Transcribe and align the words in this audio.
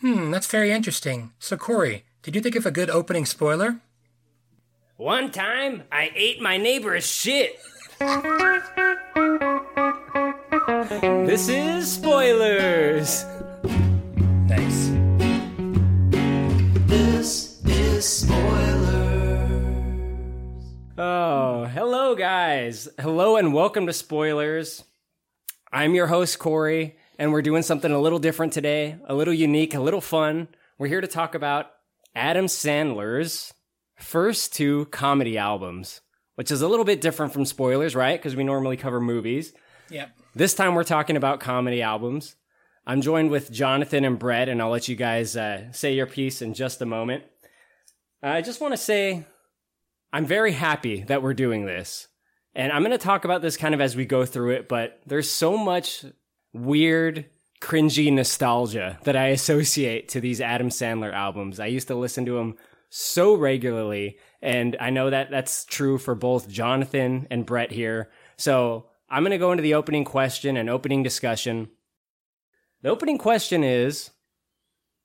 Hmm, 0.00 0.30
that's 0.30 0.46
very 0.46 0.70
interesting. 0.70 1.32
So, 1.38 1.56
Korey, 1.56 2.02
did 2.22 2.34
you 2.34 2.40
think 2.40 2.56
of 2.56 2.66
a 2.66 2.70
good 2.70 2.90
opening 2.90 3.26
spoiler? 3.26 3.80
One 4.96 5.30
time, 5.30 5.84
I 5.90 6.10
ate 6.14 6.40
my 6.40 6.56
neighbor's 6.56 7.06
shit. 7.06 7.58
this 11.26 11.48
is 11.48 11.90
spoilers. 11.90 13.24
Nice. 14.46 14.90
This 16.86 17.62
is 17.64 18.08
spoilers. 18.08 18.44
Oh, 20.98 21.64
hello, 21.72 22.14
guys. 22.14 22.88
Hello, 23.00 23.36
and 23.36 23.52
welcome 23.54 23.86
to 23.86 23.92
Spoilers. 23.92 24.84
I'm 25.72 25.94
your 25.94 26.06
host, 26.06 26.38
Korey, 26.38 26.94
and 27.18 27.32
we're 27.32 27.42
doing 27.42 27.62
something 27.62 27.90
a 27.90 28.00
little 28.00 28.18
different 28.18 28.52
today, 28.52 28.96
a 29.06 29.14
little 29.14 29.34
unique, 29.34 29.74
a 29.74 29.80
little 29.80 30.00
fun. 30.00 30.48
We're 30.78 30.88
here 30.88 31.00
to 31.00 31.06
talk 31.06 31.34
about 31.34 31.70
Adam 32.14 32.46
Sandler's 32.46 33.52
first 33.96 34.52
two 34.52 34.86
comedy 34.86 35.38
albums, 35.38 36.00
which 36.34 36.50
is 36.50 36.62
a 36.62 36.68
little 36.68 36.84
bit 36.84 37.00
different 37.00 37.32
from 37.32 37.44
spoilers, 37.44 37.94
right? 37.94 38.18
Because 38.18 38.36
we 38.36 38.44
normally 38.44 38.76
cover 38.76 39.00
movies. 39.00 39.52
Yep. 39.90 40.10
This 40.34 40.54
time 40.54 40.74
we're 40.74 40.84
talking 40.84 41.16
about 41.16 41.40
comedy 41.40 41.82
albums. 41.82 42.36
I'm 42.86 43.00
joined 43.00 43.30
with 43.30 43.50
Jonathan 43.50 44.04
and 44.04 44.18
Brett, 44.18 44.48
and 44.48 44.60
I'll 44.60 44.70
let 44.70 44.88
you 44.88 44.96
guys 44.96 45.36
uh, 45.36 45.72
say 45.72 45.94
your 45.94 46.06
piece 46.06 46.42
in 46.42 46.54
just 46.54 46.82
a 46.82 46.86
moment. 46.86 47.24
I 48.22 48.42
just 48.42 48.60
want 48.60 48.72
to 48.72 48.78
say 48.78 49.24
I'm 50.12 50.26
very 50.26 50.52
happy 50.52 51.02
that 51.04 51.22
we're 51.22 51.34
doing 51.34 51.66
this. 51.66 52.08
And 52.54 52.72
I'm 52.72 52.82
going 52.82 52.92
to 52.92 52.98
talk 52.98 53.24
about 53.24 53.42
this 53.42 53.56
kind 53.56 53.74
of 53.74 53.80
as 53.80 53.96
we 53.96 54.04
go 54.04 54.24
through 54.24 54.50
it, 54.50 54.68
but 54.68 55.00
there's 55.06 55.28
so 55.28 55.56
much 55.56 56.04
weird, 56.54 57.26
cringy 57.60 58.12
nostalgia 58.12 58.98
that 59.04 59.16
I 59.16 59.28
associate 59.28 60.08
to 60.10 60.20
these 60.20 60.40
Adam 60.40 60.68
Sandler 60.68 61.12
albums. 61.12 61.60
I 61.60 61.66
used 61.66 61.88
to 61.88 61.94
listen 61.94 62.24
to 62.26 62.36
them 62.36 62.56
so 62.88 63.34
regularly, 63.34 64.18
and 64.40 64.76
I 64.80 64.90
know 64.90 65.10
that 65.10 65.30
that's 65.30 65.64
true 65.64 65.98
for 65.98 66.14
both 66.14 66.48
Jonathan 66.48 67.26
and 67.30 67.44
Brett 67.44 67.72
here. 67.72 68.10
So 68.36 68.86
I'm 69.10 69.22
going 69.22 69.32
to 69.32 69.38
go 69.38 69.50
into 69.50 69.62
the 69.62 69.74
opening 69.74 70.04
question 70.04 70.56
and 70.56 70.70
opening 70.70 71.02
discussion. 71.02 71.68
The 72.82 72.90
opening 72.90 73.18
question 73.18 73.64
is 73.64 74.10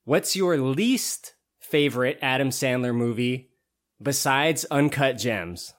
What's 0.04 0.36
your 0.36 0.56
least 0.56 1.34
favorite 1.58 2.18
Adam 2.22 2.50
Sandler 2.50 2.94
movie 2.94 3.50
besides 4.02 4.64
Uncut 4.70 5.18
Gems? 5.18 5.74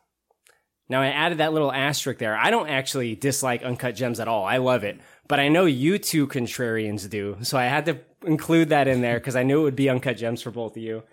Now, 0.89 1.02
I 1.02 1.08
added 1.08 1.38
that 1.38 1.53
little 1.53 1.72
asterisk 1.72 2.19
there. 2.19 2.38
I 2.38 2.52
don't 2.52 2.67
actually 2.67 3.16
dislike 3.16 3.63
Uncut 3.63 3.95
Gems 3.95 4.19
at 4.19 4.28
all. 4.28 4.44
I 4.44 4.58
love 4.58 4.83
it. 4.83 5.00
But 5.32 5.40
I 5.40 5.48
know 5.48 5.64
you 5.64 5.98
two 5.98 6.28
contrarians 6.28 7.10
do. 7.10 7.38
So 7.42 7.58
I 7.58 7.64
had 7.64 7.86
to 7.86 8.00
include 8.26 8.68
that 8.68 8.90
in 8.90 9.00
there 9.00 9.18
because 9.18 9.38
I 9.38 9.44
knew 9.44 9.62
it 9.62 9.64
would 9.64 9.78
be 9.78 9.90
Uncut 9.90 10.18
Gems 10.18 10.42
for 10.42 10.52
both 10.52 10.76
of 10.76 10.84
you. 10.84 11.04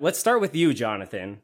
Let's 0.00 0.18
start 0.18 0.40
with 0.40 0.56
you, 0.56 0.74
Jonathan. 0.74 1.42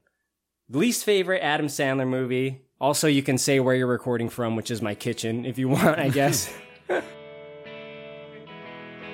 Least 0.68 1.04
favorite 1.04 1.38
Adam 1.44 1.68
Sandler 1.68 2.08
movie. 2.08 2.62
Also, 2.80 3.06
you 3.06 3.22
can 3.22 3.38
say 3.38 3.60
where 3.60 3.76
you're 3.76 3.86
recording 3.86 4.28
from, 4.30 4.56
which 4.56 4.68
is 4.68 4.82
my 4.82 4.96
kitchen 4.96 5.46
if 5.46 5.60
you 5.60 5.68
want, 5.68 5.96
I 5.96 6.08
guess. 6.08 6.52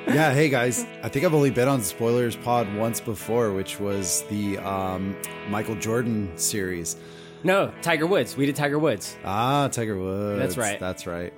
yeah, 0.07 0.33
hey 0.33 0.49
guys. 0.49 0.87
I 1.03 1.11
think 1.11 1.27
I've 1.27 1.35
only 1.35 1.51
been 1.51 1.69
on 1.69 1.83
Spoilers 1.83 2.37
Pod 2.37 2.75
once 2.75 3.03
before, 3.03 3.53
which 3.53 3.79
was 3.79 4.23
the 4.31 4.57
um, 4.57 5.15
Michael 5.51 5.75
Jordan 5.75 6.33
series. 6.39 6.97
no, 7.43 7.71
Tiger 7.83 8.07
Woods. 8.07 8.35
We 8.35 8.47
did 8.47 8.57
Tiger 8.57 8.79
Woods. 8.79 9.15
Ah, 9.27 9.69
Tiger 9.69 9.99
Woods. 9.99 10.39
That's 10.41 10.57
right. 10.57 10.81
That's 10.81 11.07
right. 11.07 11.35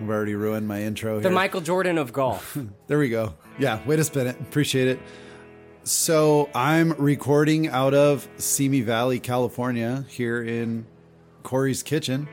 I've 0.00 0.08
already 0.08 0.34
ruined 0.34 0.66
my 0.66 0.82
intro 0.82 1.20
The. 1.20 1.30
Michael 1.30 1.60
Jordan 1.60 1.98
of 1.98 2.12
golf. 2.12 2.56
There 2.86 2.98
we 2.98 3.08
go. 3.08 3.34
Yeah, 3.58 3.84
way 3.86 3.96
to 3.96 4.04
spin 4.04 4.26
it. 4.26 4.38
Appreciate 4.40 4.88
it. 4.88 5.00
So 5.84 6.48
I'm 6.54 6.92
recording 6.94 7.68
out 7.68 7.94
of 7.94 8.28
Simi 8.36 8.80
Valley, 8.80 9.20
California, 9.20 10.04
here 10.08 10.42
in 10.42 10.86
Korey's 11.42 11.82
kitchen, 11.82 12.28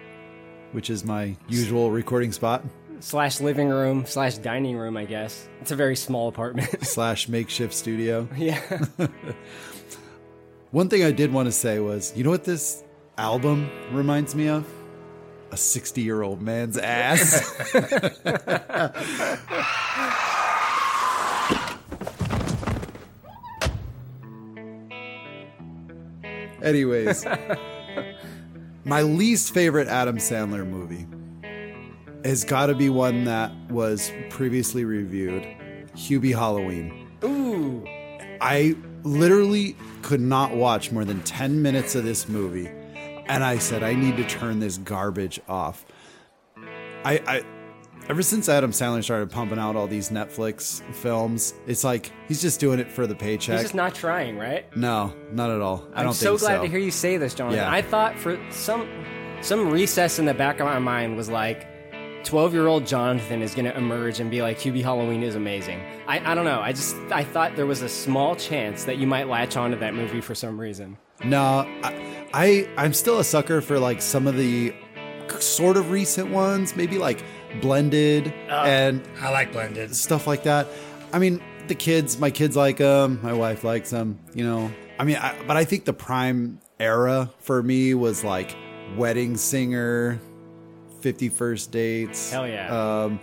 which 0.71 0.89
is 0.89 1.03
my 1.05 1.35
usual 1.47 1.91
recording 1.91 2.31
spot 2.31 2.63
slash 3.01 3.41
living 3.41 3.69
room 3.69 4.05
slash 4.05 4.37
dining 4.37 4.77
room, 4.77 4.95
I 4.97 5.05
guess. 5.05 5.47
It's 5.61 5.71
a 5.71 5.75
very 5.75 5.95
small 5.95 6.27
apartment. 6.27 6.69
slash 6.85 7.27
makeshift 7.27 7.73
studio. 7.73 8.27
yeah. 8.37 8.61
One 10.71 10.87
thing 10.87 11.03
I 11.03 11.11
did 11.11 11.33
want 11.33 11.47
to 11.47 11.51
say 11.51 11.79
was, 11.79 12.15
you 12.15 12.23
know 12.23 12.29
what 12.29 12.45
this 12.45 12.83
album 13.17 13.69
reminds 13.91 14.33
me 14.35 14.47
of? 14.47 14.65
A 15.51 15.57
60 15.57 16.01
year 16.01 16.21
old 16.21 16.41
man's 16.41 16.77
ass. 16.77 17.41
Anyways, 26.61 27.25
my 28.85 29.01
least 29.01 29.53
favorite 29.53 29.87
Adam 29.87 30.17
Sandler 30.17 30.65
movie 30.65 31.07
has 32.23 32.43
got 32.43 32.67
to 32.67 32.75
be 32.75 32.89
one 32.89 33.25
that 33.25 33.51
was 33.69 34.11
previously 34.29 34.85
reviewed 34.85 35.43
Hubie 35.95 36.33
Halloween. 36.33 37.09
Ooh. 37.23 37.83
I 38.39 38.75
literally 39.03 39.75
could 40.01 40.21
not 40.21 40.55
watch 40.55 40.91
more 40.91 41.03
than 41.03 41.21
10 41.23 41.61
minutes 41.61 41.95
of 41.95 42.03
this 42.03 42.29
movie. 42.29 42.69
And 43.31 43.43
I 43.43 43.57
said, 43.57 43.83
I 43.83 43.93
need 43.93 44.17
to 44.17 44.27
turn 44.27 44.59
this 44.59 44.77
garbage 44.77 45.39
off. 45.47 45.85
I, 47.03 47.19
I 47.25 47.43
ever 48.09 48.21
since 48.21 48.49
Adam 48.49 48.71
Sandler 48.71 49.03
started 49.03 49.31
pumping 49.31 49.57
out 49.57 49.75
all 49.75 49.87
these 49.87 50.09
Netflix 50.09 50.81
films, 50.93 51.53
it's 51.65 51.83
like 51.83 52.11
he's 52.27 52.41
just 52.41 52.59
doing 52.59 52.79
it 52.79 52.91
for 52.91 53.07
the 53.07 53.15
paycheck. 53.15 53.53
He's 53.53 53.63
just 53.63 53.75
not 53.75 53.95
trying, 53.95 54.37
right? 54.37 54.65
no, 54.75 55.13
not 55.31 55.49
at 55.49 55.61
all. 55.61 55.87
I 55.93 55.99
I'm 55.99 56.05
don't 56.05 56.13
so 56.13 56.37
glad 56.37 56.57
so. 56.57 56.63
to 56.63 56.69
hear 56.69 56.79
you 56.79 56.91
say 56.91 57.17
this, 57.17 57.33
Jonathan. 57.33 57.59
Yeah. 57.59 57.71
I 57.71 57.81
thought 57.81 58.17
for 58.17 58.39
some 58.51 58.87
some 59.41 59.71
recess 59.71 60.19
in 60.19 60.25
the 60.25 60.33
back 60.33 60.59
of 60.59 60.67
my 60.67 60.79
mind 60.79 61.17
was 61.17 61.29
like 61.29 61.67
12 62.23 62.53
year 62.53 62.67
old 62.67 62.85
Jonathan 62.85 63.41
is 63.41 63.55
going 63.55 63.65
to 63.65 63.75
emerge 63.75 64.19
and 64.19 64.29
be 64.29 64.41
like, 64.41 64.59
Hubie 64.59 64.83
Halloween 64.83 65.23
is 65.23 65.35
amazing. 65.35 65.81
I, 66.07 66.31
I 66.31 66.35
don't 66.35 66.45
know. 66.45 66.59
I 66.59 66.71
just, 66.71 66.95
I 67.11 67.23
thought 67.23 67.55
there 67.55 67.65
was 67.65 67.81
a 67.81 67.89
small 67.89 68.35
chance 68.35 68.83
that 68.83 68.97
you 68.97 69.07
might 69.07 69.27
latch 69.27 69.57
onto 69.57 69.77
that 69.79 69.95
movie 69.95 70.21
for 70.21 70.35
some 70.35 70.59
reason. 70.59 70.97
No, 71.23 71.65
I, 71.83 72.27
I 72.33 72.69
I'm 72.77 72.93
still 72.93 73.19
a 73.19 73.23
sucker 73.23 73.61
for 73.61 73.79
like 73.79 74.01
some 74.01 74.27
of 74.27 74.35
the 74.35 74.73
sort 75.39 75.77
of 75.77 75.91
recent 75.91 76.29
ones, 76.29 76.75
maybe 76.75 76.97
like 76.97 77.23
blended 77.61 78.33
and 78.49 79.01
I 79.19 79.29
like 79.31 79.51
blended. 79.51 79.95
stuff 79.95 80.27
like 80.27 80.43
that. 80.43 80.67
I 81.13 81.19
mean, 81.19 81.41
the 81.67 81.75
kids, 81.75 82.19
my 82.19 82.31
kids 82.31 82.55
like 82.55 82.77
them. 82.77 83.19
My 83.21 83.33
wife 83.33 83.63
likes 83.63 83.89
them. 83.89 84.19
You 84.33 84.45
know, 84.45 84.71
I 84.99 85.03
mean, 85.03 85.17
I, 85.17 85.35
but 85.47 85.57
I 85.57 85.65
think 85.65 85.85
the 85.85 85.93
prime 85.93 86.59
era 86.79 87.31
for 87.39 87.61
me 87.61 87.93
was 87.93 88.23
like 88.23 88.55
Wedding 88.97 89.37
Singer, 89.37 90.19
Fifty 91.01 91.29
First 91.29 91.71
Dates. 91.71 92.31
Hell 92.31 92.47
yeah. 92.47 93.03
Um, 93.03 93.19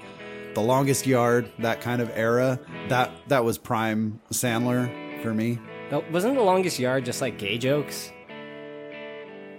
the 0.54 0.60
Longest 0.60 1.06
Yard, 1.06 1.50
that 1.60 1.80
kind 1.80 2.00
of 2.02 2.10
era. 2.14 2.58
That 2.88 3.10
that 3.28 3.44
was 3.44 3.58
prime 3.58 4.20
Sandler 4.32 5.22
for 5.22 5.34
me. 5.34 5.58
No, 5.90 6.04
Wasn't 6.12 6.34
The 6.34 6.42
Longest 6.42 6.78
Yard 6.78 7.04
just 7.04 7.20
like 7.20 7.38
gay 7.38 7.58
jokes? 7.58 8.12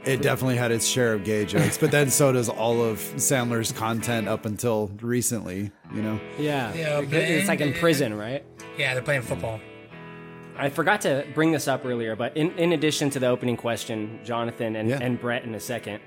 It 0.06 0.22
definitely 0.22 0.56
had 0.56 0.72
its 0.72 0.88
share 0.88 1.14
of 1.14 1.24
gay 1.26 1.44
jokes, 1.46 1.78
but 1.78 1.92
then 1.92 2.10
so 2.10 2.32
does 2.32 2.48
all 2.48 2.82
of 2.82 3.00
Sandler's 3.18 3.72
content 3.74 4.30
up 4.30 4.46
until 4.46 4.90
recently. 5.02 5.72
You 5.94 6.02
know. 6.02 6.20
Yeah. 6.38 6.74
Yeah, 6.74 7.00
it's 7.02 7.48
like 7.50 7.60
in 7.62 7.74
prison, 7.74 8.14
right? 8.14 8.44
Yeah, 8.78 8.94
they're 8.94 9.04
playing 9.04 9.24
football. 9.24 9.60
I 10.58 10.70
forgot 10.70 11.02
to 11.02 11.26
bring 11.34 11.52
this 11.52 11.68
up 11.68 11.86
earlier, 11.86 12.16
but 12.16 12.36
in, 12.38 12.52
in 12.58 12.74
addition 12.74 13.10
to 13.12 13.20
the 13.20 13.28
opening 13.28 13.58
question, 13.58 14.20
Jonathan 14.24 14.76
and, 14.76 14.90
Yeah. 14.90 15.00
and 15.02 15.20
Brett 15.20 15.44
in 15.44 15.54
a 15.56 15.60
second, 15.60 16.00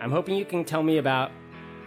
I'm 0.00 0.10
hoping 0.10 0.34
you 0.36 0.44
can 0.44 0.64
tell 0.64 0.82
me 0.82 0.98
about 0.98 1.30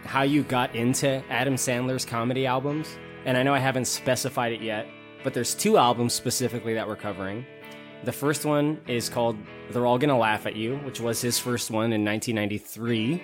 how 0.04 0.22
you 0.22 0.42
got 0.42 0.74
into 0.74 1.22
Adam 1.30 1.54
Sandler's 1.56 2.04
comedy 2.04 2.46
albums. 2.46 2.88
And 3.24 3.36
I 3.36 3.42
know 3.42 3.54
I 3.54 3.58
haven't 3.58 3.86
specified 3.86 4.52
it 4.52 4.60
yet, 4.62 4.86
but 5.24 5.34
there's 5.34 5.54
two 5.54 5.78
albums 5.78 6.12
specifically 6.14 6.74
that 6.74 6.86
we're 6.86 6.94
covering. 6.96 7.44
The 8.04 8.12
first 8.12 8.44
one 8.44 8.80
is 8.86 9.08
called 9.08 9.36
They're 9.70 9.86
All 9.86 9.98
Gonna 9.98 10.18
Laugh 10.18 10.46
at 10.46 10.54
You, 10.54 10.76
which 10.78 11.00
was 11.00 11.20
his 11.20 11.38
first 11.38 11.70
one 11.70 11.92
in 11.92 12.04
1993. 12.04 13.22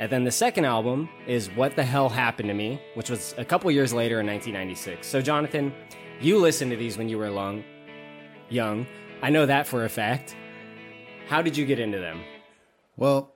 And 0.00 0.10
then 0.10 0.24
the 0.24 0.30
second 0.30 0.64
album 0.64 1.08
is 1.26 1.48
What 1.48 1.76
the 1.76 1.84
Hell 1.84 2.08
Happened 2.08 2.48
to 2.48 2.54
Me, 2.54 2.80
which 2.94 3.10
was 3.10 3.34
a 3.36 3.44
couple 3.44 3.70
years 3.70 3.92
later 3.92 4.20
in 4.20 4.26
1996. 4.26 5.06
So, 5.06 5.20
Jonathan, 5.20 5.72
you 6.20 6.38
listened 6.38 6.70
to 6.70 6.76
these 6.76 6.96
when 6.96 7.08
you 7.08 7.18
were 7.18 7.30
long, 7.30 7.64
young. 8.48 8.86
I 9.22 9.30
know 9.30 9.46
that 9.46 9.66
for 9.66 9.84
a 9.84 9.88
fact. 9.88 10.36
How 11.28 11.42
did 11.42 11.56
you 11.56 11.66
get 11.66 11.78
into 11.78 11.98
them? 11.98 12.20
Well, 12.96 13.34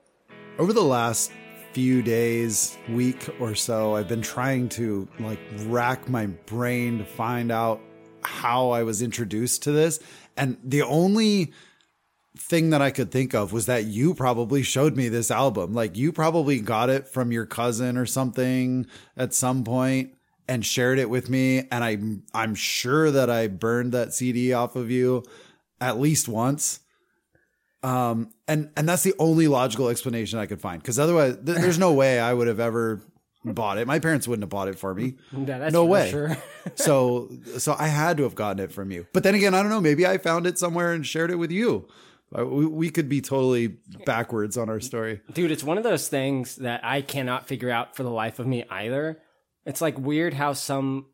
over 0.57 0.73
the 0.73 0.81
last 0.81 1.31
few 1.73 2.01
days, 2.01 2.77
week 2.89 3.29
or 3.39 3.55
so, 3.55 3.95
I've 3.95 4.07
been 4.07 4.21
trying 4.21 4.69
to 4.69 5.07
like 5.19 5.39
rack 5.65 6.09
my 6.09 6.27
brain 6.27 6.97
to 6.99 7.05
find 7.05 7.51
out 7.51 7.81
how 8.21 8.69
I 8.69 8.83
was 8.83 9.01
introduced 9.01 9.63
to 9.63 9.71
this. 9.71 9.99
And 10.37 10.57
the 10.63 10.81
only 10.81 11.53
thing 12.37 12.71
that 12.71 12.81
I 12.81 12.91
could 12.91 13.11
think 13.11 13.33
of 13.33 13.53
was 13.53 13.67
that 13.67 13.85
you 13.85 14.13
probably 14.13 14.63
showed 14.63 14.95
me 14.95 15.07
this 15.07 15.29
album. 15.29 15.73
Like 15.73 15.95
you 15.95 16.11
probably 16.11 16.59
got 16.59 16.89
it 16.89 17.07
from 17.07 17.31
your 17.31 17.45
cousin 17.45 17.97
or 17.97 18.05
something 18.05 18.87
at 19.15 19.33
some 19.33 19.63
point 19.63 20.15
and 20.47 20.65
shared 20.65 20.99
it 20.99 21.09
with 21.09 21.29
me. 21.29 21.67
And 21.71 21.83
I, 21.83 21.97
I'm 22.33 22.55
sure 22.55 23.11
that 23.11 23.29
I 23.29 23.47
burned 23.47 23.91
that 23.91 24.13
CD 24.13 24.53
off 24.53 24.75
of 24.75 24.89
you 24.89 25.23
at 25.79 25.99
least 25.99 26.27
once. 26.27 26.79
Um, 27.83 28.29
and, 28.47 28.71
and 28.75 28.87
that's 28.87 29.03
the 29.03 29.13
only 29.19 29.47
logical 29.47 29.89
explanation 29.89 30.39
I 30.39 30.45
could 30.45 30.61
find. 30.61 30.83
Cause 30.83 30.97
otherwise 30.97 31.35
th- 31.45 31.57
there's 31.57 31.79
no 31.79 31.93
way 31.93 32.19
I 32.19 32.33
would 32.33 32.47
have 32.47 32.59
ever 32.59 33.01
bought 33.43 33.77
it. 33.77 33.87
My 33.87 33.99
parents 33.99 34.27
wouldn't 34.27 34.43
have 34.43 34.49
bought 34.49 34.67
it 34.67 34.77
for 34.79 34.93
me. 34.93 35.15
Yeah, 35.31 35.57
that's 35.59 35.73
no 35.73 35.83
for 35.85 35.89
way. 35.91 36.09
sure. 36.11 36.37
so, 36.75 37.29
so 37.57 37.75
I 37.77 37.87
had 37.87 38.17
to 38.17 38.23
have 38.23 38.35
gotten 38.35 38.63
it 38.63 38.71
from 38.71 38.91
you. 38.91 39.05
But 39.13 39.23
then 39.23 39.35
again, 39.35 39.53
I 39.53 39.61
don't 39.61 39.69
know. 39.69 39.81
Maybe 39.81 40.05
I 40.07 40.17
found 40.17 40.47
it 40.47 40.57
somewhere 40.57 40.93
and 40.93 41.05
shared 41.05 41.31
it 41.31 41.35
with 41.35 41.51
you. 41.51 41.87
We, 42.31 42.65
we 42.65 42.89
could 42.89 43.09
be 43.09 43.21
totally 43.21 43.77
backwards 44.05 44.57
on 44.57 44.69
our 44.69 44.79
story. 44.79 45.21
Dude, 45.33 45.51
it's 45.51 45.63
one 45.63 45.77
of 45.77 45.83
those 45.83 46.07
things 46.07 46.55
that 46.57 46.83
I 46.83 47.01
cannot 47.01 47.47
figure 47.47 47.69
out 47.69 47.95
for 47.95 48.03
the 48.03 48.09
life 48.09 48.39
of 48.39 48.47
me 48.47 48.63
either. 48.69 49.19
It's 49.65 49.81
like 49.81 49.99
weird 49.99 50.33
how 50.33 50.53
some 50.53 51.07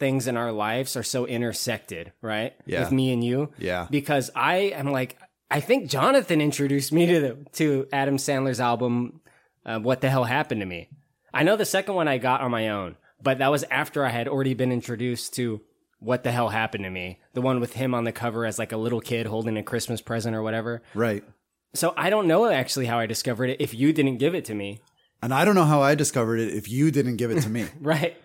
things 0.00 0.26
in 0.26 0.36
our 0.36 0.50
lives 0.50 0.96
are 0.96 1.02
so 1.04 1.26
intersected, 1.26 2.12
right? 2.20 2.54
Yeah. 2.66 2.80
With 2.80 2.92
me 2.92 3.12
and 3.12 3.22
you. 3.22 3.52
Yeah. 3.58 3.86
Because 3.88 4.30
I 4.34 4.56
am 4.56 4.90
like, 4.90 5.16
I 5.50 5.60
think 5.60 5.88
Jonathan 5.88 6.40
introduced 6.40 6.92
me 6.92 7.06
to 7.06 7.20
the, 7.20 7.36
to 7.52 7.86
Adam 7.92 8.16
Sandler's 8.16 8.60
album, 8.60 9.20
uh, 9.64 9.78
What 9.78 10.00
the 10.00 10.10
Hell 10.10 10.24
Happened 10.24 10.60
to 10.62 10.66
Me. 10.66 10.88
I 11.34 11.42
know 11.42 11.56
the 11.56 11.64
second 11.64 11.94
one 11.94 12.08
I 12.08 12.18
got 12.18 12.40
on 12.40 12.50
my 12.50 12.68
own, 12.68 12.96
but 13.22 13.38
that 13.38 13.50
was 13.50 13.64
after 13.70 14.04
I 14.04 14.10
had 14.10 14.28
already 14.28 14.54
been 14.54 14.72
introduced 14.72 15.34
to 15.34 15.60
What 15.98 16.22
the 16.22 16.30
Hell 16.32 16.48
Happened 16.50 16.84
to 16.84 16.90
Me, 16.90 17.20
the 17.32 17.40
one 17.40 17.60
with 17.60 17.74
him 17.74 17.94
on 17.94 18.04
the 18.04 18.12
cover 18.12 18.46
as 18.46 18.58
like 18.58 18.72
a 18.72 18.76
little 18.76 19.00
kid 19.00 19.26
holding 19.26 19.56
a 19.56 19.62
Christmas 19.62 20.00
present 20.00 20.34
or 20.36 20.42
whatever. 20.42 20.82
Right. 20.94 21.24
So 21.74 21.92
I 21.96 22.08
don't 22.10 22.28
know 22.28 22.46
actually 22.46 22.86
how 22.86 22.98
I 22.98 23.06
discovered 23.06 23.50
it 23.50 23.60
if 23.60 23.74
you 23.74 23.92
didn't 23.92 24.18
give 24.18 24.34
it 24.34 24.44
to 24.46 24.54
me. 24.54 24.80
And 25.22 25.32
I 25.34 25.44
don't 25.44 25.54
know 25.54 25.64
how 25.64 25.82
I 25.82 25.94
discovered 25.94 26.38
it 26.38 26.54
if 26.54 26.68
you 26.70 26.90
didn't 26.90 27.16
give 27.16 27.30
it 27.30 27.40
to 27.42 27.48
me. 27.48 27.66
Right. 27.80 28.16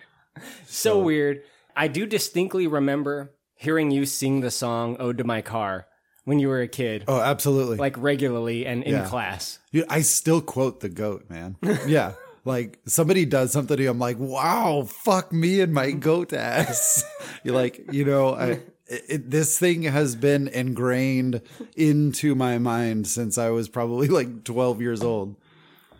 So, 0.67 0.99
weird. 1.01 1.41
I 1.75 1.87
do 1.87 2.05
distinctly 2.05 2.67
remember 2.67 3.31
hearing 3.55 3.91
you 3.91 4.05
sing 4.05 4.41
the 4.41 4.51
song 4.51 4.95
Ode 4.99 5.17
to 5.17 5.23
My 5.23 5.41
Car 5.41 5.87
when 6.25 6.39
you 6.39 6.47
were 6.47 6.61
a 6.61 6.67
kid, 6.67 7.05
oh, 7.07 7.19
absolutely. 7.19 7.77
like 7.77 7.95
regularly 7.97 8.65
and 8.65 8.83
in 8.83 8.93
Yeah. 8.93 9.05
class. 9.07 9.59
Dude, 9.73 9.85
I 9.89 10.01
still 10.01 10.41
quote 10.41 10.79
the 10.81 10.89
goat, 10.89 11.25
man. 11.29 11.55
Yeah. 11.87 12.13
Like 12.49 12.79
somebody 12.87 13.25
does 13.25 13.51
something 13.51 13.77
to 13.77 13.83
you, 13.83 13.91
I'm 13.91 13.99
like, 13.99 14.17
wow, 14.17 14.83
fuck 14.83 15.31
me 15.31 15.61
and 15.61 15.71
my 15.71 15.89
mm-hmm. 15.89 15.99
goat 15.99 16.33
ass. 16.33 17.03
You're 17.43 17.53
like, 17.53 17.93
you 17.93 18.03
know, 18.03 18.33
I, 18.33 18.45
it, 18.87 19.05
it- 19.07 19.29
this 19.29 19.59
thing 19.59 19.83
has 19.83 20.15
been 20.15 20.47
ingrained 20.47 21.43
into 21.75 22.33
my 22.33 22.57
mind 22.57 23.05
since 23.05 23.37
I 23.37 23.51
was 23.51 23.69
probably 23.69 24.07
like 24.07 24.43
12 24.45 24.81
years 24.81 25.03
old. 25.03 25.35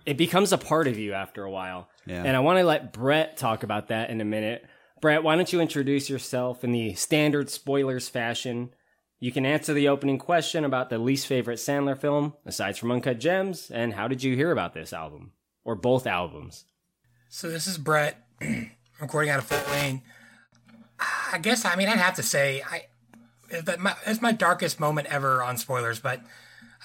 It 0.08 0.18
becomes 0.18 0.52
a 0.52 0.58
part 0.58 0.88
of 0.88 0.98
you 0.98 1.14
after 1.14 1.44
a 1.44 1.52
while. 1.52 1.88
Yeah. 2.08 2.24
And 2.24 2.36
I 2.36 2.40
want 2.40 2.58
to 2.58 2.66
let 2.66 2.94
Brett 2.94 3.38
talk 3.38 3.62
about 3.62 3.90
that 3.90 4.10
in 4.10 4.20
a 4.20 4.26
minute. 4.26 4.66
Brett, 5.02 5.22
why 5.22 5.36
don't 5.36 5.54
you 5.54 5.62
introduce 5.62 6.10
yourself 6.10 6.64
in 6.64 6.72
the 6.72 6.96
standard 6.96 7.52
spoilers 7.52 8.10
fashion? 8.10 8.72
You 9.20 9.32
can 9.32 9.46
answer 9.46 9.76
the 9.76 9.88
opening 9.88 10.18
question 10.18 10.66
about 10.66 10.90
the 10.90 10.98
least 10.98 11.28
favorite 11.28 11.60
Sandler 11.60 11.96
film, 11.96 12.34
aside 12.44 12.76
from 12.76 12.92
Uncut 12.92 13.20
Gems, 13.20 13.70
and 13.70 13.94
how 13.94 14.08
did 14.08 14.24
you 14.24 14.36
hear 14.36 14.50
about 14.50 14.74
this 14.74 14.94
album? 14.94 15.34
Or 15.64 15.76
both 15.76 16.08
albums? 16.08 16.66
So 17.30 17.50
this 17.50 17.68
is 17.68 17.78
Brett 17.78 18.26
recording 19.02 19.30
out 19.30 19.40
of 19.40 19.46
Fort 19.46 19.68
Wayne. 19.70 20.02
I 21.32 21.38
guess 21.38 21.64
I 21.64 21.76
mean 21.76 21.88
I'd 21.88 21.98
have 21.98 22.16
to 22.16 22.24
say 22.24 22.64
I 22.70 22.86
that 23.64 23.80
my, 23.80 23.96
it's 24.06 24.22
my 24.22 24.32
darkest 24.32 24.80
moment 24.80 25.08
ever 25.08 25.44
on 25.44 25.58
spoilers, 25.58 26.00
but 26.00 26.22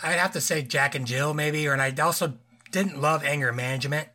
I'd 0.03 0.19
have 0.19 0.33
to 0.33 0.41
say 0.41 0.63
Jack 0.63 0.95
and 0.95 1.07
Jill 1.07 1.35
maybe, 1.35 1.67
or 1.67 1.73
and 1.73 1.83
I 1.83 1.95
also 2.03 2.35
didn't 2.71 3.01
love 3.01 3.25
Anger 3.25 3.53
Management, 3.53 4.09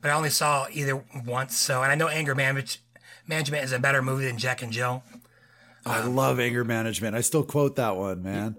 but 0.00 0.10
I 0.10 0.14
only 0.14 0.30
saw 0.30 0.66
either 0.72 1.04
once. 1.24 1.56
So 1.56 1.82
and 1.82 1.92
I 1.92 1.94
know 1.94 2.08
Anger 2.08 2.34
Manage, 2.34 2.82
Management 3.26 3.64
is 3.64 3.72
a 3.72 3.78
better 3.78 4.02
movie 4.02 4.26
than 4.26 4.38
Jack 4.38 4.62
and 4.62 4.72
Jill. 4.72 5.02
I 5.86 6.00
um, 6.00 6.16
love 6.16 6.40
anger 6.40 6.64
management. 6.64 7.16
I 7.16 7.20
still 7.20 7.44
quote 7.44 7.76
that 7.76 7.96
one, 7.96 8.22
man. 8.22 8.56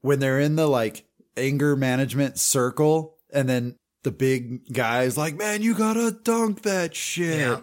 When 0.00 0.18
they're 0.18 0.40
in 0.40 0.56
the 0.56 0.66
like 0.66 1.04
anger 1.36 1.76
management 1.76 2.38
circle 2.38 3.16
and 3.32 3.48
then 3.48 3.76
the 4.02 4.10
big 4.10 4.72
guy's 4.72 5.16
like, 5.16 5.36
man, 5.36 5.62
you 5.62 5.74
gotta 5.74 6.10
dunk 6.10 6.62
that 6.62 6.94
shit. 6.94 7.38
Yeah. 7.40 7.60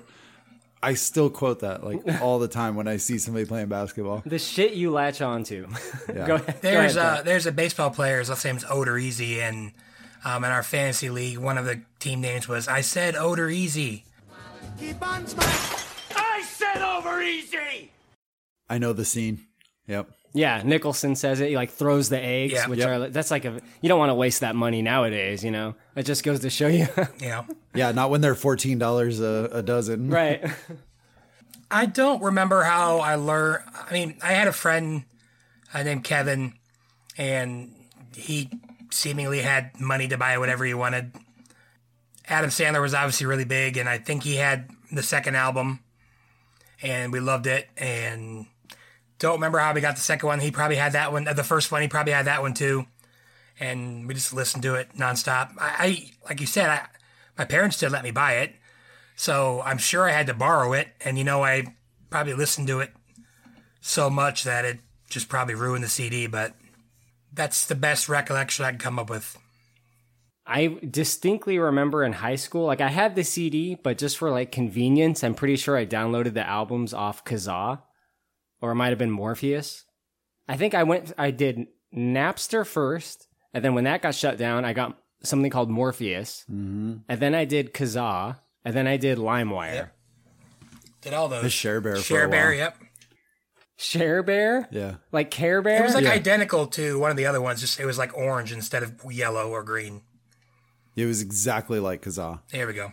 I 0.82 0.94
still 0.94 1.30
quote 1.30 1.60
that 1.60 1.84
like 1.84 2.22
all 2.22 2.40
the 2.40 2.48
time 2.48 2.76
when 2.76 2.88
I 2.88 2.98
see 2.98 3.18
somebody 3.18 3.46
playing 3.46 3.68
basketball. 3.68 4.24
The 4.26 4.40
shit 4.40 4.74
you 4.74 4.92
latch 4.92 5.22
onto. 5.22 5.68
Yeah. 6.08 6.26
Go 6.26 6.36
ahead. 6.36 6.62
There's 6.62 6.96
Go 6.96 7.02
ahead, 7.02 7.20
a 7.20 7.24
there's 7.24 7.46
a 7.46 7.52
baseball 7.52 7.92
player. 7.92 8.24
Let's 8.24 8.42
say 8.42 8.50
it's 8.52 8.66
Odor 8.68 8.98
Easy, 8.98 9.42
and 9.42 9.74
um, 10.26 10.44
in 10.44 10.52
our 10.52 10.64
fantasy 10.64 11.10
league, 11.10 11.38
one 11.38 11.58
of 11.58 11.66
the 11.66 11.82
team 12.00 12.20
names 12.22 12.48
was 12.48 12.68
I 12.68 12.82
said 12.82 13.16
Odor 13.16 13.50
Easy. 13.50 14.06
I 14.82 16.44
said 16.48 16.82
over 16.82 17.22
easy! 17.22 17.92
I 18.70 18.78
know 18.78 18.94
the 18.94 19.06
scene. 19.06 19.46
Yep. 19.88 20.10
Yeah, 20.34 20.62
Nicholson 20.64 21.16
says 21.16 21.40
it. 21.40 21.50
He 21.50 21.56
like 21.56 21.72
throws 21.72 22.10
the 22.10 22.20
eggs, 22.24 22.54
Yeah. 22.54 22.68
which 22.68 22.80
Yep. 22.80 22.88
are 22.90 23.10
that's 23.10 23.32
like 23.32 23.46
a 23.46 23.60
you 23.82 23.90
don't 23.90 23.98
want 24.00 24.12
to 24.12 24.14
waste 24.16 24.42
that 24.42 24.56
money 24.56 24.82
nowadays. 24.82 25.44
You 25.44 25.52
know, 25.52 25.76
it 25.96 26.04
just 26.04 26.24
goes 26.24 26.42
to 26.42 26.50
show 26.50 26.68
you, 26.68 26.88
yeah, 27.20 27.46
Yeah, 27.74 27.92
not 27.92 28.10
when 28.12 28.22
they're 28.22 28.36
fourteen 28.36 28.78
dollars 28.78 29.20
a, 29.20 29.50
a 29.52 29.64
dozen. 29.64 30.10
right? 30.10 30.46
I 31.72 31.86
don't 31.86 32.22
remember 32.24 32.64
how 32.64 32.98
I 33.00 33.16
learned. 33.16 33.64
I 33.90 33.94
mean, 33.94 34.18
I 34.24 34.34
had 34.34 34.48
a 34.48 34.52
friend 34.54 35.04
uh, 35.74 35.84
named 35.84 36.04
Kevin, 36.04 36.54
and 37.18 37.74
he 38.16 38.50
seemingly 38.92 39.42
had 39.42 39.80
money 39.80 40.08
to 40.08 40.18
buy 40.18 40.38
whatever 40.40 40.66
he 40.66 40.74
wanted. 40.74 41.12
Adam 42.28 42.50
Sandler 42.50 42.82
was 42.82 42.94
obviously 42.96 43.26
really 43.28 43.46
big, 43.46 43.78
and 43.78 43.88
I 43.90 43.98
think 44.00 44.24
he 44.24 44.36
had 44.38 44.70
the 44.92 45.04
second 45.04 45.36
album, 45.36 45.80
and 46.82 47.12
we 47.14 47.20
loved 47.20 47.46
it. 47.48 47.68
And 47.78 48.48
don't 49.20 49.36
remember 49.36 49.60
how 49.60 49.74
we 49.74 49.82
got 49.82 49.96
the 49.96 50.02
second 50.02 50.28
one. 50.28 50.40
He 50.40 50.52
probably 50.52 50.78
had 50.78 50.94
that 50.94 51.12
one. 51.12 51.28
uh, 51.28 51.34
The 51.34 51.44
first 51.44 51.72
one, 51.72 51.82
he 51.82 51.88
probably 51.88 52.14
had 52.14 52.26
that 52.26 52.42
one 52.42 52.54
too. 52.54 52.86
And 53.60 54.08
we 54.08 54.14
just 54.14 54.34
listened 54.34 54.64
to 54.64 54.76
it 54.76 54.94
nonstop. 54.96 55.52
I, 55.60 55.76
I 55.80 56.12
like 56.26 56.40
you 56.40 56.48
said, 56.48 56.70
I, 56.70 56.88
my 57.38 57.46
parents 57.46 57.78
did 57.78 57.92
let 57.92 58.04
me 58.04 58.12
buy 58.12 58.34
it. 58.38 58.56
So 59.16 59.62
I'm 59.66 59.78
sure 59.78 60.08
I 60.08 60.14
had 60.14 60.28
to 60.28 60.34
borrow 60.34 60.72
it, 60.72 60.88
and 61.04 61.18
you 61.18 61.26
know 61.26 61.44
I 61.44 61.76
probably 62.10 62.34
listened 62.34 62.68
to 62.68 62.80
it 62.80 62.92
so 63.82 64.10
much 64.10 64.46
that 64.46 64.64
it 64.64 64.80
just 65.10 65.28
probably 65.28 65.56
ruined 65.56 65.84
the 65.84 65.90
CD. 65.90 66.26
But 66.26 66.54
that's 67.34 67.66
the 67.66 67.76
best 67.76 68.08
recollection 68.08 68.64
I 68.64 68.70
can 68.70 68.80
come 68.80 68.98
up 68.98 69.10
with. 69.10 69.38
I 70.46 70.80
distinctly 70.90 71.60
remember 71.60 72.04
in 72.04 72.14
high 72.14 72.38
school, 72.38 72.66
like 72.66 72.82
I 72.82 72.88
had 72.88 73.16
the 73.16 73.24
CD, 73.24 73.76
but 73.76 73.98
just 73.98 74.18
for 74.18 74.32
like 74.32 74.52
convenience, 74.54 75.24
I'm 75.24 75.36
pretty 75.36 75.58
sure 75.58 75.78
I 75.78 75.86
downloaded 75.86 76.34
the 76.34 76.48
albums 76.48 76.94
off 76.94 77.24
Kazaa, 77.26 77.82
or 78.62 78.72
it 78.72 78.76
might 78.76 78.90
have 78.90 78.98
been 78.98 79.12
Morpheus. 79.12 79.86
I 80.48 80.58
think 80.58 80.74
I 80.74 80.84
went, 80.84 81.14
I 81.18 81.32
did 81.32 81.68
Napster 81.96 82.66
first, 82.66 83.28
and 83.54 83.64
then 83.64 83.74
when 83.76 83.84
that 83.86 84.02
got 84.02 84.16
shut 84.16 84.38
down, 84.38 84.66
I 84.66 84.74
got 84.74 84.98
something 85.24 85.52
called 85.52 85.70
Morpheus, 85.70 86.46
mm-hmm. 86.50 86.98
and 87.08 87.20
then 87.20 87.36
I 87.36 87.46
did 87.46 87.74
Kazaa, 87.74 88.38
and 88.66 88.76
then 88.76 88.88
I 88.88 88.98
did 88.98 89.18
LimeWire. 89.18 89.74
Yep. 89.74 89.96
Did 91.02 91.14
all 91.14 91.28
those 91.28 91.44
The 91.44 91.50
Share 91.50 91.80
Bear 91.82 91.96
for 91.98 92.02
Share 92.02 92.26
a 92.26 92.30
Bear, 92.30 92.48
while. 92.48 92.56
yep. 92.58 92.78
Share 93.78 94.22
Bear, 94.24 94.68
Yeah. 94.72 94.96
like 95.14 95.32
Care 95.32 95.62
Bear. 95.62 95.80
It 95.80 95.86
was 95.86 95.96
like 95.96 96.04
Yeah. 96.04 96.12
identical 96.12 96.68
to 96.68 97.00
one 97.00 97.12
of 97.12 97.18
the 97.18 97.26
other 97.26 97.40
ones. 97.42 97.62
Just 97.62 97.80
it 97.80 97.86
was 97.86 97.98
like 97.98 98.16
orange 98.18 98.52
instead 98.52 98.84
of 98.84 98.96
yellow 99.10 99.50
or 99.52 99.64
green. 99.64 100.02
It 100.98 101.06
was 101.06 101.22
exactly 101.22 101.80
like 101.80 102.02
Kazaa. 102.02 102.42
There 102.52 102.68
we 102.68 102.74
go. 102.74 102.92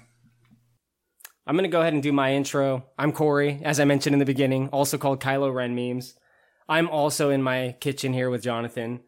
I'm 1.46 1.54
going 1.54 1.62
to 1.62 1.68
go 1.68 1.80
ahead 1.80 1.92
and 1.92 2.02
do 2.02 2.12
my 2.12 2.32
intro. 2.34 2.86
I'm 2.98 3.12
Korey, 3.12 3.62
as 3.62 3.78
I 3.78 3.84
mentioned 3.84 4.14
in 4.14 4.18
the 4.18 4.24
beginning, 4.24 4.68
also 4.68 4.98
called 4.98 5.20
Kylo 5.20 5.54
Ren 5.54 5.76
Memes. 5.76 6.14
I'm 6.68 6.88
also 6.88 7.30
in 7.30 7.42
my 7.42 7.76
kitchen 7.78 8.12
here 8.12 8.30
with 8.30 8.42
Jonathan. 8.42 9.00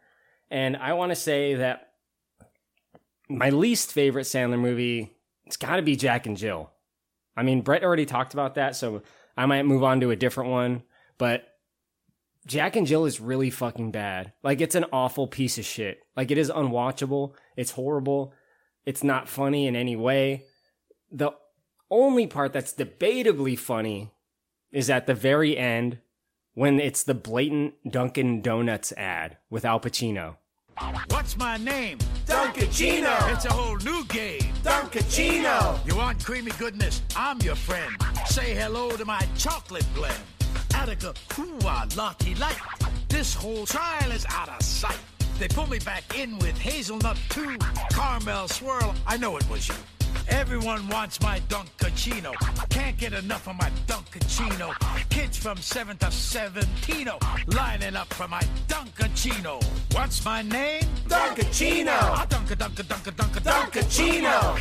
And 0.51 0.77
I 0.77 0.93
want 0.93 1.11
to 1.11 1.17
say 1.17 1.57
that 1.57 1.89
my 3.29 3.51
least 3.51 3.93
favorite 3.93 4.23
Sandler 4.23 4.59
movie, 4.59 5.17
it's 5.47 5.57
got 5.57 5.77
to 5.77 5.83
be 5.83 5.97
Jack 5.97 6.27
and 6.27 6.37
Jill. 6.37 6.71
I 7.37 7.43
mean, 7.43 7.63
Brett 7.63 7.83
already 7.83 8.07
talked 8.07 8.35
about 8.35 8.55
that, 8.55 8.77
so 8.77 9.03
I 9.37 9.47
might 9.47 9.67
move 9.67 9.83
on 9.83 10.01
to 10.01 10.11
a 10.11 10.17
different 10.17 10.51
one. 10.51 10.85
But 11.19 11.45
Jack 12.47 12.77
and 12.77 12.87
Jill 12.87 13.05
is 13.05 13.21
really 13.21 13.51
fucking 13.51 13.91
bad. 13.91 14.33
Like, 14.45 14.61
it's 14.61 14.77
an 14.77 14.87
awful 14.93 15.27
piece 15.27 15.59
of 15.59 15.65
shit. 15.65 15.99
Like, 16.17 16.31
it 16.31 16.39
is 16.39 16.51
unwatchable. 16.51 17.35
It's 17.57 17.73
horrible. 17.73 18.33
It's 18.87 19.03
not 19.03 19.29
funny 19.29 19.67
in 19.67 19.75
any 19.75 19.97
way. 19.97 20.45
The 21.11 21.33
only 21.91 22.27
part 22.27 22.53
that's 22.53 22.73
debatably 22.73 23.59
funny 23.59 24.11
is 24.71 24.91
at 24.91 25.07
the 25.07 25.15
very 25.15 25.57
end 25.57 25.99
when 26.55 26.81
it's 26.81 27.03
the 27.03 27.15
blatant 27.15 27.75
Dunkin' 27.91 28.43
Donuts 28.43 28.93
ad 28.93 29.39
with 29.49 29.65
Al 29.65 29.81
Pacino. 29.81 30.37
What's 31.09 31.37
my 31.37 31.57
name? 31.57 31.99
Dunkaccino! 32.27 33.33
It's 33.33 33.45
a 33.47 33.53
whole 33.53 33.77
new 33.79 34.05
game. 34.05 34.53
Dunkaccino! 34.63 35.85
You 35.87 35.97
want 35.97 36.25
creamy 36.25 36.53
goodness? 36.59 37.03
I'm 37.17 37.41
your 37.41 37.57
friend. 37.57 37.97
Say 38.27 38.55
hello 38.55 38.91
to 38.91 39.05
my 39.05 39.21
chocolate 39.37 39.87
blend. 39.95 40.23
Attica, 40.75 41.15
hoo-ah, 41.33 41.87
lucky 41.97 42.35
light. 42.37 42.59
This 43.09 43.35
whole 43.35 43.67
trial 43.67 44.13
is 44.13 44.27
out 44.31 44.49
of 44.49 44.63
sight. 44.63 45.01
They 45.39 45.49
pull 45.49 45.69
me 45.69 45.79
back 45.81 46.19
in 46.19 46.39
with 46.39 46.59
hazelnut 46.59 47.19
too. 47.29 47.57
Caramel 47.91 48.49
swirl, 48.49 48.95
I 49.07 49.17
know 49.17 49.37
it 49.37 49.49
was 49.51 49.69
you. 49.69 49.75
Everyone 50.29 50.89
wants 50.89 51.21
my 51.21 51.41
Dunkaccino. 51.49 52.33
Can't 52.71 52.97
get 52.97 53.13
enough 53.13 53.49
of 53.49 53.57
my 53.57 53.71
Dunkaccino. 53.87 54.75
Kids 55.11 55.37
from 55.37 55.57
7 55.59 55.97
to 55.99 56.11
17 56.11 57.09
lining 57.47 57.97
up 57.97 58.13
for 58.15 58.29
my 58.29 58.43
Dunkaccino. 58.67 59.63
What's 59.95 60.25
my 60.25 60.43
name? 60.43 60.83
Dunkaccino. 61.09 61.89
Ah, 61.89 62.27
Dunka, 62.29 62.55
Dunka, 62.57 62.83
Dunka, 62.83 63.13
Dunka, 63.13 63.41
Dunkaccino. 63.41 64.59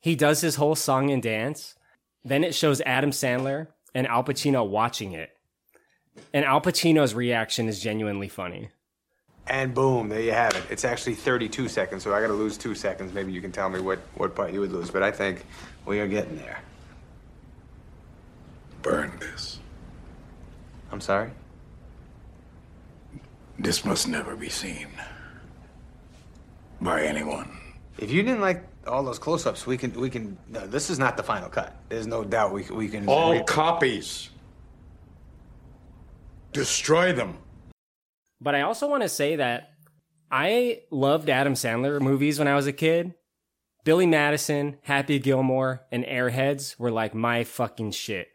He 0.00 0.16
does 0.16 0.40
his 0.40 0.56
whole 0.56 0.74
song 0.74 1.10
and 1.10 1.22
dance. 1.22 1.76
Then 2.24 2.44
it 2.44 2.54
shows 2.54 2.80
Adam 2.82 3.10
Sandler 3.10 3.68
and 3.94 4.06
Al 4.06 4.24
Pacino 4.24 4.66
watching 4.68 5.12
it. 5.12 5.30
And 6.32 6.44
Al 6.44 6.60
Pacino's 6.60 7.14
reaction 7.14 7.68
is 7.68 7.80
genuinely 7.80 8.28
funny. 8.28 8.70
And 9.46 9.74
boom, 9.74 10.08
there 10.08 10.20
you 10.20 10.32
have 10.32 10.54
it. 10.54 10.64
It's 10.70 10.84
actually 10.84 11.14
32 11.14 11.68
seconds, 11.68 12.04
so 12.04 12.14
I 12.14 12.20
gotta 12.20 12.32
lose 12.32 12.56
two 12.56 12.74
seconds. 12.74 13.12
Maybe 13.12 13.32
you 13.32 13.40
can 13.40 13.52
tell 13.52 13.68
me 13.68 13.80
what, 13.80 13.98
what 14.14 14.34
part 14.34 14.52
you 14.52 14.60
would 14.60 14.72
lose, 14.72 14.90
but 14.90 15.02
I 15.02 15.10
think 15.10 15.44
we 15.84 15.98
are 16.00 16.06
getting 16.06 16.36
there. 16.36 16.60
Burn 18.82 19.12
this. 19.18 19.58
I'm 20.90 21.00
sorry? 21.00 21.30
This 23.58 23.84
must 23.84 24.08
never 24.08 24.36
be 24.36 24.48
seen 24.48 24.88
by 26.80 27.02
anyone. 27.02 27.58
If 27.98 28.10
you 28.10 28.22
didn't 28.22 28.40
like 28.40 28.64
all 28.86 29.04
those 29.04 29.18
close-ups, 29.18 29.66
we 29.66 29.76
can, 29.76 29.92
we 29.92 30.10
can, 30.10 30.36
no, 30.48 30.66
this 30.66 30.90
is 30.90 30.98
not 30.98 31.16
the 31.16 31.22
final 31.22 31.48
cut. 31.48 31.76
There's 31.88 32.06
no 32.06 32.24
doubt 32.24 32.52
we, 32.52 32.64
we 32.64 32.88
can. 32.88 33.06
All 33.08 33.42
copies. 33.44 34.30
Destroy 36.52 37.12
them. 37.12 37.38
But 38.42 38.56
I 38.56 38.62
also 38.62 38.88
want 38.88 39.04
to 39.04 39.08
say 39.08 39.36
that 39.36 39.70
I 40.30 40.80
loved 40.90 41.30
Adam 41.30 41.54
Sandler 41.54 42.00
movies 42.00 42.38
when 42.38 42.48
I 42.48 42.56
was 42.56 42.66
a 42.66 42.72
kid. 42.72 43.14
Billy 43.84 44.06
Madison, 44.06 44.78
Happy 44.82 45.18
Gilmore, 45.18 45.82
and 45.92 46.04
Airheads 46.04 46.78
were 46.78 46.90
like 46.90 47.14
my 47.14 47.44
fucking 47.44 47.92
shit. 47.92 48.28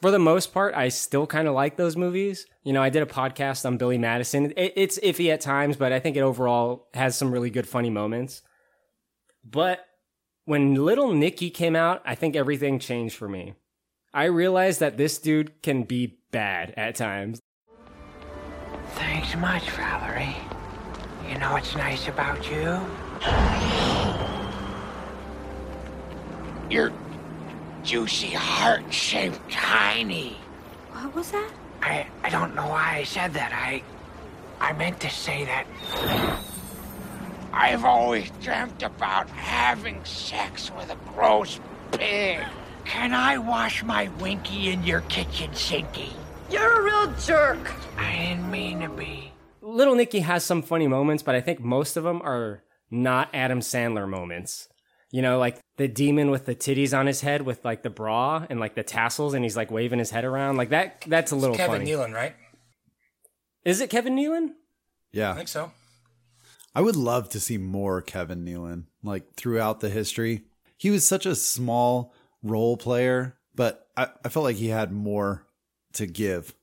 For 0.00 0.10
the 0.10 0.18
most 0.18 0.54
part, 0.54 0.74
I 0.74 0.88
still 0.88 1.26
kind 1.26 1.48
of 1.48 1.54
like 1.54 1.76
those 1.76 1.96
movies. 1.96 2.46
You 2.64 2.72
know, 2.72 2.82
I 2.82 2.88
did 2.88 3.02
a 3.02 3.06
podcast 3.06 3.66
on 3.66 3.76
Billy 3.76 3.98
Madison. 3.98 4.52
It, 4.56 4.72
it's 4.74 4.98
iffy 5.00 5.32
at 5.32 5.40
times, 5.40 5.76
but 5.76 5.92
I 5.92 6.00
think 6.00 6.16
it 6.16 6.22
overall 6.22 6.88
has 6.94 7.16
some 7.16 7.30
really 7.30 7.50
good, 7.50 7.68
funny 7.68 7.90
moments. 7.90 8.42
But 9.44 9.84
when 10.44 10.74
Little 10.74 11.12
Nicky 11.12 11.50
came 11.50 11.76
out, 11.76 12.02
I 12.04 12.14
think 12.14 12.36
everything 12.36 12.78
changed 12.78 13.16
for 13.16 13.28
me. 13.28 13.54
I 14.14 14.24
realized 14.24 14.80
that 14.80 14.96
this 14.96 15.18
dude 15.18 15.62
can 15.62 15.84
be 15.84 16.18
bad 16.30 16.74
at 16.76 16.96
times. 16.96 17.40
Thanks 18.92 19.34
much, 19.36 19.68
Valerie. 19.70 20.36
You 21.28 21.38
know 21.38 21.52
what's 21.52 21.74
nice 21.74 22.08
about 22.08 22.50
you? 22.50 22.80
Your 26.70 26.92
juicy 27.82 28.28
heart-shaped 28.28 29.50
tiny. 29.50 30.36
What 30.92 31.14
was 31.14 31.30
that? 31.32 31.50
I 31.82 32.06
I 32.22 32.30
don't 32.30 32.54
know 32.54 32.68
why 32.68 32.98
I 32.98 33.04
said 33.04 33.32
that. 33.34 33.52
I 33.52 33.82
I 34.60 34.72
meant 34.74 35.00
to 35.00 35.10
say 35.10 35.44
that 35.44 35.66
I've 37.52 37.84
always 37.84 38.30
dreamt 38.40 38.82
about 38.82 39.28
having 39.30 40.04
sex 40.04 40.70
with 40.76 40.90
a 40.90 40.96
gross 41.14 41.60
pig. 41.92 42.40
Can 42.84 43.12
I 43.12 43.38
wash 43.38 43.82
my 43.82 44.08
winky 44.20 44.70
in 44.70 44.84
your 44.84 45.00
kitchen 45.02 45.50
sinky? 45.50 46.12
You're 46.52 46.80
a 46.80 46.82
real 46.82 47.14
jerk. 47.20 47.72
I 47.96 48.12
didn't 48.16 48.50
mean 48.50 48.80
to 48.80 48.88
be. 48.90 49.32
Little 49.62 49.94
Nicky 49.94 50.20
has 50.20 50.44
some 50.44 50.60
funny 50.60 50.86
moments, 50.86 51.22
but 51.22 51.34
I 51.34 51.40
think 51.40 51.60
most 51.60 51.96
of 51.96 52.04
them 52.04 52.20
are 52.22 52.62
not 52.90 53.30
Adam 53.32 53.60
Sandler 53.60 54.06
moments. 54.06 54.68
You 55.10 55.22
know, 55.22 55.38
like 55.38 55.58
the 55.78 55.88
demon 55.88 56.30
with 56.30 56.44
the 56.44 56.54
titties 56.54 56.96
on 56.96 57.06
his 57.06 57.22
head 57.22 57.42
with 57.42 57.64
like 57.64 57.82
the 57.82 57.90
bra 57.90 58.44
and 58.50 58.60
like 58.60 58.74
the 58.74 58.82
tassels 58.82 59.32
and 59.32 59.44
he's 59.44 59.56
like 59.56 59.70
waving 59.70 59.98
his 59.98 60.10
head 60.10 60.24
around. 60.24 60.58
Like 60.58 60.70
that 60.70 61.02
that's 61.06 61.32
a 61.32 61.36
little 61.36 61.56
Kevin 61.56 61.80
funny. 61.80 61.90
Nealon, 61.90 62.12
right? 62.12 62.34
Is 63.64 63.80
it 63.80 63.88
Kevin 63.88 64.14
Nealon? 64.14 64.50
Yeah. 65.10 65.32
I 65.32 65.36
think 65.36 65.48
so. 65.48 65.72
I 66.74 66.82
would 66.82 66.96
love 66.96 67.30
to 67.30 67.40
see 67.40 67.56
more 67.56 68.02
Kevin 68.02 68.44
Nealon, 68.44 68.84
like 69.02 69.36
throughout 69.36 69.80
the 69.80 69.90
history. 69.90 70.44
He 70.76 70.90
was 70.90 71.06
such 71.06 71.24
a 71.24 71.34
small 71.34 72.14
role 72.42 72.76
player, 72.76 73.38
but 73.54 73.86
I, 73.96 74.08
I 74.24 74.28
felt 74.28 74.44
like 74.44 74.56
he 74.56 74.68
had 74.68 74.92
more 74.92 75.46
to 75.94 76.06
give. 76.06 76.54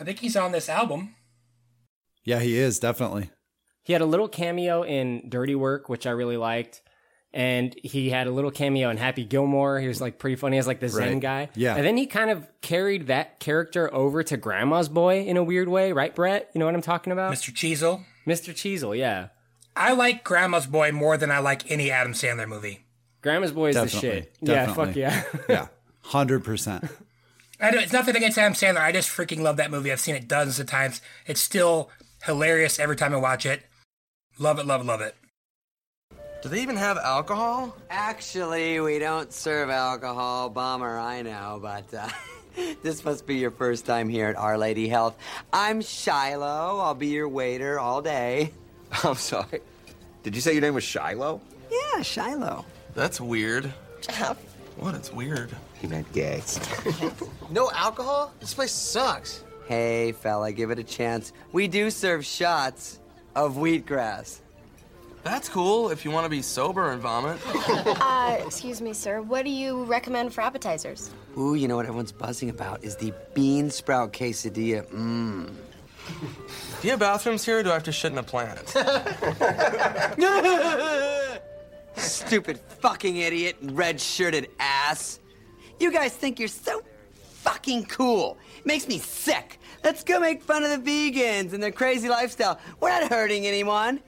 I 0.00 0.04
think 0.04 0.18
he's 0.20 0.36
on 0.36 0.52
this 0.52 0.68
album. 0.68 1.14
Yeah, 2.24 2.40
he 2.40 2.56
is, 2.56 2.78
definitely. 2.78 3.30
He 3.82 3.92
had 3.92 4.02
a 4.02 4.06
little 4.06 4.28
cameo 4.28 4.82
in 4.82 5.28
Dirty 5.28 5.54
Work, 5.54 5.88
which 5.88 6.06
I 6.06 6.10
really 6.10 6.36
liked. 6.38 6.80
And 7.34 7.74
he 7.82 8.10
had 8.10 8.26
a 8.28 8.30
little 8.30 8.52
cameo 8.52 8.90
in 8.90 8.96
Happy 8.96 9.24
Gilmore. 9.24 9.80
He 9.80 9.88
was 9.88 10.00
like 10.00 10.18
pretty 10.18 10.36
funny 10.36 10.56
as 10.56 10.66
like 10.68 10.78
the 10.80 10.88
Zen 10.88 11.14
Right. 11.14 11.20
guy. 11.20 11.48
Yeah. 11.56 11.74
And 11.74 11.84
then 11.84 11.96
he 11.96 12.06
kind 12.06 12.30
of 12.30 12.46
carried 12.60 13.08
that 13.08 13.40
character 13.40 13.92
over 13.92 14.22
to 14.22 14.36
Grandma's 14.36 14.88
Boy 14.88 15.22
in 15.24 15.36
a 15.36 15.42
weird 15.42 15.68
way, 15.68 15.90
right, 15.92 16.14
Brett? 16.14 16.48
You 16.54 16.60
know 16.60 16.64
what 16.66 16.74
I'm 16.76 16.80
talking 16.82 17.12
about? 17.12 17.32
Mr. 17.32 17.52
Cheezel. 17.52 18.04
Mr. 18.26 18.54
Cheezel, 18.54 18.96
yeah. 18.96 19.28
I 19.76 19.92
like 19.92 20.22
Grandma's 20.22 20.66
Boy 20.66 20.92
more 20.92 21.16
than 21.16 21.30
I 21.32 21.40
like 21.40 21.68
any 21.70 21.90
Adam 21.90 22.12
Sandler 22.12 22.48
movie. 22.48 22.86
Grandma's 23.20 23.50
Boy 23.52 23.70
is 23.70 23.74
Definitely. 23.74 24.08
the 24.08 24.14
shit. 24.16 24.44
Definitely. 24.44 25.00
Yeah, 25.02 25.20
fuck 25.22 25.48
yeah. 25.48 25.66
Yeah, 26.04 26.10
100%. 26.10 26.88
I 27.64 27.70
don't, 27.70 27.82
it's 27.82 27.94
nothing 27.94 28.14
against 28.14 28.36
Adam 28.36 28.52
Sandler. 28.52 28.82
I 28.82 28.92
just 28.92 29.08
freaking 29.08 29.40
love 29.40 29.56
that 29.56 29.70
movie. 29.70 29.90
I've 29.90 30.00
seen 30.00 30.14
it 30.14 30.28
dozens 30.28 30.60
of 30.60 30.66
times. 30.66 31.00
It's 31.26 31.40
still 31.40 31.88
hilarious 32.24 32.78
every 32.78 32.94
time 32.94 33.14
I 33.14 33.16
watch 33.16 33.46
it. 33.46 33.62
Love 34.38 34.58
it, 34.58 34.66
love 34.66 34.82
it, 34.82 34.84
love 34.84 35.00
it. 35.00 35.14
Do 36.42 36.50
they 36.50 36.60
even 36.60 36.76
have 36.76 36.98
alcohol? 36.98 37.74
Actually, 37.88 38.80
we 38.80 38.98
don't 38.98 39.32
serve 39.32 39.70
alcohol. 39.70 40.50
Bummer, 40.50 40.98
I 40.98 41.22
know, 41.22 41.58
but 41.62 41.94
uh, 41.94 42.06
this 42.82 43.02
must 43.02 43.26
be 43.26 43.36
your 43.36 43.50
first 43.50 43.86
time 43.86 44.10
here 44.10 44.28
at 44.28 44.36
Our 44.36 44.58
Lady 44.58 44.86
Health. 44.86 45.16
I'm 45.50 45.80
Shiloh. 45.80 46.80
I'll 46.80 46.94
be 46.94 47.06
your 47.06 47.30
waiter 47.30 47.80
all 47.80 48.02
day. 48.02 48.52
I'm 49.04 49.14
sorry. 49.14 49.62
Did 50.22 50.34
you 50.34 50.42
say 50.42 50.52
your 50.52 50.60
name 50.60 50.74
was 50.74 50.84
Shiloh? 50.84 51.40
Yeah, 51.70 52.02
Shiloh. 52.02 52.66
That's 52.94 53.22
weird. 53.22 53.72
What? 54.76 54.94
It's 54.94 55.12
weird. 55.12 55.50
He 55.80 55.86
meant 55.86 56.10
gay. 56.12 56.42
No 57.50 57.70
alcohol? 57.72 58.32
This 58.40 58.54
place 58.54 58.72
sucks. 58.72 59.44
Hey, 59.66 60.12
fella, 60.12 60.52
give 60.52 60.70
it 60.70 60.78
a 60.78 60.84
chance. 60.84 61.32
We 61.52 61.68
do 61.68 61.90
serve 61.90 62.24
shots 62.24 63.00
of 63.34 63.56
wheatgrass. 63.56 64.40
That's 65.22 65.48
cool 65.48 65.90
if 65.90 66.04
you 66.04 66.10
want 66.10 66.26
to 66.26 66.28
be 66.28 66.42
sober 66.42 66.90
and 66.92 67.00
vomit. 67.00 67.38
Uh, 68.06 68.36
excuse 68.46 68.80
me, 68.80 68.92
sir. 68.92 69.20
What 69.20 69.44
do 69.44 69.50
you 69.50 69.84
recommend 69.84 70.32
for 70.32 70.40
appetizers? 70.42 71.10
Ooh, 71.38 71.54
you 71.54 71.68
know 71.68 71.76
what 71.76 71.84
everyone's 71.86 72.12
buzzing 72.12 72.48
about 72.48 72.82
is 72.84 72.96
the 72.96 73.12
bean 73.34 73.70
sprout 73.70 74.12
quesadilla. 74.12 74.86
Mmm. 74.90 75.48
Do 75.48 75.54
you 76.82 76.90
have 76.90 77.00
bathrooms 77.00 77.44
here 77.44 77.58
or 77.58 77.62
do 77.62 77.70
I 77.70 77.74
have 77.74 77.82
to 77.84 77.92
shit 77.92 78.12
in 78.12 78.18
a 78.18 78.22
plant? 78.22 78.74
Stupid 81.96 82.58
fucking 82.58 83.16
idiot, 83.16 83.56
red 83.62 84.00
shirted 84.00 84.50
ass. 84.58 85.20
You 85.78 85.92
guys 85.92 86.14
think 86.14 86.38
you're 86.38 86.48
so 86.48 86.82
fucking 87.14 87.84
cool. 87.86 88.38
It 88.58 88.66
Makes 88.66 88.88
me 88.88 88.98
sick. 88.98 89.58
Let's 89.82 90.02
go 90.02 90.18
make 90.18 90.42
fun 90.42 90.64
of 90.64 90.70
the 90.84 90.90
vegans 90.90 91.52
and 91.52 91.62
their 91.62 91.72
crazy 91.72 92.08
lifestyle. 92.08 92.58
We're 92.80 92.88
not 92.88 93.10
hurting 93.10 93.46
anyone. 93.46 94.00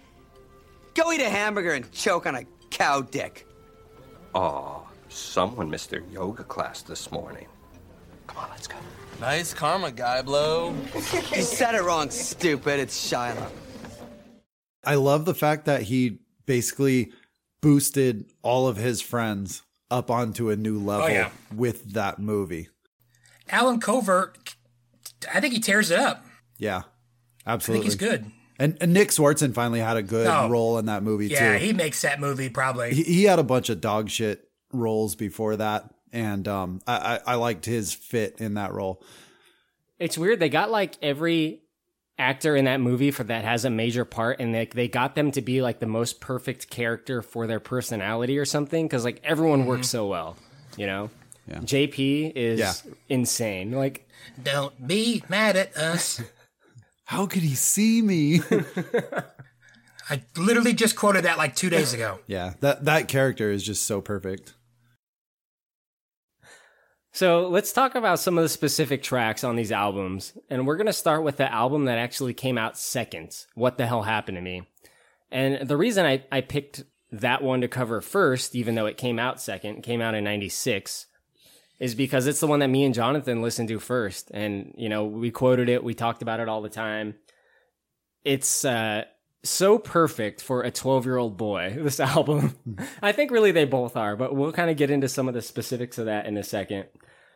Go 0.94 1.12
eat 1.12 1.20
a 1.20 1.28
hamburger 1.28 1.72
and 1.74 1.90
choke 1.92 2.26
on 2.26 2.36
a 2.36 2.44
cow 2.70 3.02
dick. 3.02 3.46
Oh, 4.34 4.88
someone 5.08 5.68
missed 5.68 5.90
their 5.90 6.02
yoga 6.10 6.44
class 6.44 6.82
this 6.82 7.10
morning. 7.12 7.46
Come 8.26 8.38
on, 8.38 8.50
let's 8.50 8.66
go. 8.66 8.76
nice 9.20 9.52
karma, 9.54 9.90
guy 9.92 10.22
blow. 10.22 10.74
You 11.34 11.42
said 11.42 11.74
it 11.74 11.82
wrong, 11.82 12.10
stupid. 12.10 12.80
It's 12.80 13.06
Shiloh. 13.08 13.50
I 14.84 14.94
love 14.94 15.24
the 15.24 15.34
fact 15.34 15.66
that 15.66 15.82
he 15.82 16.18
basically 16.46 17.12
boosted 17.60 18.26
all 18.42 18.68
of 18.68 18.76
his 18.76 19.00
friends 19.00 19.62
up 19.90 20.10
onto 20.10 20.50
a 20.50 20.56
new 20.56 20.78
level 20.78 21.04
Oh, 21.06 21.08
yeah. 21.08 21.30
with 21.54 21.92
that 21.92 22.18
movie. 22.18 22.68
Allen 23.50 23.80
Covert, 23.80 24.54
I 25.32 25.40
think 25.40 25.54
he 25.54 25.60
tears 25.60 25.90
it 25.90 25.98
up. 25.98 26.24
Yeah, 26.58 26.82
absolutely. 27.46 27.86
I 27.86 27.88
think 27.90 28.00
he's 28.00 28.08
good. 28.08 28.32
And, 28.58 28.76
and 28.80 28.92
Nick 28.94 29.10
Swardson 29.10 29.52
finally 29.54 29.80
had 29.80 29.96
a 29.96 30.02
good 30.02 30.26
Oh. 30.26 30.48
role 30.48 30.78
in 30.78 30.86
that 30.86 31.02
movie 31.02 31.26
Yeah, 31.28 31.38
too. 31.38 31.44
Yeah, 31.44 31.58
he 31.58 31.72
makes 31.72 32.00
that 32.02 32.18
movie 32.20 32.48
probably. 32.48 32.94
he, 32.94 33.02
he 33.02 33.24
had 33.24 33.38
a 33.38 33.42
bunch 33.44 33.68
of 33.68 33.80
dog 33.80 34.08
shit 34.10 34.48
roles 34.72 35.14
before 35.14 35.56
that, 35.56 35.92
and 36.12 36.48
um, 36.48 36.80
I, 36.86 37.20
I, 37.26 37.32
I 37.32 37.34
liked 37.36 37.64
his 37.66 37.92
fit 37.92 38.40
in 38.40 38.54
that 38.54 38.72
role. 38.72 39.02
It's 39.98 40.18
weird. 40.18 40.40
They 40.40 40.48
got 40.48 40.70
like 40.70 40.96
every 41.02 41.62
actor 42.18 42.56
in 42.56 42.64
that 42.64 42.80
movie 42.80 43.10
for 43.10 43.24
that 43.24 43.44
has 43.44 43.64
a 43.64 43.70
major 43.70 44.04
part, 44.04 44.40
and 44.40 44.54
they 44.54 44.66
they 44.66 44.88
got 44.88 45.14
them 45.14 45.30
to 45.32 45.42
be 45.42 45.62
like 45.62 45.78
the 45.80 45.86
most 45.86 46.20
perfect 46.20 46.70
character 46.70 47.22
for 47.22 47.46
their 47.46 47.60
personality 47.60 48.38
or 48.38 48.44
something. 48.44 48.86
Because 48.86 49.04
like 49.04 49.20
everyone 49.24 49.66
works 49.66 49.88
mm-hmm. 49.88 49.96
so 49.98 50.06
well, 50.08 50.36
you 50.76 50.86
know. 50.86 51.10
Yeah. 51.48 51.58
JP 51.58 52.32
is 52.34 52.58
Yeah. 52.58 52.72
insane. 53.08 53.72
Like 53.72 54.08
Don't 54.42 54.86
be 54.86 55.22
mad 55.28 55.56
at 55.56 55.76
us. 55.76 56.20
How 57.04 57.26
could 57.26 57.42
he 57.42 57.54
see 57.54 58.02
me? 58.02 58.40
I 60.10 60.22
literally 60.36 60.72
just 60.72 60.96
quoted 60.96 61.24
that 61.24 61.38
like 61.38 61.54
two 61.54 61.70
days 61.70 61.92
ago. 61.92 62.18
Yeah, 62.26 62.54
that 62.60 62.84
that 62.84 63.08
character 63.08 63.50
is 63.50 63.62
just 63.62 63.84
so 63.86 64.00
perfect. 64.00 64.54
So 67.16 67.48
let's 67.48 67.72
talk 67.72 67.94
about 67.94 68.18
some 68.18 68.36
of 68.36 68.42
the 68.42 68.48
specific 68.50 69.02
tracks 69.02 69.42
on 69.42 69.56
these 69.56 69.72
albums. 69.72 70.36
And 70.50 70.66
we're 70.66 70.76
going 70.76 70.86
to 70.86 70.92
start 70.92 71.22
with 71.22 71.38
the 71.38 71.50
album 71.50 71.86
that 71.86 71.96
actually 71.96 72.34
came 72.34 72.58
out 72.58 72.76
second, 72.76 73.46
What 73.54 73.78
the 73.78 73.86
Hell 73.86 74.02
Happened 74.02 74.36
to 74.36 74.42
Me. 74.42 74.68
And 75.30 75.66
the 75.66 75.78
reason 75.78 76.04
I, 76.04 76.24
I 76.30 76.42
picked 76.42 76.84
that 77.10 77.42
one 77.42 77.62
to 77.62 77.68
cover 77.68 78.02
first, 78.02 78.54
even 78.54 78.74
though 78.74 78.84
it 78.84 78.98
came 78.98 79.18
out 79.18 79.40
second, 79.40 79.82
came 79.82 80.02
out 80.02 80.14
in 80.14 80.24
96, 80.24 81.06
is 81.80 81.94
because 81.94 82.26
it's 82.26 82.40
the 82.40 82.46
one 82.46 82.58
that 82.58 82.68
me 82.68 82.84
and 82.84 82.94
Jonathan 82.94 83.40
listened 83.40 83.70
to 83.70 83.78
first. 83.78 84.30
And, 84.34 84.74
you 84.76 84.90
know, 84.90 85.06
we 85.06 85.30
quoted 85.30 85.70
it, 85.70 85.82
we 85.82 85.94
talked 85.94 86.20
about 86.20 86.40
it 86.40 86.50
all 86.50 86.60
the 86.60 86.68
time. 86.68 87.14
It's 88.24 88.62
uh, 88.62 89.04
so 89.48 89.78
perfect 89.78 90.42
for 90.42 90.62
a 90.62 90.70
12 90.70 91.04
year 91.04 91.16
old 91.16 91.36
boy, 91.36 91.76
this 91.80 92.00
album. 92.00 92.56
I 93.02 93.12
think 93.12 93.30
really 93.30 93.52
they 93.52 93.64
both 93.64 93.96
are, 93.96 94.16
but 94.16 94.34
we'll 94.34 94.52
kind 94.52 94.70
of 94.70 94.76
get 94.76 94.90
into 94.90 95.08
some 95.08 95.28
of 95.28 95.34
the 95.34 95.42
specifics 95.42 95.98
of 95.98 96.06
that 96.06 96.26
in 96.26 96.36
a 96.36 96.42
second. 96.42 96.86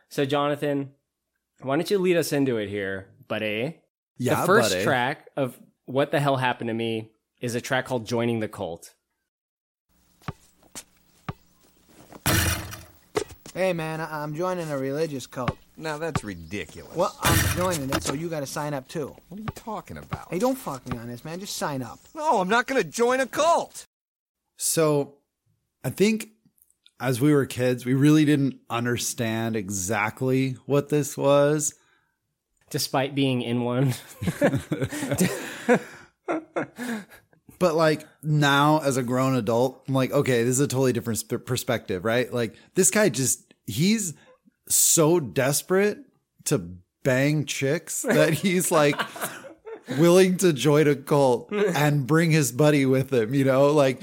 So, 0.09 0.25
Jonathan, 0.25 0.91
why 1.61 1.75
don't 1.75 1.89
you 1.89 1.99
lead 1.99 2.17
us 2.17 2.33
into 2.33 2.57
it 2.57 2.69
here, 2.69 3.07
buddy? 3.27 3.79
Yeah, 4.17 4.41
the 4.41 4.45
first 4.45 4.71
buddy. 4.71 4.83
track 4.83 5.29
of 5.37 5.59
What 5.85 6.11
the 6.11 6.19
Hell 6.19 6.37
Happened 6.37 6.67
to 6.67 6.73
Me 6.73 7.11
is 7.39 7.55
a 7.55 7.61
track 7.61 7.85
called 7.85 8.05
Joining 8.05 8.39
the 8.39 8.47
Cult. 8.47 8.93
Hey 13.53 13.73
man, 13.73 13.99
I- 13.99 14.23
I'm 14.23 14.33
joining 14.33 14.69
a 14.71 14.77
religious 14.77 15.27
cult. 15.27 15.57
Now 15.75 15.97
that's 15.97 16.23
ridiculous. 16.23 16.95
Well, 16.95 17.13
I'm 17.21 17.57
joining 17.57 17.89
it, 17.89 18.01
so 18.03 18.13
you 18.13 18.29
gotta 18.29 18.45
sign 18.45 18.73
up 18.73 18.87
too. 18.87 19.13
What 19.27 19.39
are 19.39 19.43
you 19.43 19.49
talking 19.55 19.97
about? 19.97 20.27
Hey, 20.31 20.39
don't 20.39 20.55
fuck 20.57 20.87
me 20.87 20.97
on 20.97 21.07
this, 21.07 21.25
man. 21.25 21.39
Just 21.39 21.57
sign 21.57 21.81
up. 21.81 21.99
No, 22.15 22.39
I'm 22.39 22.47
not 22.47 22.65
gonna 22.67 22.83
join 22.83 23.19
a 23.19 23.27
cult. 23.27 23.87
So, 24.57 25.15
I 25.83 25.89
think 25.89 26.29
as 26.99 27.19
we 27.19 27.33
were 27.33 27.45
kids, 27.45 27.85
we 27.85 27.93
really 27.93 28.23
didn't 28.25 28.59
understand 28.69 29.55
exactly 29.57 30.51
what 30.65 30.89
this 30.89 31.17
was. 31.17 31.73
Despite 32.69 33.15
being 33.15 33.41
in 33.41 33.63
one. 33.63 33.93
but 37.61 37.75
like 37.75 38.05
now 38.23 38.79
as 38.79 38.97
a 38.97 39.03
grown 39.03 39.35
adult, 39.35 39.83
I'm 39.87 39.93
like, 39.93 40.11
okay, 40.11 40.43
this 40.43 40.55
is 40.55 40.59
a 40.59 40.67
totally 40.67 40.93
different 40.93 41.19
sp- 41.21 41.45
perspective, 41.45 42.03
right? 42.03 42.33
Like 42.33 42.55
this 42.73 42.89
guy 42.89 43.07
just, 43.09 43.53
he's 43.67 44.15
so 44.67 45.19
desperate 45.19 45.99
to 46.45 46.57
bang 47.03 47.45
chicks 47.45 48.01
that 48.07 48.33
he's 48.33 48.71
like 48.71 48.99
willing 49.99 50.37
to 50.37 50.51
join 50.53 50.87
a 50.87 50.95
cult 50.95 51.51
and 51.51 52.07
bring 52.07 52.31
his 52.31 52.51
buddy 52.51 52.87
with 52.87 53.13
him, 53.13 53.35
you 53.35 53.45
know? 53.45 53.67
Like, 53.67 54.01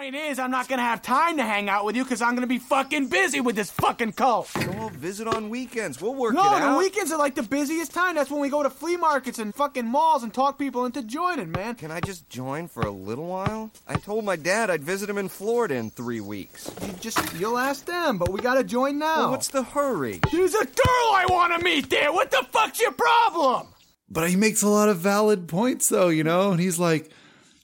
Point 0.00 0.14
is, 0.14 0.38
I'm 0.38 0.50
not 0.50 0.66
gonna 0.66 0.80
have 0.80 1.02
time 1.02 1.36
to 1.36 1.42
hang 1.42 1.68
out 1.68 1.84
with 1.84 1.94
you 1.94 2.04
because 2.04 2.22
I'm 2.22 2.34
gonna 2.34 2.46
be 2.46 2.58
fucking 2.58 3.08
busy 3.08 3.42
with 3.42 3.54
this 3.54 3.70
fucking 3.70 4.12
cult. 4.12 4.46
So 4.46 4.70
we'll 4.70 4.88
visit 4.88 5.28
on 5.28 5.50
weekends. 5.50 6.00
We'll 6.00 6.14
work 6.14 6.32
it 6.32 6.38
out. 6.40 6.58
no, 6.58 6.72
the 6.72 6.78
weekends 6.78 7.12
are 7.12 7.18
like 7.18 7.34
the 7.34 7.42
busiest 7.42 7.92
time. 7.92 8.14
That's 8.14 8.30
when 8.30 8.40
we 8.40 8.48
go 8.48 8.62
to 8.62 8.70
flea 8.70 8.96
markets 8.96 9.38
and 9.38 9.54
fucking 9.54 9.84
malls 9.84 10.22
and 10.22 10.32
talk 10.32 10.58
people 10.58 10.86
into 10.86 11.02
joining, 11.02 11.50
man. 11.52 11.74
Can 11.74 11.90
I 11.90 12.00
just 12.00 12.30
join 12.30 12.66
for 12.66 12.80
a 12.80 12.90
little 12.90 13.26
while? 13.26 13.70
I 13.86 13.96
told 13.96 14.24
my 14.24 14.36
dad 14.36 14.70
I'd 14.70 14.82
visit 14.82 15.10
him 15.10 15.18
in 15.18 15.28
Florida 15.28 15.74
in 15.74 15.90
three 15.90 16.22
weeks. 16.22 16.70
You 16.80 16.94
just 16.94 17.34
you'll 17.38 17.58
ask 17.58 17.84
them, 17.84 18.16
but 18.16 18.30
we 18.30 18.40
gotta 18.40 18.64
join 18.64 18.98
now. 18.98 19.18
Well, 19.18 19.30
what's 19.32 19.48
the 19.48 19.64
hurry? 19.64 20.20
There's 20.32 20.54
a 20.54 20.64
girl 20.64 21.08
I 21.12 21.26
want 21.28 21.58
to 21.58 21.62
meet 21.62 21.90
there. 21.90 22.10
What 22.10 22.30
the 22.30 22.46
fuck's 22.50 22.80
your 22.80 22.92
problem? 22.92 23.66
but 24.10 24.28
he 24.28 24.36
makes 24.36 24.62
a 24.62 24.68
lot 24.68 24.88
of 24.88 24.98
valid 24.98 25.46
points 25.46 25.88
though, 25.88 26.08
you 26.08 26.24
know? 26.24 26.50
And 26.50 26.60
he's 26.60 26.78
like, 26.78 27.10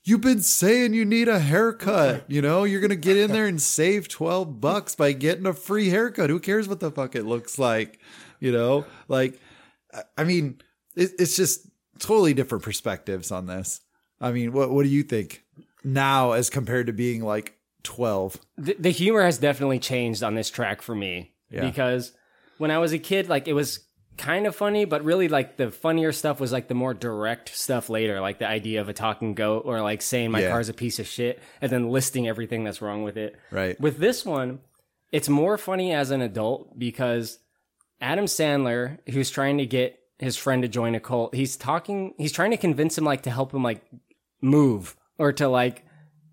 You've 0.07 0.21
been 0.21 0.41
saying 0.41 0.95
you 0.95 1.05
need 1.05 1.27
a 1.29 1.39
haircut, 1.41 2.25
you 2.29 2.41
know? 2.41 2.63
You're 2.65 2.81
gonna 2.81 2.95
get 2.97 3.17
in 3.17 3.33
there 3.33 3.47
and 3.47 3.61
save 3.61 4.09
12 4.09 4.61
bucks 4.61 4.95
by 4.95 5.13
getting 5.13 5.47
a 5.47 5.53
free 5.53 5.89
haircut. 5.89 6.31
Who 6.31 6.39
cares 6.41 6.69
what 6.69 6.81
the 6.81 6.91
fuck 6.93 7.17
it 7.17 7.25
looks 7.25 7.59
like? 7.59 7.99
You 8.41 8.53
know? 8.53 8.85
Like, 9.09 9.41
I- 9.93 10.03
I 10.19 10.25
mean, 10.25 10.61
it's 10.95 11.37
just 11.37 11.67
totally 11.99 12.35
different 12.35 12.63
perspectives 12.65 13.31
on 13.33 13.47
this. 13.47 13.81
I 14.21 14.31
mean, 14.33 14.53
what 14.53 14.71
what 14.71 14.85
do 14.85 14.89
you 14.89 15.03
think 15.03 15.43
now 15.85 16.33
as 16.33 16.49
compared 16.51 16.87
to 16.87 16.93
being 16.93 17.23
like 17.23 17.55
12? 17.83 18.39
the, 18.57 18.77
the 18.79 18.91
humor 18.91 19.23
has 19.23 19.39
definitely 19.39 19.79
changed 19.79 20.23
on 20.23 20.35
this 20.37 20.49
track 20.51 20.83
for 20.83 20.95
me 20.95 21.33
Yeah. 21.51 21.63
because 21.67 22.13
when 22.59 22.71
I 22.71 22.79
was 22.79 22.93
a 22.93 22.99
kid, 22.99 23.29
like 23.29 23.47
it 23.49 23.53
was 23.55 23.81
kind 24.17 24.47
of 24.47 24.57
funny, 24.57 24.85
but 24.85 25.05
really 25.05 25.29
like 25.29 25.57
the 25.57 25.71
funnier 25.71 26.13
stuff 26.13 26.41
was 26.41 26.53
like 26.53 26.69
the 26.69 26.75
more 26.75 26.95
direct 26.95 27.55
stuff 27.57 27.89
later, 27.91 28.21
like 28.21 28.39
the 28.39 28.49
idea 28.49 28.81
of 28.81 28.89
a 28.89 28.93
talking 28.93 29.35
goat 29.35 29.63
or 29.67 29.81
like 29.83 30.03
saying 30.03 30.31
my 30.31 30.41
Yeah. 30.41 30.51
car's 30.51 30.69
a 30.69 30.75
piece 30.75 30.99
of 30.99 31.07
shit 31.07 31.41
and 31.61 31.71
then 31.71 31.91
listing 31.91 32.27
everything 32.27 32.65
that's 32.65 32.81
wrong 32.83 33.03
with 33.03 33.17
it. 33.17 33.37
Right. 33.51 33.79
With 33.81 33.99
this 33.99 34.25
one, 34.25 34.61
it's 35.13 35.29
more 35.29 35.59
funny 35.59 35.93
as 35.93 36.11
an 36.11 36.23
adult 36.23 36.79
because 36.79 37.39
Adam 38.01 38.25
Sandler, 38.27 38.99
who's 39.09 39.31
trying 39.31 39.59
to 39.59 39.67
get 39.67 39.99
his 40.19 40.37
friend 40.37 40.63
to 40.63 40.69
join 40.69 40.95
a 40.95 41.01
cult, 41.01 41.35
he's 41.35 41.57
talking, 41.57 42.15
he's 42.19 42.33
trying 42.33 42.51
to 42.51 42.57
convince 42.57 42.97
him 42.97 43.05
like 43.05 43.23
to 43.23 43.31
help 43.31 43.53
him 43.53 43.63
like 43.63 43.83
move 44.41 44.97
or 45.19 45.33
to 45.33 45.49
like 45.49 45.85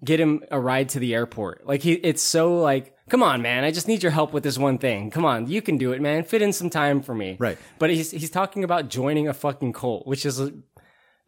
get 0.03 0.19
him 0.19 0.43
a 0.51 0.59
ride 0.59 0.89
to 0.89 0.99
the 0.99 1.13
airport. 1.13 1.65
Like 1.65 1.81
he, 1.81 1.93
it's 1.93 2.21
so 2.21 2.59
like, 2.59 2.92
come 3.09 3.23
on, 3.23 3.41
man, 3.41 3.63
I 3.63 3.71
just 3.71 3.87
need 3.87 4.01
your 4.03 4.11
help 4.11 4.33
with 4.33 4.43
this 4.43 4.57
one 4.57 4.77
thing. 4.77 5.11
Come 5.11 5.25
on, 5.25 5.47
you 5.47 5.61
can 5.61 5.77
do 5.77 5.91
it, 5.93 6.01
man. 6.01 6.23
Fit 6.23 6.41
in 6.41 6.53
some 6.53 6.69
time 6.69 7.01
for 7.01 7.13
me. 7.15 7.37
Right. 7.39 7.57
But 7.79 7.89
he's 7.89 8.11
he's 8.11 8.29
talking 8.29 8.63
about 8.63 8.89
joining 8.89 9.27
a 9.27 9.33
fucking 9.33 9.73
cult, 9.73 10.07
which 10.07 10.25
is 10.25 10.39
a, 10.39 10.51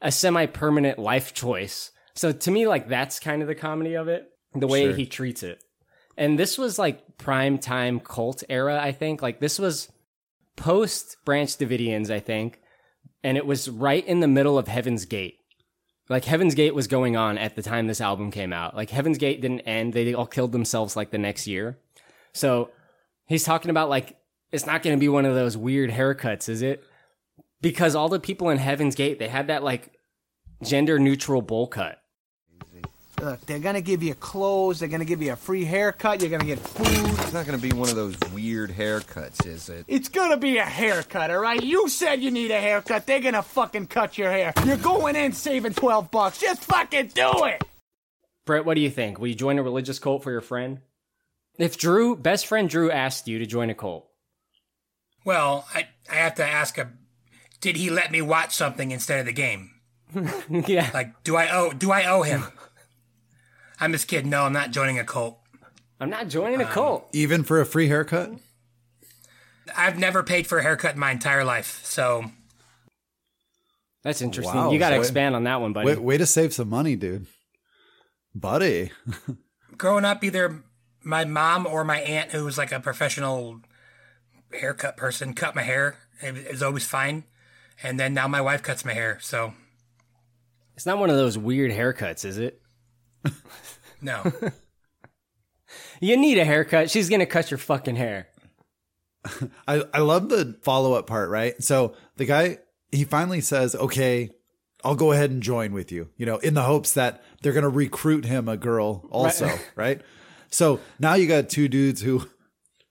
a 0.01 0.11
semi-permanent 0.11 0.99
life 0.99 1.33
choice. 1.33 1.91
So 2.13 2.31
to 2.31 2.51
me, 2.51 2.67
like 2.67 2.87
that's 2.87 3.19
kind 3.19 3.41
of 3.41 3.47
the 3.47 3.55
comedy 3.55 3.95
of 3.95 4.07
it, 4.07 4.29
the 4.53 4.67
way 4.67 4.85
Sure. 4.85 4.95
he 4.95 5.05
treats 5.05 5.43
it. 5.43 5.61
And 6.17 6.39
this 6.39 6.57
was 6.57 6.79
like 6.79 7.17
prime 7.17 7.57
time 7.57 7.99
cult 7.99 8.43
era, 8.49 8.79
I 8.81 8.91
think. 8.93 9.21
Like 9.21 9.39
this 9.39 9.59
was 9.59 9.91
post 10.55 11.17
Branch 11.25 11.49
Davidians, 11.49 12.09
I 12.09 12.19
think, 12.19 12.61
and 13.23 13.37
it 13.37 13.45
was 13.45 13.69
right 13.69 14.05
in 14.05 14.21
the 14.21 14.27
middle 14.27 14.57
of 14.57 14.67
Heaven's 14.69 15.05
Gate. 15.05 15.39
Like 16.07 16.25
Heaven's 16.25 16.55
Gate 16.55 16.75
was 16.75 16.87
going 16.87 17.15
on 17.15 17.37
at 17.37 17.55
the 17.55 17.63
time 17.63 17.87
this 17.87 18.01
album 18.01 18.31
came 18.31 18.53
out. 18.53 18.75
Like 18.75 18.91
Heaven's 18.91 19.17
Gate 19.17 19.41
didn't 19.41 19.61
end; 19.61 19.93
they 19.93 20.13
all 20.13 20.27
killed 20.27 20.51
themselves 20.51 20.95
like 20.95 21.11
the 21.11 21.17
next 21.17 21.47
year. 21.47 21.79
So 22.33 22.69
he's 23.25 23.43
talking 23.43 23.71
about 23.71 23.89
like 23.89 24.17
it's 24.51 24.65
not 24.65 24.83
going 24.83 24.95
to 24.95 24.99
be 24.99 25.09
one 25.09 25.25
of 25.25 25.35
those 25.35 25.57
weird 25.57 25.89
haircuts, 25.89 26.47
is 26.47 26.61
it? 26.61 26.83
Because 27.61 27.95
all 27.95 28.09
the 28.09 28.19
people 28.19 28.49
in 28.49 28.57
Heaven's 28.57 28.95
Gate 28.95 29.17
they 29.17 29.27
had 29.27 29.47
that 29.47 29.63
like 29.63 29.93
gender 30.63 30.99
neutral 30.99 31.41
bowl 31.41 31.67
cut. 31.67 31.99
Look, 33.21 33.45
they're 33.45 33.59
gonna 33.59 33.81
give 33.81 34.03
you 34.03 34.13
clothes. 34.13 34.79
They're 34.79 34.89
gonna 34.89 35.05
give 35.05 35.21
you 35.21 35.31
a 35.31 35.35
free 35.37 35.63
haircut. 35.63 36.21
You're 36.21 36.29
gonna 36.29 36.43
get 36.43 36.59
food. 36.59 37.19
It's 37.19 37.31
not 37.33 37.45
gonna 37.45 37.57
be 37.57 37.71
one 37.71 37.89
of 37.89 37.95
those 37.95 38.17
weird 38.33 38.71
haircuts, 38.71 39.45
is 39.45 39.69
it? 39.69 39.85
It's 39.87 40.09
gonna 40.09 40.37
be 40.37 40.57
a 40.57 40.65
haircut, 40.65 41.31
all 41.31 41.39
right? 41.39 41.63
You 41.63 41.87
said 41.87 42.21
you 42.21 42.29
need 42.29 42.51
a 42.51 42.59
haircut. 42.59 43.05
They're 43.07 43.21
gonna 43.21 43.41
fucking 43.41 43.87
cut 43.87 44.17
your 44.17 44.29
hair. 44.31 44.53
You're 44.65 44.77
going 44.77 45.15
in 45.15 45.31
saving 45.31 45.73
12 45.73 46.11
bucks. 46.11 46.39
Just 46.39 46.65
fucking 46.65 47.11
do 47.15 47.45
it. 47.45 47.63
Brett, 48.45 48.65
what 48.65 48.75
do 48.75 48.81
you 48.81 48.89
think? 48.91 49.17
Will 49.17 49.27
you 49.27 49.35
join 49.35 49.57
a 49.57 49.63
religious 49.63 49.97
cult 49.97 50.21
for 50.21 50.31
your 50.31 50.41
friend? 50.41 50.81
If 51.57 51.77
Drew, 51.77 52.15
best 52.17 52.45
friend 52.47 52.69
Drew, 52.69 52.91
asked 52.91 53.27
you 53.27 53.39
to 53.39 53.45
join 53.45 53.69
a 53.69 53.75
cult, 53.75 54.07
Well, 55.23 55.65
I, 55.73 55.87
I 56.11 56.15
have 56.15 56.35
to 56.35 56.45
ask 56.45 56.75
him, 56.75 56.99
did 57.61 57.77
he 57.77 57.89
let 57.89 58.11
me 58.11 58.21
watch 58.21 58.53
something 58.53 58.91
instead 58.91 59.21
of 59.21 59.25
the 59.25 59.31
game? 59.31 59.71
yeah. 60.49 60.91
Like, 60.93 61.23
do 61.23 61.35
I 61.35 61.49
owe 61.49 61.71
do 61.71 61.91
I 61.91 62.05
owe 62.05 62.21
him? 62.21 62.43
I'm 63.79 63.91
just 63.91 64.07
kidding. 64.07 64.29
No, 64.29 64.43
I'm 64.43 64.53
not 64.53 64.71
joining 64.71 64.99
a 64.99 65.03
cult. 65.03 65.39
I'm 65.99 66.09
not 66.09 66.27
joining 66.27 66.61
a 66.61 66.65
cult. 66.65 67.03
Um, 67.03 67.09
even 67.13 67.43
for 67.43 67.61
a 67.61 67.65
free 67.65 67.87
haircut? 67.87 68.31
I've 69.75 69.97
never 69.97 70.23
paid 70.23 70.47
for 70.47 70.59
a 70.59 70.63
haircut 70.63 70.93
in 70.93 70.99
my 70.99 71.11
entire 71.11 71.43
life, 71.43 71.81
so 71.83 72.25
That's 74.03 74.21
interesting. 74.21 74.55
Wow, 74.55 74.71
you 74.71 74.79
got 74.79 74.89
to 74.89 74.97
so- 74.97 75.01
expand 75.01 75.35
on 75.35 75.45
that 75.45 75.61
one, 75.61 75.73
buddy. 75.73 75.87
Way, 75.87 75.95
way 75.97 76.17
to 76.17 76.25
save 76.25 76.53
some 76.53 76.69
money, 76.69 76.95
dude. 76.95 77.25
Buddy. 78.33 78.91
growing 79.77 80.05
up, 80.05 80.23
either 80.23 80.63
my 81.03 81.25
mom 81.25 81.65
or 81.65 81.83
my 81.83 81.99
aunt, 81.99 82.31
who 82.31 82.43
was 82.45 82.57
like 82.57 82.71
a 82.71 82.79
professional 82.79 83.61
haircut 84.59 84.97
person, 84.97 85.33
cut 85.33 85.55
my 85.55 85.63
hair. 85.63 85.97
It 86.21 86.51
was 86.51 86.63
always 86.63 86.85
fine. 86.85 87.23
And 87.83 87.99
then 87.99 88.13
now 88.13 88.27
my 88.27 88.41
wife 88.41 88.63
cuts 88.63 88.85
my 88.85 88.93
hair. 88.93 89.19
So 89.21 89.53
It's 90.75 90.85
not 90.85 90.97
one 90.97 91.09
of 91.09 91.15
those 91.15 91.37
weird 91.37 91.71
haircuts, 91.71 92.25
is 92.25 92.37
it? 92.37 92.61
no. 94.01 94.23
You 95.99 96.15
need 96.17 96.37
a 96.37 96.45
haircut. 96.45 96.91
She's 96.91 97.09
gonna 97.09 97.25
cut 97.25 97.49
your 97.49 97.57
fucking 97.57 97.95
hair. 97.95 98.27
I, 99.67 99.83
I 99.93 99.99
love 99.99 100.29
the 100.29 100.57
follow 100.61 100.93
up 100.93 101.07
part, 101.07 101.29
right? 101.29 101.61
So 101.63 101.95
the 102.17 102.25
guy, 102.25 102.59
he 102.91 103.03
finally 103.03 103.41
says, 103.41 103.75
okay, 103.75 104.29
I'll 104.83 104.95
go 104.95 105.11
ahead 105.11 105.31
and 105.31 105.41
join 105.41 105.73
with 105.73 105.91
you, 105.91 106.09
you 106.17 106.25
know, 106.27 106.37
in 106.37 106.53
the 106.53 106.61
hopes 106.61 106.93
that 106.93 107.23
they're 107.41 107.53
going 107.53 107.63
to 107.63 107.69
recruit 107.69 108.25
him 108.25 108.47
a 108.47 108.55
girl 108.57 109.07
also, 109.09 109.47
Right. 109.47 109.61
right. 109.75 110.01
So 110.51 110.79
now 110.99 111.15
you 111.15 111.27
got 111.27 111.49
two 111.49 111.67
dudes 111.67 112.01
who 112.01 112.27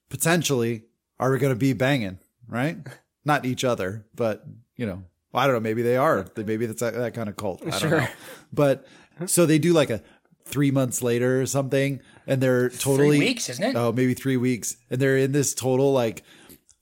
potentially 0.09 0.83
are 1.21 1.39
going 1.39 1.53
to 1.53 1.59
be 1.59 1.73
banging, 1.73 2.19
right? 2.49 2.79
Not 3.25 3.45
each 3.47 3.63
other, 3.63 4.05
but, 4.15 4.45
you 4.77 4.87
know, 4.87 5.05
Well, 5.33 5.43
I 5.45 5.47
don't 5.47 5.55
know. 5.55 5.61
Maybe 5.61 5.83
they 5.83 5.97
are. 5.97 6.27
Maybe 6.37 6.67
that's 6.67 6.81
that, 6.81 6.95
that 6.95 7.15
kind 7.15 7.29
of 7.29 7.37
cult. 7.37 7.63
I 7.65 7.71
don't 7.71 7.81
Sure. 7.81 8.01
know. 8.01 8.07
But 8.53 8.87
so 9.27 9.47
they 9.47 9.61
do 9.61 9.73
like 9.73 9.91
a 9.91 10.03
three 10.45 10.71
months 10.71 11.03
later 11.03 11.41
or 11.41 11.47
something, 11.47 12.01
and 12.27 12.41
they're 12.41 12.69
totally 12.69 13.17
three 13.17 13.27
weeks, 13.27 13.49
isn't 13.49 13.65
it? 13.65 13.77
Oh, 13.77 13.93
maybe 13.93 14.15
three 14.15 14.37
weeks, 14.37 14.77
and 14.91 15.01
they're 15.01 15.17
in 15.17 15.33
this 15.33 15.55
total 15.55 15.93
like 15.93 16.23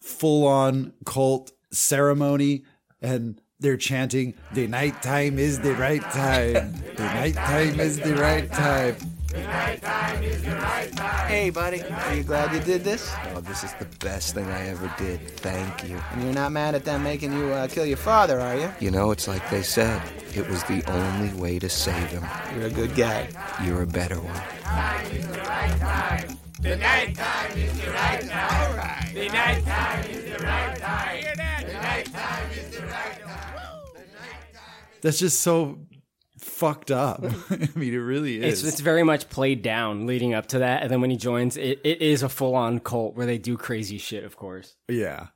full 0.00 0.46
on 0.46 0.92
cult 1.04 1.52
ceremony, 1.70 2.64
and 3.00 3.40
they're 3.60 3.76
chanting, 3.76 4.34
"The 4.52 4.66
nighttime 4.66 5.38
is 5.38 5.60
the 5.60 5.74
right 5.74 6.02
time. 6.02 6.74
The 6.96 7.04
nighttime 7.04 7.78
is 7.78 7.98
the 7.98 8.16
right 8.16 8.50
time." 8.50 8.96
Hey, 11.26 11.50
buddy, 11.50 11.82
are 11.82 12.14
you 12.14 12.22
glad 12.22 12.52
you 12.52 12.60
did 12.60 12.84
this? 12.84 13.10
Oh, 13.34 13.40
this 13.40 13.64
is 13.64 13.72
the 13.74 13.86
best 14.00 14.34
thing 14.34 14.44
I 14.46 14.68
ever 14.68 14.92
did. 14.98 15.26
Thank 15.38 15.88
you. 15.88 15.98
And 16.12 16.22
you're 16.22 16.34
not 16.34 16.52
mad 16.52 16.74
at 16.74 16.84
them 16.84 17.02
making 17.02 17.32
you 17.32 17.46
uh, 17.46 17.66
kill 17.68 17.86
your 17.86 17.96
father, 17.96 18.38
are 18.40 18.56
you? 18.56 18.70
You 18.78 18.90
know, 18.90 19.10
it's 19.10 19.26
like 19.28 19.48
they 19.50 19.62
said. 19.62 20.02
It 20.34 20.46
was 20.48 20.62
the 20.64 20.82
only 20.90 21.32
way 21.34 21.58
to 21.58 21.68
save 21.68 22.08
him. 22.08 22.24
You're 22.54 22.66
a 22.66 22.70
good 22.70 22.94
guy. 22.94 23.28
You're 23.64 23.82
a 23.82 23.86
better 23.86 24.16
one. 24.20 24.42
The 26.60 26.76
night 26.76 27.14
time 27.16 27.58
is 27.58 27.80
the 27.80 27.90
right 27.90 28.20
time. 28.20 28.70
All 28.70 28.76
right. 28.76 29.10
The 29.14 29.28
night 29.28 29.64
time 29.64 30.04
is 30.10 30.24
the 30.24 30.44
right 30.44 30.76
time. 30.78 31.16
Hear 31.16 31.34
that? 31.36 31.64
The 31.66 31.72
night 31.72 32.06
time 32.12 32.50
is 32.52 32.70
the 32.70 32.82
right 32.86 33.20
time. 33.22 33.32
That's 35.00 35.18
just 35.18 35.40
so 35.40 35.78
fucked 36.62 36.92
up. 36.92 37.24
I 37.50 37.68
mean, 37.74 37.92
it 37.92 37.96
really 37.96 38.36
It's, 38.40 38.62
is. 38.62 38.68
it's 38.68 38.80
very 38.80 39.02
much 39.02 39.28
played 39.28 39.62
down 39.62 40.06
leading 40.06 40.32
up 40.32 40.46
to 40.48 40.60
that. 40.60 40.82
And 40.82 40.90
then 40.92 41.00
when 41.00 41.10
he 41.10 41.16
joins, 41.16 41.56
it, 41.56 41.80
it 41.82 42.00
is 42.00 42.22
a 42.22 42.28
full 42.28 42.54
on 42.54 42.78
cult 42.78 43.16
where 43.16 43.26
they 43.26 43.36
do 43.38 43.56
crazy 43.56 43.98
shit, 43.98 44.22
of 44.22 44.36
course. 44.36 44.76
Yeah. 44.88 45.26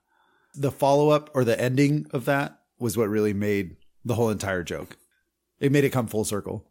The 0.55 0.71
follow 0.71 1.11
up 1.11 1.31
or 1.35 1.43
the 1.43 1.61
ending 1.61 2.07
of 2.13 2.27
that 2.27 2.61
was 2.79 2.97
what 2.97 3.09
really 3.09 3.35
made 3.35 3.77
the 4.05 4.15
whole 4.15 4.31
entire 4.31 4.63
joke. 4.63 4.97
It 5.59 5.73
made 5.73 5.83
it 5.83 5.91
come 5.91 6.07
full 6.07 6.25
circle. 6.25 6.65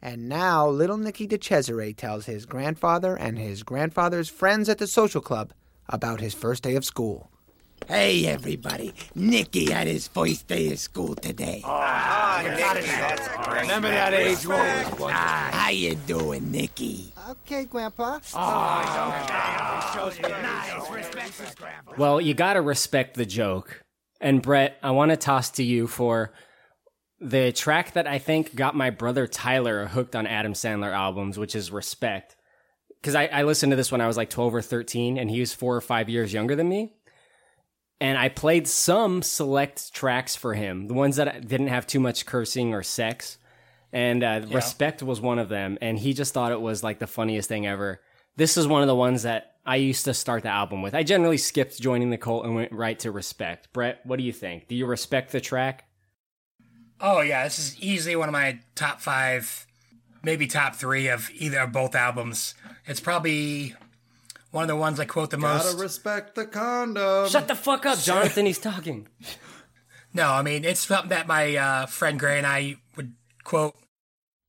And 0.00 0.26
now 0.28 0.68
little 0.68 0.96
Nicky 0.96 1.26
de 1.26 1.36
Cesare 1.36 1.92
tells 1.92 2.24
his 2.24 2.46
grandfather 2.46 3.14
and 3.14 3.38
his 3.38 3.62
grandfather's 3.62 4.30
friends 4.30 4.70
at 4.70 4.78
the 4.78 4.86
social 4.86 5.20
club 5.20 5.52
about 5.88 6.20
his 6.20 6.32
first 6.32 6.62
day 6.62 6.76
of 6.76 6.84
school. 6.84 7.30
Hey, 7.86 8.26
everybody. 8.26 8.92
Nicky 9.14 9.70
had 9.70 9.86
his 9.86 10.08
first 10.08 10.46
day 10.46 10.70
of 10.72 10.78
school 10.78 11.14
today. 11.14 11.62
Oh, 11.64 11.68
Ah, 11.70 12.42
Remember 13.62 13.88
that 13.88 14.12
age 14.12 14.46
we 14.46 14.54
always. 14.54 14.86
Ah, 15.14 15.48
how 15.52 15.70
you 15.70 15.94
doing, 15.94 16.50
Nicky? 16.50 17.12
Okay, 17.30 17.64
Grandpa. 17.64 18.18
Well, 21.96 22.20
you 22.20 22.34
gotta 22.34 22.60
respect 22.60 23.14
the 23.16 23.24
joke. 23.26 23.82
And 24.20 24.42
Brett, 24.42 24.76
I 24.82 24.90
want 24.90 25.10
to 25.12 25.16
toss 25.16 25.50
to 25.52 25.62
you 25.62 25.86
for 25.86 26.32
the 27.20 27.52
track 27.52 27.92
that 27.94 28.06
I 28.06 28.18
think 28.18 28.54
got 28.54 28.74
my 28.76 28.90
brother 28.90 29.26
Tyler 29.26 29.86
hooked 29.86 30.14
on 30.16 30.26
Adam 30.26 30.52
Sandler 30.52 30.92
albums, 30.92 31.38
which 31.38 31.54
is 31.54 31.70
Respect. 31.70 32.36
Because 33.00 33.14
I, 33.14 33.26
I 33.26 33.42
listened 33.44 33.70
to 33.70 33.76
this 33.76 33.92
when 33.92 34.00
I 34.00 34.08
was 34.08 34.16
like 34.16 34.28
12 34.28 34.56
or 34.56 34.62
13, 34.62 35.18
and 35.18 35.30
he 35.30 35.38
was 35.40 35.54
four 35.54 35.76
or 35.76 35.80
five 35.80 36.08
years 36.08 36.32
younger 36.32 36.56
than 36.56 36.68
me. 36.68 36.94
And 38.00 38.16
I 38.16 38.28
played 38.28 38.68
some 38.68 39.22
select 39.22 39.92
tracks 39.92 40.36
for 40.36 40.54
him, 40.54 40.86
the 40.86 40.94
ones 40.94 41.16
that 41.16 41.48
didn't 41.48 41.66
have 41.68 41.86
too 41.86 42.00
much 42.00 42.26
cursing 42.26 42.72
or 42.72 42.82
sex. 42.82 43.38
And 43.92 44.22
uh, 44.22 44.42
Respect 44.50 45.02
was 45.02 45.20
one 45.20 45.38
of 45.38 45.48
them. 45.48 45.78
And 45.80 45.98
he 45.98 46.14
just 46.14 46.32
thought 46.32 46.52
it 46.52 46.60
was 46.60 46.82
like 46.82 47.00
the 47.00 47.06
funniest 47.06 47.48
thing 47.48 47.66
ever. 47.66 48.00
This 48.36 48.56
is 48.56 48.68
one 48.68 48.82
of 48.82 48.88
the 48.88 48.94
ones 48.94 49.24
that 49.24 49.56
I 49.66 49.76
used 49.76 50.04
to 50.04 50.14
start 50.14 50.44
the 50.44 50.48
album 50.48 50.80
with. 50.80 50.94
I 50.94 51.02
generally 51.02 51.38
skipped 51.38 51.80
joining 51.80 52.10
the 52.10 52.18
cult 52.18 52.44
and 52.44 52.54
went 52.54 52.72
right 52.72 52.98
to 53.00 53.10
Respect. 53.10 53.72
Brett, 53.72 54.00
what 54.04 54.18
do 54.18 54.24
you 54.24 54.32
think? 54.32 54.68
Do 54.68 54.76
you 54.76 54.86
respect 54.86 55.32
the 55.32 55.40
track? 55.40 55.84
Oh 57.00 57.20
yeah, 57.20 57.44
this 57.44 57.58
is 57.58 57.80
easily 57.80 58.16
one 58.16 58.28
of 58.28 58.32
my 58.32 58.60
top 58.74 59.00
five, 59.00 59.66
maybe 60.22 60.46
top 60.46 60.74
three 60.74 61.08
of 61.08 61.30
either 61.34 61.60
of 61.60 61.72
both 61.72 61.94
albums. 61.94 62.54
It's 62.86 63.00
probably 63.00 63.74
one 64.50 64.62
of 64.64 64.68
the 64.68 64.76
ones 64.76 64.98
I 65.00 65.04
quote 65.04 65.30
the 65.30 65.38
most. 65.38 65.64
Gotta 65.64 65.76
respect 65.78 66.34
the 66.34 66.46
condom. 66.46 67.28
Shut 67.28 67.48
the 67.48 67.54
fuck 67.54 67.86
up, 67.86 67.98
Jonathan. 67.98 68.46
He's 68.46 68.58
talking. 68.58 69.08
No, 70.14 70.30
I 70.30 70.42
mean 70.42 70.64
it's 70.64 70.80
something 70.86 71.10
that 71.10 71.26
my 71.26 71.56
uh, 71.56 71.86
friend 71.86 72.18
Gray 72.18 72.38
and 72.38 72.46
I 72.46 72.76
would 72.96 73.12
quote. 73.44 73.74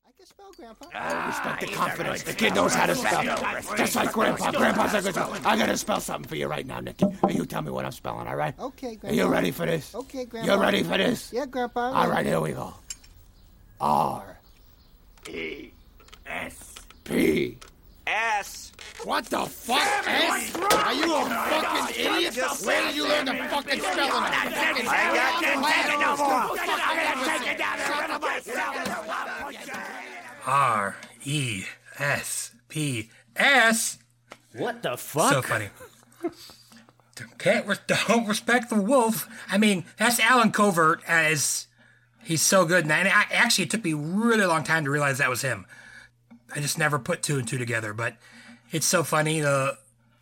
I 0.06 0.10
can 0.16 0.26
spell, 0.26 0.50
Grandpa. 0.56 0.86
Ah, 0.94 1.24
I 1.24 1.26
respect 1.28 1.60
the 1.60 1.66
confidence. 1.76 2.22
The 2.22 2.32
kid 2.32 2.54
knows 2.54 2.74
how 2.74 2.86
to 2.86 2.94
spell. 2.94 3.22
Just 3.76 3.94
like 3.94 4.12
Grandpa. 4.12 4.52
Grandpa's 4.52 4.94
a 4.94 5.02
good 5.02 5.14
spell. 5.14 5.36
I 5.44 5.56
gotta 5.56 5.76
spell 5.76 6.00
something 6.00 6.28
for 6.28 6.36
you 6.36 6.46
right 6.48 6.66
now, 6.66 6.80
Nicky. 6.80 7.04
And 7.22 7.34
you 7.34 7.44
tell 7.44 7.62
me 7.62 7.70
what 7.70 7.84
I'm 7.84 7.92
spelling, 7.92 8.26
all 8.26 8.36
right? 8.36 8.58
Okay, 8.58 8.96
Grandpa. 8.96 9.08
Are 9.08 9.12
you 9.12 9.26
ready 9.26 9.50
for 9.50 9.66
this? 9.66 9.94
Okay, 9.94 10.24
Grandpa. 10.24 10.54
You 10.54 10.60
ready 10.60 10.82
for 10.82 10.96
this? 10.96 11.30
Yeah, 11.32 11.46
Grandpa. 11.46 11.90
I'm 11.90 11.94
All 11.94 12.02
ready. 12.02 12.12
right, 12.12 12.26
here 12.26 12.40
we 12.40 12.52
go. 12.52 12.74
R 13.80 14.38
E 15.28 15.70
S 16.26 16.74
P 17.04 17.58
S. 18.10 18.72
What 19.04 19.26
the 19.26 19.46
fuck? 19.46 19.80
S? 20.06 20.54
Are 20.56 20.92
you 20.92 21.14
a 21.14 21.24
fucking 21.24 21.94
idiot? 22.04 22.36
Where 22.64 22.82
did 22.82 22.96
you 22.96 23.08
learn 23.08 23.26
to 23.26 23.48
fucking 23.48 23.80
spelling? 23.80 24.24
R 30.46 30.96
E 31.24 31.64
S 31.98 32.52
P 32.68 33.10
S. 33.36 33.98
What 34.54 34.82
the 34.82 34.96
fuck? 34.96 35.32
So 35.32 35.42
funny. 35.42 35.68
Can't 37.38 37.66
res- 37.66 37.80
don't 37.86 38.26
respect 38.26 38.70
the 38.70 38.80
wolf. 38.80 39.28
I 39.48 39.58
mean, 39.58 39.84
that's 39.98 40.18
Allen 40.20 40.52
Covert 40.52 41.02
as 41.06 41.66
he's 42.24 42.42
so 42.42 42.64
good. 42.64 42.84
And 42.84 42.92
I, 42.92 43.26
actually, 43.30 43.64
it 43.64 43.70
took 43.70 43.84
me 43.84 43.92
really 43.92 44.46
long 44.46 44.64
time 44.64 44.84
to 44.84 44.90
realize 44.90 45.18
that 45.18 45.28
was 45.30 45.42
him. 45.42 45.66
I 46.54 46.60
just 46.60 46.78
never 46.78 46.98
put 46.98 47.22
two 47.22 47.38
and 47.38 47.46
two 47.46 47.58
together. 47.58 47.92
But 47.92 48.16
it's 48.70 48.86
so 48.86 49.02
funny. 49.02 49.40
The 49.40 49.78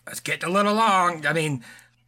it's 0.06 0.20
getting 0.20 0.48
a 0.48 0.52
little 0.52 0.74
long. 0.74 1.26
I 1.26 1.32
mean, 1.32 1.64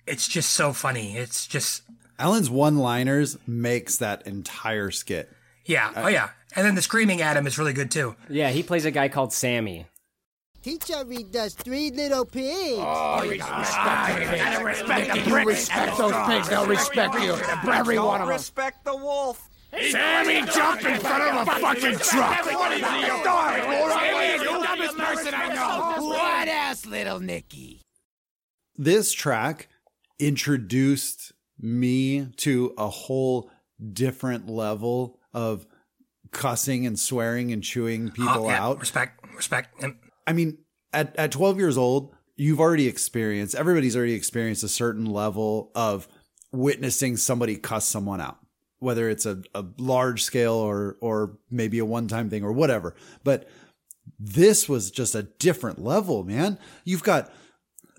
it's 0.07 0.29
just 0.29 0.51
so 0.51 0.73
funny. 0.73 1.17
It's 1.17 1.47
just 1.47 1.83
Allen's 2.19 2.51
one 2.51 2.79
liners 2.79 3.39
makes 3.47 3.97
that 3.99 4.27
entire 4.27 4.91
skit. 4.91 5.31
yeah. 5.65 5.89
Uh, 5.95 6.03
oh 6.05 6.09
yeah. 6.09 6.31
And 6.57 6.67
then 6.67 6.75
the 6.75 6.83
screaming 6.83 7.23
at 7.23 7.37
him 7.37 7.47
is 7.47 7.59
really 7.59 7.73
good 7.73 7.91
too. 7.91 8.17
Yeah, 8.29 8.51
he 8.51 8.63
plays 8.63 8.85
a 8.85 8.91
guy 8.91 9.09
called 9.09 9.33
Sammy. 9.33 9.87
Teacher 10.63 11.05
read 11.07 11.35
us 11.37 11.55
Three 11.55 11.91
Little 11.91 12.27
Pigs. 12.27 12.79
Oh, 12.79 12.83
oh 12.83 12.85
ah, 12.85 13.23
you 13.23 13.39
gotta 13.39 14.65
respect 14.65 15.09
the 15.09 15.15
pigs. 15.15 15.25
Respect 15.25 15.25
the 15.25 15.31
You 15.31 15.47
respect 15.47 15.99
those 15.99 16.27
pigs, 16.27 16.49
they'll 16.51 16.67
respect 16.67 17.15
you. 17.15 17.35
Every 17.73 17.99
one 17.99 18.21
of 18.21 18.27
them. 18.27 18.37
Respect 18.37 18.85
the 18.85 18.97
wolf. 18.97 19.49
Sammy 19.91 20.43
jumped 20.51 20.85
in 20.85 20.99
front 21.01 21.23
of 21.23 21.49
a 21.49 21.51
fucking 21.61 21.99
truck. 21.99 22.45
Sammy, 22.45 24.43
you 24.43 24.63
dumbest 24.63 24.97
person 24.97 25.35
I 25.35 25.55
know. 25.55 26.07
What 26.07 26.49
else, 26.49 26.87
little 26.87 27.21
Nicky? 27.21 27.83
This 28.77 29.13
track 29.13 29.69
introduced 30.19 31.33
me 31.59 32.27
to 32.39 32.73
a 32.79 32.89
whole 32.89 33.51
different 33.93 34.49
level 34.49 35.19
of 35.35 35.67
cussing 36.31 36.87
and 36.87 36.99
swearing 36.99 37.53
and 37.53 37.63
chewing 37.63 38.11
people 38.11 38.47
Oh, 38.47 38.49
yeah. 38.49 38.65
out. 38.65 38.81
Respect. 38.81 39.25
Respect. 39.37 39.85
I 40.27 40.33
mean, 40.33 40.59
at, 40.93 41.15
at 41.17 41.33
12 41.33 41.59
years 41.59 41.77
old, 41.77 42.15
you've 42.37 42.61
already 42.61 42.87
experienced, 42.87 43.55
everybody's 43.55 43.97
already 43.97 44.15
experienced 44.15 44.63
a 44.65 44.69
certain 44.69 45.05
level 45.07 45.71
of 45.75 46.09
witnessing 46.53 47.17
somebody 47.17 47.57
cuss 47.57 47.85
someone 47.85 48.21
out, 48.21 48.39
whether 48.81 49.09
it's 49.09 49.27
a, 49.27 49.43
a 49.55 49.65
large 49.79 50.23
scale 50.25 50.55
or, 50.55 50.97
or 51.01 51.39
maybe 51.51 51.79
a 51.79 51.85
one 51.85 52.09
time 52.09 52.29
thing 52.29 52.43
or 52.43 52.53
whatever. 52.53 52.97
But 53.23 53.49
this 54.19 54.69
was 54.69 54.91
just 54.91 55.15
a 55.15 55.23
different 55.23 55.81
level, 55.81 56.25
man. 56.25 56.59
You've 56.85 57.03
got 57.03 57.33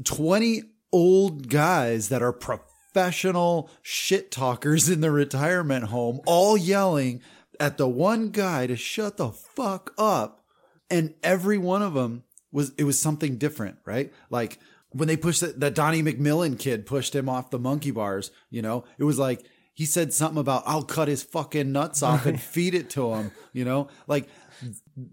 20 0.04 0.64
old 0.92 1.48
guys 1.48 2.10
that 2.10 2.22
are 2.22 2.34
professional 2.34 3.70
shit 3.82 4.32
talkers 4.32 4.90
in 4.90 5.02
the 5.02 5.12
retirement 5.12 5.86
home, 5.86 6.20
all 6.26 6.58
yelling 6.58 7.22
at 7.60 7.78
the 7.78 7.88
one 7.88 8.30
guy 8.30 8.68
to 8.68 8.76
shut 8.76 9.18
the 9.18 9.30
fuck 9.30 9.94
up. 9.98 10.44
And 10.90 11.14
every 11.24 11.58
one 11.58 11.82
of 11.82 11.94
them 11.94 12.24
was, 12.52 12.74
it 12.78 12.84
was 12.84 13.00
something 13.00 13.38
different, 13.38 13.78
right? 13.86 14.12
Like 14.30 14.60
when 14.90 15.08
they 15.08 15.16
pushed 15.16 15.42
that, 15.42 15.60
that 15.60 15.76
Donnie 15.76 16.04
McMillan 16.04 16.60
kid 16.60 16.86
pushed 16.86 17.16
him 17.16 17.30
off 17.30 17.50
the 17.50 17.60
monkey 17.60 17.92
bars, 17.92 18.32
you 18.50 18.62
know, 18.62 18.84
it 18.98 19.06
was 19.06 19.18
like, 19.18 19.46
he 19.74 19.86
said 19.86 20.14
something 20.14 20.40
about, 20.40 20.64
I'll 20.66 20.84
cut 20.84 21.08
his 21.08 21.24
fucking 21.24 21.72
nuts 21.72 22.04
off 22.04 22.26
and 22.26 22.40
feed 22.42 22.76
it 22.76 22.90
to 22.92 23.14
him, 23.14 23.32
you 23.54 23.66
know, 23.66 23.88
like 24.08 24.28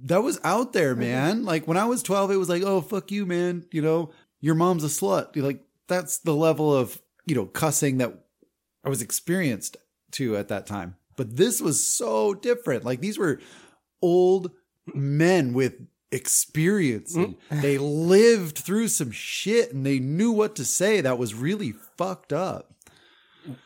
that 0.05 0.23
was 0.23 0.41
out 0.45 0.73
there, 0.73 0.95
man. 0.95 1.45
Like 1.45 1.67
when 1.67 1.77
I 1.77 1.87
was 1.87 2.03
12, 2.03 2.33
it 2.33 2.37
was 2.37 2.49
like, 2.49 2.63
oh, 2.63 2.81
fuck 2.81 3.11
you, 3.11 3.25
man. 3.25 3.65
You 3.73 3.83
know, 3.83 4.11
your 4.41 4.55
mom's 4.55 4.85
a 4.85 4.89
slut. 4.89 5.35
You're 5.35 5.47
like, 5.47 5.65
that's 5.87 6.19
the 6.19 6.35
level 6.35 6.75
of, 6.75 7.01
you 7.27 7.35
know, 7.35 7.47
cussing 7.47 7.99
that 7.99 8.15
I 8.85 8.89
was 8.89 9.03
experienced 9.03 9.77
to 10.13 10.37
at 10.37 10.49
that 10.49 10.67
time. 10.67 10.97
But 11.17 11.37
this 11.37 11.61
was 11.61 11.85
so 11.85 12.35
different. 12.35 12.85
Like 12.85 13.01
these 13.01 13.19
were 13.19 13.41
old 14.03 14.51
men 14.95 15.53
with 15.53 15.75
experience. 16.11 17.15
and 17.15 17.37
mm. 17.51 17.63
they 17.63 17.79
lived 17.79 18.59
through 18.59 18.89
some 18.89 19.11
shit 19.11 19.73
and 19.73 19.85
they 19.85 19.99
knew 19.99 20.33
what 20.33 20.57
to 20.57 20.65
say 20.65 21.01
that 21.01 21.19
was 21.19 21.35
really 21.35 21.73
fucked 21.97 22.33
up. 22.33 22.75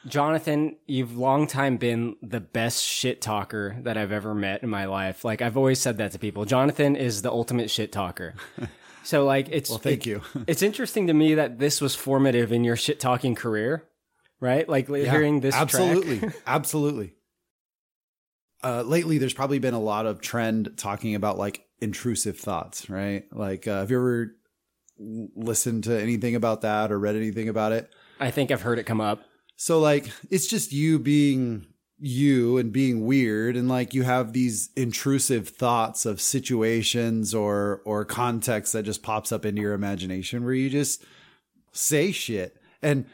Jonathan, 0.07 0.77
you've 0.87 1.17
long 1.17 1.47
time 1.47 1.77
been 1.77 2.17
the 2.23 2.41
best 2.41 2.83
shit 2.85 3.21
talker 3.21 3.77
that 3.83 3.97
I've 3.97 4.13
ever 4.13 4.35
met 4.35 4.63
in 4.63 4.69
my 4.69 4.85
life. 4.85 5.25
Like 5.25 5.43
I've 5.43 5.57
always 5.57 5.81
said 5.81 5.99
that 5.99 6.13
to 6.13 6.19
people. 6.19 6.45
Jonathan 6.45 6.97
is 6.97 7.23
the 7.23 7.31
ultimate 7.31 7.71
shit 7.71 7.93
talker. 7.93 8.35
So 9.05 9.25
like 9.25 9.49
it's 9.51 9.69
Well, 9.69 9.81
thank 9.81 10.07
it- 10.07 10.11
you. 10.11 10.23
it's 10.47 10.63
interesting 10.63 11.09
to 11.09 11.13
me 11.13 11.35
that 11.35 11.59
this 11.59 11.81
was 11.81 11.97
formative 11.97 12.53
in 12.53 12.63
your 12.63 12.77
shit 12.77 13.01
talking 13.01 13.35
career, 13.35 13.83
right? 14.39 14.69
Like 14.69 14.89
Yeah, 14.89 15.11
hearing 15.11 15.41
this 15.41 15.55
track. 15.57 15.63
absolutely 15.63 16.31
absolutely 16.47 17.15
uh 18.63 18.83
lately 18.83 19.19
there's 19.19 19.35
probably 19.35 19.59
been 19.59 19.75
a 19.75 19.81
lot 19.81 20.07
of 20.07 20.21
trend 20.21 20.75
talking 20.77 21.17
about 21.17 21.37
like 21.37 21.65
intrusive 21.81 22.39
thoughts 22.39 22.89
right 22.89 23.25
like 23.33 23.67
uh, 23.67 23.81
have 23.81 23.91
you 23.91 23.97
ever 23.99 24.37
listened 25.35 25.83
to 25.83 26.01
anything 26.01 26.37
about 26.37 26.61
that 26.61 26.93
or 26.93 26.99
read 27.01 27.17
anything 27.17 27.49
about 27.49 27.73
it 27.73 27.91
I 28.21 28.31
think 28.31 28.53
I've 28.53 28.63
heard 28.63 28.79
it 28.79 28.85
come 28.85 29.01
up. 29.01 29.25
So 29.63 29.79
like 29.79 30.11
it's 30.29 30.49
just 30.49 30.73
you 30.73 30.99
being 30.99 31.67
you 31.97 32.59
and 32.59 32.73
being 32.73 33.07
weird 33.07 33.57
and 33.57 33.69
like 33.69 33.95
you 33.95 34.03
have 34.03 34.33
these 34.33 34.71
intrusive 34.75 35.49
thoughts 35.51 36.05
of 36.05 36.21
situations 36.21 37.33
or 37.33 37.81
or 37.85 38.05
context 38.05 38.73
that 38.73 38.83
just 38.83 39.05
pops 39.05 39.31
up 39.31 39.47
into 39.47 39.63
your 39.63 39.75
imagination 39.75 40.45
where 40.45 40.53
you 40.53 40.69
just 40.69 41.05
say 41.71 42.11
shit. 42.11 42.61
And 42.83 43.07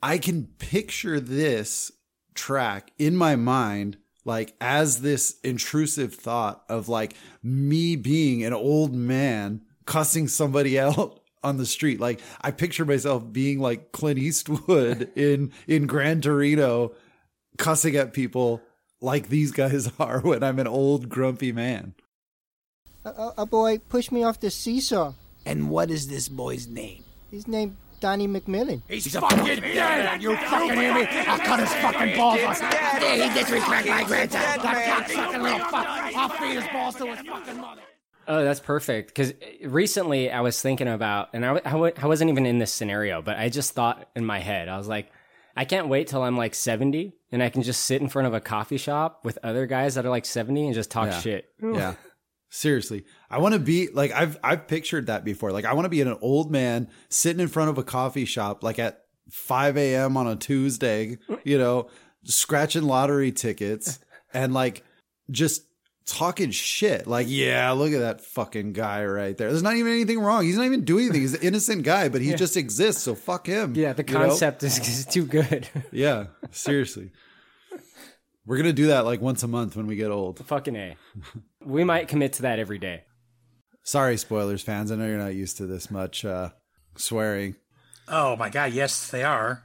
i 0.00 0.16
can 0.16 0.44
picture 0.58 1.18
this 1.18 1.90
track 2.34 2.92
in 3.00 3.16
my 3.16 3.34
mind 3.34 3.96
like 4.24 4.54
as 4.60 5.00
this 5.00 5.40
intrusive 5.42 6.14
thought 6.14 6.62
of 6.68 6.88
like 6.88 7.14
me 7.42 7.96
being 7.96 8.44
an 8.44 8.52
old 8.52 8.94
man 8.94 9.60
cussing 9.86 10.28
somebody 10.28 10.78
out 10.86 11.18
on 11.46 11.56
the 11.56 11.66
street 11.66 12.00
like 12.00 12.20
i 12.40 12.50
picture 12.50 12.84
myself 12.84 13.22
being 13.32 13.58
like 13.60 13.92
clint 13.92 14.18
eastwood 14.18 15.10
in 15.16 15.52
in 15.66 15.86
gran 15.86 16.20
torino 16.20 16.92
cussing 17.56 17.96
at 17.96 18.12
people 18.12 18.60
like 19.00 19.28
these 19.28 19.52
guys 19.52 19.90
are 19.98 20.20
when 20.20 20.42
i'm 20.42 20.58
an 20.58 20.66
old 20.66 21.08
grumpy 21.08 21.52
man 21.52 21.94
A, 23.04 23.10
a, 23.10 23.34
a 23.38 23.46
boy 23.46 23.78
pushed 23.78 24.10
me 24.10 24.24
off 24.24 24.40
the 24.40 24.50
seesaw. 24.50 25.12
And 25.46 25.70
what 25.70 25.92
is 25.92 26.08
this 26.08 26.28
boy's 26.28 26.66
name? 26.66 27.04
He's 27.30 27.46
named 27.46 27.76
Donnie 28.00 28.26
McMillan. 28.26 28.82
He's, 28.88 29.06
fucking 29.14 29.62
dead! 29.62 30.20
You 30.20 30.34
fucking 30.36 30.74
hear 30.74 30.92
me? 30.92 31.06
I'll 31.06 31.38
cut 31.38 31.60
his 31.60 31.72
fucking 31.74 32.16
balls 32.16 32.40
off. 32.42 32.58
He 33.00 33.28
disrespect 33.30 33.86
my 33.86 34.02
grandson. 34.02 34.42
That 34.42 35.06
cocksucking 35.06 35.42
little 35.42 35.58
fuck. 35.70 35.86
I'll 36.18 36.28
feed 36.30 36.56
his 36.60 36.66
balls 36.74 36.96
to 36.96 37.06
his 37.06 37.20
fucking 37.24 37.60
mother. 37.60 37.85
Oh, 38.28 38.44
that's 38.44 38.60
perfect. 38.60 39.08
Because 39.08 39.30
eh, 39.32 39.66
recently 39.66 40.30
I 40.30 40.40
was 40.40 40.60
thinking 40.60 40.88
about, 40.88 41.28
and 41.32 41.44
I, 41.44 41.48
w- 41.54 41.62
I 41.64 41.70
w- 41.72 41.92
I 41.96 42.06
wasn't 42.06 42.30
even 42.30 42.46
in 42.46 42.58
this 42.58 42.72
scenario, 42.72 43.22
but 43.22 43.36
I 43.38 43.48
just 43.48 43.72
thought 43.72 44.08
in 44.16 44.24
my 44.24 44.38
head, 44.40 44.68
I 44.68 44.76
was 44.78 44.88
like, 44.88 45.10
I 45.56 45.64
can't 45.64 45.88
wait 45.88 46.08
till 46.08 46.22
I'm 46.22 46.36
like 46.36 46.54
70 46.54 47.12
and 47.32 47.42
I 47.42 47.48
can 47.48 47.62
just 47.62 47.84
sit 47.84 48.02
in 48.02 48.08
front 48.08 48.28
of 48.28 48.34
a 48.34 48.40
coffee 48.40 48.76
shop 48.76 49.24
with 49.24 49.38
other 49.42 49.66
guys 49.66 49.94
that 49.94 50.04
are 50.04 50.10
like 50.10 50.26
70 50.26 50.66
and 50.66 50.74
just 50.74 50.90
talk 50.90 51.06
Yeah. 51.06 51.20
shit. 51.20 51.44
yeah 51.62 51.94
seriously 52.48 53.04
i 53.28 53.38
want 53.38 53.54
to 53.54 53.58
be 53.58 53.88
like 53.92 54.12
i've 54.12 54.38
i've 54.44 54.68
pictured 54.68 55.06
that 55.08 55.24
before 55.24 55.50
like 55.50 55.64
i 55.64 55.72
want 55.74 55.84
to 55.84 55.88
be 55.90 56.00
an 56.00 56.16
old 56.22 56.48
man 56.50 56.88
sitting 57.10 57.40
in 57.40 57.48
front 57.48 57.68
of 57.68 57.76
a 57.76 57.82
coffee 57.82 58.24
shop 58.24 58.62
like 58.62 58.78
at 58.78 59.00
5 59.32 59.76
a.m 59.76 60.16
on 60.16 60.28
a 60.28 60.36
tuesday 60.36 61.18
you 61.44 61.58
know 61.58 61.88
scratching 62.24 62.84
lottery 62.84 63.32
tickets 63.32 63.98
and 64.32 64.54
like 64.54 64.84
just 65.28 65.64
talking 66.06 66.52
shit 66.52 67.06
like 67.08 67.26
yeah 67.28 67.70
look 67.72 67.92
at 67.92 67.98
that 67.98 68.20
fucking 68.20 68.72
guy 68.72 69.04
right 69.04 69.36
there 69.36 69.48
there's 69.50 69.62
not 69.62 69.74
even 69.74 69.90
anything 69.90 70.20
wrong 70.20 70.44
he's 70.44 70.56
not 70.56 70.64
even 70.64 70.84
doing 70.84 71.06
anything 71.06 71.20
he's 71.22 71.34
an 71.34 71.42
innocent 71.42 71.82
guy 71.82 72.08
but 72.08 72.20
he 72.20 72.30
Yeah. 72.30 72.36
just 72.36 72.56
exists 72.56 73.02
so 73.02 73.16
fuck 73.16 73.46
him 73.48 73.74
Yeah, 73.74 73.92
the 73.92 74.04
you 74.06 74.14
know? 74.14 74.28
concept 74.28 74.62
is, 74.62 74.78
is 74.78 75.04
too 75.06 75.26
good. 75.26 75.68
yeah 75.92 76.26
seriously 76.52 77.10
we're 78.46 78.56
gonna 78.56 78.72
do 78.72 78.86
that 78.86 79.04
like 79.04 79.20
once 79.20 79.42
a 79.42 79.48
month 79.48 79.74
when 79.76 79.86
we 79.88 79.96
get 79.96 80.10
old 80.12 80.38
Fucking 80.46 80.76
A. 80.76 80.96
We 81.64 81.82
might 81.82 82.06
commit 82.06 82.34
to 82.34 82.42
that 82.42 82.60
every 82.60 82.78
day. 82.78 83.02
Sorry, 83.82 84.16
spoilers 84.16 84.62
fans. 84.62 84.92
I 84.92 84.96
know 84.96 85.06
you're 85.08 85.18
not 85.18 85.34
used 85.34 85.56
to 85.56 85.66
this 85.66 85.90
much 85.90 86.24
uh, 86.24 86.50
swearing. 86.96 87.56
Oh 88.06 88.36
my 88.36 88.48
god, 88.50 88.72
yes, 88.72 89.10
they 89.10 89.24
are. 89.24 89.64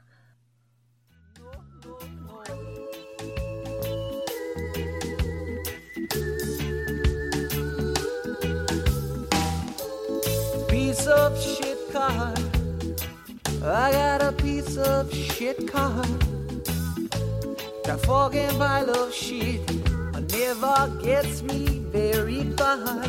Of 11.12 11.40
shit 11.40 11.92
car. 11.92 12.34
I 13.64 13.92
got 13.92 14.22
a 14.22 14.32
piece 14.32 14.76
of 14.76 15.12
shit 15.12 15.68
car. 15.68 16.02
The 17.84 17.98
fucking 18.06 18.58
pile 18.58 18.90
of 18.90 19.12
shit 19.12 19.60
never 20.32 21.02
gets 21.02 21.42
me 21.42 21.80
very 21.90 22.44
far. 22.56 23.04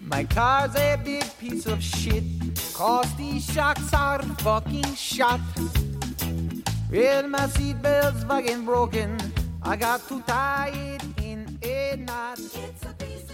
My 0.00 0.24
car's 0.24 0.74
a 0.76 1.00
big 1.02 1.24
piece 1.38 1.66
of 1.66 1.82
shit. 1.82 2.24
Cause 2.74 3.14
these 3.16 3.44
shocks 3.44 3.92
are 3.94 4.22
fucking 4.44 4.94
shot. 4.94 5.40
Well, 6.90 7.28
my 7.28 7.46
seatbelt's 7.54 8.24
fucking 8.24 8.64
broken. 8.64 9.16
I 9.62 9.76
got 9.76 10.06
to 10.08 10.20
tie 10.22 10.72
it 10.74 11.02
in 11.22 11.58
a 11.62 11.96
knot. 11.96 12.40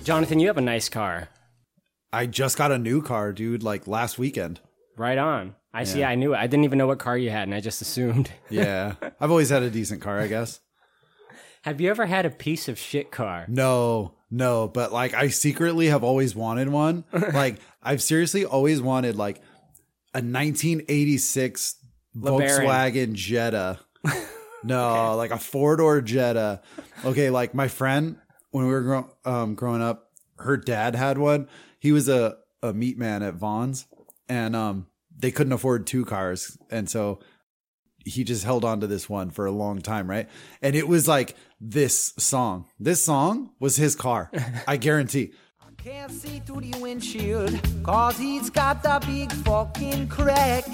Jonathan, 0.05 0.39
you 0.39 0.47
have 0.47 0.59
a 0.59 0.63
nice 0.63 0.89
car. 0.89 1.29
I 2.13 2.27
just 2.27 2.57
got 2.57 2.73
a 2.73 2.79
new 2.79 3.03
car, 3.03 3.33
dude, 3.33 3.63
like 3.63 3.87
last 3.87 4.19
weekend. 4.19 4.61
Right 4.97 5.19
on. 5.19 5.55
I 5.73 5.85
see. 5.85 6.03
I 6.03 6.15
knew 6.15 6.35
it. 6.35 6.39
I 6.39 6.47
didn't 6.47 6.65
even 6.65 6.79
know 6.79 6.87
what 6.87 6.99
car 6.99 7.17
you 7.17 7.31
had, 7.31 7.43
and 7.45 7.55
I 7.55 7.61
just 7.61 7.81
assumed. 7.83 8.31
Yeah. 8.51 8.95
I've 9.21 9.31
always 9.31 9.51
had 9.51 9.63
a 9.63 9.71
decent 9.71 10.01
car, 10.01 10.19
I 10.19 10.27
guess. 10.27 10.61
Have 11.63 11.81
you 11.81 11.91
ever 11.91 12.07
had 12.07 12.25
a 12.25 12.31
piece 12.31 12.69
of 12.69 12.79
shit 12.79 13.11
car? 13.11 13.45
No, 13.49 14.15
no, 14.31 14.69
but 14.69 14.93
like 14.93 15.13
I 15.15 15.29
secretly 15.29 15.87
have 15.89 16.03
always 16.03 16.35
wanted 16.35 16.69
one. 16.71 17.05
like 17.35 17.57
I've 17.83 18.03
seriously 18.03 18.45
always 18.45 18.81
wanted 18.81 19.17
like 19.17 19.39
a 20.15 20.23
1986 20.23 21.77
LeBaron. 22.17 22.41
Volkswagen 22.41 23.13
Jetta. 23.13 23.81
No, 24.65 25.15
like 25.17 25.31
a 25.31 25.39
four 25.39 25.77
door 25.77 26.01
Jetta. 26.01 26.63
Okay, 27.05 27.31
like 27.31 27.55
my 27.55 27.69
friend 27.69 28.17
when 28.51 28.65
we 28.67 28.73
were 28.73 28.81
grow- 28.83 29.11
um, 29.25 29.55
growing 29.55 29.81
up, 29.81 30.11
her 30.39 30.57
dad 30.57 30.97
had 30.97 31.17
one. 31.17 31.49
He 31.79 31.93
was 31.93 32.09
a 32.09 32.37
a 32.63 32.73
meat 32.73 32.99
man 32.99 33.23
at 33.23 33.35
Vaughn's, 33.35 33.87
and 34.29 34.57
um, 34.57 34.87
they 35.17 35.31
couldn't 35.31 35.53
afford 35.53 35.87
two 35.87 36.05
cars, 36.05 36.59
and 36.71 36.89
so 36.89 37.21
he 38.05 38.25
just 38.25 38.45
held 38.45 38.65
on 38.65 38.81
to 38.81 38.87
this 38.87 39.09
one 39.09 39.31
for 39.31 39.47
a 39.47 39.51
long 39.51 39.81
time, 39.81 40.09
right? 40.09 40.29
And 40.63 40.75
it 40.75 40.89
was 40.89 41.07
like 41.07 41.37
this 41.61 42.15
song. 42.19 42.67
This 42.79 43.05
song 43.05 43.51
was 43.61 43.77
his 43.77 43.95
car. 43.95 44.31
I 44.67 44.77
guarantee. 44.79 45.33
Can't 45.77 46.11
see 46.11 46.41
through 46.41 46.63
the 46.63 46.79
windshield, 46.81 47.61
cause 47.85 48.19
he's 48.19 48.51
got 48.51 48.85
a 48.85 49.01
big 49.07 49.33
fucking 49.33 50.09
crack. 50.09 50.65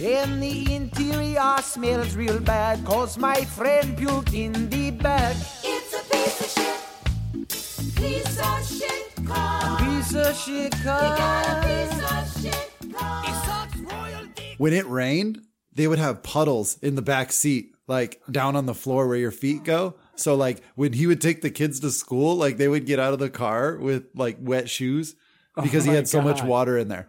And 0.00 0.42
the 0.42 0.74
interior 0.74 1.56
smells 1.62 2.14
real 2.14 2.40
bad, 2.40 2.84
cause 2.84 3.16
my 3.16 3.42
friend 3.44 3.96
puked 3.96 4.34
in 4.34 4.68
the 4.68 4.90
back. 4.90 5.36
It's 5.64 5.94
a 5.94 6.04
piece 6.10 6.40
of 6.40 6.62
shit. 6.62 7.96
Piece 7.96 8.38
of 8.38 8.78
shit 8.78 9.01
car. 9.01 9.01
Piece 9.26 10.14
of 10.14 10.36
shit 10.36 10.72
car. 10.82 11.02
You 11.02 11.16
got 11.16 11.48
a 11.48 11.66
piece 11.66 12.10
of 12.10 12.42
shit 12.42 12.92
car. 12.94 13.22
It 13.24 13.46
sucks 13.46 13.76
royal 13.76 14.26
dick. 14.34 14.54
When 14.58 14.72
it 14.72 14.86
rained, 14.86 15.42
they 15.72 15.86
would 15.86 15.98
have 15.98 16.22
puddles 16.22 16.78
in 16.82 16.94
the 16.94 17.02
back 17.02 17.32
seat, 17.32 17.74
like 17.86 18.20
down 18.30 18.56
on 18.56 18.66
the 18.66 18.74
floor 18.74 19.06
where 19.08 19.16
your 19.16 19.30
feet 19.30 19.64
go. 19.64 19.94
So 20.16 20.34
like 20.34 20.62
when 20.74 20.92
he 20.92 21.06
would 21.06 21.20
take 21.20 21.42
the 21.42 21.50
kids 21.50 21.80
to 21.80 21.90
school, 21.90 22.36
like 22.36 22.56
they 22.56 22.68
would 22.68 22.86
get 22.86 22.98
out 22.98 23.12
of 23.12 23.18
the 23.18 23.30
car 23.30 23.76
with 23.76 24.04
like 24.14 24.36
wet 24.40 24.68
shoes 24.68 25.14
because 25.60 25.84
Oh 25.84 25.86
he 25.86 25.90
my 25.90 25.96
had 25.96 26.08
so 26.08 26.20
much 26.20 26.42
water 26.42 26.76
in 26.76 26.88
there. 26.88 27.08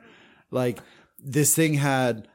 Like 0.51 0.79
this 1.19 1.53
thing 1.55 1.73
had 1.73 2.27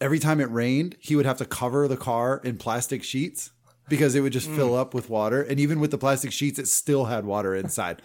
every 0.00 0.18
time 0.18 0.40
it 0.40 0.50
rained, 0.50 0.96
he 1.00 1.16
would 1.16 1.26
have 1.26 1.38
to 1.38 1.44
cover 1.44 1.88
the 1.88 1.96
car 1.96 2.40
in 2.42 2.56
plastic 2.56 3.02
sheets 3.02 3.50
because 3.88 4.14
it 4.14 4.20
would 4.20 4.32
just 4.32 4.48
mm. 4.48 4.56
fill 4.56 4.74
up 4.74 4.94
with 4.94 5.10
water. 5.10 5.42
And 5.42 5.58
even 5.60 5.80
with 5.80 5.90
the 5.90 5.98
plastic 5.98 6.32
sheets, 6.32 6.58
it 6.58 6.68
still 6.68 7.06
had 7.06 7.24
water 7.24 7.54
inside. 7.54 8.00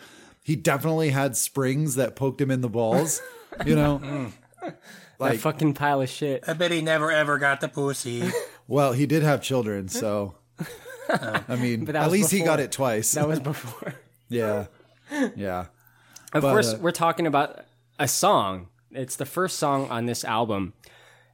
He 0.46 0.56
definitely 0.56 1.10
had 1.10 1.36
springs 1.36 1.96
that 1.96 2.16
poked 2.16 2.40
him 2.40 2.52
in 2.52 2.62
the 2.62 2.70
balls, 2.70 3.20
you 3.66 3.76
know? 3.76 4.30
like 5.18 5.34
that 5.34 5.40
fucking 5.40 5.74
pile 5.74 6.02
of 6.02 6.10
shit. 6.10 6.44
I 6.48 6.54
bet 6.54 6.70
he 6.70 6.82
never 6.82 7.12
ever 7.12 7.40
got 7.40 7.62
the 7.62 7.68
pussy. 7.68 8.30
Well, 8.68 8.94
he 8.94 9.06
did 9.06 9.22
have 9.24 9.42
children, 9.44 9.90
so 9.90 10.36
I 11.10 11.56
mean, 11.56 11.86
But 11.86 11.96
at 11.96 12.04
was 12.06 12.12
least 12.14 12.32
he 12.32 12.42
got 12.42 12.60
it 12.60 12.72
twice. 12.72 13.12
That 13.12 13.28
was 13.28 13.40
before. 13.40 13.94
yeah, 14.28 14.66
yeah. 15.36 15.66
Of 16.34 16.42
But, 16.42 16.52
course, 16.52 16.74
uh, 16.74 16.78
we're 16.82 16.92
talking 16.92 17.28
about 17.28 17.64
a 18.00 18.08
song. 18.08 18.68
It's 18.92 19.16
the 19.18 19.26
first 19.26 19.60
song 19.60 19.88
on 19.92 20.08
this 20.08 20.24
album. 20.26 20.74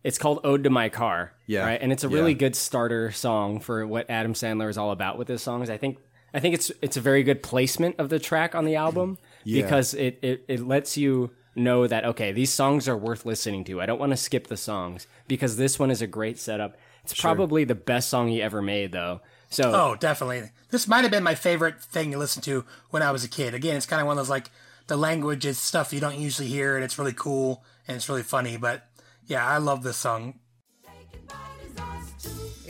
It's 0.04 0.18
called 0.18 0.42
"Ode 0.44 0.66
to 0.66 0.70
My 0.70 0.90
Car." 0.90 1.32
Yeah. 1.48 1.66
right, 1.66 1.80
and 1.82 1.94
it's 1.94 2.04
a 2.04 2.10
really 2.10 2.32
Yeah. 2.34 2.38
good 2.40 2.56
starter 2.58 3.12
song 3.12 3.62
for 3.62 3.88
what 3.88 4.10
Adam 4.10 4.34
Sandler 4.34 4.70
is 4.70 4.78
all 4.78 4.92
about 4.92 5.18
with 5.18 5.28
his 5.30 5.42
songs. 5.42 5.70
I 5.70 5.78
think. 5.78 6.00
I 6.34 6.40
think 6.40 6.56
it's 6.56 6.72
it's 6.82 6.98
a 6.98 7.02
very 7.02 7.24
good 7.24 7.44
placement 7.44 7.96
of 8.00 8.10
the 8.10 8.20
track 8.20 8.56
on 8.56 8.66
the 8.66 8.76
album 8.76 9.18
Yeah. 9.44 9.64
because 9.64 9.94
it, 9.94 10.20
it 10.22 10.46
it 10.48 10.60
lets 10.66 10.96
you 10.98 11.32
know 11.56 11.86
that 11.88 12.06
okay, 12.06 12.32
these 12.32 12.52
songs 12.54 12.88
are 12.88 12.96
worth 12.98 13.26
listening 13.26 13.64
to. 13.66 13.82
I 13.82 13.86
don't 13.86 14.00
want 14.00 14.12
to 14.12 14.18
skip 14.18 14.48
the 14.48 14.56
songs 14.58 15.08
because 15.28 15.58
this 15.58 15.78
one 15.78 15.92
is 15.92 16.02
a 16.02 16.08
great 16.08 16.40
setup. 16.40 16.78
It's 17.04 17.14
Sure. 17.16 17.34
probably 17.34 17.64
the 17.66 17.76
best 17.76 18.10
song 18.10 18.28
he 18.28 18.42
ever 18.42 18.62
made, 18.62 18.92
though. 18.92 19.22
So 19.50 19.74
Oh, 19.74 19.96
definitely. 19.96 20.44
This 20.70 20.88
might 20.88 21.02
have 21.02 21.12
been 21.12 21.24
my 21.24 21.36
favorite 21.36 21.82
thing 21.82 22.12
to 22.12 22.18
listen 22.18 22.42
to 22.44 22.64
when 22.92 23.02
I 23.04 23.12
was 23.12 23.24
a 23.26 23.28
kid. 23.28 23.54
Again, 23.54 23.76
it's 23.76 23.86
kind 23.88 24.00
of 24.00 24.08
one 24.08 24.18
of 24.18 24.24
those 24.24 24.30
like 24.30 24.50
the 24.88 24.96
language 24.96 25.46
is 25.46 25.58
stuff 25.58 25.92
you 25.92 26.00
don't 26.00 26.18
usually 26.20 26.48
hear, 26.48 26.76
and 26.76 26.84
it's 26.86 26.98
really 26.98 27.12
cool 27.14 27.64
and 27.88 27.98
it's 27.98 28.08
really 28.08 28.24
funny. 28.24 28.56
But 28.56 28.88
yeah, 29.26 29.46
I 29.46 29.58
love 29.58 29.84
this 29.84 29.98
song. 29.98 30.36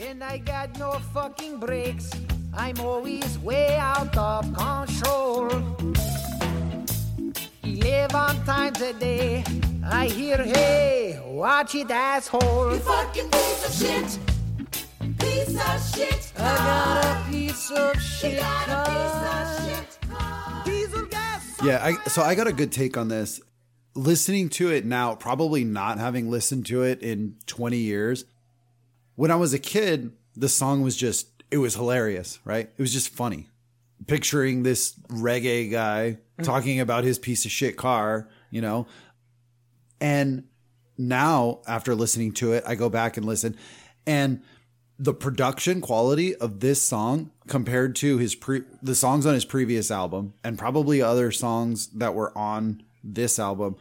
And 0.00 0.24
I 0.24 0.38
got 0.38 0.76
no 0.78 0.92
fucking 1.14 1.60
brakes. 1.60 2.10
I'm 2.54 2.78
always 2.80 3.38
way 3.38 3.76
out 3.78 4.14
of 4.16 4.52
control. 4.54 5.48
Eleven 7.62 8.44
times 8.44 8.80
a 8.82 8.92
day, 8.92 9.42
I 9.84 10.06
hear, 10.06 10.36
hey, 10.36 11.18
watch 11.24 11.74
it, 11.74 11.90
asshole. 11.90 12.74
You 12.74 12.78
fucking 12.80 13.30
piece 13.30 13.66
of 13.66 13.74
shit. 13.74 14.18
Piece 15.18 15.56
of 15.56 15.94
shit. 15.94 16.32
I 16.36 16.56
got 16.56 17.04
a 17.04 17.30
piece 17.30 17.70
of 17.70 18.02
shit. 18.02 18.32
You 18.34 18.40
got 18.40 18.68
a 18.68 18.90
piece 18.90 19.22
of 19.30 19.66
shit. 19.66 20.10
Car. 20.10 20.64
Diesel 20.64 21.06
gas. 21.06 21.56
Yeah, 21.64 21.82
I, 21.82 22.08
so 22.08 22.20
I 22.20 22.34
got 22.34 22.48
a 22.48 22.52
good 22.52 22.70
take 22.70 22.98
on 22.98 23.08
this. 23.08 23.40
Listening 23.94 24.50
to 24.50 24.70
it 24.70 24.84
now, 24.84 25.14
probably 25.14 25.64
not 25.64 25.98
having 25.98 26.30
listened 26.30 26.66
to 26.66 26.82
it 26.82 27.00
in 27.00 27.36
20 27.46 27.78
years. 27.78 28.26
When 29.14 29.30
I 29.30 29.36
was 29.36 29.54
a 29.54 29.58
kid, 29.58 30.12
the 30.34 30.48
song 30.48 30.82
was 30.82 30.96
just, 30.96 31.28
it 31.52 31.58
was 31.58 31.74
hilarious, 31.74 32.40
right? 32.44 32.68
It 32.76 32.80
was 32.82 32.92
just 32.92 33.10
funny. 33.10 33.50
Picturing 34.06 34.62
this 34.62 34.94
reggae 35.08 35.70
guy 35.70 36.16
mm-hmm. 36.16 36.42
talking 36.44 36.80
about 36.80 37.04
his 37.04 37.18
piece 37.18 37.44
of 37.44 37.50
shit 37.50 37.76
car, 37.76 38.28
you 38.50 38.62
know? 38.62 38.86
And 40.00 40.44
now, 40.96 41.60
after 41.68 41.94
listening 41.94 42.32
to 42.34 42.54
it, 42.54 42.64
I 42.66 42.74
go 42.74 42.88
back 42.88 43.18
and 43.18 43.26
listen. 43.26 43.56
And 44.06 44.42
the 44.98 45.12
production 45.12 45.82
quality 45.82 46.34
of 46.36 46.60
this 46.60 46.80
song 46.80 47.30
compared 47.48 47.96
to 47.96 48.16
his 48.16 48.34
pre 48.34 48.62
the 48.82 48.94
songs 48.94 49.26
on 49.26 49.34
his 49.34 49.44
previous 49.44 49.90
album 49.90 50.32
and 50.42 50.58
probably 50.58 51.02
other 51.02 51.30
songs 51.30 51.88
that 51.88 52.14
were 52.14 52.36
on 52.36 52.82
this 53.02 53.38
album 53.38 53.74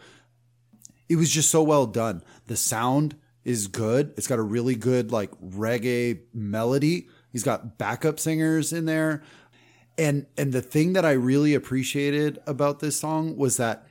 it 1.10 1.17
was 1.17 1.29
just 1.29 1.51
so 1.51 1.62
well 1.62 1.86
done 1.86 2.23
the 2.47 2.55
sound 2.55 3.15
is 3.43 3.67
good 3.67 4.13
it's 4.17 4.25
got 4.25 4.39
a 4.39 4.43
really 4.43 4.73
good 4.73 5.12
like 5.12 5.29
reggae 5.41 6.19
melody 6.34 7.07
he's 7.32 7.44
got 7.44 7.78
backup 7.78 8.20
singers 8.20 8.72
in 8.74 8.86
there 8.86 9.24
and 9.98 10.26
and 10.38 10.54
the 10.54 10.62
thing 10.62 10.94
that 10.94 11.06
i 11.06 11.12
really 11.12 11.54
appreciated 11.54 12.39
about 12.46 12.80
this 12.80 12.98
song 13.00 13.36
was 13.38 13.58
that 13.58 13.86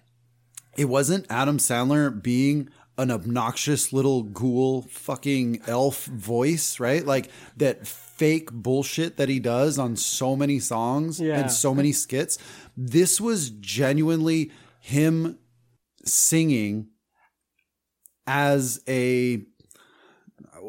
it 0.76 0.84
wasn't 0.84 1.26
Adam 1.28 1.58
Sandler 1.58 2.22
being 2.22 2.68
an 2.96 3.10
obnoxious 3.10 3.92
little 3.92 4.22
ghoul 4.22 4.82
fucking 4.82 5.60
elf 5.66 6.04
voice, 6.04 6.78
right? 6.78 7.04
Like 7.04 7.28
that 7.56 7.88
fake 7.88 8.52
bullshit 8.52 9.16
that 9.16 9.28
he 9.28 9.40
does 9.40 9.80
on 9.80 9.96
so 9.96 10.36
many 10.36 10.60
songs 10.60 11.20
Yeah. 11.20 11.40
and 11.40 11.50
so 11.50 11.74
many 11.74 11.90
skits. 11.92 12.38
This 12.76 13.20
was 13.20 13.50
genuinely 13.50 14.52
him 14.80 15.38
singing 16.04 16.88
as 18.26 18.80
a 18.86 19.44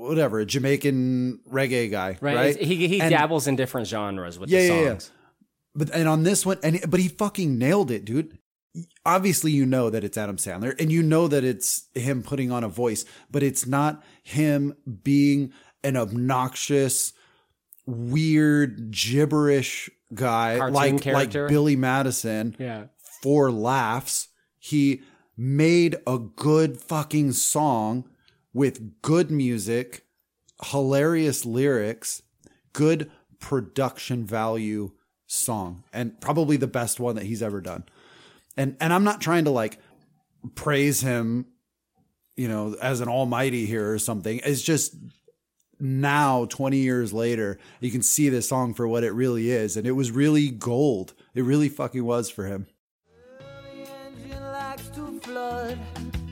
whatever, 0.02 0.40
a 0.40 0.46
Jamaican 0.46 1.40
reggae 1.50 1.90
guy, 1.92 2.18
right, 2.22 2.36
right? 2.36 2.58
he 2.62 2.88
he 2.88 3.00
And- 3.02 3.12
dabbles 3.12 3.48
in 3.48 3.56
different 3.56 3.88
genres 3.88 4.38
with 4.40 4.50
yeah, 4.50 4.62
the 4.62 4.68
songs. 4.68 5.12
yeah. 5.12 5.18
But 5.74 5.90
and 5.92 6.08
on 6.10 6.24
this 6.24 6.46
one, 6.46 6.58
and 6.64 6.80
but 6.90 7.00
he 7.00 7.08
fucking 7.08 7.58
nailed 7.58 7.92
it, 7.92 8.04
dude. 8.06 8.38
Obviously, 9.06 9.52
you 9.52 9.66
know 9.66 9.90
that 9.90 10.04
it's 10.04 10.18
Adam 10.18 10.38
Sandler, 10.38 10.80
and 10.80 10.92
you 10.92 11.02
know 11.04 11.28
that 11.28 11.44
it's 11.44 11.86
him 11.94 12.24
putting 12.24 12.52
on 12.52 12.64
a 12.64 12.70
voice, 12.70 13.06
but 13.30 13.44
it's 13.44 13.66
not 13.68 14.04
him 14.24 14.76
being 15.04 15.52
an 15.84 15.96
obnoxious, 15.98 17.14
weird, 17.86 18.92
gibberish 18.92 19.90
guy 20.14 20.58
Cartoon 20.58 20.74
like 20.74 21.06
like. 21.06 21.32
Billy 21.32 21.76
Madison. 21.76 22.56
Yeah. 22.60 22.86
for 23.22 23.52
laughs. 23.52 24.28
He 24.60 25.02
made 25.38 25.96
a 26.06 26.18
good 26.18 26.78
fucking 26.80 27.32
song 27.34 28.06
with 28.54 29.02
good 29.02 29.32
music, 29.32 30.06
hilarious 30.66 31.46
lyrics, 31.46 32.22
good 32.74 33.12
production 33.40 34.26
value 34.26 34.92
song, 35.28 35.84
and 35.94 36.20
probably 36.22 36.58
the 36.58 36.68
best 36.68 37.00
one 37.00 37.16
that 37.16 37.26
he's 37.26 37.42
ever 37.42 37.62
done. 37.62 37.84
And 38.58 38.76
and 38.80 38.94
I'm 38.94 39.04
not 39.04 39.22
trying 39.22 39.46
to 39.46 39.52
like 39.52 39.80
praise 40.56 41.02
him, 41.02 41.46
you 42.36 42.48
know, 42.48 42.76
as 42.82 43.02
an 43.02 43.08
almighty 43.08 43.66
here 43.66 43.92
or 43.92 44.00
something. 44.00 44.42
It's 44.44 44.62
just 44.62 44.96
now 45.80 46.46
20 46.46 46.78
years 46.78 47.12
later, 47.12 47.58
you 47.80 47.92
can 47.92 48.04
see 48.04 48.30
this 48.30 48.48
song 48.48 48.74
for 48.74 48.88
what 48.88 49.04
it 49.04 49.14
really 49.14 49.50
is 49.50 49.78
and 49.78 49.88
it 49.88 49.94
was 49.94 50.12
really 50.12 50.50
gold. 50.50 51.14
It 51.34 51.44
really 51.44 51.70
fucking 51.70 52.04
was 52.04 52.30
for 52.30 52.46
him. 52.46 52.68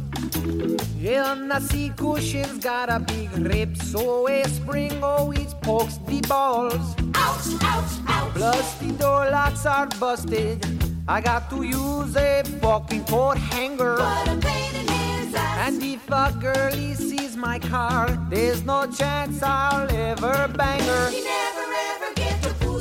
Yeah, 0.99 1.35
Nasi 1.35 1.91
Cushion's 1.91 2.59
got 2.59 2.91
a 2.91 2.99
big 3.01 3.31
rip, 3.39 3.77
so 3.77 4.29
a 4.29 4.45
spring 4.45 5.03
always 5.03 5.55
pokes 5.55 5.99
the 6.07 6.21
balls. 6.23 6.95
Ouch, 7.15 7.63
ouch, 7.63 7.85
ouch. 8.07 8.35
Plus 8.35 8.75
the 8.79 8.93
door 8.93 9.31
locks 9.31 9.67
are 9.67 9.87
busted. 10.01 10.65
I 11.07 11.21
got 11.21 11.51
to 11.51 11.63
use 11.63 12.17
a 12.17 12.43
fucking 12.61 13.05
coat 13.05 13.37
hanger. 13.37 13.97
What 13.99 14.29
a 14.29 14.37
pain 14.37 14.75
in 14.75 14.89
his 14.89 15.35
ass. 15.35 15.69
And 15.69 15.83
if 15.83 16.09
a 16.11 16.33
girlie 16.41 16.95
sees 16.95 17.37
my 17.37 17.59
car, 17.59 18.09
there's 18.31 18.65
no 18.65 18.87
chance 18.87 19.43
I'll 19.43 19.91
ever 19.91 20.49
bang 20.57 20.81
her. 20.81 21.11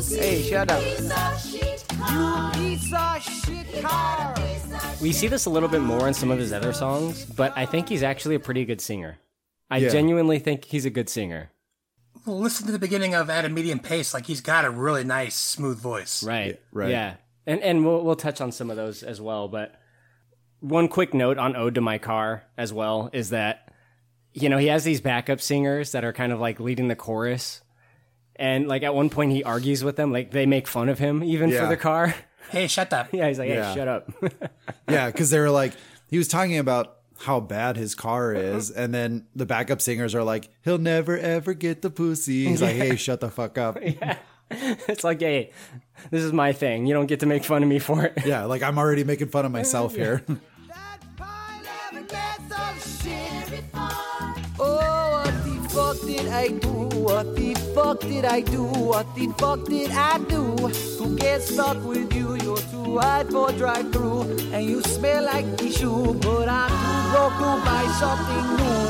Pussy. 0.03 0.17
Hey, 0.19 0.41
shut 0.43 0.71
up. 0.71 0.81
Piece 0.83 1.11
of 1.11 1.41
shit 1.41 1.85
car. 1.89 2.51
You 2.57 2.77
piece 2.77 2.93
of 2.93 3.21
shit 3.21 3.83
car. 3.83 4.35
We 5.01 5.11
see 5.11 5.27
this 5.27 5.45
a 5.45 5.49
little 5.49 5.69
bit 5.69 5.81
more 5.81 6.07
in 6.07 6.13
some 6.13 6.31
of 6.31 6.39
his 6.39 6.53
other 6.53 6.73
songs, 6.73 7.25
but 7.25 7.53
I 7.57 7.65
think 7.65 7.89
he's 7.89 8.03
actually 8.03 8.35
a 8.35 8.39
pretty 8.39 8.65
good 8.65 8.81
singer. 8.81 9.17
I 9.69 9.77
Yeah. 9.77 9.89
genuinely 9.89 10.39
think 10.39 10.65
he's 10.65 10.85
a 10.85 10.89
good 10.89 11.09
singer. 11.09 11.49
Well, 12.25 12.39
listen 12.39 12.65
to 12.67 12.71
the 12.71 12.79
beginning 12.79 13.13
of 13.15 13.29
At 13.29 13.43
a 13.43 13.49
Medium 13.49 13.79
Pace. 13.79 14.13
Like 14.13 14.25
he's 14.27 14.39
got 14.41 14.65
a 14.65 14.69
really 14.69 15.03
nice, 15.03 15.35
smooth 15.35 15.79
voice. 15.79 16.23
Right. 16.23 16.59
right. 16.71 16.89
Yeah. 16.89 17.15
And 17.45 17.61
and 17.61 17.85
we'll 17.85 18.03
we'll 18.03 18.15
touch 18.15 18.39
on 18.39 18.51
some 18.53 18.69
of 18.69 18.77
those 18.77 19.03
as 19.03 19.19
well, 19.19 19.49
but 19.49 19.75
one 20.61 20.87
quick 20.87 21.13
note 21.13 21.37
on 21.37 21.57
Ode 21.57 21.75
to 21.75 21.81
My 21.81 21.97
Car 21.97 22.43
as 22.57 22.71
well 22.71 23.09
is 23.11 23.31
that 23.31 23.59
you 24.35 24.49
know, 24.49 24.57
he 24.57 24.65
has 24.67 24.83
these 24.83 24.99
backup 25.01 25.39
singers 25.39 25.91
that 25.91 26.03
are 26.03 26.13
kind 26.13 26.31
of 26.31 26.39
like 26.39 26.59
leading 26.59 26.87
the 26.87 26.95
chorus. 26.95 27.61
And 28.35 28.67
like 28.67 28.83
at 28.83 28.95
one 28.95 29.09
point 29.09 29.31
he 29.31 29.43
argues 29.43 29.83
with 29.83 29.95
them, 29.95 30.11
like 30.11 30.31
they 30.31 30.45
make 30.45 30.67
fun 30.67 30.89
of 30.89 30.99
him 30.99 31.23
even 31.23 31.49
Yeah. 31.49 31.61
for 31.61 31.67
the 31.67 31.77
car. 31.77 32.13
Hey, 32.49 32.67
shut 32.67 32.91
up. 32.93 33.07
yeah, 33.13 33.27
he's 33.29 33.39
like, 33.39 33.47
"Hey, 33.47 33.55
Yeah. 33.55 33.73
shut 33.73 33.87
up." 33.87 34.11
yeah, 34.89 35.07
because 35.07 35.29
they 35.31 35.39
were 35.39 35.49
like, 35.49 35.73
he 36.09 36.17
was 36.19 36.27
talking 36.27 36.57
about 36.59 36.97
how 37.21 37.39
bad 37.39 37.77
his 37.77 37.95
car 37.95 38.33
is, 38.33 38.69
and 38.69 38.93
then 38.93 39.25
the 39.33 39.45
backup 39.45 39.81
singers 39.81 40.13
are 40.13 40.23
like, 40.23 40.49
he'll 40.61 40.77
never 40.77 41.17
ever 41.17 41.53
get 41.53 41.81
the 41.81 41.89
pussy. 41.89 42.45
He's 42.45 42.61
like, 42.61 42.75
hey, 42.75 42.95
shut 42.97 43.21
the 43.21 43.31
fuck 43.31 43.57
up. 43.57 43.77
it's 44.51 45.03
like, 45.03 45.19
"Hey, 45.21 45.51
this 46.11 46.21
is 46.21 46.33
my 46.33 46.51
thing. 46.53 46.85
You 46.85 46.93
don't 46.93 47.07
get 47.07 47.21
to 47.21 47.25
make 47.25 47.43
fun 47.43 47.63
of 47.63 47.69
me 47.69 47.79
for 47.79 48.03
it." 48.05 48.13
Yeah, 48.25 48.43
like 48.43 48.61
I'm 48.61 48.77
already 48.77 49.03
making 49.03 49.29
fun 49.29 49.45
of 49.45 49.51
myself 49.51 49.95
here. 49.95 50.21
Fuck 55.73 55.99
did 56.01 56.27
I 56.27 56.49
do? 56.49 56.69
What 57.01 57.35
the 57.35 57.55
fuck 57.73 57.99
did 58.01 58.25
I 58.25 58.41
do? 58.41 58.63
What 58.63 59.15
the 59.15 59.27
fuck 59.39 59.65
did 59.65 59.89
I 59.91 60.19
do 60.19 60.55
to 60.99 61.15
get 61.17 61.41
stuck 61.41 61.83
with 61.83 62.13
you? 62.13 62.35
You're 62.35 62.57
too 62.57 62.93
wide 62.93 63.29
for 63.29 63.51
drive 63.53 63.91
through, 63.91 64.21
and 64.53 64.63
you 64.63 64.81
smell 64.83 65.25
like 65.25 65.57
tissue. 65.57 66.13
But 66.13 66.47
I'm 66.47 66.69
too 66.69 67.11
broke 67.11 67.37
to 67.41 67.65
buy 67.65 67.85
something 67.99 68.45
new. 68.57 68.83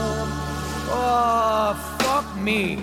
Oh, 0.96 1.98
fuck 2.02 2.36
me. 2.38 2.76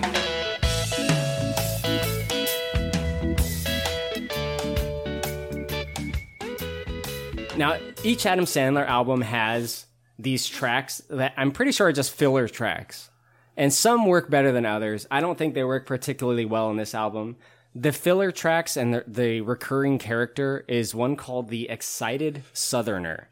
Now, 7.55 7.77
each 8.03 8.25
Adam 8.25 8.45
Sandler 8.45 8.87
album 8.87 9.21
has 9.21 9.85
these 10.17 10.47
tracks 10.47 11.03
that 11.11 11.33
I'm 11.37 11.51
pretty 11.51 11.71
sure 11.71 11.87
are 11.87 11.93
just 11.93 12.11
filler 12.11 12.47
tracks. 12.47 13.10
And 13.57 13.73
some 13.73 14.05
work 14.05 14.29
better 14.29 14.51
than 14.51 14.65
others. 14.65 15.07
I 15.11 15.21
don't 15.21 15.37
think 15.37 15.53
they 15.53 15.63
work 15.63 15.85
particularly 15.85 16.45
well 16.45 16.69
in 16.71 16.77
this 16.77 16.95
album. 16.95 17.35
The 17.75 17.91
filler 17.91 18.31
tracks 18.31 18.75
and 18.75 18.93
the, 18.93 19.03
the 19.07 19.41
recurring 19.41 19.97
character 19.97 20.65
is 20.67 20.95
one 20.95 21.15
called 21.15 21.49
the 21.49 21.69
Excited 21.69 22.43
Southerner. 22.53 23.29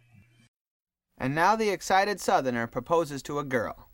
And 1.17 1.35
now 1.35 1.55
the 1.55 1.69
excited 1.69 2.21
southerner 2.21 2.67
proposes 2.67 3.21
to 3.23 3.39
a 3.39 3.43
girl. 3.43 3.89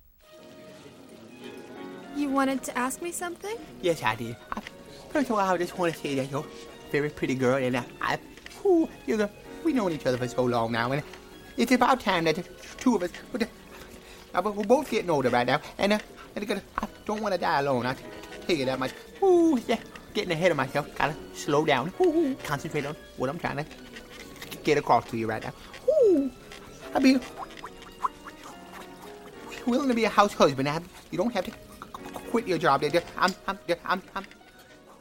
You 2.15 2.29
wanted 2.29 2.63
to 2.63 2.77
ask 2.77 3.01
me 3.01 3.11
something? 3.11 3.57
Yes, 3.81 4.03
I 4.03 4.15
did. 4.15 4.35
I, 4.51 4.61
first 5.09 5.29
of 5.29 5.37
all, 5.37 5.39
I 5.39 5.57
just 5.57 5.77
want 5.77 5.93
to 5.93 5.99
say 5.99 6.15
that 6.15 6.29
you're 6.29 6.41
a 6.41 6.91
very 6.91 7.09
pretty 7.09 7.35
girl, 7.35 7.57
and 7.57 7.77
I, 7.77 7.85
I 8.01 8.19
Ooh, 8.65 8.89
you 9.05 9.17
know, 9.17 9.29
we 9.63 9.73
known 9.73 9.91
each 9.91 10.05
other 10.05 10.17
for 10.17 10.27
so 10.27 10.43
long 10.43 10.71
now, 10.71 10.91
and 10.91 11.03
it's 11.57 11.71
about 11.71 11.99
time 11.99 12.23
that 12.25 12.35
the 12.35 12.43
two 12.77 12.95
of 12.95 13.03
us. 13.03 13.11
But, 13.31 13.43
uh, 14.33 14.41
we're 14.43 14.63
both 14.63 14.89
getting 14.89 15.09
older 15.09 15.29
right 15.29 15.45
now, 15.45 15.61
and, 15.77 15.93
uh, 15.93 15.99
and 16.35 16.61
I 16.77 16.87
don't 17.05 17.21
want 17.21 17.33
to 17.33 17.39
die 17.39 17.59
alone. 17.59 17.85
I 17.85 17.95
tell 18.45 18.55
you 18.55 18.65
that 18.65 18.79
much. 18.79 18.91
Ooh, 19.23 19.59
yeah, 19.67 19.79
getting 20.13 20.31
ahead 20.31 20.51
of 20.51 20.57
myself. 20.57 20.93
Gotta 20.95 21.15
slow 21.33 21.65
down. 21.65 21.93
Ooh, 22.01 22.35
concentrate 22.43 22.85
on 22.85 22.95
what 23.17 23.29
I'm 23.29 23.39
trying 23.39 23.57
to 23.57 23.65
get 24.63 24.77
across 24.77 25.09
to 25.11 25.17
you 25.17 25.27
right 25.27 25.43
now. 25.43 25.53
Ooh, 25.89 26.31
I'll 26.93 27.01
be 27.01 27.17
willing 29.65 29.89
to 29.89 29.95
be 29.95 30.05
a 30.05 30.09
house 30.09 30.33
husband. 30.33 30.67
I, 30.67 30.79
you 31.11 31.17
don't 31.17 31.33
have 31.33 31.45
to 31.45 31.51
quit 32.29 32.47
your 32.47 32.57
job. 32.57 32.83
I'm, 33.17 33.33
I'm, 33.47 33.59
I'm, 33.85 34.01
I'm. 34.15 34.25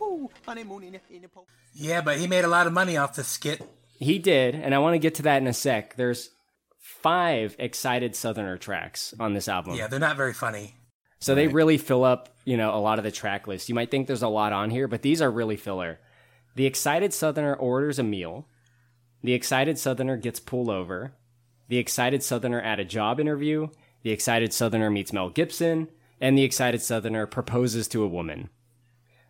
Ooh, 0.01 0.30
honeymoon 0.47 0.85
in 0.85 0.93
the, 0.93 1.01
in 1.11 1.22
the 1.22 1.28
po- 1.28 1.47
Yeah, 1.72 2.01
but 2.01 2.18
he 2.18 2.26
made 2.26 2.45
a 2.45 2.49
lot 2.49 2.66
of 2.66 2.72
money 2.72 2.97
off 2.97 3.14
the 3.14 3.24
skit. 3.24 3.62
He 3.99 4.18
did, 4.18 4.55
and 4.55 4.74
I 4.74 4.78
want 4.78 4.95
to 4.95 4.99
get 4.99 5.14
to 5.16 5.22
that 5.22 5.41
in 5.41 5.47
a 5.47 5.53
sec. 5.53 5.97
There's 5.97 6.30
five 6.78 7.57
excited 7.59 8.14
Southerner 8.16 8.59
tracks 8.59 9.14
on 9.18 9.35
this 9.35 9.49
album. 9.49 9.74
Yeah, 9.74 9.87
they're 9.87 10.01
not 10.01 10.16
very 10.16 10.32
funny. 10.32 10.74
So 11.25 11.35
they 11.35 11.49
really 11.49 11.79
fill 11.79 12.05
up, 12.05 12.29
you 12.45 12.59
know, 12.59 12.75
a 12.75 12.77
lot 12.77 12.99
of 12.99 13.03
the 13.03 13.11
track 13.11 13.47
list. 13.47 13.70
You 13.70 13.75
might 13.75 13.91
think 13.91 14.07
there's 14.07 14.22
a 14.22 14.29
lot 14.29 14.53
on 14.53 14.68
here, 14.68 14.87
but 14.87 15.01
these 15.01 15.22
are 15.22 15.31
really 15.31 15.57
filler. 15.57 15.99
The 16.55 16.66
excited 16.66 17.14
Southerner 17.14 17.55
orders 17.55 17.99
a 17.99 18.03
meal. 18.03 18.47
The 19.22 19.33
excited 19.33 19.79
Southerner 19.79 20.18
gets 20.18 20.39
pulled 20.39 20.68
over. 20.68 21.14
The 21.68 21.79
excited 21.79 22.22
Southerner 22.22 22.61
at 22.61 22.79
a 22.79 22.85
job 22.85 23.20
interview. 23.20 23.68
The 24.03 24.11
excited 24.11 24.53
Southerner 24.53 24.91
meets 24.91 25.14
Mel 25.14 25.31
Gibson. 25.31 25.89
And 26.20 26.37
the 26.37 26.43
excited 26.43 26.83
Southerner 26.83 27.27
proposes 27.27 27.89
to 27.89 28.03
a 28.03 28.07
woman. 28.07 28.51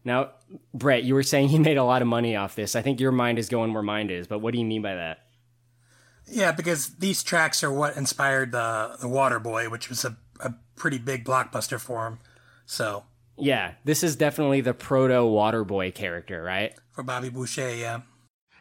Now, 0.04 0.30
Brett, 0.74 1.04
you 1.04 1.14
were 1.14 1.22
saying 1.22 1.48
he 1.50 1.60
made 1.60 1.76
a 1.76 1.84
lot 1.84 2.02
of 2.02 2.08
money 2.08 2.34
off 2.34 2.56
this. 2.56 2.74
I 2.74 2.82
think 2.82 2.98
your 2.98 3.12
mind 3.12 3.38
is 3.38 3.48
going 3.48 3.72
where 3.72 3.84
mine 3.84 4.10
is, 4.10 4.26
but 4.26 4.40
what 4.40 4.52
do 4.52 4.58
you 4.58 4.66
mean 4.66 4.82
by 4.82 4.96
that? 4.96 5.20
Yeah, 6.26 6.50
because 6.50 6.96
these 6.96 7.22
tracks 7.22 7.62
are 7.62 7.70
what 7.70 7.96
inspired 7.96 8.50
the 8.50 8.96
the 9.00 9.06
Waterboy, 9.06 9.70
which 9.70 9.88
was 9.88 10.04
a 10.04 10.16
pretty 10.76 10.98
big 10.98 11.24
blockbuster 11.24 11.80
for 11.80 12.06
him. 12.06 12.18
So 12.66 13.04
Yeah, 13.36 13.72
this 13.84 14.02
is 14.02 14.16
definitely 14.16 14.60
the 14.60 14.74
proto 14.74 15.14
Waterboy 15.14 15.94
character, 15.94 16.42
right? 16.42 16.74
for 16.92 17.02
Bobby 17.02 17.28
Boucher, 17.28 17.74
yeah. 17.74 18.00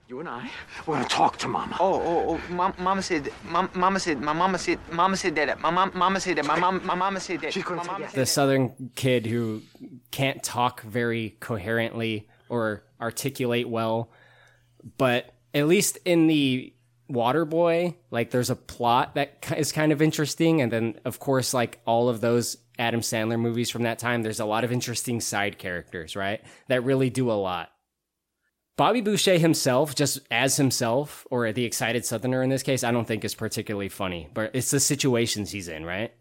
You 0.10 0.20
and 0.20 0.28
I, 0.28 0.50
we're 0.86 0.96
gonna 0.96 1.08
talk 1.08 1.38
to 1.38 1.48
Mama. 1.48 1.78
Oh, 1.80 1.94
oh, 1.96 2.30
oh! 2.50 2.54
Mom, 2.54 2.74
mama 2.78 3.02
said, 3.02 3.32
mom, 3.46 3.70
Mama 3.74 4.00
said, 4.00 4.20
my 4.20 4.34
mama 4.34 4.58
said, 4.58 4.78
Mama 4.92 5.16
said 5.16 5.34
that. 5.36 5.60
My 5.62 5.70
mom, 5.70 5.92
Mama 5.96 6.20
said 6.20 6.36
that. 6.38 6.46
My 6.46 6.60
mom, 6.60 6.86
my 6.86 6.94
mama 6.94 7.20
said 7.22 7.40
that. 7.42 7.54
She 7.54 7.62
couldn't 7.62 7.88
my 7.88 7.94
forget. 7.96 8.12
the 8.12 8.26
southern 8.26 8.92
kid 8.96 9.26
who 9.26 9.62
can't 10.12 10.44
talk 10.44 10.82
very 10.82 11.38
coherently 11.40 12.28
or 12.50 12.84
articulate 13.02 13.70
well 13.70 14.12
but 14.98 15.34
at 15.54 15.68
least 15.68 15.98
in 16.06 16.28
the 16.28 16.74
waterboy 17.12 17.96
like 18.12 18.32
there's 18.32 18.50
a 18.50 18.56
plot 18.56 19.16
that 19.16 19.46
is 19.58 19.72
kind 19.72 19.92
of 19.92 20.02
interesting 20.02 20.62
and 20.62 20.72
then 20.72 21.00
of 21.06 21.20
course 21.20 21.54
like 21.54 21.80
all 21.86 22.10
of 22.10 22.22
those 22.22 22.58
adam 22.80 23.02
sandler 23.02 23.40
movies 23.40 23.70
from 23.70 23.84
that 23.84 24.00
time 24.00 24.24
there's 24.24 24.40
a 24.40 24.46
lot 24.46 24.64
of 24.64 24.72
interesting 24.72 25.20
side 25.20 25.58
characters 25.58 26.16
right 26.16 26.42
that 26.70 26.84
really 26.84 27.10
do 27.10 27.30
a 27.30 27.34
lot 27.34 27.72
bobby 28.78 29.02
boucher 29.02 29.38
himself 29.38 29.94
just 29.96 30.20
as 30.32 30.56
himself 30.58 31.28
or 31.30 31.52
the 31.52 31.66
excited 31.66 32.06
southerner 32.06 32.42
in 32.42 32.50
this 32.50 32.64
case 32.64 32.84
i 32.84 32.92
don't 32.92 33.06
think 33.06 33.24
is 33.26 33.36
particularly 33.36 33.90
funny 33.90 34.30
but 34.34 34.50
it's 34.54 34.72
the 34.72 34.80
situations 34.80 35.52
he's 35.52 35.68
in 35.68 35.86
right 35.86 36.14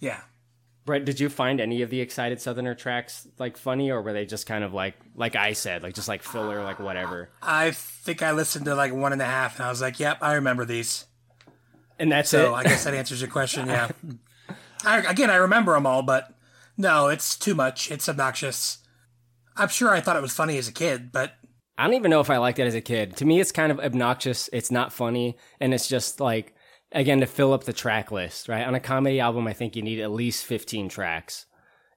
Yeah. 0.00 0.20
Brett, 0.86 1.04
did 1.04 1.18
you 1.18 1.28
find 1.28 1.60
any 1.60 1.82
of 1.82 1.90
the 1.90 2.00
excited 2.00 2.40
Southerner 2.40 2.76
tracks 2.76 3.26
like 3.38 3.56
funny, 3.56 3.90
or 3.90 4.00
were 4.00 4.12
they 4.12 4.24
just 4.24 4.46
kind 4.46 4.62
of 4.62 4.72
like 4.72 4.94
like 5.16 5.34
I 5.34 5.52
said, 5.52 5.82
like 5.82 5.94
just 5.94 6.08
like 6.08 6.22
filler, 6.22 6.62
like 6.62 6.78
whatever? 6.78 7.28
I 7.42 7.72
think 7.72 8.22
I 8.22 8.30
listened 8.30 8.64
to 8.66 8.74
like 8.76 8.94
one 8.94 9.12
and 9.12 9.20
a 9.20 9.26
half, 9.26 9.56
and 9.56 9.66
I 9.66 9.68
was 9.68 9.82
like, 9.82 9.98
"Yep, 9.98 10.18
I 10.22 10.34
remember 10.34 10.64
these." 10.64 11.06
And 11.98 12.10
that's 12.10 12.32
it. 12.32 12.38
so 12.38 12.54
it? 12.54 12.58
I 12.58 12.62
guess 12.62 12.84
that 12.84 12.94
answers 12.94 13.20
your 13.20 13.30
question. 13.30 13.66
Yeah. 13.66 13.90
I, 14.84 14.98
again, 15.00 15.28
I 15.28 15.36
remember 15.36 15.74
them 15.74 15.86
all, 15.86 16.02
but 16.02 16.32
no, 16.76 17.08
it's 17.08 17.36
too 17.36 17.54
much. 17.54 17.90
It's 17.90 18.08
obnoxious. 18.08 18.78
I'm 19.56 19.68
sure 19.68 19.90
I 19.90 20.00
thought 20.00 20.16
it 20.16 20.22
was 20.22 20.34
funny 20.34 20.56
as 20.58 20.68
a 20.68 20.72
kid, 20.72 21.10
but 21.10 21.32
I 21.76 21.84
don't 21.84 21.94
even 21.94 22.10
know 22.10 22.20
if 22.20 22.30
I 22.30 22.36
liked 22.38 22.58
it 22.58 22.66
as 22.66 22.74
a 22.74 22.80
kid. 22.80 23.16
To 23.16 23.24
me, 23.24 23.40
it's 23.40 23.52
kind 23.52 23.72
of 23.72 23.80
obnoxious. 23.80 24.48
It's 24.52 24.70
not 24.70 24.92
funny, 24.92 25.36
and 25.60 25.74
it's 25.74 25.88
just 25.88 26.20
like 26.20 26.54
again 26.96 27.20
to 27.20 27.26
fill 27.26 27.52
up 27.52 27.64
the 27.64 27.72
track 27.72 28.10
list. 28.10 28.48
Right 28.48 28.66
on 28.66 28.74
a 28.74 28.80
comedy 28.80 29.20
album, 29.20 29.46
I 29.46 29.52
think 29.52 29.76
you 29.76 29.82
need 29.82 30.00
at 30.00 30.10
least 30.10 30.44
fifteen 30.44 30.88
tracks, 30.88 31.46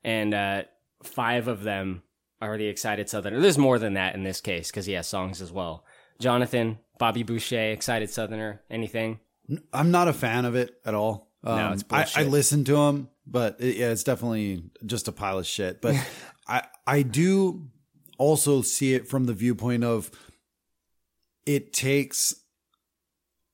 and 0.04 0.34
uh, 0.34 0.64
five 1.04 1.48
of 1.48 1.64
them 1.64 2.04
are 2.42 2.58
the 2.58 2.68
excited 2.68 3.10
Southerner. 3.10 3.40
There's 3.40 3.58
more 3.58 3.80
than 3.80 3.96
that 3.96 4.16
in 4.16 4.24
this 4.24 4.40
case 4.42 4.70
because 4.70 4.86
he 4.86 4.94
has 4.94 5.08
songs 5.08 5.42
as 5.42 5.52
well. 5.52 5.84
Jonathan, 6.20 6.78
Bobby 6.98 7.24
Boucher, 7.24 7.72
excited 7.72 8.10
Southerner, 8.10 8.62
anything? 8.70 9.20
I'm 9.74 9.92
not 9.92 10.08
a 10.08 10.14
fan 10.14 10.46
of 10.46 10.56
it 10.56 10.76
at 10.86 10.94
all. 10.94 11.32
No, 11.44 11.52
Um, 11.52 11.74
it's 11.74 11.84
I, 11.90 12.08
I 12.18 12.24
listen 12.24 12.64
to 12.66 12.76
him, 12.78 13.10
but 13.26 13.58
it, 13.60 13.78
yeah, 13.78 13.90
it's 13.90 14.04
definitely 14.04 14.64
just 14.86 15.08
a 15.08 15.12
pile 15.12 15.40
of 15.40 15.48
shit. 15.48 15.82
But 15.82 15.96
I 16.48 16.64
I 16.86 17.02
do 17.02 17.68
also 18.18 18.62
see 18.62 18.94
it 18.94 19.08
from 19.08 19.26
the 19.26 19.34
viewpoint 19.34 19.84
of 19.84 20.12
it 21.46 21.74
takes 21.74 22.36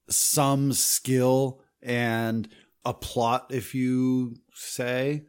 some 0.10 0.74
skill 0.74 1.62
and 1.82 2.48
a 2.84 2.94
plot, 2.94 3.48
if 3.50 3.74
you 3.74 4.36
say, 4.54 5.26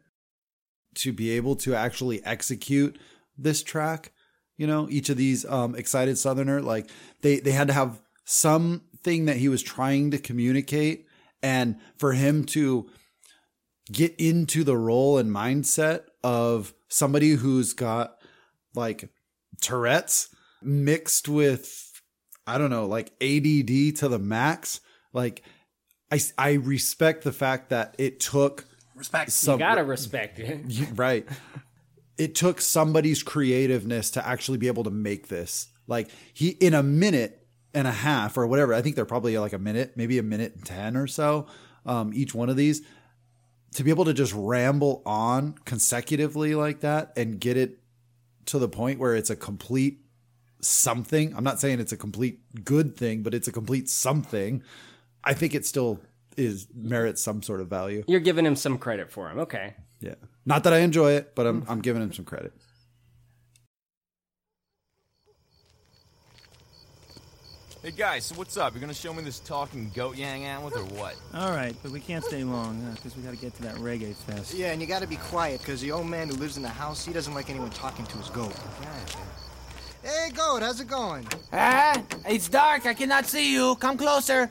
to 0.95 1.13
be 1.13 1.31
able 1.31 1.55
to 1.55 1.75
actually 1.75 2.23
execute 2.25 2.97
this 3.37 3.63
track. 3.63 4.11
You 4.57 4.67
know, 4.67 4.87
each 4.89 5.09
of 5.09 5.17
these 5.17 5.45
um, 5.45 5.75
excited 5.75 6.17
Southerner, 6.17 6.61
like 6.61 6.89
they 7.21 7.39
they 7.39 7.51
had 7.51 7.67
to 7.67 7.73
have 7.73 8.01
something 8.25 9.25
that 9.25 9.37
he 9.37 9.49
was 9.49 9.61
trying 9.61 10.11
to 10.11 10.17
communicate, 10.17 11.05
and 11.43 11.77
for 11.97 12.13
him 12.13 12.43
to 12.45 12.89
get 13.91 14.15
into 14.17 14.63
the 14.63 14.77
role 14.77 15.17
and 15.17 15.31
mindset 15.31 16.01
of 16.23 16.73
somebody 16.89 17.31
who's 17.31 17.73
got 17.73 18.17
like 18.75 19.09
Tourette's 19.61 20.29
mixed 20.61 21.29
with 21.29 21.86
I 22.47 22.57
don't 22.57 22.69
know, 22.69 22.85
like 22.85 23.07
ADD 23.21 23.97
to 23.97 24.07
the 24.07 24.19
max. 24.19 24.79
Like 25.13 25.43
I 26.11 26.19
I 26.37 26.53
respect 26.53 27.23
the 27.23 27.31
fact 27.31 27.69
that 27.69 27.95
it 27.97 28.19
took 28.19 28.65
respect. 28.95 29.31
you 29.45 29.57
gotta 29.57 29.83
respect 29.83 30.39
it. 30.39 30.89
right. 30.95 31.27
It 32.17 32.33
took 32.33 32.61
somebody's 32.61 33.21
creativeness 33.21 34.11
to 34.11 34.25
actually 34.25 34.57
be 34.57 34.67
able 34.67 34.85
to 34.85 34.89
make 34.89 35.27
this. 35.27 35.67
Like 35.85 36.09
he 36.33 36.49
in 36.49 36.73
a 36.73 36.81
minute 36.81 37.45
and 37.73 37.87
a 37.87 37.91
half 37.91 38.37
or 38.37 38.47
whatever. 38.47 38.73
I 38.73 38.81
think 38.81 38.95
they're 38.95 39.05
probably 39.05 39.37
like 39.37 39.53
a 39.53 39.59
minute, 39.59 39.93
maybe 39.95 40.17
a 40.17 40.23
minute 40.23 40.55
and 40.55 40.65
10 40.65 40.97
or 40.97 41.05
so. 41.05 41.47
Um, 41.85 42.11
each 42.13 42.33
one 42.33 42.49
of 42.49 42.55
these 42.55 42.81
to 43.75 43.83
be 43.83 43.91
able 43.91 44.05
to 44.05 44.13
just 44.13 44.33
ramble 44.33 45.03
on 45.05 45.53
consecutively 45.65 46.55
like 46.55 46.79
that 46.79 47.13
and 47.15 47.39
get 47.39 47.57
it 47.57 47.79
to 48.45 48.57
the 48.57 48.67
point 48.67 48.99
where 48.99 49.15
it's 49.15 49.29
a 49.29 49.35
complete 49.35 49.99
something. 50.61 51.35
I'm 51.35 51.43
not 51.43 51.59
saying 51.59 51.79
it's 51.79 51.91
a 51.91 51.97
complete 51.97 52.39
good 52.63 52.95
thing, 52.95 53.23
but 53.23 53.33
it's 53.33 53.47
a 53.47 53.51
complete 53.51 53.89
something. 53.89 54.63
I 55.23 55.33
think 55.33 55.53
it 55.55 55.65
still 55.65 55.99
is 56.35 56.67
merits 56.73 57.21
some 57.21 57.41
sort 57.41 57.61
of 57.61 57.67
value. 57.67 58.03
You're 58.07 58.19
giving 58.19 58.45
him 58.45 58.55
some 58.55 58.77
credit 58.77 59.11
for 59.11 59.29
him. 59.29 59.39
Okay. 59.39 59.75
Yeah. 59.99 60.15
Not 60.45 60.63
that 60.63 60.73
I 60.73 60.79
enjoy 60.79 61.13
it, 61.13 61.35
but 61.35 61.47
I'm 61.47 61.65
I'm 61.67 61.81
giving 61.81 62.01
him 62.01 62.13
some 62.13 62.25
credit. 62.25 62.53
Hey 67.83 67.91
guys, 67.91 68.25
so 68.25 68.35
what's 68.35 68.57
up? 68.57 68.73
You're 68.73 68.81
gonna 68.81 68.93
show 68.93 69.13
me 69.13 69.23
this 69.23 69.39
talking 69.39 69.91
goat 69.95 70.17
you 70.17 70.25
hang 70.25 70.45
out 70.45 70.63
with, 70.63 70.75
or 70.75 70.83
what? 70.99 71.15
All 71.33 71.51
right, 71.51 71.73
but 71.81 71.91
we 71.91 72.01
can't 72.01 72.23
stay 72.23 72.43
long 72.43 72.81
because 72.95 73.15
we 73.15 73.23
got 73.23 73.31
to 73.31 73.37
get 73.37 73.53
to 73.55 73.61
that 73.61 73.75
reggae 73.75 74.13
fest. 74.13 74.53
Yeah, 74.53 74.73
and 74.73 74.81
you 74.81 74.87
gotta 74.87 75.07
be 75.07 75.15
quiet, 75.15 75.61
because 75.61 75.79
the 75.79 75.91
old 75.91 76.07
man 76.07 76.27
who 76.27 76.35
lives 76.35 76.57
in 76.57 76.63
the 76.63 76.69
house, 76.69 77.05
he 77.05 77.13
doesn't 77.13 77.33
like 77.33 77.49
anyone 77.49 77.69
talking 77.69 78.05
to 78.05 78.17
his 78.17 78.29
goat. 78.29 78.53
Hey, 80.07 80.29
goat, 80.33 80.61
how's 80.61 80.79
it 80.79 80.87
going? 80.87 81.27
Ah, 81.51 82.01
it's 82.29 82.47
dark. 82.47 82.85
I 82.85 82.93
cannot 82.93 83.25
see 83.25 83.51
you. 83.51 83.75
Come 83.75 83.97
closer. 83.97 84.49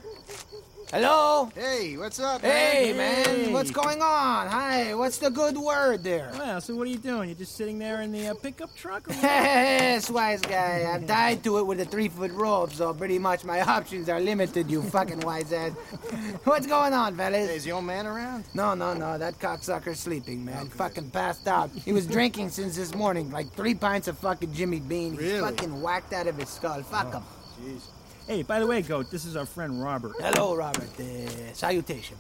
Hello? 0.93 1.51
Hey, 1.57 1.97
what's 1.97 2.21
up, 2.21 2.41
Hey, 2.43 2.93
man? 2.97 3.43
man. 3.43 3.53
What's 3.53 3.73
going 3.73 4.01
on? 4.01 4.47
Hi, 4.47 4.95
what's 4.95 5.19
the 5.19 5.31
good 5.31 5.59
word 5.59 6.05
there? 6.05 6.31
Well, 6.35 6.61
so 6.61 6.77
what 6.77 6.87
are 6.87 6.91
you 6.91 6.97
doing? 6.97 7.29
You're 7.29 7.39
just 7.39 7.57
sitting 7.57 7.77
there 7.81 8.03
in 8.03 8.13
the 8.13 8.29
uh, 8.29 8.35
pickup 8.35 8.73
truck? 8.77 9.09
Or 9.09 9.13
what? 9.15 9.23
Yes, 9.25 10.09
wise 10.09 10.41
guy. 10.43 10.85
I'm 10.89 11.05
tied 11.05 11.43
to 11.43 11.59
it 11.59 11.67
with 11.67 11.81
a 11.81 11.85
three 11.85 12.09
foot 12.09 12.31
rope, 12.31 12.73
so 12.73 12.95
pretty 12.95 13.19
much 13.19 13.45
my 13.45 13.61
options 13.77 14.09
are 14.09 14.21
limited, 14.21 14.71
you 14.71 14.81
fucking 14.81 15.21
wise 15.21 15.53
ass. 15.53 15.73
What's 16.45 16.69
going 16.69 16.93
on, 16.95 17.17
fellas? 17.17 17.49
Hey, 17.49 17.57
is 17.57 17.67
your 17.67 17.83
man 17.83 18.07
around? 18.07 18.45
No, 18.55 18.75
no, 18.75 18.95
no. 18.95 19.19
That 19.19 19.41
cocksucker's 19.41 19.99
sleeping, 19.99 20.45
man. 20.45 20.69
Fucking 20.69 21.11
passed 21.11 21.49
out. 21.49 21.69
He 21.85 21.93
was 21.93 22.07
drinking 22.07 22.51
since 22.51 22.77
this 22.77 22.95
morning, 22.95 23.33
like 23.33 23.53
three 23.55 23.75
pints 23.75 24.07
of 24.07 24.19
fucking 24.19 24.55
Jimmy 24.55 24.79
Bean. 24.79 25.13
He's 25.15 25.21
Really? 25.21 25.41
fucking 25.41 25.83
whacked 25.83 26.13
out 26.13 26.29
of 26.29 26.37
his 26.39 26.49
skull. 26.49 26.81
Fuck 26.85 27.13
him. 27.13 27.23
Jeez. 27.61 27.81
Hey, 28.27 28.43
by 28.43 28.59
the 28.59 28.67
way, 28.67 28.83
Goat, 28.83 29.11
this 29.11 29.25
is 29.25 29.37
our 29.37 29.47
friend 29.47 29.81
Robert. 29.81 30.15
Hello, 30.19 30.57
Robert. 30.57 30.91
Uh, 30.99 31.53
salutation. 31.53 32.17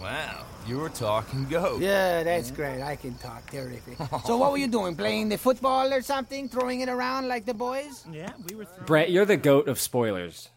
Wow, 0.00 0.44
you're 0.66 0.88
talking 0.88 1.44
goat. 1.44 1.80
Yeah, 1.80 2.22
that's 2.22 2.50
great. 2.50 2.82
I 2.82 2.96
can 2.96 3.14
talk. 3.14 3.50
Terrific. 3.50 3.98
So, 4.24 4.38
what 4.38 4.52
were 4.52 4.58
you 4.58 4.68
doing? 4.68 4.96
Playing 4.96 5.28
the 5.28 5.36
football 5.38 5.92
or 5.92 6.00
something? 6.00 6.48
Throwing 6.48 6.80
it 6.80 6.88
around 6.88 7.28
like 7.28 7.44
the 7.44 7.54
boys? 7.54 8.04
Yeah, 8.10 8.32
we 8.48 8.56
were. 8.56 8.66
Brett, 8.86 9.10
you're 9.10 9.26
the 9.26 9.36
goat 9.36 9.68
of 9.68 9.78
spoilers. 9.78 10.48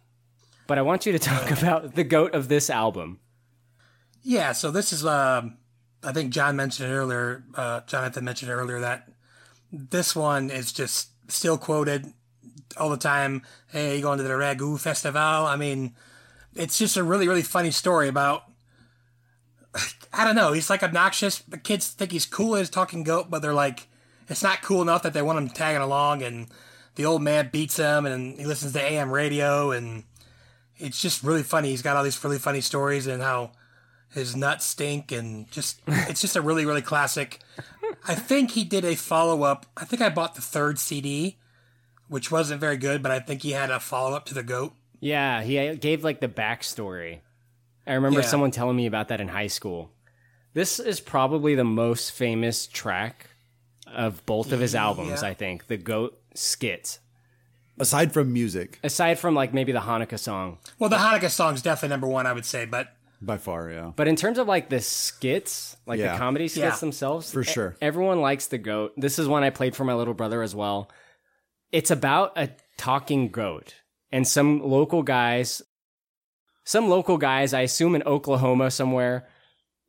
But 0.67 0.77
I 0.77 0.81
want 0.81 1.05
you 1.05 1.11
to 1.11 1.19
talk 1.19 1.51
about 1.51 1.95
the 1.95 2.03
goat 2.03 2.33
of 2.33 2.47
this 2.47 2.69
album. 2.69 3.19
Yeah, 4.23 4.53
so 4.53 4.71
this 4.71 4.91
is, 4.91 5.05
um, 5.05 5.57
I 6.03 6.11
think 6.13 6.33
John 6.33 6.55
mentioned 6.55 6.89
it 6.91 6.95
earlier, 6.95 7.43
uh, 7.55 7.81
Jonathan 7.81 8.25
mentioned 8.25 8.51
earlier 8.51 8.79
that 8.79 9.07
this 9.71 10.15
one 10.15 10.49
is 10.49 10.71
just 10.71 11.09
still 11.29 11.57
quoted 11.57 12.13
all 12.77 12.89
the 12.89 12.97
time. 12.97 13.43
Hey, 13.67 13.97
you 13.97 14.01
going 14.01 14.17
to 14.17 14.23
the 14.23 14.29
Ragu 14.29 14.79
Festival? 14.79 15.21
I 15.21 15.55
mean, 15.55 15.93
it's 16.55 16.77
just 16.77 16.97
a 16.97 17.03
really, 17.03 17.27
really 17.27 17.43
funny 17.43 17.71
story 17.71 18.07
about, 18.07 18.43
I 20.13 20.23
don't 20.23 20.35
know, 20.35 20.53
he's 20.53 20.69
like 20.69 20.83
obnoxious. 20.83 21.39
The 21.39 21.57
kids 21.57 21.89
think 21.89 22.11
he's 22.11 22.25
cool 22.25 22.55
as 22.55 22.69
talking 22.69 23.03
goat, 23.03 23.29
but 23.29 23.41
they're 23.41 23.53
like, 23.53 23.87
it's 24.29 24.43
not 24.43 24.61
cool 24.61 24.81
enough 24.81 25.03
that 25.03 25.13
they 25.13 25.21
want 25.21 25.37
him 25.37 25.49
tagging 25.49 25.81
along 25.81 26.21
and 26.21 26.47
the 26.95 27.05
old 27.05 27.21
man 27.21 27.49
beats 27.51 27.77
him 27.77 28.05
and 28.05 28.37
he 28.37 28.45
listens 28.45 28.73
to 28.73 28.81
AM 28.81 29.11
radio 29.11 29.71
and 29.71 30.03
it's 30.77 31.01
just 31.01 31.23
really 31.23 31.43
funny. 31.43 31.69
He's 31.69 31.81
got 31.81 31.95
all 31.95 32.03
these 32.03 32.21
really 32.23 32.39
funny 32.39 32.61
stories 32.61 33.07
and 33.07 33.21
how 33.21 33.51
his 34.13 34.35
nuts 34.35 34.65
stink 34.65 35.11
and 35.11 35.49
just 35.51 35.81
it's 35.87 36.21
just 36.21 36.35
a 36.35 36.41
really 36.41 36.65
really 36.65 36.81
classic. 36.81 37.39
I 38.07 38.15
think 38.15 38.51
he 38.51 38.63
did 38.63 38.83
a 38.83 38.95
follow 38.95 39.43
up. 39.43 39.65
I 39.75 39.85
think 39.85 40.01
I 40.01 40.09
bought 40.09 40.35
the 40.35 40.41
third 40.41 40.79
CD, 40.79 41.37
which 42.07 42.31
wasn't 42.31 42.61
very 42.61 42.77
good, 42.77 43.01
but 43.03 43.11
I 43.11 43.19
think 43.19 43.41
he 43.43 43.51
had 43.51 43.69
a 43.71 43.79
follow 43.79 44.15
up 44.15 44.25
to 44.27 44.33
the 44.33 44.43
goat. 44.43 44.73
Yeah, 44.99 45.41
he 45.43 45.75
gave 45.75 46.03
like 46.03 46.19
the 46.21 46.27
backstory. 46.27 47.19
I 47.85 47.93
remember 47.93 48.21
Yeah. 48.21 48.25
someone 48.27 48.51
telling 48.51 48.75
me 48.75 48.85
about 48.85 49.07
that 49.09 49.21
in 49.21 49.27
high 49.29 49.47
school. 49.47 49.91
This 50.53 50.79
is 50.79 50.99
probably 50.99 51.55
the 51.55 51.63
most 51.63 52.11
famous 52.11 52.65
track 52.67 53.27
of 53.85 54.25
both 54.25 54.51
of 54.51 54.59
his 54.59 54.75
albums, 54.75 55.21
Yeah. 55.21 55.29
I 55.29 55.33
think. 55.33 55.67
The 55.67 55.77
Goat 55.77 56.19
skit. 56.33 56.99
Aside 57.79 58.11
from 58.11 58.33
music, 58.33 58.79
Aside 58.83 59.19
from 59.19 59.35
like 59.35 59.53
maybe 59.53 59.71
the 59.71 59.81
Hanukkah 59.81 60.17
song. 60.17 60.57
Well, 60.79 60.89
the 60.89 60.95
Hanukkah 60.97 61.29
song's 61.29 61.61
definitely 61.61 61.89
number 61.89 62.07
one, 62.07 62.25
I 62.25 62.33
would 62.33 62.45
say, 62.45 62.65
but 62.65 62.89
by 63.21 63.37
far, 63.37 63.69
yeah. 63.69 63.91
But 63.95 64.07
in 64.07 64.15
terms 64.15 64.39
of 64.39 64.47
like 64.47 64.69
the 64.69 64.81
skits, 64.81 65.77
like 65.85 65.99
Yeah. 65.99 66.13
the 66.13 66.17
comedy 66.17 66.47
skits 66.47 66.63
Yeah. 66.63 66.75
themselves, 66.79 67.31
For 67.31 67.41
e- 67.41 67.45
sure. 67.45 67.75
everyone 67.79 68.19
likes 68.21 68.47
the 68.47 68.57
goat. 68.57 68.93
This 68.97 69.19
is 69.19 69.27
one 69.27 69.43
I 69.43 69.51
played 69.51 69.75
for 69.75 69.83
my 69.85 69.93
little 69.93 70.13
brother 70.15 70.41
as 70.41 70.55
well. 70.55 70.89
It's 71.71 71.91
about 71.91 72.33
a 72.37 72.49
talking 72.77 73.29
goat 73.29 73.75
and 74.11 74.27
some 74.27 74.61
local 74.61 75.03
guys, 75.03 75.61
some 76.63 76.89
local 76.89 77.17
guys, 77.17 77.53
I 77.53 77.61
assume 77.61 77.95
in 77.95 78.03
Oklahoma 78.03 78.71
somewhere, 78.71 79.27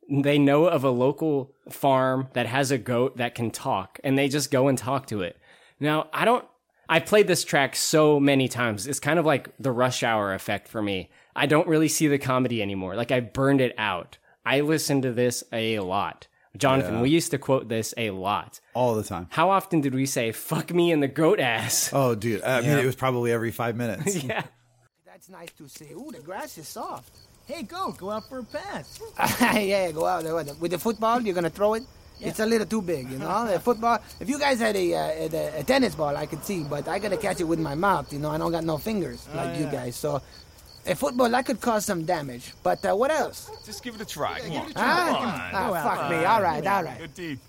they 0.09 0.39
know 0.39 0.65
of 0.65 0.83
a 0.83 0.89
local 0.89 1.53
farm 1.69 2.29
that 2.33 2.47
has 2.47 2.71
a 2.71 2.77
goat 2.77 3.17
that 3.17 3.35
can 3.35 3.51
talk 3.51 3.99
and 4.03 4.17
they 4.17 4.27
just 4.27 4.51
go 4.51 4.67
and 4.67 4.77
talk 4.77 5.07
to 5.07 5.21
it. 5.21 5.37
Now, 5.79 6.07
I 6.11 6.25
don't 6.25 6.45
I've 6.91 7.05
played 7.05 7.27
this 7.27 7.43
track 7.43 7.75
so 7.75 8.19
many 8.19 8.47
times. 8.47 8.87
It's 8.87 8.99
kind 8.99 9.19
of 9.19 9.25
like 9.25 9.49
the 9.59 9.71
rush 9.71 10.01
hour 10.01 10.33
effect 10.33 10.67
for 10.67 10.81
me. 10.81 11.11
I 11.35 11.45
don't 11.45 11.67
really 11.67 11.87
see 11.87 12.07
the 12.07 12.17
comedy 12.17 12.63
anymore. 12.63 12.95
Like 12.95 13.11
I've 13.11 13.31
burned 13.31 13.61
it 13.61 13.75
out. 13.77 14.17
I 14.43 14.61
listen 14.61 15.03
to 15.03 15.13
this 15.13 15.43
a 15.53 15.79
lot. 15.79 16.27
Jonathan, 16.57 16.95
Yeah. 16.95 17.01
we 17.01 17.09
used 17.09 17.31
to 17.31 17.37
quote 17.37 17.69
this 17.69 17.93
a 17.97 18.09
lot. 18.11 18.59
all 18.73 18.95
the 18.95 19.03
time. 19.03 19.27
How 19.29 19.49
often 19.51 19.81
did 19.81 19.93
we 19.93 20.05
say 20.05 20.31
"fuck 20.31 20.73
me 20.73 20.91
in 20.91 20.99
the 20.99 21.07
goat 21.07 21.39
ass"? 21.39 21.91
Oh, 21.93 22.15
dude. 22.15 22.41
I 22.43 22.61
mean, 22.61 22.71
it 22.79 22.85
was 22.85 22.95
probably 22.95 23.31
every 23.31 23.51
five 23.51 23.75
minutes. 23.75 24.23
yeah. 24.23 24.43
That's 25.05 25.29
nice 25.29 25.51
to 25.57 25.67
see. 25.67 25.91
Ooh, 25.93 26.11
the 26.11 26.19
grass 26.21 26.57
is 26.57 26.67
soft. 26.67 27.13
Hey, 27.45 27.63
go, 27.63 27.91
go 27.91 28.09
out 28.11 28.27
for 28.29 28.39
a 28.39 28.43
pass. 28.43 28.99
yeah, 29.41 29.91
go 29.91 30.05
out 30.05 30.23
with 30.59 30.71
the, 30.71 30.79
football. 30.79 31.21
You're 31.21 31.35
gonna 31.35 31.49
throw 31.49 31.73
it. 31.75 31.83
It's 32.21 32.39
a 32.39 32.45
little 32.45 32.67
too 32.67 32.81
big, 32.81 33.09
you 33.09 33.17
know. 33.17 33.47
The 33.47 33.59
football. 33.59 33.99
If 34.19 34.27
you 34.29 34.37
guys 34.39 34.59
had 34.59 34.75
a, 34.75 34.93
uh, 34.93 35.27
a, 35.33 35.59
a 35.59 35.63
tennis 35.63 35.95
ball, 35.95 36.15
I 36.17 36.25
could 36.25 36.43
see, 36.43 36.63
but 36.63 36.87
I 36.87 36.99
gotta 36.99 37.17
catch 37.17 37.39
it 37.41 37.45
with 37.45 37.59
my 37.59 37.75
mouth. 37.75 38.11
You 38.11 38.19
know, 38.19 38.29
I 38.29 38.37
don't 38.37 38.51
got 38.51 38.63
no 38.65 38.77
fingers 38.77 39.25
Oh, 39.33 39.37
like 39.37 39.57
you 39.57 39.65
yeah. 39.65 39.71
guys. 39.71 39.95
So, 39.95 40.21
a 40.89 40.95
football 40.95 41.29
that 41.29 41.45
could 41.45 41.61
cause 41.61 41.85
some 41.85 42.03
damage. 42.05 42.53
But 42.63 42.83
uh, 42.85 42.95
what 42.95 43.11
else? 43.11 43.49
Just 43.65 43.83
give 43.83 43.95
it 43.95 44.01
a 44.01 44.05
try. 44.05 44.39
Come 44.39 44.51
on. 44.57 44.73
Ah, 44.75 45.05
Come 45.05 45.15
on. 45.15 45.27
ah, 45.53 45.67
Go 45.67 45.73
out. 45.75 45.97
fuck 45.97 46.09
me. 46.09 46.17
All 46.25 46.41
right, 46.41 46.65
all 46.67 46.83
right. 46.83 46.97
Good 46.99 47.13
deed. 47.13 47.39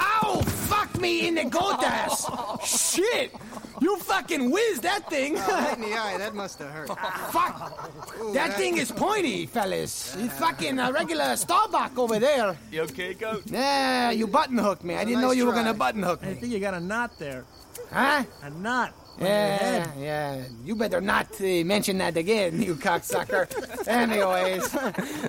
Ow! 0.00 0.40
Fuck 0.42 1.00
me 1.00 1.28
in 1.28 1.34
the 1.36 1.44
goat 1.44 1.82
ass! 1.82 2.26
Shit! 2.64 3.32
You 3.80 3.96
fucking 3.98 4.50
whizzed 4.50 4.82
that 4.82 5.08
thing! 5.08 5.36
Oh, 5.38 5.40
right 5.50 5.74
in 5.76 5.82
the 5.82 5.94
eye. 5.96 6.16
That 6.18 6.34
must 6.34 6.58
have 6.58 6.70
hurt. 6.70 6.88
Fuck! 7.30 7.90
Ooh, 8.20 8.32
that 8.32 8.54
thing 8.54 8.76
is 8.78 8.90
pointy, 8.92 9.46
fellas. 9.46 10.16
You 10.18 10.28
fucking 10.28 10.78
a 10.78 10.92
regular 10.92 11.36
Staubach 11.36 11.96
over 11.98 12.18
there. 12.18 12.56
You 12.72 12.82
okay, 12.82 13.14
goat? 13.14 13.42
Yeah, 13.46 14.10
you 14.10 14.26
button 14.26 14.58
hooked 14.58 14.84
me. 14.84 14.94
I 14.96 15.04
didn't 15.04 15.20
know 15.20 15.28
nice 15.28 15.36
you 15.36 15.46
were 15.46 15.52
gonna 15.52 15.74
button 15.74 16.02
hook 16.02 16.20
I 16.22 16.34
think 16.34 16.52
you 16.52 16.58
got 16.58 16.74
a 16.74 16.80
knot 16.80 17.18
there. 17.18 17.44
Huh? 17.92 18.24
A 18.42 18.50
knot. 18.50 18.94
On 19.20 19.26
your 19.26 19.28
Yeah, 19.30 19.56
head. 19.56 19.90
yeah. 19.98 20.42
You 20.64 20.76
better 20.76 21.00
not 21.00 21.40
uh, 21.40 21.44
mention 21.64 21.98
that 21.98 22.16
again, 22.16 22.60
you 22.62 22.74
cocksucker. 22.76 23.46
Anyways. 23.88 24.74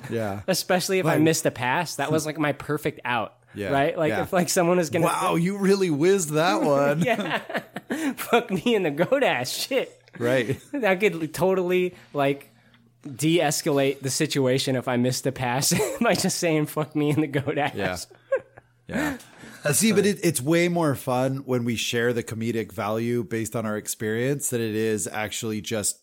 Yeah. 0.09 0.41
Especially 0.47 0.99
if 0.99 1.05
I 1.05 1.13
Like- 1.15 1.21
missed 1.21 1.45
a 1.45 1.51
pass, 1.51 1.95
that 1.95 2.11
was 2.11 2.25
like 2.25 2.37
my 2.37 2.53
perfect 2.53 2.99
out. 3.05 3.33
Yeah, 3.55 3.71
Right? 3.71 3.97
Like 3.97 4.09
yeah. 4.09 4.21
if 4.23 4.33
like 4.33 4.49
someone 4.49 4.77
is 4.77 4.89
gonna 4.91 5.05
Wow, 5.05 5.35
you 5.35 5.57
really 5.57 5.89
whizzed 5.89 6.31
that 6.31 6.61
one. 6.63 7.01
yeah. 7.01 7.41
Fuck 8.17 8.51
me 8.51 8.75
in 8.75 8.83
the 8.83 8.91
goat 8.91 9.23
ass 9.23 9.49
shit. 9.51 9.91
Right. 10.19 10.59
That 10.73 10.99
could 10.99 11.33
totally 11.33 11.95
like 12.13 12.51
de-escalate 13.15 14.01
the 14.01 14.09
situation 14.09 14.75
if 14.75 14.87
I 14.87 14.97
missed 14.97 15.25
a 15.27 15.31
pass 15.31 15.73
by 16.01 16.13
just 16.15 16.39
saying 16.39 16.65
"fuck 16.65 16.95
me" 16.95 17.09
in 17.11 17.21
the 17.21 17.27
goat 17.27 17.57
ass. 17.57 17.73
Yeah. 17.75 17.97
Yeah. 18.87 19.17
See, 19.71 19.91
but 19.91 20.05
it, 20.05 20.19
it's 20.23 20.41
way 20.41 20.67
more 20.67 20.95
fun 20.95 21.37
when 21.45 21.63
we 21.63 21.75
share 21.75 22.13
the 22.13 22.23
comedic 22.23 22.71
value 22.71 23.23
based 23.23 23.55
on 23.55 23.65
our 23.65 23.77
experience 23.77 24.49
than 24.49 24.61
it 24.61 24.75
is 24.75 25.07
actually 25.07 25.61
just 25.61 25.99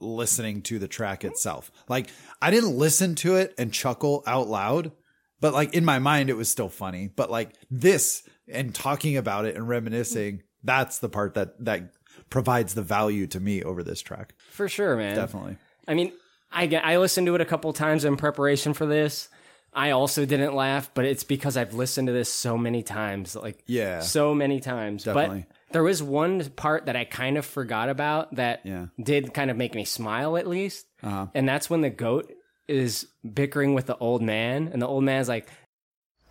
listening 0.00 0.62
to 0.62 0.78
the 0.78 0.88
track 0.88 1.20
mm-hmm. 1.20 1.28
itself. 1.28 1.70
Like, 1.88 2.08
I 2.40 2.50
didn't 2.50 2.76
listen 2.76 3.14
to 3.16 3.36
it 3.36 3.54
and 3.58 3.72
chuckle 3.72 4.22
out 4.26 4.48
loud, 4.48 4.92
but 5.40 5.52
like 5.52 5.74
in 5.74 5.84
my 5.84 5.98
mind, 5.98 6.30
it 6.30 6.36
was 6.36 6.50
still 6.50 6.68
funny. 6.68 7.08
But 7.14 7.30
like 7.30 7.54
this 7.70 8.22
and 8.48 8.74
talking 8.74 9.16
about 9.16 9.44
it 9.44 9.54
and 9.54 9.62
mm-hmm. 9.62 9.70
reminiscing, 9.70 10.42
that's 10.62 10.98
the 10.98 11.08
part 11.08 11.34
that, 11.34 11.64
that 11.64 11.92
provides 12.30 12.74
the 12.74 12.82
value 12.82 13.26
to 13.28 13.40
me 13.40 13.62
over 13.62 13.82
this 13.82 14.00
track. 14.00 14.34
For 14.50 14.68
sure, 14.68 14.96
man. 14.96 15.16
Definitely. 15.16 15.56
I 15.88 15.94
mean, 15.94 16.12
I 16.50 16.66
get, 16.66 16.84
I 16.84 16.98
listened 16.98 17.26
to 17.26 17.34
it 17.34 17.40
a 17.40 17.46
couple 17.46 17.72
times 17.72 18.04
in 18.04 18.16
preparation 18.16 18.74
for 18.74 18.86
this. 18.86 19.28
I 19.74 19.90
also 19.92 20.26
didn't 20.26 20.54
laugh, 20.54 20.90
but 20.92 21.04
it's 21.06 21.24
because 21.24 21.56
I've 21.56 21.72
listened 21.74 22.08
to 22.08 22.12
this 22.12 22.32
so 22.32 22.58
many 22.58 22.82
times, 22.82 23.34
like 23.34 23.62
Yeah. 23.66 24.00
so 24.00 24.34
many 24.34 24.60
times. 24.60 25.04
Definitely. 25.04 25.46
But 25.48 25.72
there 25.72 25.82
was 25.82 26.02
one 26.02 26.44
part 26.50 26.86
that 26.86 26.96
I 26.96 27.04
kind 27.04 27.38
of 27.38 27.46
forgot 27.46 27.88
about 27.88 28.34
that 28.36 28.60
Yeah. 28.64 28.86
did 29.02 29.32
kind 29.32 29.50
of 29.50 29.56
make 29.56 29.74
me 29.74 29.84
smile 29.86 30.36
at 30.36 30.46
least, 30.46 30.86
Uh-huh. 31.02 31.28
and 31.34 31.48
that's 31.48 31.70
when 31.70 31.80
the 31.80 31.88
goat 31.90 32.30
is 32.68 33.06
bickering 33.34 33.74
with 33.74 33.86
the 33.86 33.96
old 33.96 34.20
man, 34.22 34.68
and 34.72 34.80
the 34.82 34.86
old 34.86 35.04
man's 35.04 35.28
like, 35.28 35.48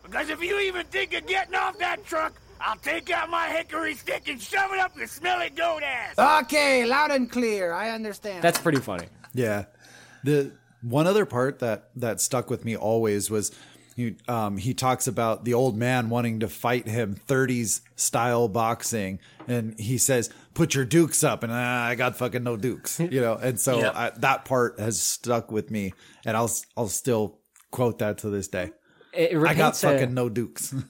Because 0.03 0.29
if 0.29 0.41
you 0.43 0.59
even 0.59 0.85
think 0.87 1.13
of 1.13 1.25
getting 1.25 1.55
off 1.55 1.77
that 1.79 2.05
truck, 2.05 2.33
I'll 2.59 2.75
take 2.77 3.09
out 3.09 3.29
my 3.29 3.47
hickory 3.49 3.95
stick 3.95 4.27
and 4.27 4.39
shove 4.39 4.71
it 4.73 4.79
up 4.79 4.95
your 4.95 5.07
smelly 5.07 5.49
goat 5.49 5.81
ass. 5.83 6.43
okay, 6.43 6.85
loud 6.85 7.09
and 7.11 7.31
clear. 7.31 7.71
I 7.73 7.89
understand. 7.89 8.43
"That's 8.43 8.59
pretty 8.59 8.79
funny." 8.79 9.07
Yeah. 9.33 9.65
The 10.23 10.51
one 10.81 11.07
other 11.07 11.25
part 11.25 11.59
that 11.59 11.89
that 11.95 12.19
stuck 12.21 12.49
with 12.49 12.65
me 12.65 12.75
always 12.75 13.29
was 13.29 13.51
he 13.95 14.15
um 14.27 14.57
he 14.57 14.73
talks 14.73 15.05
about 15.07 15.43
the 15.45 15.53
old 15.53 15.77
man 15.77 16.09
wanting 16.09 16.39
to 16.39 16.47
fight 16.47 16.87
him 16.87 17.15
30s 17.27 17.81
style 17.95 18.47
boxing 18.47 19.19
and 19.47 19.77
he 19.79 19.97
says 19.97 20.29
put 20.53 20.73
your 20.73 20.85
dukes 20.85 21.23
up 21.23 21.43
and 21.43 21.51
ah, 21.51 21.85
I 21.85 21.95
got 21.95 22.15
fucking 22.17 22.43
no 22.43 22.55
dukes 22.57 22.99
you 22.99 23.21
know 23.21 23.35
and 23.35 23.59
so 23.59 23.79
Yep. 23.79 23.95
I, 23.95 24.09
that 24.19 24.45
part 24.45 24.79
has 24.79 24.99
stuck 24.99 25.51
with 25.51 25.69
me 25.71 25.93
and 26.25 26.35
I'll 26.37 26.51
I'll 26.77 26.87
still 26.87 27.39
quote 27.69 27.99
that 27.99 28.17
to 28.19 28.29
this 28.29 28.47
day. 28.47 28.71
It 29.13 29.35
I 29.37 29.53
got 29.53 29.73
repaints 29.73 29.83
a- 29.83 29.91
fucking 29.91 30.13
no 30.13 30.29
dukes. 30.29 30.73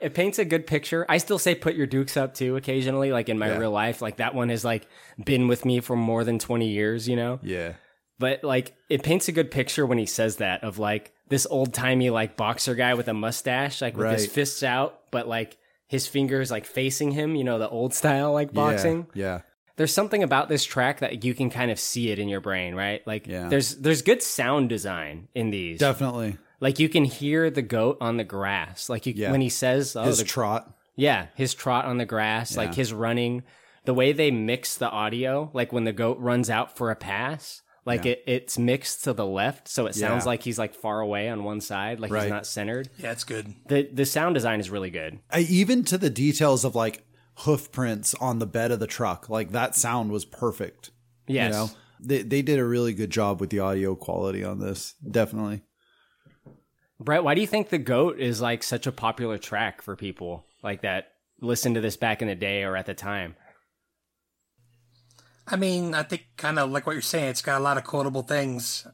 It 0.00 0.14
paints 0.14 0.40
a 0.40 0.44
good 0.44 0.66
picture. 0.66 1.06
I 1.08 1.18
still 1.18 1.38
say 1.38 1.54
put 1.54 1.76
your 1.76 1.86
dukes 1.86 2.16
up 2.16 2.34
too 2.34 2.56
occasionally, 2.56 3.12
like 3.12 3.28
in 3.28 3.38
my 3.38 3.46
Yeah. 3.46 3.58
real 3.58 3.70
life. 3.70 4.02
Like 4.02 4.16
that 4.16 4.34
one 4.34 4.48
has 4.48 4.64
like 4.64 4.88
been 5.24 5.46
with 5.46 5.64
me 5.64 5.78
for 5.78 5.94
more 5.94 6.24
than 6.24 6.40
20 6.40 6.66
years, 6.68 7.08
you 7.08 7.14
know? 7.14 7.38
yeah. 7.40 7.74
But 8.22 8.44
like 8.44 8.74
it 8.88 9.02
paints 9.02 9.26
a 9.26 9.32
good 9.32 9.50
picture 9.50 9.84
when 9.84 9.98
he 9.98 10.06
says 10.06 10.36
that 10.36 10.62
of 10.62 10.78
like 10.78 11.12
this 11.28 11.44
old 11.50 11.74
timey 11.74 12.08
like 12.08 12.36
boxer 12.36 12.76
guy 12.76 12.94
with 12.94 13.08
a 13.08 13.12
mustache, 13.14 13.82
like 13.82 13.96
with 13.96 14.12
his 14.12 14.26
fists 14.28 14.62
out, 14.62 15.00
but 15.10 15.26
like 15.26 15.58
his 15.88 16.06
fingers 16.06 16.48
like 16.48 16.64
facing 16.64 17.10
him, 17.10 17.34
you 17.34 17.42
know, 17.42 17.58
the 17.58 17.68
old 17.68 17.92
style 17.94 18.32
like 18.32 18.52
boxing. 18.52 19.08
Yeah. 19.12 19.40
There's 19.74 19.92
something 19.92 20.22
about 20.22 20.48
this 20.48 20.62
track 20.64 21.00
that 21.00 21.24
you 21.24 21.34
can 21.34 21.50
kind 21.50 21.72
of 21.72 21.80
see 21.80 22.10
it 22.10 22.20
in 22.20 22.28
your 22.28 22.40
brain, 22.40 22.76
right? 22.76 23.04
Like 23.08 23.26
Yeah. 23.26 23.48
there's 23.48 23.74
there's 23.78 24.02
good 24.02 24.22
sound 24.22 24.68
design 24.68 25.26
in 25.34 25.50
these. 25.50 25.80
Definitely. 25.80 26.38
Like 26.60 26.78
you 26.78 26.88
can 26.88 27.04
hear 27.04 27.50
the 27.50 27.62
goat 27.62 27.98
on 28.00 28.18
the 28.18 28.24
grass. 28.24 28.88
Like 28.88 29.04
you 29.04 29.14
Yeah. 29.16 29.32
when 29.32 29.40
he 29.40 29.48
says 29.48 29.96
oh, 29.96 30.04
His 30.04 30.18
the, 30.18 30.24
trot. 30.24 30.72
yeah, 30.94 31.26
his 31.34 31.54
trot 31.54 31.86
on 31.86 31.98
the 31.98 32.06
grass, 32.06 32.56
like 32.56 32.74
his 32.74 32.92
running, 32.92 33.42
the 33.84 33.94
way 33.94 34.12
they 34.12 34.30
mix 34.30 34.76
the 34.76 34.88
audio, 34.88 35.50
like 35.52 35.72
when 35.72 35.82
the 35.82 35.92
goat 35.92 36.18
runs 36.20 36.48
out 36.48 36.76
for 36.76 36.92
a 36.92 36.96
pass, 36.96 37.62
like 37.84 38.04
Yeah. 38.04 38.12
it, 38.12 38.22
it's 38.26 38.58
mixed 38.58 39.04
to 39.04 39.12
the 39.12 39.26
left, 39.26 39.68
so 39.68 39.86
it 39.86 39.94
sounds 39.94 40.24
Yeah. 40.24 40.28
like 40.28 40.42
he's 40.42 40.58
like 40.58 40.74
far 40.74 41.00
away 41.00 41.28
on 41.28 41.44
one 41.44 41.60
side, 41.60 41.98
like 42.00 42.10
Right. 42.12 42.22
he's 42.24 42.30
not 42.30 42.46
centered. 42.46 42.88
Yeah, 42.98 43.12
it's 43.12 43.24
good. 43.24 43.54
The 43.68 43.88
the 43.92 44.06
sound 44.06 44.34
design 44.34 44.60
is 44.60 44.70
really 44.70 44.90
good. 44.90 45.18
I, 45.30 45.40
even 45.40 45.84
to 45.84 45.98
the 45.98 46.10
details 46.10 46.64
of 46.64 46.74
like 46.74 47.04
hoof 47.38 47.72
prints 47.72 48.14
on 48.16 48.38
the 48.38 48.46
bed 48.46 48.70
of 48.72 48.78
the 48.78 48.86
truck. 48.86 49.28
Like 49.28 49.52
that 49.52 49.74
sound 49.74 50.10
was 50.12 50.24
perfect. 50.24 50.90
Yes. 51.26 51.52
You 51.52 51.58
know, 51.58 51.70
they 52.00 52.22
they 52.22 52.42
did 52.42 52.58
a 52.58 52.64
really 52.64 52.92
good 52.92 53.10
job 53.10 53.40
with 53.40 53.50
the 53.50 53.60
audio 53.60 53.94
quality 53.94 54.44
on 54.44 54.58
this. 54.60 54.94
Definitely. 55.08 55.62
Brett, 57.00 57.24
why 57.24 57.34
do 57.34 57.40
you 57.40 57.46
think 57.46 57.68
the 57.70 57.78
goat 57.78 58.20
is 58.20 58.40
like 58.40 58.62
such 58.62 58.86
a 58.86 58.92
popular 58.92 59.38
track 59.38 59.82
for 59.82 59.96
people 59.96 60.44
like 60.62 60.82
that 60.82 61.08
listened 61.40 61.74
to 61.74 61.80
this 61.80 61.96
back 61.96 62.22
in 62.22 62.28
the 62.28 62.34
day 62.36 62.62
or 62.62 62.76
at 62.76 62.86
the 62.86 62.94
time? 62.94 63.34
I 65.46 65.56
mean, 65.56 65.94
I 65.94 66.02
think 66.02 66.26
kind 66.36 66.58
of 66.58 66.70
like 66.70 66.86
what 66.86 66.92
you're 66.92 67.02
saying. 67.02 67.28
It's 67.30 67.42
got 67.42 67.60
a 67.60 67.64
lot 67.64 67.76
of 67.76 67.84
quotable 67.84 68.22
things. 68.22 68.86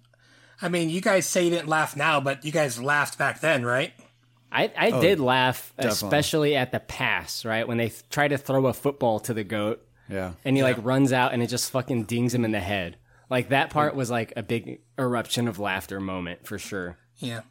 I 0.62 0.68
mean, 0.68 0.90
you 0.90 1.00
guys 1.00 1.26
say 1.26 1.44
you 1.44 1.50
didn't 1.50 1.68
laugh 1.68 1.96
now, 1.96 2.20
but 2.20 2.44
you 2.44 2.50
guys 2.52 2.80
laughed 2.82 3.18
back 3.18 3.40
then, 3.40 3.64
right? 3.64 3.92
I, 4.50 4.72
I 4.76 4.90
Oh, 4.92 5.00
did 5.00 5.20
laugh, 5.20 5.72
definitely. 5.76 5.92
especially 6.06 6.56
at 6.56 6.72
the 6.72 6.80
pass, 6.80 7.44
right? 7.44 7.68
When 7.68 7.76
they 7.76 7.90
th- 7.90 8.08
try 8.08 8.28
to 8.28 8.38
throw 8.38 8.66
a 8.66 8.72
football 8.72 9.20
to 9.20 9.34
the 9.34 9.44
goat. 9.44 9.84
Yeah. 10.08 10.32
And 10.44 10.56
he 10.56 10.62
like 10.62 10.82
runs 10.82 11.12
out 11.12 11.34
and 11.34 11.42
it 11.42 11.48
just 11.48 11.70
fucking 11.70 12.04
dings 12.04 12.34
him 12.34 12.44
in 12.46 12.52
the 12.52 12.60
head. 12.60 12.96
Like 13.28 13.50
that 13.50 13.68
part 13.68 13.94
was 13.94 14.10
like 14.10 14.32
a 14.36 14.42
big 14.42 14.80
eruption 14.98 15.48
of 15.48 15.58
laughter 15.58 16.00
moment 16.00 16.46
for 16.46 16.58
sure. 16.58 16.96
Yeah. 17.18 17.42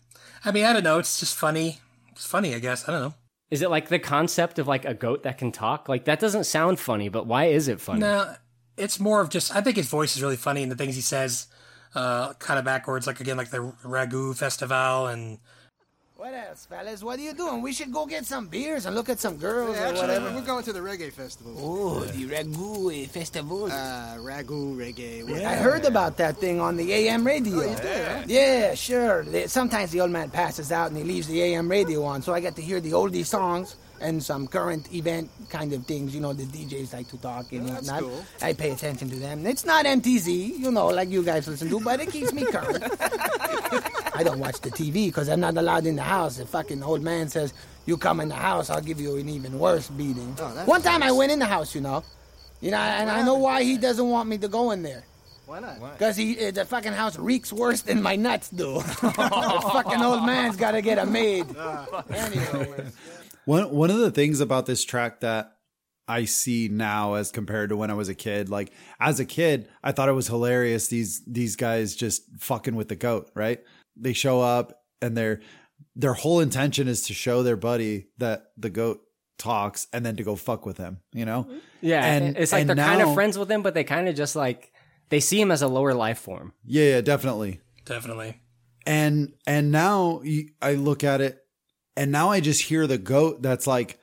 I 0.44 0.52
mean, 0.52 0.66
I 0.66 0.74
don't 0.74 0.84
know. 0.84 0.98
It's 0.98 1.20
just 1.20 1.36
funny. 1.36 1.80
It's 2.14 2.26
funny, 2.26 2.56
I 2.56 2.60
guess. 2.60 2.90
I 2.90 2.94
don't 2.94 3.02
know. 3.02 3.14
Is 3.52 3.62
it 3.62 3.70
like 3.70 3.90
the 3.90 4.00
concept 4.00 4.58
of 4.58 4.68
like 4.68 4.86
a 4.86 4.96
goat 4.96 5.22
that 5.24 5.38
can 5.38 5.52
talk? 5.52 5.88
Like 5.88 6.06
that 6.06 6.20
doesn't 6.20 6.46
sound 6.46 6.80
funny, 6.80 7.10
but 7.10 7.28
why 7.28 7.46
is 7.46 7.68
it 7.68 7.80
funny? 7.80 8.00
No, 8.00 8.34
it's 8.78 9.00
more 9.00 9.22
of 9.22 9.30
just. 9.30 9.56
I 9.56 9.62
think 9.62 9.76
his 9.78 9.88
voice 9.90 10.16
is 10.16 10.22
really 10.24 10.38
funny 10.38 10.64
and 10.64 10.72
the 10.72 10.76
things 10.76 10.96
he 10.96 11.02
says, 11.02 11.48
uh, 11.96 12.34
kind 12.34 12.60
of 12.60 12.66
backwards. 12.66 13.08
Like 13.08 13.20
again, 13.20 13.38
like 13.38 13.50
the 13.50 13.74
Ragu 13.84 14.36
Festival 14.36 15.08
and 15.08 15.40
What 16.16 16.34
else, 16.34 16.66
fellas? 16.66 17.04
What 17.04 17.20
are 17.20 17.22
you 17.22 17.34
doing? 17.34 17.62
We 17.62 17.74
should 17.74 17.92
go 17.94 18.06
get 18.08 18.26
some 18.26 18.48
beers 18.48 18.86
and 18.88 18.96
look 18.96 19.08
at 19.08 19.20
some 19.20 19.38
girls 19.38 19.76
Yeah, 19.76 19.84
or 19.84 19.88
actually, 19.90 20.02
whatever. 20.08 20.34
we're 20.36 20.42
going 20.46 20.64
to 20.64 20.74
the 20.74 20.80
reggae 20.80 21.14
festival. 21.14 21.54
Oh, 21.58 22.00
the 22.04 22.26
Ragu 22.26 23.08
Festival. 23.08 23.66
Uh, 23.66 24.18
ragu 24.18 24.76
reggae. 24.76 25.22
Yeah. 25.30 25.52
I 25.52 25.56
heard 25.56 25.86
about 25.86 26.18
that 26.18 26.38
thing 26.38 26.60
on 26.60 26.76
the 26.76 26.92
AM 26.92 27.24
radio. 27.26 27.60
Oh, 27.62 27.70
you 27.70 27.76
did, 27.76 28.08
huh? 28.08 28.24
Yeah, 28.26 28.74
sure. 28.74 29.26
Sometimes 29.48 29.92
the 29.92 30.02
old 30.02 30.10
man 30.12 30.30
passes 30.32 30.72
out 30.72 30.88
and 30.90 30.98
he 30.98 31.04
leaves 31.04 31.28
the 31.28 31.40
AM 31.42 31.70
radio 31.70 32.04
on, 32.04 32.22
so 32.24 32.34
I 32.34 32.40
get 32.42 32.56
to 32.56 32.62
hear 32.64 32.80
the 32.82 32.92
oldie 32.94 33.24
songs 33.26 33.76
and 34.02 34.22
some 34.24 34.48
current 34.48 34.94
event 34.94 35.30
kind 35.50 35.74
of 35.74 35.86
things. 35.86 36.14
You 36.14 36.22
know, 36.22 36.34
the 36.34 36.44
DJs 36.44 36.94
like 36.94 37.08
to 37.10 37.18
talk 37.18 37.52
and 37.52 37.68
That's 37.68 37.88
whatnot. 37.88 38.02
cool. 38.02 38.26
I 38.42 38.54
pay 38.54 38.72
attention 38.72 39.10
to 39.10 39.16
them. 39.16 39.46
It's 39.46 39.66
not 39.66 39.86
MTV, 39.86 40.60
you 40.60 40.72
know, 40.72 40.88
like 40.88 41.10
you 41.10 41.24
guys 41.24 41.48
listen 41.48 41.70
to, 41.70 41.80
but 41.80 42.00
it 42.00 42.10
keeps 42.12 42.34
me 42.34 42.46
current. 42.46 42.84
I 44.16 44.24
don't 44.24 44.40
watch 44.40 44.60
the 44.62 44.72
TV 44.72 45.08
because 45.08 45.30
I'm 45.30 45.40
not 45.40 45.58
allowed 45.58 45.86
in 45.86 45.96
the 45.96 46.02
house. 46.04 46.38
The 46.38 46.46
fucking 46.46 46.82
old 46.82 47.04
man 47.04 47.30
says, 47.30 47.54
"You 47.86 47.98
come 47.98 48.20
in 48.20 48.30
the 48.30 48.36
house, 48.36 48.70
I'll 48.70 48.82
give 48.82 49.00
you 49.00 49.18
an 49.18 49.30
even 49.30 49.60
worse 49.60 49.90
beating." 49.90 50.34
that's 50.36 50.68
One 50.68 50.82
time 50.82 51.04
I 51.04 51.12
went 51.12 51.32
in 51.32 51.40
the 51.40 51.46
house, 51.46 51.76
you 51.76 51.82
know, 51.82 52.04
you 52.62 52.72
know, 52.72 52.78
and 52.78 53.10
I 53.10 53.22
know 53.24 53.36
why 53.36 53.62
he 53.64 53.78
doesn't 53.78 54.08
want 54.10 54.28
me 54.28 54.38
to 54.40 54.48
go 54.48 54.72
in 54.72 54.82
there. 54.82 55.04
Why 55.46 55.60
not? 55.60 55.80
Because 55.94 56.18
he, 56.18 56.48
uh, 56.48 56.52
the 56.52 56.66
fucking 56.66 56.92
house 56.92 57.18
reeks 57.18 57.54
worse 57.54 57.82
than 57.82 58.02
my 58.02 58.18
nuts 58.18 58.50
do. 58.50 58.74
the 58.82 59.70
fucking 59.72 60.02
old 60.02 60.26
man's 60.26 60.58
got 60.58 60.72
to 60.72 60.82
get 60.82 60.98
a 60.98 61.06
maid. 61.06 61.46
Anyway, 62.10 62.86
One 63.48 63.72
one 63.72 63.90
of 63.90 64.00
the 64.00 64.12
things 64.12 64.42
about 64.42 64.66
this 64.66 64.84
track 64.84 65.22
that 65.22 65.54
I 66.06 66.26
see 66.26 66.68
now 66.68 67.14
as 67.14 67.32
compared 67.32 67.70
to 67.70 67.78
when 67.78 67.90
I 67.90 67.94
was 67.94 68.10
a 68.10 68.14
kid, 68.16 68.50
like 68.50 68.74
as 69.00 69.22
a 69.22 69.26
kid, 69.26 69.70
I 69.82 69.94
thought 69.94 70.10
it 70.10 70.14
was 70.14 70.28
hilarious. 70.28 70.90
These 70.90 71.24
these 71.26 71.56
guys 71.56 71.96
just 71.96 72.24
fucking 72.40 72.76
with 72.76 72.90
the 72.90 72.98
goat, 72.98 73.32
right? 73.36 73.64
They 73.96 74.12
show 74.12 74.42
up 74.42 74.82
and 75.02 75.16
their 75.16 75.40
their 75.96 76.14
whole 76.14 76.42
intention 76.42 76.90
is 76.90 77.04
to 77.04 77.14
show 77.14 77.42
their 77.42 77.56
buddy 77.56 78.08
that 78.18 78.52
the 78.58 78.70
goat 78.70 79.02
talks 79.38 79.88
and 79.94 80.06
then 80.06 80.18
to 80.18 80.24
go 80.24 80.36
fuck 80.36 80.66
with 80.66 80.78
him, 80.78 81.00
you 81.14 81.24
know? 81.24 81.44
Mm-hmm. 81.44 81.58
Yeah, 81.82 82.04
and 82.04 82.38
it's 82.38 82.52
like 82.52 82.62
and 82.62 82.70
they're 82.72 82.86
kind 82.86 83.02
of 83.02 83.14
friends 83.14 83.38
with 83.38 83.50
him, 83.50 83.62
but 83.62 83.74
they 83.74 83.86
kind 83.86 84.10
of 84.10 84.16
just 84.16 84.36
like 84.36 84.74
they 85.08 85.22
see 85.22 85.40
him 85.40 85.52
as 85.52 85.62
a 85.62 85.70
lower 85.70 85.94
life 85.94 86.20
form. 86.20 86.52
Yeah, 86.66 86.96
yeah, 86.96 87.02
definitely. 87.02 87.62
definitely. 87.86 88.42
and 88.86 89.34
and 89.46 89.72
now 89.72 90.22
I 90.62 90.74
look 90.74 91.06
at 91.06 91.22
it, 91.22 91.40
and 91.98 92.12
now 92.12 92.30
I 92.30 92.40
just 92.40 92.62
hear 92.62 92.88
the 92.88 92.98
goat 92.98 93.42
that's 93.42 93.68
like 93.68 94.00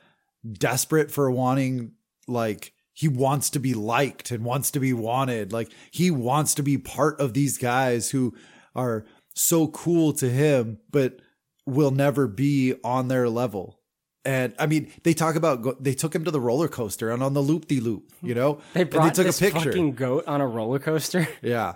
desperate 0.49 1.09
for 1.11 1.31
wanting, 1.31 1.93
like 2.27 2.73
he 2.93 3.07
wants 3.07 3.49
to 3.51 3.59
be 3.59 3.73
liked 3.73 4.31
and 4.31 4.43
wants 4.45 4.71
to 4.71 4.79
be 4.79 4.93
wanted, 4.93 5.51
like 5.51 5.71
he 5.91 6.11
wants 6.11 6.53
to 6.55 6.63
be 6.63 6.77
part 6.77 7.19
of 7.19 7.33
these 7.33 7.57
guys 7.57 8.11
who 8.11 8.33
are 8.75 9.05
so 9.33 9.67
cool 9.67 10.13
to 10.13 10.29
him, 10.29 10.79
but 10.91 11.19
will 11.65 11.91
never 11.91 12.27
be 12.27 12.75
on 12.83 13.07
their 13.07 13.27
level. 13.27 13.79
And 14.23 14.55
I 14.57 14.65
mean, 14.65 14.91
they 15.03 15.13
talk 15.13 15.35
about 15.35 15.83
they 15.83 15.93
took 15.93 16.15
him 16.15 16.25
to 16.25 16.31
the 16.31 16.39
roller 16.41 16.67
coaster 16.67 17.11
and 17.11 17.21
on 17.21 17.33
the 17.33 17.41
loop 17.41 17.67
de 17.67 17.79
loop, 17.79 18.11
you 18.21 18.33
know, 18.33 18.59
They 18.73 18.81
And 18.81 18.89
brought 18.89 19.13
took 19.15 19.25
this 19.27 19.39
a 19.41 19.45
picture. 19.45 19.71
fucking 19.71 19.93
goat 19.93 20.23
on 20.27 20.41
a 20.41 20.47
roller 20.47 20.79
coaster. 20.79 21.27
Yeah. 21.41 21.75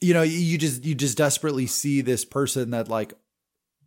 You 0.00 0.14
know, 0.14 0.22
you 0.22 0.58
just 0.58 0.84
you 0.84 0.94
just 0.94 1.16
desperately 1.18 1.66
see 1.66 2.02
this 2.02 2.24
person 2.24 2.70
that 2.70 2.88
like 2.88 3.14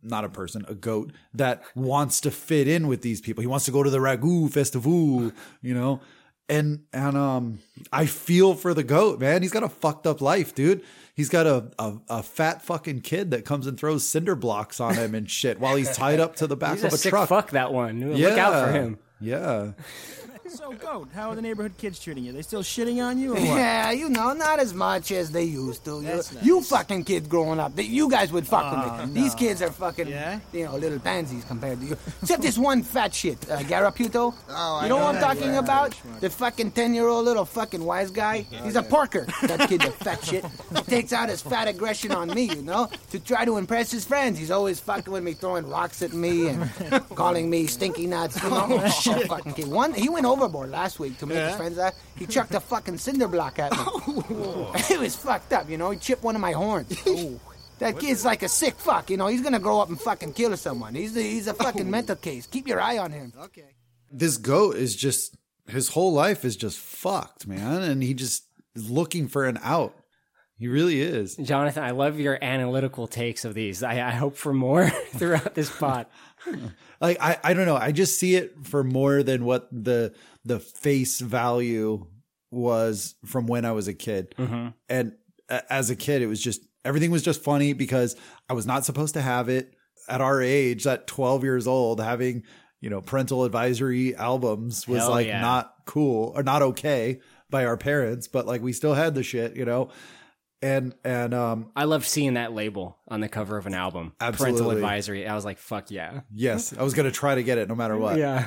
not 0.02 0.24
a 0.24 0.28
person, 0.28 0.64
a 0.68 0.74
goat 0.74 1.12
that 1.34 1.62
wants 1.74 2.20
to 2.22 2.30
fit 2.30 2.68
in 2.68 2.88
with 2.88 3.02
these 3.02 3.20
people. 3.20 3.40
He 3.40 3.46
wants 3.46 3.64
to 3.66 3.70
go 3.70 3.82
to 3.82 3.90
the 3.90 3.98
Ragu 3.98 4.50
Festival, 4.50 5.32
you 5.60 5.74
know. 5.74 6.00
And 6.48 6.80
and 6.92 7.16
um 7.16 7.60
I 7.92 8.06
feel 8.06 8.54
for 8.54 8.74
the 8.74 8.82
goat, 8.82 9.20
man. 9.20 9.42
He's 9.42 9.52
got 9.52 9.62
a 9.62 9.68
fucked 9.68 10.06
up 10.06 10.20
life, 10.20 10.54
dude. 10.54 10.82
He's 11.14 11.28
got 11.28 11.46
a, 11.46 11.70
a, 11.78 11.94
a 12.08 12.22
fat 12.22 12.62
fucking 12.62 13.02
kid 13.02 13.30
that 13.32 13.44
comes 13.44 13.66
and 13.66 13.78
throws 13.78 14.06
cinder 14.06 14.34
blocks 14.34 14.80
on 14.80 14.94
him 14.94 15.14
and 15.14 15.30
shit 15.30 15.60
while 15.60 15.76
he's 15.76 15.94
tied 15.94 16.20
up 16.20 16.36
to 16.36 16.46
the 16.46 16.56
back 16.56 16.82
of 16.82 16.92
a 16.92 16.96
a 16.96 16.98
truck. 16.98 17.28
fuck 17.28 17.50
that 17.50 17.72
one. 17.72 18.16
Look 18.16 18.38
out 18.38 18.66
for 18.66 18.72
him. 18.72 18.98
Yeah. 19.20 19.72
So, 20.54 20.72
Goat, 20.72 21.08
how 21.14 21.30
are 21.30 21.34
the 21.34 21.40
neighborhood 21.42 21.72
kids 21.78 21.98
treating 21.98 22.24
you? 22.24 22.32
They 22.32 22.42
still 22.42 22.62
shitting 22.62 23.02
on 23.02 23.18
you 23.18 23.30
or 23.32 23.34
what? 23.40 23.42
yeah, 23.42 23.90
you 23.90 24.08
know, 24.10 24.32
not 24.34 24.58
as 24.58 24.74
much 24.74 25.10
as 25.10 25.30
they 25.30 25.44
used 25.44 25.84
to. 25.86 25.96
You, 26.02 26.08
nice. 26.08 26.42
you 26.44 26.60
fucking 26.60 27.04
kids 27.04 27.26
growing 27.26 27.58
up, 27.58 27.74
they, 27.74 27.84
you 27.84 28.10
guys 28.10 28.30
would 28.32 28.46
fuck 28.46 28.64
Oh, 28.66 29.00
with 29.00 29.14
me. 29.14 29.22
These 29.22 29.34
kids 29.34 29.62
are 29.62 29.70
fucking, 29.70 30.08
yeah? 30.08 30.40
you 30.52 30.66
know, 30.66 30.76
little 30.76 30.98
pansies 30.98 31.44
compared 31.44 31.80
to 31.80 31.86
you. 31.86 31.96
Except 32.20 32.42
this 32.42 32.58
one 32.58 32.82
fat 32.82 33.14
shit, 33.14 33.38
uh, 33.50 33.60
Garaputo. 33.60 34.34
Oh, 34.50 34.76
I 34.76 34.82
you 34.84 34.88
know 34.90 34.98
know 34.98 35.04
what 35.06 35.14
I'm 35.16 35.20
talking 35.22 35.52
guy. 35.52 35.56
about? 35.58 35.96
The 36.20 36.28
fucking 36.28 36.72
10 36.72 36.92
year 36.94 37.08
old 37.08 37.24
little 37.24 37.44
fucking 37.46 37.82
wise 37.82 38.10
guy. 38.10 38.42
He's 38.62 38.76
a 38.76 38.82
porker, 38.82 39.26
that 39.42 39.68
kid, 39.68 39.80
the 39.80 39.90
fat 39.90 40.22
shit. 40.24 40.44
He 40.76 40.82
takes 40.82 41.12
out 41.14 41.28
his 41.30 41.40
fat 41.40 41.66
aggression 41.66 42.12
on 42.12 42.28
me, 42.28 42.44
you 42.44 42.62
know, 42.62 42.90
to 43.10 43.18
try 43.18 43.44
to 43.46 43.56
impress 43.56 43.90
his 43.90 44.04
friends. 44.04 44.38
He's 44.38 44.50
always 44.50 44.80
fucking 44.80 45.12
with 45.12 45.22
me, 45.24 45.32
throwing 45.32 45.66
rocks 45.68 46.02
at 46.02 46.12
me 46.12 46.48
and 46.48 46.70
calling 47.14 47.48
me 47.48 47.66
stinky 47.66 48.06
nuts, 48.06 48.42
you 48.42 48.50
know. 48.50 48.66
Oh, 48.68 48.88
shit. 49.02 49.26
fucking 49.28 49.54
kid. 49.54 49.68
One, 49.68 49.94
he 49.94 50.08
went 50.08 50.26
overboard 50.42 50.70
last 50.70 50.98
week 50.98 51.18
to 51.18 51.26
make 51.26 51.38
his 51.38 51.56
friends 51.56 51.76
laugh. 51.76 51.94
He 52.16 52.26
chucked 52.26 52.54
a 52.54 52.60
fucking 52.72 52.98
cinder 52.98 53.28
block 53.28 53.58
at 53.58 53.72
me. 53.72 53.78
Oh. 53.80 54.72
it 54.90 54.98
was 54.98 55.14
fucked 55.14 55.52
up, 55.52 55.70
you 55.70 55.78
know. 55.78 55.90
He 55.90 55.98
chipped 55.98 56.22
one 56.22 56.34
of 56.34 56.40
my 56.40 56.52
horns. 56.52 56.98
Oh. 57.12 57.38
That 57.78 57.98
kid's 57.98 58.24
like 58.24 58.44
a 58.44 58.48
sick 58.48 58.74
fuck, 58.74 59.10
you 59.10 59.16
know. 59.16 59.26
He's 59.26 59.40
gonna 59.40 59.58
grow 59.58 59.80
up 59.80 59.88
and 59.88 60.00
fucking 60.00 60.34
kill 60.34 60.56
someone. 60.56 60.94
He's 60.94 61.16
a, 61.16 61.20
he's 61.20 61.48
a 61.48 61.54
fucking 61.54 61.88
oh. 61.88 61.90
mental 61.90 62.14
case. 62.14 62.46
Keep 62.46 62.68
your 62.68 62.80
eye 62.80 62.96
on 62.96 63.10
him. 63.10 63.32
Okay. 63.36 63.74
this 64.08 64.36
goat 64.36 64.76
is 64.76 64.94
just 64.94 65.36
his 65.66 65.88
whole 65.88 66.12
life 66.12 66.44
is 66.44 66.54
just 66.54 66.78
fucked, 66.78 67.48
man, 67.48 67.82
and 67.82 68.00
he 68.00 68.14
just 68.14 68.44
is 68.76 68.88
looking 68.88 69.26
for 69.26 69.46
an 69.46 69.58
out. 69.64 69.96
He 70.58 70.68
really 70.68 71.00
is. 71.00 71.34
Jonathan, 71.34 71.82
I 71.82 71.90
love 71.90 72.20
your 72.20 72.38
analytical 72.40 73.08
takes 73.08 73.44
of 73.44 73.52
these. 73.52 73.82
I, 73.82 73.94
I 73.94 74.12
hope 74.12 74.36
for 74.36 74.52
more 74.52 74.88
throughout 74.88 75.56
this 75.56 75.68
pod. 75.68 76.06
Like 77.00 77.18
I, 77.20 77.36
I 77.42 77.54
don't 77.54 77.66
know. 77.66 77.76
I 77.76 77.90
just 77.90 78.16
see 78.16 78.36
it 78.36 78.54
for 78.62 78.84
more 78.84 79.24
than 79.24 79.44
what 79.44 79.66
the 79.72 80.14
the 80.44 80.58
face 80.58 81.20
value 81.20 82.06
was 82.50 83.14
from 83.24 83.46
when 83.46 83.64
I 83.64 83.72
was 83.72 83.88
a 83.88 83.94
kid. 83.94 84.34
Mhm. 84.38 84.74
And 84.88 85.12
as 85.48 85.90
a 85.90 85.96
kid, 85.96 86.22
it 86.22 86.26
was 86.26 86.42
just 86.42 86.62
everything 86.84 87.10
was 87.10 87.22
just 87.22 87.42
funny 87.42 87.72
because 87.72 88.16
I 88.48 88.52
was 88.54 88.66
not 88.66 88.84
supposed 88.84 89.14
to 89.14 89.22
have 89.22 89.48
it 89.48 89.74
at 90.08 90.20
our 90.20 90.42
age. 90.42 90.86
At 90.86 91.06
twelve 91.06 91.42
years 91.44 91.66
old, 91.66 92.00
having 92.00 92.44
you 92.80 92.90
know 92.90 93.00
parental 93.00 93.44
advisory 93.44 94.14
albums 94.16 94.86
was 94.86 95.00
Hell 95.00 95.10
like 95.10 95.26
yeah. 95.26 95.40
not 95.40 95.74
cool 95.86 96.32
or 96.34 96.42
not 96.42 96.62
okay 96.62 97.20
by 97.50 97.64
our 97.64 97.76
parents, 97.76 98.28
but 98.28 98.46
like 98.46 98.62
we 98.62 98.72
still 98.72 98.94
had 98.94 99.14
the 99.14 99.22
shit, 99.22 99.56
you 99.56 99.64
know. 99.64 99.90
And 100.60 100.94
and 101.04 101.34
um 101.34 101.70
I 101.74 101.84
loved 101.84 102.06
seeing 102.06 102.34
that 102.34 102.52
label 102.52 102.98
on 103.08 103.20
the 103.20 103.28
cover 103.28 103.56
of 103.56 103.66
an 103.66 103.74
album. 103.74 104.12
Parental 104.18 104.70
advisory. 104.70 105.26
I 105.26 105.34
was 105.34 105.44
like, 105.44 105.58
fuck 105.58 105.90
yeah. 105.90 106.20
yes, 106.32 106.76
I 106.76 106.82
was 106.82 106.94
gonna 106.94 107.10
try 107.10 107.34
to 107.34 107.42
get 107.42 107.58
it 107.58 107.68
no 107.68 107.74
matter 107.74 107.96
what. 107.96 108.18
Yeah. 108.18 108.46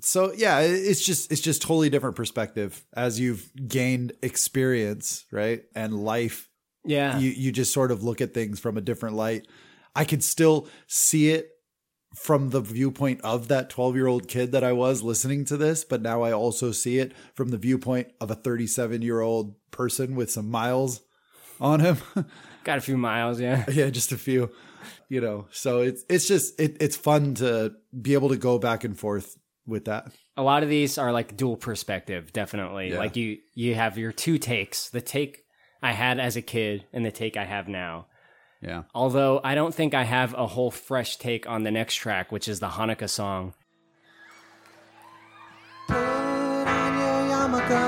So 0.00 0.32
yeah 0.32 0.60
it's 0.60 1.04
just 1.04 1.30
it's 1.30 1.40
just 1.40 1.62
totally 1.62 1.90
different 1.90 2.16
perspective 2.16 2.84
as 2.94 3.20
you've 3.20 3.50
gained 3.68 4.12
experience 4.22 5.24
right 5.30 5.62
and 5.74 5.94
life 5.94 6.48
Yeah. 6.84 7.18
you 7.18 7.30
you 7.30 7.52
just 7.52 7.72
sort 7.72 7.90
of 7.90 8.02
look 8.02 8.20
at 8.20 8.34
things 8.34 8.58
from 8.58 8.76
a 8.76 8.80
different 8.80 9.16
light 9.16 9.46
i 9.94 10.04
could 10.04 10.24
still 10.24 10.66
see 10.86 11.30
it 11.30 11.48
from 12.14 12.50
the 12.50 12.60
viewpoint 12.60 13.20
of 13.22 13.48
that 13.48 13.70
12 13.70 13.94
year 13.96 14.06
old 14.06 14.28
kid 14.28 14.52
that 14.52 14.64
i 14.64 14.72
was 14.72 15.02
listening 15.02 15.44
to 15.46 15.56
this 15.56 15.84
but 15.84 16.02
now 16.02 16.22
i 16.22 16.32
also 16.32 16.72
see 16.72 16.98
it 16.98 17.12
from 17.34 17.48
the 17.50 17.58
viewpoint 17.58 18.08
of 18.20 18.30
a 18.30 18.34
37 18.34 19.02
year 19.02 19.20
old 19.20 19.54
person 19.70 20.14
with 20.16 20.30
some 20.30 20.50
miles 20.50 21.00
on 21.60 21.80
him 21.80 21.96
Got 22.64 22.78
a 22.78 22.80
few 22.80 22.96
miles, 22.96 23.40
yeah. 23.40 23.64
yeah 23.72 23.90
just 23.90 24.12
a 24.12 24.18
few 24.18 24.50
you 25.08 25.20
know 25.20 25.46
so 25.50 25.80
it's 25.80 26.04
it's 26.08 26.26
just 26.28 26.58
it, 26.60 26.76
it's 26.80 26.96
fun 26.96 27.34
to 27.34 27.72
be 28.00 28.14
able 28.14 28.28
to 28.30 28.36
go 28.36 28.58
back 28.58 28.84
and 28.84 28.98
forth 28.98 29.36
with 29.66 29.84
that 29.86 30.12
a 30.36 30.42
lot 30.42 30.62
of 30.62 30.68
these 30.68 30.98
are 30.98 31.12
like 31.12 31.36
dual 31.36 31.56
perspective, 31.56 32.32
definitely. 32.32 32.90
Yeah. 32.90 32.98
Like 32.98 33.16
you 33.16 33.38
you 33.54 33.74
have 33.74 33.98
your 33.98 34.12
two 34.12 34.38
takes, 34.38 34.90
the 34.90 35.00
take 35.00 35.44
I 35.82 35.92
had 35.92 36.18
as 36.18 36.36
a 36.36 36.42
kid 36.42 36.86
and 36.92 37.04
the 37.04 37.10
take 37.10 37.36
I 37.36 37.44
have 37.44 37.68
now. 37.68 38.06
Yeah. 38.62 38.84
Although 38.94 39.40
I 39.42 39.54
don't 39.54 39.74
think 39.74 39.92
I 39.92 40.04
have 40.04 40.34
a 40.34 40.46
whole 40.46 40.70
fresh 40.70 41.16
take 41.16 41.48
on 41.48 41.64
the 41.64 41.70
next 41.70 41.96
track, 41.96 42.30
which 42.32 42.48
is 42.48 42.60
the 42.60 42.68
Hanukkah 42.68 43.10
song. 43.10 43.54
Put 45.88 45.96
on 45.96 46.98
your 46.98 47.20
yarmulke. 47.34 47.84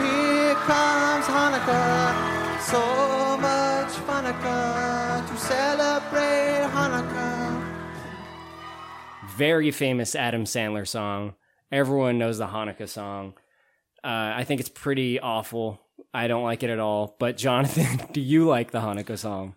Here 0.00 0.54
comes 0.54 1.26
Hanukkah. 1.26 2.60
So 2.60 3.36
much 3.38 3.92
Hanukkah 4.06 5.28
to 5.28 5.36
celebrate 5.36 6.68
Hanukkah. 6.72 7.31
Very 9.36 9.70
famous 9.70 10.14
Adam 10.14 10.44
Sandler 10.44 10.86
song. 10.86 11.34
Everyone 11.70 12.18
knows 12.18 12.38
the 12.38 12.46
Hanukkah 12.46 12.88
song. 12.88 13.34
Uh, 14.04 14.32
I 14.36 14.44
think 14.44 14.60
it's 14.60 14.68
pretty 14.68 15.20
awful. 15.20 15.80
I 16.12 16.26
don't 16.28 16.42
like 16.42 16.62
it 16.62 16.70
at 16.70 16.78
all. 16.78 17.16
But 17.18 17.36
Jonathan, 17.36 18.08
do 18.12 18.20
you 18.20 18.46
like 18.46 18.70
the 18.70 18.80
Hanukkah 18.80 19.18
song? 19.18 19.54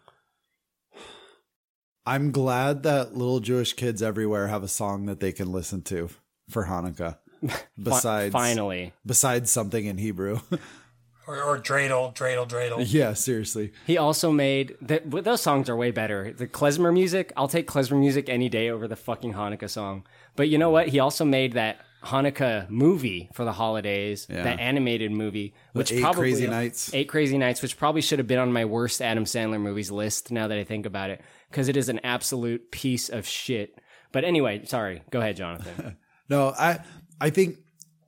I'm 2.05 2.31
glad 2.31 2.83
that 2.83 3.15
little 3.17 3.39
Jewish 3.39 3.73
kids 3.73 4.01
everywhere 4.01 4.47
have 4.47 4.63
a 4.63 4.67
song 4.67 5.07
that 5.07 5.19
they 5.19 5.31
can 5.31 5.51
listen 5.51 5.81
to 5.83 6.09
for 6.49 6.65
Hanukkah. 6.65 7.17
Besides, 7.81 8.31
finally. 8.31 8.93
besides 9.05 9.51
something 9.51 9.85
in 9.85 9.97
Hebrew. 9.97 10.39
Or, 11.27 11.41
or 11.41 11.57
dreidel, 11.59 12.13
dreidel, 12.15 12.47
dreidel. 12.47 12.77
yeah, 12.87 13.13
seriously. 13.13 13.71
He 13.87 13.97
also 13.97 14.31
made 14.31 14.75
th- 14.87 15.03
those 15.05 15.41
songs 15.41 15.69
are 15.69 15.75
way 15.75 15.91
better. 15.91 16.31
The 16.31 16.47
klezmer 16.47 16.93
music, 16.93 17.33
I'll 17.35 17.47
take 17.47 17.67
klezmer 17.67 17.99
music 17.99 18.29
any 18.29 18.47
day 18.49 18.69
over 18.69 18.87
the 18.87 18.95
fucking 18.95 19.33
Hanukkah 19.33 19.69
song. 19.69 20.05
But 20.35 20.49
you 20.49 20.57
know 20.57 20.69
what? 20.69 20.89
He 20.89 20.99
also 20.99 21.25
made 21.25 21.53
that 21.53 21.79
Hanukkah 22.03 22.69
movie 22.69 23.29
for 23.33 23.43
the 23.43 23.53
holidays, 23.53 24.27
Yeah. 24.29 24.43
that 24.43 24.59
animated 24.59 25.11
movie, 25.11 25.55
The 25.73 25.79
which 25.79 25.91
Eight 25.91 26.01
probably 26.01 26.21
Crazy 26.31 26.47
Nights. 26.47 26.93
Eight 26.93 27.09
Crazy 27.09 27.37
Nights, 27.39 27.63
which 27.63 27.77
probably 27.77 28.01
should 28.01 28.19
have 28.19 28.27
been 28.27 28.37
on 28.37 28.53
my 28.53 28.65
worst 28.65 29.01
Adam 29.01 29.23
Sandler 29.25 29.59
movies 29.59 29.89
list. 29.89 30.29
Now 30.31 30.47
that 30.47 30.57
I 30.59 30.63
think 30.63 30.85
about 30.85 31.09
it, 31.09 31.21
because 31.49 31.67
it 31.69 31.75
is 31.77 31.89
an 31.89 31.99
absolute 32.03 32.69
piece 32.69 33.09
of 33.09 33.25
shit. 33.25 33.79
But 34.11 34.23
anyway, 34.23 34.63
sorry. 34.65 35.01
Go 35.09 35.19
ahead, 35.19 35.37
Jonathan. 35.37 35.97
No, 36.27 36.55
I 36.57 36.79
I 37.21 37.29
think 37.29 37.57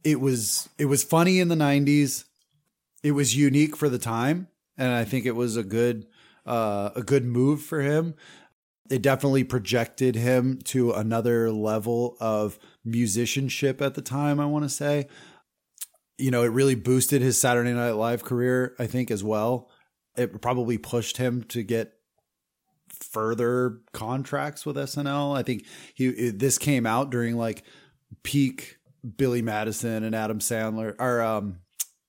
it 0.04 0.20
was 0.20 0.68
it 0.80 0.86
was 0.86 1.04
funny 1.04 1.40
in 1.40 1.50
the 1.50 1.56
90s. 1.56 2.24
It 3.04 3.12
was 3.12 3.36
unique 3.36 3.76
for 3.76 3.90
the 3.90 4.00
time 4.00 4.48
and 4.78 4.92
I 4.92 5.04
think 5.04 5.26
it 5.26 5.36
was 5.36 5.58
a 5.58 5.64
good 5.64 6.06
uh 6.46 6.92
a 6.96 7.02
good 7.02 7.26
move 7.26 7.62
for 7.62 7.82
him. 7.82 8.16
It 8.90 9.02
definitely 9.02 9.44
projected 9.44 10.16
him 10.16 10.60
to 10.66 10.94
another 10.94 11.52
level 11.52 12.16
of 12.22 12.58
musicianship 12.86 13.82
at 13.82 13.96
the 13.96 14.02
time, 14.02 14.40
I 14.40 14.46
want 14.46 14.64
to 14.64 14.70
say. 14.70 15.08
You 16.18 16.32
know, 16.32 16.44
it 16.44 16.48
really 16.48 16.76
boosted 16.76 17.22
his 17.22 17.40
Saturday 17.40 17.74
Night 17.74 17.92
Live 17.92 18.24
career, 18.24 18.76
I 18.80 18.88
think 18.88 19.12
as 19.12 19.24
well. 19.24 19.70
It 20.16 20.42
probably 20.42 20.78
pushed 20.78 21.18
him 21.18 21.44
to 21.50 21.64
get 21.64 21.94
further 22.90 23.82
contracts 23.92 24.66
with 24.66 24.78
SNL. 24.78 25.38
I 25.38 25.44
think 25.44 25.66
he 25.94 26.30
this 26.32 26.58
came 26.58 26.86
out 26.86 27.10
during 27.10 27.36
like 27.36 27.64
peak 28.24 28.78
Billy 29.18 29.42
Madison 29.42 30.04
and 30.04 30.16
Adam 30.16 30.40
Sandler 30.40 30.96
or 30.98 31.22
um 31.22 31.60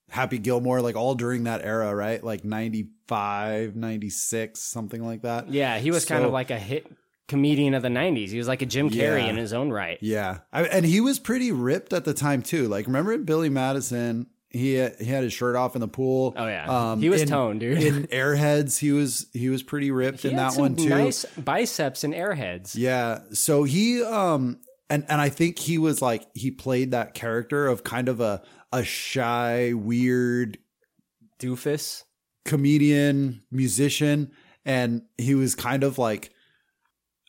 Happy 0.08 0.38
Gilmore 0.38 0.80
like 0.80 0.96
all 0.96 1.14
during 1.14 1.44
that 1.44 1.62
era, 1.64 1.94
right? 1.94 2.22
Like 2.24 2.44
95, 2.44 3.76
96, 3.76 4.60
something 4.60 5.04
like 5.04 5.22
that. 5.22 5.48
yeah, 5.50 5.78
he 5.78 5.90
was 5.90 6.04
kind 6.04 6.24
of 6.24 6.32
like 6.32 6.50
a 6.50 6.58
hit 6.58 6.86
comedian 7.26 7.74
of 7.74 7.82
the 7.82 7.88
'90s. 7.88 8.28
He 8.30 8.38
was 8.38 8.48
like 8.48 8.62
a 8.62 8.66
Jim 8.66 8.90
Carrey 8.90 9.22
Yeah. 9.22 9.30
in 9.30 9.36
his 9.36 9.52
own 9.52 9.70
right. 9.70 9.98
Yeah, 10.00 10.38
I, 10.52 10.64
and 10.64 10.84
he 10.84 11.00
was 11.00 11.18
pretty 11.18 11.52
ripped 11.52 11.92
at 11.92 12.04
the 12.04 12.14
time 12.14 12.42
too. 12.42 12.68
Like, 12.68 12.86
remember 12.86 13.16
Billy 13.18 13.48
Madison? 13.50 14.26
He 14.50 14.76
he 14.98 15.04
had 15.04 15.24
his 15.24 15.32
shirt 15.34 15.56
off 15.56 15.74
in 15.74 15.80
the 15.82 15.88
pool. 15.88 16.32
Oh 16.36 16.46
yeah. 16.46 16.96
He 16.96 17.10
was 17.10 17.20
in, 17.22 17.28
toned, 17.28 17.60
dude. 17.60 17.82
In 17.82 18.04
Airheads, 18.06 18.78
he 18.78 18.92
was 18.92 19.26
he 19.34 19.50
was 19.50 19.62
pretty 19.62 19.90
ripped 19.90 20.22
He 20.22 20.30
in 20.30 20.38
had 20.38 20.52
that 20.52 20.58
one 20.58 20.74
too. 20.74 20.88
Nice 20.88 21.26
biceps 21.36 22.02
and 22.02 22.14
airheads. 22.14 22.72
Yeah. 22.74 23.18
So 23.32 23.64
he 23.64 24.02
um 24.02 24.60
and 24.88 25.04
and 25.10 25.20
I 25.20 25.28
think 25.28 25.58
he 25.58 25.76
was 25.76 26.00
like 26.00 26.26
he 26.32 26.50
played 26.50 26.92
that 26.92 27.12
character 27.12 27.66
of 27.66 27.84
kind 27.84 28.08
of 28.08 28.20
a 28.22 28.40
a 28.72 28.84
shy, 28.84 29.72
weird 29.74 30.58
doofus 31.38 32.04
comedian, 32.44 33.42
musician 33.50 34.30
and 34.68 35.02
he 35.16 35.34
was 35.34 35.54
kind 35.54 35.82
of 35.82 35.96
like 35.96 36.30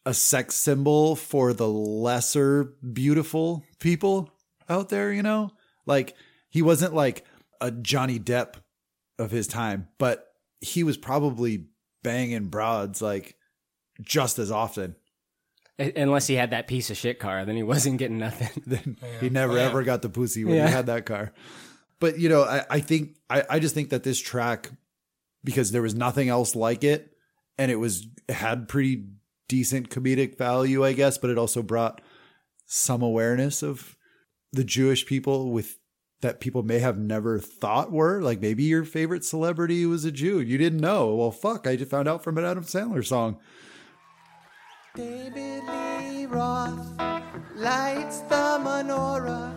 a 0.05 0.13
sex 0.13 0.55
symbol 0.55 1.15
for 1.15 1.53
the 1.53 1.67
lesser 1.67 2.73
beautiful 2.91 3.63
people 3.79 4.29
out 4.67 4.89
there, 4.89 5.13
you 5.13 5.23
know? 5.23 5.49
Like 5.85 6.15
he 6.49 6.61
wasn't 6.61 6.93
like 6.93 7.25
a 7.61 7.71
Johnny 7.71 8.19
Depp 8.19 8.55
of 9.17 9.31
his 9.31 9.47
time, 9.47 9.87
but 9.97 10.25
he 10.59 10.83
was 10.83 10.97
probably 10.97 11.67
banging 12.03 12.47
broads 12.47 13.01
like 13.01 13.35
just 14.01 14.37
as 14.37 14.51
often. 14.51 14.95
Unless 15.79 16.27
he 16.27 16.35
had 16.35 16.51
that 16.51 16.67
piece 16.67 16.89
of 16.89 16.97
shit 16.97 17.19
car, 17.19 17.45
then 17.45 17.55
he 17.55 17.63
wasn't 17.73 17.97
getting 17.97 18.17
nothing. 18.19 18.49
then 18.67 18.97
he 19.21 19.29
never 19.29 19.53
Oh, 19.53 19.55
yeah. 19.55 19.61
ever 19.63 19.83
got 19.83 20.01
the 20.01 20.09
pussy 20.09 20.43
when 20.43 20.55
Yeah. 20.55 20.67
he 20.67 20.73
had 20.73 20.87
that 20.87 21.05
car. 21.05 21.31
But 21.99 22.19
you 22.19 22.29
know, 22.29 22.43
I, 22.43 22.65
I 22.69 22.79
think 22.79 23.15
I, 23.29 23.43
I 23.49 23.59
just 23.59 23.73
think 23.75 23.89
that 23.89 24.03
this 24.03 24.19
track, 24.19 24.71
because 25.43 25.71
there 25.71 25.81
was 25.81 25.95
nothing 25.95 26.29
else 26.29 26.55
like 26.55 26.83
it, 26.83 27.13
and 27.57 27.71
it 27.71 27.75
was 27.77 28.07
had 28.29 28.67
pretty 28.67 29.05
decent 29.47 29.89
comedic 29.89 30.37
value, 30.37 30.85
I 30.85 30.93
guess, 30.93 31.17
but 31.17 31.29
it 31.29 31.37
also 31.37 31.61
brought 31.63 32.01
some 32.65 33.01
awareness 33.01 33.63
of 33.63 33.95
the 34.53 34.63
Jewish 34.63 35.05
people 35.05 35.51
with 35.51 35.77
that 36.21 36.39
people 36.41 36.63
may 36.63 36.79
have 36.79 36.97
never 36.97 37.39
thought 37.39 37.91
were 37.91 38.21
like 38.21 38.41
maybe 38.41 38.63
your 38.63 38.83
favorite 38.83 39.23
celebrity 39.23 39.85
was 39.85 40.03
a 40.05 40.11
Jew. 40.11 40.39
You 40.41 40.57
didn't 40.57 40.81
know. 40.81 41.15
Well, 41.15 41.31
fuck, 41.31 41.65
I 41.67 41.75
just 41.77 41.89
found 41.91 42.07
out 42.09 42.23
from 42.23 42.37
an 42.37 42.43
Adam 42.45 42.63
Sandler 42.65 43.05
song. 43.05 43.39
David 44.95 45.63
Lee 45.65 46.25
Roth 46.25 46.99
lights 47.55 48.21
the 48.21 48.59
menorah. 48.59 49.53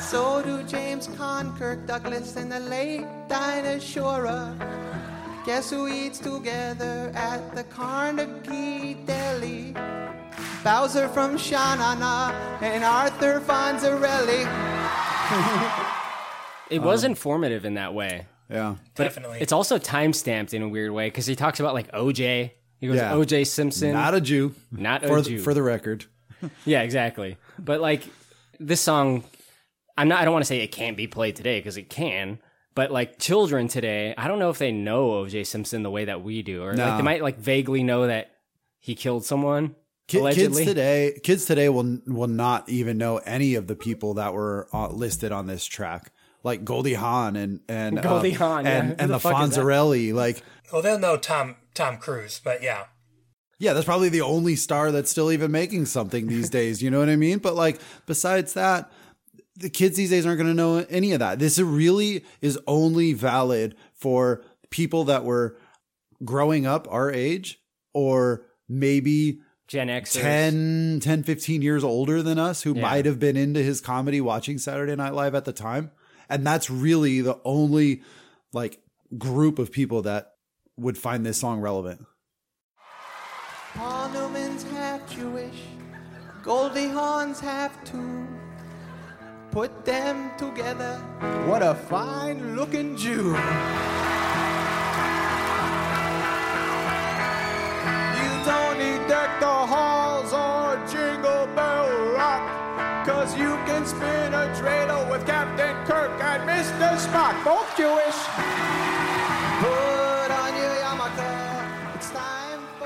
So 0.00 0.42
do 0.42 0.62
James 0.64 1.06
Caan, 1.08 1.56
Kirk 1.56 1.86
Douglas, 1.86 2.36
and 2.36 2.50
the 2.50 2.60
late 2.60 3.06
Dinah 3.28 3.78
Shora. 3.78 4.54
Guess 5.46 5.70
who 5.70 5.88
eats 5.88 6.18
together 6.18 7.12
at 7.14 7.54
the 7.54 7.64
Carnegie 7.64 8.94
Deli? 9.06 9.74
Bowser 10.64 11.08
from 11.08 11.36
Sha 11.38 11.76
Na 11.76 11.94
Na 11.94 12.32
and 12.60 12.82
Arthur 12.82 13.40
Fonzarelli. 13.40 14.44
It 16.70 16.80
was 16.80 17.04
informative 17.04 17.66
in 17.66 17.74
that 17.74 17.92
way. 17.94 18.26
Yeah. 18.50 18.76
But 18.96 19.04
Definitely. 19.04 19.38
It's 19.40 19.52
also 19.52 19.76
time 19.78 20.12
stamped 20.14 20.54
in 20.54 20.62
a 20.62 20.68
weird 20.68 20.92
way 20.92 21.06
because 21.08 21.26
he 21.26 21.36
talks 21.36 21.60
about 21.60 21.74
like 21.74 21.92
OJ. 21.92 22.52
He 22.84 22.88
goes 22.88 22.96
Yeah. 22.98 23.12
OJ 23.12 23.46
Simpson. 23.46 23.92
Not 23.92 24.14
a 24.14 24.20
Jew. 24.20 24.54
Not 24.70 25.02
for 25.04 25.18
a 25.18 25.22
the- 25.22 25.30
Jew. 25.30 25.38
for 25.40 25.54
the 25.54 25.62
record. 25.62 26.04
yeah, 26.66 26.82
exactly. 26.82 27.38
But 27.58 27.80
like 27.80 28.02
this 28.60 28.80
song, 28.80 29.24
I'm 29.96 30.08
not. 30.08 30.20
I 30.20 30.24
don't 30.24 30.32
want 30.32 30.44
to 30.44 30.48
say 30.48 30.60
it 30.60 30.68
can't 30.72 30.96
be 30.96 31.06
played 31.06 31.36
today 31.36 31.58
because 31.58 31.76
it 31.76 31.88
can. 31.88 32.38
But 32.74 32.90
like 32.90 33.18
children 33.18 33.68
today, 33.68 34.14
I 34.18 34.28
don't 34.28 34.38
know 34.38 34.50
if 34.50 34.58
they 34.58 34.72
know 34.72 35.10
OJ 35.24 35.46
Simpson 35.46 35.82
the 35.82 35.90
way 35.90 36.04
that 36.06 36.22
we 36.22 36.42
do, 36.42 36.62
or 36.62 36.68
like 36.70 36.76
No. 36.76 36.96
they 36.96 37.02
might 37.02 37.22
like 37.22 37.38
vaguely 37.38 37.82
know 37.82 38.06
that 38.06 38.32
he 38.80 38.94
killed 38.94 39.24
someone. 39.24 39.76
Ki- 40.08 40.18
allegedly. 40.18 40.64
Kids 40.64 40.70
today, 40.70 41.20
kids 41.22 41.44
today 41.46 41.68
will 41.70 42.00
will 42.06 42.26
not 42.28 42.68
even 42.68 42.98
know 42.98 43.18
any 43.18 43.54
of 43.54 43.66
the 43.68 43.76
people 43.76 44.14
that 44.14 44.34
were 44.34 44.68
uh, 44.74 44.88
listed 44.88 45.32
on 45.32 45.46
this 45.46 45.64
track, 45.64 46.12
like 46.42 46.64
Goldie 46.64 46.94
Hawn 46.94 47.36
and 47.36 47.60
and 47.68 48.02
Goldie 48.02 48.34
uh, 48.34 48.38
Hawn, 48.38 48.64
yeah. 48.66 48.70
and 48.78 48.88
Who 48.88 48.94
and 48.98 49.10
the 49.10 49.14
the 49.14 49.20
fuck 49.20 49.42
is 49.44 49.54
that? 49.54 49.60
Fonzarelli. 49.62 50.12
Like, 50.12 50.42
Well, 50.72 50.82
they'll 50.82 50.98
know 50.98 51.16
Tom 51.16 51.56
Tom 51.74 51.98
Cruise, 51.98 52.40
but 52.42 52.62
yeah. 52.62 52.84
yeah, 53.58 53.72
that's 53.72 53.84
probably 53.86 54.08
the 54.08 54.20
only 54.20 54.56
star 54.56 54.92
that's 54.92 55.10
still 55.10 55.32
even 55.32 55.50
making 55.50 55.86
something 55.86 56.26
these 56.26 56.48
days. 56.58 56.82
You 56.82 56.90
know 56.90 57.00
what 57.00 57.08
I 57.08 57.16
mean? 57.16 57.38
But 57.38 57.54
like, 57.54 57.80
besides 58.06 58.54
that, 58.54 58.90
the 59.56 59.70
kids 59.70 59.96
these 59.96 60.10
days 60.10 60.26
aren't 60.26 60.38
going 60.38 60.50
to 60.50 60.54
know 60.54 60.84
any 60.90 61.12
of 61.12 61.20
that. 61.20 61.38
This 61.38 61.58
really 61.58 62.24
is 62.40 62.58
only 62.66 63.12
valid 63.12 63.76
for 63.94 64.42
people 64.70 65.04
that 65.04 65.24
were 65.24 65.56
growing 66.24 66.66
up 66.66 66.88
our 66.90 67.12
age 67.12 67.60
or 67.92 68.46
maybe 68.68 69.40
Gen 69.68 69.88
X 69.90 70.12
10, 70.14 71.00
10, 71.00 71.22
15 71.22 71.62
years 71.62 71.84
older 71.84 72.22
than 72.22 72.38
us 72.38 72.62
who 72.62 72.74
Yeah. 72.74 72.82
might 72.82 73.06
have 73.06 73.18
been 73.20 73.36
into 73.36 73.62
his 73.62 73.80
comedy 73.80 74.20
watching 74.20 74.58
Saturday 74.58 74.96
Night 74.96 75.14
Live 75.14 75.34
at 75.34 75.44
the 75.44 75.52
time. 75.52 75.90
And 76.28 76.46
that's 76.46 76.68
really 76.68 77.20
the 77.20 77.38
only 77.44 78.02
like 78.52 78.80
group 79.16 79.58
of 79.58 79.70
people 79.70 80.02
that 80.02 80.33
would 80.76 80.98
find 80.98 81.24
this 81.24 81.38
song 81.38 81.60
relevant. 81.60 82.04
Paul 83.74 84.08
Newman's 84.10 84.62
half 84.64 85.08
Jewish, 85.10 85.62
Goldie 86.42 86.88
Hawn's 86.88 87.40
half 87.40 87.82
too. 87.84 88.26
Put 89.50 89.84
them 89.84 90.30
together, 90.36 90.98
what 91.46 91.62
a 91.62 91.74
fine 91.74 92.56
looking 92.56 92.96
Jew. 92.96 93.36
You 98.18 98.30
don't 98.44 98.78
need 98.78 99.06
deck 99.08 99.40
the 99.40 99.46
halls 99.46 100.32
or 100.32 100.76
jingle 100.86 101.46
bell 101.54 101.88
rock, 102.14 103.06
cause 103.06 103.36
you 103.38 103.56
can 103.66 103.86
spend 103.86 104.34
in 104.34 104.34
a 104.34 104.46
dreidel 104.54 105.08
with 105.10 105.26
Captain 105.26 105.74
Kirk 105.84 106.10
and 106.22 106.42
Mr. 106.48 106.96
Spock, 106.96 107.44
both 107.44 107.76
Jewish. 107.76 108.18
Put 109.60 110.03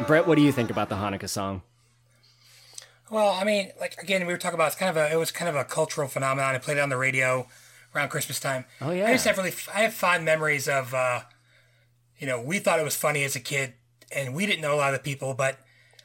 Brett, 0.08 0.26
what 0.26 0.36
do 0.36 0.42
you 0.42 0.52
think 0.52 0.70
about 0.70 0.88
the 0.88 0.94
Hanukkah 0.94 1.28
song? 1.28 1.60
Well, 3.10 3.28
I 3.28 3.44
mean, 3.44 3.72
like 3.78 4.02
again, 4.02 4.26
we 4.26 4.32
were 4.32 4.38
talking 4.38 4.54
about 4.54 4.68
it's 4.68 4.76
kind 4.76 4.88
of 4.88 4.96
a 4.96 5.12
it 5.12 5.18
was 5.18 5.30
kind 5.30 5.50
of 5.50 5.54
a 5.54 5.64
cultural 5.64 6.08
phenomenon. 6.08 6.54
I 6.54 6.58
played 6.58 6.78
it 6.78 6.80
on 6.80 6.88
the 6.88 6.96
radio 6.96 7.46
around 7.94 8.08
Christmas 8.08 8.40
time. 8.40 8.64
Oh, 8.80 8.90
yeah. 8.90 9.06
I 9.06 9.12
just 9.12 9.26
have 9.26 9.36
really 9.36 9.52
I 9.74 9.80
have 9.80 9.92
fond 9.92 10.24
memories 10.24 10.66
of 10.66 10.94
uh, 10.94 11.20
you 12.18 12.26
know 12.26 12.40
we 12.40 12.58
thought 12.58 12.80
it 12.80 12.84
was 12.84 12.96
funny 12.96 13.22
as 13.22 13.36
a 13.36 13.40
kid, 13.40 13.74
and 14.10 14.34
we 14.34 14.46
didn't 14.46 14.62
know 14.62 14.74
a 14.74 14.76
lot 14.76 14.94
of 14.94 15.00
the 15.00 15.04
people, 15.04 15.34
but 15.34 15.58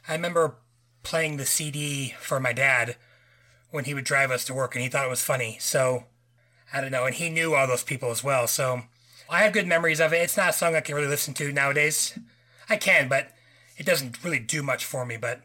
I 0.06 0.12
remember 0.12 0.56
playing 1.02 1.38
the 1.38 1.46
CD 1.46 2.14
for 2.20 2.38
my 2.38 2.52
dad 2.52 2.96
when 3.70 3.84
he 3.84 3.94
would 3.94 4.04
drive 4.04 4.30
us 4.30 4.44
to 4.44 4.54
work, 4.54 4.74
and 4.74 4.82
he 4.82 4.90
thought 4.90 5.06
it 5.06 5.10
was 5.10 5.22
funny. 5.24 5.56
So 5.60 6.04
I 6.74 6.82
don't 6.82 6.92
know, 6.92 7.06
and 7.06 7.14
he 7.14 7.30
knew 7.30 7.54
all 7.54 7.66
those 7.66 7.82
people 7.82 8.10
as 8.10 8.22
well. 8.22 8.48
So 8.48 8.82
I 9.30 9.44
have 9.44 9.54
good 9.54 9.66
memories 9.66 9.98
of 9.98 10.12
it. 10.12 10.16
It's 10.16 10.36
not 10.36 10.50
a 10.50 10.52
song 10.52 10.76
I 10.76 10.82
can 10.82 10.94
really 10.94 11.08
listen 11.08 11.32
to 11.34 11.50
nowadays. 11.52 12.18
I 12.68 12.76
can, 12.76 13.08
but 13.08 13.30
it 13.76 13.86
doesn't 13.86 14.22
really 14.24 14.38
do 14.38 14.62
much 14.62 14.84
for 14.84 15.04
me. 15.04 15.16
But 15.16 15.40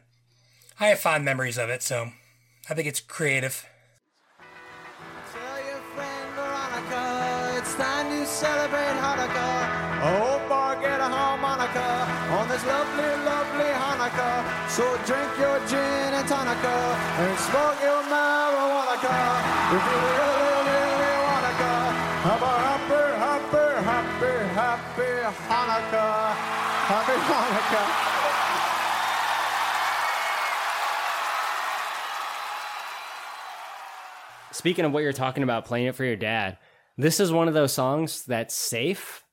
I 0.80 0.88
have 0.88 1.00
fond 1.00 1.26
memories 1.26 1.58
of 1.58 1.70
it, 1.70 1.84
so 1.84 2.12
I 2.70 2.74
think 2.74 2.88
it's 2.88 3.00
creative. 3.00 3.66
Tell 5.34 5.58
your 5.66 5.82
friend 5.96 6.30
Veronica 6.36 7.58
it's 7.58 7.76
time 7.76 8.10
to 8.10 8.26
celebrate 8.26 8.96
Hanukkah. 9.04 9.90
Oh, 10.02 10.40
get 10.82 11.00
a 11.00 11.10
harmonica 11.12 12.08
on 12.40 12.48
this 12.48 12.64
lovely, 12.66 13.12
lovely 13.28 13.72
Hanukkah. 13.84 14.40
So 14.72 14.86
drink 15.04 15.32
your 15.36 15.60
gin 15.68 16.14
and 16.16 16.28
tonica 16.28 16.78
and 17.20 17.36
smoke 17.40 17.80
your 17.84 18.02
marijuana. 18.08 18.80
If 19.76 19.84
you 19.92 20.00
really, 20.08 20.56
really 20.72 21.16
wanna 21.28 21.54
have 22.24 22.44
a 22.44 22.54
happy, 22.68 23.06
happy, 23.26 23.68
happy, 23.90 24.36
happy 24.56 25.12
Hanukkah. 25.52 26.32
Happy 26.90 27.18
Hanukkah. 27.28 28.19
Speaking 34.60 34.84
of 34.84 34.92
what 34.92 35.04
you're 35.04 35.14
talking 35.14 35.42
about, 35.42 35.64
playing 35.64 35.86
it 35.86 35.96
for 35.96 36.04
your 36.04 36.18
dad, 36.18 36.58
this 36.98 37.22
is 37.22 37.32
one 37.32 37.48
of 37.48 37.54
those 37.54 37.72
songs 37.72 38.26
that's 38.26 38.54
safe. 38.54 39.24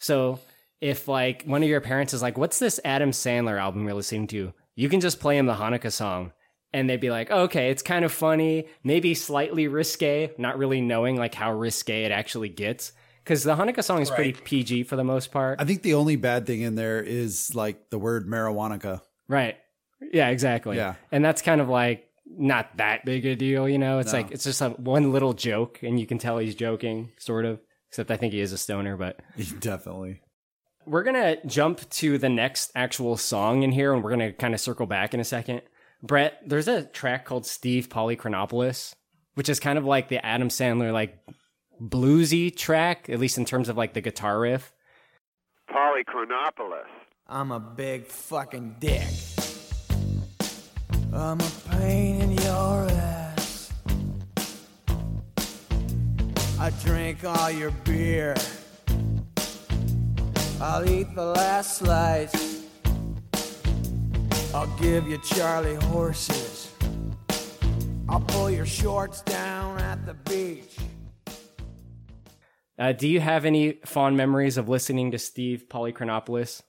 So 0.00 0.40
if 0.80 1.06
like 1.06 1.44
one 1.44 1.62
of 1.62 1.68
your 1.68 1.80
parents 1.80 2.12
is 2.12 2.20
like, 2.20 2.36
"What's 2.36 2.58
this 2.58 2.80
Adam 2.84 3.12
Sandler 3.12 3.60
album 3.60 3.84
you're 3.84 3.94
listening 3.94 4.26
to?" 4.26 4.52
You 4.74 4.88
can 4.88 4.98
just 4.98 5.20
play 5.20 5.38
him 5.38 5.46
the 5.46 5.54
Hanukkah 5.54 5.92
song, 5.92 6.32
and 6.72 6.90
they'd 6.90 6.98
be 6.98 7.12
like, 7.12 7.28
oh, 7.30 7.42
"Okay, 7.42 7.70
it's 7.70 7.80
kind 7.80 8.04
of 8.04 8.10
funny, 8.10 8.66
maybe 8.82 9.14
slightly 9.14 9.68
risque," 9.68 10.32
not 10.36 10.58
really 10.58 10.80
knowing 10.80 11.14
like 11.14 11.36
how 11.36 11.52
risque 11.52 12.02
it 12.02 12.10
actually 12.10 12.48
gets. 12.48 12.90
Because 13.22 13.44
the 13.44 13.54
Hanukkah 13.54 13.84
song 13.84 14.02
is 14.02 14.10
pretty 14.10 14.32
PG 14.32 14.82
for 14.82 14.96
the 14.96 15.04
most 15.04 15.30
part. 15.30 15.60
I 15.60 15.64
think 15.64 15.82
the 15.82 15.94
only 15.94 16.16
bad 16.16 16.44
thing 16.44 16.62
in 16.62 16.74
there 16.74 17.00
is 17.00 17.54
like 17.54 17.90
the 17.90 18.00
word 18.00 18.26
marijuana. 18.26 19.00
Right. 19.28 19.56
Yeah, 20.12 20.30
exactly. 20.30 20.76
Yeah. 20.76 20.96
And 21.12 21.24
that's 21.24 21.40
kind 21.40 21.60
of 21.60 21.68
like 21.68 22.08
not 22.38 22.76
that 22.76 23.04
big 23.04 23.24
a 23.26 23.34
deal, 23.36 23.68
you 23.68 23.78
know? 23.78 23.98
It's 23.98 24.12
No. 24.12 24.18
like, 24.20 24.30
it's 24.30 24.44
just 24.44 24.60
a, 24.60 24.70
one 24.70 25.12
little 25.12 25.32
joke, 25.32 25.80
and 25.82 25.98
you 26.00 26.06
can 26.06 26.18
tell 26.18 26.38
he's 26.38 26.54
joking, 26.54 27.12
sort 27.18 27.44
of. 27.44 27.60
Except 27.88 28.10
I 28.10 28.16
think 28.16 28.32
he 28.32 28.40
is 28.40 28.52
a 28.52 28.58
stoner, 28.58 28.96
but. 28.96 29.20
Definitely. 29.60 30.20
We're 30.86 31.02
going 31.02 31.16
to 31.36 31.46
jump 31.46 31.88
to 31.90 32.18
the 32.18 32.28
next 32.28 32.72
actual 32.74 33.16
song 33.16 33.62
in 33.62 33.70
here, 33.72 33.92
and 33.92 34.02
we're 34.02 34.10
going 34.16 34.30
to 34.30 34.32
kind 34.32 34.54
of 34.54 34.60
circle 34.60 34.86
back 34.86 35.14
in 35.14 35.20
a 35.20 35.24
second. 35.24 35.62
Brett, 36.02 36.40
there's 36.46 36.68
a 36.68 36.84
track 36.84 37.24
called 37.24 37.46
Steve 37.46 37.88
Polychronopoulos, 37.88 38.94
which 39.34 39.48
is 39.48 39.60
kind 39.60 39.78
of 39.78 39.84
like 39.84 40.08
the 40.08 40.24
Adam 40.24 40.48
Sandler, 40.48 40.92
like, 40.92 41.18
bluesy 41.80 42.54
track, 42.56 43.08
at 43.10 43.18
least 43.18 43.38
in 43.38 43.44
terms 43.44 43.68
of 43.68 43.76
like 43.76 43.92
the 43.92 44.00
guitar 44.00 44.38
riff. 44.40 44.72
Polychronopoulos. 45.70 46.84
I'm 47.28 47.50
a 47.52 47.60
big 47.60 48.06
fucking 48.06 48.76
dick. 48.78 49.02
I'm 51.14 51.38
a 51.38 51.50
pain 51.70 52.22
in 52.22 52.32
your 52.32 52.88
ass. 52.90 53.70
I 56.58 56.70
drink 56.82 57.22
all 57.22 57.50
your 57.50 57.70
beer. 57.70 58.34
I'll 60.58 60.88
eat 60.88 61.14
the 61.14 61.24
last 61.24 61.78
slice. 61.78 62.64
I'll 64.54 64.74
give 64.78 65.06
you 65.06 65.18
Charlie 65.18 65.74
horses. 65.74 66.72
I'll 68.08 68.20
pull 68.20 68.50
your 68.50 68.66
shorts 68.66 69.20
down 69.22 69.80
at 69.80 70.06
the 70.06 70.14
beach. 70.14 70.76
Uh, 72.78 72.92
do 72.92 73.06
you 73.06 73.20
have 73.20 73.44
any 73.44 73.72
fond 73.84 74.16
memories 74.16 74.56
of 74.56 74.70
listening 74.70 75.10
to 75.10 75.18
Steve 75.18 75.66
Polychronopoulos? 75.68 76.62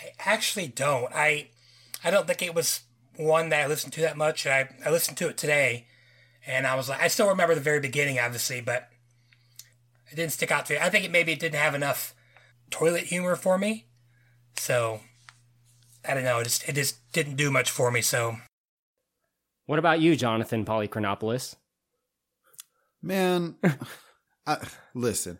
I 0.00 0.12
actually 0.18 0.68
don't. 0.68 1.12
I 1.12 1.48
I 2.04 2.10
don't 2.10 2.28
think 2.28 2.42
it 2.42 2.54
was 2.54 2.82
one 3.24 3.48
that 3.50 3.64
I 3.64 3.66
listened 3.66 3.92
to 3.94 4.00
that 4.02 4.16
much. 4.16 4.46
I 4.46 4.68
I 4.84 4.90
listened 4.90 5.16
to 5.18 5.28
it 5.28 5.36
today, 5.36 5.86
and 6.46 6.66
I 6.66 6.74
was 6.74 6.88
like, 6.88 7.00
I 7.00 7.08
still 7.08 7.28
remember 7.28 7.54
the 7.54 7.60
very 7.60 7.80
beginning, 7.80 8.18
obviously, 8.18 8.60
but 8.60 8.88
it 10.10 10.16
didn't 10.16 10.32
stick 10.32 10.50
out 10.50 10.66
to 10.66 10.74
me. 10.74 10.78
I 10.80 10.90
think 10.90 11.04
it 11.04 11.10
maybe 11.10 11.32
it 11.32 11.40
didn't 11.40 11.60
have 11.60 11.74
enough 11.74 12.14
toilet 12.70 13.04
humor 13.04 13.36
for 13.36 13.58
me, 13.58 13.86
so 14.56 15.00
I 16.06 16.14
don't 16.14 16.24
know. 16.24 16.38
It 16.40 16.44
just 16.44 16.68
it 16.68 16.74
just 16.74 17.12
didn't 17.12 17.36
do 17.36 17.50
much 17.50 17.70
for 17.70 17.90
me. 17.90 18.00
So 18.00 18.36
What 19.66 19.78
about 19.78 20.00
you, 20.00 20.16
Jonathan 20.16 20.64
Polychronopoulos? 20.64 21.56
Man, 23.02 23.56
I, 24.46 24.58
listen, 24.94 25.38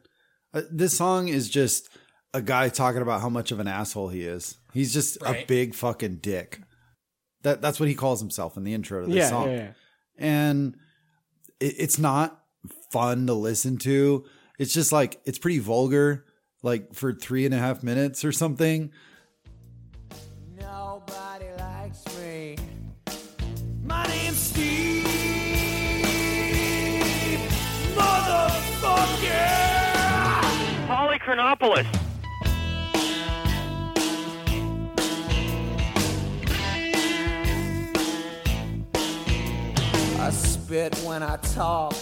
uh, 0.54 0.62
this 0.70 0.96
song 0.96 1.28
is 1.28 1.48
just 1.48 1.88
a 2.32 2.40
guy 2.40 2.68
talking 2.68 3.02
about 3.02 3.20
how 3.20 3.28
much 3.28 3.52
of 3.52 3.60
an 3.60 3.68
asshole 3.68 4.08
he 4.08 4.22
is. 4.22 4.56
He's 4.72 4.92
just 4.92 5.18
a 5.22 5.44
big 5.46 5.74
fucking 5.74 6.16
dick. 6.16 6.60
That 7.42 7.60
that's 7.62 7.80
what 7.80 7.88
he 7.88 7.94
calls 7.94 8.20
himself 8.20 8.56
in 8.56 8.64
the 8.64 8.74
intro 8.74 9.00
to 9.02 9.06
this 9.06 9.16
Yeah, 9.16 9.28
song. 9.28 9.50
yeah, 9.50 9.56
yeah. 9.56 9.72
And 10.18 10.76
it, 11.58 11.74
it's 11.78 11.98
not 11.98 12.42
fun 12.90 13.26
to 13.28 13.34
listen 13.34 13.78
to. 13.78 14.24
It's 14.58 14.74
just 14.74 14.92
like 14.92 15.20
it's 15.24 15.38
pretty 15.38 15.58
vulgar, 15.58 16.26
like 16.62 16.94
for 16.94 17.12
three 17.14 17.46
and 17.46 17.54
a 17.54 17.58
half 17.58 17.82
minutes 17.82 18.24
or 18.24 18.32
something. 18.32 18.90
Nobody 20.60 21.46
likes 21.58 22.04
me. 22.18 22.56
My 23.84 24.06
name's 24.06 24.36
Steve. 24.36 25.06
Motherfucker! 29.60 30.86
Polychronopoulos. 30.86 31.86
I 40.30 40.32
spit 40.32 40.96
when 40.98 41.24
I 41.24 41.38
talk. 41.38 41.92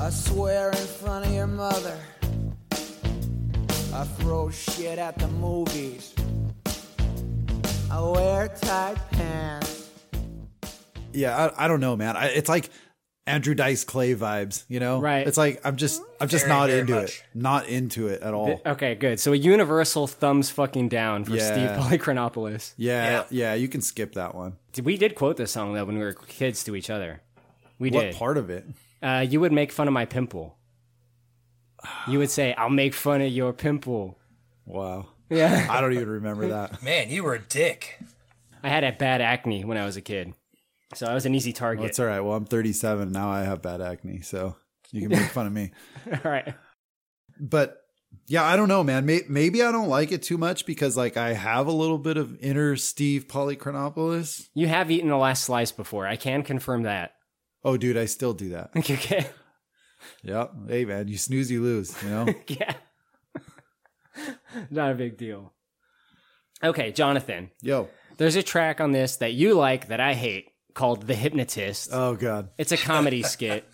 I 0.00 0.08
swear 0.08 0.70
in 0.70 0.76
front 0.76 1.26
of 1.26 1.32
your 1.34 1.46
mother. 1.46 1.98
I 3.92 4.04
throw 4.16 4.48
shit 4.48 4.98
at 4.98 5.18
the 5.18 5.28
movies. 5.28 6.14
I 7.90 8.00
wear 8.00 8.48
tight 8.48 8.96
pants. 9.10 9.90
Yeah, 11.12 11.36
I, 11.36 11.66
I 11.66 11.68
don't 11.68 11.80
know, 11.80 11.96
man. 11.98 12.16
I, 12.16 12.28
it's 12.28 12.48
like 12.48 12.70
Andrew 13.26 13.54
Dice 13.54 13.82
Clay 13.84 14.14
vibes, 14.14 14.64
you 14.68 14.78
know? 14.78 15.00
Right. 15.00 15.26
It's 15.26 15.36
like 15.36 15.60
I'm 15.64 15.76
just 15.76 16.00
I'm 16.20 16.28
just 16.28 16.44
Very, 16.46 16.56
not 16.58 16.66
very 16.68 16.80
into 16.80 16.94
much. 16.94 17.10
it. 17.10 17.22
Not 17.34 17.66
into 17.66 18.06
it 18.08 18.22
at 18.22 18.32
all. 18.34 18.46
Th- 18.46 18.60
Okay, 18.66 18.94
good. 18.94 19.18
So 19.18 19.32
a 19.32 19.36
universal 19.36 20.06
thumbs 20.06 20.48
fucking 20.50 20.88
down 20.88 21.24
for 21.24 21.34
Yeah. 21.34 21.52
Steve 21.52 22.00
Polychronopoulos. 22.00 22.74
Yeah, 22.76 23.24
yeah, 23.30 23.54
you 23.54 23.66
can 23.68 23.80
skip 23.82 24.14
that 24.14 24.34
one. 24.34 24.56
We 24.82 24.96
did 24.96 25.14
quote 25.16 25.36
this 25.36 25.50
song 25.52 25.74
though 25.74 25.84
when 25.84 25.98
we 25.98 26.04
were 26.04 26.12
kids 26.14 26.62
to 26.64 26.76
each 26.76 26.88
other. 26.90 27.20
We 27.78 27.90
What 27.90 28.00
did. 28.02 28.14
What 28.14 28.18
part 28.18 28.36
of 28.38 28.48
it? 28.50 28.64
Uh, 29.02 29.26
you 29.28 29.40
would 29.40 29.52
make 29.52 29.72
fun 29.72 29.88
of 29.88 29.92
my 29.94 30.04
pimple. 30.04 30.56
You 32.08 32.18
would 32.18 32.30
say, 32.30 32.54
"I'll 32.54 32.70
make 32.70 32.94
fun 32.94 33.20
of 33.20 33.30
your 33.30 33.52
pimple." 33.52 34.18
Wow. 34.64 35.06
Yeah. 35.30 35.66
I 35.70 35.80
don't 35.80 35.92
even 35.92 36.08
remember 36.08 36.48
that. 36.48 36.82
man, 36.82 37.10
you 37.10 37.22
were 37.24 37.34
a 37.34 37.40
dick. 37.40 37.98
I 38.62 38.68
had 38.68 38.84
a 38.84 38.92
bad 38.92 39.20
acne 39.20 39.64
when 39.64 39.76
I 39.76 39.84
was 39.84 39.96
a 39.96 40.00
kid, 40.00 40.32
so 40.94 41.06
I 41.06 41.14
was 41.14 41.26
an 41.26 41.34
easy 41.34 41.52
target. 41.52 41.80
Well, 41.80 41.88
it's 41.88 41.98
all 41.98 42.06
right. 42.06 42.20
Well, 42.20 42.34
I'm 42.34 42.44
37 42.44 43.10
now. 43.12 43.30
I 43.30 43.42
have 43.42 43.62
bad 43.62 43.80
acne, 43.80 44.20
so 44.20 44.56
you 44.92 45.02
can 45.02 45.10
make 45.10 45.30
fun 45.30 45.46
of 45.46 45.52
me. 45.52 45.72
all 46.12 46.30
right. 46.30 46.54
But 47.40 47.78
yeah, 48.28 48.44
I 48.44 48.56
don't 48.56 48.68
know, 48.68 48.82
man. 48.84 49.04
Maybe 49.04 49.62
I 49.62 49.72
don't 49.72 49.88
like 49.88 50.12
it 50.12 50.22
too 50.22 50.38
much 50.38 50.64
because 50.66 50.96
like 50.96 51.16
I 51.16 51.32
have 51.32 51.66
a 51.66 51.72
little 51.72 51.98
bit 51.98 52.16
of 52.16 52.38
inner 52.40 52.76
Steve 52.76 53.26
Polychronopoulos. 53.28 54.48
You 54.54 54.68
have 54.68 54.90
eaten 54.90 55.10
the 55.10 55.16
last 55.16 55.44
slice 55.44 55.72
before. 55.72 56.06
I 56.06 56.16
can 56.16 56.42
confirm 56.42 56.84
that. 56.84 57.12
Oh, 57.64 57.76
dude, 57.76 57.96
I 57.96 58.06
still 58.06 58.32
do 58.32 58.50
that. 58.50 58.70
Okay. 58.76 59.26
Yep. 60.22 60.52
Hey, 60.68 60.84
man, 60.84 61.08
you 61.08 61.18
snooze, 61.18 61.50
you 61.50 61.62
lose. 61.62 62.00
You 62.02 62.10
know. 62.10 62.34
yeah. 62.48 62.74
Not 64.70 64.92
a 64.92 64.94
big 64.94 65.18
deal. 65.18 65.52
Okay, 66.62 66.92
Jonathan. 66.92 67.50
Yo. 67.60 67.88
There's 68.16 68.36
a 68.36 68.42
track 68.42 68.80
on 68.80 68.92
this 68.92 69.16
that 69.16 69.32
you 69.32 69.54
like 69.54 69.88
that 69.88 70.00
I 70.00 70.14
hate 70.14 70.50
called 70.76 71.08
The 71.08 71.14
Hypnotist. 71.16 71.90
Oh 71.92 72.14
God. 72.14 72.50
It's 72.56 72.70
a 72.70 72.76
comedy 72.76 73.22
skit. 73.34 73.68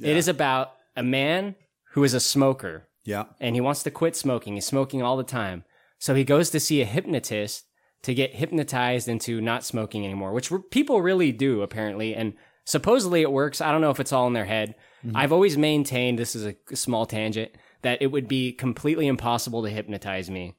It 0.00 0.16
is 0.16 0.26
about 0.26 0.72
a 0.96 1.02
man 1.04 1.54
who 1.92 2.02
is 2.02 2.14
a 2.14 2.20
smoker. 2.20 2.88
Yeah. 3.04 3.26
And 3.38 3.54
he 3.54 3.60
wants 3.60 3.84
to 3.84 3.90
quit 3.90 4.16
smoking. 4.16 4.54
He's 4.54 4.66
smoking 4.66 5.02
all 5.02 5.16
the 5.16 5.22
time. 5.22 5.64
So 5.98 6.14
he 6.14 6.24
goes 6.24 6.50
to 6.50 6.60
see 6.60 6.80
a 6.80 6.86
hypnotist 6.86 7.64
to 8.02 8.14
get 8.14 8.34
hypnotized 8.34 9.08
into 9.08 9.40
not 9.40 9.64
smoking 9.64 10.04
anymore, 10.04 10.32
which 10.32 10.50
people 10.70 11.02
really 11.02 11.32
do 11.32 11.62
apparently. 11.62 12.14
And 12.14 12.34
supposedly 12.64 13.22
it 13.22 13.32
works. 13.32 13.60
I 13.60 13.70
don't 13.70 13.80
know 13.80 13.90
if 13.90 14.00
it's 14.00 14.12
all 14.12 14.26
in 14.26 14.32
their 14.32 14.44
head. 14.44 14.74
Mm-hmm. 15.04 15.16
I've 15.16 15.32
always 15.32 15.58
maintained 15.58 16.18
this 16.18 16.34
is 16.34 16.46
a 16.46 16.56
small 16.74 17.06
tangent 17.06 17.52
that 17.82 18.00
it 18.00 18.08
would 18.08 18.26
be 18.26 18.52
completely 18.52 19.06
impossible 19.06 19.62
to 19.62 19.70
hypnotize 19.70 20.30
me. 20.30 20.56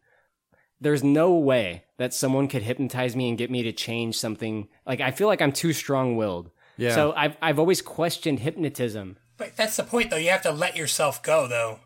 There's 0.81 1.03
no 1.03 1.33
way 1.33 1.83
that 1.97 2.13
someone 2.13 2.47
could 2.47 2.63
hypnotize 2.63 3.15
me 3.15 3.29
and 3.29 3.37
get 3.37 3.51
me 3.51 3.63
to 3.63 3.71
change 3.71 4.17
something. 4.17 4.67
Like 4.85 5.01
I 5.01 5.11
feel 5.11 5.27
like 5.27 5.41
I'm 5.41 5.51
too 5.51 5.73
strong-willed. 5.73 6.51
Yeah. 6.77 6.95
So 6.95 7.13
I've 7.15 7.35
I've 7.41 7.59
always 7.59 7.81
questioned 7.81 8.39
hypnotism. 8.39 9.17
But 9.37 9.55
that's 9.55 9.77
the 9.77 9.83
point, 9.83 10.09
though. 10.09 10.17
You 10.17 10.29
have 10.29 10.41
to 10.43 10.51
let 10.51 10.75
yourself 10.75 11.21
go, 11.21 11.47
though. 11.47 11.79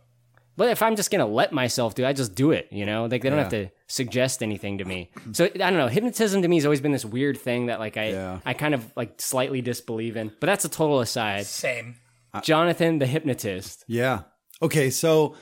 But 0.56 0.70
if 0.70 0.84
I'm 0.84 0.96
just 0.96 1.10
gonna 1.10 1.26
let 1.26 1.52
myself 1.52 1.96
do, 1.96 2.04
it, 2.04 2.08
I 2.08 2.14
just 2.14 2.36
do 2.36 2.52
it. 2.52 2.68
You 2.72 2.86
know, 2.86 3.06
like 3.06 3.24
they 3.24 3.30
don't 3.30 3.40
have 3.40 3.50
to 3.50 3.70
suggest 3.88 4.44
anything 4.44 4.78
to 4.78 4.86
me. 4.86 5.10
So 5.32 5.46
I 5.46 5.50
don't 5.50 5.78
know. 5.78 5.88
Hypnotism 5.88 6.44
to 6.44 6.48
me 6.48 6.58
has 6.58 6.66
always 6.66 6.82
been 6.82 6.92
this 6.92 7.06
weird 7.06 7.38
thing 7.40 7.68
that 7.68 7.80
like 7.80 7.98
I 7.98 8.40
I 8.46 8.54
kind 8.54 8.76
of 8.76 8.92
like 8.96 9.20
slightly 9.20 9.62
disbelieve 9.62 10.16
in. 10.16 10.32
But 10.40 10.46
that's 10.48 10.66
a 10.66 10.70
total 10.70 11.00
aside. 11.00 11.48
Same. 11.48 11.96
Jonathan, 12.44 13.00
the 13.00 13.08
hypnotist. 13.08 13.84
Yeah. 13.88 14.22
Okay, 14.62 14.90
so 14.90 15.36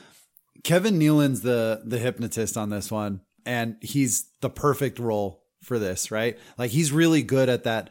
Kevin 0.63 0.97
Nealon's 0.99 1.41
the 1.41 1.81
the 1.83 1.99
hypnotist 1.99 2.55
on 2.55 2.69
this 2.69 2.89
one, 2.89 3.21
and 3.45 3.77
he's 3.81 4.29
the 4.41 4.49
perfect 4.49 4.99
role 4.99 5.43
for 5.63 5.77
this, 5.79 6.11
right? 6.11 6.37
Like 6.57 6.71
he's 6.71 6.91
really 6.91 7.21
good 7.23 7.49
at 7.49 7.63
that 7.65 7.89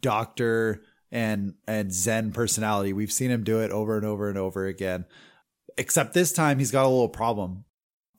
doctor 0.00 0.82
and 1.10 1.54
and 1.66 1.92
Zen 1.92 2.32
personality. 2.32 2.92
We've 2.92 3.12
seen 3.12 3.30
him 3.30 3.44
do 3.44 3.60
it 3.60 3.70
over 3.70 3.96
and 3.96 4.06
over 4.06 4.28
and 4.28 4.38
over 4.38 4.66
again. 4.66 5.04
Except 5.78 6.12
this 6.14 6.32
time 6.32 6.58
he's 6.58 6.70
got 6.70 6.84
a 6.84 6.88
little 6.88 7.08
problem. 7.08 7.64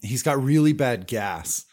He's 0.01 0.24
got 0.24 0.43
really 0.43 0.74
bad 0.74 1.07
gas. 1.07 1.66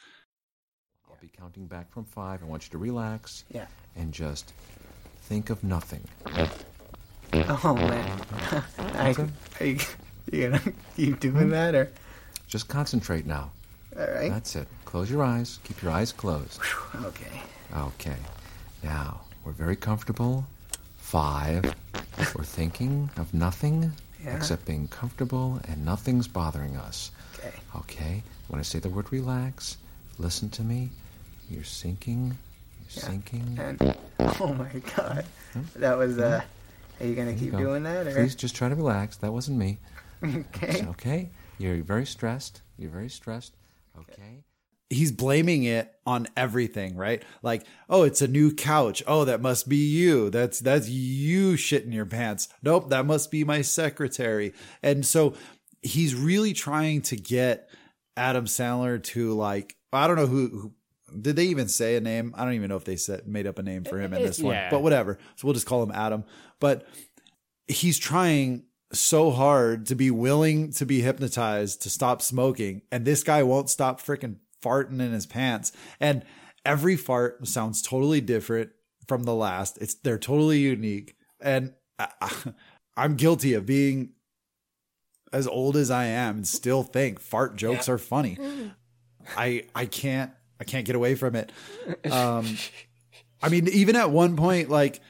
I'll 1.09 1.19
be 1.21 1.29
counting 1.29 1.67
back 1.67 1.91
from 1.93 2.05
five. 2.05 2.43
I 2.43 2.47
want 2.47 2.65
you 2.65 2.71
to 2.71 2.79
relax. 2.79 3.45
Yeah. 3.51 3.67
And 3.97 4.13
just 4.13 4.53
think 5.23 5.51
of 5.51 5.65
nothing. 5.65 6.07
Oh 7.33 7.75
man, 7.75 8.21
I, 8.79 9.11
Okay. 9.11 9.29
are 9.61 9.67
you, 9.67 9.79
you 10.33 10.49
gonna 10.51 10.61
keep 10.97 11.21
doing 11.21 11.49
that 11.51 11.75
or? 11.75 11.91
Just 12.49 12.69
concentrate 12.69 13.27
now. 13.27 13.53
All 13.97 14.07
right. 14.07 14.31
That's 14.31 14.57
it. 14.57 14.67
Close 14.91 15.11
your 15.11 15.23
eyes. 15.23 15.59
Keep 15.65 15.83
your 15.83 15.93
eyes 15.93 16.13
closed. 16.13 16.61
Okay. 17.05 17.43
Okay. 17.77 18.17
Now, 18.83 19.21
we're 19.45 19.53
very 19.53 19.77
comfortable. 19.77 20.45
Five. 20.99 21.65
We're 22.35 22.45
thinking 22.45 23.11
of 23.17 23.33
nothing 23.33 23.93
Yeah. 24.25 24.37
except 24.37 24.65
being 24.67 24.89
comfortable 24.89 25.61
and 25.69 25.85
nothing's 25.85 26.27
bothering 26.29 26.77
us. 26.77 27.11
Okay. 27.39 27.53
Okay. 27.77 28.23
When 28.49 28.59
I 28.59 28.63
say 28.63 28.81
the 28.81 28.89
word 28.89 29.13
relax, 29.13 29.77
listen 30.19 30.51
to 30.51 30.63
me. 30.63 30.91
You're 31.49 31.65
sinking. 31.65 32.27
You're 32.27 33.03
Yeah. 33.03 33.09
sinking. 33.09 33.59
And 33.61 33.97
oh 34.41 34.55
my 34.55 34.73
god, 34.97 35.25
that 35.77 35.97
was 35.97 36.19
uh. 36.19 36.43
Are 37.01 37.07
you 37.07 37.15
gonna 37.15 37.35
keep 37.35 37.53
go. 37.53 37.59
doing 37.59 37.85
that 37.85 38.07
or? 38.09 38.13
Please 38.15 38.35
just 38.35 38.55
try 38.57 38.69
to 38.69 38.75
relax. 38.75 39.17
That 39.19 39.33
wasn't 39.33 39.59
me. 39.59 39.79
Okay. 40.23 40.69
It's 40.69 40.83
okay. 40.83 41.31
You're 41.59 41.83
very 41.83 42.05
stressed. 42.05 42.61
You're 42.77 42.91
very 42.91 43.09
stressed. 43.09 43.55
Okay. 43.99 44.45
He's 44.91 45.13
blaming 45.13 45.63
it 45.63 45.95
on 46.05 46.27
everything, 46.37 46.97
right? 46.97 47.23
Like, 47.43 47.65
oh, 47.89 48.03
it's 48.03 48.21
a 48.21 48.29
new 48.29 48.53
couch. 48.53 49.03
Oh, 49.07 49.25
that 49.25 49.41
must 49.41 49.69
be 49.69 49.77
you. 49.77 50.29
That's 50.29 50.59
that's 50.59 50.89
you 50.89 51.53
shitting 51.53 51.95
your 51.95 52.05
pants. 52.05 52.49
Nope, 52.63 52.91
that 52.91 53.07
must 53.07 53.31
be 53.31 53.45
my 53.45 53.63
secretary. 53.63 54.53
And 54.83 55.07
so 55.07 55.35
he's 55.81 56.15
really 56.15 56.53
trying 56.53 57.03
to 57.03 57.17
get 57.17 57.71
Adam 58.17 58.45
Sandler 58.45 59.03
to 59.05 59.33
like 59.33 59.77
I 59.93 60.07
don't 60.07 60.17
know 60.17 60.27
who, 60.27 60.49
who 60.49 60.73
did 61.21 61.37
they 61.37 61.47
even 61.47 61.69
say 61.69 61.97
a 61.97 62.01
name? 62.01 62.35
I 62.37 62.45
don't 62.45 62.55
even 62.55 62.69
know 62.69 62.77
if 62.77 62.85
they 62.85 62.97
said 62.97 63.27
made 63.27 63.47
up 63.47 63.59
a 63.59 63.63
name 63.63 63.85
for 63.85 63.99
him 63.99 64.13
in 64.13 64.21
eh, 64.21 64.23
eh, 64.23 64.27
this 64.27 64.41
one. 64.41 64.55
Yeah. 64.55 64.71
But 64.71 64.83
whatever. 64.83 65.19
So 65.37 65.47
we'll 65.47 65.55
just 65.55 65.67
call 65.67 65.83
him 65.83 65.93
Adam. 65.93 66.25
But 66.59 66.87
he's 67.69 67.99
trying 67.99 68.65
so 68.93 69.31
hard 69.31 69.87
to 69.87 69.95
be 69.95 70.11
willing 70.11 70.73
to 70.73 70.85
be 70.85 71.01
hypnotized 71.01 71.81
to 71.83 71.89
stop 71.89 72.21
smoking 72.21 72.83
and 72.91 73.05
this 73.05 73.23
guy 73.23 73.41
won't 73.41 73.71
stop 73.71 74.01
freaking 74.01 74.35
farting 74.63 75.01
in 75.01 75.13
his 75.13 75.27
pants. 75.27 75.73
And 75.99 76.25
every 76.65 76.97
fart 76.97 77.47
sounds 77.47 77.83
totally 77.83 78.21
different 78.21 78.71
from 79.07 79.25
the 79.25 79.35
last. 79.35 79.79
It's 79.79 79.95
they're 79.95 80.19
totally 80.19 80.59
unique. 80.61 81.17
And 81.41 81.75
I, 81.99 82.31
i'm 82.97 83.15
guilty 83.15 83.55
of 83.55 83.67
being 83.67 84.11
as 85.33 85.47
old 85.47 85.77
as 85.77 85.91
i 85.91 86.05
am 86.07 86.37
and 86.37 86.49
still 86.49 86.83
think 86.83 87.21
fart 87.21 87.57
jokes 87.57 87.89
are 87.89 87.99
funny. 87.99 88.37
I 89.37 89.65
i 89.75 89.87
can't 89.87 90.33
i 90.61 90.65
can't 90.65 90.85
get 90.85 90.97
away 90.97 91.15
from 91.15 91.37
it. 91.37 91.53
Um 92.11 92.57
i 93.43 93.49
mean 93.49 93.69
even 93.69 93.97
at 93.97 94.11
one 94.11 94.37
point 94.37 94.71
like 94.71 95.01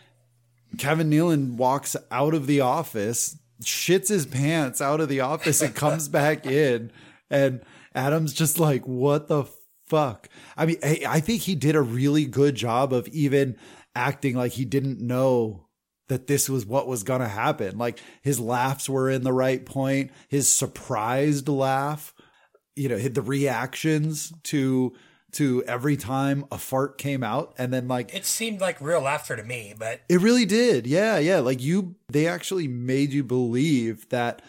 Kevin 0.79 1.11
Nealon 1.11 1.57
walks 1.57 1.97
out 2.13 2.33
of 2.33 2.47
the 2.47 2.61
office, 2.61 3.37
shits 3.63 4.09
his 4.09 4.25
pants 4.25 4.81
out 4.81 5.01
of 5.01 5.09
the 5.09 5.21
office, 5.21 5.61
and 5.61 5.75
comes 5.75 6.09
back 6.09 6.47
in. 6.47 6.93
And 7.29 7.63
Adam's 7.95 8.33
just 8.33 8.59
like, 8.59 8.87
what 8.87 9.29
the 9.29 9.45
fuck? 9.89 10.29
I 10.57 10.67
mean, 10.67 10.77
I, 10.83 11.03
I 11.07 11.21
think 11.21 11.43
he 11.43 11.55
did 11.55 11.75
a 11.75 11.83
really 11.83 12.25
good 12.25 12.55
job 12.55 12.93
of 12.93 13.09
even 13.09 13.57
acting 13.95 14.37
like 14.37 14.53
he 14.53 14.65
didn't 14.65 15.01
know 15.01 15.67
that 16.09 16.27
this 16.27 16.49
was 16.49 16.67
what 16.67 16.87
was 16.87 17.03
going 17.03 17.21
to 17.21 17.29
happen. 17.29 17.79
Like 17.79 17.99
his 18.23 18.39
laughs 18.41 18.89
were 18.89 19.11
in 19.11 19.23
the 19.23 19.33
right 19.33 19.65
point, 19.65 20.11
his 20.29 20.53
surprised 20.53 21.49
laugh, 21.49 22.15
you 22.77 22.89
know, 22.89 22.99
the 22.99 23.23
reactions 23.23 24.33
to 24.45 24.93
to 25.33 25.63
every 25.65 25.97
time 25.97 26.45
a 26.51 26.59
fart 26.59 26.99
came 26.99 27.23
out 27.23 27.55
and 27.57 27.73
then 27.73 27.87
like 27.87 28.13
It 28.13 28.25
seemed 28.25 28.61
like 28.61 28.81
real 28.81 29.03
laughter 29.03 29.37
to 29.37 29.45
me, 29.45 29.75
but 29.79 30.01
it 30.09 30.21
really 30.21 30.45
did. 30.45 30.87
Yeah, 30.87 31.19
yeah. 31.19 31.39
Like 31.39 31.63
you, 31.63 31.95
they 32.09 32.27
actually 32.27 32.67
made 32.67 33.13
you 33.13 33.23
believe 33.23 34.09
that 34.09 34.43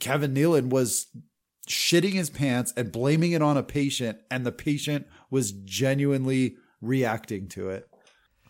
Kevin 0.00 0.32
Nealon 0.32 0.70
was 0.70 1.08
shitting 1.68 2.12
his 2.12 2.30
pants 2.30 2.72
and 2.76 2.90
blaming 2.90 3.32
it 3.32 3.42
on 3.42 3.56
a 3.56 3.62
patient, 3.62 4.18
and 4.30 4.44
the 4.44 4.52
patient 4.52 5.06
was 5.30 5.52
genuinely 5.52 6.56
reacting 6.80 7.48
to 7.48 7.70
it. 7.70 7.88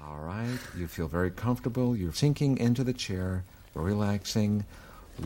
All 0.01 0.19
right. 0.21 0.59
You 0.77 0.87
feel 0.87 1.09
very 1.09 1.31
comfortable. 1.31 1.97
You're 1.97 2.13
sinking 2.13 2.59
into 2.59 2.85
the 2.85 2.93
chair. 2.93 3.45
We're 3.75 3.83
relaxing. 3.83 4.65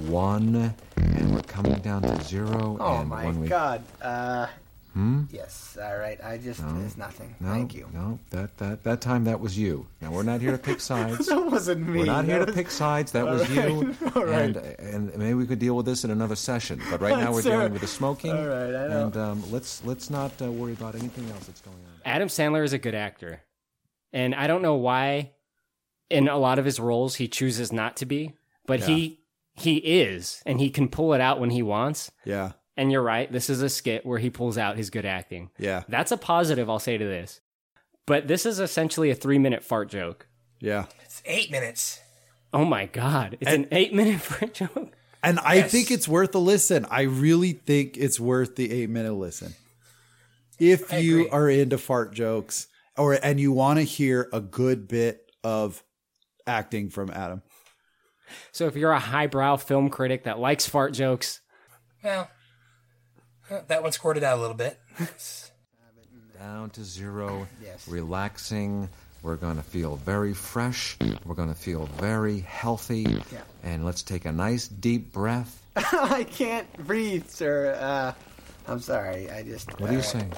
One, 0.06 0.74
and 0.96 1.34
we're 1.34 1.42
coming 1.42 1.78
down 1.80 2.02
to 2.02 2.24
zero. 2.24 2.78
Oh 2.80 3.00
and 3.00 3.10
my 3.10 3.26
when 3.26 3.40
we, 3.40 3.48
god. 3.48 3.84
Uh. 4.00 4.46
Hmm? 4.92 5.22
Yes. 5.30 5.78
All 5.82 5.96
right. 5.96 6.22
I 6.22 6.36
just. 6.36 6.62
No. 6.62 6.78
There's 6.78 6.98
nothing. 6.98 7.34
No, 7.40 7.48
Thank 7.50 7.74
you. 7.74 7.88
No, 7.94 8.18
that, 8.30 8.58
that 8.58 8.84
that 8.84 9.00
time 9.00 9.24
that 9.24 9.40
was 9.40 9.56
you. 9.58 9.86
Now 10.02 10.12
we're 10.12 10.22
not 10.22 10.40
here 10.42 10.50
to 10.52 10.58
pick 10.58 10.80
sides. 10.80 11.26
That 11.32 11.46
wasn't 11.50 11.88
me. 11.88 12.00
We're 12.00 12.04
not 12.04 12.26
here 12.26 12.40
That 12.40 12.46
to 12.46 12.52
pick 12.52 12.70
sides. 12.70 13.12
That 13.12 13.26
All 13.28 13.34
was 13.34 13.48
you. 13.50 13.94
right, 14.02 14.16
all 14.16 14.24
right. 14.26 14.56
And 14.78 15.08
and 15.10 15.16
maybe 15.18 15.34
we 15.34 15.46
could 15.46 15.58
deal 15.58 15.76
with 15.76 15.86
this 15.86 16.04
in 16.04 16.10
another 16.10 16.36
session. 16.36 16.80
But 16.90 17.00
right 17.00 17.16
now 17.18 17.32
we're 17.34 17.42
Sir. 17.42 17.52
dealing 17.52 17.72
with 17.72 17.80
the 17.80 17.88
smoking. 17.88 18.32
All 18.32 18.46
right, 18.46 18.74
I 18.74 18.88
know. 18.88 19.06
And 19.06 19.16
um, 19.16 19.50
let's 19.50 19.82
let's 19.84 20.10
not 20.10 20.30
uh, 20.42 20.52
worry 20.52 20.72
about 20.72 20.94
anything 20.94 21.28
else 21.30 21.46
that's 21.46 21.62
going 21.62 21.76
on. 21.76 22.00
Adam 22.04 22.28
Sandler 22.28 22.62
is 22.64 22.72
a 22.74 22.78
good 22.78 22.94
actor. 22.94 23.40
And 24.12 24.34
I 24.34 24.46
don't 24.46 24.60
know 24.62 24.74
why 24.74 25.30
in 26.10 26.28
a 26.28 26.36
lot 26.36 26.58
of 26.58 26.66
his 26.66 26.78
roles 26.78 27.14
he 27.14 27.28
chooses 27.28 27.72
not 27.72 27.96
to 27.96 28.04
be, 28.06 28.34
but 28.66 28.80
he 28.80 29.20
he 29.54 29.76
is 29.78 30.42
and 30.44 30.60
he 30.60 30.68
can 30.68 30.88
pull 30.88 31.14
it 31.14 31.20
out 31.22 31.40
when 31.40 31.48
he 31.50 31.62
wants. 31.62 32.10
Yeah. 32.26 32.52
And 32.76 32.90
you're 32.90 33.02
right, 33.02 33.30
this 33.30 33.50
is 33.50 33.60
a 33.62 33.68
skit 33.68 34.06
where 34.06 34.18
he 34.18 34.30
pulls 34.30 34.56
out 34.56 34.76
his 34.76 34.88
good 34.90 35.04
acting. 35.04 35.50
Yeah. 35.58 35.82
That's 35.88 36.10
a 36.12 36.16
positive 36.16 36.70
I'll 36.70 36.78
say 36.78 36.96
to 36.96 37.04
this. 37.04 37.40
But 38.06 38.28
this 38.28 38.46
is 38.46 38.58
essentially 38.60 39.10
a 39.10 39.16
3-minute 39.16 39.62
fart 39.62 39.88
joke. 39.90 40.26
Yeah. 40.60 40.86
it's 41.04 41.22
eight 41.26 41.50
minutes. 41.50 42.00
Oh 42.52 42.64
my 42.64 42.86
god, 42.86 43.36
it's 43.40 43.50
an 43.52 43.66
8-minute 43.66 44.20
fart 44.22 44.54
joke. 44.54 44.92
And 45.22 45.38
I 45.38 45.62
think 45.62 45.90
it's 45.90 46.08
worth 46.08 46.34
a 46.34 46.38
listen. 46.38 46.84
I 46.90 47.02
really 47.02 47.52
think 47.52 47.96
it's 47.96 48.18
worth 48.18 48.56
the 48.56 48.72
eight 48.72 48.90
minute 48.90 49.14
listen. 49.14 49.54
If 50.58 50.92
I 50.92 50.98
you 50.98 51.20
agree. 51.26 51.30
are 51.30 51.48
into 51.48 51.78
fart 51.78 52.12
jokes 52.12 52.66
or 52.96 53.14
and 53.22 53.38
you 53.38 53.52
want 53.52 53.78
to 53.78 53.84
hear 53.84 54.28
a 54.32 54.40
good 54.40 54.88
bit 54.88 55.30
of 55.44 55.82
acting 56.46 56.90
from 56.90 57.10
Adam. 57.10 57.42
So 58.50 58.66
if 58.66 58.74
you're 58.76 58.90
a 58.92 58.98
highbrow 58.98 59.56
film 59.56 59.90
critic 59.90 60.24
that 60.24 60.38
likes 60.40 60.66
fart 60.66 60.92
jokes, 60.92 61.40
Well, 62.02 62.24
huh, 62.24 62.26
that 63.48 63.82
one 63.82 63.92
squirted 63.92 64.24
out 64.24 64.38
a 64.38 64.40
little 64.40 64.56
bit. 64.56 64.78
Down 66.38 66.70
to 66.70 66.84
zero. 66.84 67.46
Yes. 67.62 67.86
Relaxing. 67.88 68.88
We're 69.22 69.36
going 69.36 69.56
to 69.56 69.62
feel 69.62 69.96
very 69.96 70.34
fresh. 70.34 70.96
We're 71.24 71.36
going 71.36 71.52
to 71.52 71.58
feel 71.58 71.86
very 71.86 72.40
healthy. 72.40 73.02
Yeah. 73.32 73.40
And 73.62 73.84
let's 73.84 74.02
take 74.02 74.24
a 74.24 74.32
nice 74.32 74.66
deep 74.66 75.12
breath. 75.12 75.62
I 75.76 76.24
can't 76.24 76.70
breathe, 76.86 77.28
sir. 77.28 77.76
Uh. 77.80 78.12
I'm 78.68 78.80
sorry. 78.80 79.30
I 79.30 79.42
just. 79.42 79.68
What 79.80 79.90
are 79.90 79.94
you 79.94 79.98
uh, 79.98 80.02
saying? 80.02 80.32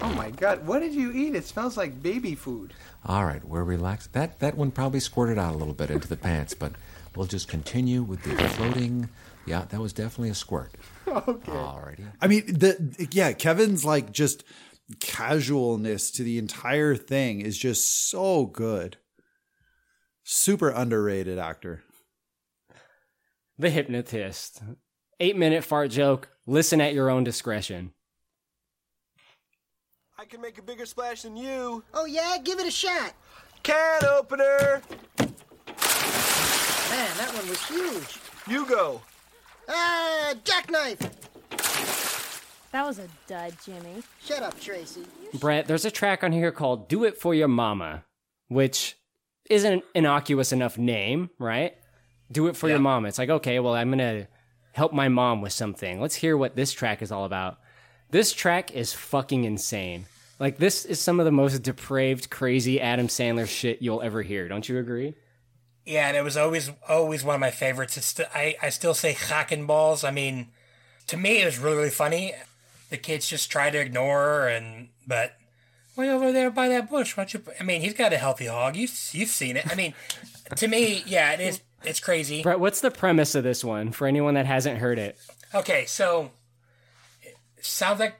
Oh 0.00 0.12
my 0.12 0.30
god! 0.30 0.66
What 0.66 0.80
did 0.80 0.94
you 0.94 1.12
eat? 1.12 1.34
It 1.34 1.44
smells 1.44 1.76
like 1.76 2.02
baby 2.02 2.34
food. 2.34 2.74
All 3.06 3.24
right, 3.24 3.44
we're 3.44 3.64
relaxed. 3.64 4.12
That 4.12 4.38
that 4.40 4.56
one 4.56 4.70
probably 4.70 5.00
squirted 5.00 5.38
out 5.38 5.54
a 5.54 5.58
little 5.58 5.74
bit 5.74 5.90
into 5.90 6.08
the 6.08 6.16
pants, 6.16 6.54
but 6.54 6.72
we'll 7.16 7.26
just 7.26 7.48
continue 7.48 8.02
with 8.02 8.22
the 8.22 8.36
floating. 8.50 9.08
Yeah, 9.46 9.64
that 9.70 9.80
was 9.80 9.92
definitely 9.92 10.30
a 10.30 10.34
squirt. 10.34 10.72
Okay. 11.28 11.52
Alrighty. 11.52 12.12
I 12.20 12.26
mean, 12.26 12.44
the 12.46 13.08
yeah, 13.12 13.32
Kevin's 13.32 13.84
like 13.84 14.12
just 14.12 14.44
casualness 15.00 16.10
to 16.12 16.22
the 16.22 16.38
entire 16.38 16.96
thing 16.96 17.40
is 17.40 17.58
just 17.58 18.08
so 18.10 18.46
good. 18.46 18.98
Super 20.22 20.68
underrated 20.68 21.38
actor. 21.38 21.82
The 23.58 23.70
hypnotist. 23.70 24.62
Eight 25.20 25.36
minute 25.36 25.64
fart 25.64 25.90
joke. 25.90 26.30
Listen 26.46 26.80
at 26.80 26.94
your 26.94 27.10
own 27.10 27.24
discretion. 27.24 27.92
I 30.18 30.24
can 30.24 30.40
make 30.40 30.58
a 30.58 30.62
bigger 30.62 30.84
splash 30.84 31.22
than 31.22 31.36
you. 31.36 31.84
Oh, 31.94 32.04
yeah? 32.04 32.38
Give 32.42 32.58
it 32.58 32.66
a 32.66 32.70
shot. 32.70 33.14
Can 33.62 34.04
opener. 34.04 34.82
Man, 36.90 37.16
that 37.16 37.32
one 37.34 37.48
was 37.48 37.64
huge. 37.66 38.18
You 38.48 38.66
go. 38.66 39.00
Ah, 39.68 40.34
jackknife. 40.44 40.98
That 42.72 42.86
was 42.86 42.98
a 42.98 43.08
dud, 43.26 43.54
Jimmy. 43.64 44.02
Shut 44.24 44.42
up, 44.42 44.58
Tracy. 44.60 45.02
Brett, 45.34 45.66
there's 45.66 45.84
a 45.84 45.90
track 45.90 46.22
on 46.22 46.32
here 46.32 46.52
called 46.52 46.88
Do 46.88 47.04
It 47.04 47.18
For 47.18 47.34
Your 47.34 47.48
Mama, 47.48 48.04
which 48.48 48.96
isn't 49.48 49.72
an 49.72 49.82
innocuous 49.94 50.52
enough 50.52 50.76
name, 50.78 51.30
right? 51.38 51.74
Do 52.30 52.46
It 52.48 52.56
For 52.56 52.68
Your 52.68 52.78
Mama. 52.78 53.08
It's 53.08 53.18
like, 53.18 53.30
okay, 53.30 53.58
well, 53.58 53.74
I'm 53.74 53.88
going 53.88 53.98
to 53.98 54.28
help 54.72 54.92
my 54.92 55.08
mom 55.08 55.40
with 55.40 55.52
something. 55.52 56.00
Let's 56.00 56.14
hear 56.14 56.36
what 56.36 56.56
this 56.56 56.72
track 56.72 57.02
is 57.02 57.10
all 57.10 57.24
about. 57.24 57.58
This 58.10 58.32
track 58.32 58.74
is 58.74 58.92
fucking 58.92 59.44
insane. 59.44 60.06
Like, 60.38 60.58
this 60.58 60.84
is 60.84 61.00
some 61.00 61.18
of 61.20 61.24
the 61.24 61.32
most 61.32 61.62
depraved, 61.62 62.30
crazy 62.30 62.80
Adam 62.80 63.08
Sandler 63.08 63.46
shit 63.46 63.82
you'll 63.82 64.02
ever 64.02 64.22
hear. 64.22 64.46
Don't 64.46 64.68
you 64.68 64.78
agree? 64.78 65.14
Yeah, 65.88 66.08
and 66.08 66.16
it 66.18 66.22
was 66.22 66.36
always 66.36 66.70
always 66.86 67.24
one 67.24 67.34
of 67.34 67.40
my 67.40 67.50
favorites. 67.50 67.96
It's 67.96 68.06
st- 68.06 68.28
I 68.34 68.56
I 68.60 68.68
still 68.68 68.92
say 68.92 69.14
Hacken 69.14 69.66
balls. 69.66 70.04
I 70.04 70.10
mean, 70.10 70.48
to 71.06 71.16
me 71.16 71.40
it 71.40 71.46
was 71.46 71.58
really 71.58 71.76
really 71.76 71.90
funny. 71.90 72.34
The 72.90 72.98
kids 72.98 73.26
just 73.26 73.50
try 73.50 73.70
to 73.70 73.78
ignore 73.78 74.18
her, 74.18 74.48
and 74.48 74.88
but 75.06 75.34
way 75.96 76.10
over 76.10 76.30
there 76.30 76.50
by 76.50 76.68
that 76.68 76.90
bush. 76.90 77.16
Why 77.16 77.24
don't 77.24 77.34
you? 77.34 77.42
I 77.58 77.64
mean, 77.64 77.80
he's 77.80 77.94
got 77.94 78.12
a 78.12 78.18
healthy 78.18 78.46
hog. 78.46 78.76
You've 78.76 79.10
you've 79.12 79.30
seen 79.30 79.56
it. 79.56 79.70
I 79.70 79.74
mean, 79.74 79.94
to 80.56 80.68
me, 80.68 81.02
yeah, 81.06 81.32
it 81.32 81.40
is. 81.40 81.60
It's 81.84 82.00
crazy. 82.00 82.42
Brett, 82.42 82.60
what's 82.60 82.80
the 82.80 82.90
premise 82.90 83.34
of 83.34 83.44
this 83.44 83.64
one 83.64 83.92
for 83.92 84.06
anyone 84.06 84.34
that 84.34 84.46
hasn't 84.46 84.78
heard 84.78 84.98
it? 84.98 85.16
Okay, 85.54 85.84
so 85.86 86.32
it 87.22 87.36
sounds 87.60 88.00
like 88.00 88.16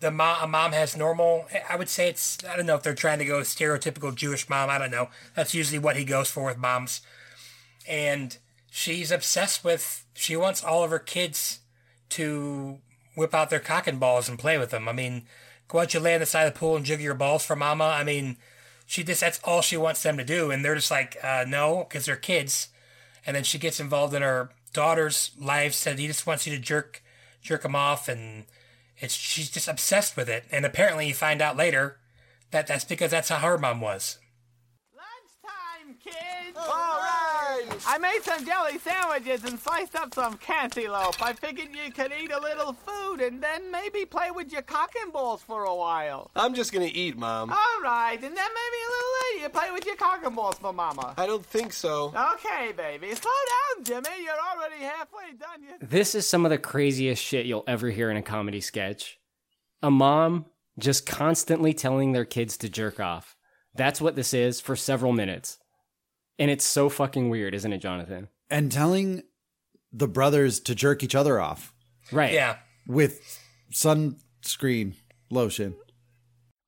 the 0.00 0.10
mom, 0.10 0.38
a 0.42 0.46
mom 0.46 0.72
has 0.72 0.96
normal. 0.96 1.46
I 1.68 1.76
would 1.76 1.88
say 1.88 2.08
it's. 2.08 2.38
I 2.44 2.56
don't 2.56 2.66
know 2.66 2.76
if 2.76 2.82
they're 2.82 2.94
trying 2.94 3.18
to 3.18 3.24
go 3.24 3.40
stereotypical 3.40 4.14
Jewish 4.14 4.48
mom. 4.48 4.70
I 4.70 4.78
don't 4.78 4.90
know. 4.90 5.08
That's 5.34 5.54
usually 5.54 5.78
what 5.78 5.96
he 5.96 6.04
goes 6.04 6.30
for 6.30 6.44
with 6.46 6.58
moms, 6.58 7.00
and 7.88 8.36
she's 8.70 9.10
obsessed 9.10 9.64
with. 9.64 10.04
She 10.14 10.36
wants 10.36 10.62
all 10.62 10.84
of 10.84 10.90
her 10.90 10.98
kids 10.98 11.60
to 12.10 12.78
whip 13.14 13.34
out 13.34 13.50
their 13.50 13.60
cock 13.60 13.86
and 13.86 14.00
balls 14.00 14.28
and 14.28 14.38
play 14.38 14.58
with 14.58 14.70
them. 14.70 14.88
I 14.88 14.92
mean, 14.92 15.26
go 15.68 15.78
out 15.78 15.94
you 15.94 16.00
lay 16.00 16.14
on 16.14 16.20
the 16.20 16.26
side 16.26 16.46
of 16.46 16.54
the 16.54 16.58
pool 16.58 16.76
and 16.76 16.84
jiggle 16.84 17.04
your 17.04 17.14
balls 17.14 17.44
for 17.44 17.56
mama. 17.56 17.84
I 17.84 18.04
mean, 18.04 18.36
she 18.86 19.04
just 19.04 19.20
that's 19.20 19.40
all 19.44 19.62
she 19.62 19.76
wants 19.76 20.02
them 20.02 20.16
to 20.16 20.24
do, 20.24 20.50
and 20.50 20.64
they're 20.64 20.74
just 20.74 20.90
like, 20.90 21.16
uh, 21.22 21.44
no, 21.46 21.86
because 21.88 22.06
they're 22.06 22.16
kids. 22.16 22.68
And 23.24 23.36
then 23.36 23.44
she 23.44 23.58
gets 23.58 23.78
involved 23.78 24.14
in 24.14 24.22
her 24.22 24.50
daughter's 24.72 25.30
life. 25.38 25.74
Said 25.74 25.98
he 25.98 26.06
just 26.06 26.26
wants 26.26 26.46
you 26.46 26.56
to 26.56 26.60
jerk, 26.60 27.02
jerk 27.42 27.64
him 27.64 27.76
off, 27.76 28.08
and 28.08 28.46
it's 28.98 29.14
she's 29.14 29.50
just 29.50 29.68
obsessed 29.68 30.16
with 30.16 30.28
it. 30.28 30.44
And 30.50 30.64
apparently, 30.64 31.06
you 31.06 31.14
find 31.14 31.40
out 31.40 31.56
later 31.56 31.98
that 32.50 32.66
that's 32.66 32.84
because 32.84 33.10
that's 33.12 33.28
how 33.28 33.38
her 33.38 33.58
mom 33.58 33.80
was. 33.80 34.18
Lunchtime, 34.96 35.96
kids! 36.02 36.56
All 36.56 36.66
right! 36.66 37.29
I 37.86 37.98
made 37.98 38.20
some 38.22 38.44
jelly 38.44 38.78
sandwiches 38.78 39.44
and 39.44 39.58
sliced 39.58 39.96
up 39.96 40.14
some 40.14 40.36
cantaloupe. 40.38 41.20
I 41.22 41.32
figured 41.32 41.68
you 41.74 41.90
could 41.92 42.12
eat 42.12 42.30
a 42.30 42.38
little 42.40 42.72
food 42.72 43.20
and 43.20 43.42
then 43.42 43.70
maybe 43.70 44.04
play 44.04 44.30
with 44.30 44.52
your 44.52 44.62
cock 44.62 44.92
and 45.02 45.12
balls 45.12 45.42
for 45.42 45.64
a 45.64 45.74
while. 45.74 46.30
I'm 46.36 46.54
just 46.54 46.72
gonna 46.72 46.90
eat, 46.92 47.16
Mom. 47.16 47.50
All 47.50 47.82
right, 47.82 48.14
and 48.14 48.22
then 48.22 48.32
maybe 48.32 48.78
a 48.86 48.90
little 48.90 49.10
later 49.22 49.42
you 49.42 49.48
play 49.48 49.70
with 49.72 49.86
your 49.86 49.96
cock 49.96 50.20
and 50.24 50.36
balls 50.36 50.58
for 50.58 50.72
Mama. 50.72 51.14
I 51.16 51.26
don't 51.26 51.44
think 51.44 51.72
so. 51.72 52.12
Okay, 52.34 52.72
baby. 52.76 53.14
Slow 53.14 53.30
down, 53.76 53.84
Jimmy. 53.84 54.24
You're 54.24 54.34
already 54.56 54.82
halfway 54.82 55.32
done. 55.38 55.62
You- 55.62 55.86
This 55.86 56.14
is 56.14 56.26
some 56.26 56.44
of 56.44 56.50
the 56.50 56.58
craziest 56.58 57.22
shit 57.22 57.46
you'll 57.46 57.64
ever 57.66 57.90
hear 57.90 58.10
in 58.10 58.16
a 58.16 58.22
comedy 58.22 58.60
sketch. 58.60 59.18
A 59.82 59.90
mom 59.90 60.46
just 60.78 61.06
constantly 61.06 61.72
telling 61.74 62.12
their 62.12 62.24
kids 62.24 62.56
to 62.58 62.68
jerk 62.68 63.00
off. 63.00 63.36
That's 63.74 64.00
what 64.00 64.16
this 64.16 64.34
is 64.34 64.60
for 64.60 64.76
several 64.76 65.12
minutes. 65.12 65.58
And 66.40 66.50
it's 66.50 66.64
so 66.64 66.88
fucking 66.88 67.28
weird, 67.28 67.54
isn't 67.54 67.72
it, 67.72 67.78
Jonathan? 67.78 68.28
And 68.48 68.72
telling 68.72 69.22
the 69.92 70.08
brothers 70.08 70.58
to 70.60 70.74
jerk 70.74 71.02
each 71.02 71.14
other 71.14 71.38
off. 71.38 71.74
Right. 72.10 72.32
Yeah. 72.32 72.56
With 72.86 73.38
sunscreen 73.70 74.94
lotion. 75.30 75.76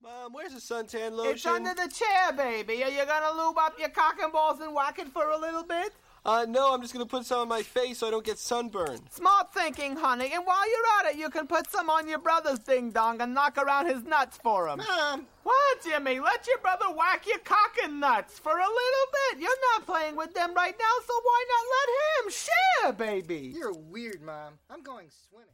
Mom, 0.03 0.35
where's 0.35 0.53
the 0.53 0.61
suntan 0.61 1.13
lotion? 1.13 1.33
It's 1.33 1.47
under 1.47 1.75
the 1.75 1.89
chair, 1.89 2.33
baby. 2.37 2.85
Are 2.85 2.91
you 2.91 3.07
gonna 3.07 3.43
lube 3.43 3.57
up 3.59 3.79
your 3.79 3.89
cock 3.89 4.17
and 4.23 4.31
balls 4.31 4.61
and 4.61 4.75
whack 4.75 4.99
it 4.99 5.09
for 5.09 5.31
a 5.31 5.39
little 5.39 5.65
bit? 5.65 5.93
Uh, 6.25 6.47
no, 6.49 6.73
I'm 6.73 6.81
just 6.83 6.93
gonna 6.93 7.05
put 7.07 7.27
some 7.27 7.41
on 7.41 7.49
my 7.49 7.63
face 7.63 7.99
so 7.99 8.07
I 8.07 8.11
don't 8.13 8.25
get 8.25 8.39
sunburned. 8.39 9.01
Smart 9.11 9.53
thinking, 9.53 9.97
honey. 9.97 10.31
And 10.33 10.47
while 10.47 10.69
you're 10.71 10.87
at 11.01 11.13
it, 11.15 11.19
you 11.19 11.29
can 11.31 11.49
put 11.49 11.69
some 11.71 11.91
on 11.91 12.07
your 12.09 12.21
brother's 12.21 12.61
ding 12.61 12.93
dong 12.93 13.21
and 13.21 13.35
knock 13.35 13.59
around 13.59 13.87
his 13.87 14.05
nuts 14.05 14.39
for 14.41 14.69
him. 14.69 14.79
Mom. 14.79 15.27
What, 15.43 15.83
Jimmy? 15.83 16.21
Let 16.21 16.47
your 16.47 16.59
brother 16.59 16.85
whack 16.97 17.27
your 17.27 17.39
cock 17.39 17.75
and 17.83 17.99
nuts 17.99 18.39
for 18.39 18.53
a 18.53 18.55
little 18.55 19.09
bit. 19.33 19.41
You're 19.41 19.51
not 19.75 19.85
playing 19.87 20.15
with 20.15 20.33
them 20.33 20.55
right 20.55 20.77
now, 20.79 21.05
so 21.05 21.13
why 21.25 21.45
not 21.51 21.67
let 21.75 22.25
him 22.25 22.33
share, 22.33 22.93
baby? 23.21 23.53
You're 23.57 23.73
weird, 23.75 24.23
Mom. 24.23 24.53
I'm 24.71 24.83
going 24.85 25.09
swimming. 25.29 25.49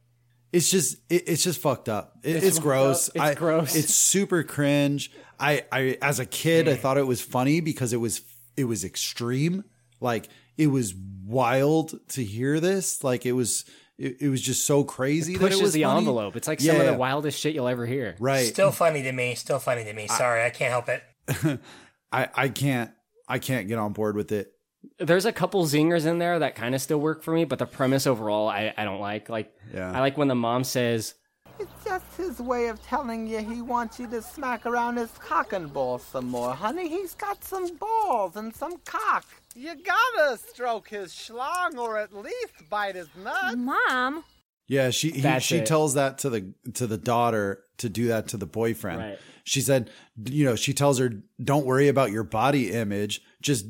It's 0.51 0.69
just 0.69 0.97
it, 1.09 1.23
it's 1.27 1.43
just 1.43 1.59
fucked 1.61 1.89
up. 1.89 2.17
It- 2.23 2.35
It's 2.37 2.45
it's, 2.45 2.59
gross. 2.59 3.09
up. 3.09 3.15
It's 3.15 3.23
I- 3.23 3.33
gross. 3.33 3.75
It's 3.75 3.95
super 3.95 4.43
cringe. 4.43 5.11
I 5.39 5.63
I 5.71 5.97
as 6.01 6.19
a 6.19 6.25
kid 6.27 6.67
I 6.69 6.75
thought 6.75 6.97
it 6.99 7.07
was 7.07 7.21
funny 7.21 7.59
because 7.59 7.91
it 7.93 7.97
was 7.97 8.21
it 8.55 8.65
was 8.65 8.83
extreme. 8.83 9.63
Like 10.01 10.29
it 10.59 10.67
was 10.67 10.93
wild 11.25 11.99
to 12.09 12.23
hear 12.23 12.59
this. 12.59 13.03
Like 13.03 13.25
it 13.25 13.31
was 13.31 13.65
it, 13.97 14.21
it 14.21 14.29
was 14.29 14.41
just 14.41 14.65
so 14.65 14.83
crazy 14.83 15.33
It 15.33 15.39
that 15.39 15.45
pushes 15.45 15.59
it 15.59 15.63
was 15.63 15.73
the 15.73 15.83
funny. 15.83 15.97
envelope. 15.99 16.35
It's 16.35 16.47
like 16.47 16.59
some 16.61 16.79
of 16.79 16.85
the 16.85 16.93
wildest 16.93 17.39
shit 17.39 17.55
you'll 17.55 17.67
ever 17.67 17.85
hear. 17.85 18.15
Right. 18.19 18.45
Still 18.47 18.71
funny 18.71 19.01
to 19.03 19.11
me. 19.11 19.35
Still 19.35 19.59
funny 19.59 19.83
to 19.85 19.93
me. 19.93 20.07
Sorry, 20.07 20.43
I 20.45 20.49
can't 20.49 20.71
help 20.71 20.89
it. 20.89 21.59
I 22.11 22.27
I 22.35 22.49
can't 22.49 22.91
I 23.27 23.39
can't 23.39 23.67
get 23.67 23.77
on 23.79 23.93
board 23.93 24.15
with 24.15 24.31
it. 24.31 24.53
There's 24.97 25.25
a 25.25 25.31
couple 25.33 25.65
zingers 25.65 26.05
in 26.05 26.19
there 26.19 26.39
that 26.39 26.55
kind 26.55 26.73
of 26.73 26.81
still 26.81 26.99
work 26.99 27.21
for 27.21 27.33
me, 27.33 27.43
but 27.45 27.59
the 27.59 27.65
premise 27.65 28.07
overall, 28.07 28.47
I, 28.47 28.73
I 28.77 28.85
don't 28.85 29.01
like. 29.01 29.27
Like, 29.29 29.53
Yeah. 29.73 29.91
I 29.91 29.99
like 29.99 30.17
when 30.17 30.29
the 30.29 30.35
mom 30.35 30.63
says, 30.63 31.15
It's 31.59 31.83
just 31.83 32.05
his 32.15 32.39
way 32.39 32.67
of 32.69 32.81
telling 32.81 33.27
you 33.27 33.39
he 33.39 33.61
wants 33.61 33.99
you 33.99 34.07
to 34.07 34.21
smack 34.21 34.65
around 34.65 34.95
his 34.95 35.11
cock 35.19 35.51
and 35.51 35.71
balls 35.71 36.03
some 36.03 36.27
more, 36.29 36.53
honey. 36.53 36.87
He's 36.87 37.13
got 37.13 37.43
some 37.43 37.75
balls 37.75 38.37
and 38.37 38.55
some 38.55 38.77
cock. 38.85 39.25
You 39.55 39.75
gotta 39.75 40.37
stroke 40.37 40.89
his 40.89 41.11
schlong 41.11 41.77
or 41.77 41.97
at 41.97 42.13
least 42.15 42.69
bite 42.69 42.95
his 42.95 43.07
nut. 43.21 43.57
Mom. 43.57 44.23
Yeah, 44.67 44.91
she 44.91 45.09
he, 45.11 45.39
she 45.39 45.57
it. 45.57 45.65
tells 45.65 45.95
that 45.95 46.19
to 46.19 46.29
the 46.29 46.53
to 46.75 46.85
the 46.85 46.97
daughter 46.97 47.63
to 47.77 47.89
do 47.89 48.09
that 48.09 48.27
to 48.29 48.37
the 48.37 48.45
boyfriend. 48.45 48.99
Right. 48.99 49.19
She 49.43 49.61
said, 49.61 49.89
you 50.25 50.45
know, 50.45 50.55
she 50.55 50.73
tells 50.73 50.99
her, 50.99 51.11
"Don't 51.43 51.65
worry 51.65 51.87
about 51.87 52.11
your 52.11 52.23
body 52.23 52.71
image. 52.71 53.21
Just 53.41 53.65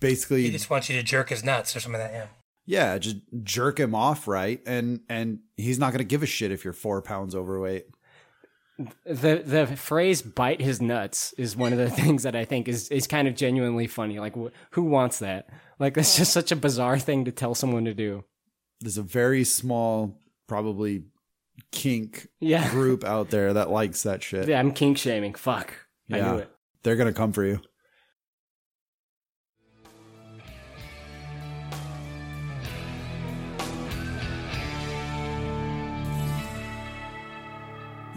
basically, 0.00 0.44
He 0.44 0.50
just 0.50 0.70
wants 0.70 0.88
you 0.88 0.96
to 0.96 1.02
jerk 1.02 1.28
his 1.28 1.44
nuts 1.44 1.76
or 1.76 1.80
something 1.80 2.00
like 2.00 2.10
that. 2.10 2.30
Yeah. 2.66 2.92
yeah, 2.92 2.98
just 2.98 3.16
jerk 3.42 3.78
him 3.78 3.94
off 3.94 4.26
right, 4.26 4.62
and 4.64 5.00
and 5.10 5.40
he's 5.58 5.78
not 5.78 5.92
gonna 5.92 6.04
give 6.04 6.22
a 6.22 6.26
shit 6.26 6.50
if 6.50 6.64
you're 6.64 6.72
four 6.72 7.02
pounds 7.02 7.34
overweight." 7.34 7.84
The 9.04 9.42
the 9.44 9.66
phrase 9.66 10.22
"bite 10.22 10.60
his 10.60 10.80
nuts" 10.80 11.32
is 11.38 11.56
one 11.56 11.72
of 11.72 11.78
the 11.78 11.90
things 12.02 12.22
that 12.22 12.34
I 12.36 12.44
think 12.44 12.68
is 12.68 12.88
is 12.90 13.06
kind 13.06 13.26
of 13.28 13.34
genuinely 13.34 13.86
funny. 13.86 14.18
Like, 14.18 14.34
wh- 14.36 14.52
who 14.70 14.82
wants 14.84 15.18
that? 15.20 15.48
Like, 15.78 15.94
that's 15.94 16.16
just 16.16 16.32
such 16.32 16.52
a 16.52 16.56
bizarre 16.56 16.98
thing 16.98 17.24
to 17.24 17.32
tell 17.32 17.54
someone 17.54 17.84
to 17.86 17.94
do. 17.94 18.24
There's 18.80 18.98
a 18.98 19.02
very 19.02 19.44
small, 19.44 20.18
probably 20.46 21.04
kink 21.72 22.28
Yeah. 22.40 22.70
group 22.70 23.04
out 23.04 23.30
there 23.30 23.52
that 23.52 23.70
likes 23.70 24.02
that 24.04 24.22
shit. 24.22 24.48
Yeah, 24.48 24.58
I'm 24.58 24.72
kink 24.72 24.98
shaming. 24.98 25.34
Fuck, 25.34 25.74
I 26.12 26.16
Yeah. 26.18 26.32
knew 26.32 26.38
it. 26.38 26.50
They're 26.82 26.96
gonna 26.96 27.12
come 27.12 27.32
for 27.32 27.44
you. 27.44 27.60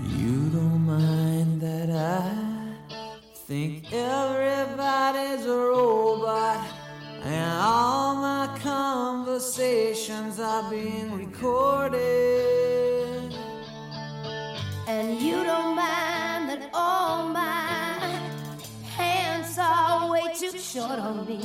You 0.10 0.50
don't 0.50 0.86
mind 0.86 1.62
that 1.62 1.90
I 1.90 2.76
think 3.48 3.92
everybody's 3.94 5.46
a 5.46 5.56
robot 5.56 6.68
and 7.24 7.52
all 7.62 8.16
my 8.16 8.60
conversations 8.60 10.40
are 10.40 10.70
being 10.70 11.14
recorded. 11.14 12.02
And 14.88 15.20
you 15.22 15.44
don't 15.44 15.76
mind 15.76 16.50
that 16.50 16.70
all 16.74 17.30
my 17.30 18.20
hands 18.98 19.58
are 19.58 20.12
way 20.12 20.34
too 20.38 20.58
short 20.58 21.00
on 21.00 21.26
me. 21.26 21.40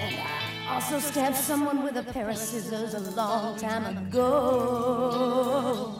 And 0.00 0.16
I 0.16 0.74
also 0.74 0.98
stabbed 0.98 1.36
someone 1.36 1.84
with 1.84 1.96
a 1.96 2.02
pair 2.02 2.28
of 2.28 2.36
scissors 2.36 2.94
a 2.94 3.10
long 3.12 3.56
time 3.56 3.86
ago. 3.96 5.94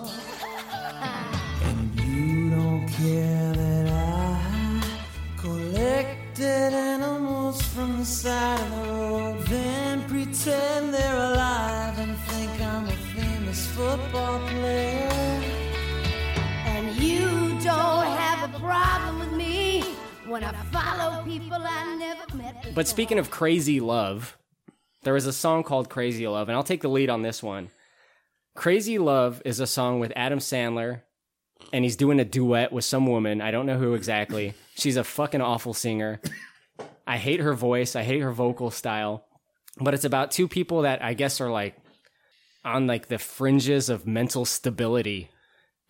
You 2.89 2.95
don't 2.95 3.11
care 3.11 3.53
that 3.55 3.89
I 3.93 4.83
collected 5.37 6.73
animals 6.73 7.61
from 7.63 7.99
the 7.99 8.05
side 8.05 8.61
of 8.61 8.71
the 8.71 8.93
road, 8.93 9.43
then 9.47 10.03
pretend 10.09 10.95
they're 10.95 11.17
alive 11.17 11.99
and 11.99 12.17
think 12.17 12.61
I'm 12.63 12.87
a 12.87 12.93
famous 12.93 13.67
football 13.69 14.41
player. 14.49 15.09
And 16.67 16.97
you 16.97 17.59
don't 17.63 18.07
have 18.07 18.55
a 18.55 18.59
problem 18.59 19.19
with 19.19 19.33
me 19.33 19.83
when 20.27 20.45
I 20.45 20.53
follow 20.73 21.23
people 21.25 21.59
I 21.61 21.97
never 21.97 22.37
met. 22.37 22.75
But 22.75 22.89
speaking 22.89 23.19
of 23.19 23.31
crazy 23.31 23.81
love, 23.81 24.37
there 25.03 25.15
was 25.15 25.27
a 25.27 25.33
song 25.33 25.63
called 25.63 25.91
Crazy 25.91 26.27
Love, 26.27 26.49
and 26.49 26.57
I'll 26.57 26.65
take 26.65 26.83
the 26.83 26.89
lead 26.89 27.11
on 27.11 27.23
this 27.23 27.43
one. 27.43 27.71
Crazy 28.55 28.99
Love 28.99 29.43
is 29.45 29.61
a 29.61 29.67
song 29.67 30.01
with 30.01 30.13
Adam 30.17 30.39
Sandler, 30.39 31.03
and 31.73 31.85
he's 31.85 31.97
doing 31.97 32.21
a 32.21 32.25
duet 32.25 32.73
with 32.73 32.85
some 32.85 33.07
woman. 33.07 33.41
I 33.41 33.51
don't 33.51 33.67
know 33.67 33.79
who 33.79 33.95
exactly. 33.95 34.55
She's 34.75 34.97
a 34.97 35.05
fucking 35.05 35.41
awful 35.41 35.75
singer. 35.75 36.21
I 37.07 37.17
hate 37.17 37.41
her 37.41 37.55
voice, 37.55 37.97
I 37.97 38.03
hate 38.03 38.21
her 38.21 38.33
vocal 38.33 38.71
style. 38.71 39.25
But 39.81 39.95
it's 39.95 40.05
about 40.05 40.31
two 40.31 40.49
people 40.49 40.83
that 40.83 41.03
I 41.03 41.15
guess 41.15 41.41
are 41.41 41.51
like 41.51 41.77
on 42.65 42.87
like 42.87 43.09
the 43.09 43.19
fringes 43.19 43.89
of 43.89 44.07
mental 44.07 44.45
stability. 44.45 45.31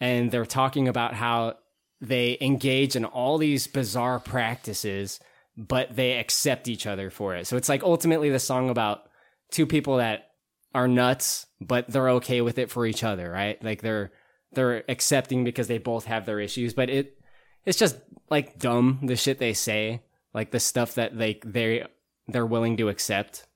And 0.01 0.31
they're 0.31 0.47
talking 0.47 0.89
about 0.89 1.15
how 1.15 1.55
they 2.01 2.39
engage 2.41 2.95
in 2.95 3.05
all 3.05 3.39
these 3.39 3.67
bizarre 3.67 4.21
practices, 4.21 5.19
but 5.57 5.97
they 5.97 6.19
accept 6.19 6.69
each 6.69 6.87
other 6.87 7.11
for 7.11 7.35
it. 7.35 7.47
So 7.47 7.57
it's 7.57 7.69
like 7.69 7.83
ultimately 7.83 8.31
the 8.31 8.39
song 8.39 8.71
about 8.71 9.03
two 9.51 9.67
people 9.67 9.97
that 9.97 10.31
are 10.75 10.87
nuts, 10.87 11.47
but 11.61 11.89
they're 11.89 12.11
okay 12.11 12.41
with 12.41 12.59
it 12.59 12.71
for 12.71 12.87
each 12.87 13.03
other, 13.03 13.31
right? 13.31 13.63
Like 13.65 13.83
they're 13.83 14.13
they're 14.53 14.85
accepting 14.89 15.45
because 15.45 15.69
they 15.69 15.79
both 15.79 16.05
have 16.07 16.27
their 16.27 16.41
issues, 16.41 16.75
but 16.75 16.91
it 16.91 17.19
it's 17.65 17.79
just 17.79 17.97
like 18.31 18.59
dumb 18.59 19.01
the 19.03 19.17
shit 19.17 19.39
they 19.39 19.53
say, 19.53 20.03
like 20.33 20.51
the 20.51 20.61
stuff 20.61 20.95
that 20.95 21.17
they 21.17 21.41
they 21.45 21.87
they're 22.27 22.47
willing 22.47 22.77
to 22.79 22.89
accept. 22.89 23.47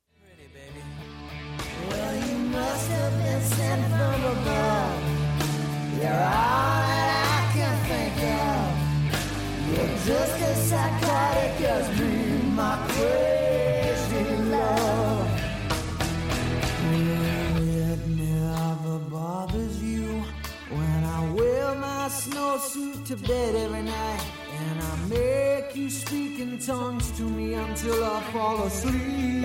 My 22.53 22.59
snowsuit 22.59 23.07
to 23.07 23.17
bed 23.17 23.55
every 23.55 23.83
night. 23.83 24.25
And 24.59 24.83
I 24.83 24.97
make 25.09 25.75
you 25.75 25.89
speak 25.89 26.39
in 26.39 26.59
tongues 26.59 27.11
to 27.13 27.23
me 27.23 27.55
until 27.55 28.05
I 28.05 28.21
fall 28.31 28.65
asleep. 28.65 29.43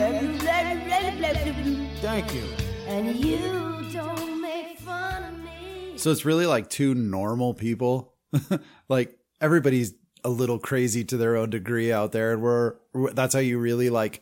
Thank 2.02 2.34
you. 2.34 2.44
And 2.88 3.16
you 3.16 3.90
don't 3.94 4.42
make 4.42 4.78
fun 4.80 5.24
of 5.24 5.40
me. 5.40 5.98
So 5.98 6.12
it's 6.12 6.26
really 6.26 6.46
like 6.46 6.70
two 6.70 6.96
normal 6.96 7.54
people. 7.54 8.14
like 8.90 9.18
everybody's 9.40 9.94
a 10.26 10.30
little 10.30 10.60
crazy 10.60 11.06
to 11.06 11.18
their 11.18 11.38
own 11.38 11.50
degree 11.50 11.94
out 11.94 12.12
there, 12.12 12.34
and 12.34 12.42
we're 12.42 12.74
that's 13.14 13.34
how 13.34 13.40
you 13.40 13.58
really 13.58 13.90
like. 13.90 14.22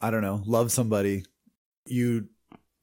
I 0.00 0.12
don't 0.12 0.22
know, 0.22 0.42
love 0.46 0.70
somebody. 0.70 1.24
You 1.86 2.28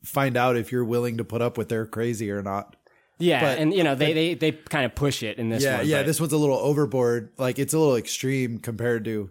find 0.03 0.35
out 0.35 0.57
if 0.57 0.73
you're 0.73 0.83
willing 0.83 1.17
to 1.17 1.23
put 1.23 1.41
up 1.41 1.57
with 1.57 1.69
their 1.69 1.85
crazy 1.85 2.29
or 2.29 2.43
not. 2.43 2.75
Yeah, 3.17 3.41
But- 3.41 3.59
and 3.59 3.73
you 3.73 3.83
know 3.83 3.95
they 3.95 4.13
they 4.13 4.33
they 4.33 4.51
kind 4.51 4.85
of 4.85 4.93
push 4.95 5.23
it 5.23 5.37
in 5.37 5.49
this 5.49 5.63
yeah, 5.63 5.77
one. 5.77 5.87
yeah. 5.87 5.99
but- 5.99 6.07
This 6.07 6.19
one's 6.19 6.33
a 6.33 6.37
little 6.37 6.57
overboard. 6.57 7.31
Like 7.37 7.59
it's 7.59 7.73
a 7.73 7.79
little 7.79 7.95
extreme 7.95 8.57
compared 8.57 9.05
to 9.05 9.29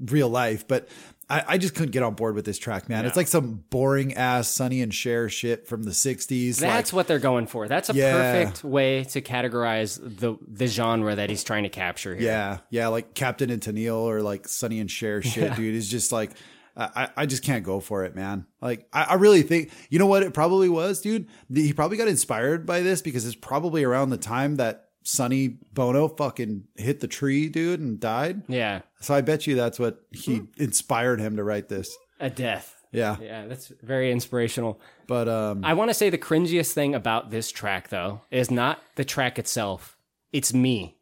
real 0.00 0.28
life. 0.28 0.66
But 0.66 0.88
I, 1.30 1.44
I 1.46 1.58
just 1.58 1.74
couldn't 1.74 1.90
get 1.90 2.02
on 2.02 2.14
board 2.14 2.34
with 2.34 2.46
this 2.46 2.58
track, 2.58 2.88
man. 2.88 3.04
It's 3.04 3.16
like 3.16 3.26
some 3.26 3.62
boring 3.68 4.14
ass 4.14 4.48
Sonny 4.48 4.80
and 4.80 4.94
Cher 4.94 5.28
shit 5.28 5.66
from 5.66 5.82
the 5.82 5.90
'60s. 5.90 6.56
That's 6.58 6.90
like, 6.92 6.96
what 6.96 7.06
they're 7.06 7.18
going 7.18 7.46
for. 7.46 7.68
That's 7.68 7.90
a 7.90 7.94
Yeah. 7.94 8.12
perfect 8.12 8.64
way 8.64 9.04
to 9.04 9.20
categorize 9.20 10.00
the 10.02 10.36
the 10.46 10.66
genre 10.66 11.14
that 11.14 11.28
he's 11.28 11.44
trying 11.44 11.64
to 11.64 11.68
capture 11.68 12.14
here. 12.14 12.24
Yeah, 12.26 12.58
yeah, 12.70 12.88
like 12.88 13.12
Captain 13.12 13.50
and 13.50 13.60
Tennille 13.60 13.96
or 14.04 14.22
like 14.22 14.48
Sonny 14.48 14.80
and 14.80 14.90
Cher 14.90 15.20
shit, 15.20 15.36
Yeah. 15.50 15.54
dude. 15.54 15.74
Is 15.74 15.90
just 15.90 16.12
like 16.12 16.30
I, 16.78 17.08
I 17.16 17.26
just 17.26 17.42
can't 17.42 17.64
go 17.64 17.80
for 17.80 18.04
it, 18.04 18.14
man. 18.14 18.46
Like 18.62 18.86
I, 18.92 19.02
I 19.04 19.14
really 19.14 19.42
think 19.42 19.72
you 19.90 19.98
know 19.98 20.06
what 20.06 20.22
it 20.22 20.32
probably 20.32 20.68
was, 20.68 21.00
dude. 21.00 21.26
The- 21.50 21.66
He 21.66 21.72
probably 21.72 21.96
got 21.96 22.08
inspired 22.08 22.64
by 22.66 22.80
this 22.80 23.02
because 23.02 23.26
it's 23.26 23.34
probably 23.34 23.82
around 23.84 24.10
the 24.10 24.16
time 24.16 24.56
that 24.56 24.84
Sonny 25.02 25.58
Bono 25.72 26.06
fucking 26.08 26.64
hit 26.76 27.00
the 27.00 27.08
tree, 27.08 27.48
dude, 27.48 27.80
and 27.80 27.98
died. 27.98 28.42
Yeah. 28.48 28.82
So 29.00 29.14
I 29.14 29.22
bet 29.22 29.46
you 29.46 29.54
that's 29.56 29.78
what 29.78 30.00
he 30.12 30.42
inspired 30.56 31.18
him 31.20 31.36
to 31.36 31.44
write 31.44 31.68
this. 31.68 31.96
A 32.20 32.30
death. 32.30 32.74
Yeah. 32.92 33.16
Yeah, 33.20 33.46
that's 33.46 33.72
very 33.82 34.10
inspirational. 34.12 34.80
But 35.06 35.28
um 35.28 35.64
I 35.64 35.74
want 35.74 35.90
to 35.90 35.94
say 35.94 36.10
the 36.10 36.18
cringiest 36.18 36.72
thing 36.72 36.94
about 36.94 37.30
this 37.30 37.50
track 37.50 37.88
though 37.88 38.20
is 38.30 38.50
not 38.50 38.80
the 38.96 39.04
track 39.04 39.38
itself. 39.38 39.96
It's 40.32 40.52
me. 40.54 40.98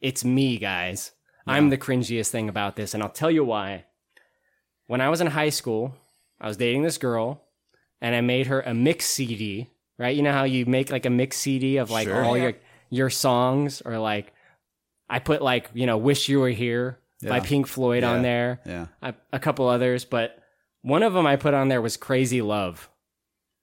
It's 0.00 0.24
me, 0.24 0.58
guys. 0.58 1.12
I'm 1.46 1.68
the 1.70 1.78
cringiest 1.78 2.30
thing 2.30 2.48
about 2.48 2.76
this 2.76 2.94
and 2.94 3.02
I'll 3.02 3.08
tell 3.10 3.30
you 3.30 3.44
why. 3.44 3.84
When 4.86 5.00
I 5.00 5.08
was 5.08 5.20
in 5.20 5.28
high 5.28 5.50
school, 5.50 5.94
I 6.40 6.46
was 6.48 6.56
dating 6.56 6.82
this 6.82 6.98
girl 6.98 7.42
and 8.00 8.14
I 8.14 8.20
made 8.20 8.46
her 8.48 8.60
a 8.60 8.74
mix 8.74 9.06
CD, 9.06 9.70
right? 9.98 10.14
You 10.14 10.22
know 10.22 10.32
how 10.32 10.44
you 10.44 10.66
make 10.66 10.90
like 10.90 11.06
a 11.06 11.10
mix 11.10 11.36
CD 11.38 11.78
of 11.78 11.90
like 11.90 12.06
Sure. 12.08 12.22
all 12.24 12.36
Yeah. 12.36 12.42
your 12.44 12.52
your 12.90 13.10
songs 13.10 13.82
or 13.84 13.98
like 13.98 14.32
I 15.08 15.18
put 15.18 15.42
like, 15.42 15.70
you 15.74 15.86
know, 15.86 15.96
Wish 15.98 16.28
You 16.28 16.40
Were 16.40 16.48
Here 16.50 16.98
by 17.26 17.40
Pink 17.40 17.66
Floyd 17.66 18.04
on 18.04 18.22
there. 18.22 18.60
Yeah. 18.66 18.86
I, 19.02 19.14
a 19.32 19.38
couple 19.38 19.66
others, 19.68 20.04
but 20.04 20.38
one 20.82 21.02
of 21.02 21.14
them 21.14 21.26
I 21.26 21.36
put 21.36 21.54
on 21.54 21.68
there 21.68 21.80
was 21.82 21.96
Crazy 21.96 22.42
Love. 22.42 22.88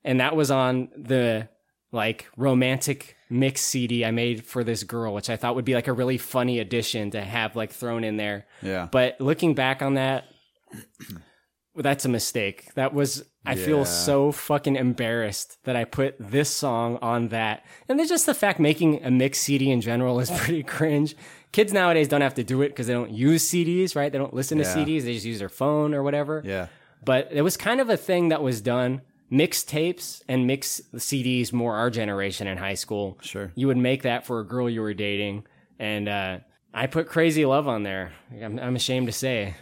And 0.03 0.19
that 0.19 0.35
was 0.35 0.49
on 0.49 0.89
the 0.97 1.47
like 1.91 2.27
romantic 2.37 3.15
mix 3.29 3.61
CD 3.61 4.03
I 4.03 4.11
made 4.11 4.43
for 4.45 4.63
this 4.63 4.83
girl, 4.83 5.13
which 5.13 5.29
I 5.29 5.35
thought 5.37 5.55
would 5.55 5.65
be 5.65 5.75
like 5.75 5.87
a 5.87 5.93
really 5.93 6.17
funny 6.17 6.57
addition 6.59 7.11
to 7.11 7.21
have 7.21 7.55
like 7.55 7.71
thrown 7.71 8.03
in 8.03 8.17
there. 8.17 8.45
Yeah. 8.63 8.87
But 8.91 9.21
looking 9.21 9.53
back 9.53 9.81
on 9.81 9.93
that, 9.93 10.25
that's 11.75 12.05
a 12.05 12.09
mistake. 12.09 12.73
That 12.75 12.93
was 12.93 13.23
I 13.45 13.53
Yeah. 13.53 13.65
feel 13.65 13.85
so 13.85 14.31
fucking 14.31 14.75
embarrassed 14.75 15.57
that 15.63 15.75
I 15.75 15.83
put 15.85 16.15
this 16.19 16.49
song 16.49 16.99
on 17.01 17.29
that. 17.29 17.65
And 17.89 17.97
then 17.99 18.07
just 18.07 18.25
the 18.27 18.33
fact 18.35 18.59
making 18.59 19.03
a 19.03 19.09
mix 19.09 19.39
CD 19.39 19.71
in 19.71 19.81
general 19.81 20.19
is 20.19 20.29
pretty 20.35 20.63
cringe. 20.63 21.15
Kids 21.51 21.73
nowadays 21.73 22.07
don't 22.07 22.21
have 22.21 22.35
to 22.35 22.43
do 22.43 22.61
it 22.61 22.69
because 22.69 22.87
they 22.87 22.93
don't 22.93 23.11
use 23.11 23.49
CDs, 23.49 23.95
right? 23.95 24.11
They 24.11 24.17
don't 24.17 24.33
listen 24.33 24.57
to 24.59 24.63
CDs. 24.63 25.03
They 25.03 25.13
just 25.13 25.25
use 25.25 25.39
their 25.39 25.49
phone 25.49 25.93
or 25.93 26.03
whatever. 26.03 26.41
Yeah. 26.45 26.67
But 27.03 27.29
it 27.31 27.41
was 27.41 27.57
kind 27.57 27.81
of 27.81 27.89
a 27.89 27.97
thing 27.97 28.29
that 28.29 28.43
was 28.43 28.61
done. 28.61 29.01
Mix 29.29 29.63
tapes 29.63 30.21
and 30.27 30.45
mix 30.45 30.81
CDs 30.95 31.51
more 31.51 31.75
our 31.75 31.89
generation 31.89 32.47
in 32.47 32.57
high 32.57 32.73
school. 32.75 33.17
Sure. 33.21 33.51
You 33.55 33.67
would 33.67 33.77
make 33.77 34.03
that 34.03 34.25
for 34.25 34.39
a 34.39 34.45
girl 34.45 34.69
you 34.69 34.81
were 34.81 34.93
dating. 34.93 35.45
And 35.79 36.07
uh, 36.07 36.39
I 36.73 36.87
put 36.87 37.07
Crazy 37.07 37.45
Love 37.45 37.67
on 37.67 37.83
there. 37.83 38.11
I'm, 38.41 38.59
I'm 38.59 38.75
ashamed 38.75 39.07
to 39.07 39.13
say. 39.13 39.55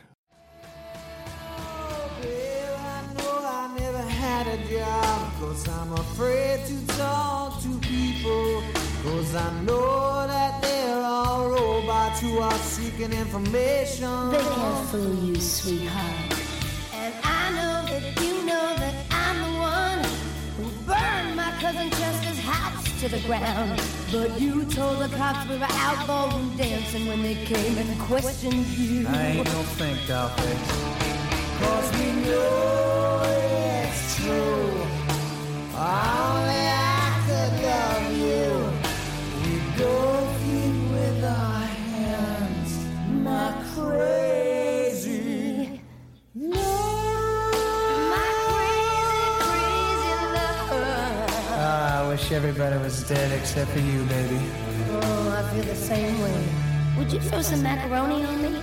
Had 4.79 5.09
job 5.09 5.33
Cause 5.39 5.67
I'm 5.67 5.93
afraid 5.93 6.65
to 6.65 6.87
talk 6.97 7.61
to 7.61 7.79
people 7.79 8.63
Cause 9.03 9.35
I 9.35 9.61
know 9.61 10.27
that 10.27 10.61
they're 10.61 11.03
all 11.03 11.49
robots 11.49 12.19
who 12.21 12.39
are 12.39 12.59
seeking 12.59 13.11
information 13.13 14.29
They 14.31 14.37
can't 14.37 14.87
fool 14.89 15.15
you, 15.23 15.35
sweetheart. 15.35 16.33
And 16.93 17.13
I 17.23 17.49
know 17.51 17.85
that 17.89 18.21
you 18.21 18.45
know 18.45 18.75
that 18.75 18.95
I'm 19.11 19.37
the 19.47 19.59
one 19.59 19.99
who 20.57 20.63
burned 20.85 21.35
my 21.35 21.51
cousin 21.61 21.89
Chester's 21.91 22.39
house 22.39 23.01
to 23.01 23.07
the 23.07 23.19
ground. 23.21 23.81
But 24.11 24.39
you 24.41 24.65
told 24.65 24.99
the 24.99 25.09
cops 25.15 25.49
we 25.49 25.57
were 25.57 25.67
out 25.69 26.05
ballroom 26.05 26.55
dancing 26.57 27.07
when 27.07 27.21
they 27.21 27.35
came 27.45 27.77
and 27.77 27.99
questioned 28.01 28.65
you. 28.67 29.07
I 29.07 29.27
ain't 29.27 29.45
no 29.45 29.63
think, 29.79 29.97
Dollface 29.99 31.19
Cause 31.61 31.99
we 31.99 32.11
know 32.23 33.48
Ah, 51.61 52.07
everybody 52.07 52.31
everybody 52.31 52.77
was 52.77 53.03
dead 53.03 53.31
except 53.37 53.69
for 53.71 53.79
you, 53.79 54.03
baby. 54.05 54.39
Oh, 54.91 55.35
I 55.37 55.53
feel 55.53 55.63
the 55.63 55.75
same 55.75 56.21
way. 56.21 56.47
Would 56.97 57.11
you 57.11 57.19
throw 57.19 57.41
some 57.41 57.61
macaroni 57.63 58.23
on 58.23 58.41
me? 58.41 58.61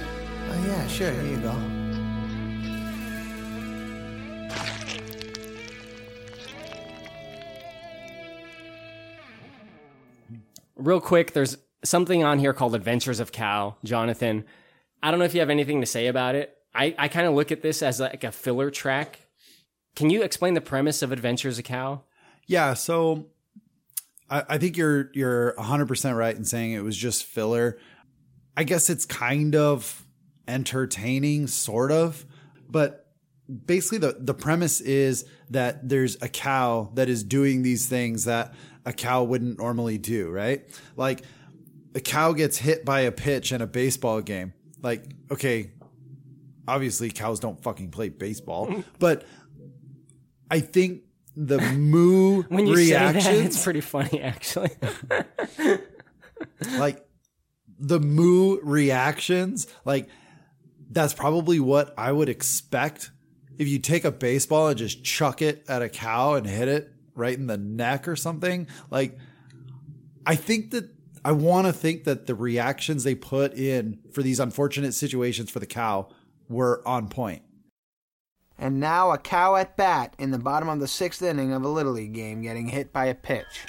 Oh, 0.50 0.66
yeah, 0.66 0.86
sure. 0.86 1.12
Here 1.12 1.32
you 1.32 1.36
go. 1.38 1.75
Real 10.86 11.00
quick, 11.00 11.32
there's 11.32 11.58
something 11.82 12.22
on 12.22 12.38
here 12.38 12.52
called 12.52 12.72
Adventures 12.76 13.18
of 13.18 13.32
Cow. 13.32 13.74
Jonathan, 13.82 14.44
I 15.02 15.10
don't 15.10 15.18
know 15.18 15.24
if 15.24 15.34
you 15.34 15.40
have 15.40 15.50
anything 15.50 15.80
to 15.80 15.86
say 15.86 16.06
about 16.06 16.36
it. 16.36 16.56
I, 16.72 16.94
I 16.96 17.08
kind 17.08 17.26
of 17.26 17.34
look 17.34 17.50
at 17.50 17.60
this 17.60 17.82
as 17.82 17.98
like 17.98 18.22
a 18.22 18.30
filler 18.30 18.70
track. 18.70 19.18
Can 19.96 20.10
you 20.10 20.22
explain 20.22 20.54
the 20.54 20.60
premise 20.60 21.02
of 21.02 21.10
Adventures 21.10 21.58
of 21.58 21.64
Cow? 21.64 22.02
Yeah, 22.46 22.74
so 22.74 23.26
I, 24.30 24.44
I 24.50 24.58
think 24.58 24.76
you're 24.76 25.10
you're 25.12 25.54
100% 25.58 26.16
right 26.16 26.36
in 26.36 26.44
saying 26.44 26.70
it 26.70 26.84
was 26.84 26.96
just 26.96 27.24
filler. 27.24 27.78
I 28.56 28.62
guess 28.62 28.88
it's 28.88 29.04
kind 29.04 29.56
of 29.56 30.06
entertaining, 30.46 31.48
sort 31.48 31.90
of, 31.90 32.24
but 32.70 33.08
basically 33.66 33.98
the 33.98 34.16
the 34.20 34.34
premise 34.34 34.80
is 34.80 35.24
that 35.50 35.88
there's 35.88 36.16
a 36.22 36.28
cow 36.28 36.90
that 36.94 37.08
is 37.08 37.24
doing 37.24 37.62
these 37.62 37.86
things 37.86 38.24
that 38.24 38.54
a 38.86 38.92
cow 38.92 39.24
wouldn't 39.24 39.58
normally 39.58 39.98
do, 39.98 40.30
right? 40.30 40.64
Like 40.96 41.22
a 41.94 42.00
cow 42.00 42.32
gets 42.32 42.56
hit 42.56 42.84
by 42.84 43.00
a 43.00 43.12
pitch 43.12 43.52
in 43.52 43.60
a 43.60 43.66
baseball 43.66 44.22
game. 44.22 44.54
Like, 44.80 45.04
okay, 45.30 45.72
obviously 46.68 47.10
cows 47.10 47.40
don't 47.40 47.60
fucking 47.62 47.90
play 47.90 48.08
baseball, 48.08 48.84
but 49.00 49.24
I 50.50 50.60
think 50.60 51.02
the 51.34 51.58
moo 51.58 52.42
When 52.48 52.66
you 52.66 52.74
reactions 52.74 53.24
say 53.24 53.38
that, 53.38 53.46
it's 53.46 53.62
pretty 53.62 53.80
funny, 53.80 54.22
actually. 54.22 54.70
like 56.78 57.04
the 57.78 57.98
moo 57.98 58.60
reactions, 58.62 59.66
like 59.84 60.08
that's 60.90 61.12
probably 61.12 61.58
what 61.58 61.92
I 61.98 62.12
would 62.12 62.28
expect 62.28 63.10
if 63.58 63.66
you 63.66 63.80
take 63.80 64.04
a 64.04 64.12
baseball 64.12 64.68
and 64.68 64.78
just 64.78 65.02
chuck 65.02 65.42
it 65.42 65.64
at 65.68 65.82
a 65.82 65.88
cow 65.88 66.34
and 66.34 66.46
hit 66.46 66.68
it 66.68 66.92
right 67.16 67.36
in 67.36 67.46
the 67.46 67.56
neck 67.56 68.06
or 68.06 68.14
something. 68.14 68.68
Like, 68.90 69.18
I 70.24 70.36
think 70.36 70.70
that 70.70 70.90
I 71.24 71.32
want 71.32 71.66
to 71.66 71.72
think 71.72 72.04
that 72.04 72.26
the 72.26 72.36
reactions 72.36 73.02
they 73.02 73.16
put 73.16 73.54
in 73.54 73.98
for 74.12 74.22
these 74.22 74.38
unfortunate 74.38 74.94
situations 74.94 75.50
for 75.50 75.58
the 75.58 75.66
cow 75.66 76.08
were 76.48 76.86
on 76.86 77.08
point. 77.08 77.42
And 78.58 78.80
now 78.80 79.10
a 79.10 79.18
cow 79.18 79.56
at 79.56 79.76
bat 79.76 80.14
in 80.18 80.30
the 80.30 80.38
bottom 80.38 80.68
of 80.68 80.80
the 80.80 80.88
sixth 80.88 81.22
inning 81.22 81.52
of 81.52 81.62
a 81.62 81.68
Little 81.68 81.92
League 81.92 82.14
game 82.14 82.42
getting 82.42 82.68
hit 82.68 82.92
by 82.92 83.06
a 83.06 83.14
pitch. 83.14 83.66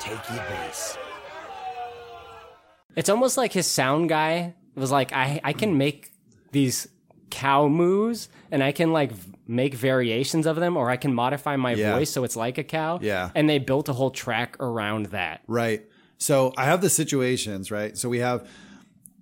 Take 0.00 0.30
your 0.30 0.44
base. 0.48 0.59
It's 3.00 3.08
almost 3.08 3.38
like 3.38 3.50
his 3.54 3.66
sound 3.66 4.10
guy 4.10 4.52
was 4.74 4.90
like, 4.90 5.10
I, 5.14 5.40
I 5.42 5.54
can 5.54 5.78
make 5.78 6.12
these 6.52 6.86
cow 7.30 7.66
moos 7.66 8.28
and 8.50 8.62
I 8.62 8.72
can 8.72 8.92
like 8.92 9.12
make 9.48 9.72
variations 9.72 10.44
of 10.44 10.56
them 10.56 10.76
or 10.76 10.90
I 10.90 10.98
can 10.98 11.14
modify 11.14 11.56
my 11.56 11.72
Yeah. 11.72 11.94
voice 11.94 12.10
so 12.10 12.24
it's 12.24 12.36
like 12.36 12.58
a 12.58 12.62
cow. 12.62 12.98
Yeah. 13.00 13.30
And 13.34 13.48
they 13.48 13.58
built 13.58 13.88
a 13.88 13.94
whole 13.94 14.10
track 14.10 14.54
around 14.60 15.06
that. 15.06 15.40
Right. 15.46 15.86
So 16.18 16.52
I 16.58 16.64
have 16.66 16.82
the 16.82 16.90
situations, 16.90 17.70
right? 17.70 17.96
So 17.96 18.10
we 18.10 18.18
have 18.18 18.46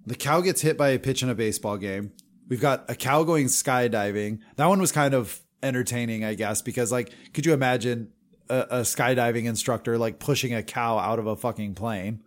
the 0.04 0.16
cow 0.16 0.40
gets 0.40 0.60
hit 0.60 0.76
by 0.76 0.88
a 0.88 0.98
pitch 0.98 1.22
in 1.22 1.28
a 1.28 1.34
baseball 1.36 1.76
game. 1.76 2.10
We've 2.48 2.60
got 2.60 2.84
a 2.90 2.96
cow 2.96 3.22
going 3.22 3.46
skydiving. 3.46 4.40
That 4.56 4.66
one 4.66 4.80
was 4.80 4.90
kind 4.90 5.14
of 5.14 5.38
entertaining, 5.62 6.24
I 6.24 6.34
guess, 6.34 6.62
because 6.62 6.90
like, 6.90 7.12
could 7.32 7.46
you 7.46 7.52
imagine 7.52 8.10
a, 8.48 8.58
a 8.70 8.80
skydiving 8.80 9.44
instructor 9.44 9.96
like 9.98 10.18
pushing 10.18 10.52
a 10.52 10.64
cow 10.64 10.98
out 10.98 11.20
of 11.20 11.28
a 11.28 11.36
fucking 11.36 11.76
plane? 11.76 12.24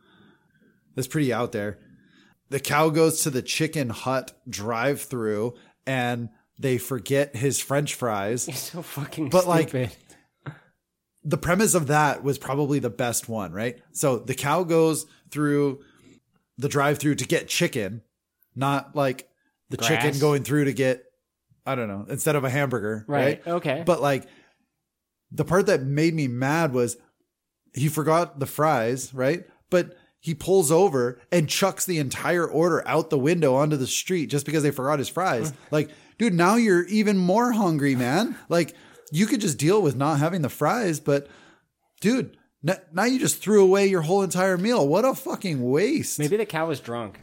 That's 0.96 1.08
pretty 1.08 1.32
out 1.34 1.52
there. 1.52 1.80
The 2.50 2.60
cow 2.60 2.90
goes 2.90 3.22
to 3.22 3.30
the 3.30 3.42
chicken 3.42 3.90
hut 3.90 4.34
drive 4.50 5.02
through 5.02 5.54
and 5.88 6.30
they 6.60 6.78
forget 6.78 7.36
his 7.36 7.60
french 7.60 7.96
fries. 7.96 8.44
so 8.58 8.82
fucking 8.82 9.30
but 9.30 9.48
like 9.48 9.70
stupid. 9.70 9.92
the 11.24 11.38
premise 11.38 11.74
of 11.76 11.88
that 11.88 12.24
was 12.24 12.38
probably 12.38 12.80
the 12.80 12.90
best 12.90 13.30
one, 13.30 13.52
right? 13.54 13.80
So 13.94 14.18
the 14.20 14.36
cow 14.36 14.64
goes 14.64 15.06
through 15.30 15.82
the 16.58 16.68
drive 16.70 16.98
through 17.00 17.16
to 17.16 17.26
get 17.26 17.48
chicken, 17.48 18.02
not 18.56 18.96
like 18.96 19.28
the 19.70 19.78
Grass. 19.78 19.88
chicken 19.90 20.20
going 20.20 20.44
through 20.44 20.66
to 20.66 20.74
get, 20.74 21.04
I 21.66 21.76
don't 21.76 21.88
know, 21.88 22.06
instead 22.10 22.36
of 22.36 22.44
a 22.44 22.50
hamburger. 22.50 23.06
Right, 23.08 23.42
Right. 23.46 23.54
okay. 23.56 23.84
But 23.86 24.02
like 24.02 24.28
the 25.32 25.46
part 25.46 25.68
that 25.68 25.82
made 25.84 26.14
me 26.14 26.28
mad 26.28 26.74
was 26.74 26.98
he 27.74 27.88
forgot 27.88 28.40
the 28.40 28.46
fries, 28.46 29.14
right? 29.14 29.46
But 29.70 29.96
he 30.22 30.34
pulls 30.34 30.72
over 30.72 31.20
and 31.32 31.50
chucks 31.50 31.86
the 31.86 31.98
entire 31.98 32.46
order 32.48 32.88
out 32.88 33.10
the 33.10 33.18
window 33.20 33.56
onto 33.56 33.76
the 33.76 33.88
street 33.88 34.28
just 34.28 34.46
because 34.46 34.64
they 34.64 34.72
forgot 34.72 35.00
his 35.00 35.10
fries. 35.10 35.52
like, 35.72 35.90
dude, 36.18 36.34
now 36.34 36.56
you're 36.56 36.86
even 36.86 37.18
more 37.18 37.52
hungry, 37.52 37.96
man. 37.96 38.38
Like, 38.48 38.74
you 39.12 39.26
could 39.26 39.42
just 39.42 39.58
deal 39.58 39.82
with 39.82 39.96
not 39.96 40.20
having 40.20 40.42
the 40.44 40.50
fries, 40.50 41.00
but 41.00 41.28
dude, 42.00 42.38
n- 42.66 42.78
now 42.94 43.04
you 43.06 43.20
just 43.20 43.42
threw 43.42 43.64
away 43.64 43.88
your 43.88 44.02
whole 44.04 44.22
entire 44.22 44.58
meal. 44.58 44.88
What 44.88 45.04
a 45.04 45.14
fucking 45.16 45.62
waste. 45.70 46.20
Maybe 46.20 46.38
the 46.38 46.46
cow 46.46 46.68
was 46.68 46.80
drunk. 46.80 47.20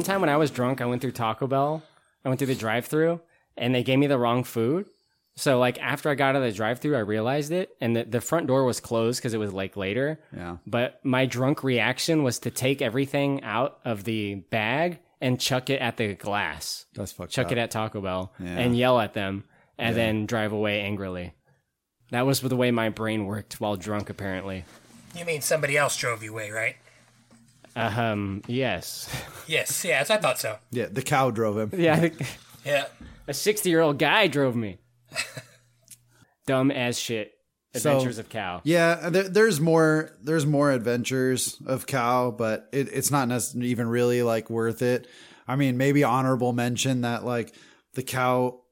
One 0.00 0.06
time 0.06 0.22
when 0.22 0.30
I 0.30 0.38
was 0.38 0.50
drunk, 0.50 0.80
I 0.80 0.86
went 0.86 1.02
through 1.02 1.12
Taco 1.12 1.46
Bell. 1.46 1.82
I 2.24 2.30
went 2.30 2.38
through 2.38 2.46
the 2.46 2.54
drive-through, 2.54 3.20
and 3.58 3.74
they 3.74 3.82
gave 3.82 3.98
me 3.98 4.06
the 4.06 4.16
wrong 4.18 4.44
food. 4.44 4.86
So 5.36 5.58
like 5.58 5.78
after 5.78 6.08
I 6.08 6.14
got 6.14 6.30
out 6.30 6.36
of 6.36 6.42
the 6.42 6.52
drive-through, 6.56 6.96
I 6.96 7.00
realized 7.00 7.52
it, 7.52 7.68
and 7.82 7.94
the, 7.94 8.04
the 8.04 8.22
front 8.22 8.46
door 8.46 8.64
was 8.64 8.80
closed 8.80 9.20
because 9.20 9.34
it 9.34 9.38
was 9.38 9.52
like 9.52 9.76
later. 9.76 10.18
Yeah. 10.34 10.56
But 10.66 11.04
my 11.04 11.26
drunk 11.26 11.62
reaction 11.62 12.22
was 12.22 12.38
to 12.38 12.50
take 12.50 12.80
everything 12.80 13.42
out 13.44 13.78
of 13.84 14.04
the 14.04 14.36
bag 14.36 15.00
and 15.20 15.38
chuck 15.38 15.68
it 15.68 15.82
at 15.82 15.98
the 15.98 16.14
glass. 16.14 16.86
That's 16.94 17.12
fucked 17.12 17.32
Chuck 17.32 17.46
up. 17.48 17.52
it 17.52 17.58
at 17.58 17.70
Taco 17.70 18.00
Bell 18.00 18.32
Yeah. 18.40 18.56
and 18.56 18.74
yell 18.74 18.98
at 19.00 19.12
them, 19.12 19.44
and 19.76 19.94
Yeah. 19.94 20.02
then 20.02 20.24
drive 20.24 20.52
away 20.52 20.80
angrily. 20.80 21.34
That 22.10 22.24
was 22.24 22.40
the 22.40 22.56
way 22.56 22.70
my 22.70 22.88
brain 22.88 23.26
worked 23.26 23.60
while 23.60 23.76
drunk, 23.76 24.08
apparently. 24.08 24.64
You 25.14 25.26
mean 25.26 25.42
somebody 25.42 25.76
else 25.76 25.94
drove 25.98 26.22
you 26.22 26.32
away, 26.32 26.50
right? 26.50 26.76
Um. 27.76 28.42
Yes. 28.46 29.08
Yes, 29.46 29.84
yes, 29.84 30.10
I 30.10 30.16
thought 30.16 30.38
so. 30.38 30.58
Yeah, 30.70 30.86
the 30.90 31.02
cow 31.02 31.30
drove 31.30 31.58
him. 31.58 31.80
Yeah. 31.80 31.94
I 31.94 31.96
think 32.08 32.26
Yeah. 32.64 32.86
A 33.28 33.34
sixty-year-old 33.34 33.98
guy 33.98 34.26
drove 34.26 34.56
me. 34.56 34.78
Dumb 36.46 36.70
as 36.70 36.98
shit. 36.98 37.32
So- 37.74 37.90
Adventures 37.92 38.18
of 38.18 38.28
Cow. 38.28 38.60
Yeah, 38.64 39.10
there, 39.10 39.28
there's 39.28 39.60
more. 39.60 40.10
There's 40.20 40.44
more 40.44 40.72
adventures 40.72 41.56
of 41.66 41.86
cow, 41.86 42.32
but 42.32 42.68
it, 42.72 42.88
it's 42.92 43.12
not 43.12 43.28
necessarily 43.28 43.70
even 43.70 43.88
really 43.88 44.24
like 44.24 44.50
worth 44.50 44.82
it. 44.82 45.06
I 45.46 45.54
mean, 45.54 45.76
maybe 45.76 46.02
honorable 46.02 46.52
mention 46.52 47.02
that 47.02 47.24
like 47.24 47.54
the 47.94 48.02
cow 48.02 48.62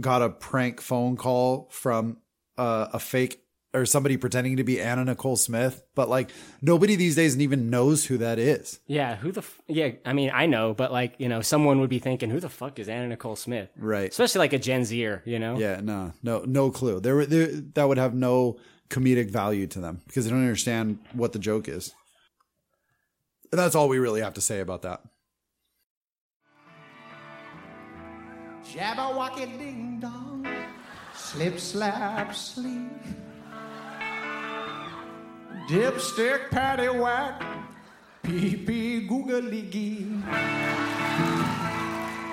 got 0.00 0.22
a 0.22 0.30
prank 0.30 0.80
phone 0.80 1.16
call 1.16 1.68
from 1.72 2.18
uh, 2.56 2.86
a 2.92 3.00
fake 3.00 3.43
or 3.74 3.84
somebody 3.84 4.16
pretending 4.16 4.56
to 4.56 4.64
be 4.64 4.80
Anna 4.80 5.04
Nicole 5.04 5.36
Smith, 5.36 5.82
but 5.94 6.08
like 6.08 6.30
nobody 6.62 6.96
these 6.96 7.16
days 7.16 7.38
even 7.38 7.68
knows 7.68 8.06
who 8.06 8.16
that 8.18 8.38
is. 8.38 8.80
Yeah. 8.86 9.16
Who 9.16 9.32
the? 9.32 9.40
F- 9.40 9.58
yeah. 9.66 9.90
I 10.06 10.12
mean, 10.12 10.30
I 10.32 10.46
know, 10.46 10.72
but 10.72 10.92
like 10.92 11.14
you 11.18 11.28
know, 11.28 11.42
someone 11.42 11.80
would 11.80 11.90
be 11.90 11.98
thinking, 11.98 12.30
"Who 12.30 12.40
the 12.40 12.48
fuck 12.48 12.78
is 12.78 12.88
Anna 12.88 13.08
Nicole 13.08 13.36
Smith?" 13.36 13.68
Right. 13.76 14.10
Especially 14.10 14.38
like 14.38 14.52
a 14.52 14.58
Gen 14.58 14.84
Zer. 14.84 15.22
You 15.24 15.38
know. 15.38 15.58
Yeah, 15.58 15.80
no, 15.82 16.12
no, 16.22 16.44
no 16.46 16.70
clue. 16.70 17.00
There, 17.00 17.26
there, 17.26 17.48
that 17.48 17.88
would 17.88 17.98
have 17.98 18.14
no 18.14 18.58
comedic 18.88 19.30
value 19.30 19.66
to 19.66 19.80
them 19.80 20.00
because 20.06 20.24
they 20.24 20.30
don't 20.30 20.40
understand 20.40 20.98
what 21.12 21.32
the 21.32 21.38
joke 21.38 21.68
is. 21.68 21.92
And 23.50 23.58
that's 23.58 23.74
all 23.74 23.88
we 23.88 23.98
really 23.98 24.20
have 24.20 24.34
to 24.34 24.40
say 24.40 24.60
about 24.60 24.82
that. 24.82 25.00
Jabberwocky 28.64 29.58
ding 29.58 30.00
dong, 30.00 30.46
slip 31.14 31.60
slap 31.60 32.34
sleep. 32.34 32.90
Dipstick 35.66 36.50
patty 36.50 36.88
whack, 36.88 37.42
pee 38.22 38.54
pee 38.54 39.06
googly 39.08 39.62
gee. 39.62 40.06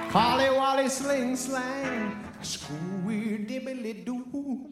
Collie 0.10 0.50
wally 0.50 0.90
sling 0.90 1.38
slang, 1.38 2.22
screwy 2.42 3.46
dibbly 3.48 4.04
doo. 4.04 4.68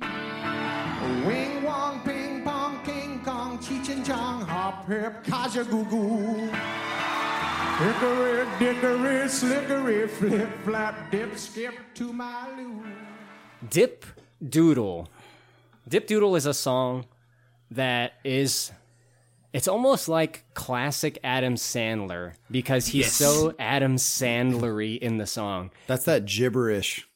Wing 1.26 1.64
wong 1.64 2.02
ping 2.02 2.44
pong 2.44 2.84
king 2.84 3.22
kong 3.24 3.60
cheech 3.60 3.90
and 3.94 4.06
chong 4.06 4.42
hop 4.42 4.86
hip 4.88 5.24
kaja 5.24 5.64
goo 5.64 5.86
goo. 5.86 6.52
Hickory 7.80 8.46
dickory 8.60 9.30
slickery 9.30 10.10
flip 10.10 10.50
flap 10.66 11.10
dip 11.12 11.38
skip 11.38 11.76
to 11.94 12.12
my 12.12 12.50
loo. 12.58 12.84
Dip 13.70 14.06
Doodle. 14.44 15.08
Dip 15.88 16.08
Doodle 16.08 16.36
is 16.36 16.46
a 16.46 16.54
song 16.54 17.06
that 17.72 18.14
is 18.24 18.72
it's 19.52 19.68
almost 19.68 20.08
like 20.08 20.44
classic 20.54 21.18
Adam 21.24 21.56
Sandler 21.56 22.34
because 22.52 22.88
he's 22.88 23.06
Yes. 23.06 23.14
so 23.14 23.54
Adam 23.58 23.96
Sandlery 23.96 24.98
in 25.00 25.18
the 25.18 25.26
song. 25.26 25.72
That's 25.88 26.06
that 26.06 26.26
gibberish. 26.26 27.08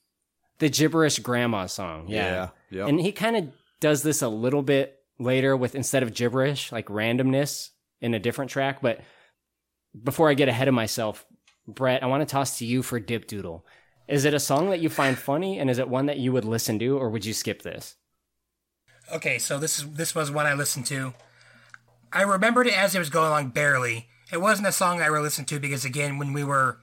The 0.60 0.70
gibberish 0.70 1.20
grandma 1.20 1.68
song. 1.68 2.06
Yeah. 2.08 2.26
Yeah, 2.72 2.80
yep. 2.80 2.88
And 2.90 3.00
he 3.00 3.12
kind 3.12 3.36
of 3.38 3.50
does 3.80 4.02
this 4.02 4.22
a 4.24 4.30
little 4.30 4.64
bit 4.64 5.00
later 5.20 5.56
with 5.56 5.76
instead 5.76 6.02
of 6.02 6.14
gibberish, 6.16 6.72
like 6.72 6.88
randomness 6.88 7.70
in 8.02 8.14
a 8.16 8.20
different 8.20 8.50
track. 8.50 8.82
But 8.82 9.02
before 10.04 10.30
I 10.30 10.34
get 10.34 10.50
ahead 10.50 10.68
of 10.68 10.74
myself, 10.74 11.26
Brett, 11.68 12.02
I 12.02 12.08
want 12.08 12.28
to 12.28 12.32
toss 12.32 12.58
to 12.60 12.66
you 12.66 12.82
for 12.82 13.00
Dip 13.00 13.28
Doodle. 13.28 13.66
Is 14.08 14.26
it 14.26 14.34
a 14.34 14.40
song 14.40 14.70
that 14.72 14.80
you 14.80 14.90
find 14.90 15.18
funny 15.18 15.60
and 15.60 15.70
is 15.70 15.78
it 15.80 15.88
one 15.88 16.08
that 16.08 16.18
you 16.18 16.32
would 16.32 16.46
listen 16.46 16.80
to 16.80 16.98
or 16.98 17.10
would 17.10 17.26
you 17.26 17.34
skip 17.34 17.62
this? 17.62 17.96
Okay, 19.12 19.38
so 19.38 19.60
this 19.60 19.80
is 19.80 19.90
this 19.92 20.16
was 20.16 20.32
one 20.32 20.46
I 20.46 20.54
listened 20.54 20.86
to. 20.88 21.14
I 22.12 22.22
remembered 22.22 22.68
it 22.68 22.78
as 22.78 22.96
it 22.96 23.00
was 23.00 23.10
going 23.10 23.28
along 23.28 23.50
barely. 23.50 24.08
It 24.32 24.42
wasn't 24.42 24.68
a 24.68 24.72
song 24.72 25.02
I 25.02 25.06
ever 25.06 25.22
listened 25.22 25.48
to 25.50 25.60
because 25.60 25.84
again, 25.86 26.18
when 26.18 26.34
we 26.34 26.44
were 26.44 26.78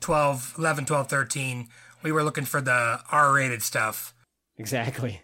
12, 0.00 0.54
11, 0.58 0.84
12, 0.84 1.08
13, 1.08 1.68
we 2.02 2.12
were 2.12 2.22
looking 2.22 2.44
for 2.44 2.60
the 2.60 3.00
R-rated 3.10 3.62
stuff. 3.62 4.14
Exactly. 4.58 5.22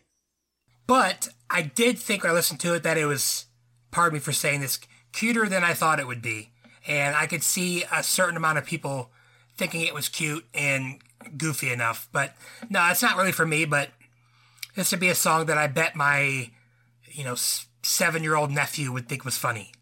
But 0.86 1.28
I 1.48 1.62
did 1.62 1.98
think 1.98 2.22
when 2.22 2.32
I 2.32 2.34
listened 2.34 2.60
to 2.60 2.74
it 2.74 2.82
that 2.82 2.98
it 2.98 3.04
was, 3.06 3.46
pardon 3.90 4.14
me 4.14 4.20
for 4.20 4.32
saying 4.32 4.60
this, 4.60 4.80
cuter 5.12 5.46
than 5.46 5.62
I 5.62 5.74
thought 5.74 6.00
it 6.00 6.06
would 6.06 6.22
be. 6.22 6.50
And 6.86 7.14
I 7.14 7.26
could 7.26 7.42
see 7.42 7.84
a 7.92 8.02
certain 8.02 8.36
amount 8.36 8.58
of 8.58 8.64
people 8.64 9.10
thinking 9.56 9.82
it 9.82 9.94
was 9.94 10.08
cute 10.08 10.46
and 10.54 11.00
goofy 11.36 11.70
enough. 11.70 12.08
But 12.12 12.34
no, 12.68 12.86
it's 12.90 13.02
not 13.02 13.16
really 13.16 13.32
for 13.32 13.46
me, 13.46 13.66
but 13.66 13.90
this 14.76 14.90
would 14.90 15.00
be 15.00 15.08
a 15.08 15.14
song 15.14 15.46
that 15.46 15.58
I 15.58 15.66
bet 15.66 15.96
my, 15.96 16.50
you 17.12 17.24
know, 17.24 17.36
seven 17.82 18.22
year 18.22 18.36
old 18.36 18.50
nephew 18.50 18.92
would 18.92 19.08
think 19.08 19.24
was 19.24 19.36
funny, 19.38 19.72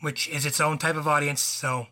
which 0.00 0.28
is 0.28 0.46
its 0.46 0.60
own 0.60 0.78
type 0.78 0.96
of 0.96 1.08
audience. 1.08 1.40
So 1.40 1.86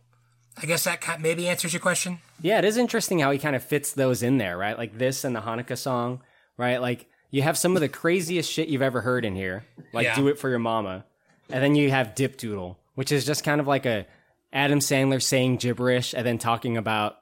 I 0.61 0.67
guess 0.67 0.85
that 0.85 1.21
maybe 1.21 1.49
answers 1.49 1.73
your 1.73 1.81
question. 1.81 2.21
Yeah, 2.41 2.59
it 2.59 2.65
is 2.65 2.77
interesting 2.77 3.19
how 3.21 3.31
he 3.31 3.39
kind 3.39 3.57
of 3.57 3.65
fits 3.65 3.93
those 3.93 4.23
in 4.23 4.39
there, 4.39 4.57
right? 4.57 4.79
Like 4.79 4.99
this 4.99 5.25
and 5.25 5.35
the 5.35 5.41
Hanukkah 5.41 5.79
song, 5.79 6.23
right? 6.57 6.81
Like 6.81 7.07
you 7.31 7.43
have 7.43 7.59
some 7.59 7.75
of 7.75 7.81
the 7.81 7.89
craziest 7.89 8.51
shit 8.51 8.69
you've 8.69 8.83
ever 8.83 9.01
heard 9.01 9.25
in 9.25 9.35
here, 9.35 9.65
like 9.93 10.05
Yeah. 10.05 10.15
"Do 10.15 10.29
It 10.29 10.39
for 10.39 10.49
Your 10.49 10.61
Mama," 10.61 11.05
and 11.51 11.63
then 11.63 11.75
you 11.75 11.91
have 11.91 12.15
"Dip 12.15 12.37
Doodle," 12.37 12.79
which 12.95 13.11
is 13.11 13.27
just 13.27 13.43
kind 13.45 13.61
of 13.61 13.67
like 13.67 13.87
a 13.87 14.07
Adam 14.53 14.79
Sandler 14.79 15.21
saying 15.21 15.57
gibberish 15.57 16.15
and 16.15 16.25
then 16.25 16.39
talking 16.39 16.77
about 16.77 17.17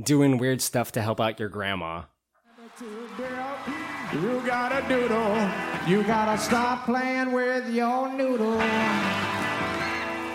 doing 0.00 0.38
weird 0.38 0.62
stuff 0.62 0.92
to 0.92 1.02
help 1.02 1.20
out 1.20 1.40
your 1.40 1.48
grandma. 1.48 2.02
You 4.46 4.52
gotta 4.52 4.80
doodle. 4.88 5.34
You 5.88 6.04
gotta 6.04 6.38
stop 6.38 6.84
playing 6.84 7.32
with 7.32 7.68
your 7.68 8.08
noodle. 8.12 8.60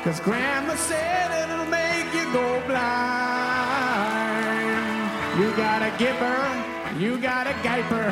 Cause 0.03 0.19
grandma 0.19 0.75
said 0.75 1.31
it'll 1.43 1.65
make 1.67 2.13
you 2.13 2.25
go 2.33 2.61
blind. 2.67 2.81
You 5.39 5.49
gotta 5.55 5.93
give 5.97 6.17
her, 6.17 6.99
you 6.99 7.19
gotta 7.19 7.53
gipe 7.63 7.85
her, 7.85 8.11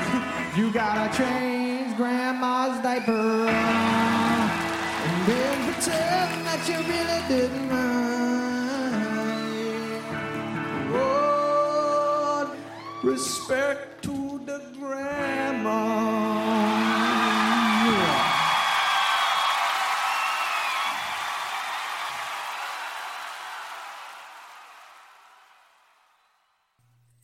you 0.58 0.72
gotta 0.72 1.14
change 1.18 1.98
grandma's 1.98 2.82
diaper. 2.82 3.50
And 3.50 5.28
then 5.28 5.74
pretend 5.74 6.46
that 6.48 6.66
you 6.66 6.78
really 6.94 7.22
didn't 7.28 7.68
mind. 7.68 8.96
Oh, 10.96 12.56
respect 13.04 14.02
to 14.04 14.40
the 14.46 14.62
grandma. 14.80 15.49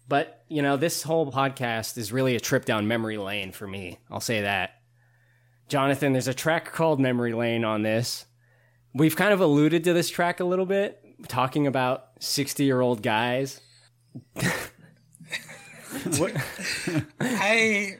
But, 0.07 0.44
you 0.48 0.61
know, 0.61 0.77
this 0.77 1.03
whole 1.03 1.32
podcast 1.32 1.98
is 1.98 2.11
really 2.11 2.36
a 2.36 2.40
trip 2.40 2.65
down 2.65 2.88
memory 2.88 3.18
lane 3.18 3.52
for 3.52 3.68
me. 3.68 3.99
I'll 4.10 4.19
say 4.19 4.41
that. 4.41 4.72
Jonathan, 5.68 6.14
there's 6.14 6.27
a 6.27 6.34
track 6.34 6.72
called 6.72 6.99
Memory 6.99 7.34
Lane 7.34 7.65
on 7.65 7.82
this. 7.82 8.26
We've 8.94 9.15
kind 9.15 9.34
of 9.34 9.41
alluded 9.41 9.84
to 9.86 9.94
this 9.94 10.10
track 10.10 10.40
a 10.40 10.45
little 10.45 10.68
bit, 10.68 11.03
talking 11.27 11.65
about 11.65 12.10
60 12.19 12.64
year 12.64 12.82
old 12.82 13.02
guys. 13.02 13.61
what? 16.18 16.34
I. 17.19 17.98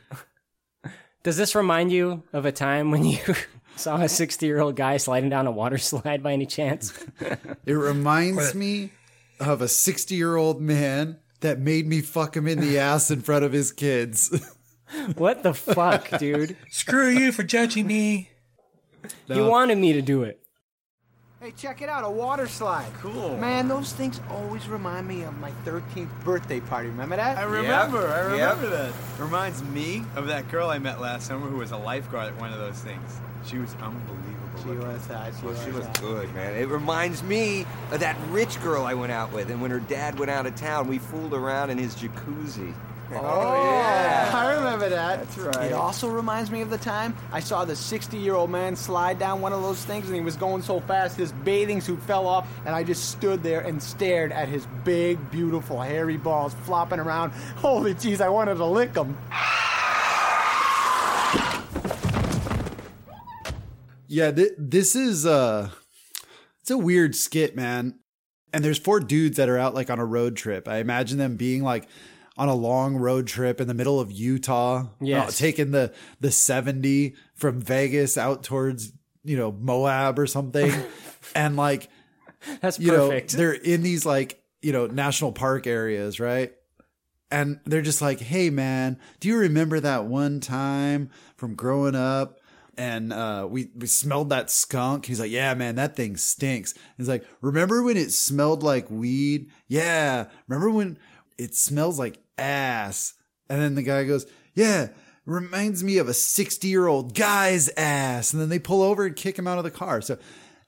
Does 1.24 1.38
this 1.38 1.56
remind 1.56 1.92
you 1.92 2.22
of 2.34 2.46
a 2.46 2.52
time 2.52 2.92
when 2.92 3.04
you 3.04 3.20
saw 3.76 3.98
a 3.98 4.08
60 4.08 4.46
year 4.46 4.60
old 4.60 4.76
guy 4.76 4.98
sliding 4.98 5.32
down 5.32 5.48
a 5.48 5.52
water 5.52 5.80
slide 5.80 6.22
by 6.22 6.34
any 6.34 6.46
chance? 6.46 6.94
It 7.66 7.74
reminds 7.74 8.54
me 8.54 8.92
of 9.40 9.62
a 9.62 9.68
60 9.68 10.14
year 10.14 10.36
old 10.36 10.62
man 10.62 11.18
that 11.46 11.60
made 11.60 11.86
me 11.86 12.02
fuck 12.02 12.36
him 12.36 12.48
in 12.48 12.60
the 12.60 12.80
ass 12.80 13.12
in 13.12 13.22
front 13.22 13.46
of 13.46 13.54
his 13.54 13.72
kids. 13.72 14.36
what 15.16 15.44
the 15.44 15.54
fuck, 15.54 16.10
dude? 16.18 16.58
Screw 16.70 17.10
you 17.10 17.32
for 17.32 17.44
judging 17.44 17.86
me. 17.86 18.32
He 19.28 19.40
wanted 19.40 19.78
me 19.78 19.94
to 19.94 20.02
do 20.02 20.24
it. 20.24 20.42
Hey, 21.40 21.54
check 21.56 21.84
it 21.84 21.90
out, 21.90 22.04
a 22.04 22.10
water 22.10 22.48
slide. 22.48 22.92
Cool. 22.96 23.38
Man, 23.38 23.68
those 23.68 23.94
things 23.94 24.20
always 24.32 24.68
remind 24.68 25.08
me 25.08 25.22
of 25.22 25.38
my 25.38 25.52
13th 25.64 26.10
birthday 26.24 26.60
party. 26.60 26.90
Remember 26.90 27.18
that? 27.18 27.38
I 27.38 27.44
remember. 27.44 28.08
I 28.08 28.22
remember 28.22 28.68
that. 28.70 28.94
Reminds 29.20 29.62
me 29.62 30.04
of 30.16 30.26
that 30.26 30.50
girl 30.50 30.72
I 30.72 30.80
met 30.80 31.00
last 31.00 31.28
summer 31.28 31.48
who 31.48 31.58
was 31.58 31.70
a 31.70 31.78
lifeguard 31.78 32.34
at 32.34 32.40
one 32.40 32.52
of 32.52 32.58
those 32.58 32.80
things. 32.80 33.20
She 33.46 33.60
was 33.60 33.76
unbelievable. 33.76 34.35
She 34.66 34.72
was 34.72 35.08
hot. 35.08 35.34
She 35.40 35.46
Well, 35.46 35.56
she 35.64 35.72
was 35.72 35.86
hot. 35.86 36.02
good, 36.02 36.34
man. 36.34 36.56
It 36.56 36.68
reminds 36.68 37.22
me 37.24 37.66
of 37.92 38.00
that 38.00 38.18
rich 38.30 38.62
girl 38.62 38.86
I 38.86 38.94
went 38.94 39.12
out 39.12 39.32
with, 39.32 39.50
and 39.50 39.62
when 39.62 39.72
her 39.72 39.80
dad 39.80 40.18
went 40.18 40.32
out 40.32 40.46
of 40.46 40.56
town, 40.56 40.88
we 40.88 40.98
fooled 40.98 41.34
around 41.34 41.70
in 41.70 41.78
his 41.78 41.96
jacuzzi. 41.96 42.74
Oh, 43.12 43.18
oh 43.18 43.72
yeah. 43.72 44.32
I 44.34 44.54
remember 44.56 44.90
that. 44.90 45.20
That's 45.20 45.38
right. 45.38 45.68
It 45.68 45.74
also 45.74 46.10
reminds 46.10 46.50
me 46.50 46.62
of 46.62 46.70
the 46.70 46.78
time 46.78 47.16
I 47.32 47.40
saw 47.40 47.64
the 47.64 47.76
60 47.76 48.18
year 48.18 48.34
old 48.34 48.50
man 48.50 48.76
slide 48.76 49.20
down 49.20 49.42
one 49.42 49.54
of 49.54 49.62
those 49.62 49.84
things 49.86 50.08
and 50.08 50.16
he 50.16 50.22
was 50.22 50.36
going 50.36 50.64
so 50.64 50.80
fast 50.80 51.16
his 51.16 51.32
bathing 51.32 51.82
suit 51.82 52.02
fell 52.02 52.28
off 52.28 52.48
and 52.66 52.76
I 52.76 52.84
just 52.84 53.12
stood 53.12 53.44
there 53.44 53.62
and 53.62 53.82
stared 53.82 54.32
at 54.32 54.48
his 54.48 54.66
big, 54.84 55.32
beautiful, 55.32 55.80
hairy 55.82 56.18
balls 56.18 56.56
flopping 56.64 57.00
around. 57.00 57.32
Holy 57.58 57.94
jeez, 57.94 58.22
I 58.22 58.30
wanted 58.30 58.56
to 58.56 58.66
lick 58.66 58.94
them. 58.94 59.16
Yeah, 64.16 64.32
th- 64.32 64.54
this 64.58 64.96
is 64.96 65.26
uh 65.26 65.70
it's 66.62 66.72
a 66.72 66.78
weird 66.78 67.16
skit, 67.16 67.56
man. 67.56 68.00
And 68.54 68.64
there's 68.64 68.80
four 68.80 69.02
dudes 69.02 69.36
that 69.38 69.50
are 69.50 69.58
out 69.58 69.76
like 69.76 69.90
on 69.90 70.00
a 70.00 70.06
road 70.06 70.38
trip. 70.38 70.68
I 70.70 70.78
imagine 70.78 71.18
them 71.18 71.36
being 71.36 71.62
like 71.64 71.88
on 72.38 72.48
a 72.48 72.56
long 72.56 72.96
road 72.96 73.28
trip 73.28 73.60
in 73.60 73.68
the 73.68 73.74
middle 73.74 74.00
of 74.00 74.12
Utah, 74.12 74.86
Yes. 75.02 75.28
uh, 75.28 75.32
taking 75.32 75.72
the 75.72 75.94
the 76.22 76.32
70 76.32 77.16
from 77.34 77.60
Vegas 77.60 78.18
out 78.18 78.44
towards, 78.44 78.94
you 79.26 79.36
know, 79.36 79.52
Moab 79.52 80.18
or 80.18 80.28
something. 80.28 80.72
and 81.36 81.58
like 81.58 81.90
That's 82.62 82.80
you 82.80 82.92
perfect. 82.92 83.34
know, 83.34 83.38
they're 83.38 83.54
in 83.54 83.84
these 83.84 84.06
like, 84.06 84.42
you 84.62 84.72
know, 84.72 84.88
national 84.88 85.34
park 85.34 85.68
areas, 85.68 86.20
right? 86.22 86.54
And 87.32 87.60
they're 87.66 87.82
just 87.82 88.02
like, 88.02 88.20
"Hey 88.22 88.50
man, 88.50 88.98
do 89.20 89.28
you 89.28 89.38
remember 89.38 89.80
that 89.82 90.06
one 90.06 90.40
time 90.40 91.10
from 91.36 91.56
growing 91.56 91.96
up 91.96 92.40
and 92.78 93.14
uh, 93.14 93.48
we 93.50 93.70
we 93.76 93.88
smelled 93.88 94.30
that 94.30 94.50
skunk. 94.50 95.06
He's 95.06 95.20
like, 95.20 95.32
yeah, 95.32 95.54
man, 95.54 95.76
that 95.76 95.96
thing 95.96 96.18
stinks. 96.18 96.74
He's 96.98 97.10
like, 97.10 97.26
remember 97.42 97.84
when 97.84 97.98
it 97.98 98.12
smelled 98.12 98.64
like 98.64 98.90
weed? 98.90 99.52
Yeah. 99.68 100.26
Remember 100.48 100.70
when 100.70 100.98
it 101.38 101.56
smells 101.56 102.00
like 102.00 102.20
ass? 102.38 103.14
And 103.50 103.62
then 103.62 103.76
the 103.76 103.84
guy 103.84 104.04
goes, 104.04 104.26
yeah, 104.54 104.88
reminds 105.26 105.84
me 105.84 105.98
of 105.98 106.08
a 106.08 106.14
sixty 106.14 106.68
year 106.68 106.88
old 106.88 107.14
guy's 107.16 107.70
ass. 107.78 108.34
And 108.34 108.42
then 108.42 108.50
they 108.50 108.60
pull 108.60 108.82
over 108.82 109.06
and 109.06 109.16
kick 109.16 109.38
him 109.38 109.48
out 109.48 109.58
of 109.58 109.64
the 109.64 109.72
car. 109.72 110.02
So, 110.02 110.18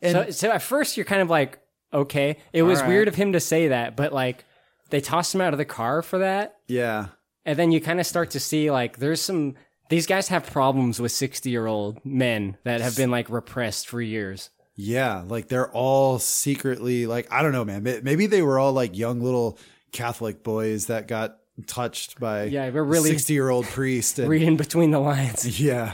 and 0.01 0.13
so, 0.13 0.29
so 0.31 0.51
at 0.51 0.61
first 0.61 0.97
you're 0.97 1.05
kind 1.05 1.21
of 1.21 1.29
like, 1.29 1.59
okay, 1.93 2.37
it 2.53 2.63
was 2.63 2.81
right. 2.81 2.89
weird 2.89 3.07
of 3.07 3.15
him 3.15 3.33
to 3.33 3.39
say 3.39 3.69
that, 3.69 3.95
but 3.95 4.13
like 4.13 4.45
they 4.89 5.01
tossed 5.01 5.33
him 5.33 5.41
out 5.41 5.53
of 5.53 5.57
the 5.57 5.65
car 5.65 6.01
for 6.01 6.19
that. 6.19 6.57
yeah, 6.67 7.07
And 7.45 7.57
then 7.57 7.71
you 7.71 7.81
kind 7.81 7.99
of 7.99 8.05
start 8.05 8.31
to 8.31 8.39
see 8.39 8.71
like 8.71 8.97
there's 8.97 9.21
some 9.21 9.55
these 9.89 10.07
guys 10.07 10.27
have 10.29 10.45
problems 10.51 10.99
with 10.99 11.11
60 11.11 11.49
year 11.49 11.65
old 11.65 12.03
men 12.05 12.57
that 12.63 12.81
have 12.81 12.95
been 12.95 13.11
like 13.11 13.29
repressed 13.29 13.87
for 13.87 14.01
years. 14.01 14.49
Yeah, 14.75 15.23
like 15.27 15.47
they're 15.47 15.71
all 15.71 16.19
secretly 16.19 17.07
like 17.07 17.31
I 17.31 17.41
don't 17.41 17.51
know, 17.51 17.65
man. 17.65 17.83
Maybe 17.83 18.27
they 18.27 18.41
were 18.41 18.59
all 18.59 18.73
like 18.73 18.97
young 18.97 19.21
little 19.21 19.57
Catholic 19.91 20.43
boys 20.43 20.85
that 20.87 21.07
got 21.07 21.39
touched 21.65 22.19
by 22.19 22.43
Yeah, 22.43 22.69
we're 22.69 22.83
really 22.83 23.09
sixty 23.09 23.33
year 23.33 23.49
old 23.49 23.65
priest. 23.65 24.19
And, 24.19 24.29
Reading 24.29 24.57
between 24.57 24.91
the 24.91 24.99
lines. 24.99 25.59
yeah, 25.61 25.93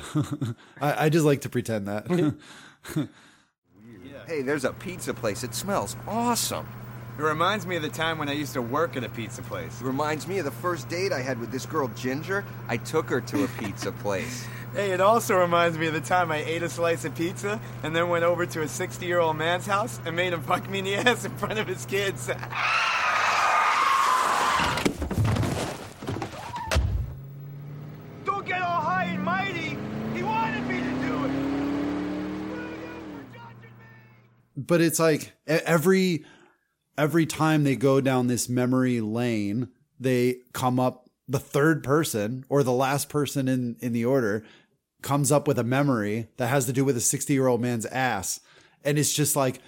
I, 0.81 1.05
I 1.05 1.09
just 1.09 1.25
like 1.25 1.41
to 1.41 1.49
pretend 1.49 1.87
that. 1.87 2.35
Hey, 4.25 4.41
there's 4.41 4.63
a 4.63 4.71
pizza 4.71 5.13
place. 5.13 5.43
It 5.43 5.53
smells 5.53 5.97
awesome. 6.07 6.65
It 7.15 7.21
reminds 7.21 7.67
me 7.67 7.75
of 7.75 7.83
the 7.83 7.89
time 7.89 8.17
when 8.17 8.27
I 8.27 8.31
used 8.31 8.53
to 8.53 8.61
work 8.61 8.97
at 8.97 9.03
a 9.03 9.09
pizza 9.09 9.43
place. 9.43 9.79
It 9.79 9.83
reminds 9.85 10.27
me 10.27 10.39
of 10.39 10.45
the 10.45 10.51
first 10.51 10.89
date 10.89 11.11
I 11.11 11.21
had 11.21 11.39
with 11.39 11.51
this 11.51 11.63
girl, 11.63 11.87
Ginger. 11.89 12.43
I 12.67 12.77
took 12.77 13.07
her 13.11 13.21
to 13.21 13.43
a 13.43 13.47
pizza 13.49 13.91
place. 14.03 14.47
Hey, 14.73 14.89
it 14.89 14.99
also 14.99 15.35
reminds 15.35 15.77
me 15.77 15.85
of 15.85 15.93
the 15.93 16.01
time 16.01 16.31
I 16.31 16.37
ate 16.37 16.63
a 16.63 16.69
slice 16.69 17.05
of 17.05 17.13
pizza 17.13 17.61
and 17.83 17.95
then 17.95 18.09
went 18.09 18.23
over 18.23 18.47
to 18.47 18.63
a 18.63 18.67
60 18.67 19.05
year 19.05 19.19
old 19.19 19.37
man's 19.37 19.67
house 19.67 19.99
and 20.07 20.15
made 20.15 20.33
him 20.33 20.41
fuck 20.41 20.67
me 20.67 20.79
in 20.79 20.85
the 20.85 20.95
ass 21.09 21.23
in 21.23 21.37
front 21.37 21.59
of 21.59 21.67
his 21.67 21.85
kids. 21.85 22.25
Don't 28.25 28.43
get 28.43 28.63
all 28.63 28.81
high 28.81 29.05
and 29.13 29.23
mighty. 29.23 29.77
He 30.15 30.23
wanted 30.23 30.65
me 30.65 30.79
to 30.79 31.07
do 31.07 31.25
it. 31.25 31.53
but 34.55 34.81
it's 34.81 34.99
like 34.99 35.33
every 35.47 36.25
every 36.97 37.25
time 37.25 37.63
they 37.63 37.75
go 37.75 38.01
down 38.01 38.27
this 38.27 38.47
memory 38.49 39.01
lane 39.01 39.69
they 39.99 40.37
come 40.53 40.79
up 40.79 41.09
the 41.27 41.39
third 41.39 41.83
person 41.83 42.45
or 42.49 42.63
the 42.63 42.71
last 42.71 43.09
person 43.09 43.47
in 43.47 43.75
in 43.79 43.93
the 43.93 44.05
order 44.05 44.43
comes 45.03 45.31
up 45.31 45.47
with 45.47 45.59
a 45.59 45.63
memory 45.63 46.29
that 46.37 46.47
has 46.47 46.65
to 46.65 46.73
do 46.73 46.83
with 46.83 46.97
a 46.97 47.01
60 47.01 47.31
year 47.31 47.47
old 47.47 47.61
man's 47.61 47.85
ass. 47.85 48.39
And 48.83 48.97
it's 48.97 49.13
just 49.13 49.35
like 49.35 49.59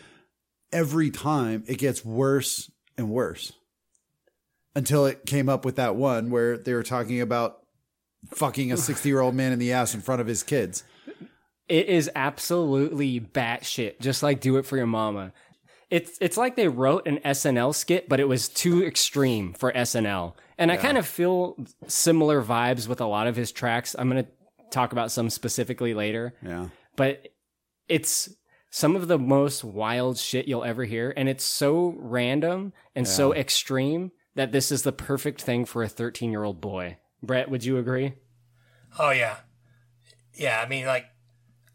every 0.72 1.11
time 1.11 1.64
it 1.68 1.77
gets 1.77 2.03
worse 2.03 2.72
and 2.97 3.10
worse 3.10 3.53
until 4.76 5.06
it 5.06 5.26
came 5.26 5.47
up 5.47 5.64
with 5.64 5.76
that 5.76 5.95
one 5.95 6.31
where 6.31 6.57
they 6.57 6.73
were 6.73 6.84
talking 6.84 7.22
about 7.22 7.61
fucking 8.34 8.72
a 8.72 8.77
60 8.77 9.07
year 9.07 9.22
old 9.22 9.35
man 9.35 9.52
in 9.52 9.60
the 9.60 9.73
ass 9.73 9.93
in 9.93 10.02
front 10.02 10.22
of 10.22 10.27
his 10.27 10.41
kids. 10.41 10.84
It 11.68 11.88
is 11.88 12.11
absolutely 12.15 13.19
batshit, 13.19 13.99
just 13.99 14.22
like 14.22 14.39
Do 14.39 14.57
It 14.57 14.68
For 14.68 14.77
Your 14.77 14.85
Mama. 14.85 15.34
It's 15.90 16.18
it's 16.20 16.38
like 16.38 16.56
they 16.56 16.68
wrote 16.68 17.07
an 17.07 17.20
SNL 17.24 17.74
skit, 17.74 18.10
but 18.10 18.20
it 18.20 18.28
was 18.28 18.49
too 18.49 18.84
extreme 18.86 19.53
for 19.53 19.72
SNL. 19.72 20.36
And 20.57 20.72
I 20.72 20.76
Yeah. 20.76 20.82
kind 20.82 20.98
of 20.98 21.06
feel 21.06 21.56
similar 21.88 22.41
vibes 22.41 22.88
with 22.88 23.02
a 23.02 23.06
lot 23.06 23.28
of 23.28 23.36
his 23.36 23.52
tracks. 23.52 23.95
I'm 23.98 24.07
gonna 24.07 24.28
talk 24.72 24.91
about 24.91 25.12
some 25.12 25.30
specifically 25.30 25.94
later. 25.94 26.34
Yeah. 26.41 26.70
But 26.95 27.28
it's 27.88 28.30
some 28.72 28.95
of 28.95 29.07
the 29.07 29.20
most 29.20 29.64
wild 29.64 30.18
shit 30.18 30.48
you'll 30.48 30.64
ever 30.64 30.84
hear, 30.86 31.14
and 31.16 31.30
it's 31.30 31.44
so 31.44 31.94
random 31.98 32.74
and 32.95 33.07
so 33.07 33.34
extreme 33.34 34.12
that 34.34 34.52
this 34.52 34.72
is 34.72 34.84
the 34.84 34.91
perfect 34.91 35.41
thing 35.41 35.66
for 35.66 35.84
a 35.84 35.88
13 35.88 36.32
year 36.32 36.44
old 36.44 36.60
boy. 36.62 36.98
Brett, 37.24 37.49
would 37.49 37.64
you 37.64 37.78
agree? 37.78 38.14
Oh 38.99 39.12
yeah, 39.12 39.38
yeah. 40.34 40.62
I 40.62 40.68
mean, 40.68 40.86
like, 40.86 41.06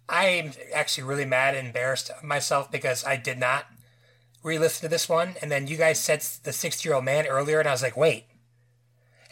I'm 0.08 0.52
actually 0.74 1.04
really 1.04 1.24
mad 1.24 1.54
and 1.54 1.68
embarrassed 1.68 2.10
of 2.10 2.24
myself 2.24 2.70
because 2.70 3.04
I 3.04 3.16
did 3.16 3.38
not 3.38 3.66
re-listen 4.42 4.82
to 4.82 4.88
this 4.88 5.08
one, 5.08 5.34
and 5.42 5.50
then 5.50 5.66
you 5.66 5.76
guys 5.76 5.98
said 5.98 6.20
the 6.42 6.52
sixty-year-old 6.52 7.04
man 7.04 7.26
earlier, 7.26 7.58
and 7.58 7.68
I 7.68 7.72
was 7.72 7.82
like, 7.82 7.96
wait. 7.96 8.26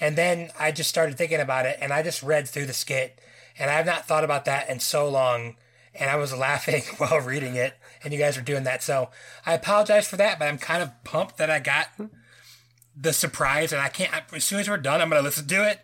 And 0.00 0.16
then 0.16 0.50
I 0.58 0.70
just 0.70 0.88
started 0.90 1.18
thinking 1.18 1.40
about 1.40 1.66
it, 1.66 1.78
and 1.80 1.92
I 1.92 2.02
just 2.02 2.22
read 2.22 2.48
through 2.48 2.66
the 2.66 2.72
skit, 2.72 3.20
and 3.58 3.70
I 3.70 3.74
have 3.74 3.86
not 3.86 4.06
thought 4.06 4.24
about 4.24 4.44
that 4.44 4.68
in 4.68 4.80
so 4.80 5.08
long, 5.08 5.56
and 5.94 6.10
I 6.10 6.16
was 6.16 6.32
laughing 6.36 6.82
while 6.98 7.20
reading 7.20 7.56
it, 7.56 7.74
and 8.02 8.12
you 8.12 8.18
guys 8.18 8.36
were 8.36 8.42
doing 8.42 8.64
that, 8.64 8.82
so 8.82 9.10
I 9.44 9.54
apologize 9.54 10.08
for 10.08 10.16
that, 10.16 10.38
but 10.38 10.46
I'm 10.46 10.58
kind 10.58 10.82
of 10.82 10.92
pumped 11.04 11.38
that 11.38 11.50
I 11.50 11.58
got 11.58 11.88
the 13.00 13.12
surprise, 13.12 13.72
and 13.72 13.80
I 13.80 13.88
can't. 13.88 14.12
As 14.32 14.44
soon 14.44 14.60
as 14.60 14.68
we're 14.68 14.76
done, 14.76 15.00
I'm 15.00 15.08
gonna 15.08 15.22
listen 15.22 15.46
to 15.48 15.68
it. 15.68 15.80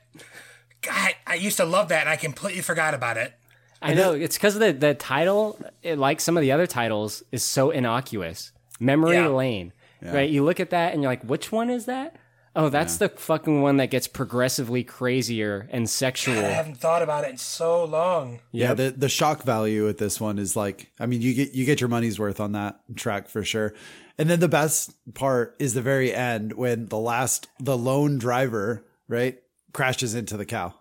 God, 0.83 1.15
I 1.27 1.35
used 1.35 1.57
to 1.57 1.65
love 1.65 1.89
that, 1.89 2.01
and 2.01 2.09
I 2.09 2.17
completely 2.17 2.61
forgot 2.61 2.95
about 2.95 3.17
it. 3.17 3.33
I 3.81 3.95
know 3.95 4.13
it's 4.13 4.37
because 4.37 4.59
the 4.59 4.73
the 4.73 4.95
title, 4.95 5.59
it, 5.83 5.99
like 5.99 6.21
some 6.21 6.37
of 6.37 6.41
the 6.41 6.53
other 6.53 6.67
titles, 6.67 7.23
is 7.31 7.43
so 7.45 7.71
innocuous. 7.71 8.53
Memory 8.81 9.17
Yeah. 9.17 9.29
Lane, 9.29 9.73
Yeah. 10.03 10.15
right? 10.15 10.31
You 10.31 10.45
look 10.45 10.61
at 10.61 10.71
that 10.71 10.93
and 10.93 11.03
you're 11.03 11.11
like, 11.13 11.23
which 11.25 11.51
one 11.53 11.71
is 11.71 11.87
that? 11.87 12.17
Oh, 12.57 12.69
that's 12.69 12.99
the 12.99 13.09
fucking 13.09 13.63
one 13.63 13.79
that 13.79 13.91
gets 13.91 14.07
progressively 14.07 14.85
crazier 14.85 15.69
and 15.73 15.91
sexual. 15.91 16.39
I 16.39 16.51
haven't 16.51 16.77
thought 16.77 17.03
about 17.03 17.25
it 17.25 17.31
in 17.31 17.37
so 17.37 17.85
long. 17.85 18.39
Yeah, 18.53 18.75
the 18.75 18.95
the 18.97 19.09
shock 19.09 19.43
value 19.43 19.85
with 19.85 19.99
this 19.99 20.21
one 20.21 20.39
is 20.39 20.55
like, 20.55 20.93
I 21.01 21.07
mean, 21.07 21.21
you 21.21 21.35
get 21.35 21.53
you 21.53 21.65
get 21.65 21.81
your 21.81 21.89
money's 21.89 22.17
worth 22.19 22.39
on 22.39 22.53
that 22.53 22.79
track 22.95 23.29
for 23.29 23.43
sure. 23.43 23.75
And 24.19 24.31
then 24.31 24.39
the 24.39 24.47
best 24.47 24.93
part 25.15 25.57
is 25.59 25.75
the 25.75 25.83
very 25.83 26.15
end 26.15 26.53
when 26.53 26.87
the 26.87 26.99
last 26.99 27.49
the 27.59 27.77
lone 27.77 28.19
driver 28.19 28.85
right 29.09 29.39
crashes 29.73 30.15
into 30.15 30.37
the 30.37 30.47
cow. 30.47 30.75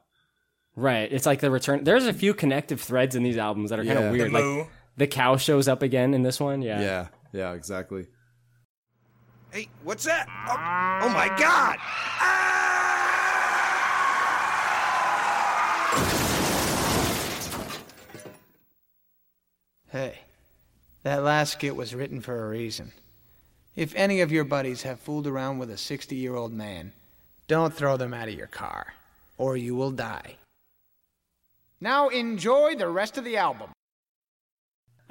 Right. 0.76 1.12
It's 1.12 1.26
like 1.26 1.40
the 1.40 1.50
return. 1.50 1.84
There's 1.84 2.06
a 2.06 2.14
few 2.14 2.36
connective 2.36 2.82
threads 2.82 3.16
in 3.16 3.24
these 3.24 3.38
albums 3.38 3.72
that 3.72 3.80
are 3.80 3.86
kind 3.86 4.00
Yeah. 4.00 4.06
of 4.06 4.12
weird. 4.12 4.32
moo. 4.32 4.60
Like 4.60 4.70
the 4.98 5.08
cow 5.08 5.38
shows 5.38 5.68
up 5.68 5.82
again 5.82 6.14
in 6.14 6.22
this 6.22 6.40
one. 6.40 6.62
Yeah. 6.62 6.80
Yeah, 6.82 7.08
yeah, 7.34 7.54
exactly. 7.54 8.08
Hey, 9.52 9.68
what's 9.84 10.06
that? 10.06 10.28
Oh, 10.48 11.08
oh 11.08 11.10
my 11.10 11.28
god! 11.38 11.78
Ah! 11.82 12.54
Hey, 19.94 20.22
that 21.04 21.22
last 21.22 21.54
skit 21.54 21.76
was 21.76 21.94
written 21.94 22.20
for 22.20 22.44
a 22.44 22.50
reason. 22.50 22.94
If 23.76 23.94
any 23.96 24.22
of 24.22 24.32
your 24.32 24.44
buddies 24.44 24.82
have 24.82 25.00
fooled 25.00 25.28
around 25.28 25.60
with 25.60 25.70
a 25.70 25.78
60 25.78 26.16
year 26.16 26.36
old 26.36 26.52
man, 26.52 26.94
don't 27.48 27.72
throw 27.72 27.96
them 27.96 28.12
out 28.12 28.28
of 28.28 28.34
your 28.34 28.48
car, 28.48 28.94
or 29.38 29.56
you 29.56 29.76
will 29.76 29.92
die. 29.92 30.38
Now 31.80 32.10
enjoy 32.10 32.76
the 32.76 32.88
rest 32.88 33.20
of 33.20 33.24
the 33.24 33.38
album. 33.38 33.72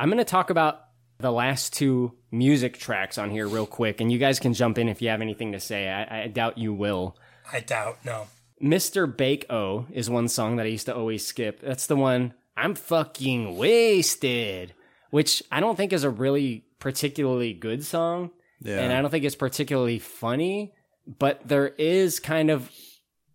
I'm 0.01 0.09
going 0.09 0.19
to 0.19 0.25
talk 0.25 0.51
about 0.51 0.81
the 1.23 1.33
last 1.33 1.73
two 1.73 2.13
music 2.31 2.79
tracks 2.79 3.17
on 3.17 3.31
here 3.31 3.49
real 3.49 3.67
quick, 3.67 4.01
and 4.01 4.13
you 4.13 4.19
guys 4.19 4.39
can 4.39 4.53
jump 4.53 4.79
in 4.79 4.89
if 4.89 5.01
you 5.01 5.09
have 5.09 5.23
anything 5.23 5.53
to 5.53 5.61
say. 5.61 5.89
I, 5.89 6.25
I 6.25 6.27
doubt 6.27 6.59
you 6.59 6.75
will. 6.75 7.17
I 7.51 7.61
doubt, 7.61 7.99
no. 8.05 8.27
Mr. 8.63 9.15
Bake 9.15 9.47
O 9.51 9.87
is 9.91 10.09
one 10.09 10.29
song 10.29 10.57
that 10.57 10.67
I 10.67 10.69
used 10.69 10.87
to 10.87 10.95
always 10.95 11.27
skip. 11.27 11.61
That's 11.61 11.87
the 11.87 11.97
one 11.97 12.35
I'm 12.57 12.75
fucking 12.75 13.57
wasted, 13.57 14.75
which 15.11 15.43
I 15.51 15.61
don't 15.61 15.77
think 15.77 15.93
is 15.93 16.05
a 16.05 16.11
really 16.11 16.65
particularly 16.79 17.55
good 17.55 17.85
song. 17.85 18.31
Yeah. 18.61 18.79
And 18.79 18.93
I 18.93 19.01
don't 19.01 19.11
think 19.11 19.25
it's 19.25 19.35
particularly 19.35 19.99
funny, 19.99 20.75
but 21.07 21.41
there 21.47 21.69
is 21.69 22.21
kind 22.21 22.51
of 22.51 22.71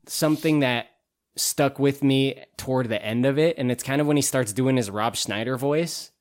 something 0.06 0.62
that 0.62 0.88
stuck 1.36 1.80
with 1.80 2.04
me 2.04 2.42
toward 2.56 2.90
the 2.90 3.04
end 3.04 3.26
of 3.26 3.38
it. 3.38 3.58
And 3.58 3.72
it's 3.72 3.84
kind 3.84 4.00
of 4.00 4.08
when 4.08 4.16
he 4.16 4.22
starts 4.22 4.54
doing 4.54 4.78
his 4.78 4.90
Rob 4.90 5.16
Schneider 5.16 5.58
voice. 5.58 6.12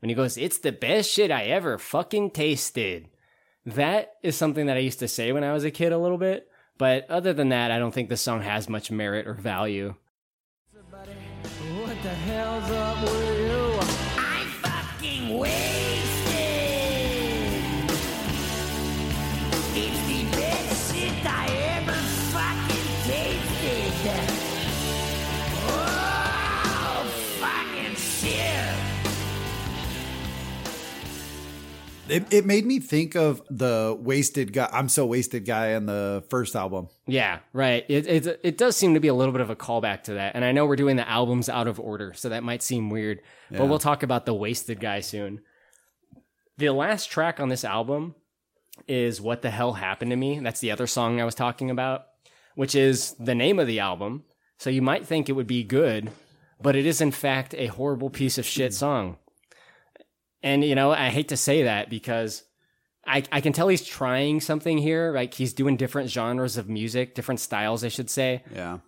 When 0.00 0.08
he 0.08 0.14
goes, 0.14 0.36
It's 0.36 0.58
the 0.58 0.72
best 0.72 1.10
shit 1.10 1.30
I 1.30 1.44
ever 1.44 1.78
fucking 1.78 2.30
tasted. 2.30 3.08
That 3.64 4.14
is 4.22 4.36
something 4.36 4.66
that 4.66 4.76
I 4.76 4.80
used 4.80 4.98
to 5.00 5.08
say 5.08 5.32
when 5.32 5.44
I 5.44 5.52
was 5.52 5.64
a 5.64 5.70
kid 5.70 5.92
a 5.92 5.98
little 5.98 6.18
bit. 6.18 6.48
But 6.78 7.08
other 7.10 7.34
than 7.34 7.50
that, 7.50 7.70
I 7.70 7.78
don't 7.78 7.92
think 7.92 8.08
the 8.08 8.16
song 8.16 8.40
has 8.40 8.68
much 8.68 8.90
merit 8.90 9.26
or 9.26 9.34
value. 9.34 9.94
It, 32.10 32.32
it 32.32 32.46
made 32.46 32.66
me 32.66 32.80
think 32.80 33.14
of 33.14 33.42
the 33.48 33.96
wasted 33.98 34.52
guy. 34.52 34.68
I'm 34.72 34.88
so 34.88 35.06
wasted 35.06 35.44
guy 35.44 35.74
on 35.74 35.86
the 35.86 36.24
first 36.28 36.56
album. 36.56 36.88
Yeah, 37.06 37.40
right. 37.52 37.84
It, 37.88 38.06
it 38.06 38.40
it 38.42 38.58
does 38.58 38.76
seem 38.76 38.94
to 38.94 39.00
be 39.00 39.08
a 39.08 39.14
little 39.14 39.32
bit 39.32 39.40
of 39.40 39.50
a 39.50 39.56
callback 39.56 40.04
to 40.04 40.14
that, 40.14 40.34
and 40.34 40.44
I 40.44 40.52
know 40.52 40.66
we're 40.66 40.76
doing 40.76 40.96
the 40.96 41.08
albums 41.08 41.48
out 41.48 41.68
of 41.68 41.78
order, 41.78 42.12
so 42.14 42.28
that 42.28 42.42
might 42.42 42.62
seem 42.62 42.90
weird. 42.90 43.20
Yeah. 43.50 43.58
But 43.58 43.66
we'll 43.66 43.78
talk 43.78 44.02
about 44.02 44.26
the 44.26 44.34
wasted 44.34 44.80
guy 44.80 45.00
soon. 45.00 45.40
The 46.58 46.70
last 46.70 47.06
track 47.06 47.40
on 47.40 47.48
this 47.48 47.64
album 47.64 48.14
is 48.88 49.20
"What 49.20 49.42
the 49.42 49.50
Hell 49.50 49.74
Happened 49.74 50.10
to 50.10 50.16
Me." 50.16 50.40
That's 50.40 50.60
the 50.60 50.72
other 50.72 50.86
song 50.86 51.20
I 51.20 51.24
was 51.24 51.34
talking 51.34 51.70
about, 51.70 52.06
which 52.54 52.74
is 52.74 53.14
the 53.20 53.34
name 53.34 53.58
of 53.58 53.66
the 53.66 53.80
album. 53.80 54.24
So 54.58 54.68
you 54.68 54.82
might 54.82 55.06
think 55.06 55.28
it 55.28 55.32
would 55.32 55.46
be 55.46 55.64
good, 55.64 56.10
but 56.60 56.76
it 56.76 56.86
is 56.86 57.00
in 57.00 57.12
fact 57.12 57.54
a 57.54 57.68
horrible 57.68 58.10
piece 58.10 58.36
of 58.36 58.44
shit 58.44 58.72
hmm. 58.72 58.76
song. 58.76 59.16
And 60.42 60.64
you 60.64 60.74
know, 60.74 60.90
I 60.92 61.08
hate 61.10 61.28
to 61.28 61.36
say 61.36 61.64
that 61.64 61.90
because 61.90 62.44
I, 63.06 63.22
I 63.32 63.40
can 63.40 63.52
tell 63.52 63.68
he's 63.68 63.84
trying 63.84 64.40
something 64.40 64.78
here. 64.78 65.12
Like 65.14 65.34
he's 65.34 65.52
doing 65.52 65.76
different 65.76 66.10
genres 66.10 66.56
of 66.56 66.68
music, 66.68 67.14
different 67.14 67.40
styles, 67.40 67.84
I 67.84 67.88
should 67.88 68.10
say. 68.10 68.42
Yeah. 68.54 68.78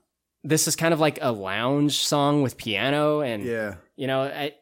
This 0.45 0.67
is 0.67 0.77
kind 0.77 0.93
of 0.93 1.01
like 1.01 1.19
a 1.23 1.31
lounge 1.33 1.99
song 1.99 2.43
with 2.43 2.57
piano, 2.57 3.21
and 3.21 3.45
Yeah. 3.45 3.75
you 3.97 4.07
know, 4.07 4.23
I 4.23 4.55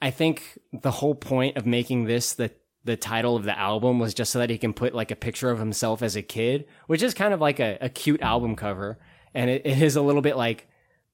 I 0.00 0.10
think 0.10 0.58
the 0.72 0.90
whole 0.90 1.14
point 1.14 1.56
of 1.56 1.66
making 1.66 2.04
this 2.04 2.34
the 2.34 2.50
the 2.84 2.96
title 2.96 3.36
of 3.36 3.44
the 3.44 3.58
album 3.58 3.98
was 3.98 4.14
just 4.14 4.30
so 4.32 4.38
that 4.38 4.50
he 4.50 4.58
can 4.58 4.72
put 4.72 4.94
like 4.94 5.10
a 5.10 5.16
picture 5.16 5.50
of 5.50 5.58
himself 5.58 6.02
as 6.02 6.14
a 6.16 6.22
kid, 6.22 6.66
which 6.86 7.02
is 7.02 7.12
kind 7.14 7.34
of 7.34 7.40
like 7.40 7.58
a, 7.60 7.76
a 7.80 7.88
cute 7.88 8.22
album 8.22 8.54
cover, 8.56 8.98
and 9.34 9.50
it, 9.50 9.62
it 9.64 9.82
is 9.82 9.96
a 9.96 10.02
little 10.02 10.22
bit 10.22 10.36
like 10.36 10.68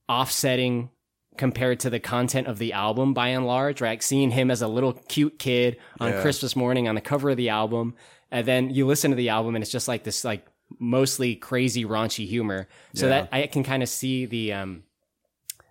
offsetting 0.08 0.90
compared 1.36 1.80
to 1.80 1.90
the 1.90 2.00
content 2.00 2.46
of 2.46 2.58
the 2.58 2.72
album 2.72 3.12
by 3.14 3.28
and 3.28 3.46
large, 3.46 3.80
right? 3.80 4.02
Seeing 4.02 4.30
him 4.30 4.50
as 4.50 4.62
a 4.62 4.68
little 4.68 4.92
cute 5.08 5.38
kid 5.38 5.76
on 6.00 6.12
Yeah. 6.12 6.22
Christmas 6.22 6.54
morning 6.54 6.86
on 6.88 6.94
the 6.94 7.00
cover 7.00 7.30
of 7.30 7.36
the 7.36 7.48
album, 7.48 7.94
and 8.30 8.46
then 8.46 8.70
you 8.70 8.86
listen 8.86 9.10
to 9.10 9.16
the 9.16 9.28
album 9.30 9.54
and 9.56 9.62
it's 9.62 9.72
just 9.72 9.88
like 9.88 10.04
this 10.04 10.24
like 10.24 10.46
mostly 10.78 11.34
crazy 11.36 11.84
raunchy 11.84 12.26
humor. 12.26 12.68
So 12.94 13.06
Yeah. 13.06 13.22
that 13.22 13.28
I 13.32 13.46
can 13.48 13.64
kind 13.64 13.82
of 13.82 13.88
see 13.88 14.26
the 14.26 14.52
um 14.52 14.82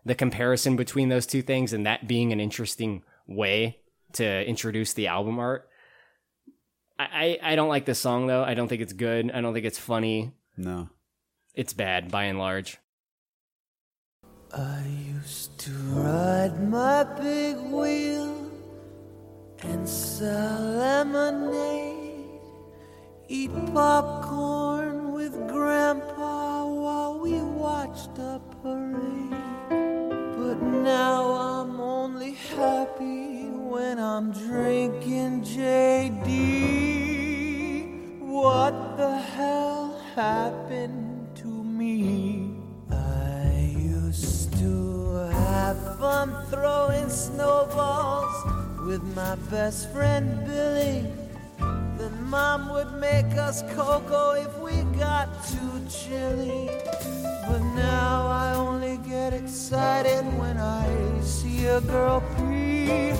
the 0.06 0.16
comparison 0.16 0.76
between 0.76 1.08
those 1.10 1.26
two 1.26 1.42
things 1.42 1.72
and 1.74 1.86
that 1.86 2.08
being 2.08 2.34
an 2.34 2.40
interesting 2.42 3.04
way 3.26 3.80
to 4.14 4.46
introduce 4.48 4.94
the 4.94 5.08
album 5.08 5.40
art. 5.40 5.70
I, 7.00 7.38
I 7.44 7.52
I 7.54 7.56
don't 7.56 7.70
like 7.70 7.86
this 7.86 8.00
song 8.00 8.28
though. 8.28 8.44
I 8.44 8.54
don't 8.54 8.68
think 8.68 8.82
it's 8.82 8.94
good. 8.94 9.32
I 9.32 9.42
don't 9.42 9.54
think 9.54 9.66
it's 9.66 9.80
funny. 9.80 10.34
No. 10.58 10.90
It's 11.56 11.74
bad 11.74 12.12
by 12.12 12.26
and 12.26 12.38
large. 12.38 12.78
I 14.56 14.86
used 15.16 15.58
to 15.62 15.72
ride 15.72 16.70
my 16.70 17.04
big 17.04 17.58
wheel 17.58 18.52
and 19.64 19.90
sell 19.90 20.62
lemonade, 20.62 22.30
eat 23.28 23.50
popcorn 23.74 25.12
with 25.12 25.34
Grandpa 25.48 26.68
while 26.68 27.18
we 27.20 27.42
watched 27.42 28.16
a 28.20 28.40
parade. 28.62 29.32
But 30.38 30.62
now 30.62 31.32
I'm 31.32 31.80
only 31.80 32.34
happy 32.34 33.50
when 33.50 33.98
I'm 33.98 34.34
drinking 34.34 35.42
JD. 35.42 36.30
What 38.20 38.98
the 38.98 39.18
hell 39.18 40.00
happened 40.14 41.36
to 41.38 41.48
me? 41.48 42.43
Have 45.74 46.00
fun 46.00 46.36
throwing 46.50 47.10
snowballs 47.10 48.34
with 48.86 49.04
my 49.16 49.36
best 49.50 49.92
friend 49.92 50.46
Billy. 50.46 51.08
Then 51.98 52.24
mom 52.24 52.70
would 52.70 52.92
make 53.00 53.38
us 53.38 53.64
cocoa 53.74 54.34
if 54.34 54.58
we 54.60 54.82
got 54.98 55.28
too 55.48 55.86
chilly. 55.90 56.70
But 57.48 57.62
now 57.76 58.28
I 58.28 58.54
only 58.56 58.98
get 58.98 59.34
excited 59.34 60.24
when 60.38 60.58
I 60.58 61.22
see 61.22 61.66
a 61.66 61.82
girl 61.82 62.22
pee. 62.38 63.12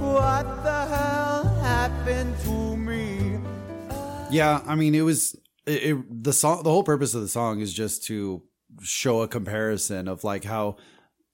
What 0.00 0.62
the 0.62 0.86
hell 0.86 1.44
happened 1.62 2.36
to 2.44 2.76
me? 2.76 3.38
Yeah, 4.30 4.60
I 4.66 4.74
mean, 4.74 4.94
it 4.94 5.02
was 5.02 5.36
it, 5.66 5.82
it, 5.90 6.24
the 6.24 6.32
song. 6.32 6.62
The 6.62 6.70
whole 6.70 6.84
purpose 6.84 7.14
of 7.14 7.22
the 7.22 7.28
song 7.28 7.60
is 7.60 7.72
just 7.72 8.04
to 8.04 8.42
show 8.82 9.22
a 9.22 9.28
comparison 9.28 10.08
of 10.08 10.24
like 10.24 10.44
how 10.44 10.76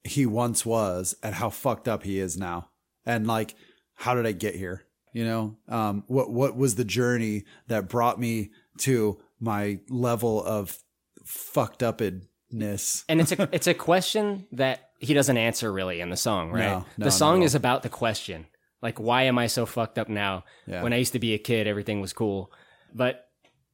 he 0.04 0.26
once 0.26 0.64
was 0.64 1.14
and 1.22 1.34
how 1.34 1.50
fucked 1.50 1.88
up 1.88 2.02
he 2.02 2.18
is 2.18 2.36
now, 2.36 2.68
and 3.04 3.26
like 3.26 3.54
how 3.94 4.14
did 4.14 4.26
I 4.26 4.32
get 4.32 4.54
here? 4.54 4.84
You 5.12 5.24
know, 5.24 5.56
um, 5.68 6.04
what 6.06 6.30
what 6.30 6.56
was 6.56 6.76
the 6.76 6.84
journey 6.84 7.44
that 7.68 7.88
brought 7.88 8.18
me 8.18 8.50
to 8.78 9.20
my 9.40 9.80
level 9.88 10.42
of 10.42 10.78
fucked 11.24 11.82
upness? 11.82 13.04
And 13.08 13.20
it's 13.20 13.32
a 13.32 13.48
it's 13.52 13.66
a 13.66 13.74
question 13.74 14.46
that 14.52 14.90
he 14.98 15.14
doesn't 15.14 15.36
answer 15.36 15.72
really 15.72 16.00
in 16.00 16.10
the 16.10 16.16
song, 16.16 16.50
right? 16.50 16.64
No, 16.64 16.86
no, 16.96 17.04
the 17.04 17.10
song 17.10 17.42
is 17.42 17.54
about 17.54 17.82
the 17.82 17.88
question. 17.88 18.46
Like 18.82 18.98
why 18.98 19.24
am 19.24 19.38
I 19.38 19.48
so 19.48 19.66
fucked 19.66 19.98
up 19.98 20.08
now? 20.08 20.44
Yeah. 20.66 20.82
When 20.82 20.92
I 20.92 20.96
used 20.96 21.12
to 21.12 21.18
be 21.18 21.34
a 21.34 21.38
kid, 21.38 21.66
everything 21.66 22.00
was 22.00 22.12
cool. 22.12 22.52
But 22.94 23.26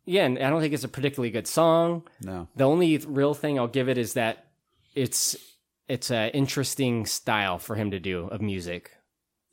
yeah, 0.07 0.25
and 0.25 0.39
I 0.39 0.51
don't 0.51 0.61
think 0.61 0.73
it's 0.73 0.85
a 0.85 0.89
particularly 0.89 1.31
good 1.31 1.47
song. 1.47 2.05
No. 2.23 2.49
The 2.57 2.65
only 2.65 2.97
real 2.99 3.35
thing 3.35 3.59
I'll 3.59 3.69
give 3.69 3.89
it 3.89 3.99
is 3.99 4.15
that 4.15 4.47
it's 4.95 5.37
it's 5.89 6.11
an 6.11 6.31
interesting 6.31 7.07
style 7.07 7.59
for 7.59 7.77
him 7.77 7.91
to 7.91 8.01
do 8.01 8.27
of 8.29 8.41
music. 8.41 8.91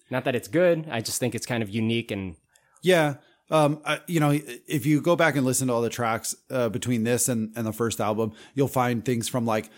Not 0.10 0.26
that 0.26 0.35
it's 0.35 0.47
good. 0.47 0.88
I 0.91 1.01
just 1.01 1.19
think 1.19 1.35
it's 1.35 1.45
kind 1.45 1.64
of 1.64 1.69
unique 1.69 2.11
and 2.11 2.35
Yeah. 2.81 3.15
Um, 3.49 3.81
I, 3.85 3.99
you 4.07 4.19
know, 4.19 4.31
if 4.31 4.85
you 4.85 5.01
go 5.01 5.15
back 5.15 5.35
and 5.35 5.45
listen 5.45 5.68
to 5.68 5.73
all 5.73 5.81
the 5.81 5.89
tracks 5.89 6.35
uh, 6.49 6.69
between 6.69 7.03
this 7.03 7.30
and, 7.30 7.51
and 7.55 7.65
the 7.68 7.73
first 7.73 7.99
album, 7.99 8.34
you'll 8.53 8.68
find 8.68 9.03
things 9.03 9.27
from 9.27 9.45
like, 9.45 9.69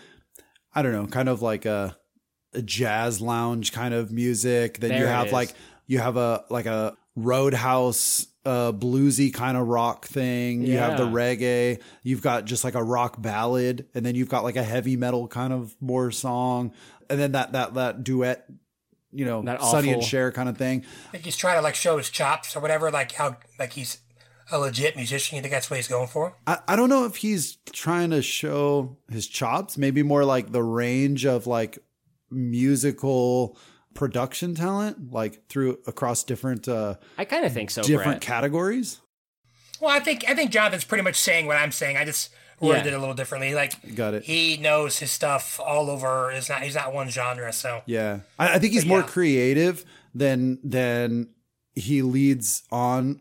I 0.74 0.82
don't 0.82 0.92
know, 0.92 1.06
kind 1.06 1.28
of 1.28 1.42
like 1.42 1.66
a, 1.66 1.96
a 2.54 2.62
jazz 2.62 3.20
lounge 3.20 3.72
kind 3.72 3.92
of 3.92 4.12
music. 4.12 4.78
Then 4.78 4.92
you 4.92 4.98
There 5.00 5.06
it 5.06 5.10
have 5.10 5.32
like, 5.32 5.52
you 5.86 5.98
have 5.98 6.16
a, 6.16 6.44
like 6.48 6.66
a 6.66 6.96
roadhouse, 7.16 8.26
uh, 8.46 8.72
bluesy 8.72 9.34
kind 9.34 9.56
of 9.56 9.66
rock 9.66 10.06
thing. 10.06 10.62
You 10.62 10.78
have 10.78 10.96
the 10.96 11.04
reggae. 11.04 11.82
You've 12.02 12.22
got 12.22 12.44
just 12.44 12.64
like 12.64 12.76
a 12.76 12.82
rock 12.82 13.20
ballad. 13.20 13.86
And 13.94 14.06
then 14.06 14.14
you've 14.14 14.28
got 14.28 14.44
like 14.44 14.56
a 14.56 14.62
heavy 14.62 14.96
metal 14.96 15.26
kind 15.28 15.52
of 15.52 15.76
more 15.80 16.10
song. 16.12 16.72
And 17.10 17.20
then 17.20 17.32
that, 17.32 17.52
that, 17.52 17.74
that 17.74 18.04
duet, 18.04 18.46
you 19.12 19.24
know, 19.24 19.42
That 19.42 19.60
Sonny 19.60 19.88
and 19.88 19.98
awful- 19.98 20.08
Cher 20.08 20.32
kind 20.32 20.48
of 20.48 20.56
thing. 20.56 20.84
I 21.08 21.10
think 21.12 21.24
he's 21.24 21.36
trying 21.36 21.56
to 21.56 21.62
like 21.62 21.74
show 21.74 21.98
his 21.98 22.08
chops 22.08 22.54
or 22.56 22.60
whatever, 22.60 22.90
like 22.90 23.12
how 23.12 23.36
like 23.58 23.72
he's 23.72 23.98
a 24.52 24.58
legit 24.58 24.94
musician. 24.94 25.36
You 25.36 25.42
think 25.42 25.52
that's 25.52 25.68
what 25.68 25.76
he's 25.76 25.88
going 25.88 26.06
for? 26.06 26.36
I, 26.46 26.58
I 26.68 26.76
don't 26.76 26.88
know 26.88 27.04
if 27.04 27.16
he's 27.16 27.56
trying 27.72 28.10
to 28.10 28.22
show 28.22 28.96
his 29.10 29.26
chops, 29.26 29.76
maybe 29.76 30.02
more 30.02 30.24
like 30.24 30.52
the 30.52 30.62
range 30.62 31.26
of 31.26 31.46
like 31.46 31.78
musical 32.30 33.56
production 33.96 34.54
talent, 34.54 35.12
like 35.12 35.48
through 35.48 35.78
across 35.86 36.22
different 36.22 36.68
uh 36.68 36.94
I 37.18 37.24
kind 37.24 37.44
of 37.44 37.52
think 37.52 37.70
so. 37.70 37.82
different 37.82 38.04
Brett. 38.04 38.20
categories. 38.20 39.00
Well, 39.80 39.90
I 39.90 40.00
think 40.00 40.24
I 40.28 40.34
think 40.34 40.50
Jonathan's 40.52 40.84
pretty 40.84 41.02
much 41.02 41.16
saying 41.16 41.46
what 41.46 41.56
I'm 41.56 41.72
saying. 41.72 41.96
I 41.96 42.04
just 42.04 42.30
worded 42.60 42.86
Yeah. 42.86 42.92
it 42.92 42.94
a 42.96 42.98
little 42.98 43.14
differently. 43.14 43.54
Like 43.54 43.94
Got 43.96 44.14
it. 44.14 44.24
he 44.24 44.56
knows 44.56 44.98
his 45.00 45.10
stuff 45.10 45.58
all 45.60 45.90
over. 45.90 46.30
It's 46.30 46.48
not 46.48 46.62
he's 46.62 46.74
not 46.76 46.94
one 46.94 47.08
genre. 47.10 47.52
So 47.52 47.82
Yeah. 47.86 48.20
I, 48.38 48.54
I 48.54 48.58
think 48.58 48.72
he's 48.72 48.84
But 48.84 48.88
more 48.88 49.00
yeah. 49.00 49.06
creative 49.06 49.84
than 50.14 50.58
than 50.64 51.30
he 51.74 52.00
leads 52.02 52.62
on 52.72 53.20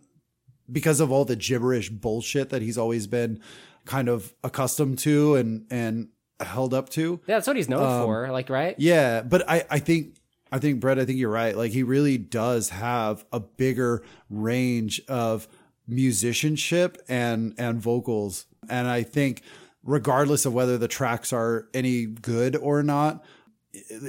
because 0.71 0.99
of 0.99 1.11
all 1.11 1.25
the 1.25 1.35
gibberish 1.35 1.89
bullshit 1.89 2.49
that 2.49 2.61
he's 2.61 2.77
always 2.77 3.05
been 3.07 3.41
kind 3.85 4.07
of 4.09 4.33
accustomed 4.43 4.97
to 4.99 5.35
and 5.35 5.65
and 5.69 6.09
held 6.39 6.73
up 6.73 6.89
to. 6.89 7.19
Yeah, 7.27 7.35
that's 7.35 7.47
what 7.47 7.55
he's 7.57 7.69
known 7.69 7.83
Um, 7.83 8.03
for, 8.05 8.29
like 8.31 8.49
right? 8.49 8.75
Yeah, 8.77 9.21
but 9.21 9.47
I, 9.49 9.63
I 9.69 9.79
think 9.79 10.15
I 10.55 10.59
think 10.59 10.79
Brett, 10.79 10.97
I 10.97 11.03
think 11.03 11.19
you're 11.19 11.29
right. 11.29 11.53
Like 11.53 11.73
he 11.73 11.83
really 11.83 12.17
does 12.17 12.69
have 12.69 13.25
a 13.33 13.41
bigger 13.41 14.01
range 14.29 15.01
of 15.09 15.49
musicianship 15.85 16.97
and 17.09 17.53
and 17.57 17.81
vocals. 17.81 18.45
And 18.69 18.87
I 18.87 19.03
think 19.03 19.41
regardless 19.83 20.45
of 20.45 20.53
whether 20.53 20.77
the 20.77 20.87
tracks 20.87 21.33
are 21.33 21.67
any 21.73 22.05
good 22.05 22.55
or 22.55 22.83
not, 22.83 23.21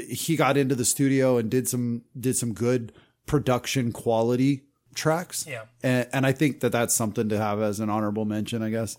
he 0.09 0.37
got 0.37 0.57
into 0.57 0.77
the 0.77 0.85
studio 0.85 1.37
and 1.37 1.51
did 1.51 1.67
some 1.67 2.03
did 2.17 2.37
some 2.37 2.53
good 2.53 2.93
production 3.27 3.91
quality 3.91 4.63
tracks. 4.95 5.49
Yeah. 5.49 5.63
And 5.83 6.07
and 6.13 6.25
I 6.25 6.31
think 6.31 6.61
that 6.61 6.71
that's 6.71 6.95
something 6.95 7.29
to 7.29 7.39
have 7.39 7.61
as 7.61 7.81
an 7.81 7.91
honorable 7.91 8.25
mention, 8.25 8.63
I 8.63 8.71
guess. 8.71 8.99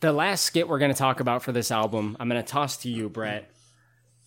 The 0.00 0.12
last 0.12 0.42
skit 0.44 0.68
we're 0.68 0.80
going 0.80 0.92
to 0.92 0.98
talk 0.98 1.20
about 1.20 1.42
for 1.42 1.52
this 1.52 1.70
album, 1.70 2.14
I'm 2.20 2.28
going 2.28 2.42
to 2.42 2.46
toss 2.46 2.76
to 2.78 2.90
you, 2.90 3.08
Brett. 3.08 3.50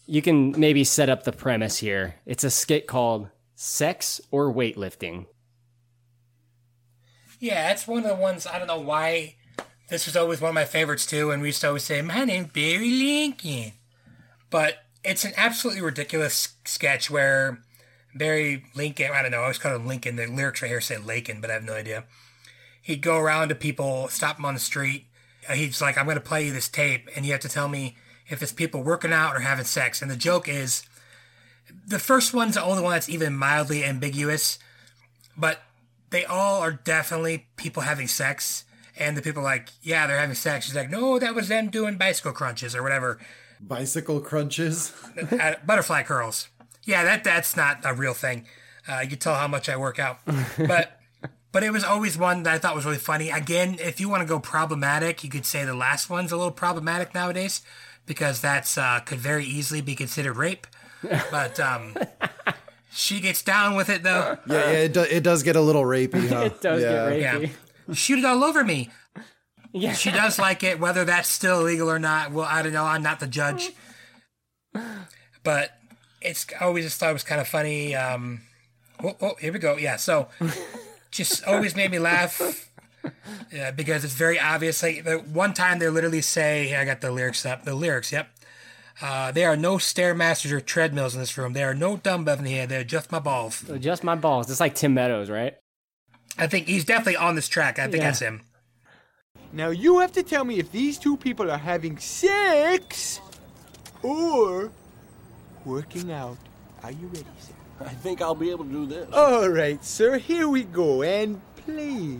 You 0.10 0.24
can 0.24 0.60
maybe 0.60 0.84
set 0.84 1.08
up 1.08 1.24
the 1.24 1.32
premise 1.32 1.78
here. 1.78 2.16
It's 2.26 2.44
a 2.44 2.50
skit 2.50 2.88
called 2.88 3.30
Sex 3.54 4.20
or 4.32 4.52
Weightlifting. 4.52 5.28
yeah, 7.40 7.68
that's 7.68 7.88
one 7.88 8.00
of 8.00 8.10
the 8.10 8.16
ones. 8.16 8.48
I 8.48 8.58
don't 8.58 8.68
know 8.68 8.80
why. 8.80 9.36
This 9.90 10.08
was 10.08 10.16
always 10.16 10.42
one 10.42 10.50
of 10.50 10.56
my 10.56 10.66
favorites 10.66 11.06
too, 11.06 11.30
and 11.30 11.42
we 11.44 11.50
used 11.50 11.62
to 11.62 11.68
always 11.68 11.84
say, 11.84 12.02
"My 12.02 12.26
name's 12.26 12.52
Barry 12.52 12.90
Lincoln," 12.90 13.74
but 14.50 14.80
it's 15.04 15.24
an 15.26 15.34
absolutely 15.38 15.82
ridiculous 15.84 16.56
sketch 16.66 17.10
where 17.12 17.60
Barry 18.16 18.66
Lincoln. 18.74 19.12
I 19.14 19.22
don't 19.22 19.30
know. 19.32 19.40
I 19.40 19.44
always 19.44 19.60
call 19.60 19.76
him 19.76 19.86
Lincoln. 19.88 20.16
The 20.16 20.26
lyrics 20.26 20.62
right 20.64 20.70
here 20.70 20.82
say 20.82 20.98
Lakin, 20.98 21.40
but 21.40 21.52
I 21.52 21.54
have 21.54 21.64
no 21.64 21.74
idea. 21.74 22.06
He'd 22.82 23.02
go 23.04 23.18
around 23.18 23.50
to 23.50 23.56
people, 23.56 24.08
stop 24.10 24.38
them 24.38 24.46
on 24.46 24.56
the 24.56 24.60
street. 24.60 25.06
Uh, 25.48 25.54
He's 25.54 25.82
like, 25.82 25.98
"I'm 26.00 26.06
going 26.06 26.16
to 26.18 26.22
play 26.22 26.48
you 26.48 26.52
this 26.52 26.68
tape, 26.68 27.08
and 27.16 27.26
you 27.26 27.32
have 27.32 27.42
to 27.42 27.50
tell 27.50 27.68
me 27.70 27.96
if 28.30 28.42
it's 28.42 28.52
people 28.52 28.84
working 28.84 29.14
out 29.14 29.36
or 29.36 29.40
having 29.40 29.66
sex." 29.66 30.02
And 30.02 30.10
the 30.10 30.16
joke 30.16 30.48
is, 30.48 30.84
the 31.88 32.00
first 32.00 32.34
one's 32.34 32.56
the 32.56 32.64
only 32.64 32.84
one 32.84 32.94
that's 32.94 33.10
even 33.10 33.36
mildly 33.36 33.84
ambiguous, 33.84 34.60
but 35.38 35.62
they 36.10 36.26
all 36.26 36.62
are 36.62 36.72
definitely 36.72 37.48
people 37.58 37.84
having 37.84 38.08
sex. 38.08 38.66
And 38.98 39.16
the 39.16 39.22
people 39.22 39.42
are 39.42 39.46
like, 39.46 39.70
yeah, 39.82 40.08
they're 40.08 40.20
having 40.20 40.36
sex. 40.36 40.66
She's 40.66 40.76
like, 40.76 40.90
no, 40.90 41.20
that 41.20 41.34
was 41.34 41.48
them 41.48 41.70
doing 41.70 41.98
bicycle 41.98 42.34
crunches 42.34 42.76
or 42.76 42.84
whatever. 42.84 43.18
Bicycle 43.60 44.20
crunches. 44.20 44.94
Butterfly 45.66 46.04
curls. 46.04 46.50
Yeah, 46.84 47.04
that 47.04 47.24
that's 47.24 47.56
not 47.56 47.80
a 47.84 47.94
real 47.94 48.14
thing. 48.14 48.46
Uh, 48.88 49.02
you 49.04 49.10
can 49.10 49.20
tell 49.20 49.36
how 49.36 49.48
much 49.48 49.70
I 49.70 49.78
work 49.78 50.00
out. 50.00 50.20
But 50.58 51.00
but 51.52 51.64
it 51.64 51.72
was 51.72 51.84
always 51.84 52.18
one 52.18 52.44
that 52.44 52.54
I 52.54 52.58
thought 52.58 52.76
was 52.76 52.86
really 52.86 52.98
funny. 52.98 53.30
Again, 53.30 53.78
if 53.80 54.00
you 54.00 54.10
want 54.10 54.22
to 54.22 54.28
go 54.28 54.40
problematic, 54.40 55.24
you 55.24 55.30
could 55.30 55.46
say 55.46 55.66
the 55.66 55.74
last 55.74 56.10
one's 56.10 56.32
a 56.32 56.38
little 56.38 56.52
problematic 56.52 57.14
nowadays 57.14 57.62
because 58.10 58.42
that's 58.42 58.76
uh, 58.76 59.00
could 59.06 59.20
very 59.20 59.46
easily 59.46 59.82
be 59.82 59.94
considered 59.96 60.36
rape. 60.36 60.66
But 61.30 61.60
um, 61.60 61.94
she 62.92 63.22
gets 63.22 63.44
down 63.44 63.76
with 63.76 63.88
it 63.88 64.02
though. 64.02 64.40
Yeah, 64.48 64.56
yeah, 64.56 64.72
it, 64.72 64.94
do, 64.94 65.02
it 65.02 65.22
does 65.22 65.44
get 65.44 65.56
a 65.56 65.62
little 65.62 65.84
rapey. 65.84 66.28
Huh? 66.28 66.42
It 66.46 66.60
does 66.60 66.82
get 66.82 66.92
rapey. 66.92 67.52
Yeah. 67.88 67.94
Shoot 67.94 68.18
it 68.20 68.26
all 68.26 68.44
over 68.44 68.64
me. 68.64 68.90
Yeah. 69.72 69.94
She 69.94 70.10
does 70.10 70.40
like 70.40 70.64
it, 70.64 70.80
whether 70.80 71.06
that's 71.06 71.30
still 71.30 71.62
illegal 71.62 71.90
or 71.90 72.00
not. 72.00 72.32
Well, 72.32 72.48
I 72.50 72.64
don't 72.64 72.74
know. 72.74 72.84
I'm 72.84 73.04
not 73.04 73.20
the 73.20 73.28
judge. 73.28 73.72
but 75.44 75.72
it's 76.20 76.48
I 76.60 76.66
always 76.66 76.86
just 76.86 77.00
thought 77.00 77.12
it 77.12 77.14
was 77.14 77.24
kind 77.24 77.40
of 77.40 77.48
funny. 77.48 77.96
Um, 77.96 78.42
oh, 79.04 79.16
oh, 79.22 79.36
here 79.40 79.54
we 79.54 79.60
go. 79.60 79.78
Yeah, 79.78 79.98
so 79.98 80.30
just 81.12 81.46
always 81.46 81.76
made 81.76 81.92
me 81.92 82.00
laugh. 82.00 82.69
Yeah, 83.52 83.72
because 83.72 84.04
it's 84.04 84.14
very 84.14 84.40
obvious. 84.40 84.84
Like 84.84 85.04
the 85.06 85.18
one 85.18 85.54
time 85.54 85.80
they 85.80 85.88
literally 85.90 86.22
say, 86.22 86.76
I 86.76 86.86
got 86.86 87.02
the 87.02 87.12
lyrics 87.12 87.46
up. 87.46 87.64
The 87.64 87.74
lyrics, 87.74 88.12
yep. 88.12 88.30
Uh, 89.02 89.32
there 89.32 89.50
are 89.50 89.56
no 89.58 89.76
stairmasters 89.78 90.52
or 90.52 90.60
treadmills 90.60 91.16
in 91.16 91.22
this 91.22 91.38
room. 91.38 91.54
There 91.54 91.70
are 91.70 91.74
no 91.74 91.98
dumbbells 91.98 92.40
in 92.40 92.46
here. 92.46 92.68
They're 92.68 92.84
just 92.84 93.12
my 93.12 93.20
balls. 93.20 93.64
Just 93.80 94.04
my 94.04 94.16
balls. 94.16 94.50
It's 94.52 94.60
like 94.60 94.76
Tim 94.76 94.94
Meadows, 94.94 95.30
right? 95.30 95.56
I 96.38 96.48
think 96.48 96.68
he's 96.68 96.86
definitely 96.86 97.16
on 97.18 97.36
this 97.36 97.48
track. 97.48 97.80
I 97.80 97.84
think 97.84 97.98
Yeah. 98.04 98.10
that's 98.10 98.20
him. 98.20 98.42
Now 99.52 99.70
you 99.70 100.00
have 100.00 100.12
to 100.14 100.22
tell 100.24 100.44
me 100.44 100.60
if 100.60 100.72
these 100.72 100.98
two 101.00 101.18
people 101.18 101.50
are 101.50 101.58
having 101.58 101.98
sex 101.98 103.20
or 104.04 104.72
working 105.66 106.12
out. 106.12 106.38
Are 106.84 106.92
you 106.92 107.08
ready, 107.08 107.26
sir? 107.40 107.54
I 107.82 107.90
think 107.90 108.22
I'll 108.22 108.36
be 108.36 108.52
able 108.52 108.66
to 108.66 108.72
do 108.72 108.86
this. 108.86 109.08
All 109.14 109.50
right, 109.50 109.84
sir. 109.84 110.18
Here 110.18 110.48
we 110.48 110.64
go 110.64 111.02
and 111.02 111.42
play. 111.66 112.20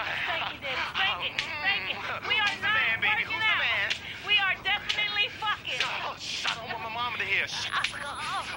Oh, 0.00 0.08
we 2.24 2.34
are 2.40 2.56
not 2.64 2.72
out. 2.72 3.00
The 3.00 3.36
man? 3.36 3.92
We 4.26 4.40
are 4.40 4.56
definitely 4.64 5.28
fucking. 5.36 5.76
Oh, 5.84 6.16
shut 6.18 6.56
up, 6.56 6.64
I 6.64 6.72
want 6.72 6.84
my 6.88 6.94
mama 6.94 7.18
to 7.18 7.24
hear. 7.24 7.46
Shut 7.48 7.84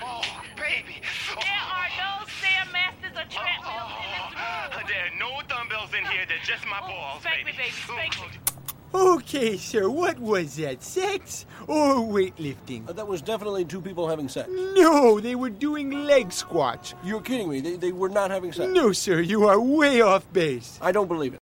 Oh, 0.02 0.24
baby. 0.56 1.04
There 1.36 1.66
are 1.68 1.90
no 2.00 2.24
stairmasters 2.40 3.16
or 3.20 3.28
treadmills 3.28 3.92
in 4.00 4.10
this 4.16 4.24
oh, 4.24 4.72
room. 4.72 4.88
There 4.88 5.04
are 5.04 5.16
no 5.20 5.42
dumbbells 5.50 5.92
in 5.94 6.06
here. 6.06 6.24
They're 6.28 6.48
just 6.48 6.66
my 6.66 6.80
balls, 6.80 7.22
Spank 7.22 7.46
me, 7.46 7.52
baby. 7.52 7.58
baby. 7.58 7.72
Spank 7.92 8.14
me. 8.22 8.40
Oh. 8.48 8.53
Okay, 8.94 9.58
sir. 9.58 9.90
What 9.90 10.20
was 10.20 10.56
that? 10.58 10.84
Sex 10.84 11.46
or 11.68 11.96
weightlifting? 11.96 12.88
Uh, 12.88 12.94
that 12.94 13.08
was 13.08 13.22
definitely 13.22 13.66
two 13.66 13.82
people 13.82 14.08
having 14.08 14.28
sex. 14.30 14.50
No, 14.52 15.20
they 15.20 15.34
were 15.36 15.50
doing 15.50 15.90
leg 16.06 16.32
squats. 16.32 16.94
You're 17.04 17.22
kidding 17.22 17.50
me. 17.50 17.60
They, 17.60 17.76
they 17.78 17.92
were 17.92 18.10
not 18.10 18.30
having 18.30 18.52
sex. 18.54 18.72
No, 18.72 18.92
sir. 18.92 19.20
You 19.20 19.48
are 19.48 19.60
way 19.60 20.02
off 20.02 20.32
base. 20.32 20.78
I 20.82 20.92
don't 20.92 21.08
believe 21.08 21.34
it. 21.34 21.40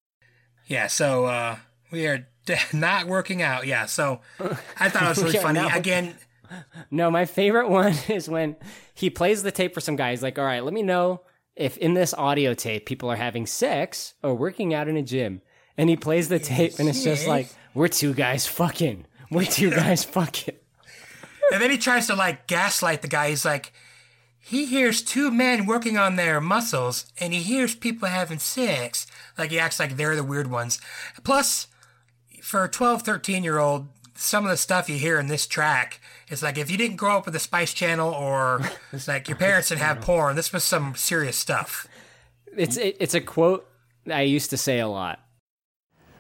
Yeah, 0.68 0.88
so 0.88 1.26
uh, 1.26 1.58
we 1.92 2.06
are 2.08 2.28
de- 2.46 2.58
not 2.74 3.08
working 3.08 3.42
out. 3.42 3.66
Yeah, 3.66 3.86
so 3.86 4.20
I 4.80 4.90
thought 4.90 5.04
it 5.04 5.10
was 5.10 5.24
really 5.24 5.34
Yeah, 5.36 5.42
funny. 5.42 5.60
no. 5.62 5.70
Again, 5.70 6.16
No, 6.92 7.10
my 7.10 7.24
favorite 7.26 7.70
one 7.70 7.94
is 8.10 8.28
when 8.30 8.58
he 8.94 9.10
plays 9.10 9.44
the 9.44 9.52
tape 9.52 9.74
for 9.74 9.80
some 9.80 9.96
guy. 9.96 10.12
He's 10.12 10.24
like, 10.24 10.38
all 10.38 10.46
right, 10.46 10.64
let 10.64 10.74
me 10.74 10.84
know 10.84 11.22
if 11.56 11.78
in 11.78 11.94
this 11.94 12.14
audio 12.14 12.54
tape 12.54 12.86
people 12.86 13.10
are 13.10 13.16
having 13.16 13.46
sex 13.46 14.16
or 14.22 14.36
working 14.36 14.74
out 14.74 14.90
in 14.90 14.98
a 14.98 15.02
gym. 15.02 15.42
And 15.78 15.90
he 15.90 15.96
plays 15.96 16.28
the 16.30 16.40
tape 16.40 16.80
and 16.80 16.90
it's 16.90 17.04
just 17.04 17.28
like, 17.28 17.50
we're 17.74 17.88
two 17.88 18.14
guys 18.14 18.48
fucking. 18.48 19.06
We're 19.30 19.46
two 19.46 19.70
guys 19.70 20.04
fucking. 20.04 20.56
and 21.52 21.62
then 21.62 21.70
he 21.70 21.78
tries 21.78 22.08
to 22.08 22.16
like 22.16 22.48
gaslight 22.48 23.02
the 23.02 23.08
guy. 23.08 23.30
He's 23.30 23.46
like, 23.46 23.72
he 24.40 24.66
hears 24.66 25.02
two 25.02 25.30
men 25.30 25.66
working 25.66 25.98
on 25.98 26.16
their 26.16 26.40
muscles 26.40 27.06
and 27.20 27.34
he 27.34 27.42
hears 27.42 27.76
people 27.76 28.08
having 28.08 28.40
sex. 28.40 29.06
Like 29.38 29.52
he 29.52 29.60
acts 29.60 29.80
like 29.80 29.98
they're 29.98 30.16
the 30.16 30.24
weird 30.24 30.50
ones. 30.50 30.80
Plus, 31.24 31.68
for 32.42 32.64
a 32.64 32.70
12, 32.70 33.02
13 33.02 33.44
year 33.44 33.60
old, 33.60 33.90
some 34.16 34.46
of 34.46 34.50
the 34.50 34.58
stuff 34.58 34.90
you 34.90 34.98
hear 34.98 35.20
in 35.20 35.28
this 35.28 35.46
track 35.46 36.00
is 36.30 36.42
like 36.42 36.58
if 36.58 36.72
you 36.72 36.78
didn't 36.78 36.96
grow 36.96 37.18
up 37.18 37.26
with 37.26 37.34
the 37.34 37.40
Spice 37.40 37.74
Channel 37.74 38.12
or 38.14 38.62
it's 38.94 39.08
like 39.08 39.28
your 39.28 39.38
parents 39.38 39.70
didn't 39.70 39.82
have 39.82 40.02
porn, 40.02 40.36
this 40.36 40.52
was 40.52 40.64
some 40.64 40.96
serious 40.96 41.38
stuff. 41.38 41.86
It's 42.56 42.78
it, 42.78 42.98
it's 43.00 43.14
a 43.14 43.22
quote 43.22 43.70
I 44.12 44.22
used 44.22 44.50
to 44.52 44.58
say 44.58 44.80
a 44.80 44.88
lot. 44.88 45.20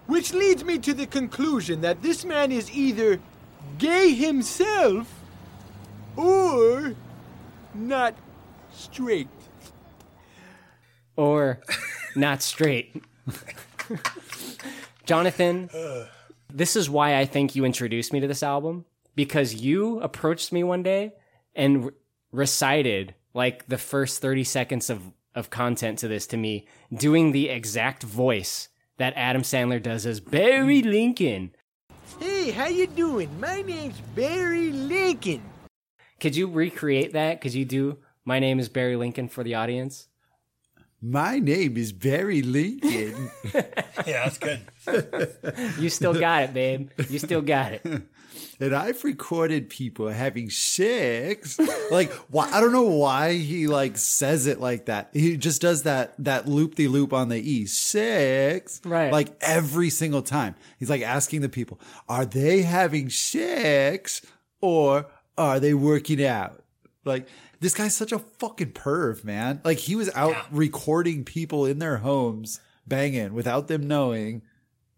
Which 0.08 0.34
leads 0.34 0.64
me 0.64 0.80
to 0.80 0.94
the 0.94 1.06
conclusion 1.06 1.82
that 1.82 2.02
this 2.02 2.26
man 2.26 2.52
is 2.52 2.72
either 2.72 3.20
gay 3.78 4.14
himself 4.14 5.14
or 6.16 6.96
not 7.74 8.16
straight. 8.74 9.28
Or 11.16 11.60
not 12.16 12.42
straight. 12.42 13.04
Jonathan, 15.06 15.70
this 16.54 16.76
is 16.76 16.90
why 16.90 17.18
I 17.18 17.26
think 17.26 17.56
you 17.56 17.66
introduced 17.66 18.14
me 18.14 18.20
to 18.20 18.28
this 18.28 18.44
album 18.44 18.86
because 19.16 19.56
you 19.56 20.00
approached 20.02 20.52
me 20.52 20.64
one 20.64 20.84
day 20.84 21.14
and 21.56 21.86
re- 21.86 21.92
recited 22.32 23.16
like 23.34 23.68
the 23.68 23.78
first 23.78 24.22
30 24.22 24.44
seconds 24.44 24.90
of, 24.90 25.02
of 25.36 25.50
content 25.50 26.00
to 26.00 26.08
this 26.08 26.28
to 26.28 26.38
me, 26.38 26.68
doing 26.94 27.32
the 27.32 27.50
exact 27.50 28.04
voice 28.04 28.70
that 28.98 29.14
Adam 29.15 29.41
Sandler 29.41 29.82
does 29.82 30.06
as 30.06 30.19
Barry 30.19 30.82
hmm. 30.82 30.90
Lincoln. 30.90 31.52
Hey, 32.19 32.52
how 32.52 32.68
you 32.68 32.88
doing? 32.88 33.40
My 33.40 33.61
name's 33.61 33.99
Barry 34.15 34.72
Lincoln. 34.72 35.41
Could 36.19 36.36
you 36.36 36.48
recreate 36.48 37.14
that? 37.14 37.41
Could 37.41 37.53
you 37.53 37.65
do 37.65 37.99
My 38.26 38.40
Name 38.40 38.60
is 38.60 38.69
Barry 38.69 38.95
Lincoln 38.95 39.28
for 39.30 39.44
the 39.44 39.56
audience? 39.56 40.07
My 40.99 41.38
name 41.38 41.78
is 41.78 41.91
Barry 41.91 42.41
Lincoln. 42.41 43.30
yeah, 43.53 44.26
that's 44.26 44.40
good. 44.40 44.61
You 45.80 45.90
still 45.90 46.14
got 46.14 46.44
it, 46.44 46.53
babe. 46.53 46.90
You 47.10 47.19
still 47.19 47.41
got 47.41 47.74
it. 47.74 47.86
and 48.59 48.76
I've 48.76 49.03
recorded 49.03 49.69
people 49.69 50.07
having 50.07 50.49
sex. 50.49 51.59
Like, 51.91 52.11
why? 52.30 52.49
I 52.51 52.59
don't 52.59 52.72
know 52.72 52.84
why 52.84 53.34
he 53.34 53.68
like 53.68 53.97
says 53.97 54.47
it 54.47 54.59
like 54.59 54.85
that. 54.85 55.09
He 55.14 55.38
just 55.38 55.61
does 55.61 55.84
that 55.84 56.14
that 56.19 56.47
loop 56.47 56.76
the 56.76 56.88
loop 56.88 57.14
on 57.14 57.30
the 57.30 57.38
e 57.38 57.65
six, 57.65 58.81
right? 58.85 59.11
Like 59.11 59.30
every 59.41 59.89
single 59.89 60.22
time, 60.22 60.55
he's 60.80 60.89
like 60.89 61.01
asking 61.01 61.41
the 61.41 61.49
people, 61.49 61.80
"Are 62.09 62.26
they 62.26 62.61
having 62.64 63.09
sex 63.09 64.26
or 64.61 65.07
are 65.38 65.59
they 65.59 65.73
working 65.73 66.23
out?" 66.23 66.64
Like. 67.05 67.27
This 67.59 67.73
guy's 67.73 67.95
such 67.95 68.11
a 68.11 68.19
fucking 68.19 68.73
perv, 68.73 69.23
man. 69.23 69.61
Like 69.64 69.80
he 69.80 69.95
was 69.95 70.11
out 70.14 70.35
recording 70.51 71.23
people 71.23 71.65
in 71.65 71.80
their 71.80 71.97
homes 71.97 72.59
banging 72.85 73.34
without 73.34 73.68
them 73.68 73.88
knowing. 73.88 74.43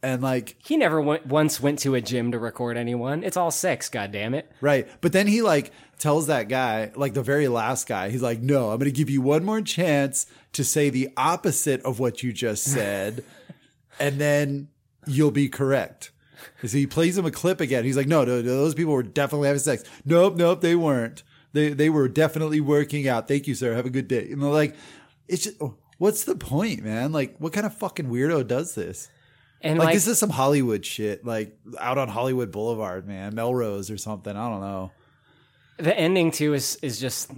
And 0.01 0.21
like 0.21 0.55
He 0.63 0.77
never 0.77 1.01
went, 1.01 1.25
once 1.25 1.59
went 1.59 1.79
to 1.79 1.95
a 1.95 2.01
gym 2.01 2.31
to 2.31 2.39
record 2.39 2.77
anyone. 2.77 3.23
It's 3.23 3.37
all 3.37 3.51
sex, 3.51 3.89
God 3.89 4.11
damn 4.11 4.33
it. 4.33 4.49
Right. 4.61 4.87
But 5.01 5.11
then 5.11 5.27
he 5.27 5.41
like 5.41 5.71
tells 5.97 6.27
that 6.27 6.47
guy, 6.47 6.91
like 6.95 7.13
the 7.13 7.23
very 7.23 7.47
last 7.47 7.87
guy, 7.87 8.09
he's 8.09 8.21
like, 8.21 8.41
no, 8.41 8.71
I'm 8.71 8.79
going 8.79 8.91
to 8.91 8.97
give 8.97 9.09
you 9.09 9.21
one 9.21 9.43
more 9.43 9.61
chance 9.61 10.25
to 10.53 10.63
say 10.63 10.89
the 10.89 11.09
opposite 11.17 11.81
of 11.83 11.99
what 11.99 12.23
you 12.23 12.31
just 12.31 12.63
said. 12.63 13.23
and 13.99 14.19
then 14.19 14.69
you'll 15.05 15.31
be 15.31 15.49
correct. 15.49 16.11
So 16.63 16.77
he 16.77 16.87
plays 16.87 17.17
him 17.17 17.25
a 17.25 17.31
clip 17.31 17.59
again. 17.59 17.83
He's 17.83 17.97
like, 17.97 18.07
no, 18.07 18.23
no, 18.23 18.37
no, 18.37 18.41
those 18.41 18.75
people 18.75 18.93
were 18.93 19.03
definitely 19.03 19.47
having 19.47 19.59
sex. 19.59 19.83
Nope, 20.05 20.35
nope, 20.35 20.61
they 20.61 20.75
weren't. 20.75 21.23
They, 21.51 21.69
they 21.69 21.89
were 21.89 22.07
definitely 22.07 22.61
working 22.61 23.07
out. 23.07 23.27
Thank 23.27 23.47
you, 23.47 23.55
sir. 23.55 23.73
Have 23.73 23.85
a 23.85 23.89
good 23.89 24.07
day. 24.07 24.31
And 24.31 24.41
they're 24.41 24.49
like, 24.49 24.75
it's 25.27 25.43
just, 25.43 25.57
what's 25.97 26.23
the 26.23 26.35
point, 26.35 26.83
man? 26.83 27.11
Like, 27.11 27.35
what 27.39 27.53
kind 27.53 27.65
of 27.65 27.75
fucking 27.75 28.07
weirdo 28.07 28.47
does 28.47 28.75
this? 28.75 29.09
And 29.61 29.77
like, 29.77 29.87
like- 29.87 29.95
this 29.95 30.07
is 30.07 30.17
some 30.19 30.29
Hollywood 30.29 30.85
shit, 30.85 31.25
like 31.25 31.57
out 31.79 31.97
on 31.97 32.07
Hollywood 32.07 32.51
Boulevard, 32.51 33.07
man, 33.07 33.35
Melrose 33.35 33.91
or 33.91 33.97
something. 33.97 34.35
I 34.35 34.49
don't 34.49 34.61
know. 34.61 34.91
The 35.77 35.97
ending 35.97 36.31
too 36.31 36.53
is 36.53 36.77
is 36.81 36.99
just 36.99 37.31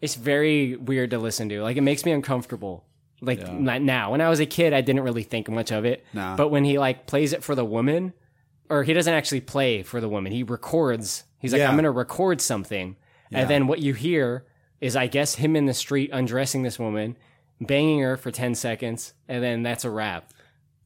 it's 0.00 0.14
very 0.14 0.76
weird 0.76 1.10
to 1.10 1.18
listen 1.18 1.48
to. 1.50 1.62
Like 1.62 1.76
it 1.76 1.82
makes 1.82 2.04
me 2.04 2.12
uncomfortable. 2.12 2.84
Like 3.20 3.40
Yeah. 3.40 3.78
now. 3.78 4.12
When 4.12 4.20
I 4.20 4.28
was 4.30 4.40
a 4.40 4.46
kid, 4.46 4.72
I 4.72 4.80
didn't 4.80 5.02
really 5.02 5.22
think 5.24 5.48
much 5.50 5.70
of 5.72 5.84
it. 5.84 6.04
Nah. 6.14 6.36
But 6.36 6.48
when 6.48 6.64
he 6.64 6.78
like 6.78 7.06
plays 7.06 7.32
it 7.32 7.44
for 7.44 7.54
the 7.54 7.64
woman, 7.64 8.12
or 8.70 8.82
he 8.82 8.92
doesn't 8.94 9.12
actually 9.12 9.42
play 9.42 9.82
for 9.82 10.00
the 10.00 10.08
woman, 10.08 10.32
he 10.32 10.42
records. 10.42 11.24
He's 11.38 11.52
like, 11.52 11.60
Yeah. 11.60 11.68
I'm 11.70 11.76
gonna 11.76 11.90
record 11.90 12.40
something, 12.40 12.96
Yeah. 13.30 13.40
and 13.40 13.50
then 13.50 13.66
what 13.66 13.80
you 13.80 13.94
hear 13.94 14.46
is, 14.80 14.96
I 14.96 15.06
guess, 15.06 15.34
him 15.34 15.54
in 15.56 15.66
the 15.66 15.74
street 15.74 16.08
undressing 16.12 16.62
this 16.62 16.78
woman, 16.78 17.16
banging 17.60 18.00
her 18.00 18.16
for 18.16 18.30
ten 18.30 18.54
seconds, 18.54 19.12
and 19.28 19.42
then 19.44 19.62
that's 19.62 19.84
a 19.84 19.90
wrap. 19.90 20.32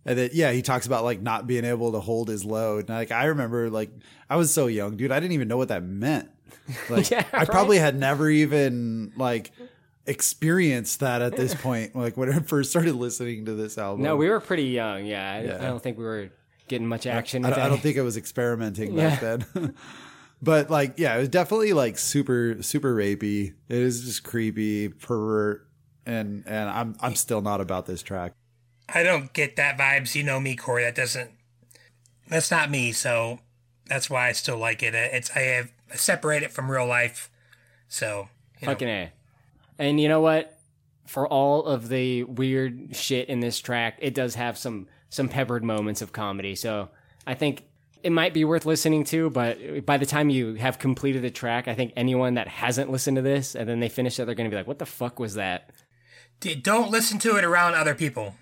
And 0.06 0.18
that 0.18 0.34
yeah, 0.34 0.52
he 0.52 0.60
talks 0.62 0.86
about 0.86 1.04
like 1.04 1.22
not 1.22 1.46
being 1.46 1.64
able 1.64 1.92
to 1.92 2.00
hold 2.00 2.28
his 2.28 2.44
load. 2.44 2.88
And 2.88 2.98
like, 2.98 3.10
I 3.10 3.24
remember, 3.26 3.70
like, 3.70 3.90
I 4.28 4.36
was 4.36 4.52
so 4.52 4.66
young, 4.66 4.96
dude. 4.96 5.10
I 5.12 5.18
didn't 5.20 5.32
even 5.32 5.48
know 5.48 5.56
what 5.56 5.68
that 5.68 5.82
meant. 5.82 6.28
Like, 6.90 7.10
Yeah, 7.10 7.24
I 7.32 7.38
right? 7.38 7.46
probably 7.48 7.78
had 7.78 7.94
never 7.96 8.28
even 8.30 9.12
like 9.16 9.50
experienced 10.06 11.00
that 11.00 11.22
at 11.22 11.36
this 11.36 11.54
point. 11.62 11.94
Like 11.96 12.16
when 12.16 12.32
I 12.32 12.38
first 12.40 12.70
started 12.70 12.94
listening 12.94 13.46
to 13.46 13.54
this 13.54 13.78
album. 13.78 14.02
No, 14.04 14.16
we 14.16 14.28
were 14.28 14.40
pretty 14.40 14.64
young. 14.64 15.04
Yeah, 15.06 15.32
I, 15.32 15.42
Yeah. 15.42 15.56
I 15.56 15.64
don't 15.66 15.82
think 15.82 15.98
we 15.98 16.04
were 16.04 16.30
getting 16.68 16.86
much 16.86 17.06
action. 17.06 17.44
I, 17.44 17.50
don't- 17.50 17.58
I 17.60 17.68
don't 17.68 17.80
think 17.80 17.98
I 17.98 18.02
was 18.02 18.16
experimenting 18.16 18.94
back 18.96 19.20
Yeah. 19.22 19.36
then. 19.54 19.74
but 20.42 20.70
like, 20.70 20.94
yeah, 20.98 21.16
it 21.16 21.20
was 21.20 21.28
definitely 21.28 21.72
like 21.72 21.98
super, 21.98 22.62
super 22.62 22.94
rapey. 22.94 23.54
It 23.68 23.78
is 23.78 24.04
just 24.04 24.24
creepy, 24.24 24.88
pervert, 24.88 25.66
and 26.06 26.44
and 26.46 26.68
I'm 26.70 26.96
I'm 27.00 27.14
still 27.14 27.40
not 27.40 27.60
about 27.60 27.86
this 27.86 28.02
track. 28.02 28.32
I 28.88 29.02
don't 29.02 29.32
get 29.32 29.56
that 29.56 29.78
vibes. 29.78 30.14
You 30.14 30.22
know 30.22 30.40
me, 30.40 30.56
Korey. 30.56 30.84
That 30.84 30.94
doesn't. 30.94 31.30
That's 32.28 32.50
not 32.50 32.70
me. 32.70 32.92
So 32.92 33.40
that's 33.86 34.08
why 34.08 34.28
I 34.28 34.32
still 34.32 34.58
like 34.58 34.82
it. 34.82 34.94
It's 34.94 35.30
I 35.36 35.40
have 35.40 35.72
I 35.92 35.96
separate 35.96 36.42
it 36.42 36.52
from 36.52 36.70
real 36.70 36.86
life. 36.86 37.30
So 37.88 38.28
you 38.60 38.66
know. 38.66 38.72
Fucking 38.72 38.88
A. 38.88 39.12
And 39.78 40.00
you 40.00 40.08
know 40.08 40.20
what? 40.20 40.58
For 41.06 41.28
all 41.28 41.64
of 41.64 41.88
the 41.88 42.24
weird 42.24 42.96
shit 42.96 43.28
in 43.28 43.40
this 43.40 43.58
track, 43.58 43.98
it 44.00 44.14
does 44.14 44.34
have 44.36 44.56
some 44.56 44.88
some 45.10 45.28
peppered 45.28 45.64
moments 45.64 46.02
of 46.02 46.12
comedy. 46.12 46.54
So 46.54 46.88
I 47.26 47.34
think 47.34 47.64
it 48.02 48.10
might 48.10 48.34
be 48.34 48.44
worth 48.44 48.66
listening 48.66 49.04
to, 49.04 49.30
but 49.30 49.86
by 49.86 49.96
the 49.96 50.06
time 50.06 50.28
you 50.28 50.54
have 50.54 50.78
completed 50.78 51.22
the 51.22 51.30
track, 51.30 51.68
I 51.68 51.74
think 51.74 51.92
anyone 51.96 52.34
that 52.34 52.48
hasn't 52.48 52.90
listened 52.90 53.16
to 53.16 53.22
this 53.22 53.54
and 53.54 53.68
then 53.68 53.80
they 53.80 53.88
finish 53.88 54.18
it, 54.18 54.26
they're 54.26 54.34
going 54.34 54.50
to 54.50 54.54
be 54.54 54.56
like, 54.58 54.66
"What 54.66 54.78
the 54.78 54.86
fuck 54.86 55.18
was 55.18 55.34
that?" 55.34 55.70
Don't 56.62 56.90
listen 56.90 57.18
to 57.20 57.36
it 57.36 57.44
around 57.44 57.74
other 57.74 57.94
people. 57.94 58.34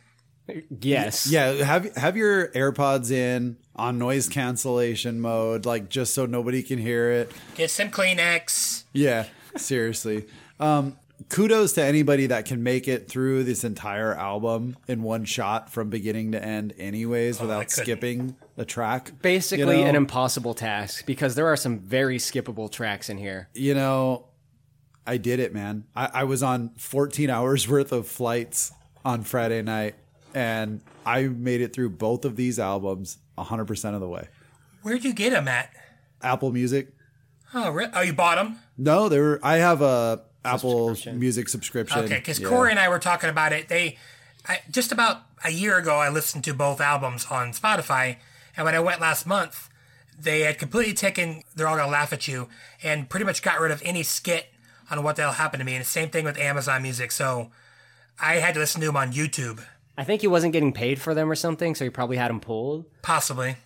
Yes. 0.80 1.26
Yeah, 1.30 1.52
have 1.64 1.94
have 1.96 2.16
your 2.16 2.48
AirPods 2.48 3.10
in 3.10 3.56
on 3.76 3.98
noise 3.98 4.28
cancellation 4.28 5.20
mode, 5.20 5.64
like 5.66 5.88
just 5.88 6.14
so 6.14 6.26
nobody 6.26 6.62
can 6.62 6.78
hear 6.78 7.10
it. 7.12 7.32
Get 7.54 7.70
some 7.70 7.90
Kleenex. 7.90 8.84
Yeah, 8.92 9.26
seriously. 9.56 10.26
Um, 10.60 10.98
kudos 11.28 11.72
to 11.74 11.82
anybody 11.84 12.26
that 12.26 12.44
can 12.44 12.62
make 12.62 12.88
it 12.88 13.08
through 13.08 13.44
this 13.44 13.64
entire 13.64 14.14
album 14.14 14.76
in 14.88 15.02
one 15.02 15.24
shot 15.24 15.70
from 15.70 15.88
beginning 15.90 16.32
to 16.32 16.44
end, 16.44 16.74
anyways, 16.78 17.38
Oh, 17.40 17.42
without 17.44 17.70
skipping 17.70 18.36
a 18.56 18.64
track. 18.64 19.12
Basically, 19.22 19.78
You 19.78 19.84
know? 19.84 19.90
an 19.90 19.96
impossible 19.96 20.54
task 20.54 21.06
because 21.06 21.34
there 21.34 21.46
are 21.46 21.56
some 21.56 21.78
very 21.78 22.18
skippable 22.18 22.70
tracks 22.70 23.08
in 23.08 23.18
here. 23.18 23.48
you 23.54 23.74
know, 23.74 24.26
I 25.06 25.16
did 25.16 25.40
it, 25.40 25.52
man. 25.54 25.84
I, 25.96 26.10
I 26.14 26.24
was 26.24 26.42
on 26.42 26.70
14 26.76 27.30
hours 27.30 27.66
worth 27.68 27.92
of 27.92 28.06
flights 28.06 28.72
on 29.04 29.22
Friday 29.22 29.62
night, 29.62 29.94
and 30.34 30.80
I 31.04 31.22
made 31.22 31.60
it 31.60 31.72
through 31.72 31.90
both 31.90 32.24
of 32.24 32.36
these 32.36 32.58
albums 32.58 33.18
100% 33.38 33.94
of 33.94 34.00
the 34.00 34.08
way. 34.08 34.28
Where'd 34.82 35.04
you 35.04 35.12
get 35.12 35.30
them 35.30 35.48
at? 35.48 35.70
Apple 36.22 36.52
Music. 36.52 36.88
Oh, 37.54 37.70
re- 37.70 37.88
oh, 37.94 38.00
you 38.00 38.12
bought 38.12 38.36
them? 38.36 38.58
No, 38.78 39.08
they 39.08 39.18
were. 39.18 39.38
I 39.42 39.56
have 39.56 39.82
a 39.82 40.22
Apple 40.44 40.96
Music 41.12 41.48
subscription. 41.48 42.00
Okay, 42.04 42.16
because 42.16 42.40
Yeah. 42.40 42.48
Korey 42.48 42.70
and 42.70 42.78
I 42.78 42.88
were 42.88 42.98
talking 42.98 43.30
about 43.30 43.52
it. 43.52 43.68
They, 43.68 43.98
I, 44.48 44.60
just 44.70 44.90
about 44.92 45.22
a 45.44 45.50
year 45.50 45.76
ago, 45.78 45.96
I 45.96 46.08
listened 46.08 46.44
to 46.44 46.54
both 46.54 46.80
albums 46.80 47.26
on 47.30 47.52
Spotify, 47.52 48.16
and 48.56 48.64
when 48.64 48.74
I 48.74 48.80
went 48.80 49.00
last 49.00 49.26
month, 49.26 49.68
they 50.18 50.40
had 50.40 50.58
completely 50.58 50.94
taken. 50.94 51.42
They're 51.54 51.68
all 51.68 51.76
gonna 51.76 51.90
laugh 51.90 52.12
at 52.12 52.26
you, 52.26 52.48
and 52.82 53.08
pretty 53.08 53.24
much 53.26 53.42
got 53.42 53.60
rid 53.60 53.70
of 53.70 53.82
any 53.84 54.02
skit 54.02 54.46
on 54.90 55.02
what 55.02 55.16
the 55.16 55.22
hell 55.22 55.32
happened 55.32 55.60
to 55.60 55.64
me. 55.64 55.74
And 55.74 55.82
the 55.84 55.88
same 55.88 56.10
thing 56.10 56.24
with 56.24 56.38
Amazon 56.38 56.82
Music. 56.82 57.12
So 57.12 57.50
I 58.20 58.34
had 58.36 58.54
to 58.54 58.60
listen 58.60 58.80
to 58.80 58.86
them 58.86 58.96
on 58.96 59.12
YouTube, 59.12 59.64
I 59.96 60.04
think 60.04 60.20
he 60.22 60.26
wasn't 60.26 60.52
getting 60.52 60.72
paid 60.72 61.00
for 61.00 61.14
them 61.14 61.30
or 61.30 61.34
something, 61.34 61.74
so 61.74 61.84
he 61.84 61.90
probably 61.90 62.16
had 62.16 62.30
them 62.30 62.40
pulled. 62.40 62.86
possibly. 63.02 63.56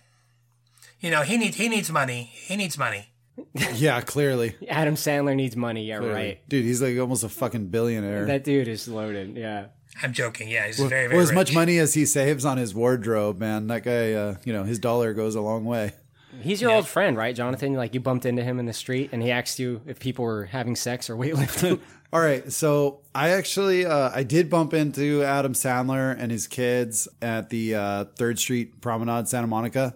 You 0.99 1.11
know, 1.11 1.21
he 1.21 1.37
needs 1.37 1.57
he 1.57 1.69
needs 1.69 1.91
money. 1.91 2.31
He 2.33 2.55
needs 2.55 2.77
money. 2.77 3.09
yeah, 3.75 4.01
clearly. 4.01 4.55
Adam 4.67 4.95
Sandler 4.95 5.35
needs 5.35 5.55
money. 5.55 5.85
Yeah, 5.85 5.99
Clearly. 5.99 6.13
right. 6.15 6.49
Dude, 6.49 6.65
he's 6.65 6.81
like 6.81 6.97
almost 6.97 7.23
a 7.23 7.29
fucking 7.29 7.67
billionaire. 7.67 8.25
That 8.25 8.43
dude 8.43 8.67
is 8.67 8.87
loaded. 8.87 9.37
Yeah. 9.37 9.67
I'm 10.01 10.11
joking. 10.11 10.47
Yeah, 10.49 10.65
he's 10.65 10.79
well, 10.79 10.89
very 10.89 11.05
very 11.07 11.17
well, 11.17 11.23
as 11.23 11.29
rich. 11.29 11.35
much 11.35 11.53
money 11.53 11.77
as 11.77 11.93
he 11.93 12.05
saves 12.05 12.45
on 12.45 12.57
his 12.57 12.73
wardrobe, 12.73 13.39
man, 13.39 13.67
that 13.67 13.83
guy, 13.83 14.13
uh, 14.13 14.35
you 14.43 14.53
know, 14.53 14.63
his 14.63 14.79
dollar 14.79 15.13
goes 15.13 15.35
a 15.35 15.41
long 15.41 15.65
way. 15.65 15.93
He's 16.41 16.61
your 16.61 16.71
old 16.71 16.87
friend, 16.87 17.17
right, 17.17 17.35
Jonathan? 17.35 17.73
Like 17.73 17.93
you 17.95 17.99
bumped 17.99 18.25
into 18.25 18.43
him 18.43 18.59
in 18.59 18.65
the 18.67 18.73
street 18.73 19.09
and 19.11 19.23
he 19.23 19.31
asked 19.31 19.57
you 19.59 19.81
if 19.87 19.99
people 19.99 20.23
were 20.25 20.45
having 20.45 20.75
sex 20.75 21.09
or 21.09 21.15
weightlifting. 21.15 21.79
All 22.13 22.21
right, 22.21 22.49
so 22.53 23.01
I 23.13 23.29
actually 23.31 23.85
uh, 23.85 24.11
I 24.13 24.23
did 24.23 24.49
bump 24.49 24.73
into 24.73 25.23
Adam 25.23 25.53
Sandler 25.53 26.15
and 26.17 26.31
his 26.31 26.47
kids 26.47 27.07
at 27.21 27.49
the 27.49 27.75
uh, 27.75 28.05
Third 28.15 28.39
Street 28.39 28.79
Promenade, 28.79 29.27
Santa 29.27 29.47
Monica, 29.47 29.93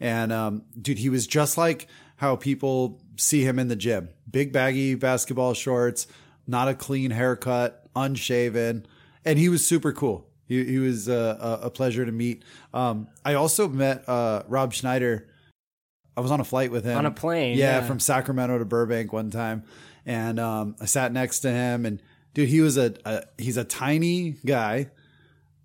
and 0.00 0.32
um, 0.32 0.62
dude, 0.80 0.98
he 0.98 1.08
was 1.08 1.24
just 1.26 1.56
like 1.56 1.86
how 2.16 2.34
people 2.34 3.00
see 3.16 3.44
him 3.44 3.60
in 3.60 3.68
the 3.68 3.76
gym: 3.76 4.08
big 4.28 4.52
baggy 4.52 4.96
basketball 4.96 5.54
shorts, 5.54 6.08
not 6.48 6.66
a 6.66 6.74
clean 6.74 7.12
haircut, 7.12 7.86
unshaven, 7.94 8.84
and 9.24 9.38
he 9.38 9.48
was 9.48 9.64
super 9.64 9.92
cool. 9.92 10.26
He, 10.46 10.64
he 10.64 10.78
was 10.78 11.08
uh, 11.08 11.58
a, 11.62 11.66
a 11.66 11.70
pleasure 11.70 12.04
to 12.04 12.12
meet. 12.12 12.44
Um, 12.74 13.06
I 13.24 13.34
also 13.34 13.68
met 13.68 14.08
uh, 14.08 14.42
Rob 14.48 14.72
Schneider. 14.72 15.28
I 16.16 16.20
was 16.20 16.30
on 16.30 16.40
a 16.40 16.44
flight 16.44 16.70
with 16.70 16.84
him 16.84 16.98
On 16.98 17.06
a 17.06 17.10
plane, 17.10 17.56
yeah, 17.56 17.78
yeah. 17.78 17.86
from 17.86 17.98
Sacramento 18.00 18.58
to 18.58 18.64
Burbank 18.64 19.12
one 19.12 19.30
time, 19.30 19.62
and 20.06 20.38
um, 20.40 20.76
I 20.80 20.86
sat 20.86 21.12
next 21.12 21.40
to 21.40 21.50
him, 21.50 21.84
and 21.86 22.02
dude, 22.34 22.48
he 22.48 22.60
was 22.60 22.76
a, 22.76 22.94
a 23.04 23.24
he's 23.38 23.56
a 23.56 23.64
tiny 23.64 24.36
guy, 24.44 24.90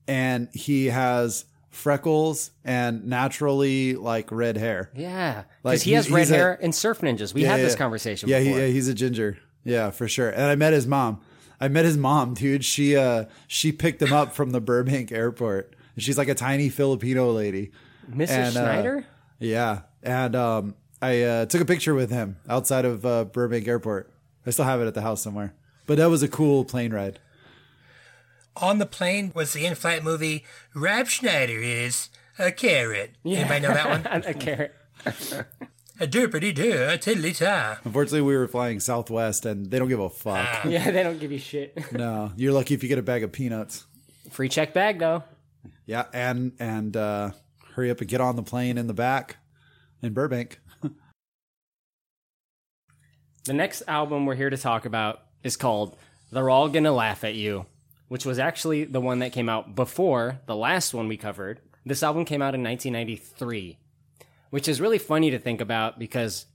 and 0.07 0.49
he 0.53 0.88
has 0.88 1.45
freckles 1.69 2.51
and 2.65 3.05
naturally 3.05 3.95
like 3.95 4.31
red 4.31 4.57
hair. 4.57 4.89
yeah. 4.95 5.43
Because 5.61 5.80
Like, 5.80 5.81
he 5.81 5.91
has 5.93 6.09
red 6.09 6.30
a- 6.30 6.34
hair 6.34 6.59
and 6.61 6.73
surf 6.73 7.01
ninjas. 7.01 7.34
We 7.34 7.43
Yeah, 7.43 7.49
had 7.51 7.59
yeah, 7.59 7.65
this 7.65 7.76
conversation 7.76 8.30
Yeah, 8.30 8.39
he, 8.39 8.49
yeah, 8.51 8.68
he's 8.68 8.88
a 8.88 8.93
ginger. 8.95 9.38
Yeah, 9.64 9.91
for 9.91 10.07
sure. 10.07 10.30
And 10.30 10.43
I 10.43 10.55
met 10.55 10.73
his 10.73 10.88
mom. 10.88 11.22
I 11.59 11.68
met 11.68 11.85
his 11.85 11.97
mom, 11.97 12.34
dude. 12.34 12.64
She 12.65 12.95
uh 12.95 13.26
she 13.47 13.72
picked 13.72 14.01
him 14.01 14.14
up 14.14 14.34
from 14.34 14.51
the 14.51 14.61
Burbank 14.61 15.11
airport. 15.11 15.76
She's 15.97 16.18
like 16.18 16.30
a 16.30 16.35
tiny 16.35 16.69
Filipino 16.69 17.31
lady. 17.31 17.72
Mrs. 18.09 18.30
And, 18.30 18.57
uh, 18.57 18.61
Schneider? 18.64 19.05
yeah. 19.39 19.81
And 20.01 20.35
um 20.35 20.76
I 21.01 21.22
uh, 21.22 21.45
took 21.45 21.61
a 21.61 21.65
picture 21.65 21.93
with 21.93 22.09
him 22.09 22.38
outside 22.49 22.85
of 22.85 23.05
uh, 23.05 23.26
Burbank 23.26 23.68
Airport. 23.68 24.11
I 24.48 24.52
still 24.52 24.65
have 24.65 24.82
it 24.82 24.88
at 24.88 24.94
the 24.94 25.02
house 25.02 25.22
somewhere. 25.22 25.53
But 25.86 25.98
that 25.98 26.10
was 26.10 26.24
a 26.24 26.28
cool 26.28 26.65
plane 26.65 26.94
ride. 26.94 27.19
On 28.56 28.80
the 28.80 28.86
plane 28.86 29.32
was 29.36 29.53
the 29.53 29.65
in-flight 29.65 30.03
movie 30.03 30.44
Rob 30.74 31.07
Schneider 31.07 31.60
is 31.60 32.10
a 32.40 32.52
carrot. 32.52 33.15
Anybody 33.26 33.60
know 33.61 33.74
that 33.74 33.90
one? 34.06 34.24
a 34.26 34.34
carrot. 34.34 34.74
a 35.99 36.07
derpity 36.07 36.53
doo, 36.53 36.86
a 36.90 36.98
tiddly 36.98 37.34
ta. 37.34 37.80
Unfortunately, 37.84 38.22
we 38.22 38.36
were 38.36 38.48
flying 38.48 38.80
Southwest 38.80 39.45
and 39.45 39.69
they 39.69 39.80
don't 39.80 39.90
give 39.90 39.99
a 39.99 40.10
fuck. 40.10 40.36
Ah. 40.38 40.68
yeah, 40.68 40.90
they 40.91 41.03
don't 41.03 41.19
give 41.19 41.32
you 41.32 41.40
shit. 41.40 41.91
no, 41.91 42.32
you're 42.36 42.53
lucky 42.53 42.74
if 42.74 42.84
you 42.84 42.90
get 42.90 42.98
a 42.98 43.03
bag 43.03 43.24
of 43.24 43.32
peanuts. 43.32 43.86
Free 44.32 44.49
check 44.49 44.74
bag 44.74 44.99
though. 44.99 45.24
Yeah, 45.86 46.06
and 46.14 46.53
and 46.60 46.98
uh, 46.98 47.32
hurry 47.76 47.91
up 47.91 47.99
and 48.02 48.10
get 48.10 48.22
on 48.22 48.36
the 48.36 48.44
plane 48.44 48.78
in 48.78 48.88
the 48.88 48.94
back 48.94 49.38
in 50.02 50.14
Burbank. 50.14 50.60
The 53.48 53.53
next 53.53 53.84
album 53.88 54.26
we're 54.26 54.36
here 54.36 54.49
to 54.49 54.57
talk 54.57 54.86
about 54.86 55.22
is 55.41 55.56
called 55.56 55.95
They're 56.34 56.49
All 56.49 56.68
Gonna 56.68 56.91
Laugh 56.91 57.24
at 57.24 57.34
You, 57.34 57.65
which 58.10 58.26
was 58.26 58.40
actually 58.40 58.84
the 58.84 58.99
one 58.99 59.19
that 59.19 59.32
came 59.32 59.48
out 59.48 59.74
before 59.74 60.41
the 60.48 60.56
last 60.56 60.94
one 60.94 61.07
we 61.07 61.15
covered. 61.15 61.61
This 61.86 62.03
album 62.03 62.26
came 62.26 62.41
out 62.41 62.56
in 62.56 62.61
1993, 62.61 63.78
which 64.49 64.68
is 64.68 64.82
really 64.82 64.98
funny 64.98 65.32
to 65.32 65.40
think 65.40 65.61
about 65.61 65.98
because 65.98 66.45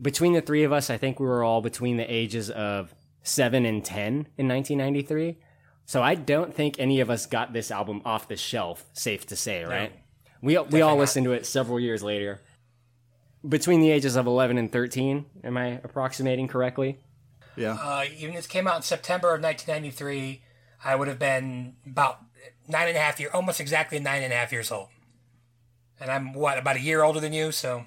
between 0.00 0.32
the 0.32 0.40
three 0.40 0.64
of 0.64 0.72
us, 0.72 0.88
I 0.88 0.96
think 0.96 1.20
we 1.20 1.26
were 1.26 1.44
all 1.44 1.60
between 1.60 1.98
the 1.98 2.10
ages 2.10 2.48
of 2.48 2.94
7 3.22 3.66
and 3.66 3.84
10 3.84 4.04
in 4.38 4.48
1993. 4.48 5.36
So 5.84 6.02
I 6.02 6.14
don't 6.14 6.54
think 6.54 6.76
any 6.78 7.00
of 7.00 7.10
us 7.10 7.26
got 7.26 7.52
this 7.52 7.70
album 7.70 8.00
off 8.06 8.28
the 8.28 8.36
shelf, 8.36 8.86
safe 8.94 9.26
to 9.26 9.36
say, 9.36 9.62
right? 9.64 9.92
we 10.40 10.58
we 10.58 10.80
all 10.80 10.96
listened 10.96 11.24
to 11.24 11.32
it 11.32 11.44
several 11.44 11.78
years 11.78 12.02
later. 12.02 12.40
Between 13.46 13.80
the 13.80 13.90
ages 13.90 14.16
of 14.16 14.26
11 14.26 14.58
and 14.58 14.72
13, 14.72 15.26
am 15.44 15.56
I 15.56 15.80
approximating 15.84 16.48
correctly? 16.48 16.98
Yeah. 17.56 17.76
Uh, 17.80 18.04
even 18.16 18.34
this 18.34 18.46
came 18.46 18.66
out 18.66 18.76
in 18.76 18.82
September 18.82 19.34
of 19.34 19.42
1993, 19.42 20.42
I 20.84 20.94
would 20.94 21.08
have 21.08 21.18
been 21.18 21.76
about 21.86 22.20
nine 22.68 22.88
and 22.88 22.96
a 22.96 23.00
half 23.00 23.20
year, 23.20 23.30
almost 23.32 23.60
exactly 23.60 23.98
nine 23.98 24.22
and 24.22 24.32
a 24.32 24.36
half 24.36 24.52
years 24.52 24.70
old. 24.70 24.88
And 26.00 26.10
I'm 26.10 26.32
what 26.32 26.58
about 26.58 26.76
a 26.76 26.80
year 26.80 27.02
older 27.02 27.20
than 27.20 27.32
you, 27.32 27.52
so 27.52 27.84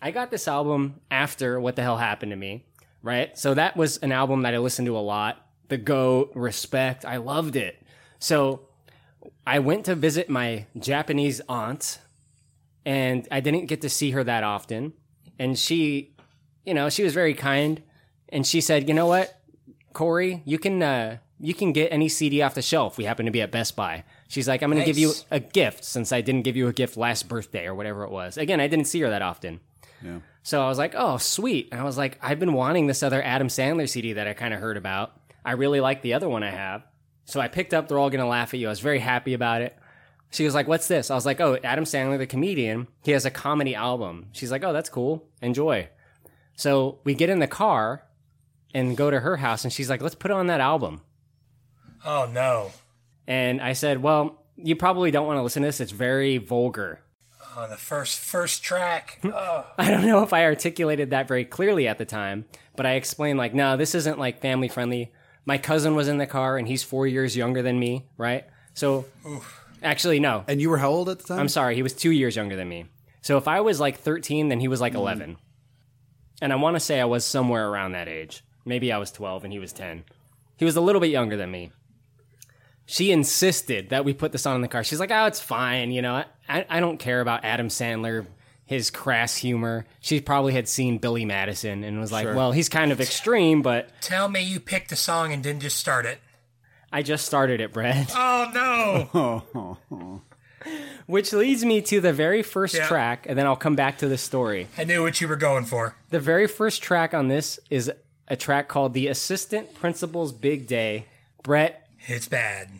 I 0.00 0.10
got 0.10 0.30
this 0.30 0.46
album 0.46 1.00
after 1.10 1.58
What 1.58 1.76
the 1.76 1.82
Hell 1.82 1.96
Happened 1.96 2.30
to 2.30 2.36
Me, 2.36 2.64
right? 3.02 3.36
So 3.38 3.54
that 3.54 3.76
was 3.76 3.96
an 3.98 4.12
album 4.12 4.42
that 4.42 4.54
I 4.54 4.58
listened 4.58 4.86
to 4.86 4.96
a 4.96 5.00
lot. 5.00 5.44
The 5.68 5.78
Goat, 5.78 6.32
Respect, 6.34 7.04
I 7.04 7.16
loved 7.16 7.56
it. 7.56 7.82
So 8.18 8.68
I 9.46 9.58
went 9.58 9.86
to 9.86 9.94
visit 9.94 10.28
my 10.28 10.66
Japanese 10.78 11.40
aunt, 11.48 11.98
and 12.86 13.26
I 13.30 13.40
didn't 13.40 13.66
get 13.66 13.82
to 13.82 13.90
see 13.90 14.12
her 14.12 14.24
that 14.24 14.44
often. 14.44 14.94
And 15.38 15.58
she, 15.58 16.14
you 16.64 16.72
know, 16.72 16.88
she 16.88 17.02
was 17.02 17.12
very 17.12 17.34
kind, 17.34 17.82
and 18.30 18.46
she 18.46 18.62
said, 18.62 18.88
"You 18.88 18.94
know 18.94 19.06
what, 19.06 19.38
Korey, 19.92 20.40
you 20.46 20.58
can 20.58 20.82
uh, 20.82 21.18
you 21.38 21.52
can 21.52 21.72
get 21.72 21.92
any 21.92 22.08
CD 22.08 22.40
off 22.40 22.54
the 22.54 22.62
shelf. 22.62 22.96
We 22.96 23.04
happen 23.04 23.26
to 23.26 23.32
be 23.32 23.42
at 23.42 23.50
Best 23.50 23.76
Buy." 23.76 24.04
She's 24.28 24.48
like, 24.48 24.62
"I'm 24.62 24.70
going 24.70 24.82
to 24.82 24.86
give 24.86 24.96
you 24.96 25.12
a 25.30 25.40
gift 25.40 25.84
since 25.84 26.12
I 26.12 26.22
didn't 26.22 26.42
give 26.42 26.56
you 26.56 26.68
a 26.68 26.72
gift 26.72 26.96
last 26.96 27.28
birthday 27.28 27.66
or 27.66 27.74
whatever 27.74 28.04
it 28.04 28.10
was." 28.10 28.38
Again, 28.38 28.60
I 28.60 28.68
didn't 28.68 28.86
see 28.86 29.00
her 29.00 29.10
that 29.10 29.20
often. 29.20 29.60
Yeah. 30.02 30.20
So 30.42 30.62
I 30.62 30.68
was 30.68 30.78
like, 30.78 30.94
oh, 30.96 31.16
sweet. 31.16 31.70
And 31.72 31.80
I 31.80 31.84
was 31.84 31.98
like, 31.98 32.20
I've 32.22 32.38
been 32.38 32.52
wanting 32.52 32.86
this 32.86 33.02
other 33.02 33.20
Adam 33.20 33.48
Sandler 33.48 33.88
CD 33.88 34.12
that 34.12 34.28
I 34.28 34.32
kind 34.32 34.54
of 34.54 34.60
heard 34.60 34.76
about. 34.76 35.18
I 35.44 35.52
really 35.52 35.80
like 35.80 36.02
the 36.02 36.14
other 36.14 36.28
one 36.28 36.44
I 36.44 36.50
have. 36.50 36.84
So 37.24 37.40
I 37.40 37.48
picked 37.48 37.74
up 37.74 37.88
They're 37.88 37.98
All 37.98 38.10
Gonna 38.10 38.28
Laugh 38.28 38.54
at 38.54 38.60
You. 38.60 38.68
I 38.68 38.70
was 38.70 38.78
very 38.78 39.00
happy 39.00 39.34
about 39.34 39.62
it. 39.62 39.76
She 40.30 40.44
was 40.44 40.54
like, 40.54 40.68
what's 40.68 40.88
this? 40.88 41.10
I 41.10 41.14
was 41.14 41.24
like, 41.24 41.40
oh, 41.40 41.58
Adam 41.62 41.84
Sandler, 41.84 42.18
the 42.18 42.26
comedian, 42.26 42.88
he 43.04 43.12
has 43.12 43.24
a 43.24 43.30
comedy 43.30 43.74
album. 43.74 44.26
She's 44.32 44.50
like, 44.50 44.64
oh, 44.64 44.72
that's 44.72 44.88
cool. 44.90 45.24
Enjoy. 45.40 45.88
So 46.56 46.98
we 47.04 47.14
get 47.14 47.30
in 47.30 47.38
the 47.38 47.46
car 47.46 48.02
and 48.74 48.96
go 48.96 49.10
to 49.10 49.20
her 49.20 49.36
house, 49.38 49.64
and 49.64 49.72
she's 49.72 49.88
like, 49.88 50.02
let's 50.02 50.14
put 50.14 50.30
on 50.30 50.48
that 50.48 50.60
album. 50.60 51.00
oh 52.04 52.28
no. 52.30 52.72
And 53.26 53.60
I 53.60 53.72
said, 53.72 54.02
well, 54.02 54.42
you 54.56 54.76
probably 54.76 55.10
don't 55.10 55.26
want 55.26 55.38
to 55.38 55.42
listen 55.42 55.62
to 55.62 55.68
this. 55.68 55.80
It's 55.80 55.92
very 55.92 56.38
vulgar. 56.38 57.00
Oh, 57.56 57.66
the 57.68 57.76
first 57.76 58.18
first 58.20 58.62
track. 58.62 59.20
Oh. 59.24 59.64
I 59.78 59.90
don't 59.90 60.06
know 60.06 60.22
if 60.22 60.32
I 60.32 60.44
articulated 60.44 61.10
that 61.10 61.26
very 61.26 61.44
clearly 61.44 61.88
at 61.88 61.98
the 61.98 62.04
time, 62.04 62.44
but 62.76 62.84
I 62.86 62.92
explained 62.92 63.38
like, 63.38 63.54
no, 63.54 63.76
this 63.76 63.94
isn't 63.94 64.18
like 64.18 64.40
family 64.40 64.68
friendly. 64.68 65.12
My 65.46 65.58
cousin 65.58 65.94
was 65.94 66.06
in 66.08 66.18
the 66.18 66.26
car 66.26 66.58
and 66.58 66.68
he's 66.68 66.82
four 66.82 67.06
years 67.06 67.36
younger 67.36 67.62
than 67.62 67.78
me, 67.78 68.06
right? 68.18 68.44
So 68.74 69.06
actually, 69.82 70.20
no. 70.20 70.44
And 70.46 70.60
you 70.60 70.70
were 70.70 70.78
how 70.78 70.90
old 70.90 71.08
at 71.08 71.18
the 71.18 71.24
time? 71.24 71.40
I'm 71.40 71.48
sorry, 71.48 71.74
he 71.74 71.82
was 71.82 71.92
two 71.92 72.10
years 72.10 72.36
younger 72.36 72.56
than 72.56 72.68
me. 72.68 72.86
So 73.22 73.36
if 73.36 73.48
I 73.48 73.60
was 73.60 73.80
like 73.80 73.98
13, 73.98 74.48
then 74.48 74.60
he 74.60 74.68
was 74.68 74.80
like 74.80 74.92
mm. 74.92 74.98
11. 74.98 75.36
And 76.40 76.52
I 76.52 76.56
want 76.56 76.76
to 76.76 76.80
say 76.80 77.00
I 77.00 77.06
was 77.06 77.24
somewhere 77.24 77.68
around 77.68 77.92
that 77.92 78.08
age. 78.08 78.44
Maybe 78.64 78.92
I 78.92 78.98
was 78.98 79.10
12 79.10 79.44
and 79.44 79.52
he 79.52 79.58
was 79.58 79.72
10. 79.72 80.04
He 80.56 80.64
was 80.64 80.76
a 80.76 80.80
little 80.80 81.00
bit 81.00 81.10
younger 81.10 81.36
than 81.36 81.50
me. 81.50 81.72
She 82.86 83.10
insisted 83.10 83.88
that 83.88 84.04
we 84.04 84.14
put 84.14 84.32
this 84.32 84.46
on 84.46 84.54
in 84.54 84.62
the 84.62 84.68
car. 84.68 84.84
She's 84.84 85.00
like, 85.00 85.10
oh, 85.10 85.26
it's 85.26 85.40
fine. 85.40 85.90
You 85.90 86.02
know, 86.02 86.24
I, 86.48 86.66
I 86.68 86.80
don't 86.80 86.98
care 86.98 87.20
about 87.20 87.44
Adam 87.44 87.68
Sandler, 87.68 88.26
his 88.64 88.90
crass 88.90 89.36
humor. 89.36 89.86
She 90.00 90.20
probably 90.20 90.52
had 90.52 90.68
seen 90.68 90.98
Billy 90.98 91.24
Madison 91.24 91.82
and 91.82 91.98
was 91.98 92.12
like, 92.12 92.26
Sure. 92.26 92.34
well, 92.34 92.52
he's 92.52 92.68
kind 92.68 92.92
of 92.92 93.00
extreme, 93.00 93.62
but 93.62 93.90
Tell 94.00 94.28
me 94.28 94.42
you 94.42 94.60
picked 94.60 94.90
the 94.90 94.96
song 94.96 95.32
and 95.32 95.42
didn't 95.42 95.62
just 95.62 95.78
start 95.78 96.06
it. 96.06 96.20
I 96.92 97.02
just 97.02 97.26
started 97.26 97.60
it, 97.60 97.72
Brett. 97.72 98.12
Oh 98.16 98.50
no! 99.14 100.22
Which 101.06 101.32
leads 101.32 101.64
me 101.64 101.80
to 101.82 102.00
the 102.00 102.12
very 102.12 102.42
first 102.42 102.74
Yeah. 102.74 102.88
track, 102.88 103.26
and 103.28 103.38
then 103.38 103.46
I'll 103.46 103.54
come 103.56 103.76
back 103.76 103.98
to 103.98 104.08
the 104.08 104.18
story. 104.18 104.66
I 104.76 104.82
knew 104.84 105.02
what 105.02 105.20
you 105.20 105.28
were 105.28 105.36
going 105.36 105.64
for. 105.64 105.94
The 106.10 106.18
very 106.18 106.48
first 106.48 106.82
track 106.82 107.14
on 107.14 107.28
this 107.28 107.60
is 107.70 107.90
a 108.26 108.34
track 108.36 108.66
called 108.66 108.92
The 108.92 109.06
Assistant 109.06 109.74
Principal's 109.74 110.32
Big 110.32 110.66
Day. 110.66 111.06
Brett, 111.44 111.86
It's 112.08 112.26
bad. 112.26 112.70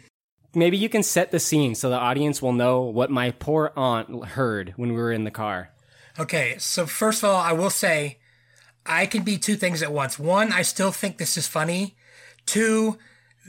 maybe 0.54 0.76
you 0.76 0.88
can 0.88 1.04
set 1.04 1.30
the 1.30 1.38
scene 1.38 1.76
so 1.76 1.88
the 1.88 1.96
audience 1.98 2.42
will 2.42 2.52
know 2.52 2.80
what 2.82 3.10
my 3.10 3.30
poor 3.30 3.72
aunt 3.76 4.24
heard 4.30 4.72
when 4.76 4.90
we 4.90 4.96
were 4.98 5.12
in 5.12 5.22
the 5.22 5.30
car. 5.30 5.70
Okay, 6.18 6.56
so 6.58 6.86
first 6.86 7.22
of 7.22 7.28
all, 7.30 7.36
I 7.40 7.52
will 7.52 7.70
say 7.70 8.18
I 8.84 9.06
can 9.06 9.22
be 9.22 9.38
two 9.38 9.54
things 9.54 9.82
at 9.84 9.92
once. 9.92 10.18
One, 10.18 10.52
I 10.52 10.62
still 10.62 10.90
think 10.90 11.18
this 11.18 11.36
is 11.36 11.46
funny. 11.46 11.96
Two, 12.46 12.98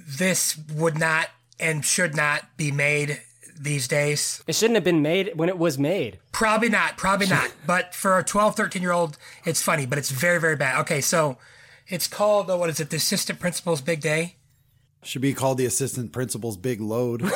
this 0.05 0.57
would 0.73 0.97
not 0.97 1.29
and 1.59 1.83
should 1.83 2.15
not 2.15 2.57
be 2.57 2.71
made 2.71 3.21
these 3.59 3.87
days. 3.87 4.43
It 4.47 4.55
shouldn't 4.55 4.75
have 4.75 4.83
been 4.83 5.01
made 5.01 5.31
when 5.35 5.49
it 5.49 5.57
was 5.57 5.79
made. 5.79 6.19
Probably 6.31 6.69
not, 6.69 6.97
probably 6.97 7.27
not. 7.27 7.51
But 7.65 7.93
for 7.93 8.17
a 8.17 8.23
12, 8.23 8.55
13 8.55 8.81
year 8.81 8.91
old, 8.91 9.17
it's 9.45 9.61
funny, 9.61 9.85
but 9.85 9.97
it's 9.97 10.11
very, 10.11 10.39
very 10.39 10.55
bad. 10.55 10.79
Okay, 10.81 11.01
so 11.01 11.37
it's 11.87 12.07
called, 12.07 12.47
what 12.47 12.69
is 12.69 12.79
it, 12.79 12.89
the 12.89 12.97
Assistant 12.97 13.39
Principal's 13.39 13.81
Big 13.81 14.01
Day? 14.01 14.35
Should 15.03 15.21
be 15.21 15.33
called 15.33 15.57
the 15.57 15.65
assistant 15.65 16.11
principal's 16.11 16.57
big 16.57 16.81
load. 16.81 17.21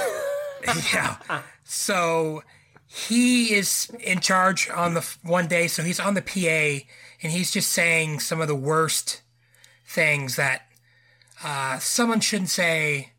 yeah. 0.94 1.18
So 1.64 2.44
he 2.86 3.54
is 3.54 3.90
in 4.02 4.20
charge 4.20 4.70
on 4.70 4.94
the 4.94 5.16
one 5.24 5.48
day. 5.48 5.68
So 5.68 5.84
he's 5.84 6.00
on 6.00 6.16
the 6.16 6.22
PA 6.22 6.86
and 7.24 7.32
he's 7.32 7.52
just 7.52 7.72
saying 7.72 8.20
some 8.20 8.42
of 8.42 8.48
the 8.48 8.56
worst 8.56 9.22
things 9.86 10.36
that 10.36 10.64
uh, 11.43 11.80
someone 11.80 12.19
shouldn't 12.19 12.49
say 12.49 13.13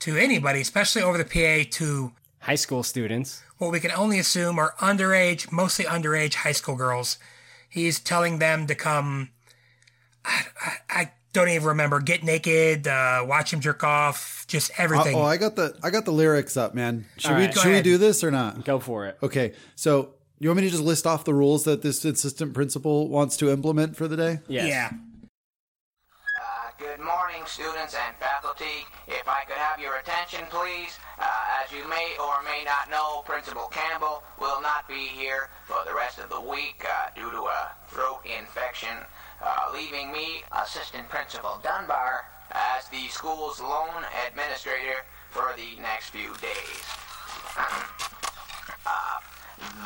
to 0.00 0.16
anybody, 0.16 0.60
especially 0.60 1.02
over 1.02 1.18
the 1.18 1.24
PA 1.24 1.68
to 1.78 2.12
high 2.40 2.54
school 2.54 2.82
students. 2.82 3.42
What 3.58 3.72
we 3.72 3.80
can 3.80 3.90
only 3.92 4.18
assume 4.18 4.58
are 4.58 4.74
underage, 4.78 5.50
mostly 5.50 5.84
underage 5.84 6.34
high 6.34 6.52
school 6.52 6.76
girls. 6.76 7.18
He's 7.68 7.98
telling 8.00 8.38
them 8.38 8.66
to 8.66 8.74
come. 8.74 9.30
I, 10.24 10.42
I, 10.60 10.72
I 10.90 11.12
don't 11.32 11.48
even 11.48 11.66
remember. 11.68 12.00
Get 12.00 12.22
naked, 12.22 12.86
uh, 12.86 13.24
watch 13.26 13.52
him 13.52 13.60
jerk 13.60 13.82
off, 13.82 14.44
just 14.46 14.70
everything. 14.78 15.16
Oh, 15.16 15.22
I 15.22 15.36
got 15.36 15.56
the 15.56 15.76
I 15.82 15.90
got 15.90 16.04
the 16.04 16.12
lyrics 16.12 16.56
up, 16.56 16.74
man. 16.74 17.06
Should 17.18 17.30
All 17.30 17.36
we 17.36 17.44
right. 17.46 17.54
Go 17.54 17.60
should 17.60 17.72
we 17.72 17.82
do 17.82 17.98
this 17.98 18.22
or 18.22 18.30
not? 18.30 18.64
Go 18.64 18.78
for 18.78 19.06
it. 19.06 19.18
Okay, 19.22 19.54
so 19.74 20.14
you 20.38 20.48
want 20.48 20.58
me 20.58 20.64
to 20.64 20.70
just 20.70 20.82
list 20.82 21.06
off 21.06 21.24
the 21.24 21.34
rules 21.34 21.64
that 21.64 21.82
this 21.82 22.04
assistant 22.04 22.54
principal 22.54 23.08
wants 23.08 23.36
to 23.38 23.50
implement 23.50 23.96
for 23.96 24.08
the 24.08 24.16
day? 24.16 24.40
Yes. 24.48 24.68
Yeah. 24.68 24.90
Good 26.84 27.00
morning, 27.00 27.40
students 27.46 27.96
and 27.96 28.14
faculty. 28.16 28.84
If 29.08 29.26
I 29.26 29.44
could 29.48 29.56
have 29.56 29.80
your 29.80 29.96
attention, 29.96 30.44
please. 30.50 30.98
Uh, 31.18 31.24
as 31.64 31.72
you 31.72 31.88
may 31.88 32.12
or 32.20 32.42
may 32.44 32.62
not 32.62 32.90
know, 32.90 33.22
Principal 33.24 33.68
Campbell 33.72 34.22
will 34.38 34.60
not 34.60 34.86
be 34.86 35.08
here 35.08 35.48
for 35.64 35.78
the 35.86 35.94
rest 35.94 36.18
of 36.18 36.28
the 36.28 36.40
week 36.40 36.84
uh, 36.84 37.08
due 37.16 37.30
to 37.30 37.40
a 37.48 37.72
throat 37.88 38.20
infection, 38.28 38.98
uh, 39.42 39.72
leaving 39.72 40.12
me, 40.12 40.44
Assistant 40.52 41.08
Principal 41.08 41.58
Dunbar, 41.64 42.26
as 42.52 42.86
the 42.90 43.08
school's 43.08 43.62
lone 43.62 44.04
administrator 44.28 45.08
for 45.30 45.54
the 45.56 45.80
next 45.80 46.10
few 46.10 46.34
days. 46.36 46.84
Uh, 48.84 49.20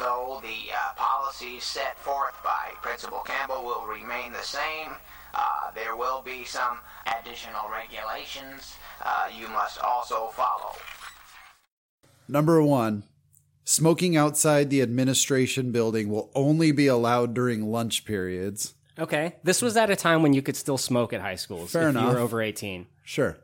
though 0.01 0.41
the 0.43 0.75
uh, 0.75 0.95
policies 0.97 1.63
set 1.63 1.97
forth 2.01 2.35
by 2.43 2.73
Principal 2.83 3.21
Campbell 3.21 3.63
will 3.63 3.87
remain 3.87 4.33
the 4.33 4.43
same, 4.43 4.99
uh, 5.35 5.71
there 5.75 5.97
will 5.97 6.23
be 6.23 6.45
some 6.45 6.79
additional 7.21 7.69
regulations 7.71 8.77
uh, 9.05 9.29
you 9.37 9.49
must 9.49 9.79
also 9.81 10.29
follow. 10.29 10.75
Number 12.27 12.63
one, 12.63 13.05
smoking 13.65 14.17
outside 14.17 14.71
the 14.71 14.83
administration 14.83 15.73
building 15.73 16.11
will 16.11 16.31
only 16.35 16.73
be 16.73 16.87
allowed 16.87 17.35
during 17.35 17.71
lunch 17.71 18.05
periods. 18.05 18.75
Okay. 18.99 19.37
This 19.45 19.63
was 19.63 19.77
at 19.77 19.91
a 19.91 19.97
time 19.97 20.23
when 20.23 20.33
you 20.33 20.43
could 20.43 20.57
still 20.57 20.79
smoke 20.79 21.13
at 21.13 21.21
high 21.21 21.37
schools 21.37 21.71
Fair 21.71 21.89
if 21.89 21.95
you 21.95 22.01
enough. 22.01 22.15
were 22.15 22.19
over 22.21 22.43
18. 22.43 22.87
Sure. 23.05 23.39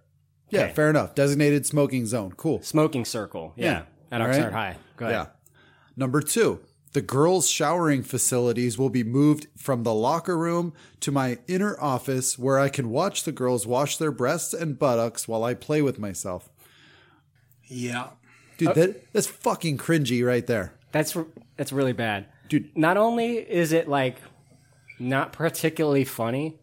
Yeah, 0.51 0.65
Okay. 0.65 0.73
fair 0.75 0.91
enough. 0.91 1.15
Designated 1.15 1.65
smoking 1.65 2.07
zone. 2.07 2.33
Cool. 2.37 2.61
Smoking 2.63 3.05
circle. 3.05 3.53
Yeah. 3.57 3.83
At 4.11 4.21
All 4.21 4.27
Oxnard 4.29 4.53
High. 4.53 4.77
Go 4.97 5.07
ahead. 5.07 5.27
Yeah. 5.27 5.27
Number 5.97 6.21
two, 6.21 6.61
the 6.95 7.03
girls' 7.03 7.51
showering 7.51 8.05
facilities 8.05 8.79
will 8.79 8.89
be 8.89 9.03
moved 9.03 9.49
from 9.57 9.83
the 9.83 9.93
locker 9.93 10.39
room 10.39 10.73
to 11.01 11.11
my 11.11 11.39
inner 11.49 11.79
office 11.81 12.39
where 12.39 12.59
I 12.59 12.69
can 12.69 12.89
watch 12.89 13.25
the 13.25 13.33
girls 13.33 13.67
wash 13.67 13.97
their 13.97 14.13
breasts 14.13 14.55
and 14.55 14.79
buttocks 14.79 15.27
while 15.27 15.43
I 15.43 15.55
play 15.55 15.83
with 15.83 15.99
myself. 15.99 16.49
Yeah. 17.65 18.11
Dude, 18.59 18.69
uh, 18.69 18.73
that, 18.75 19.13
that's 19.13 19.27
fucking 19.27 19.77
cringy 19.77 20.25
right 20.25 20.47
there. 20.47 20.75
That's 20.93 21.17
that's 21.57 21.73
really 21.73 21.93
bad, 21.93 22.27
dude. 22.49 22.77
Not 22.77 22.97
only 22.97 23.39
is 23.39 23.73
it 23.73 23.89
like 23.89 24.19
not 25.01 25.33
particularly 25.33 26.05
funny, 26.05 26.61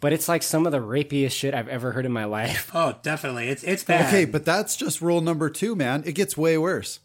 but 0.00 0.12
it's 0.12 0.28
like 0.28 0.44
some 0.44 0.66
of 0.66 0.70
the 0.70 0.78
rapiest 0.78 1.36
shit 1.36 1.52
I've 1.54 1.66
ever 1.66 1.90
heard 1.90 2.06
in 2.06 2.12
my 2.12 2.24
life. 2.26 2.70
Oh, 2.72 2.94
definitely. 3.02 3.48
It's 3.48 3.64
it's 3.64 3.82
bad. 3.82 4.06
Okay, 4.06 4.24
but 4.24 4.44
that's 4.44 4.76
just 4.76 5.02
rule 5.02 5.20
number 5.20 5.50
two, 5.50 5.74
man. 5.74 6.04
It 6.06 6.12
gets 6.12 6.36
way 6.36 6.56
worse. 6.56 7.00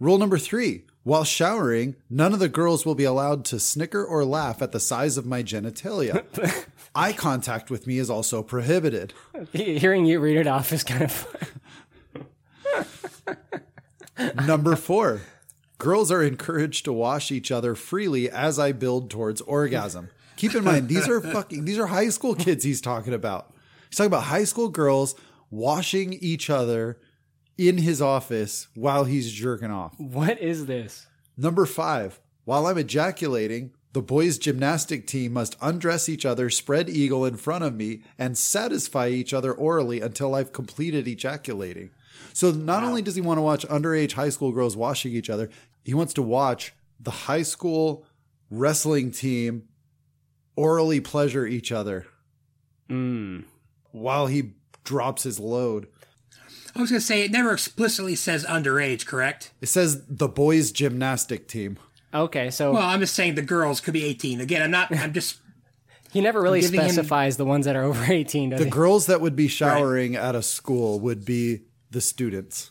Rule 0.00 0.18
number 0.18 0.38
three 0.38 0.86
while 1.04 1.24
showering, 1.24 1.96
none 2.08 2.32
of 2.32 2.38
the 2.38 2.48
girls 2.48 2.86
will 2.86 2.94
be 2.94 3.04
allowed 3.04 3.44
to 3.46 3.58
snicker 3.58 4.04
or 4.04 4.24
laugh 4.24 4.62
at 4.62 4.72
the 4.72 4.80
size 4.80 5.16
of 5.16 5.26
my 5.26 5.42
genitalia. 5.42 6.24
Eye 6.94 7.12
contact 7.12 7.70
with 7.70 7.86
me 7.86 7.98
is 7.98 8.08
also 8.08 8.42
prohibited. 8.42 9.12
Hearing 9.52 10.04
you 10.04 10.20
read 10.20 10.36
it 10.36 10.46
off 10.46 10.72
is 10.72 10.84
kind 10.84 11.02
of 11.02 11.12
fun. 11.12 11.48
Number 14.46 14.76
four, 14.76 15.22
girls 15.78 16.12
are 16.12 16.22
encouraged 16.22 16.84
to 16.84 16.92
wash 16.92 17.32
each 17.32 17.50
other 17.50 17.74
freely 17.74 18.30
as 18.30 18.58
I 18.58 18.72
build 18.72 19.10
towards 19.10 19.40
orgasm. 19.40 20.10
Keep 20.36 20.54
in 20.54 20.64
mind, 20.64 20.88
these 20.88 21.08
are 21.08 21.20
fucking, 21.32 21.64
these 21.64 21.78
are 21.78 21.86
high 21.86 22.10
school 22.10 22.34
kids 22.34 22.62
he's 22.62 22.80
talking 22.80 23.14
about. 23.14 23.52
He's 23.88 23.96
talking 23.96 24.08
about 24.08 24.24
high 24.24 24.44
school 24.44 24.68
girls 24.68 25.14
washing 25.50 26.12
each 26.14 26.48
other 26.48 26.98
in 27.58 27.78
his 27.78 28.00
office 28.02 28.68
while 28.74 29.04
he's 29.04 29.30
jerking 29.32 29.70
off. 29.70 29.98
What 29.98 30.40
is 30.40 30.66
this? 30.66 31.06
Number 31.36 31.66
five, 31.66 32.20
while 32.44 32.66
I'm 32.66 32.78
ejaculating, 32.78 33.72
the 33.92 34.02
boys' 34.02 34.38
gymnastic 34.38 35.06
team 35.06 35.32
must 35.34 35.56
undress 35.60 36.08
each 36.08 36.24
other, 36.24 36.48
spread 36.50 36.88
eagle 36.88 37.24
in 37.26 37.36
front 37.36 37.64
of 37.64 37.74
me, 37.74 38.02
and 38.18 38.36
satisfy 38.38 39.08
each 39.08 39.34
other 39.34 39.52
orally 39.52 40.00
until 40.00 40.34
I've 40.34 40.52
completed 40.52 41.06
ejaculating. 41.06 41.90
So 42.32 42.50
not 42.50 42.82
only 42.84 43.02
does 43.02 43.14
he 43.16 43.20
want 43.20 43.38
to 43.38 43.42
watch 43.42 43.66
underage 43.68 44.12
high 44.12 44.30
school 44.30 44.52
girls 44.52 44.76
washing 44.76 45.12
each 45.12 45.28
other, 45.28 45.50
he 45.84 45.92
wants 45.94 46.14
to 46.14 46.22
watch 46.22 46.72
the 46.98 47.10
high 47.10 47.42
school 47.42 48.06
wrestling 48.50 49.10
team 49.10 49.64
orally 50.56 51.00
pleasure 51.00 51.46
each 51.46 51.72
other 51.72 52.06
Mm. 52.88 53.44
while 53.90 54.26
he 54.26 54.52
drops 54.84 55.22
his 55.22 55.38
load. 55.40 55.86
I 56.74 56.80
was 56.80 56.90
going 56.90 57.00
to 57.00 57.06
say, 57.06 57.22
it 57.22 57.30
never 57.30 57.52
explicitly 57.52 58.14
says 58.14 58.44
underage, 58.46 59.04
correct? 59.06 59.52
It 59.60 59.66
says 59.68 60.04
the 60.08 60.28
boys' 60.28 60.72
gymnastic 60.72 61.46
team. 61.48 61.78
Okay, 62.14 62.50
so 62.50 62.72
Well, 62.72 62.82
I'm 62.82 63.00
just 63.00 63.14
saying 63.14 63.34
the 63.34 63.42
girls 63.42 63.80
could 63.80 63.92
be 63.94 64.04
18. 64.04 64.40
Again, 64.40 64.62
I'm 64.62 64.70
not, 64.70 64.94
I'm 64.96 65.12
just. 65.12 65.38
he 66.12 66.20
never 66.20 66.40
really 66.42 66.60
giving 66.60 66.80
him- 66.80 66.88
specifies 66.90 67.36
the 67.36 67.44
ones 67.44 67.66
that 67.66 67.76
are 67.76 67.82
over 67.84 68.04
18, 68.12 68.50
does 68.50 68.58
The 68.58 68.64
he? 68.66 68.70
girls 68.70 69.06
that 69.06 69.20
would 69.20 69.36
be 69.36 69.48
showering 69.48 70.16
at 70.16 70.34
a 70.34 70.42
school 70.42 70.98
would 71.00 71.24
be 71.24 71.62
the 71.90 72.00
students. 72.00 72.70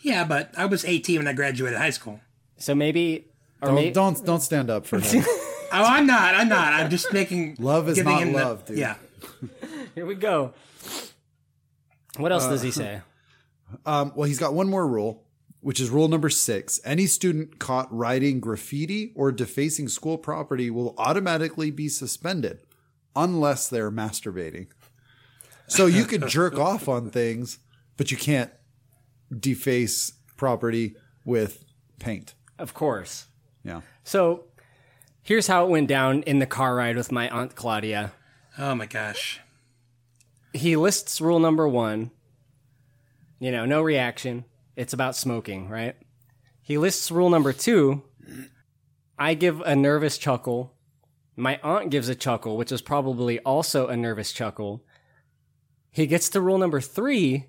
Yeah, 0.00 0.24
but 0.24 0.52
I 0.56 0.66
was 0.66 0.84
18 0.84 1.18
when 1.18 1.28
I 1.28 1.32
graduated 1.32 1.78
high 1.78 1.90
school. 1.90 2.20
So 2.58 2.74
maybe. 2.74 3.26
Or 3.60 3.66
Don't, 3.68 3.74
may- 3.74 3.90
don't 3.90 4.24
don't 4.24 4.40
stand 4.42 4.70
up 4.70 4.86
for 4.86 4.98
him. 5.00 5.24
Oh, 5.72 5.82
I'm 5.84 6.06
not. 6.06 6.34
I'm 6.36 6.48
not. 6.48 6.72
I'm 6.74 6.88
just 6.90 7.12
making. 7.12 7.56
Love 7.58 7.88
is 7.88 7.96
giving 7.96 8.12
not 8.12 8.22
him 8.22 8.32
the- 8.32 8.38
love, 8.38 8.64
dude. 8.66 8.78
Yeah. 8.78 8.94
Here 9.96 10.06
we 10.06 10.14
go. 10.14 10.54
What 12.18 12.32
else 12.32 12.46
does 12.46 12.62
he 12.62 12.68
Uh, 12.68 12.72
say? 12.72 13.00
Um, 13.84 14.12
well, 14.14 14.28
he's 14.28 14.38
got 14.38 14.54
one 14.54 14.68
more 14.68 14.86
rule, 14.86 15.24
which 15.60 15.80
is 15.80 15.90
rule 15.90 16.06
number 16.06 16.28
six. 16.30 16.78
Any 16.84 17.06
student 17.06 17.58
caught 17.58 17.92
writing 17.92 18.38
graffiti 18.38 19.12
or 19.16 19.32
defacing 19.32 19.88
school 19.88 20.18
property 20.18 20.70
will 20.70 20.94
automatically 20.98 21.72
be 21.72 21.88
suspended 21.88 22.60
unless 23.16 23.66
they're 23.68 23.90
masturbating. 23.90 24.68
So 25.66 25.86
you 25.86 26.04
could 26.04 26.28
jerk 26.28 26.56
off 26.60 26.88
on 26.88 27.10
things, 27.10 27.58
but 27.96 28.12
you 28.12 28.16
can't 28.16 28.52
deface 29.36 30.12
property 30.36 30.94
with 31.24 31.64
paint. 31.98 32.34
Of 32.56 32.72
course. 32.72 33.26
Yeah. 33.64 33.80
So 34.04 34.44
here's 35.22 35.48
how 35.48 35.64
it 35.66 35.70
went 35.70 35.88
down 35.88 36.22
in 36.22 36.38
the 36.38 36.46
car 36.46 36.76
ride 36.76 36.96
with 36.96 37.10
my 37.10 37.28
aunt 37.30 37.56
Claudia. 37.56 38.12
Oh 38.58 38.76
my 38.76 38.86
gosh. 38.86 39.40
He 40.56 40.76
lists 40.76 41.20
rule 41.20 41.38
number 41.38 41.68
one. 41.68 42.10
You 43.38 43.52
know, 43.52 43.64
no 43.64 43.82
reaction. 43.82 44.44
It's 44.74 44.92
about 44.92 45.16
smoking, 45.16 45.68
right? 45.68 45.96
He 46.62 46.78
lists 46.78 47.10
rule 47.10 47.30
number 47.30 47.52
two. 47.52 48.02
I 49.18 49.34
give 49.34 49.60
a 49.60 49.76
nervous 49.76 50.18
chuckle. 50.18 50.74
My 51.36 51.60
aunt 51.62 51.90
gives 51.90 52.08
a 52.08 52.14
chuckle, 52.14 52.56
which 52.56 52.72
is 52.72 52.82
probably 52.82 53.38
also 53.40 53.88
a 53.88 53.96
nervous 53.96 54.32
chuckle. 54.32 54.84
He 55.90 56.06
gets 56.06 56.28
to 56.30 56.40
rule 56.40 56.58
number 56.58 56.80
three, 56.80 57.46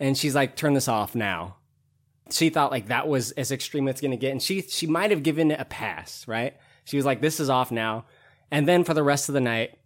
and 0.00 0.16
she's 0.16 0.34
like, 0.34 0.56
turn 0.56 0.74
this 0.74 0.88
off 0.88 1.14
now. 1.14 1.56
She 2.30 2.50
thought 2.50 2.70
like 2.70 2.88
that 2.88 3.08
was 3.08 3.32
as 3.32 3.52
extreme 3.52 3.88
as 3.88 3.92
it's 3.92 4.00
gonna 4.00 4.16
get, 4.16 4.32
and 4.32 4.42
she 4.42 4.62
she 4.62 4.86
might 4.86 5.10
have 5.10 5.22
given 5.22 5.50
it 5.50 5.60
a 5.60 5.64
pass, 5.64 6.28
right? 6.28 6.56
She 6.84 6.96
was 6.96 7.06
like, 7.06 7.20
this 7.20 7.40
is 7.40 7.48
off 7.48 7.70
now. 7.70 8.04
And 8.50 8.68
then 8.68 8.84
for 8.84 8.92
the 8.92 9.02
rest 9.02 9.28
of 9.28 9.34
the 9.34 9.40
night, 9.40 9.78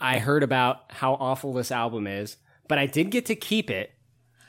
I 0.00 0.18
heard 0.18 0.42
about 0.42 0.84
how 0.88 1.14
awful 1.14 1.52
this 1.52 1.72
album 1.72 2.06
is, 2.06 2.36
but 2.68 2.78
I 2.78 2.86
did 2.86 3.10
get 3.10 3.26
to 3.26 3.34
keep 3.34 3.70
it. 3.70 3.92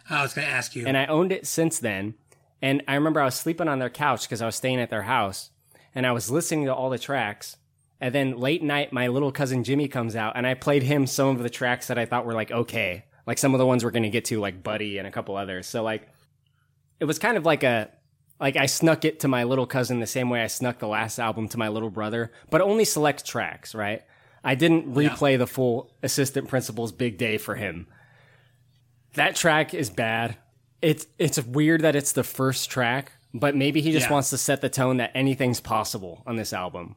I 0.10 0.22
was 0.22 0.34
going 0.34 0.48
to 0.48 0.54
ask 0.54 0.76
you. 0.76 0.86
And 0.88 0.98
I 0.98 1.06
owned 1.06 1.32
it 1.32 1.46
since 1.48 1.80
then. 1.80 2.16
And 2.62 2.84
I 2.88 2.96
remember 2.96 3.22
I 3.22 3.26
was 3.26 3.36
sleeping 3.36 3.68
on 3.68 3.80
their 3.80 3.90
couch 3.90 4.24
because 4.24 4.42
I 4.42 4.46
was 4.46 4.56
staying 4.56 4.80
at 4.80 4.90
their 4.90 5.04
house 5.04 5.52
and 5.96 6.06
I 6.06 6.12
was 6.12 6.30
listening 6.30 6.66
to 6.66 6.74
all 6.74 6.90
the 6.90 7.00
tracks. 7.00 7.58
And 8.02 8.14
then 8.14 8.38
late 8.38 8.64
night, 8.64 8.94
my 8.94 9.08
little 9.08 9.32
cousin 9.32 9.64
Jimmy 9.64 9.88
comes 9.88 10.16
out 10.16 10.34
and 10.36 10.46
I 10.48 10.54
played 10.54 10.84
him 10.84 11.08
some 11.08 11.30
of 11.30 11.44
the 11.44 11.50
tracks 11.50 11.88
that 11.88 11.98
I 11.98 12.06
thought 12.06 12.26
were 12.26 12.34
like 12.34 12.52
okay. 12.52 13.06
Like 13.26 13.38
some 13.38 13.54
of 13.54 13.60
the 13.60 13.66
ones 13.66 13.84
we're 13.84 13.92
going 13.92 14.04
to 14.04 14.10
get 14.10 14.26
to, 14.26 14.40
like 14.40 14.64
Buddy 14.64 14.98
and 14.98 15.08
a 15.08 15.12
couple 15.12 15.36
others. 15.38 15.68
So, 15.68 15.84
like, 15.84 16.08
it 17.00 17.06
was 17.06 17.20
kind 17.20 17.38
of 17.38 17.46
like 17.46 17.64
a, 17.64 17.92
like 18.40 18.56
I 18.56 18.66
snuck 18.66 19.06
it 19.06 19.20
to 19.20 19.28
my 19.28 19.44
little 19.44 19.68
cousin 19.68 20.00
the 20.00 20.08
same 20.08 20.30
way 20.30 20.42
I 20.42 20.48
snuck 20.48 20.80
the 20.80 20.88
last 20.88 21.20
album 21.20 21.48
to 21.50 21.58
my 21.60 21.68
little 21.68 21.92
brother, 21.92 22.32
but 22.50 22.62
only 22.62 22.86
select 22.86 23.26
tracks, 23.26 23.76
right? 23.76 24.02
I 24.44 24.56
didn't 24.56 24.94
replay 24.94 25.38
the 25.38 25.48
full 25.48 25.92
assistant 26.02 26.48
principal's 26.48 26.92
big 26.92 27.18
day 27.18 27.38
for 27.38 27.56
him. 27.56 27.88
That 29.16 29.36
track 29.36 29.74
is 29.74 29.90
bad. 29.90 30.38
It's 30.82 31.08
it's 31.18 31.44
weird 31.44 31.82
that 31.82 31.96
it's 31.96 32.14
the 32.14 32.24
first 32.24 32.70
track, 32.70 33.12
but 33.34 33.56
maybe 33.56 33.82
he 33.82 33.92
just 33.92 34.08
Yeah. 34.08 34.14
wants 34.14 34.30
to 34.30 34.38
set 34.38 34.62
the 34.62 34.70
tone 34.70 34.98
that 34.98 35.12
anything's 35.14 35.60
possible 35.60 36.24
on 36.26 36.36
this 36.38 36.54
album. 36.54 36.96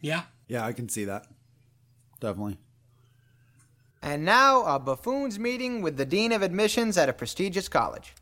Yeah. 0.00 0.22
Yeah, 0.48 0.64
I 0.64 0.72
can 0.72 0.88
see 0.88 1.04
that. 1.06 1.26
Definitely. 2.20 2.58
And 4.02 4.24
now, 4.24 4.62
a 4.64 4.78
buffoon's 4.78 5.38
meeting 5.38 5.82
with 5.82 5.96
the 5.96 6.06
Dean 6.06 6.32
of 6.32 6.40
Admissions 6.42 6.96
at 6.96 7.08
a 7.08 7.12
prestigious 7.12 7.68
college. 7.68 8.14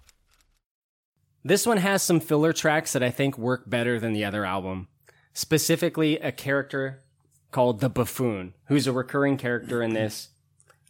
This 1.45 1.67
one 1.67 1.77
has 1.79 2.03
some 2.03 2.19
filler 2.21 2.53
tracks 2.53 2.93
that 2.93 3.03
I 3.03 3.11
think 3.11 3.39
work 3.39 3.71
better 3.71 4.01
than 4.01 4.13
the 4.13 4.25
other 4.25 4.45
album. 4.45 4.89
Specifically, 5.35 6.19
a 6.19 6.33
character 6.33 7.05
called 7.51 7.81
the 7.81 7.89
Buffoon, 7.89 8.55
who's 8.67 8.87
a 8.87 8.93
recurring 8.93 9.37
character 9.37 9.83
in 9.83 9.95
this, 9.95 10.29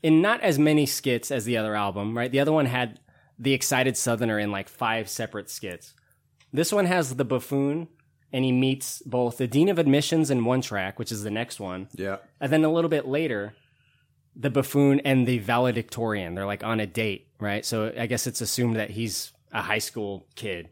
in 0.02 0.20
not 0.20 0.40
as 0.40 0.59
many 0.59 0.86
skits 0.86 1.30
as 1.30 1.44
the 1.44 1.56
other 1.56 1.74
album, 1.74 2.16
right? 2.16 2.30
The 2.30 2.40
other 2.40 2.52
one 2.52 2.66
had 2.66 3.01
the 3.39 3.55
excited 3.55 3.97
Southerner 3.97 4.39
in 4.39 4.51
like 4.51 4.68
five 4.68 5.09
separate 5.09 5.51
skits. 5.51 5.94
This 6.52 6.72
one 6.72 6.86
has 6.86 7.14
the 7.14 7.24
Buffoon, 7.24 7.89
and 8.32 8.44
he 8.44 8.52
meets 8.52 9.02
both 9.02 9.39
the 9.39 9.47
Dean 9.47 9.68
of 9.68 9.78
Admissions 9.78 10.30
in 10.30 10.44
one 10.44 10.60
track, 10.60 10.98
which 10.98 11.12
is 11.12 11.22
the 11.22 11.30
next 11.30 11.60
one. 11.60 11.89
Yeah. 11.94 12.18
And 12.40 12.52
then 12.52 12.64
a 12.64 12.72
little 12.72 12.90
bit 12.90 13.06
later, 13.06 13.55
the 14.39 14.51
buffoon 14.51 15.01
and 15.01 15.26
the 15.26 15.39
valedictorian. 15.39 16.35
They're 16.35 16.47
like 16.47 16.62
on 16.62 16.80
a 16.80 16.86
date, 16.86 17.28
right? 17.40 17.64
So 17.64 17.93
I 17.98 18.06
guess 18.06 18.26
it's 18.26 18.40
assumed 18.40 18.76
that 18.76 18.90
he's 18.90 19.32
a 19.52 19.62
high 19.62 19.78
school 19.78 20.26
kid. 20.36 20.68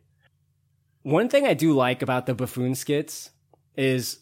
One 1.03 1.29
thing 1.29 1.47
I 1.47 1.55
do 1.55 1.73
like 1.73 2.03
about 2.03 2.27
the 2.27 2.35
buffoon 2.35 2.75
skits 2.75 3.31
is 3.77 4.21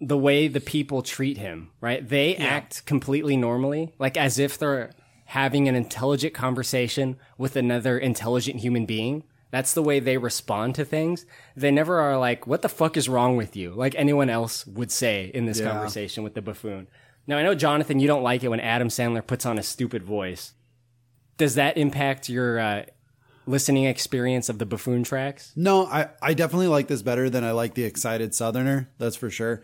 the 0.00 0.18
way 0.18 0.46
the 0.48 0.60
people 0.60 1.02
treat 1.02 1.38
him, 1.38 1.70
right? 1.80 2.06
They 2.06 2.36
act 2.36 2.84
completely 2.86 3.36
normally, 3.36 3.94
like 3.98 4.16
as 4.16 4.38
if 4.38 4.58
they're 4.58 4.90
having 5.26 5.68
an 5.68 5.74
intelligent 5.74 6.34
conversation 6.34 7.16
with 7.38 7.56
another 7.56 7.98
intelligent 7.98 8.60
human 8.60 8.86
being. 8.86 9.24
That's 9.50 9.72
the 9.74 9.82
way 9.82 10.00
they 10.00 10.18
respond 10.18 10.74
to 10.74 10.84
things. 10.84 11.24
They 11.56 11.70
never 11.70 11.98
are 12.00 12.18
like, 12.18 12.46
what 12.46 12.62
the 12.62 12.68
fuck 12.68 12.96
is 12.96 13.08
wrong 13.08 13.36
with 13.36 13.56
you? 13.56 13.72
Like 13.72 13.94
anyone 13.96 14.28
else 14.28 14.66
would 14.66 14.90
say 14.90 15.30
in 15.32 15.46
this 15.46 15.60
Yeah. 15.60 15.70
conversation 15.70 16.22
with 16.24 16.34
the 16.34 16.42
buffoon. 16.42 16.88
Now, 17.26 17.38
I 17.38 17.42
know, 17.42 17.54
Jonathan, 17.54 17.98
you 17.98 18.06
don't 18.06 18.22
like 18.22 18.44
it 18.44 18.48
when 18.48 18.60
Adam 18.60 18.88
Sandler 18.88 19.26
puts 19.26 19.46
on 19.46 19.58
a 19.58 19.62
stupid 19.62 20.02
voice. 20.04 20.52
Does 21.38 21.54
that 21.54 21.76
impact 21.76 22.28
your 22.28 22.58
uh, 22.58 22.84
listening 23.46 23.84
experience 23.84 24.48
of 24.48 24.58
the 24.58 24.66
buffoon 24.66 25.04
tracks? 25.04 25.52
No, 25.56 25.86
I, 25.86 26.08
I 26.22 26.34
definitely 26.34 26.68
like 26.68 26.86
this 26.88 27.02
better 27.02 27.28
than 27.30 27.42
I 27.44 27.50
like 27.52 27.74
the 27.74 27.84
excited 27.84 28.34
Southerner. 28.34 28.90
That's 28.98 29.16
for 29.16 29.30
sure. 29.30 29.62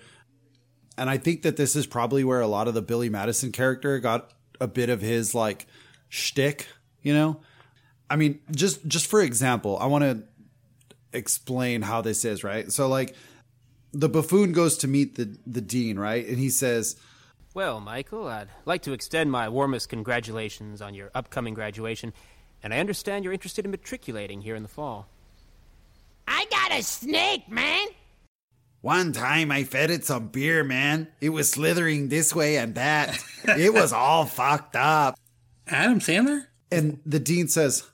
And 0.97 1.09
I 1.09 1.17
think 1.17 1.43
that 1.43 1.57
this 1.57 1.75
is 1.75 1.87
probably 1.87 2.23
where 2.23 2.41
a 2.41 2.47
lot 2.47 2.69
of 2.69 2.75
the 2.75 2.83
Billy 2.83 3.09
Madison 3.09 3.53
character 3.53 3.99
got 3.99 4.33
a 4.61 4.67
bit 4.69 4.89
of 4.89 5.01
his 5.01 5.35
like 5.35 5.67
shtick, 6.09 6.67
you 7.03 7.15
know? 7.15 7.41
I 8.11 8.17
mean, 8.17 8.41
just 8.51 8.87
just 8.87 9.07
for 9.07 9.23
example, 9.23 9.79
I 9.79 9.87
want 9.87 10.05
to 10.05 10.23
explain 11.13 11.83
how 11.83 12.03
this 12.03 12.25
is, 12.25 12.45
right? 12.45 12.71
So 12.71 12.89
like 12.89 13.15
the 13.93 14.09
buffoon 14.09 14.53
goes 14.53 14.77
to 14.79 14.89
meet 14.89 15.15
the 15.15 15.37
the 15.47 15.61
dean, 15.63 15.99
right? 15.99 16.27
And 16.27 16.39
he 16.39 16.51
says, 16.51 16.97
Well, 17.55 17.81
Michael, 17.81 18.29
I'd 18.29 18.49
like 18.67 18.83
to 18.83 18.93
extend 18.93 19.31
my 19.31 19.49
warmest 19.49 19.89
congratulations 19.89 20.83
on 20.83 20.95
your 20.95 21.11
upcoming 21.15 21.55
graduation, 21.55 22.13
and 22.63 22.75
I 22.75 22.79
understand 22.79 23.25
you're 23.25 23.33
interested 23.33 23.65
in 23.65 23.71
matriculating 23.71 24.43
here 24.43 24.57
in 24.57 24.63
the 24.63 24.69
fall. 24.69 25.09
I 26.29 26.47
got 26.51 26.79
a 26.79 26.83
snake, 26.83 27.49
man. 27.49 27.89
One 28.83 29.13
time 29.13 29.51
I 29.53 29.63
fed 29.65 29.91
it 29.91 30.05
some 30.05 30.29
beer, 30.29 30.63
man. 30.65 31.09
It 31.21 31.31
was 31.31 31.51
slithering 31.51 32.09
this 32.09 32.35
way 32.35 32.57
and 32.57 32.75
that. 32.75 33.17
It 33.45 33.73
was 33.73 33.93
all 33.93 34.27
fucked 34.27 34.77
up. 34.77 35.19
Adam 35.69 36.01
Sandler? 36.01 36.47
And 36.71 37.01
the 37.07 37.21
dean 37.21 37.49
says, 37.49 37.89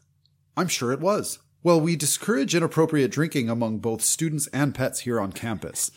I'm 0.56 0.68
sure 0.68 0.92
it 0.92 1.00
was. 1.00 1.38
Well, 1.62 1.80
we 1.80 1.94
discourage 1.96 2.54
inappropriate 2.54 3.10
drinking 3.10 3.50
among 3.50 3.78
both 3.78 4.02
students 4.02 4.46
and 4.48 4.74
pets 4.74 5.00
here 5.00 5.20
on 5.20 5.32
campus. 5.32 5.90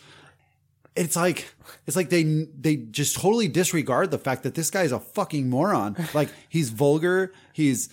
It's 0.94 1.16
like 1.16 1.54
it's 1.86 1.96
like 1.96 2.10
they 2.10 2.46
they 2.58 2.76
just 2.76 3.16
totally 3.16 3.48
disregard 3.48 4.10
the 4.10 4.18
fact 4.18 4.42
that 4.42 4.54
this 4.54 4.70
guy's 4.70 4.92
a 4.92 5.00
fucking 5.00 5.48
moron. 5.48 5.96
Like 6.12 6.28
he's 6.50 6.68
vulgar, 6.68 7.32
he's 7.54 7.88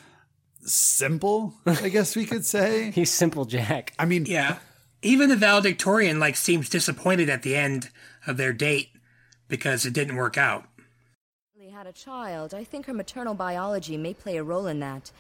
simple, 0.66 1.54
I 1.66 1.88
guess 1.88 2.16
we 2.16 2.26
could 2.26 2.46
say. 2.46 2.92
he's 2.96 3.10
simple 3.12 3.46
Jack. 3.46 3.94
I 3.98 4.04
mean, 4.06 4.26
Yeah. 4.26 4.58
Even 5.02 5.30
the 5.30 5.36
valedictorian 5.36 6.20
like 6.20 6.36
seems 6.36 6.68
disappointed 6.68 7.30
at 7.30 7.44
the 7.44 7.56
end 7.56 7.90
of 8.28 8.36
their 8.36 8.52
date 8.52 8.90
because 9.48 9.86
it 9.86 9.94
didn't 9.94 10.18
work 10.18 10.38
out. 10.38 10.66
Lee 11.58 11.70
had 11.70 11.88
a 11.88 11.94
child. 11.94 12.54
I 12.54 12.66
think 12.66 12.86
her 12.86 12.94
maternal 12.94 13.34
biology 13.34 13.96
may 13.96 14.14
play 14.14 14.36
a 14.36 14.44
role 14.44 14.68
in 14.68 14.80
that. 14.82 15.12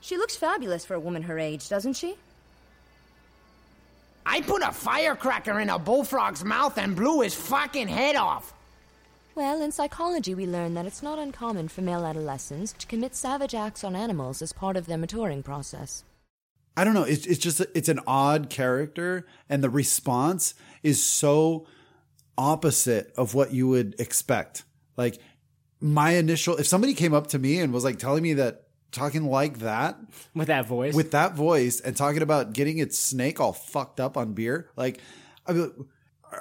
She 0.00 0.16
looks 0.18 0.36
fabulous 0.36 0.84
for 0.84 0.94
a 0.94 1.00
woman 1.00 1.22
her 1.22 1.38
age, 1.38 1.68
doesn't 1.68 1.94
she? 1.94 2.16
I 4.26 4.42
put 4.42 4.62
a 4.62 4.72
firecracker 4.72 5.58
in 5.58 5.70
a 5.70 5.78
bullfrog's 5.78 6.44
mouth 6.44 6.76
and 6.76 6.94
blew 6.94 7.22
his 7.22 7.34
fucking 7.34 7.88
head 7.88 8.14
off. 8.14 8.52
Well, 9.34 9.62
in 9.62 9.72
psychology, 9.72 10.34
we 10.34 10.46
learn 10.46 10.74
that 10.74 10.84
it's 10.84 11.02
not 11.02 11.18
uncommon 11.18 11.68
for 11.68 11.80
male 11.80 12.04
adolescents 12.04 12.74
to 12.74 12.86
commit 12.86 13.14
savage 13.14 13.54
acts 13.54 13.84
on 13.84 13.96
animals 13.96 14.42
as 14.42 14.52
part 14.52 14.76
of 14.76 14.84
their 14.84 14.98
maturing 14.98 15.42
process. 15.42 16.04
I 16.78 16.84
don't 16.84 16.94
know. 16.94 17.02
It's 17.02 17.26
it's 17.26 17.38
just 17.40 17.60
it's 17.74 17.88
an 17.88 18.00
odd 18.06 18.50
character, 18.50 19.26
and 19.48 19.64
the 19.64 19.70
response 19.70 20.54
is 20.82 21.02
so 21.02 21.66
opposite 22.36 23.12
of 23.16 23.34
what 23.34 23.52
you 23.52 23.68
would 23.68 23.96
expect. 23.98 24.64
Like 24.96 25.18
my 25.80 26.12
initial, 26.12 26.56
if 26.56 26.66
somebody 26.66 26.94
came 26.94 27.14
up 27.14 27.28
to 27.28 27.38
me 27.38 27.58
and 27.60 27.72
was 27.72 27.84
like 27.84 27.98
telling 27.98 28.22
me 28.22 28.34
that 28.34 28.64
talking 28.90 29.24
like 29.24 29.58
that 29.58 29.98
with 30.34 30.48
that 30.48 30.66
voice, 30.66 30.94
with 30.94 31.10
that 31.12 31.34
voice, 31.34 31.80
and 31.80 31.96
talking 31.96 32.22
about 32.22 32.52
getting 32.52 32.78
its 32.78 32.98
snake 32.98 33.40
all 33.40 33.52
fucked 33.52 34.00
up 34.00 34.16
on 34.16 34.32
beer, 34.34 34.70
like, 34.76 35.00
I 35.46 35.52
mean, 35.52 35.72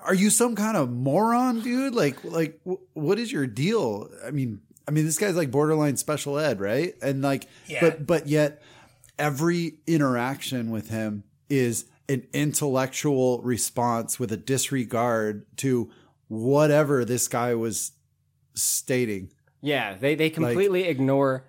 are 0.03 0.13
you 0.13 0.29
some 0.29 0.55
kind 0.55 0.77
of 0.77 0.89
moron, 0.91 1.61
dude? 1.61 1.95
Like, 1.95 2.23
like 2.23 2.59
wh- 2.67 2.95
what 2.95 3.19
is 3.19 3.31
your 3.31 3.47
deal? 3.47 4.09
I 4.25 4.31
mean, 4.31 4.61
I 4.87 4.91
mean, 4.91 5.05
this 5.05 5.17
guy's 5.17 5.35
like 5.35 5.51
borderline 5.51 5.97
special 5.97 6.37
ed, 6.39 6.59
right? 6.59 6.93
And 7.01 7.21
like, 7.21 7.47
Yeah. 7.67 7.79
but 7.81 8.05
but 8.05 8.27
yet 8.27 8.61
every 9.19 9.79
interaction 9.87 10.71
with 10.71 10.89
him 10.89 11.23
is 11.49 11.85
an 12.09 12.27
intellectual 12.33 13.41
response 13.41 14.19
with 14.19 14.31
a 14.31 14.37
disregard 14.37 15.45
to 15.57 15.89
whatever 16.27 17.03
this 17.05 17.27
guy 17.27 17.53
was 17.55 17.91
stating. 18.53 19.31
Yeah, 19.61 19.95
they 19.95 20.15
they 20.15 20.29
completely 20.29 20.83
ignore 20.83 21.45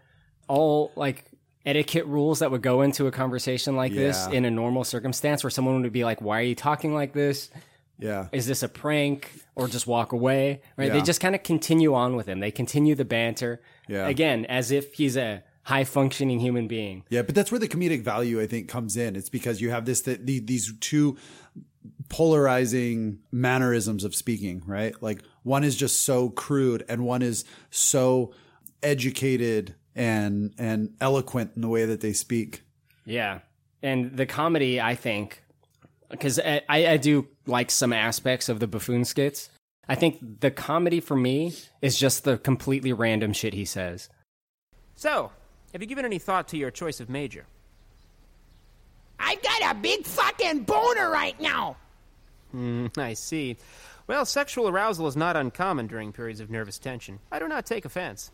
all 0.49 0.93
like 0.97 1.25
etiquette 1.67 2.07
rules 2.07 2.39
that 2.39 2.51
would 2.51 2.63
go 2.63 2.81
into 2.83 3.07
a 3.07 3.11
conversation 3.11 3.77
like 3.77 3.93
this 3.93 4.27
in 4.29 4.45
a 4.45 4.51
normal 4.51 4.85
circumstance 4.85 5.45
where 5.45 5.51
someone 5.51 5.83
would 5.83 5.93
be 5.93 6.05
like, 6.05 6.21
"Why 6.21 6.41
are 6.41 6.45
you 6.45 6.55
talking 6.55 6.95
like 6.95 7.13
this? 7.13 7.51
Yeah. 7.99 8.29
Is 8.33 8.47
this 8.47 8.63
a 8.63 8.69
prank?" 8.69 9.31
or 9.55 9.67
just 9.67 9.87
walk 9.87 10.13
away, 10.13 10.63
right? 10.77 10.93
They 10.93 11.03
just 11.03 11.21
kind 11.21 11.35
of 11.35 11.43
continue 11.43 11.93
on 11.93 12.15
with 12.15 12.27
him. 12.27 12.39
They 12.39 12.53
continue 12.53 12.95
the 12.95 13.05
banter. 13.05 13.61
Yeah. 13.89 14.07
Again, 14.07 14.45
as 14.47 14.71
if 14.71 14.95
he's 14.95 15.17
a 15.17 15.43
high 15.69 15.85
functioning 15.85 16.41
human 16.41 16.67
being. 16.67 17.05
Yeah, 17.11 17.21
but 17.21 17.35
that's 17.35 17.53
where 17.53 17.59
the 17.59 17.69
comedic 17.69 18.01
value 18.01 18.41
I 18.41 18.47
think 18.47 18.71
comes 18.71 18.97
in. 18.97 19.17
It's 19.17 19.29
because 19.29 19.61
you 19.61 19.69
have 19.69 19.85
this 19.85 20.01
that 20.03 20.25
the, 20.25 20.41
these 20.41 20.73
two 20.81 21.19
polarizing 22.09 23.19
mannerisms 23.31 24.03
of 24.03 24.15
speaking, 24.15 24.63
right? 24.65 24.95
Like 25.03 25.23
one 25.43 25.65
is 25.65 25.77
just 25.77 26.05
so 26.05 26.31
crude 26.31 26.87
and 26.89 27.05
one 27.05 27.21
is 27.21 27.45
so 27.69 28.33
educated 28.83 29.75
and 29.95 30.55
and 30.57 30.95
eloquent 31.03 31.51
in 31.55 31.61
the 31.61 31.69
way 31.69 31.85
that 31.85 32.01
they 32.01 32.15
speak. 32.15 32.63
Yeah. 33.05 33.41
And 33.83 34.17
the 34.17 34.25
comedy, 34.25 34.81
I 34.81 34.95
think, 34.95 35.43
because 36.09 36.41
I, 36.41 36.63
I 36.69 36.97
do 36.97 37.29
like 37.47 37.71
some 37.71 37.93
aspects 37.93 38.49
of 38.49 38.59
the 38.59 38.67
buffoon 38.67 39.05
skits. 39.05 39.51
I 39.87 39.97
think 39.97 40.41
the 40.41 40.51
comedy 40.51 41.01
for 41.01 41.17
me 41.17 41.55
is 41.83 41.99
just 41.99 42.25
the 42.25 42.39
completely 42.39 42.95
random 42.95 43.35
shit 43.35 43.53
he 43.53 43.67
says. 43.67 44.09
So, 44.95 45.31
have 45.73 45.83
you 45.83 45.89
given 45.89 46.05
any 46.05 46.19
thought 46.19 46.49
to 46.49 46.57
your 46.57 46.71
choice 46.71 47.01
of 47.01 47.09
major? 47.09 47.47
I've 49.19 49.43
got 49.43 49.77
a 49.77 49.79
big 49.79 50.05
fucking 50.07 50.61
boner 50.65 51.11
right 51.11 51.39
now. 51.41 51.77
Hmm, 52.53 52.87
I 52.97 53.15
see. 53.15 53.57
Well, 54.07 54.25
sexual 54.25 54.69
arousal 54.69 55.07
is 55.07 55.17
not 55.17 55.37
uncommon 55.37 55.87
during 55.87 56.13
periods 56.13 56.41
of 56.41 56.51
nervous 56.51 56.79
tension. 56.79 57.19
I 57.31 57.39
do 57.39 57.49
not 57.49 57.67
take 57.67 57.85
offense. 57.85 58.31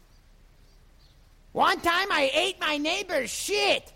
One 1.52 1.81
time 1.81 2.11
I 2.11 2.31
ate 2.32 2.61
my 2.61 2.78
neighbor's 2.78 3.31
shit. 3.31 3.93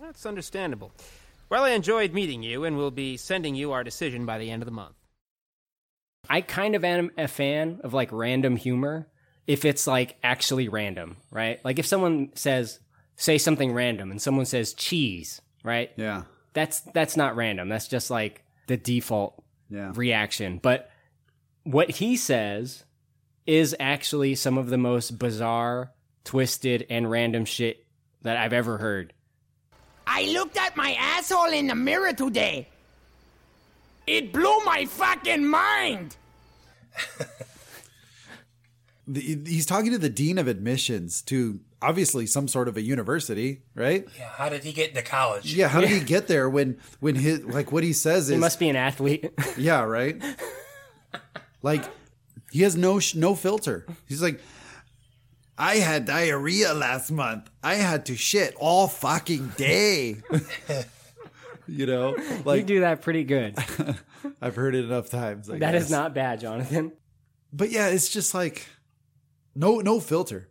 That's 0.00 0.26
understandable. 0.26 0.92
Well, 1.50 1.64
I 1.64 1.70
enjoyed 1.70 2.12
meeting 2.12 2.42
you, 2.42 2.64
and 2.64 2.76
we'll 2.76 2.90
be 2.90 3.16
sending 3.16 3.54
you 3.54 3.72
our 3.72 3.82
decision 3.82 4.26
by 4.26 4.38
the 4.38 4.50
end 4.50 4.62
of 4.62 4.66
the 4.66 4.72
month. 4.72 4.94
I 6.28 6.40
kind 6.40 6.74
of 6.74 6.84
am 6.84 7.10
a 7.16 7.26
fan 7.26 7.80
of 7.82 7.94
like 7.94 8.12
random 8.12 8.56
humor 8.56 9.08
if 9.48 9.64
it's 9.64 9.86
like 9.88 10.16
actually 10.22 10.68
random, 10.68 11.16
right? 11.32 11.58
Like 11.64 11.80
if 11.80 11.86
someone 11.86 12.30
says 12.34 12.78
say 13.16 13.38
something 13.38 13.72
random 13.72 14.12
and 14.12 14.22
someone 14.22 14.44
says 14.46 14.74
cheese, 14.74 15.40
right? 15.64 15.90
Yeah. 15.96 16.22
That's 16.52 16.80
that's 16.94 17.16
not 17.16 17.34
random. 17.34 17.68
That's 17.68 17.88
just 17.88 18.10
like 18.10 18.44
the 18.68 18.76
default 18.76 19.42
Yeah. 19.70 19.92
reaction. 19.96 20.58
But 20.62 20.90
what 21.64 21.90
he 21.90 22.16
says 22.16 22.84
is 23.46 23.74
actually 23.80 24.34
some 24.34 24.58
of 24.58 24.68
the 24.68 24.78
most 24.78 25.18
bizarre, 25.18 25.92
twisted, 26.24 26.86
and 26.90 27.10
random 27.10 27.44
shit 27.46 27.84
that 28.22 28.36
I've 28.36 28.52
ever 28.52 28.76
heard. 28.78 29.14
I 30.06 30.24
looked 30.24 30.58
at 30.58 30.76
my 30.76 30.92
asshole 30.98 31.52
in 31.52 31.66
the 31.68 31.74
mirror 31.74 32.12
today. 32.12 32.68
It 34.06 34.32
blew 34.32 34.58
my 34.64 34.84
fucking 34.86 35.46
mind. 35.46 36.16
The, 39.10 39.20
he's 39.46 39.64
talking 39.64 39.90
to 39.92 39.98
the 39.98 40.10
dean 40.10 40.36
of 40.36 40.48
admissions 40.48 41.22
to 41.22 41.60
obviously 41.80 42.26
some 42.26 42.46
sort 42.46 42.68
of 42.68 42.76
a 42.76 42.82
university, 42.82 43.62
right? 43.74 44.06
Yeah, 44.18 44.28
how 44.36 44.50
did 44.50 44.64
he 44.64 44.72
get 44.72 44.90
into 44.90 45.00
college? 45.02 45.54
Yeah, 45.54 45.68
how 45.68 45.80
did 45.80 45.88
he 45.90 46.00
get 46.04 46.28
there 46.28 46.48
when 46.50 46.78
when 47.00 47.14
his 47.14 47.42
like 47.44 47.72
what 47.72 47.82
he 47.84 47.94
says 47.94 48.24
is 48.24 48.30
He 48.30 48.36
must 48.36 48.58
be 48.58 48.68
an 48.68 48.76
athlete. 48.76 49.32
Yeah, 49.56 49.82
right. 49.84 50.22
like 51.62 51.84
he 52.50 52.62
has 52.62 52.76
no 52.76 52.98
sh- 53.00 53.14
no 53.14 53.34
filter. 53.34 53.86
He's 54.06 54.22
like, 54.22 54.40
I 55.56 55.76
had 55.76 56.04
diarrhea 56.04 56.74
last 56.74 57.10
month. 57.10 57.48
I 57.62 57.74
had 57.76 58.06
to 58.06 58.16
shit 58.16 58.54
all 58.58 58.88
fucking 58.88 59.48
day. 59.56 60.16
you 61.66 61.86
know, 61.86 62.14
like 62.44 62.60
you 62.60 62.64
do 62.66 62.80
that 62.80 63.02
pretty 63.02 63.24
good. 63.24 63.56
I've 64.40 64.54
heard 64.56 64.74
it 64.74 64.84
enough 64.84 65.10
times. 65.10 65.48
I 65.50 65.58
That 65.58 65.74
is 65.74 65.84
guess. 65.84 65.90
not 65.90 66.14
bad, 66.14 66.40
Jonathan. 66.40 66.92
But 67.52 67.70
yeah, 67.70 67.88
it's 67.88 68.08
just 68.08 68.34
like 68.34 68.66
no 69.58 69.78
no 69.80 70.00
filter. 70.00 70.48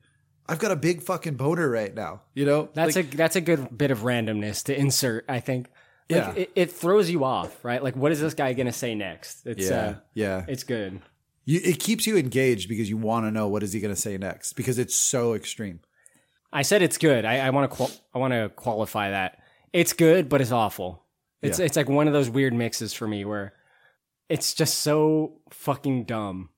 I've 0.49 0.59
got 0.59 0.71
a 0.71 0.75
big 0.75 1.01
fucking 1.01 1.35
boner 1.35 1.69
right 1.69 1.93
now. 1.93 2.21
You 2.33 2.45
know, 2.45 2.69
That's 2.73 2.95
Like, 2.95 3.13
a 3.13 3.17
that's 3.17 3.35
a 3.35 3.41
good 3.41 3.77
bit 3.77 3.91
of 3.91 3.99
randomness 3.99 4.63
to 4.65 4.77
insert. 4.77 5.25
I 5.27 5.39
think. 5.39 5.69
Like, 6.09 6.19
Yeah. 6.19 6.33
it, 6.35 6.51
it 6.55 6.71
throws 6.71 7.09
you 7.09 7.23
off, 7.25 7.65
right? 7.65 7.83
Like, 7.83 7.95
what 7.97 8.11
is 8.13 8.21
this 8.21 8.33
guy 8.33 8.53
gonna 8.53 8.71
say 8.71 8.95
next? 8.95 9.45
It's 9.45 9.69
Yeah, 9.69 9.75
uh, 9.77 9.95
yeah. 10.13 10.45
it's 10.47 10.63
good. 10.63 11.01
you, 11.43 11.59
it 11.63 11.79
keeps 11.79 12.07
you 12.07 12.15
engaged 12.17 12.69
because 12.69 12.89
you 12.89 12.95
want 12.97 13.25
to 13.25 13.31
know 13.31 13.47
what 13.49 13.61
is 13.63 13.73
he 13.73 13.79
going 13.81 13.93
to 13.93 13.99
say 13.99 14.17
next 14.17 14.53
because 14.53 14.77
it's 14.79 14.95
so 14.95 15.33
extreme. 15.33 15.79
I 16.51 16.61
said 16.61 16.81
it's 16.81 16.97
good. 16.97 17.23
I, 17.25 17.39
I 17.39 17.49
want 17.51 17.69
to 17.69 17.75
qual- 17.75 17.91
I 18.13 18.19
want 18.19 18.33
to 18.33 18.49
qualify 18.55 19.11
that. 19.11 19.39
It's 19.73 19.91
good, 19.93 20.27
but 20.29 20.39
it's 20.41 20.51
awful. 20.51 21.03
It's 21.41 21.59
Yeah. 21.59 21.65
it's 21.65 21.75
like 21.77 21.89
one 21.89 22.07
of 22.07 22.13
those 22.13 22.29
weird 22.29 22.53
mixes 22.53 22.93
for 22.93 23.05
me 23.07 23.23
where 23.25 23.53
it's 24.29 24.53
just 24.53 24.79
so 24.79 25.39
fucking 25.51 26.05
dumb, 26.05 26.49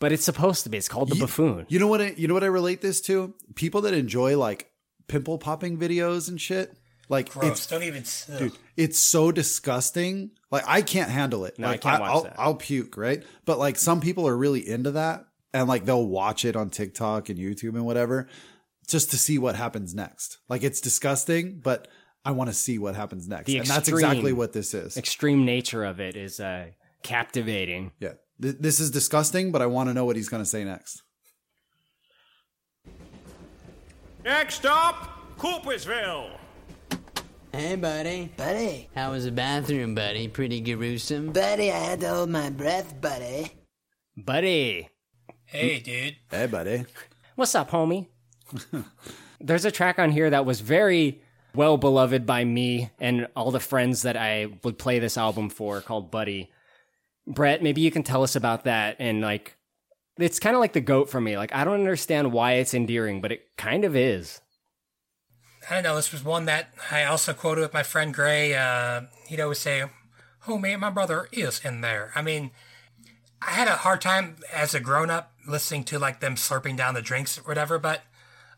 but 0.00 0.12
it's 0.12 0.24
supposed 0.24 0.64
to 0.64 0.70
be. 0.70 0.78
It's 0.78 0.88
called 0.88 1.08
the 1.10 1.16
You- 1.16 1.22
buffoon. 1.22 1.66
You 1.68 1.78
know 1.78 1.86
what? 1.88 2.00
I, 2.00 2.14
you 2.16 2.28
know 2.28 2.34
what 2.34 2.44
I 2.44 2.48
relate 2.48 2.80
this 2.80 3.00
to? 3.02 3.34
People 3.54 3.80
that 3.82 3.94
enjoy 3.94 4.38
like 4.38 4.70
pimple 5.08 5.38
popping 5.38 5.78
videos 5.78 6.28
and 6.28 6.40
shit. 6.40 6.76
Like 7.10 7.30
Gross. 7.30 7.50
it's 7.52 7.66
Don't 7.66 7.82
even. 7.84 8.04
ugh. 8.32 8.38
dude, 8.38 8.52
it's 8.76 8.98
so 8.98 9.32
disgusting. 9.32 10.32
Like 10.50 10.64
I 10.66 10.82
can't 10.82 11.10
handle 11.10 11.44
it. 11.46 11.58
No, 11.58 11.66
I 11.68 11.70
like, 11.72 11.80
can't 11.80 12.00
watch 12.02 12.12
will 12.12 12.22
that. 12.24 12.34
I'll 12.38 12.54
puke, 12.54 12.96
right? 12.98 13.22
But 13.46 13.58
like 13.58 13.76
some 13.78 14.00
people 14.02 14.28
are 14.28 14.36
really 14.36 14.66
into 14.68 14.90
that, 14.92 15.24
and 15.54 15.68
like 15.68 15.84
they'll 15.86 16.06
watch 16.06 16.44
it 16.44 16.54
on 16.54 16.68
TikTok 16.70 17.30
and 17.30 17.38
YouTube 17.38 17.74
and 17.74 17.86
whatever, 17.86 18.28
just 18.86 19.10
to 19.12 19.16
see 19.18 19.38
what 19.38 19.56
happens 19.56 19.94
next. 19.94 20.36
Like 20.50 20.62
it's 20.62 20.82
disgusting, 20.82 21.60
but 21.60 21.88
I 22.26 22.32
want 22.32 22.50
to 22.50 22.54
see 22.54 22.78
what 22.78 22.94
happens 22.94 23.26
next, 23.26 23.46
The 23.46 23.56
and 23.58 23.66
that's 23.66 23.88
exactly 23.88 24.34
what 24.34 24.52
this 24.52 24.74
is. 24.74 24.98
Extreme 24.98 25.46
nature 25.46 25.84
of 25.84 26.00
it 26.00 26.14
is 26.14 26.40
uh, 26.40 26.66
captivating. 27.02 27.92
Yeah, 28.00 28.14
Th- 28.40 28.56
this 28.58 28.80
is 28.80 28.90
disgusting, 28.90 29.50
but 29.52 29.62
I 29.62 29.66
want 29.66 29.88
to 29.88 29.94
know 29.94 30.04
what 30.04 30.16
he's 30.16 30.28
going 30.28 30.42
to 30.42 30.48
say 30.48 30.64
next. 30.64 31.02
Next 34.24 34.56
stop, 34.56 35.36
Coopersville. 35.38 36.30
Hey, 37.52 37.76
buddy. 37.76 38.30
Buddy. 38.36 38.88
How 38.94 39.12
was 39.12 39.24
the 39.24 39.32
bathroom, 39.32 39.94
buddy? 39.94 40.28
Pretty 40.28 40.60
gruesome? 40.60 41.32
Buddy, 41.32 41.72
I 41.72 41.78
had 41.78 42.00
to 42.00 42.08
hold 42.10 42.30
my 42.30 42.50
breath, 42.50 43.00
buddy. 43.00 43.52
Buddy, 44.16 44.88
Hey, 45.46 45.78
dude. 45.80 46.16
Hey, 46.30 46.46
buddy. 46.46 46.84
what's 47.36 47.54
up, 47.54 47.70
homie? 47.70 48.08
There's 49.40 49.64
a 49.64 49.70
track 49.70 49.98
on 49.98 50.10
here 50.10 50.28
that 50.28 50.44
was 50.44 50.60
very 50.60 51.22
well 51.54 51.78
beloved 51.78 52.26
by 52.26 52.44
me 52.44 52.90
and 53.00 53.28
all 53.34 53.50
the 53.50 53.60
friends 53.60 54.02
that 54.02 54.16
I 54.16 54.48
would 54.62 54.76
play 54.76 54.98
this 54.98 55.16
album 55.16 55.48
for 55.48 55.80
called 55.80 56.10
Buddy. 56.10 56.50
Brett, 57.28 57.62
maybe 57.62 57.80
you 57.82 57.90
can 57.90 58.02
tell 58.02 58.22
us 58.22 58.34
about 58.34 58.64
that 58.64 58.96
and 58.98 59.20
like 59.20 59.56
it's 60.18 60.40
kind 60.40 60.56
of 60.56 60.60
like 60.60 60.72
the 60.72 60.80
goat 60.80 61.08
for 61.08 61.20
me. 61.20 61.36
Like 61.36 61.54
I 61.54 61.64
don't 61.64 61.74
understand 61.74 62.32
why 62.32 62.54
it's 62.54 62.74
endearing, 62.74 63.20
but 63.20 63.32
it 63.32 63.56
kind 63.56 63.84
of 63.84 63.94
is. 63.94 64.40
I 65.70 65.74
don't 65.74 65.84
know. 65.84 65.96
This 65.96 66.12
was 66.12 66.24
one 66.24 66.46
that 66.46 66.72
I 66.90 67.04
also 67.04 67.34
quoted 67.34 67.60
with 67.60 67.74
my 67.74 67.82
friend 67.82 68.14
Gray. 68.14 68.54
Uh, 68.54 69.02
he'd 69.26 69.40
always 69.40 69.58
say, 69.58 69.84
"Oh 70.46 70.58
man, 70.58 70.80
my 70.80 70.90
brother 70.90 71.28
is 71.30 71.60
in 71.64 71.82
there." 71.82 72.10
I 72.14 72.22
mean, 72.22 72.52
I 73.42 73.50
had 73.50 73.68
a 73.68 73.76
hard 73.76 74.00
time 74.00 74.36
as 74.52 74.74
a 74.74 74.80
grown 74.80 75.10
up 75.10 75.32
listening 75.46 75.84
to 75.84 75.98
like 75.98 76.20
them 76.20 76.36
slurping 76.36 76.76
down 76.76 76.94
the 76.94 77.02
drinks 77.02 77.38
or 77.38 77.42
whatever. 77.42 77.78
But 77.78 78.02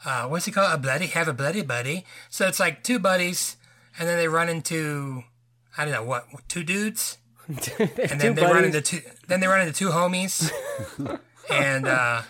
uh, 0.04 0.28
what's 0.28 0.46
he 0.46 0.52
called? 0.52 0.72
A 0.72 0.78
bloody 0.78 1.06
have 1.06 1.28
a 1.28 1.32
bloody 1.32 1.62
buddy. 1.62 2.04
So 2.28 2.46
it's 2.46 2.60
like 2.60 2.84
two 2.84 2.98
buddies, 2.98 3.56
and 3.98 4.08
then 4.08 4.16
they 4.16 4.28
run 4.28 4.48
into 4.48 5.24
I 5.76 5.84
don't 5.84 5.94
know 5.94 6.04
what 6.04 6.26
two 6.48 6.62
dudes, 6.62 7.18
and 7.56 8.20
then 8.20 8.34
Two 8.34 8.34
they 8.34 8.42
run 8.42 8.64
into 8.64 8.80
two. 8.80 9.00
Then 9.28 9.40
they 9.40 9.46
run 9.46 9.60
into 9.60 9.72
two 9.72 9.90
homies, 9.90 10.50
and 11.50 11.86
uh, 11.86 12.22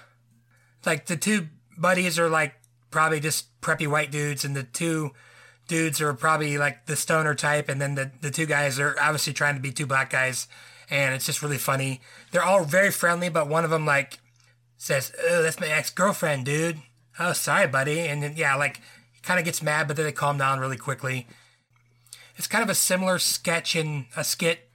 like 0.86 1.06
the 1.06 1.16
two 1.16 1.48
buddies 1.76 2.18
are 2.18 2.28
like 2.28 2.54
probably 2.90 3.20
just 3.20 3.60
preppy 3.60 3.86
white 3.86 4.10
dudes, 4.10 4.44
and 4.44 4.56
the 4.56 4.62
two 4.62 5.10
dudes 5.68 6.00
are 6.00 6.14
probably 6.14 6.58
like 6.58 6.86
the 6.86 6.96
stoner 6.96 7.34
type, 7.34 7.68
and 7.68 7.80
then 7.80 7.94
the 7.94 8.10
the 8.20 8.30
two 8.30 8.46
guys 8.46 8.78
are 8.78 8.96
obviously 9.00 9.32
trying 9.32 9.54
to 9.54 9.60
be 9.60 9.72
two 9.72 9.86
black 9.86 10.10
guys, 10.10 10.48
and 10.88 11.14
it's 11.14 11.26
just 11.26 11.42
really 11.42 11.58
funny. 11.58 12.00
They're 12.32 12.44
all 12.44 12.64
very 12.64 12.90
friendly, 12.90 13.28
but 13.28 13.48
one 13.48 13.64
of 13.64 13.70
them 13.70 13.84
like 13.84 14.18
says, 14.76 15.12
"Oh, 15.28 15.42
that's 15.42 15.60
my 15.60 15.68
ex 15.68 15.90
girlfriend, 15.90 16.46
dude." 16.46 16.78
Oh, 17.18 17.34
sorry, 17.34 17.66
buddy. 17.66 18.00
And 18.00 18.22
then 18.22 18.34
yeah, 18.36 18.54
like 18.54 18.80
he 19.12 19.20
kind 19.22 19.38
of 19.38 19.44
gets 19.44 19.62
mad, 19.62 19.86
but 19.86 19.96
then 19.96 20.06
they 20.06 20.12
calm 20.12 20.38
down 20.38 20.60
really 20.60 20.78
quickly. 20.78 21.26
It's 22.36 22.46
kind 22.46 22.64
of 22.64 22.70
a 22.70 22.74
similar 22.74 23.18
sketch 23.18 23.76
in 23.76 24.06
a 24.16 24.24
skit 24.24 24.69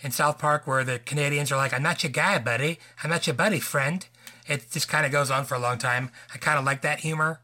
in 0.00 0.10
South 0.10 0.38
Park 0.38 0.66
where 0.66 0.84
the 0.84 0.98
Canadians 0.98 1.50
are 1.52 1.56
like, 1.56 1.72
I'm 1.74 1.82
not 1.82 2.02
your 2.02 2.12
guy, 2.12 2.38
buddy. 2.38 2.78
I'm 3.02 3.10
not 3.10 3.26
your 3.26 3.34
buddy, 3.34 3.60
friend. 3.60 4.06
It 4.46 4.70
just 4.70 4.88
kind 4.88 5.04
of 5.04 5.12
goes 5.12 5.30
on 5.30 5.44
for 5.44 5.54
a 5.54 5.58
long 5.58 5.78
time. 5.78 6.10
I 6.34 6.38
kind 6.38 6.58
of 6.58 6.64
like 6.64 6.82
that 6.82 7.00
humor. 7.00 7.40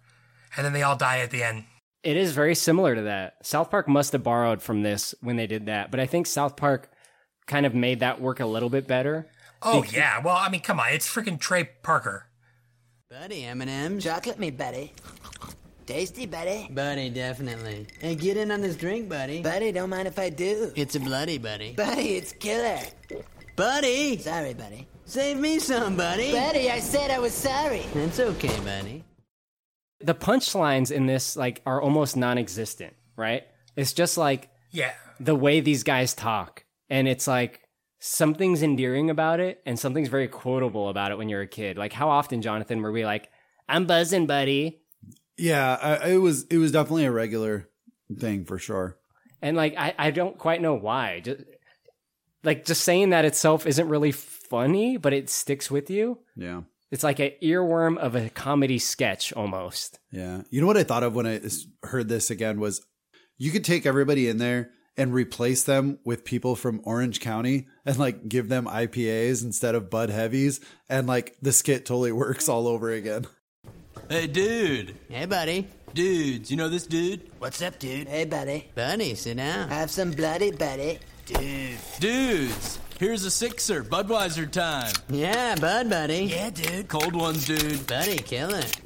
And 0.57 0.65
then 0.65 0.73
they 0.73 0.83
all 0.83 0.97
die 0.97 1.19
at 1.19 1.31
the 1.31 1.43
end. 1.43 1.65
It 2.03 2.17
is 2.17 2.33
very 2.33 2.55
similar 2.55 2.95
to 2.95 3.03
that. 3.03 3.35
South 3.43 3.71
Park 3.71 3.89
must 3.89 4.13
have 4.13 4.23
borrowed 4.23 4.63
from 4.63 4.83
this 4.83 5.15
when 5.21 5.37
they 5.37 5.47
did 5.47 5.67
that, 5.67 5.91
but 5.91 6.01
I 6.01 6.07
think 6.07 6.27
South 6.27 6.55
Park 6.55 6.91
kind 7.47 7.67
of 7.67 7.75
made 7.75 8.01
that 8.01 8.21
work 8.21 8.41
a 8.41 8.47
little 8.47 8.69
bit 8.71 8.87
better. 8.87 9.27
Oh, 9.63 9.81
Bec- 9.83 9.93
yeah. 9.93 10.21
Well, 10.23 10.37
I 10.37 10.51
mean, 10.51 10.61
come 10.61 10.79
on. 10.79 10.93
It's 10.93 11.13
freaking 11.13 11.41
Trey 11.41 11.71
Parker. 11.83 12.27
Buddy, 13.11 13.45
M&M's? 13.45 14.05
Chocolate 14.05 14.39
me, 14.39 14.51
buddy. 14.51 14.93
Tasty, 15.87 16.25
buddy. 16.27 16.69
Buddy, 16.71 17.11
definitely. 17.11 17.87
Hey, 18.01 18.15
get 18.15 18.37
in 18.39 18.51
on 18.51 18.61
this 18.63 18.75
drink, 18.77 19.09
buddy. 19.09 19.43
Buddy, 19.43 19.71
don't 19.71 19.91
mind 19.91 20.09
if 20.09 20.19
I 20.19 20.31
do. 20.31 20.73
It's 20.77 20.95
a 20.95 21.01
bloody, 21.01 21.37
buddy. 21.39 21.73
Buddy, 21.75 22.17
it's 22.17 22.33
killer. 22.33 22.81
Buddy! 23.57 24.17
Sorry, 24.19 24.55
buddy. 24.55 24.89
Save 25.05 25.37
me 25.39 25.59
some, 25.59 25.97
buddy. 25.97 26.33
Buddy, 26.33 26.71
I 26.71 26.81
said 26.81 27.11
I 27.11 27.19
was 27.19 27.33
sorry. 27.35 27.83
It's 27.95 28.19
okay, 28.19 28.59
buddy. 28.61 29.05
the 30.01 30.15
punchlines 30.15 30.91
in 30.91 31.07
this 31.07 31.35
like 31.37 31.63
are 31.65 31.81
almost 31.81 32.17
non-existent, 32.17 32.95
right? 33.17 33.45
It's 33.77 33.93
just 33.93 34.19
like 34.19 34.51
Yeah. 34.71 34.93
the 35.21 35.35
way 35.35 35.61
these 35.61 35.83
guys 35.83 36.15
talk. 36.15 36.65
and 36.91 37.09
it's 37.09 37.27
like 37.27 37.61
something's 37.99 38.63
endearing 38.63 39.09
about 39.09 39.41
it 39.41 39.63
and 39.65 39.79
something's 39.79 40.09
very 40.09 40.29
quotable 40.29 40.91
about 40.91 41.11
it 41.13 41.17
when 41.17 41.29
you're 41.31 41.41
a 41.41 41.47
kid. 41.47 41.79
Like 41.79 41.93
how 41.95 42.11
often, 42.11 42.43
Jonathan, 42.43 42.83
were 42.83 42.93
we 42.93 43.05
like, 43.07 43.31
"I'm 43.69 43.87
buzzing, 43.87 44.27
buddy," 44.27 44.83
Yeah, 45.37 45.75
I, 45.81 46.11
it 46.11 46.19
was 46.19 46.45
it 46.45 46.59
was 46.59 46.73
definitely 46.73 47.05
a 47.05 47.13
regular 47.13 47.69
thing 48.19 48.45
for 48.45 48.59
sure. 48.59 48.99
and 49.43 49.57
like 49.57 49.75
I 49.77 49.95
I 49.99 50.11
don't 50.11 50.39
quite 50.39 50.63
know 50.63 50.75
why. 50.75 51.21
Just 51.21 51.43
like 52.43 52.65
just 52.65 52.85
saying 52.85 53.11
that 53.11 53.25
itself 53.25 53.67
isn't 53.67 53.89
really 53.89 54.13
funny, 54.13 54.97
but 54.97 55.13
it 55.13 55.31
sticks 55.31 55.71
with 55.71 55.91
you. 55.91 56.19
Yeah. 56.37 56.63
It's 56.91 57.03
like 57.03 57.19
an 57.19 57.33
earworm 57.43 57.97
of 57.97 58.15
a 58.15 58.31
comedy 58.31 58.79
sketch 58.79 59.33
almost. 59.33 59.99
Yeah. 60.13 60.43
You 60.51 60.61
know 60.61 60.67
what 60.67 60.77
I 60.77 60.85
thought 60.85 61.03
of 61.03 61.15
when 61.17 61.27
I 61.27 61.41
heard 61.83 62.09
this 62.09 62.31
again 62.31 62.61
was 62.61 62.85
you 63.37 63.51
could 63.51 63.65
take 63.65 63.85
everybody 63.87 64.29
in 64.29 64.39
there 64.39 64.71
and 64.97 65.13
replace 65.13 65.65
them 65.65 65.99
with 66.05 66.25
people 66.25 66.55
from 66.55 66.81
Orange 66.85 67.19
County 67.19 67.67
and 67.85 67.99
like 67.99 68.29
give 68.29 68.49
them 68.49 68.67
IPAs 68.67 69.43
instead 69.43 69.75
of 69.75 69.91
Bud 69.91 70.11
Heavies 70.11 70.61
and 70.89 71.09
like 71.09 71.37
the 71.43 71.51
skit 71.53 71.85
totally 71.85 72.13
works 72.25 72.49
all 72.49 72.69
over 72.69 72.93
again. 72.93 73.27
Hey, 74.09 74.27
dude. 74.27 74.97
Hey, 75.09 75.27
buddy. 75.27 75.67
Dudes, 75.95 76.51
you 76.51 76.57
know 76.57 76.69
this 76.69 76.87
dude? 76.87 77.31
What's 77.39 77.63
up, 77.63 77.79
dude? 77.79 78.09
Hey, 78.09 78.25
buddy. 78.25 78.69
Buddy, 78.75 79.15
sit 79.15 79.37
down. 79.37 79.69
Have 79.69 79.91
some 79.91 80.11
bloody, 80.11 80.51
buddy. 80.51 80.99
Dude. 81.27 81.79
Dudes, 82.01 82.79
here's 82.99 83.25
a 83.25 83.31
sixer. 83.31 83.85
Budweiser 83.85 84.51
time. 84.51 84.93
Yeah, 85.09 85.55
bud, 85.55 85.89
buddy. 85.89 86.25
Yeah, 86.25 86.51
dude. 86.51 86.89
Cold 86.89 87.15
ones, 87.15 87.47
dude. 87.47 87.87
Buddy, 87.87 88.19
kill 88.19 88.53
it. 88.55 88.77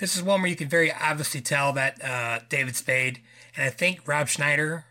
This 0.00 0.16
is 0.16 0.22
one 0.22 0.42
where 0.42 0.50
you 0.50 0.56
can 0.56 0.68
very 0.68 0.92
obviously 0.92 1.40
tell 1.40 1.72
that 1.74 2.04
uh, 2.04 2.40
David 2.48 2.76
Spade 2.76 3.20
and 3.56 3.64
I 3.66 3.70
think 3.70 4.06
Rob 4.06 4.28
Schneider 4.28 4.84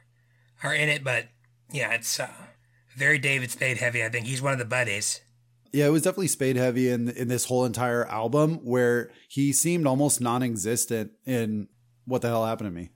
are 0.64 0.74
in 0.74 0.90
it, 0.90 1.04
but 1.04 1.26
yeah, 1.72 1.92
it's 1.92 2.20
uh, 2.20 2.28
very 2.96 3.20
David 3.20 3.52
Spade 3.52 3.78
heavy. 3.78 4.04
I 4.04 4.10
think 4.10 4.26
he's 4.26 4.42
one 4.42 4.54
of 4.54 4.60
the 4.60 4.66
buddies. 4.66 5.22
Yeah, 5.76 5.88
it 5.88 5.90
was 5.92 6.04
definitely 6.04 6.28
Spade 6.28 6.56
heavy 6.56 6.90
in 6.90 7.10
in 7.10 7.28
this 7.28 7.46
whole 7.46 7.66
entire 7.66 8.06
album 8.08 8.60
where 8.64 9.12
he 9.30 9.52
seemed 9.54 9.86
almost 9.86 10.22
non-existent 10.22 11.12
in 11.26 11.68
what 12.06 12.22
the 12.22 12.28
hell 12.30 12.46
happened 12.46 12.68
to 12.70 12.74
me. 12.76 12.90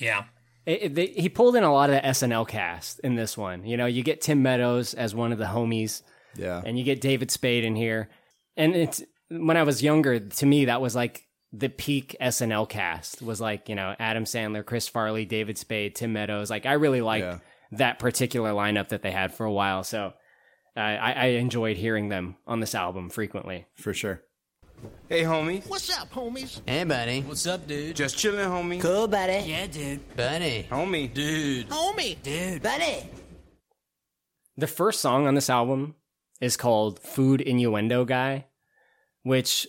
Yeah. 0.00 0.24
It, 0.66 0.82
it- 0.82 0.94
they, 0.94 1.06
he 1.08 1.28
pulled 1.28 1.56
in 1.56 1.62
a 1.64 1.72
lot 1.72 1.90
of 1.90 1.96
the 1.96 2.08
SNL 2.08 2.46
cast 2.48 2.98
in 3.00 3.14
this 3.14 3.36
one. 3.38 3.64
You 3.64 3.76
know, 3.76 3.86
you 3.86 4.02
get 4.02 4.20
Tim 4.20 4.42
Meadows 4.42 4.94
as 4.94 5.14
one 5.14 5.32
of 5.32 5.38
the 5.38 5.44
homies. 5.46 6.02
Yeah. 6.36 6.60
And 6.64 6.78
you 6.78 6.84
get 6.84 7.00
David 7.00 7.30
Spade 7.30 7.64
in 7.64 7.74
here. 7.76 8.08
And 8.56 8.74
it's 8.74 9.02
when 9.28 9.56
I 9.56 9.62
was 9.62 9.82
younger, 9.82 10.18
to 10.20 10.46
me, 10.46 10.66
that 10.66 10.80
was 10.80 10.94
like 10.94 11.24
the 11.52 11.68
peak 11.68 12.16
SNL 12.20 12.68
cast 12.68 13.22
was 13.22 13.40
like, 13.40 13.68
you 13.68 13.74
know, 13.74 13.94
Adam 13.98 14.24
Sandler, 14.24 14.64
Chris 14.64 14.88
Farley, 14.88 15.24
David 15.24 15.56
Spade, 15.56 15.94
Tim 15.94 16.12
Meadows. 16.12 16.50
Like, 16.50 16.66
I 16.66 16.72
really 16.74 17.00
liked 17.00 17.42
that 17.72 17.98
particular 17.98 18.50
lineup 18.52 18.88
that 18.88 19.02
they 19.02 19.10
had 19.10 19.32
for 19.32 19.46
a 19.46 19.52
while. 19.52 19.84
So 19.84 20.12
uh, 20.76 20.80
I, 20.80 21.12
I 21.12 21.24
enjoyed 21.38 21.76
hearing 21.76 22.08
them 22.08 22.36
on 22.46 22.60
this 22.60 22.74
album 22.74 23.10
frequently. 23.10 23.66
For 23.74 23.92
sure. 23.94 24.22
Hey, 25.08 25.22
homies. 25.22 25.68
What's 25.68 25.90
up, 25.98 26.12
homies? 26.12 26.60
Hey, 26.66 26.84
buddy. 26.84 27.22
What's 27.22 27.46
up, 27.46 27.66
dude? 27.66 27.96
Just 27.96 28.16
chilling, 28.16 28.48
homie. 28.48 28.80
Cool, 28.80 29.08
buddy. 29.08 29.48
Yeah, 29.50 29.66
dude. 29.66 30.16
Buddy. 30.16 30.66
Homie. 30.70 31.12
Dude. 31.12 31.68
Homie. 31.68 32.22
Dude. 32.22 32.62
Buddy. 32.62 33.08
The 34.56 34.66
first 34.66 35.00
song 35.00 35.26
on 35.26 35.34
this 35.34 35.50
album 35.50 35.94
is 36.40 36.56
called 36.56 37.00
"Food 37.00 37.40
Innuendo 37.40 38.04
Guy," 38.04 38.46
which 39.22 39.66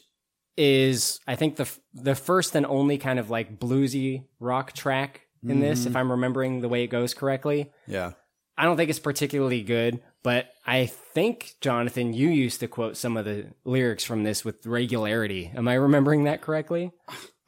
is, 0.57 1.19
I 1.27 1.35
think, 1.35 1.55
the 1.55 1.63
f- 1.63 1.80
the 1.93 2.15
first 2.15 2.55
and 2.55 2.65
only 2.65 2.97
kind 2.97 3.17
of 3.19 3.30
like 3.30 3.59
bluesy 3.59 4.26
rock 4.39 4.73
track 4.73 5.21
in 5.47 5.59
this, 5.61 5.84
Mhm. 5.84 5.88
if 5.88 5.95
I'm 5.95 6.11
remembering 6.11 6.59
the 6.61 6.67
way 6.69 6.84
it 6.84 6.88
goes 6.88 7.13
correctly. 7.13 7.71
Yeah. 7.88 8.11
I 8.57 8.65
don't 8.65 8.76
think 8.76 8.89
it's 8.89 8.99
particularly 8.99 9.63
good, 9.63 10.01
but 10.23 10.49
I 10.65 10.85
think 10.85 11.55
Jonathan, 11.61 12.13
you 12.13 12.29
used 12.29 12.59
to 12.61 12.67
quote 12.67 12.97
some 12.97 13.17
of 13.17 13.25
the 13.25 13.47
lyrics 13.63 14.03
from 14.03 14.23
this 14.23 14.43
with 14.43 14.65
regularity. 14.65 15.51
Am 15.55 15.67
I 15.67 15.75
remembering 15.75 16.25
that 16.25 16.41
correctly? 16.41 16.91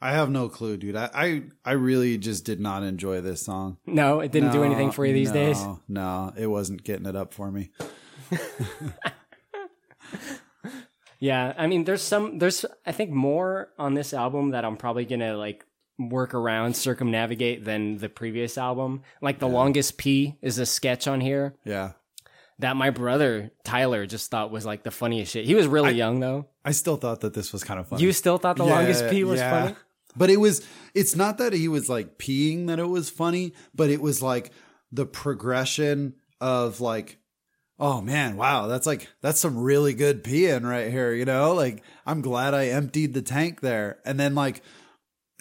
I 0.00 0.12
have 0.12 0.30
no 0.30 0.48
clue, 0.48 0.76
dude. 0.76 0.96
I, 0.96 1.10
I 1.14 1.42
I 1.64 1.72
really 1.72 2.18
just 2.18 2.44
did 2.44 2.60
not 2.60 2.82
enjoy 2.82 3.20
this 3.20 3.44
song. 3.44 3.78
No, 3.86 4.20
it 4.20 4.32
didn't 4.32 4.52
do 4.52 4.64
anything 4.64 4.90
for 4.90 5.06
you 5.06 5.12
these 5.12 5.28
no, 5.28 5.34
days? 5.34 5.64
No, 5.88 6.32
it 6.36 6.48
wasn't 6.48 6.82
getting 6.82 7.06
it 7.06 7.14
up 7.14 7.32
for 7.34 7.50
me. 7.52 7.70
Yeah, 11.22 11.54
I 11.56 11.68
mean, 11.68 11.84
there's 11.84 12.02
some, 12.02 12.40
there's, 12.40 12.64
I 12.84 12.90
think 12.90 13.12
more 13.12 13.68
on 13.78 13.94
this 13.94 14.12
album 14.12 14.50
that 14.50 14.64
I'm 14.64 14.76
probably 14.76 15.04
gonna 15.04 15.36
like 15.36 15.64
work 15.96 16.34
around, 16.34 16.74
circumnavigate 16.74 17.64
than 17.64 17.98
the 17.98 18.08
previous 18.08 18.58
album. 18.58 19.02
Like 19.20 19.38
the 19.38 19.46
longest 19.46 19.98
P 19.98 20.36
is 20.42 20.58
a 20.58 20.66
sketch 20.66 21.06
on 21.06 21.20
here 21.20 21.54
Yeah. 21.64 21.92
That 22.62 22.76
my 22.76 22.90
brother 22.90 23.52
Tyler 23.64 24.06
just 24.06 24.30
thought 24.30 24.50
was 24.50 24.64
like 24.66 24.82
the 24.82 24.90
funniest 24.90 25.32
shit. 25.32 25.44
He 25.44 25.54
was 25.54 25.66
really 25.66 25.92
young 25.92 26.20
though. 26.20 26.48
I 26.64 26.72
still 26.72 26.96
thought 26.96 27.20
that 27.20 27.34
this 27.34 27.52
was 27.52 27.62
kind 27.62 27.78
of 27.78 27.88
funny. 27.88 28.02
You 28.02 28.12
still 28.12 28.38
thought 28.38 28.56
the 28.56 28.64
longest 28.64 29.08
pee 29.10 29.24
was 29.24 29.40
funny? 29.40 29.76
But 30.16 30.30
it 30.30 30.38
was 30.38 30.66
it's 30.94 31.16
not 31.16 31.38
that 31.38 31.52
he 31.52 31.68
was 31.68 31.88
like 31.88 32.18
peeing 32.18 32.66
that 32.66 32.78
it 32.78 32.88
was 32.88 33.10
funny, 33.10 33.54
but 33.74 33.90
it 33.90 34.00
was 34.00 34.22
like 34.22 34.52
the 34.90 35.06
progression 35.06 36.14
of 36.40 36.80
like 36.80 37.18
oh 37.78 38.00
man, 38.00 38.36
wow, 38.36 38.68
that's 38.68 38.86
like 38.86 39.08
that's 39.20 39.40
some 39.40 39.58
really 39.58 39.92
good 39.92 40.22
peeing 40.22 40.62
right 40.62 40.90
here, 40.90 41.12
you 41.12 41.24
know? 41.24 41.52
Like 41.52 41.82
I'm 42.06 42.20
glad 42.20 42.54
I 42.54 42.66
emptied 42.66 43.12
the 43.12 43.22
tank 43.22 43.60
there. 43.60 43.98
And 44.04 44.20
then 44.20 44.34
like 44.34 44.62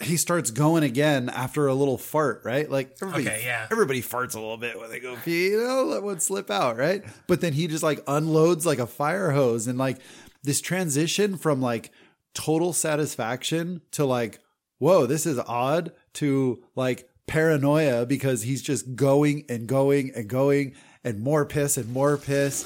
he 0.01 0.17
starts 0.17 0.51
going 0.51 0.83
again 0.83 1.29
after 1.29 1.67
a 1.67 1.73
little 1.73 1.97
fart, 1.97 2.41
right? 2.43 2.69
Like 2.69 2.95
everybody, 3.01 3.27
Okay, 3.27 3.41
yeah. 3.45 3.67
everybody 3.71 4.01
farts 4.01 4.35
a 4.35 4.39
little 4.39 4.57
bit 4.57 4.79
when 4.79 4.89
they 4.89 4.99
go 4.99 5.15
pee, 5.23 5.49
you 5.49 5.63
know, 5.65 5.83
let 5.83 6.03
one 6.03 6.19
slip 6.19 6.49
out, 6.49 6.77
right? 6.77 7.03
But 7.27 7.41
then 7.41 7.53
he 7.53 7.67
just 7.67 7.83
like 7.83 8.03
unloads 8.07 8.65
like 8.65 8.79
a 8.79 8.87
fire 8.87 9.31
hose 9.31 9.67
and 9.67 9.77
like 9.77 9.97
this 10.43 10.61
transition 10.61 11.37
from 11.37 11.61
like 11.61 11.91
total 12.33 12.73
satisfaction 12.73 13.81
to 13.91 14.05
like, 14.05 14.39
whoa, 14.79 15.05
this 15.05 15.25
is 15.25 15.37
odd 15.39 15.91
to 16.13 16.63
like 16.75 17.07
paranoia 17.27 18.05
because 18.05 18.41
he's 18.43 18.61
just 18.61 18.95
going 18.95 19.45
and 19.49 19.67
going 19.67 20.11
and 20.15 20.27
going 20.27 20.73
and 21.03 21.19
more 21.21 21.45
piss 21.45 21.77
and 21.77 21.91
more 21.91 22.17
piss. 22.17 22.65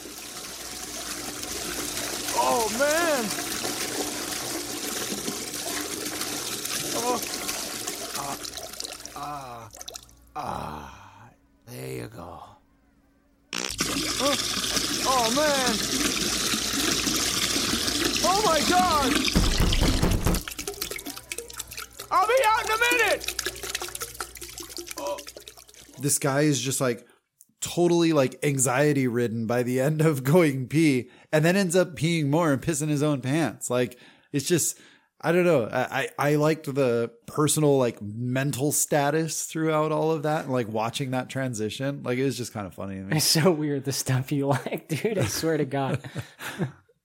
Oh, 2.38 2.68
man. 2.80 3.55
Ah. 7.08 8.38
Ah. 9.16 9.70
Ah. 10.36 11.30
There 11.68 11.98
you 11.98 12.08
go. 12.08 12.40
Oh, 14.22 14.36
oh 15.06 15.30
man. 15.36 15.76
Oh 18.24 18.42
my 18.44 18.60
god. 18.68 19.14
I'll 22.10 22.28
be 22.28 22.34
out 22.48 22.66
in 22.66 22.72
a 22.72 22.78
minute. 22.80 23.32
this 26.02 26.18
guy 26.18 26.42
is 26.42 26.60
just 26.60 26.82
like 26.82 27.06
totally 27.62 28.14
like 28.14 28.40
anxiety 28.44 29.08
ridden 29.08 29.46
by 29.46 29.62
the 29.62 29.80
end 29.80 30.02
of 30.02 30.24
going 30.34 30.68
pee 30.68 31.10
and 31.32 31.46
then 31.46 31.56
ends 31.56 31.76
up 31.76 31.96
peeing 31.96 32.28
more 32.28 32.52
and 32.52 32.62
pissing 32.62 32.90
his 32.90 33.04
own 33.04 33.22
pants. 33.22 33.70
Like 33.70 34.00
it's 34.32 34.48
just 34.48 34.80
I 35.26 35.32
don't 35.32 35.44
know. 35.44 35.68
I, 35.72 36.10
I 36.20 36.30
I 36.34 36.36
liked 36.36 36.72
the 36.72 37.10
personal 37.26 37.80
like 37.80 38.00
mental 38.00 38.72
status 38.72 39.46
throughout 39.46 39.92
all 39.92 40.12
of 40.12 40.22
that 40.22 40.44
and 40.44 40.54
like 40.54 40.68
watching 40.68 41.12
that 41.12 41.30
transition. 41.30 42.04
Like 42.04 42.20
it 42.20 42.24
was 42.24 42.38
just 42.38 42.54
kind 42.54 42.68
of 42.68 42.76
funny. 42.76 43.04
It's 43.10 43.26
so 43.26 43.52
weird 43.52 43.86
the 43.86 43.92
stuff 43.92 44.32
you 44.32 44.46
like, 44.66 44.88
dude. 44.88 45.18
I 45.18 45.26
swear 45.26 45.58
to 45.58 45.66
God. 45.66 46.00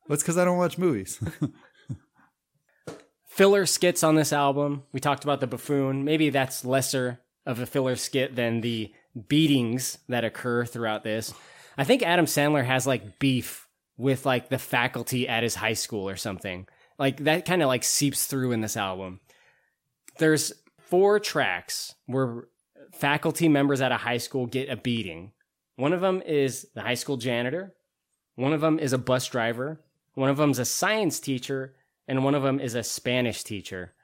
That's 0.07 0.23
because 0.23 0.37
I 0.37 0.45
don't 0.45 0.59
watch 0.59 0.77
movies. 0.77 1.19
filler 3.27 3.65
skits 3.65 4.05
on 4.05 4.17
this 4.17 4.35
album. 4.35 4.83
We 4.93 5.01
talked 5.01 5.25
about 5.25 5.41
the 5.41 5.47
buffoon. 5.47 6.05
Maybe 6.05 6.29
that's 6.29 6.63
lesser 6.63 7.21
of 7.47 7.59
a 7.59 7.65
filler 7.65 7.97
skit 7.97 8.37
than 8.37 8.61
the 8.61 8.93
beatings 9.29 9.97
that 10.11 10.27
occur 10.27 10.67
throughout 10.67 11.05
this. 11.05 11.33
I 11.79 11.85
think 11.85 12.03
Adam 12.03 12.27
Sandler 12.27 12.67
has 12.67 12.87
like 12.87 13.19
beef 13.19 13.67
with 13.97 14.27
like 14.27 14.51
the 14.51 14.59
faculty 14.59 15.27
at 15.27 15.43
his 15.43 15.55
high 15.55 15.73
school 15.73 16.07
or 16.07 16.17
something. 16.17 16.67
Like 17.01 17.25
that 17.25 17.47
kind 17.47 17.63
of 17.63 17.69
like 17.69 17.83
seeps 17.83 18.27
through 18.27 18.53
in 18.53 18.61
this 18.61 18.77
album. 18.77 19.21
There's 20.19 20.53
four 20.79 21.19
tracks 21.19 21.95
where 22.05 22.45
faculty 22.93 23.49
members 23.49 23.81
at 23.81 23.91
a 23.91 23.97
high 23.97 24.19
school 24.19 24.47
get 24.47 24.69
a 24.69 24.77
beating. 24.77 25.33
One 25.77 25.95
of 25.95 26.03
them 26.03 26.21
is 26.21 26.67
the 26.75 26.83
high 26.83 26.95
school 26.95 27.17
janitor. 27.17 27.75
One 28.37 28.53
of 28.53 28.61
them 28.61 28.79
is 28.79 28.93
a 28.93 28.99
bus 28.99 29.27
driver. 29.27 29.81
One 30.15 30.29
of 30.29 30.37
them 30.37 30.51
is 30.51 30.59
a 30.59 30.67
science 30.67 31.21
teacher, 31.21 31.75
and 32.07 32.23
one 32.23 32.35
of 32.35 32.43
them 32.43 32.61
is 32.61 32.75
a 32.75 32.83
Spanish 32.83 33.45
teacher. 33.45 33.95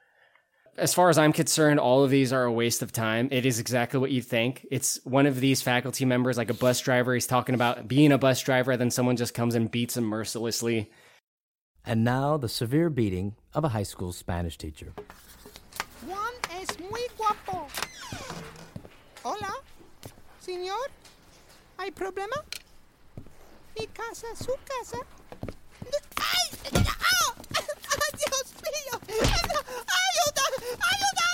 As 0.79 0.95
far 0.95 1.11
as 1.11 1.19
I'm 1.19 1.35
concerned, 1.35 1.79
all 1.79 2.03
of 2.03 2.11
these 2.11 2.33
are 2.33 2.45
a 2.45 2.53
waste 2.53 2.81
of 2.81 2.93
time. 2.93 3.29
It 3.31 3.45
is 3.45 3.59
exactly 3.59 4.01
what 4.01 4.11
you 4.11 4.23
think. 4.23 4.67
It's 4.71 5.05
one 5.05 5.27
of 5.27 5.41
these 5.41 5.61
faculty 5.61 6.07
members, 6.07 6.39
like 6.39 6.51
a 6.51 6.55
bus 6.55 6.81
driver. 6.81 7.13
He's 7.13 7.27
talking 7.27 7.55
about 7.55 7.89
being 7.89 8.13
a 8.13 8.19
bus 8.19 8.41
driver, 8.41 8.75
then 8.79 8.91
someone 8.91 9.17
just 9.17 9.35
comes 9.35 9.55
and 9.55 9.71
beats 9.71 9.99
him 9.99 10.05
mercilessly. 10.05 10.91
And 11.89 12.03
now 12.03 12.37
the 12.37 12.49
severe 12.49 12.91
beating 12.91 13.37
of 13.55 13.65
a 13.65 13.69
high 13.69 13.85
school 13.85 14.13
Spanish 14.13 14.59
teacher. 14.59 14.93
Juan 16.05 16.33
es 16.61 16.67
muy 16.81 17.07
guapo. 17.17 17.69
Hola, 19.25 19.55
señor. 20.41 20.91
¿Hay 21.79 21.93
problema? 21.93 22.43
Mi 23.79 23.87
casa, 23.87 24.27
su 24.35 24.53
casa. 24.65 24.99
¡Ay! 26.17 26.51
¡Au! 26.75 27.35
¡Dios 28.17 28.55
mío! 28.63 29.01
¡Ayúdame! 29.09 30.59
¡Ayúdame! 30.91 31.26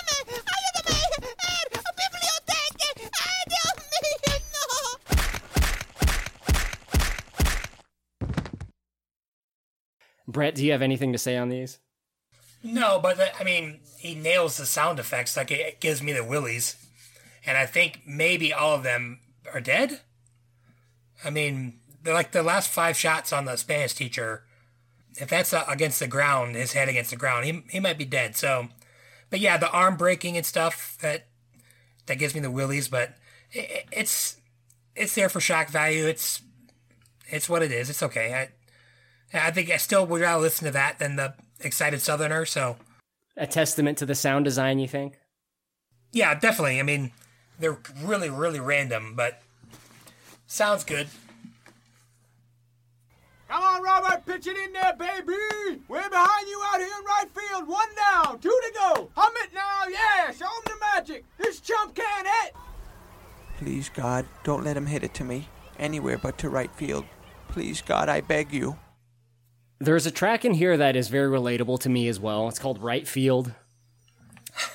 Brett, 10.33 10.55
do 10.55 10.65
you 10.65 10.71
have 10.71 10.81
anything 10.81 11.13
to 11.13 11.17
say 11.17 11.37
on 11.37 11.49
these? 11.49 11.79
No, 12.63 12.99
but 12.99 13.19
I 13.39 13.43
mean, 13.43 13.79
he 13.97 14.15
nails 14.15 14.57
the 14.57 14.65
sound 14.65 14.99
effects. 14.99 15.37
Like 15.37 15.51
it 15.51 15.79
gives 15.79 16.01
me 16.01 16.11
the 16.11 16.23
willies, 16.23 16.75
and 17.45 17.57
I 17.57 17.65
think 17.65 18.01
maybe 18.05 18.51
all 18.51 18.75
of 18.75 18.83
them 18.83 19.19
are 19.53 19.61
dead. 19.61 20.01
I 21.23 21.29
mean, 21.29 21.79
they're 22.01 22.13
like 22.13 22.31
the 22.31 22.43
last 22.43 22.69
five 22.69 22.97
shots 22.97 23.31
on 23.31 23.45
the 23.45 23.57
Spanish 23.57 23.93
teacher. 23.93 24.43
If 25.15 25.29
that's 25.29 25.53
uh, 25.53 25.65
against 25.67 25.99
the 25.99 26.07
ground, 26.07 26.55
his 26.55 26.73
head 26.73 26.89
against 26.89 27.11
the 27.11 27.17
ground, 27.17 27.45
he 27.45 27.63
he 27.69 27.79
might 27.79 27.97
be 27.97 28.05
dead. 28.05 28.35
So, 28.35 28.69
but 29.29 29.39
yeah, 29.39 29.57
the 29.57 29.69
arm 29.71 29.95
breaking 29.97 30.37
and 30.37 30.45
stuff 30.45 30.97
that 31.01 31.27
that 32.07 32.17
gives 32.17 32.33
me 32.33 32.41
the 32.41 32.51
willies. 32.51 32.87
But 32.87 33.15
it, 33.51 33.85
it's 33.91 34.37
it's 34.95 35.15
there 35.15 35.29
for 35.29 35.39
shock 35.41 35.69
value. 35.69 36.05
It's 36.07 36.41
it's 37.27 37.49
what 37.49 37.61
it 37.61 37.71
is. 37.71 37.89
It's 37.89 38.03
okay. 38.03 38.33
I 38.33 38.49
I 39.33 39.51
think 39.51 39.69
I 39.71 39.77
still 39.77 40.05
would 40.05 40.21
rather 40.21 40.41
listen 40.41 40.65
to 40.65 40.71
that 40.71 40.99
than 40.99 41.15
the 41.15 41.33
excited 41.59 42.01
Southerner. 42.01 42.45
So 42.45 42.77
A 43.37 43.47
testament 43.47 43.97
to 43.99 44.05
the 44.05 44.15
sound 44.15 44.45
design, 44.45 44.79
you 44.79 44.87
think? 44.87 45.17
yeah, 46.11 46.35
definitely. 46.35 46.79
I 46.79 46.83
mean, 46.83 47.11
they're 47.59 47.77
really 48.03 48.29
really 48.29 48.59
random, 48.59 49.13
but 49.15 49.41
sounds 50.47 50.83
good. 50.83 51.07
Come 53.49 53.61
on, 53.61 53.83
Robert, 53.83 54.25
pitch 54.25 54.47
it 54.47 54.57
in 54.57 54.73
there, 54.73 54.93
baby. 54.97 55.79
We're 55.87 56.09
behind 56.09 56.47
you 56.47 56.61
out 56.65 56.79
here 56.79 56.87
in 56.87 57.05
right 57.05 57.27
field. 57.35 57.67
One 57.67 57.87
down, 57.95 58.39
two 58.39 58.49
to 58.49 58.73
go. 58.73 59.09
Hum 59.15 59.33
it 59.43 59.53
now, 59.53 59.81
yeah. 59.89 60.31
Show 60.31 60.45
'em 60.45 60.63
the 60.65 60.73
magic. 60.93 61.23
This 61.37 61.59
chump 61.59 61.93
can't 61.95 62.27
hit. 62.27 62.55
Please, 63.59 63.89
God, 63.89 64.25
don't 64.43 64.63
let 64.63 64.75
him 64.77 64.87
hit 64.87 65.03
it 65.03 65.13
to 65.15 65.23
me. 65.23 65.47
Anywhere 65.77 66.17
but 66.17 66.37
to 66.39 66.49
right 66.49 66.73
field. 66.75 67.05
Please, 67.47 67.81
God, 67.81 68.09
I 68.09 68.21
beg 68.21 68.51
you. 68.51 68.77
There's 69.83 70.05
a 70.05 70.11
track 70.11 70.45
in 70.45 70.53
here 70.53 70.77
that 70.77 70.95
is 70.95 71.07
very 71.09 71.29
relatable 71.29 71.79
to 71.81 71.89
me 71.89 72.07
as 72.07 72.19
well. 72.19 72.47
It's 72.47 72.59
called 72.59 72.81
Right 72.81 73.07
Field. 73.07 73.53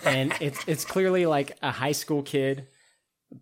And 0.04 0.34
it's 0.40 0.58
it's 0.66 0.84
clearly 0.84 1.24
like 1.26 1.56
a 1.62 1.70
high 1.70 1.92
school 1.92 2.22
kid 2.22 2.66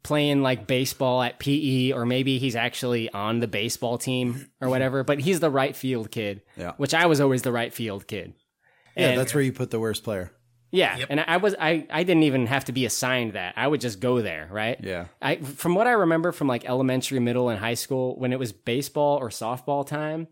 playing 0.02 0.42
like 0.42 0.66
baseball 0.66 1.22
at 1.22 1.38
PE 1.38 1.92
or 1.92 2.04
maybe 2.04 2.38
he's 2.38 2.56
actually 2.56 3.08
on 3.10 3.40
the 3.40 3.46
baseball 3.46 3.98
team 3.98 4.48
or 4.60 4.68
whatever, 4.68 5.02
but 5.04 5.18
he's 5.20 5.40
the 5.40 5.50
right 5.50 5.74
field 5.74 6.10
kid. 6.10 6.42
Yeah. 6.56 6.72
Which 6.76 6.92
I 6.92 7.06
was 7.06 7.20
always 7.20 7.42
the 7.42 7.52
right 7.52 7.72
field 7.72 8.06
kid. 8.06 8.34
Yeah, 8.96 9.14
that's 9.14 9.34
where 9.34 9.42
you 9.42 9.52
put 9.52 9.70
the 9.70 9.80
worst 9.80 10.04
player. 10.04 10.32
yeah, 10.72 10.98
and 11.08 11.20
I 11.20 11.36
was 11.36 11.54
I 11.58 11.86
I 11.90 12.02
didn't 12.02 12.24
even 12.24 12.46
have 12.46 12.64
to 12.66 12.72
be 12.72 12.84
assigned 12.86 13.34
that. 13.34 13.54
I 13.56 13.66
would 13.66 13.80
just 13.80 14.00
go 14.00 14.20
there, 14.20 14.48
right? 14.50 14.78
Yeah. 14.82 15.06
I 15.22 15.36
from 15.36 15.74
what 15.74 15.86
I 15.86 15.92
remember 15.92 16.32
from 16.32 16.48
like 16.48 16.64
elementary, 16.64 17.20
middle, 17.20 17.48
and 17.48 17.58
high 17.58 17.74
school, 17.74 18.18
when 18.18 18.32
it 18.32 18.38
was 18.38 18.52
baseball 18.52 19.18
or 19.18 19.28
softball 19.28 19.86
time, 19.86 20.28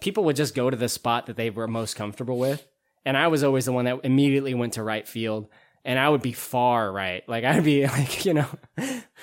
people 0.00 0.24
would 0.24 0.36
just 0.36 0.54
go 0.54 0.70
to 0.70 0.76
the 0.76 0.88
spot 0.88 1.26
that 1.26 1.36
they 1.36 1.50
were 1.50 1.68
most 1.68 1.94
comfortable 1.96 2.38
with, 2.38 2.66
and 3.04 3.16
I 3.16 3.28
was 3.28 3.44
always 3.44 3.64
the 3.64 3.72
one 3.72 3.84
that 3.86 4.00
immediately 4.04 4.54
went 4.54 4.74
to 4.74 4.82
right 4.82 5.06
field, 5.06 5.48
and 5.84 5.98
I 5.98 6.08
would 6.08 6.22
be 6.22 6.32
far 6.32 6.90
right, 6.92 7.26
like 7.28 7.44
I'd 7.44 7.64
be 7.64 7.86
like 7.86 8.24
you 8.24 8.34
know, 8.34 8.48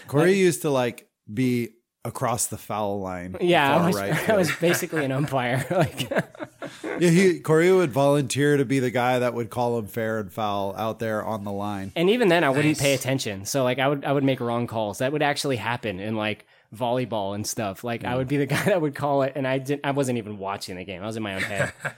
Korey 0.08 0.38
used 0.38 0.62
to 0.64 0.70
like 0.70 1.08
be 1.32 1.70
across 2.04 2.48
the 2.48 2.58
foul 2.58 3.02
line. 3.02 3.36
yeah, 3.42 3.76
far 3.76 3.80
I 3.84 3.88
was, 3.88 3.96
right 3.96 4.30
I 4.30 4.36
was 4.36 4.56
basically 4.56 5.04
an 5.04 5.12
umpire, 5.12 5.66
like. 5.72 6.10
yeah, 6.10 7.10
he 7.10 7.40
Korey 7.40 7.76
would 7.76 7.92
volunteer 7.92 8.58
to 8.58 8.66
be 8.66 8.80
the 8.80 8.92
guy 8.92 9.20
that 9.20 9.34
would 9.34 9.50
call 9.50 9.78
him 9.78 9.88
fair 9.88 10.20
and 10.20 10.32
foul 10.32 10.76
out 10.78 11.00
there 11.00 11.24
on 11.24 11.44
the 11.44 11.52
line. 11.52 11.92
And 11.96 12.10
even 12.10 12.30
then, 12.30 12.44
I 12.44 12.50
wouldn't 12.50 12.80
pay 12.80 12.94
attention. 12.94 13.46
So 13.46 13.64
like, 13.64 13.80
I 13.80 13.88
would 13.88 14.06
I 14.06 14.12
would 14.12 14.24
make 14.24 14.40
wrong 14.40 14.68
calls. 14.68 15.00
That 15.00 15.12
would 15.12 15.24
actually 15.24 15.58
happen 15.58 16.00
in 16.00 16.16
like 16.16 16.46
volleyball 16.76 17.34
and 17.36 17.46
stuff. 17.48 17.84
Like, 17.84 18.04
I 18.06 18.16
would 18.16 18.28
be 18.28 18.38
the 18.38 18.46
guy 18.56 18.64
that 18.66 18.82
would 18.82 18.96
call 18.96 19.22
it, 19.24 19.34
and 19.36 19.48
I 19.48 19.58
didn't. 19.58 19.82
I 19.86 19.92
wasn't 19.92 20.18
even 20.18 20.38
watching 20.38 20.76
the 20.76 20.86
game. 20.86 21.02
I 21.02 21.06
was 21.06 21.18
in 21.18 21.24
my 21.24 21.36
own 21.36 21.42
head. 21.42 21.74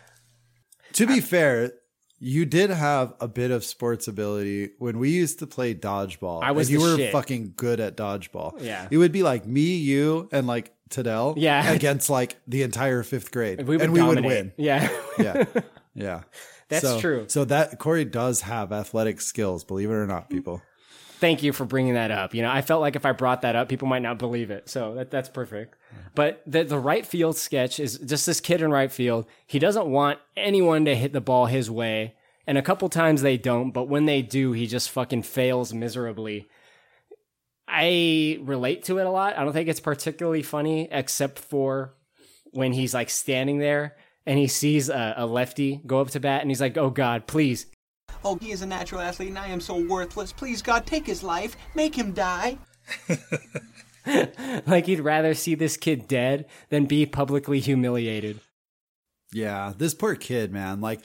To 0.93 1.05
be 1.05 1.19
fair, 1.19 1.73
you 2.17 2.45
did 2.45 2.69
have 2.71 3.13
a 3.19 3.27
bit 3.27 3.51
of 3.51 3.63
sports 3.63 4.07
ability 4.07 4.71
when 4.79 4.97
we 4.99 5.09
used 5.11 5.39
to 5.39 5.47
play 5.47 5.75
dodgeball. 5.75 6.41
I 6.41 6.51
was 6.51 6.69
and 6.69 6.79
you 6.79 6.85
were 6.85 6.95
shit. 6.97 7.11
fucking 7.11 7.53
good 7.55 7.79
at 7.79 7.95
dodgeball. 7.95 8.59
Yeah. 8.61 8.87
it 8.89 8.97
would 8.97 9.11
be 9.11 9.21
like 9.21 9.45
me, 9.45 9.75
you, 9.77 10.27
and 10.31 10.47
like 10.47 10.73
Tadell. 10.89 11.35
Yeah. 11.37 11.71
against 11.73 12.09
like 12.09 12.37
the 12.47 12.63
entire 12.63 13.03
fifth 13.03 13.31
grade, 13.31 13.67
We 13.67 13.79
and 13.79 13.93
we 13.93 14.01
would 14.01 14.23
win. 14.25 14.53
Yeah. 14.57 14.89
yeah, 15.19 15.43
yeah. 15.93 16.21
That's 16.69 16.83
So- 16.83 16.99
true. 16.99 17.25
So 17.27 17.45
that 17.45 17.79
Korey 17.79 18.09
does 18.09 18.41
have 18.41 18.71
athletic 18.71 19.21
skills, 19.21 19.63
believe 19.63 19.89
it 19.91 19.93
or 19.93 20.07
not, 20.07 20.29
people. 20.29 20.61
Thank 21.19 21.41
you 21.41 21.51
for 21.51 21.65
bringing 21.65 21.95
that 21.95 22.11
up. 22.11 22.35
You 22.35 22.43
know, 22.43 22.51
I 22.51 22.61
felt 22.61 22.81
like 22.81 22.95
if 22.95 23.05
I 23.05 23.11
brought 23.11 23.41
that 23.41 23.55
up, 23.55 23.69
people 23.69 23.87
might 23.87 24.03
not 24.03 24.19
believe 24.19 24.51
it. 24.51 24.69
So 24.69 24.93
that, 24.95 25.09
that's 25.09 25.29
perfect. 25.29 25.75
But 26.13 26.43
the, 26.45 26.63
the 26.63 26.77
right 26.77 27.05
field 27.05 27.37
sketch 27.37 27.79
is 27.79 27.97
just 27.97 28.27
this 28.27 28.39
kid 28.39 28.61
in 28.61 28.71
right 28.71 28.91
field. 28.91 29.25
He 29.47 29.57
doesn't 29.57 29.87
want 29.87 30.19
anyone 30.35 30.85
to 30.85 30.95
hit 30.95 31.13
the 31.13 31.21
ball 31.21 31.47
his 31.47 31.71
way. 31.71 32.13
And 32.45 32.57
a 32.57 32.61
couple 32.61 32.87
times 32.87 33.21
they 33.21 33.37
don't, 33.37 33.71
but 33.71 33.89
when 33.89 34.05
they 34.05 34.21
do, 34.21 34.51
he 34.51 34.67
just 34.67 34.91
fucking 34.91 35.23
fails 35.23 35.73
miserably. 35.73 36.47
I 37.67 38.39
relate 38.41 38.83
to 38.83 38.99
it 38.99 39.05
a 39.05 39.11
lot. 39.11 39.37
I 39.37 39.43
don't 39.43 39.53
think 39.53 39.69
it's 39.69 39.79
particularly 39.79 40.43
funny, 40.43 40.87
except 40.91 41.39
for 41.39 41.93
when 42.51 42.73
he's 42.73 42.93
like 42.93 43.09
standing 43.09 43.57
there 43.57 43.97
and 44.25 44.37
he 44.37 44.47
sees 44.47 44.87
a, 44.89 45.15
a 45.17 45.25
lefty 45.25 45.81
go 45.85 45.99
up 45.99 46.11
to 46.11 46.19
bat 46.19 46.41
and 46.41 46.51
he's 46.51 46.61
like, 46.61 46.77
oh 46.77 46.89
God, 46.89 47.27
please 47.27 47.65
Oh, 48.23 48.35
he 48.37 48.51
is 48.51 48.61
a 48.61 48.65
natural 48.65 49.01
athlete 49.01 49.29
and 49.29 49.39
I 49.39 49.47
am 49.47 49.61
so 49.61 49.77
worthless. 49.77 50.33
Please, 50.33 50.61
God, 50.61 50.85
take 50.85 51.05
his 51.05 51.23
life. 51.23 51.55
Make 51.75 51.95
him 51.95 52.13
die. 52.13 52.57
like 54.65 54.85
he'd 54.85 55.01
rather 55.01 55.33
see 55.33 55.55
this 55.55 55.77
kid 55.77 56.07
dead 56.07 56.45
than 56.69 56.85
be 56.85 57.05
publicly 57.05 57.59
humiliated. 57.59 58.39
Yeah, 59.33 59.73
this 59.77 59.93
poor 59.93 60.15
kid, 60.15 60.51
man. 60.51 60.79
Like, 60.81 61.01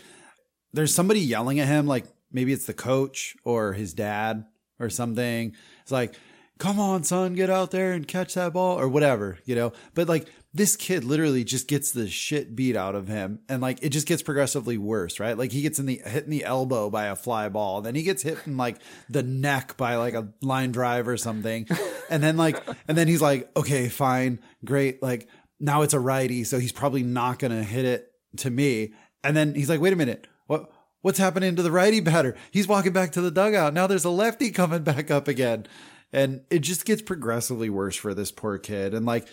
there's 0.72 0.94
somebody 0.94 1.20
yelling 1.20 1.59
at 1.60 1.68
him. 1.68 1.86
Like, 1.86 2.06
maybe 2.30 2.52
it's 2.52 2.66
the 2.66 2.74
coach 2.74 3.36
or 3.44 3.72
his 3.72 3.94
dad 3.94 4.44
or 4.78 4.90
something. 4.90 5.55
It's 5.82 5.90
like, 5.90 6.14
come 6.59 6.78
on, 6.78 7.02
son, 7.02 7.34
get 7.34 7.51
out 7.51 7.72
there 7.72 7.93
and 7.93 8.06
catch 8.06 8.34
that 8.34 8.52
ball 8.52 8.78
or 8.78 8.89
whatever, 8.89 9.39
you 9.44 9.55
know? 9.55 9.72
But 9.94 10.09
like, 10.09 10.28
this 10.55 10.77
kid 10.77 11.03
literally 11.03 11.45
just 11.45 11.66
gets 11.66 11.93
the 11.93 12.09
shit 12.09 12.55
beat 12.55 12.77
out 12.77 12.95
of 12.95 13.09
him. 13.09 13.41
And 13.49 13.62
like, 13.62 13.79
it 13.83 13.89
just 13.89 14.07
gets 14.07 14.23
progressively 14.23 14.77
worse, 14.77 15.19
right? 15.19 15.37
Like, 15.37 15.51
he 15.51 15.62
gets 15.62 15.79
in 15.79 15.87
the, 15.87 16.03
hit 16.05 16.24
in 16.24 16.31
the 16.31 16.45
elbow 16.45 16.91
by 16.91 17.07
a 17.07 17.16
fly 17.16 17.49
ball. 17.49 17.81
Then 17.81 17.95
he 17.95 18.03
gets 18.03 18.23
hit 18.23 18.39
in 18.47 18.59
like 18.59 18.79
the 19.09 19.23
neck 19.23 19.77
by 19.79 19.97
like 19.97 20.15
a 20.15 20.29
line 20.43 20.70
drive 20.70 21.09
or 21.09 21.16
something. 21.16 21.66
and 22.11 22.23
then 22.23 22.37
like, 22.37 22.62
and 22.87 22.99
then 22.99 23.09
he's 23.09 23.23
like, 23.23 23.51
okay, 23.57 23.89
fine, 23.89 24.41
great. 24.65 25.03
Like, 25.03 25.29
now 25.59 25.83
it's 25.83 25.95
a 25.95 26.01
righty. 26.01 26.45
So 26.45 26.59
he's 26.59 26.73
probably 26.73 27.03
not 27.03 27.41
to 27.41 27.49
hit 27.49 27.87
it 27.87 28.12
to 28.39 28.51
me. 28.51 28.93
And 29.24 29.35
then 29.35 29.55
he's 29.55 29.70
like, 29.70 29.81
wait 29.81 29.95
a 29.95 29.97
minute. 29.97 30.27
What, 30.49 30.70
what's 31.01 31.19
happening 31.19 31.57
to 31.57 31.62
the 31.62 31.70
righty 31.70 32.01
batter? 32.01 32.37
He's 32.51 32.69
walking 32.69 32.93
back 32.93 33.12
to 33.12 33.23
the 33.23 33.31
dugout. 33.31 33.73
Now 33.73 33.87
there's 33.87 34.05
a 34.05 34.11
lefty 34.11 34.51
coming 34.51 34.83
back 34.83 35.11
up 35.11 35.29
again. 35.29 35.66
And 36.12 36.43
it 36.51 36.59
just 36.59 36.85
gets 36.85 37.01
progressively 37.01 37.70
worse 37.70 37.97
for 37.97 38.12
this 38.12 38.31
poor 38.31 38.59
kid. 38.59 38.93
And 38.93 39.07
like, 39.07 39.27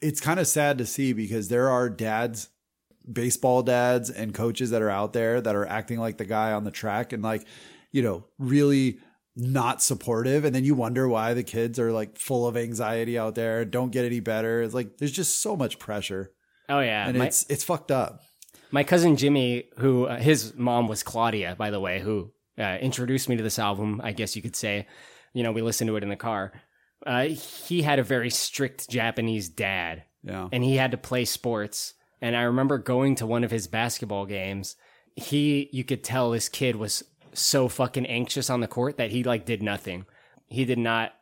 it's 0.00 0.20
kind 0.20 0.38
of 0.40 0.46
sad 0.46 0.78
to 0.78 0.86
see 0.86 1.12
because 1.12 1.48
there 1.48 1.68
are 1.70 1.88
dads, 1.90 2.48
baseball 3.10 3.62
dads 3.62 4.10
and 4.10 4.34
coaches 4.34 4.70
that 4.70 4.82
are 4.82 4.90
out 4.90 5.12
there 5.12 5.40
that 5.40 5.54
are 5.56 5.66
acting 5.66 5.98
like 5.98 6.18
the 6.18 6.24
guy 6.24 6.52
on 6.52 6.64
the 6.64 6.70
track 6.70 7.12
and 7.12 7.22
like, 7.22 7.46
you 7.90 8.02
know, 8.02 8.24
really 8.38 8.98
not 9.34 9.82
supportive. 9.82 10.44
And 10.44 10.54
then 10.54 10.64
you 10.64 10.74
wonder 10.74 11.08
why 11.08 11.34
the 11.34 11.42
kids 11.42 11.78
are 11.78 11.92
like 11.92 12.18
full 12.18 12.46
of 12.46 12.56
anxiety 12.56 13.18
out 13.18 13.34
there, 13.34 13.64
don't 13.64 13.90
get 13.92 14.04
any 14.04 14.20
better. 14.20 14.62
It's 14.62 14.74
like 14.74 14.98
there's 14.98 15.12
just 15.12 15.40
so 15.40 15.56
much 15.56 15.78
pressure. 15.78 16.32
Oh 16.68 16.80
yeah, 16.80 17.08
And 17.08 17.18
my- 17.18 17.26
it's 17.26 17.46
it's 17.48 17.64
fucked 17.64 17.90
up. 17.90 18.20
My 18.70 18.84
cousin 18.84 19.16
Jimmy, 19.16 19.64
who 19.78 20.04
uh, 20.04 20.18
his 20.18 20.54
mom 20.54 20.88
was 20.88 21.02
Claudia, 21.02 21.56
by 21.56 21.70
the 21.70 21.80
way, 21.80 22.00
who 22.00 22.32
uh, 22.58 22.76
introduced 22.82 23.26
me 23.28 23.36
to 23.36 23.42
this 23.42 23.58
album, 23.58 24.00
I 24.04 24.12
guess 24.12 24.36
you 24.36 24.42
could 24.42 24.54
say. 24.56 24.86
You 25.32 25.42
know, 25.42 25.52
we 25.52 25.62
listened 25.62 25.88
to 25.88 25.96
it 25.96 26.02
in 26.02 26.10
the 26.10 26.16
car. 26.16 26.52
Uh, 27.06 27.26
he 27.26 27.82
had 27.82 27.98
a 27.98 28.04
very 28.04 28.30
strict 28.30 28.88
Japanese 28.88 29.48
dad. 29.48 30.04
Yeah. 30.22 30.48
And 30.52 30.64
he 30.64 30.76
had 30.76 30.90
to 30.90 30.96
play 30.96 31.24
sports. 31.24 31.94
And 32.20 32.36
I 32.36 32.42
remember 32.42 32.78
going 32.78 33.14
to 33.16 33.26
one 33.26 33.44
of 33.44 33.50
his 33.50 33.68
basketball 33.68 34.26
games. 34.26 34.76
He, 35.14 35.68
you 35.72 35.84
could 35.84 36.02
tell 36.04 36.30
this 36.30 36.48
kid 36.48 36.76
was 36.76 37.04
so 37.32 37.68
fucking 37.68 38.06
anxious 38.06 38.50
on 38.50 38.60
the 38.60 38.68
court 38.68 38.96
that 38.96 39.10
he 39.10 39.22
like 39.22 39.44
did 39.44 39.62
nothing. 39.62 40.06
He 40.48 40.64
did 40.64 40.78
not 40.78 41.12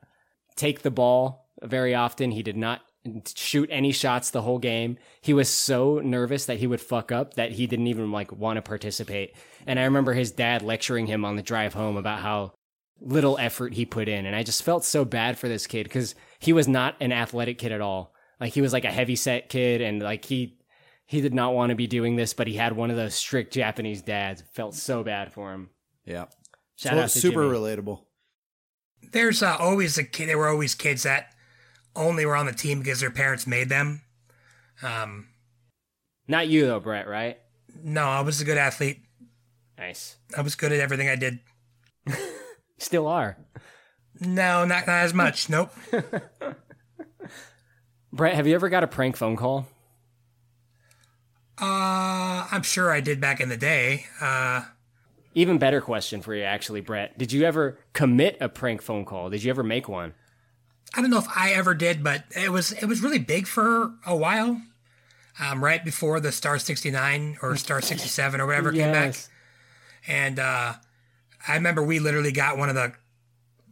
take 0.54 0.82
the 0.82 0.90
ball 0.90 1.48
very 1.62 1.94
often. 1.94 2.30
He 2.30 2.42
did 2.42 2.56
not 2.56 2.82
shoot 3.34 3.68
any 3.70 3.92
shots 3.92 4.30
the 4.30 4.42
whole 4.42 4.58
game. 4.58 4.98
He 5.20 5.32
was 5.32 5.48
so 5.48 6.00
nervous 6.00 6.46
that 6.46 6.58
he 6.58 6.66
would 6.66 6.80
fuck 6.80 7.12
up 7.12 7.34
that 7.34 7.52
he 7.52 7.66
didn't 7.66 7.86
even 7.86 8.10
like 8.10 8.32
want 8.32 8.56
to 8.56 8.62
participate. 8.62 9.34
And 9.66 9.78
I 9.78 9.84
remember 9.84 10.12
his 10.12 10.32
dad 10.32 10.62
lecturing 10.62 11.06
him 11.06 11.24
on 11.24 11.36
the 11.36 11.42
drive 11.42 11.74
home 11.74 11.96
about 11.96 12.20
how 12.20 12.52
little 13.00 13.36
effort 13.38 13.74
he 13.74 13.84
put 13.84 14.08
in. 14.08 14.26
And 14.26 14.34
I 14.34 14.42
just 14.42 14.62
felt 14.62 14.84
so 14.84 15.04
bad 15.04 15.38
for 15.38 15.48
this 15.48 15.66
kid 15.66 15.84
because 15.84 16.14
he 16.38 16.52
was 16.52 16.66
not 16.68 16.96
an 17.00 17.12
athletic 17.12 17.58
kid 17.58 17.72
at 17.72 17.80
all. 17.80 18.14
Like 18.40 18.52
he 18.52 18.60
was 18.60 18.72
like 18.72 18.84
a 18.84 18.90
heavy 18.92 19.16
set 19.16 19.48
kid 19.48 19.80
and 19.80 20.02
like 20.02 20.24
he 20.24 20.58
he 21.06 21.20
did 21.20 21.32
not 21.34 21.54
want 21.54 21.70
to 21.70 21.76
be 21.76 21.86
doing 21.86 22.16
this, 22.16 22.34
but 22.34 22.46
he 22.48 22.54
had 22.54 22.74
one 22.74 22.90
of 22.90 22.96
those 22.96 23.14
strict 23.14 23.52
Japanese 23.52 24.02
dads. 24.02 24.42
Felt 24.52 24.74
so 24.74 25.04
bad 25.04 25.32
for 25.32 25.52
him. 25.52 25.70
Yeah. 26.04 26.26
Shout 26.76 26.92
So 26.94 26.98
out 26.98 27.02
to 27.10 27.18
super 27.20 27.42
Jimmy. 27.44 27.54
relatable. 27.58 28.00
There's 29.12 29.42
uh, 29.42 29.56
always 29.60 29.96
a 29.98 30.04
kid. 30.04 30.28
There 30.28 30.36
were 30.38 30.48
always 30.48 30.74
kids 30.74 31.04
that 31.04 31.32
only 31.94 32.26
were 32.26 32.36
on 32.36 32.46
the 32.46 32.52
team 32.52 32.80
because 32.80 33.00
their 33.00 33.10
parents 33.10 33.46
made 33.46 33.68
them. 33.68 34.02
Um, 34.82 35.28
Not 36.28 36.48
you 36.48 36.66
though, 36.66 36.80
Brett, 36.80 37.06
right? 37.08 37.38
no, 37.82 38.04
I 38.04 38.20
was 38.22 38.40
a 38.40 38.44
good 38.44 38.58
athlete. 38.58 39.00
Nice. 39.78 40.16
I 40.36 40.40
was 40.40 40.54
good 40.56 40.72
at 40.72 40.80
everything 40.80 41.08
I 41.08 41.16
did. 41.16 41.38
Still 42.78 43.06
are. 43.06 43.36
No, 44.20 44.64
not, 44.64 44.86
not 44.86 45.04
as 45.04 45.14
much. 45.14 45.48
Nope. 45.50 45.72
Brett, 48.12 48.34
have 48.34 48.46
you 48.46 48.54
ever 48.54 48.68
got 48.68 48.82
a 48.82 48.86
prank 48.86 49.16
phone 49.16 49.36
call? 49.36 49.66
Uh, 51.60 52.46
I'm 52.50 52.62
sure 52.62 52.90
I 52.90 53.00
did 53.00 53.20
back 53.20 53.40
in 53.40 53.48
the 53.48 53.56
day. 53.56 54.06
Uh, 54.20 54.62
Even 55.34 55.58
better 55.58 55.80
question 55.80 56.22
for 56.22 56.34
you, 56.34 56.42
actually, 56.42 56.80
Brett. 56.80 57.18
Did 57.18 57.32
you 57.32 57.44
ever 57.44 57.78
commit 57.92 58.36
a 58.40 58.48
prank 58.48 58.82
phone 58.82 59.04
call? 59.04 59.30
Did 59.30 59.42
you 59.42 59.50
ever 59.50 59.62
make 59.62 59.88
one? 59.88 60.14
I 60.94 61.00
don't 61.02 61.10
know 61.10 61.18
if 61.18 61.28
I 61.34 61.52
ever 61.52 61.74
did, 61.74 62.02
but 62.02 62.24
it 62.34 62.50
was 62.52 62.72
it 62.72 62.86
was 62.86 63.02
really 63.02 63.18
big 63.18 63.46
for 63.46 63.92
a 64.06 64.16
while. 64.16 64.62
Um, 65.38 65.62
right 65.62 65.84
before 65.84 66.18
the 66.20 66.32
Star 66.32 66.58
69 66.58 67.36
or 67.42 67.56
Star 67.56 67.82
67 67.82 68.40
or 68.40 68.46
whatever 68.46 68.72
came 68.72 68.92
back. 68.92 69.14
And 70.08 70.38
uh, 70.38 70.74
I 71.48 71.54
remember 71.54 71.82
we 71.82 71.98
literally 71.98 72.32
got 72.32 72.58
one 72.58 72.68
of 72.68 72.74
the 72.74 72.92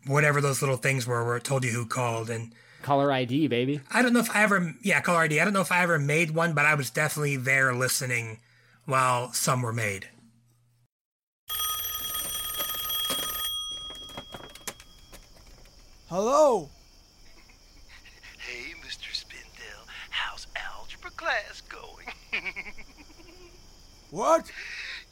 whatever 0.07 0.41
those 0.41 0.61
little 0.63 0.77
things 0.77 1.07
were 1.07 1.25
where 1.25 1.37
it 1.37 1.45
told 1.45 1.65
you 1.65 1.71
who 1.71 1.87
called 1.87 2.31
and 2.31 2.53
Caller 2.83 3.11
ID, 3.11 3.49
baby. 3.49 3.81
I 3.91 4.03
don't 4.03 4.13
know 4.13 4.21
if 4.21 4.35
I 4.37 4.43
ever 4.43 4.75
yeah, 4.83 5.01
caller 5.01 5.21
ID. 5.21 5.41
I 5.41 5.45
don't 5.45 5.55
know 5.55 5.63
if 5.63 5.73
I 5.73 5.83
ever 5.83 5.99
made 5.99 6.33
one, 6.33 6.53
but 6.53 6.67
I 6.67 6.75
was 6.75 6.91
definitely 6.91 7.37
there 7.37 7.75
listening 7.75 8.41
while 8.85 9.33
some 9.33 9.63
were 9.63 9.73
made. 9.73 10.09
Hello? 16.11 16.69
Hey, 18.39 18.75
Mr. 18.87 19.11
Spindell, 19.13 19.87
how's 20.11 20.47
algebra 20.55 21.11
class 21.11 21.63
going? 21.63 22.07
What? 24.15 24.49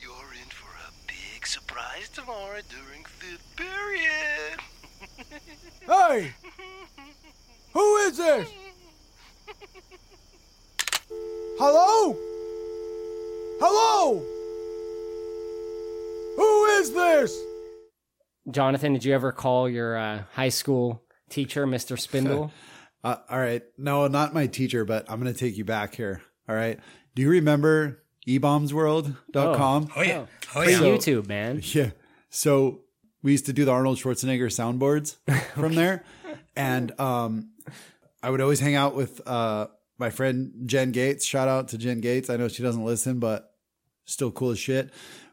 You're 0.01 0.33
in 0.41 0.49
for 0.49 0.71
a 0.87 0.93
big 1.09 1.42
surprise 1.53 2.09
tomorrow 2.09 2.61
during 2.71 3.05
fifth 3.05 3.57
period. 3.57 4.59
Hey! 5.85 6.33
Who 7.73 7.97
is 7.97 8.17
this? 8.17 8.49
Hello? 11.59 12.17
Hello? 13.61 14.23
Who 16.37 16.65
is 16.81 16.93
this? 16.93 17.37
Jonathan, 18.49 18.93
did 18.93 19.05
you 19.05 19.13
ever 19.13 19.33
call 19.33 19.69
your 19.69 19.97
uh, 19.99 20.23
high 20.35 20.51
school 20.51 21.03
teacher, 21.29 21.67
Mr. 21.67 21.99
Spindle? 21.99 22.51
Uh, 23.05 23.17
all 23.29 23.41
right. 23.41 23.65
No, 23.77 24.07
not 24.07 24.33
my 24.33 24.47
teacher, 24.47 24.85
but 24.85 25.11
I'm 25.11 25.21
going 25.21 25.35
to 25.35 25.37
take 25.37 25.59
you 25.59 25.65
back 25.65 25.97
here. 25.97 26.23
All 26.49 26.55
right. 26.55 26.79
Do 27.17 27.23
you 27.23 27.31
remember 27.31 28.02
ebaumsworld.com? 28.29 29.89
Oh, 29.97 30.03
yeah. 30.03 30.27
Oh, 30.55 30.63
Free 30.63 30.73
yeah. 30.73 30.79
YouTube, 30.81 31.27
man. 31.29 31.61
Yeah. 31.73 31.91
So 32.31 32.81
we 33.23 33.33
used 33.33 33.47
to 33.47 33.53
do 33.53 33.65
the 33.65 33.71
Arnold 33.73 33.99
Schwarzenegger 33.99 34.47
soundboards 34.47 35.17
from 35.55 35.75
there. 35.75 36.05
And 36.57 36.99
um, 36.99 37.51
I 38.23 38.31
would 38.31 38.41
always 38.41 38.61
hang 38.61 38.75
out 38.75 38.95
with 38.95 39.27
uh, 39.27 39.67
my 39.99 40.11
friend 40.11 40.53
Jen 40.65 40.93
Gates. 40.93 41.25
Shout 41.25 41.49
out 41.49 41.69
to 41.69 41.79
Jen 41.79 42.01
Gates. 42.01 42.31
I 42.31 42.37
know 42.37 42.49
she 42.49 42.63
doesn't 42.63 42.85
listen, 42.85 43.19
but 43.19 43.55
still 44.05 44.31
cool 44.31 44.51
as 44.51 44.59
shit. 44.59 44.91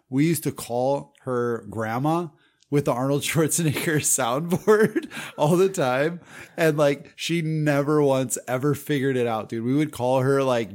We 0.10 0.26
used 0.28 0.44
to 0.44 0.52
call 0.52 1.14
her 1.22 1.66
grandma 1.70 2.28
with 2.70 2.86
the 2.86 2.92
Arnold 2.94 3.22
Schwarzenegger 3.24 4.00
soundboard 4.02 5.10
all 5.38 5.56
the 5.56 5.70
time. 5.70 6.20
And 6.58 6.78
like 6.78 7.14
she 7.16 7.42
never 7.42 8.02
once 8.02 8.38
ever 8.48 8.76
figured 8.76 9.18
it 9.18 9.28
out, 9.28 9.50
dude. 9.50 9.64
We 9.64 9.76
would 9.76 9.92
call 9.92 10.22
her 10.22 10.44
like 10.44 10.70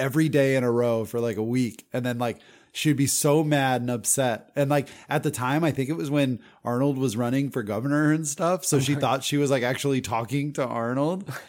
every 0.00 0.28
day 0.28 0.56
in 0.56 0.64
a 0.64 0.70
row 0.70 1.04
for 1.04 1.20
like 1.20 1.36
a 1.36 1.42
week. 1.42 1.86
And 1.92 2.04
then 2.04 2.18
like 2.18 2.38
she'd 2.72 2.96
be 2.96 3.06
so 3.06 3.44
mad 3.44 3.82
and 3.82 3.90
upset. 3.90 4.50
And 4.56 4.70
like 4.70 4.88
at 5.08 5.22
the 5.22 5.30
time, 5.30 5.62
I 5.62 5.70
think 5.70 5.88
it 5.90 5.96
was 5.96 6.10
when 6.10 6.40
Arnold 6.64 6.98
was 6.98 7.16
running 7.16 7.50
for 7.50 7.62
governor 7.62 8.12
and 8.12 8.26
stuff. 8.26 8.64
So 8.64 8.78
oh 8.78 8.80
she 8.80 8.94
thought 8.94 9.22
she 9.22 9.36
was 9.36 9.50
like 9.50 9.62
actually 9.62 10.00
talking 10.00 10.52
to 10.54 10.64
Arnold. 10.64 11.30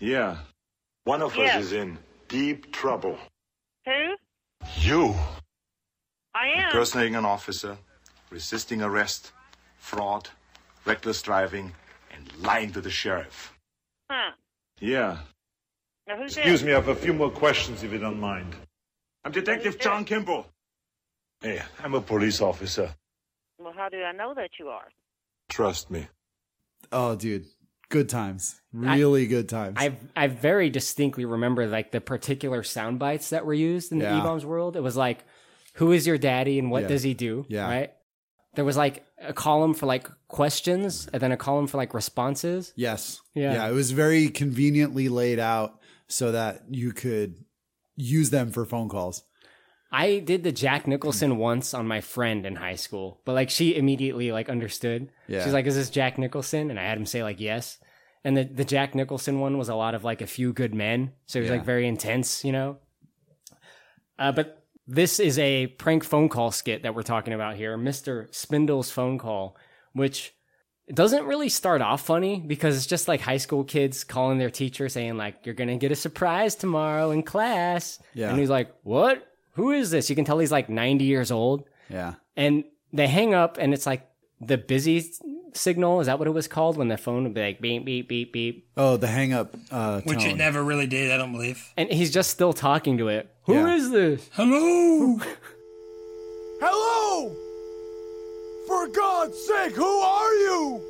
Yeah. 0.00 0.38
One 1.04 1.22
of 1.22 1.36
Yes. 1.36 1.54
us 1.56 1.64
is 1.66 1.72
in 1.74 1.96
deep 2.26 2.72
trouble. 2.72 3.16
Who? 3.86 4.16
You. 4.78 5.14
I 6.34 6.48
am. 6.48 6.64
Impersonating 6.66 7.14
an 7.14 7.24
officer, 7.24 7.78
resisting 8.28 8.82
arrest, 8.82 9.30
fraud, 9.78 10.28
reckless 10.84 11.22
driving, 11.22 11.72
and 12.12 12.32
lying 12.42 12.72
to 12.72 12.80
the 12.80 12.90
sheriff. 12.90 13.52
Huh. 14.10 14.32
Yeah. 14.80 15.18
Now 16.06 16.16
who's 16.16 16.36
Excuse 16.36 16.60
this? 16.60 16.66
me, 16.66 16.72
I 16.72 16.76
have 16.76 16.88
a 16.88 16.94
few 16.94 17.12
more 17.12 17.30
questions 17.30 17.82
if 17.82 17.92
you 17.92 17.98
don't 17.98 18.20
mind. 18.20 18.54
I'm 19.24 19.32
Detective 19.32 19.78
John 19.78 20.04
Kimble. 20.04 20.46
Hey, 21.40 21.62
I'm 21.82 21.94
a 21.94 22.00
police 22.00 22.40
officer. 22.40 22.94
Well, 23.58 23.72
how 23.76 23.88
do 23.88 23.98
I 24.02 24.12
know 24.12 24.34
that 24.34 24.50
you 24.58 24.68
are? 24.68 24.88
Trust 25.48 25.90
me. 25.90 26.08
Oh, 26.90 27.14
dude. 27.14 27.44
Good 27.88 28.08
times. 28.08 28.60
Really 28.72 29.26
good 29.26 29.48
times. 29.50 29.76
I 29.78 29.96
I 30.16 30.26
very 30.26 30.70
distinctly 30.70 31.24
remember 31.26 31.66
like 31.66 31.92
the 31.92 32.00
particular 32.00 32.62
sound 32.62 32.98
bites 32.98 33.30
that 33.30 33.44
were 33.44 33.52
used 33.54 33.92
in 33.92 33.98
the 33.98 34.06
Yeah. 34.06 34.20
eBaum's 34.20 34.46
World. 34.46 34.76
It 34.76 34.80
was 34.82 34.96
like, 34.96 35.24
who 35.74 35.92
is 35.92 36.06
your 36.06 36.16
daddy 36.16 36.58
and 36.58 36.70
what 36.70 36.82
Yeah. 36.82 36.88
does 36.88 37.02
he 37.02 37.12
do? 37.12 37.44
Yeah. 37.48 37.68
Right? 37.68 37.92
There 38.54 38.64
was 38.64 38.78
like 38.78 39.04
a 39.20 39.34
column 39.34 39.74
for 39.74 39.84
like 39.86 40.08
questions 40.28 41.06
and 41.12 41.20
then 41.22 41.32
a 41.32 41.36
column 41.36 41.66
for 41.66 41.76
like 41.76 41.92
responses. 41.92 42.72
Yes. 42.76 43.20
Yeah. 43.34 43.52
Yeah. 43.52 43.68
It 43.68 43.72
was 43.72 43.90
very 43.90 44.28
conveniently 44.30 45.10
laid 45.10 45.38
out 45.38 45.78
so 46.12 46.32
that 46.32 46.62
you 46.70 46.92
could 46.92 47.36
use 47.96 48.30
them 48.30 48.50
for 48.50 48.64
phone 48.66 48.88
calls. 48.88 49.24
I 49.90 50.20
did 50.20 50.42
the 50.42 50.52
Jack 50.52 50.86
Nicholson 50.86 51.36
once 51.36 51.74
on 51.74 51.86
my 51.86 52.00
friend 52.00 52.46
in 52.46 52.56
high 52.56 52.76
school, 52.76 53.20
but 53.24 53.34
like 53.34 53.50
she 53.50 53.76
immediately 53.76 54.32
like 54.32 54.48
understood. 54.48 55.10
Yeah. 55.28 55.44
She's 55.44 55.52
like, 55.52 55.66
"Is 55.66 55.74
this 55.74 55.90
Jack 55.90 56.16
Nicholson?" 56.18 56.70
And 56.70 56.78
I 56.80 56.84
had 56.84 56.96
him 56.98 57.06
say 57.06 57.22
like, 57.22 57.40
"Yes." 57.40 57.78
And 58.24 58.36
the 58.36 58.44
the 58.44 58.64
Jack 58.64 58.94
Nicholson 58.94 59.40
one 59.40 59.58
was 59.58 59.68
a 59.68 59.74
lot 59.74 59.94
of 59.94 60.04
like 60.04 60.22
a 60.22 60.26
few 60.26 60.52
good 60.52 60.74
men, 60.74 61.12
so 61.26 61.38
it 61.38 61.42
was 61.42 61.50
Yeah. 61.50 61.56
like 61.56 61.66
very 61.66 61.86
intense, 61.86 62.44
you 62.44 62.52
know. 62.52 62.78
Uh, 64.18 64.32
but 64.32 64.64
this 64.86 65.20
is 65.20 65.38
a 65.38 65.66
prank 65.66 66.04
phone 66.04 66.28
call 66.28 66.50
skit 66.52 66.82
that 66.82 66.94
we're 66.94 67.02
talking 67.02 67.34
about 67.34 67.56
here, 67.56 67.76
Mister 67.76 68.28
Spindle's 68.32 68.90
phone 68.90 69.18
call, 69.18 69.56
which 69.92 70.34
doesn't 70.92 71.24
really 71.24 71.48
start 71.48 71.80
off 71.82 72.02
funny 72.04 72.40
because 72.40 72.76
it's 72.76 72.86
just 72.86 73.08
like 73.08 73.20
high 73.20 73.36
school 73.38 73.64
kids 73.64 74.04
calling 74.04 74.38
their 74.38 74.50
teacher 74.50 74.88
saying 74.88 75.16
like, 75.16 75.36
"You're 75.44 75.54
gonna 75.54 75.76
get 75.78 75.90
a 75.92 75.96
surprise 75.96 76.54
tomorrow 76.54 77.10
in 77.10 77.22
class," 77.22 77.98
Yeah. 78.14 78.30
and 78.30 78.38
he's 78.38 78.50
like, 78.50 78.72
"What?" 78.82 79.26
who 79.54 79.70
is 79.70 79.90
this? 79.90 80.08
You 80.08 80.16
can 80.16 80.24
tell 80.24 80.38
he's 80.38 80.50
like 80.50 80.70
90 80.70 81.04
years 81.04 81.30
old. 81.30 81.64
Yeah. 81.90 82.14
And 82.38 82.64
they 82.92 83.06
hang 83.06 83.34
up 83.34 83.58
and 83.58 83.74
it's 83.74 83.84
like 83.84 84.08
the 84.40 84.56
busy 84.56 85.04
signal. 85.52 86.00
Is 86.00 86.06
that 86.06 86.18
what 86.18 86.26
it 86.26 86.30
was 86.30 86.48
called? 86.48 86.78
When 86.78 86.88
the 86.88 86.96
phone 86.96 87.24
would 87.24 87.34
be 87.34 87.42
like 87.42 87.60
beep, 87.60 87.84
beep, 87.84 88.08
beep, 88.08 88.32
beep. 88.32 88.66
Oh, 88.78 88.96
the 88.96 89.08
hang 89.08 89.34
up 89.34 89.54
uh, 89.70 90.00
Which 90.02 90.24
it 90.24 90.36
never 90.38 90.64
really 90.64 90.86
did, 90.86 91.10
I 91.12 91.18
don't 91.18 91.32
believe. 91.32 91.70
And 91.76 91.90
he's 91.92 92.10
just 92.10 92.30
still 92.30 92.54
talking 92.54 92.96
to 92.96 93.08
it. 93.08 93.28
Who 93.44 93.66
is 93.66 93.84
Yeah. 93.84 93.90
this? 93.90 94.30
Hello. 94.32 95.20
Hello! 96.62 97.36
For 98.72 98.88
God's 98.88 99.38
sake, 99.38 99.72
who 99.74 99.84
are 100.00 100.32
you? 100.34 100.80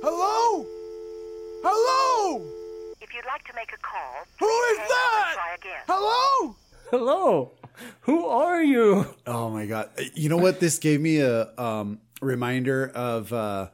Hello? 0.00 0.64
Hello? 1.64 2.46
If 3.00 3.12
you'd 3.12 3.26
like 3.26 3.42
to 3.48 3.52
make 3.56 3.72
a 3.72 3.78
call, 3.78 4.24
Who 4.38 4.46
is 4.46 4.78
that? 4.78 5.32
try 5.34 5.54
again. 5.56 5.82
Hello? 5.88 6.56
Hello. 6.92 7.50
Who 8.02 8.26
are 8.26 8.62
you? 8.62 9.12
Oh 9.26 9.50
my 9.50 9.66
god! 9.66 9.90
You 10.14 10.28
know 10.28 10.36
what? 10.36 10.60
This 10.60 10.78
gave 10.78 11.00
me 11.00 11.18
a 11.18 11.48
um, 11.58 11.98
reminder 12.22 12.92
of. 12.94 13.32
Uh, 13.32 13.70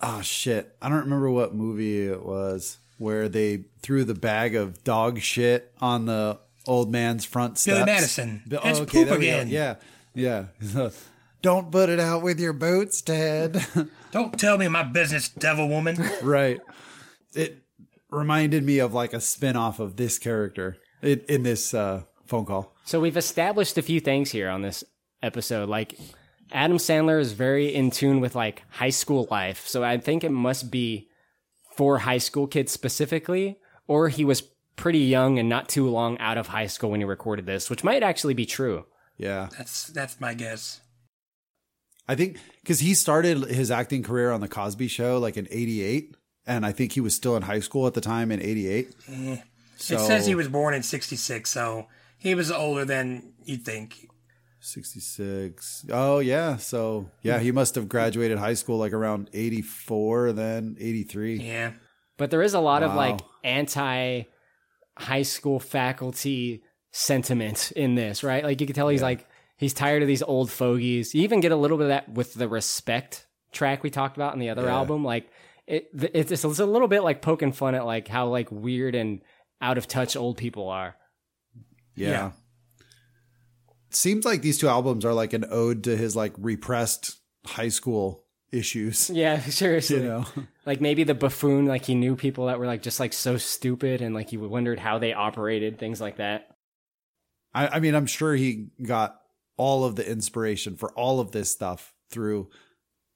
oh 0.00 0.20
shit! 0.20 0.76
I 0.80 0.88
don't 0.88 1.00
remember 1.00 1.28
what 1.28 1.56
movie 1.56 2.06
it 2.06 2.24
was 2.24 2.78
where 2.98 3.28
they 3.28 3.64
threw 3.82 4.04
the 4.04 4.14
bag 4.14 4.54
of 4.54 4.84
dog 4.84 5.18
shit 5.18 5.72
on 5.80 6.06
the 6.06 6.38
old 6.68 6.92
man's 6.92 7.24
front 7.24 7.58
steps. 7.58 7.78
Billy 7.78 7.84
Madison. 7.86 8.42
Bi- 8.46 8.60
It's 8.62 8.78
oh, 8.78 8.86
poop 8.86 9.08
there 9.08 9.18
we 9.18 9.26
go. 9.26 9.32
again. 9.40 9.48
Yeah, 9.48 9.74
yeah. 10.14 10.44
don't 11.42 11.70
put 11.70 11.88
it 11.88 12.00
out 12.00 12.22
with 12.22 12.40
your 12.40 12.52
boots, 12.52 13.02
Ted. 13.02 13.64
Don't 14.12 14.38
tell 14.38 14.58
me 14.58 14.68
my 14.68 14.82
business, 14.82 15.28
devil 15.28 15.68
woman. 15.68 15.96
right. 16.22 16.60
It 17.34 17.62
reminded 18.10 18.62
me 18.62 18.78
of 18.78 18.92
like 18.92 19.12
a 19.14 19.20
spin-off 19.20 19.80
of 19.80 19.96
this 19.96 20.18
character 20.18 20.76
in, 21.00 21.20
in 21.28 21.42
this 21.42 21.72
uh, 21.72 22.02
phone 22.26 22.44
call. 22.44 22.74
So 22.84 23.00
we've 23.00 23.16
established 23.16 23.78
a 23.78 23.82
few 23.82 24.00
things 24.00 24.30
here 24.30 24.50
on 24.50 24.60
this 24.62 24.84
episode. 25.22 25.68
Like 25.70 25.98
Adam 26.52 26.76
Sandler 26.76 27.18
is 27.18 27.32
very 27.32 27.74
in 27.74 27.90
tune 27.90 28.20
with 28.20 28.34
like 28.34 28.62
high 28.68 28.90
school 28.90 29.26
life. 29.30 29.66
So 29.66 29.82
I 29.82 29.96
think 29.96 30.24
it 30.24 30.30
must 30.30 30.70
be 30.70 31.08
for 31.74 31.98
high 31.98 32.18
school 32.18 32.46
kids 32.46 32.70
specifically, 32.70 33.58
or 33.88 34.10
he 34.10 34.26
was 34.26 34.42
pretty 34.76 34.98
young 34.98 35.38
and 35.38 35.48
not 35.48 35.70
too 35.70 35.88
long 35.88 36.18
out 36.18 36.36
of 36.36 36.48
high 36.48 36.66
school 36.66 36.90
when 36.90 37.00
he 37.00 37.04
recorded 37.04 37.46
this, 37.46 37.70
which 37.70 37.82
might 37.82 38.02
actually 38.02 38.34
be 38.34 38.44
true. 38.44 38.84
Yeah. 39.16 39.48
That's 39.56 39.86
that's 39.86 40.20
my 40.20 40.34
guess. 40.34 40.81
I 42.08 42.14
think 42.14 42.38
because 42.62 42.80
he 42.80 42.94
started 42.94 43.44
his 43.44 43.70
acting 43.70 44.02
career 44.02 44.30
on 44.30 44.40
the 44.40 44.48
Cosby 44.48 44.88
Show 44.88 45.18
like 45.18 45.36
in 45.36 45.46
'88, 45.50 46.16
and 46.46 46.66
I 46.66 46.72
think 46.72 46.92
he 46.92 47.00
was 47.00 47.14
still 47.14 47.36
in 47.36 47.42
high 47.42 47.60
school 47.60 47.86
at 47.86 47.94
the 47.94 48.00
time 48.00 48.32
in 48.32 48.40
'88. 48.40 48.94
Eh. 49.08 49.36
So 49.76 49.96
it 49.96 50.00
says 50.00 50.26
he 50.26 50.34
was 50.34 50.48
born 50.48 50.74
in 50.74 50.82
'66, 50.82 51.48
so 51.48 51.88
he 52.18 52.34
was 52.34 52.50
older 52.50 52.84
than 52.84 53.32
you'd 53.44 53.64
think. 53.64 54.08
66. 54.60 55.86
Oh 55.90 56.20
yeah, 56.20 56.56
so 56.56 57.10
yeah, 57.22 57.40
he 57.40 57.50
must 57.50 57.74
have 57.74 57.88
graduated 57.88 58.38
high 58.38 58.54
school 58.54 58.78
like 58.78 58.92
around 58.92 59.28
'84, 59.32 60.32
then 60.32 60.76
'83. 60.78 61.36
Yeah. 61.36 61.72
But 62.16 62.30
there 62.30 62.42
is 62.42 62.54
a 62.54 62.60
lot 62.60 62.82
of 62.82 62.94
like 62.94 63.20
anti 63.42 64.22
high 64.96 65.22
school 65.22 65.58
faculty 65.58 66.62
sentiment 66.92 67.72
in 67.72 67.94
this, 67.94 68.22
right? 68.22 68.44
Like 68.44 68.60
you 68.60 68.66
can 68.66 68.74
tell 68.74 68.88
he's 68.88 69.02
like 69.02 69.26
he's 69.62 69.72
tired 69.74 70.02
of 70.02 70.08
these 70.08 70.22
old 70.22 70.50
fogies. 70.50 71.14
You 71.14 71.22
even 71.22 71.40
get 71.40 71.52
a 71.52 71.56
little 71.56 71.78
bit 71.78 71.84
of 71.84 71.88
that 71.88 72.08
with 72.10 72.34
the 72.34 72.48
respect 72.48 73.26
track 73.52 73.82
we 73.82 73.90
talked 73.90 74.16
about 74.16 74.34
in 74.34 74.40
the 74.40 74.50
other 74.50 74.64
Yeah. 74.64 74.74
album. 74.74 75.04
Like 75.04 75.28
it, 75.66 75.88
it's, 75.94 76.30
it's 76.32 76.44
a 76.44 76.66
little 76.66 76.88
bit 76.88 77.02
like 77.02 77.22
poking 77.22 77.52
fun 77.52 77.74
at 77.74 77.86
like 77.86 78.08
how 78.08 78.28
like 78.28 78.48
weird 78.50 78.94
and 78.94 79.20
out 79.60 79.78
of 79.78 79.86
touch 79.88 80.16
old 80.16 80.36
people 80.36 80.68
are. 80.68 80.96
Yeah. 81.94 82.32
Seems 83.90 84.24
like 84.24 84.42
these 84.42 84.58
two 84.58 84.68
albums 84.68 85.04
are 85.04 85.12
like 85.12 85.32
an 85.34 85.44
ode 85.50 85.84
to 85.84 85.96
his 85.96 86.16
like 86.16 86.32
repressed 86.38 87.18
high 87.46 87.68
school 87.68 88.24
issues. 88.50 89.10
Yeah, 89.10 89.38
seriously. 89.42 89.98
You 89.98 90.02
know? 90.04 90.24
Like 90.64 90.80
maybe 90.80 91.02
the 91.02 91.14
buffoon, 91.14 91.66
like 91.66 91.84
he 91.86 91.96
knew 91.96 92.14
people 92.14 92.46
that 92.46 92.60
were 92.60 92.66
like 92.66 92.82
just 92.82 93.00
like 93.00 93.12
so 93.12 93.36
stupid 93.36 94.00
and 94.00 94.14
like 94.14 94.30
he 94.30 94.36
wondered 94.36 94.78
how 94.78 95.00
they 95.00 95.12
operated, 95.12 95.76
things 95.76 96.00
like 96.00 96.18
that. 96.18 96.46
I, 97.52 97.66
I 97.66 97.80
mean, 97.80 97.96
I'm 97.96 98.06
sure 98.06 98.32
he 98.36 98.68
got 98.80 99.16
all 99.56 99.84
of 99.84 99.96
the 99.96 100.08
inspiration 100.08 100.76
for 100.76 100.92
all 100.92 101.20
of 101.20 101.32
this 101.32 101.50
stuff 101.50 101.94
through 102.10 102.50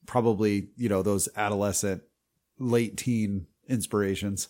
probably, 0.06 0.68
you 0.76 0.88
know, 0.88 1.02
those 1.02 1.28
adolescent, 1.36 2.02
late 2.58 2.96
teen 2.96 3.46
inspirations. 3.68 4.48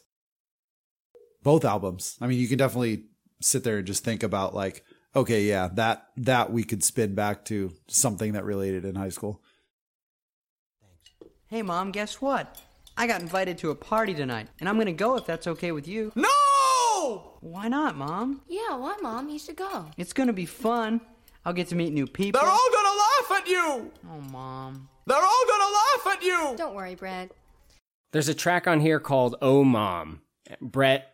Both 1.42 1.64
albums. 1.64 2.16
I 2.20 2.26
mean, 2.26 2.38
you 2.38 2.48
can 2.48 2.58
definitely 2.58 3.04
sit 3.40 3.64
there 3.64 3.78
and 3.78 3.86
just 3.86 4.04
think 4.04 4.22
about 4.22 4.54
like, 4.54 4.84
okay, 5.14 5.42
yeah, 5.42 5.68
that 5.74 6.08
that 6.16 6.52
we 6.52 6.64
could 6.64 6.82
spin 6.82 7.14
back 7.14 7.44
to 7.46 7.72
something 7.88 8.32
that 8.32 8.44
related 8.44 8.84
in 8.84 8.94
high 8.94 9.10
school. 9.10 9.42
Hey, 11.48 11.62
Mom, 11.62 11.92
guess 11.92 12.20
what? 12.20 12.60
I 12.96 13.06
got 13.06 13.20
invited 13.20 13.58
to 13.58 13.70
a 13.70 13.74
party 13.74 14.14
tonight, 14.14 14.48
and 14.58 14.68
I'm 14.68 14.78
gonna 14.78 14.92
go 14.92 15.16
if 15.16 15.26
that's 15.26 15.46
okay 15.46 15.70
with 15.70 15.86
you. 15.86 16.12
No! 16.14 17.36
Why 17.40 17.68
not, 17.68 17.96
Mom? 17.96 18.42
Yeah, 18.48 18.76
why, 18.76 18.96
Mom? 19.00 19.28
You 19.28 19.38
should 19.38 19.56
go. 19.56 19.86
It's 19.96 20.12
gonna 20.12 20.32
be 20.32 20.46
fun. 20.46 21.00
I'll 21.46 21.52
get 21.52 21.68
to 21.68 21.76
meet 21.76 21.92
new 21.92 22.08
people. 22.08 22.40
They're 22.40 22.50
all 22.50 22.70
gonna 22.72 22.88
laugh 22.88 23.40
at 23.40 23.48
you! 23.48 23.92
Oh, 24.10 24.20
Mom. 24.32 24.88
They're 25.06 25.16
all 25.16 25.44
gonna 25.48 25.72
laugh 25.72 26.16
at 26.16 26.22
you! 26.24 26.54
Don't 26.56 26.74
worry, 26.74 26.96
Brett. 26.96 27.30
There's 28.12 28.28
a 28.28 28.34
track 28.34 28.66
on 28.66 28.80
here 28.80 28.98
called 28.98 29.36
Oh 29.40 29.62
Mom. 29.62 30.22
Brett, 30.60 31.12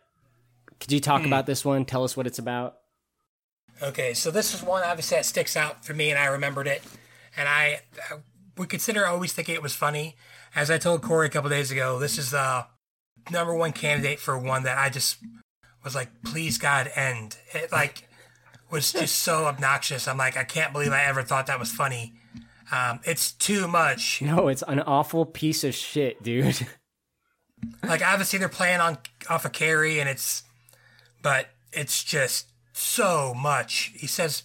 could 0.79 0.91
you 0.91 0.99
talk 0.99 1.21
hmm. 1.21 1.27
about 1.27 1.45
this 1.45 1.63
one? 1.63 1.85
Tell 1.85 2.03
us 2.03 2.17
what 2.17 2.25
it's 2.25 2.39
about. 2.39 2.77
Okay, 3.83 4.15
so 4.15 4.31
this 4.31 4.55
is 4.55 4.63
one 4.63 4.81
obviously 4.83 5.17
that 5.17 5.25
sticks 5.25 5.55
out 5.55 5.85
for 5.85 5.93
me, 5.93 6.09
and 6.09 6.17
I 6.17 6.25
remembered 6.25 6.65
it, 6.65 6.81
and 7.37 7.47
I, 7.47 7.81
I 8.09 8.15
would 8.57 8.69
consider 8.69 9.05
always 9.05 9.33
thinking 9.33 9.53
it 9.53 9.61
was 9.61 9.75
funny. 9.75 10.15
As 10.55 10.71
I 10.71 10.79
told 10.79 11.03
Korey 11.03 11.27
a 11.27 11.29
couple 11.29 11.51
days 11.51 11.69
ago, 11.69 11.99
this 11.99 12.17
is 12.17 12.31
the 12.31 12.65
number 13.31 13.53
one 13.53 13.71
candidate 13.71 14.19
for 14.19 14.35
one 14.35 14.63
that 14.63 14.79
I 14.79 14.89
just 14.89 15.17
was 15.83 15.93
like, 15.93 16.23
please 16.23 16.57
God, 16.57 16.89
end. 16.95 17.37
It 17.53 17.71
like 17.71 18.07
was 18.73 18.91
just 18.91 19.19
so 19.19 19.45
obnoxious. 19.45 20.07
I'm 20.07 20.17
like, 20.17 20.35
I 20.35 20.43
can't 20.43 20.73
believe 20.73 20.91
I 20.91 21.03
ever 21.03 21.21
thought 21.21 21.45
that 21.45 21.59
was 21.59 21.71
funny. 21.71 22.13
Um, 22.71 22.99
it's 23.03 23.31
too 23.31 23.67
much. 23.67 24.19
No, 24.21 24.47
it's 24.47 24.63
an 24.67 24.79
awful 24.79 25.25
piece 25.25 25.63
of 25.63 25.75
shit, 25.75 26.23
dude. 26.23 26.67
like 27.83 28.01
obviously 28.01 28.39
they're 28.39 28.49
playing 28.49 28.79
on 28.81 28.97
off 29.29 29.45
of 29.45 29.51
Carrie, 29.51 29.99
and 29.99 30.09
it's, 30.09 30.41
but 31.21 31.49
it's 31.71 32.03
just 32.03 32.47
so 32.73 33.35
much. 33.35 33.91
He 33.95 34.07
says 34.07 34.43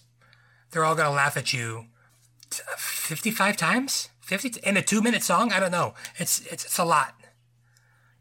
they're 0.69 0.85
all 0.85 0.95
gonna 0.95 1.15
laugh 1.15 1.35
at 1.35 1.51
you 1.51 1.85
fifty-five 2.77 3.57
times, 3.57 4.09
fifty 4.21 4.53
in 4.61 4.77
a 4.77 4.83
two-minute 4.83 5.23
song. 5.23 5.51
I 5.51 5.59
don't 5.59 5.71
know. 5.71 5.95
It's 6.19 6.45
it's 6.45 6.65
it's 6.65 6.77
a 6.77 6.85
lot, 6.85 7.15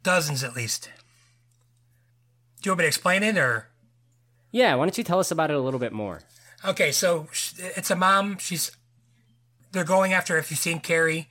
dozens 0.03 0.43
at 0.43 0.57
least. 0.57 0.89
Do 2.63 2.69
you 2.69 2.73
want 2.73 2.79
me 2.79 2.85
to 2.85 2.89
explain 2.89 3.23
it 3.23 3.37
or? 3.37 3.68
Yeah, 4.51 4.75
why 4.75 4.85
don't 4.85 4.97
you 4.97 5.05
tell 5.05 5.19
us 5.19 5.31
about 5.31 5.51
it 5.51 5.57
a 5.57 5.61
little 5.61 5.81
bit 5.81 5.93
more? 5.93 6.21
Okay, 6.65 6.91
so 6.91 7.29
it's 7.59 7.91
a 7.91 7.97
mom. 7.97 8.39
She's 8.39 8.73
they're 9.73 9.85
going 9.85 10.13
after. 10.13 10.37
If 10.39 10.51
you've 10.51 10.59
seen 10.59 10.81
Carrie, 10.81 11.29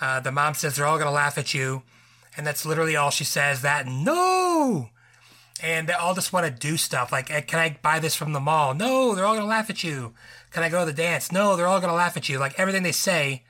uh, 0.00 0.20
the 0.20 0.32
mom 0.32 0.54
says 0.54 0.76
they're 0.76 0.86
all 0.86 0.98
gonna 0.98 1.10
laugh 1.10 1.38
at 1.38 1.54
you, 1.54 1.82
and 2.36 2.46
that's 2.46 2.66
literally 2.66 2.96
all 2.96 3.10
she 3.10 3.24
says. 3.24 3.62
That 3.62 3.86
no, 3.86 4.90
and 5.62 5.88
they 5.88 5.92
all 5.92 6.14
just 6.14 6.32
want 6.32 6.46
to 6.46 6.50
do 6.52 6.76
stuff 6.76 7.12
like, 7.12 7.30
"Eh, 7.30 7.42
"Can 7.42 7.60
I 7.60 7.78
buy 7.82 7.98
this 7.98 8.16
from 8.16 8.32
the 8.32 8.40
mall?" 8.40 8.74
No, 8.74 9.14
they're 9.14 9.26
all 9.26 9.34
gonna 9.34 9.46
laugh 9.46 9.70
at 9.70 9.84
you. 9.84 10.14
Can 10.50 10.62
I 10.62 10.68
go 10.68 10.80
to 10.80 10.86
the 10.86 10.92
dance? 10.92 11.30
No, 11.30 11.54
they're 11.54 11.68
all 11.68 11.80
gonna 11.80 11.94
laugh 11.94 12.16
at 12.16 12.28
you. 12.28 12.38
Like 12.38 12.58
everything 12.58 12.82
they 12.82 12.92
say 12.92 13.44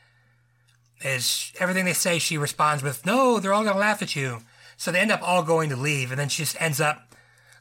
is 1.01 1.52
everything 1.59 1.85
they 1.85 1.93
say. 1.93 2.18
She 2.18 2.36
responds 2.36 2.83
with, 2.83 3.07
"No, 3.07 3.39
they're 3.39 3.55
all 3.55 3.65
gonna 3.65 3.78
laugh 3.78 4.02
at 4.02 4.17
you." 4.17 4.43
So 4.76 4.93
they 4.93 5.01
end 5.01 5.12
up 5.12 5.23
all 5.23 5.43
going 5.43 5.70
to 5.70 5.76
leave, 5.76 6.10
and 6.10 6.20
then 6.20 6.28
she 6.28 6.43
just 6.43 6.60
ends 6.60 6.81
up 6.81 7.06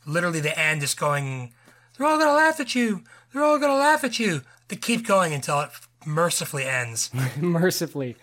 literally 0.05 0.39
the 0.39 0.57
end 0.57 0.83
is 0.83 0.93
going, 0.93 1.53
"They're 1.97 2.07
all 2.07 2.17
gonna 2.17 2.33
laugh 2.33 2.59
at 2.59 2.75
you. 2.75 3.03
They're 3.33 3.43
all 3.43 3.59
gonna 3.59 3.75
laugh 3.75 4.03
at 4.03 4.19
you." 4.19 4.41
They 4.67 4.75
keep 4.75 5.05
going 5.05 5.33
until 5.33 5.61
it 5.61 5.69
mercifully 6.05 6.63
ends. 6.63 7.11
Mercifully. 7.37 8.15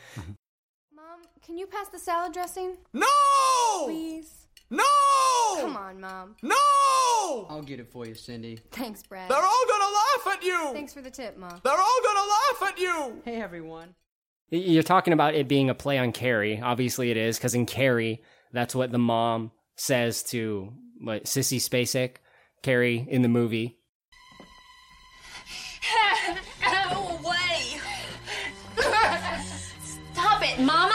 Mom, 0.94 1.20
can 1.44 1.56
you 1.56 1.66
pass 1.66 1.88
the 1.88 1.98
salad 1.98 2.32
dressing? 2.32 2.76
No! 2.92 3.06
Please. 3.84 4.46
No! 4.70 4.82
Come 5.60 5.76
on, 5.76 6.00
Mom. 6.00 6.36
No! 6.42 7.46
I'll 7.48 7.62
get 7.62 7.78
it 7.78 7.92
for 7.92 8.06
you, 8.06 8.14
Cindy. 8.14 8.58
Thanks, 8.72 9.02
Brad. 9.02 9.30
They're 9.30 9.36
all 9.36 9.66
gonna 9.68 9.84
laugh 9.84 10.36
at 10.36 10.42
you! 10.42 10.70
Thanks 10.72 10.94
for 10.94 11.02
the 11.02 11.10
tip, 11.10 11.36
Mom. 11.36 11.60
They're 11.62 11.72
all 11.72 12.00
gonna 12.02 12.28
laugh 12.28 12.72
at 12.72 12.78
you! 12.78 13.22
Hey, 13.24 13.40
everyone. 13.40 13.94
You're 14.50 14.82
talking 14.82 15.12
about 15.12 15.34
it 15.34 15.48
being 15.48 15.70
a 15.70 15.74
play 15.74 15.98
on 15.98 16.12
Carrie. 16.12 16.60
Obviously, 16.60 17.10
it 17.10 17.16
is 17.16 17.38
because 17.38 17.54
in 17.54 17.66
Carrie, 17.66 18.22
that's 18.52 18.74
what 18.74 18.90
the 18.92 18.98
mom 18.98 19.50
says 19.76 20.22
to 20.24 20.72
what 21.02 21.24
Sissy 21.24 21.58
Spacek, 21.58 22.16
Carrie 22.62 23.06
in 23.08 23.22
the 23.22 23.28
movie. 23.28 23.76
Go 26.62 27.18
away! 27.18 27.80
Stop 30.14 30.42
it, 30.42 30.60
Mama! 30.60 30.94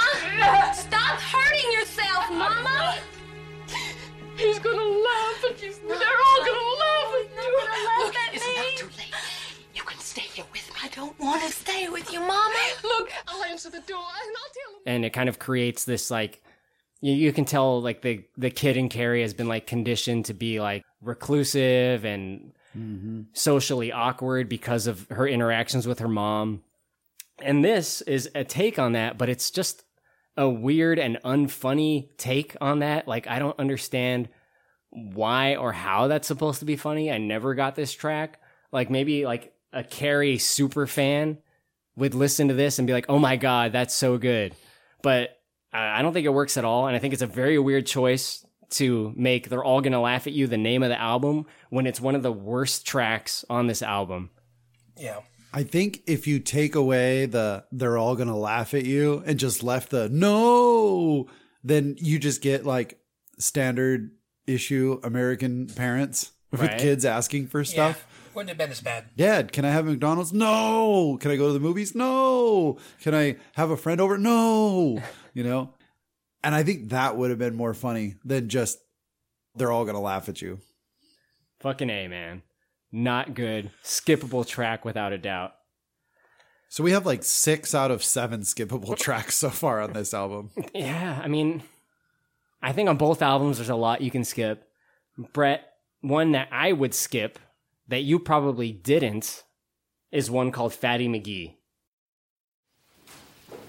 Stop 0.73 1.19
hurting 1.19 1.71
yourself, 1.73 2.29
Mama! 2.31 2.95
He's 4.37 4.59
gonna 4.59 4.77
laugh 4.77 5.45
at 5.49 5.61
you. 5.61 5.73
They're 5.87 5.97
all 5.97 6.45
gonna 6.45 6.69
laugh 6.79 7.13
at 7.15 7.43
you. 7.43 7.51
Look, 8.05 8.15
it's 8.33 8.45
not 8.45 8.77
too 8.77 8.89
late. 8.97 9.13
You 9.75 9.81
can 9.83 9.99
stay 9.99 10.21
here 10.21 10.45
with 10.51 10.69
me. 10.69 10.75
I 10.83 10.87
don't 10.89 11.19
want 11.19 11.43
to 11.43 11.51
stay 11.51 11.89
with 11.89 12.13
you, 12.13 12.19
Mama. 12.19 12.55
Look, 12.83 13.11
I'll 13.27 13.43
answer 13.45 13.69
the 13.69 13.81
door 13.81 13.97
and 13.97 14.35
I'll 14.37 14.53
tell 14.53 14.73
him. 14.75 14.81
and 14.85 15.05
it 15.05 15.09
kind 15.11 15.27
of 15.27 15.39
creates 15.39 15.85
this 15.85 16.09
like 16.11 16.41
you, 17.01 17.13
you 17.13 17.33
can 17.33 17.45
tell 17.45 17.81
like 17.81 18.01
the 18.01 18.23
the 18.37 18.49
kid 18.49 18.77
in 18.77 18.89
Carrie 18.89 19.21
has 19.21 19.33
been 19.33 19.47
like 19.47 19.67
conditioned 19.67 20.25
to 20.25 20.33
be 20.33 20.59
like 20.59 20.83
reclusive 21.01 22.05
and 22.05 22.53
mm-hmm. 22.75 23.21
socially 23.33 23.91
awkward 23.91 24.49
because 24.49 24.87
of 24.87 25.07
her 25.09 25.27
interactions 25.27 25.87
with 25.87 25.99
her 25.99 26.07
mom. 26.07 26.63
And 27.39 27.63
this 27.63 28.01
is 28.01 28.29
a 28.33 28.43
take 28.43 28.79
on 28.79 28.93
that, 28.93 29.17
but 29.17 29.29
it's 29.29 29.51
just 29.51 29.83
a 30.35 30.49
weird 30.49 30.97
and 30.97 31.17
unfunny 31.23 32.09
take 32.17 32.55
on 32.61 32.79
that. 32.79 33.07
Like 33.07 33.27
I 33.27 33.39
don't 33.39 33.59
understand 33.59 34.29
why 34.89 35.55
or 35.55 35.71
how 35.71 36.07
that's 36.07 36.27
supposed 36.27 36.59
to 36.59 36.65
be 36.65 36.75
funny. 36.75 37.11
I 37.11 37.17
never 37.19 37.53
got 37.53 37.75
this 37.75 37.93
track. 37.93 38.39
Like 38.71 38.89
maybe 38.89 39.25
like 39.25 39.53
a 39.71 39.83
Carrie 39.83 40.39
super 40.39 40.87
fan 40.87 41.37
would 41.95 42.15
listen 42.15 42.47
to 42.47 42.53
this 42.53 42.79
and 42.79 42.87
be 42.87 42.93
like, 42.93 43.07
"Oh 43.09 43.19
my 43.19 43.35
god, 43.35 43.71
that's 43.71 43.95
so 43.95 44.17
good." 44.17 44.55
But 45.01 45.36
I 45.73 45.99
I 45.99 46.01
don't 46.01 46.13
think 46.13 46.25
it 46.25 46.33
works 46.33 46.57
at 46.57 46.65
all, 46.65 46.87
and 46.87 46.95
I 46.95 46.99
think 46.99 47.13
it's 47.13 47.21
a 47.23 47.27
very 47.27 47.59
weird 47.59 47.85
choice 47.85 48.45
to 48.71 49.13
make. 49.15 49.49
They're 49.49 49.63
all 49.63 49.81
gonna 49.81 50.01
laugh 50.01 50.27
at 50.27 50.33
you. 50.33 50.47
The 50.47 50.57
name 50.57 50.83
of 50.83 50.89
the 50.89 50.99
album 50.99 51.45
when 51.69 51.87
it's 51.87 52.01
one 52.01 52.15
of 52.15 52.23
the 52.23 52.31
worst 52.33 52.85
tracks 52.85 53.45
on 53.49 53.67
this 53.67 53.81
album. 53.81 54.29
Yeah. 54.97 55.19
I 55.53 55.63
think 55.63 56.01
if 56.05 56.27
you 56.27 56.39
take 56.39 56.75
away 56.75 57.25
the 57.25 57.63
they're 57.71 57.97
all 57.97 58.15
gonna 58.15 58.37
laugh 58.37 58.73
at 58.73 58.85
you 58.85 59.23
and 59.25 59.39
just 59.39 59.63
left 59.63 59.89
the 59.91 60.09
no, 60.09 61.27
then 61.63 61.95
you 61.99 62.19
just 62.19 62.41
get 62.41 62.65
like 62.65 62.99
standard 63.39 64.11
issue 64.45 64.99
American 65.03 65.67
parents 65.67 66.31
with 66.51 66.61
Right. 66.61 66.77
kids 66.79 67.05
asking 67.05 67.47
for 67.47 67.63
stuff. 67.63 68.05
Yeah, 68.07 68.29
wouldn't 68.35 68.49
it 68.49 68.53
have 68.53 68.57
been 68.57 68.71
as 68.71 68.81
bad. 68.81 69.05
Dad, 69.15 69.51
can 69.51 69.63
I 69.65 69.71
have 69.71 69.85
McDonald's? 69.85 70.33
No. 70.33 71.17
Can 71.19 71.31
I 71.31 71.35
go 71.37 71.47
to 71.47 71.53
the 71.53 71.59
movies? 71.59 71.95
No. 71.95 72.77
Can 73.01 73.13
I 73.15 73.37
have 73.53 73.69
a 73.71 73.77
friend 73.77 73.99
over? 74.01 74.17
No. 74.17 75.01
You 75.37 75.43
know? 75.43 75.75
And 76.43 76.55
I 76.55 76.63
think 76.63 76.89
that 76.89 77.15
would 77.15 77.29
have 77.29 77.37
been 77.37 77.55
more 77.55 77.75
funny 77.75 78.15
than 78.25 78.49
just 78.49 78.79
they're 79.55 79.71
all 79.71 79.83
going 79.83 79.93
to 79.93 80.01
laugh 80.01 80.27
at 80.29 80.41
you. 80.41 80.57
Fucking 81.59 81.91
A, 81.91 82.07
man. 82.07 82.41
Not 82.91 83.35
good. 83.35 83.69
Skippable 83.83 84.47
track 84.47 84.83
without 84.83 85.13
a 85.13 85.17
doubt. 85.19 85.53
So 86.69 86.83
we 86.83 86.91
have 86.91 87.05
like 87.05 87.23
six 87.23 87.75
out 87.75 87.91
of 87.91 88.03
seven 88.03 88.41
skippable 88.41 88.97
tracks 88.99 89.35
so 89.35 89.51
far 89.51 89.79
on 89.79 89.93
this 89.93 90.11
album. 90.11 90.49
Yeah, 90.73 91.21
I 91.23 91.27
mean, 91.27 91.61
I 92.59 92.71
think 92.71 92.89
on 92.89 92.97
both 92.97 93.21
albums 93.21 93.57
there's 93.57 93.69
a 93.69 93.75
lot 93.75 94.01
you 94.01 94.09
can 94.09 94.23
skip. 94.23 94.67
Brett, 95.33 95.71
one 96.01 96.31
that 96.31 96.47
I 96.51 96.71
would 96.71 96.95
skip 96.95 97.37
that 97.87 98.01
you 98.01 98.17
probably 98.17 98.71
didn't 98.71 99.43
is 100.11 100.31
one 100.31 100.51
called 100.51 100.73
Fatty 100.73 101.07
McGee. 101.07 101.56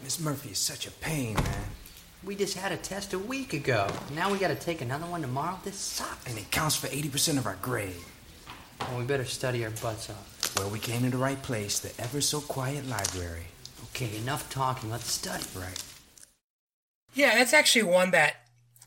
Miss 0.09 0.21
Murphy 0.21 0.53
is 0.53 0.59
such 0.59 0.87
a 0.87 0.91
pain, 0.91 1.35
man. 1.35 1.65
We 2.25 2.35
just 2.35 2.57
had 2.57 2.73
a 2.73 2.79
test 2.79 3.13
a 3.13 3.19
week 3.19 3.53
ago. 3.53 3.87
Now 4.15 4.33
we 4.33 4.39
gotta 4.39 4.55
take 4.55 4.81
another 4.81 5.05
one 5.05 5.21
tomorrow? 5.21 5.59
This 5.65 5.77
sucks. 5.77 6.27
And 6.27 6.39
it 6.39 6.51
counts 6.51 6.77
for 6.77 6.87
80% 6.87 7.37
of 7.37 7.45
our 7.45 7.59
grade. 7.61 7.93
Well, 8.81 9.01
we 9.01 9.05
better 9.05 9.27
study 9.27 9.67
our 9.67 9.71
butts 9.71 10.09
off. 10.09 10.57
Well, 10.57 10.71
we 10.71 10.79
came 10.79 11.03
to 11.03 11.11
the 11.11 11.19
right 11.19 11.43
place, 11.43 11.79
the 11.79 11.93
ever 12.03 12.23
so 12.23 12.41
quiet 12.41 12.89
library. 12.89 13.49
Okay, 13.91 14.17
enough 14.17 14.49
talking. 14.49 14.91
Let's 14.91 15.13
study. 15.13 15.45
Right. 15.55 15.85
Yeah, 17.13 17.35
that's 17.35 17.53
actually 17.53 17.83
one 17.83 18.11
that 18.13 18.37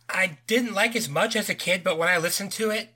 I 0.09 0.39
didn't 0.47 0.73
like 0.73 0.95
as 0.95 1.07
much 1.07 1.35
as 1.35 1.49
a 1.49 1.53
kid, 1.53 1.83
but 1.83 1.99
when 1.99 2.09
I 2.09 2.17
listened 2.17 2.51
to 2.53 2.71
it 2.71 2.95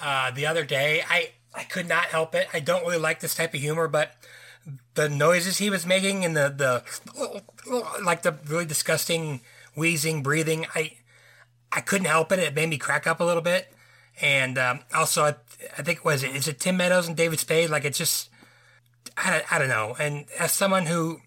uh, 0.00 0.30
the 0.30 0.46
other 0.46 0.64
day, 0.64 1.02
I, 1.10 1.30
I 1.52 1.64
could 1.64 1.88
not 1.88 2.04
help 2.04 2.36
it. 2.36 2.46
I 2.54 2.60
don't 2.60 2.82
really 2.82 2.98
like 2.98 3.18
this 3.18 3.34
type 3.34 3.52
of 3.52 3.58
humor, 3.58 3.88
but 3.88 4.12
the 4.94 5.08
noises 5.08 5.58
he 5.58 5.70
was 5.70 5.86
making 5.86 6.24
and 6.24 6.36
the, 6.36 6.48
the 6.48 7.42
like 8.02 8.22
the 8.22 8.36
really 8.46 8.64
disgusting 8.64 9.40
wheezing, 9.74 10.22
breathing, 10.22 10.66
I 10.74 10.92
I 11.70 11.80
couldn't 11.80 12.06
help 12.06 12.32
it. 12.32 12.38
It 12.38 12.54
made 12.54 12.68
me 12.68 12.78
crack 12.78 13.06
up 13.06 13.20
a 13.20 13.24
little 13.24 13.42
bit. 13.42 13.72
And 14.20 14.58
um, 14.58 14.80
also, 14.94 15.24
I, 15.24 15.34
I 15.76 15.82
think 15.82 16.04
was 16.04 16.22
it 16.22 16.34
is 16.34 16.48
it 16.48 16.58
Tim 16.58 16.76
Meadows 16.76 17.06
and 17.06 17.16
David 17.16 17.38
Spade? 17.38 17.70
Like 17.70 17.84
it's 17.84 17.98
just 17.98 18.30
I 19.16 19.30
don't, 19.30 19.52
I 19.52 19.58
don't 19.58 19.68
know. 19.68 19.96
And 19.98 20.26
as 20.38 20.52
someone 20.52 20.86
who 20.86 21.20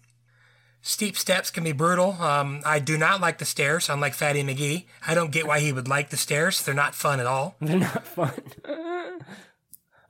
steep 0.82 1.16
steps 1.16 1.50
can 1.50 1.64
be 1.64 1.72
brutal, 1.72 2.12
um, 2.20 2.60
I 2.66 2.78
do 2.78 2.98
not 2.98 3.20
like 3.20 3.38
the 3.38 3.44
stairs. 3.44 3.88
Unlike 3.88 4.14
Fatty 4.14 4.42
McGee, 4.42 4.84
I 5.06 5.14
don't 5.14 5.32
get 5.32 5.46
why 5.46 5.60
he 5.60 5.72
would 5.72 5.88
like 5.88 6.10
the 6.10 6.16
stairs. 6.16 6.62
They're 6.62 6.74
not 6.74 6.94
fun 6.94 7.20
at 7.20 7.26
all. 7.26 7.56
They're 7.60 7.78
not 7.78 8.06
fun. 8.06 8.32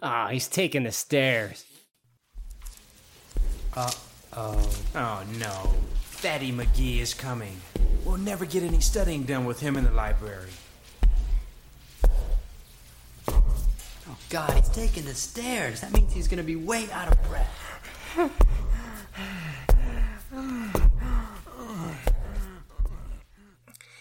Ah, 0.04 0.30
he's 0.32 0.48
taking 0.48 0.82
the 0.82 0.90
stairs. 0.90 1.64
Uh 3.74 3.90
oh. 4.36 4.70
Oh 4.94 5.24
no. 5.38 5.72
Fatty 6.02 6.52
McGee 6.52 7.00
is 7.00 7.14
coming. 7.14 7.56
We'll 8.04 8.18
never 8.18 8.44
get 8.44 8.62
any 8.62 8.80
studying 8.80 9.24
done 9.24 9.44
with 9.44 9.60
him 9.60 9.76
in 9.76 9.84
the 9.84 9.90
library. 9.90 10.50
Oh, 13.28 13.42
God, 14.28 14.50
he's 14.52 14.68
taking 14.68 15.04
the 15.04 15.14
stairs. 15.14 15.80
That 15.80 15.92
means 15.92 16.12
he's 16.12 16.28
gonna 16.28 16.42
be 16.42 16.56
way 16.56 16.88
out 16.92 17.10
of 17.10 17.18
breath. 17.28 17.58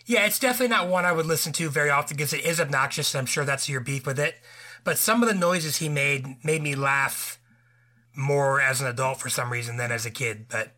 Yeah, 0.06 0.26
it's 0.26 0.40
definitely 0.40 0.76
not 0.76 0.90
one 0.90 1.06
I 1.06 1.14
would 1.14 1.26
listen 1.26 1.54
to 1.54 1.70
very 1.70 1.90
often 1.90 2.18
because 2.18 2.34
it 2.34 2.44
is 2.44 2.60
obnoxious, 2.60 3.14
and 3.14 3.20
I'm 3.20 3.26
sure 3.26 3.46
that's 3.46 3.70
your 3.70 3.80
beef 3.80 4.06
with 4.06 4.20
it. 4.20 4.36
But 4.84 4.98
some 4.98 5.24
of 5.24 5.30
the 5.30 5.36
noises 5.36 5.78
he 5.78 5.88
made 5.88 6.44
made 6.44 6.62
me 6.62 6.76
laugh 6.76 7.40
more 8.16 8.62
as 8.62 8.82
an 8.82 8.88
adult 8.88 9.20
for 9.20 9.30
some 9.30 9.52
reason 9.52 9.78
than 9.78 9.92
as 9.92 10.06
a 10.06 10.12
kid. 10.12 10.48
But 10.50 10.72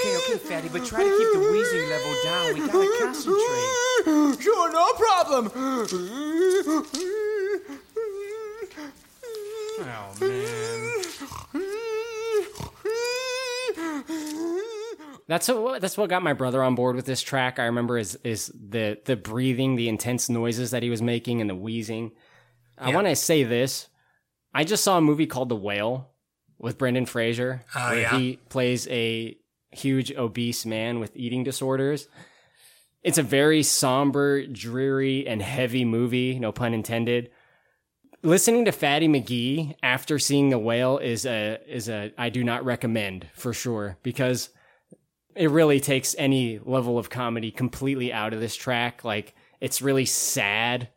Okay, 0.00 0.16
okay, 0.16 0.38
Fatty, 0.38 0.68
but 0.68 0.84
try 0.84 1.02
to 1.04 1.10
keep 1.10 1.32
the 1.32 1.40
wheezing 1.50 1.88
level 1.90 2.14
down. 2.24 2.54
We 2.54 2.60
gotta 2.66 2.88
concentrate. 3.00 4.42
Sure, 4.42 4.72
no 4.72 4.92
problem. 4.94 5.52
Oh, 9.82 10.14
man. 10.20 11.00
That's 15.30 15.46
what 15.46 15.80
that's 15.80 15.96
what 15.96 16.10
got 16.10 16.24
my 16.24 16.32
brother 16.32 16.60
on 16.60 16.74
board 16.74 16.96
with 16.96 17.06
this 17.06 17.22
track. 17.22 17.60
I 17.60 17.66
remember 17.66 17.96
is 17.96 18.18
is 18.24 18.46
the 18.48 18.98
the 19.04 19.14
breathing, 19.14 19.76
the 19.76 19.88
intense 19.88 20.28
noises 20.28 20.72
that 20.72 20.82
he 20.82 20.90
was 20.90 21.00
making, 21.00 21.40
and 21.40 21.48
the 21.48 21.54
wheezing. 21.54 22.10
I 22.76 22.88
Yeah. 22.88 22.96
want 22.96 23.06
to 23.06 23.14
say 23.14 23.44
this. 23.44 23.86
I 24.52 24.64
just 24.64 24.82
saw 24.82 24.98
a 24.98 25.00
movie 25.00 25.28
called 25.28 25.48
The 25.48 25.54
Whale 25.54 26.10
with 26.58 26.78
Brendan 26.78 27.06
Fraser, 27.06 27.62
Oh, 27.76 27.90
where 27.90 28.00
yeah? 28.00 28.18
he 28.18 28.38
plays 28.48 28.88
a 28.88 29.38
huge 29.70 30.10
obese 30.16 30.66
man 30.66 30.98
with 30.98 31.16
eating 31.16 31.44
disorders. 31.44 32.08
It's 33.04 33.16
a 33.18 33.22
very 33.22 33.62
somber, 33.62 34.44
dreary, 34.48 35.28
and 35.28 35.40
heavy 35.40 35.84
movie. 35.84 36.40
No 36.40 36.50
pun 36.50 36.74
intended. 36.74 37.30
Listening 38.24 38.64
to 38.64 38.72
Fatty 38.72 39.06
McGee 39.06 39.76
after 39.80 40.18
seeing 40.18 40.48
The 40.50 40.58
Whale 40.58 40.98
is 40.98 41.24
a 41.24 41.60
is 41.68 41.88
a 41.88 42.12
I 42.18 42.30
do 42.30 42.42
not 42.42 42.64
recommend 42.64 43.28
for 43.32 43.52
sure 43.52 43.96
because 44.02 44.48
it 45.34 45.50
really 45.50 45.80
takes 45.80 46.14
any 46.18 46.60
level 46.64 46.98
of 46.98 47.10
comedy 47.10 47.50
completely 47.50 48.12
out 48.12 48.32
of 48.32 48.40
this 48.40 48.56
track. 48.56 49.04
Like 49.04 49.34
it's 49.60 49.82
really 49.82 50.06
sad 50.06 50.88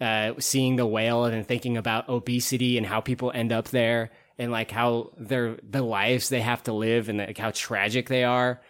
uh, 0.00 0.32
seeing 0.38 0.76
the 0.76 0.86
whale 0.86 1.24
and 1.24 1.46
thinking 1.46 1.76
about 1.76 2.08
obesity 2.08 2.76
and 2.76 2.86
how 2.86 3.00
people 3.00 3.30
end 3.34 3.52
up 3.52 3.68
there 3.68 4.10
and 4.38 4.50
like 4.50 4.70
how 4.70 5.12
their 5.16 5.56
the 5.62 5.82
lives 5.82 6.28
they 6.28 6.40
have 6.40 6.62
to 6.64 6.72
live 6.72 7.08
and 7.08 7.18
like 7.18 7.38
how 7.38 7.52
tragic 7.52 8.08
they 8.08 8.24
are 8.24 8.60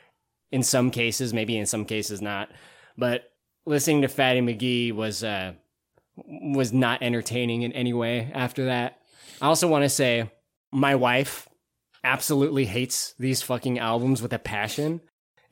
in 0.50 0.62
some 0.62 0.90
cases, 0.90 1.32
maybe 1.32 1.56
in 1.56 1.66
some 1.66 1.84
cases 1.84 2.20
not. 2.20 2.50
But 2.98 3.32
listening 3.64 4.02
to 4.02 4.08
Fatty 4.08 4.40
McGee 4.40 4.92
was 4.92 5.24
uh, 5.24 5.54
was 6.16 6.72
not 6.72 7.02
entertaining 7.02 7.62
in 7.62 7.72
any 7.72 7.92
way 7.92 8.30
after 8.34 8.66
that. 8.66 8.98
I 9.40 9.46
also 9.46 9.68
want 9.68 9.84
to 9.84 9.88
say 9.88 10.30
my 10.70 10.94
wife 10.94 11.48
absolutely 12.04 12.66
hates 12.66 13.14
these 13.18 13.42
fucking 13.42 13.78
albums 13.78 14.20
with 14.20 14.32
a 14.32 14.38
passion. 14.38 15.00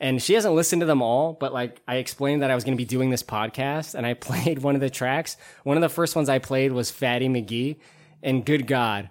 And 0.00 0.22
she 0.22 0.32
hasn't 0.32 0.54
listened 0.54 0.80
to 0.80 0.86
them 0.86 1.02
all, 1.02 1.34
but 1.34 1.52
like 1.52 1.82
I 1.86 1.96
explained 1.96 2.42
that 2.42 2.50
I 2.50 2.54
was 2.54 2.64
going 2.64 2.76
to 2.76 2.80
be 2.80 2.86
doing 2.86 3.10
this 3.10 3.22
podcast 3.22 3.94
and 3.94 4.06
I 4.06 4.14
played 4.28 4.60
one 4.60 4.74
of 4.74 4.80
the 4.80 4.90
tracks. 4.90 5.36
One 5.62 5.76
of 5.76 5.82
the 5.82 5.88
first 5.88 6.16
ones 6.16 6.28
I 6.28 6.38
played 6.38 6.72
was 6.72 6.90
Fatty 6.90 7.28
McGee. 7.28 7.76
And 8.22 8.44
good 8.44 8.66
God, 8.66 9.10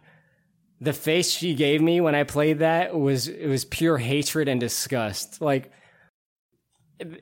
the 0.82 0.93
face 0.93 1.32
she 1.32 1.53
gave 1.53 1.82
me 1.82 2.01
when 2.01 2.16
I 2.16 2.24
played 2.24 2.59
that 2.59 2.98
was, 2.98 3.27
it 3.27 3.48
was 3.48 3.66
pure 3.66 3.98
hatred 3.98 4.48
and 4.48 4.59
disgust. 4.59 5.42
Like, 5.42 5.72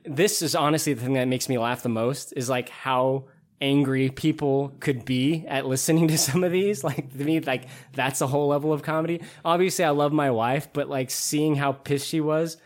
this 0.04 0.42
is 0.42 0.54
honestly 0.54 0.92
the 0.92 1.02
thing 1.02 1.14
that 1.14 1.28
makes 1.28 1.48
me 1.48 1.58
laugh 1.58 1.82
the 1.82 1.88
most 1.88 2.32
is 2.32 2.48
like 2.48 2.68
how 2.68 3.24
angry 3.60 4.10
people 4.10 4.72
could 4.80 5.04
be 5.04 5.44
at 5.46 5.66
listening 5.66 6.08
to 6.08 6.18
some 6.18 6.44
of 6.44 6.52
these. 6.52 6.82
Like 6.84 7.16
to 7.16 7.24
me, 7.24 7.40
like 7.40 7.66
that's 7.92 8.20
a 8.20 8.26
whole 8.26 8.48
level 8.48 8.72
of 8.72 8.82
comedy. 8.82 9.22
Obviously, 9.44 9.84
I 9.84 9.90
love 9.90 10.12
my 10.12 10.30
wife, 10.30 10.68
but 10.72 10.88
like 10.88 11.10
seeing 11.10 11.56
how 11.56 11.72
pissed 11.72 12.08
she 12.08 12.20
was, 12.20 12.56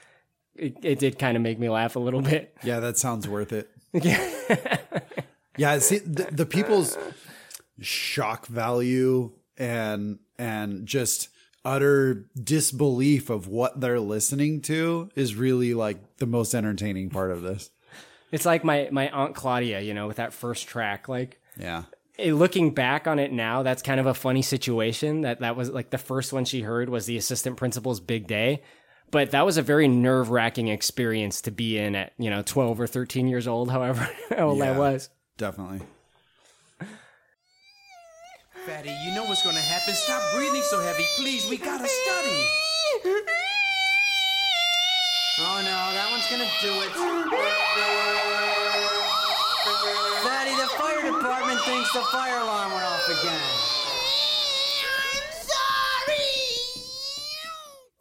it, 0.56 0.76
it 0.82 0.98
did 0.98 1.18
kind 1.18 1.36
of 1.36 1.42
make 1.42 1.58
me 1.58 1.68
laugh 1.68 1.96
a 1.96 2.00
little 2.00 2.22
bit. 2.22 2.56
Yeah, 2.64 2.80
that 2.80 2.98
sounds 2.98 3.26
worth 3.28 3.52
it. 3.52 3.68
Yeah. 3.92 4.78
yeah, 5.58 5.78
see 5.80 5.98
the, 5.98 6.28
the 6.30 6.46
people's 6.46 6.96
shock 7.80 8.46
value 8.46 9.32
and 9.58 10.18
and 10.38 10.86
just 10.86 11.28
utter 11.64 12.26
disbelief 12.42 13.30
of 13.30 13.46
what 13.48 13.80
they're 13.80 14.00
listening 14.00 14.60
to 14.62 15.10
is 15.14 15.34
really 15.36 15.74
like 15.74 16.16
the 16.16 16.26
most 16.26 16.54
entertaining 16.54 17.10
part 17.10 17.30
of 17.30 17.42
this. 17.42 17.70
It's 18.30 18.46
like 18.46 18.64
my 18.64 18.88
my 18.90 19.10
aunt 19.10 19.34
Claudia, 19.34 19.80
you 19.80 19.94
know, 19.94 20.06
with 20.06 20.16
that 20.16 20.32
first 20.32 20.66
track. 20.68 21.08
Like, 21.08 21.38
Yeah. 21.58 21.82
eh, 22.18 22.32
looking 22.32 22.70
back 22.72 23.06
on 23.06 23.18
it 23.18 23.30
now, 23.30 23.62
that's 23.62 23.82
kind 23.82 24.00
of 24.00 24.06
a 24.06 24.14
funny 24.14 24.42
situation. 24.42 25.20
That 25.20 25.40
that 25.40 25.54
was 25.54 25.68
like 25.70 25.90
the 25.90 25.98
first 25.98 26.32
one 26.32 26.44
she 26.46 26.62
heard 26.62 26.88
was 26.88 27.04
the 27.06 27.16
assistant 27.18 27.56
principal's 27.58 28.00
big 28.00 28.26
day, 28.26 28.62
but 29.12 29.30
that 29.30 29.46
was 29.46 29.58
a 29.58 29.62
very 29.62 29.86
nerve 29.86 30.30
wracking 30.30 30.66
experience 30.66 31.42
to 31.42 31.52
be 31.52 31.78
in 31.78 31.94
at 31.94 32.12
you 32.18 32.28
know 32.30 32.42
twelve 32.42 32.80
or 32.80 32.88
thirteen 32.88 33.28
years 33.28 33.46
old, 33.46 33.70
however 33.76 34.10
old 34.36 34.60
I 34.60 34.76
was. 34.76 35.08
Definitely. 35.38 35.82
Fatty, 38.66 38.90
you 39.04 39.14
know 39.14 39.24
what's 39.24 39.44
gonna 39.44 39.60
happen. 39.60 39.94
Stop 39.94 40.22
breathing 40.34 40.62
so 40.62 40.80
heavy, 40.80 41.04
please. 41.16 41.48
We 41.48 41.58
gotta 41.58 41.86
study. 41.86 42.46
Oh 45.44 45.58
no, 45.64 45.78
that 45.94 46.08
one's 46.10 46.28
gonna 46.30 46.46
do 46.62 46.72
it. 46.82 46.92
Fatty, 50.22 50.54
the 50.54 50.68
fire 50.78 51.02
department 51.02 51.60
thinks 51.62 51.92
the 51.92 52.02
fire 52.12 52.38
alarm 52.38 52.72
went 52.72 52.84
off 52.84 53.08
again. 53.08 53.81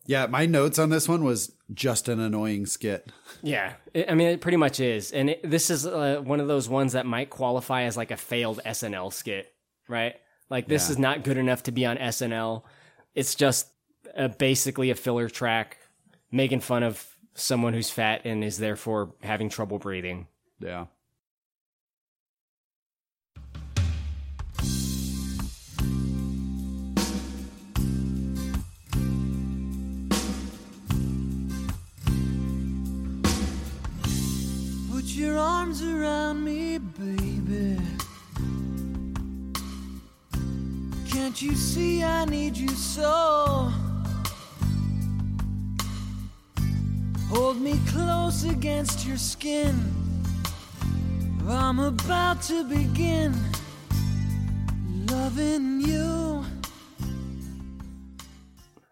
Yeah, 0.08 0.26
my 0.28 0.46
notes 0.46 0.80
on 0.80 0.90
this 0.90 1.08
one 1.08 1.24
was 1.24 1.54
just 1.74 2.08
an 2.10 2.20
annoying 2.20 2.66
skit. 2.66 3.12
Yeah, 3.44 3.74
I 4.10 4.14
mean, 4.16 4.28
it 4.30 4.42
pretty 4.42 4.58
much 4.58 4.80
is, 4.80 5.12
and 5.12 5.30
it, 5.30 5.50
this 5.50 5.70
is 5.70 5.86
uh, 5.86 6.22
one 6.24 6.40
of 6.40 6.48
those 6.48 6.68
ones 6.68 6.94
that 6.94 7.06
might 7.06 7.30
qualify 7.30 7.84
as 7.84 7.96
like 7.98 8.12
a 8.12 8.18
failed 8.18 8.60
SNL 8.66 9.14
skit, 9.14 9.54
right? 9.88 10.16
Like 10.50 10.68
this 10.68 10.88
Yeah. 10.88 10.92
is 10.94 10.98
not 11.00 11.24
good 11.24 11.38
enough 11.38 11.64
to 11.64 11.72
be 11.72 11.86
on 11.86 11.98
SNL. 11.98 12.64
It's 13.16 13.36
just 13.36 13.68
uh, 14.18 14.28
basically 14.30 14.90
a 14.90 14.96
filler 14.96 15.30
track 15.30 15.78
making 16.32 16.60
fun 16.62 16.84
of 16.84 17.06
someone 17.36 17.74
who's 17.74 17.90
fat 17.90 18.22
and 18.26 18.44
is 18.44 18.58
therefore 18.58 19.14
having 19.22 19.50
trouble 19.50 19.80
breathing. 19.80 20.28
Yeah. 20.60 20.88
Your 35.22 35.38
arms 35.38 35.84
around 35.84 36.44
me, 36.44 36.80
baby. 36.80 37.78
Can't 41.08 41.40
you 41.40 41.54
see 41.56 42.04
I 42.04 42.26
need 42.26 42.58
you 42.58 42.70
so? 42.70 43.72
Hold 47.30 47.62
me 47.62 47.80
close 47.90 48.46
against 48.46 49.06
your 49.06 49.18
skin. 49.18 49.76
I'm 51.48 51.80
about 51.80 52.42
to 52.44 52.64
begin 52.64 53.36
loving 55.08 55.82
you. 55.82 56.44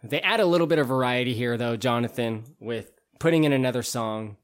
They 0.04 0.22
add 0.22 0.40
a 0.40 0.46
little 0.46 0.68
bit 0.68 0.78
of 0.78 0.88
variety 0.88 1.34
here, 1.34 1.58
though, 1.58 1.76
Jonathan, 1.76 2.44
with 2.60 2.92
putting 3.18 3.46
in 3.46 3.52
another 3.52 3.82
song, 3.82 4.38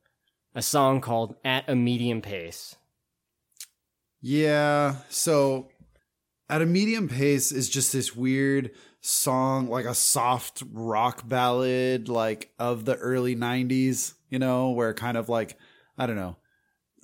a 0.55 0.61
song 0.61 1.01
called 1.01 1.35
At 1.43 1.69
a 1.69 1.75
Medium 1.75 2.21
Pace. 2.21 2.75
Yeah. 4.21 4.95
So 5.09 5.67
at 6.49 6.61
a 6.61 6.65
medium 6.65 7.07
pace 7.07 7.51
is 7.51 7.69
just 7.69 7.93
this 7.93 8.15
weird 8.15 8.71
song, 9.01 9.69
like 9.69 9.85
a 9.85 9.93
soft 9.93 10.63
rock 10.71 11.27
ballad, 11.27 12.09
like 12.09 12.51
of 12.57 12.85
the 12.85 12.95
early 12.95 13.35
90s, 13.35 14.13
you 14.29 14.39
know, 14.39 14.71
where 14.71 14.93
kind 14.93 15.17
of 15.17 15.29
like, 15.29 15.57
I 15.97 16.07
don't 16.07 16.15
know, 16.15 16.37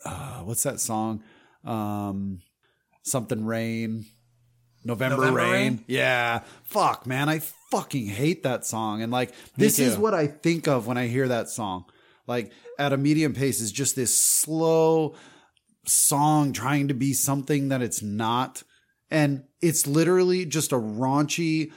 uh, 0.05 0.39
what's 0.39 0.63
that 0.63 0.79
song? 0.79 1.23
Um, 1.63 2.41
something 3.03 3.45
rain. 3.45 4.05
November, 4.83 5.17
November 5.17 5.37
rain. 5.37 5.51
Rain? 5.51 5.85
Yeah. 5.85 6.41
Fuck, 6.63 7.05
man. 7.05 7.29
I 7.29 7.39
fucking 7.69 8.07
hate 8.07 8.43
that 8.43 8.65
song. 8.65 9.03
And 9.03 9.11
like, 9.11 9.31
this 9.55 9.77
is 9.77 9.95
what 9.95 10.15
I 10.15 10.25
think 10.25 10.67
of 10.67 10.87
when 10.87 10.97
I 10.97 11.05
hear 11.05 11.27
that 11.27 11.49
song. 11.49 11.85
Like, 12.25 12.51
at 12.81 12.91
a 12.93 12.97
medium 12.97 13.33
pace 13.33 13.61
is 13.61 13.71
just 13.71 13.95
this 13.95 14.19
slow 14.19 15.13
song 15.85 16.51
trying 16.53 16.87
to 16.87 16.93
be 16.93 17.13
something 17.13 17.69
that 17.69 17.81
it's 17.81 18.01
not. 18.01 18.63
And 19.09 19.43
it's 19.61 19.85
literally 19.87 20.45
just 20.45 20.71
a 20.71 20.75
raunchy 20.77 21.71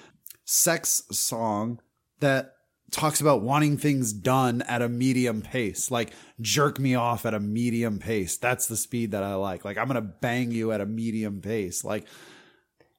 sex 0.45 1.03
song 1.11 1.81
that 2.21 2.53
talks 2.91 3.21
about 3.21 3.43
wanting 3.43 3.77
things 3.77 4.13
done 4.13 4.63
at 4.63 4.81
a 4.83 4.89
medium 4.89 5.43
pace. 5.43 5.91
Like 5.91 6.13
jerk 6.41 6.79
me 6.79 6.95
off 6.95 7.27
at 7.27 7.35
a 7.35 7.41
medium 7.41 7.99
pace. 7.99 8.37
That's 8.37 8.67
the 8.67 8.77
speed 8.77 9.11
that 9.13 9.23
I 9.23 9.35
like. 9.35 9.65
Like 9.65 9.79
I'm 9.79 9.87
going 9.89 9.97
to 9.97 10.01
bang 10.21 10.53
you 10.53 10.71
at 10.73 10.81
a 10.81 10.87
medium 10.87 11.41
pace. 11.41 11.85
Like 11.85 12.07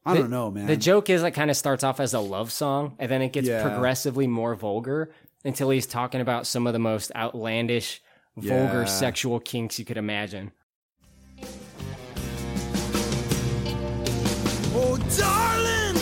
I 0.06 0.14
The- 0.14 0.20
don't 0.22 0.32
know, 0.32 0.52
man. 0.52 0.68
The 0.68 0.76
joke 0.78 1.10
is 1.10 1.24
it 1.24 1.32
kind 1.32 1.50
of 1.50 1.58
starts 1.58 1.84
off 1.84 2.00
as 2.00 2.14
a 2.14 2.20
love 2.20 2.52
song 2.52 2.96
and 3.00 3.10
then 3.10 3.22
it 3.22 3.32
gets 3.32 3.48
Yeah. 3.48 3.62
progressively 3.64 4.28
more 4.28 4.54
vulgar 4.54 5.12
until 5.46 5.70
he's 5.70 5.86
talking 5.86 6.20
about 6.20 6.46
some 6.48 6.68
of 6.68 6.74
the 6.74 6.80
most 6.80 7.12
outlandish, 7.16 8.02
vulgar 8.36 8.82
Yeah. 8.82 8.86
sexual 8.86 9.40
kinks 9.40 9.80
you 9.80 9.86
could 9.86 9.98
imagine. 9.98 10.52
Oh, 14.78 14.98
darling, 15.18 15.96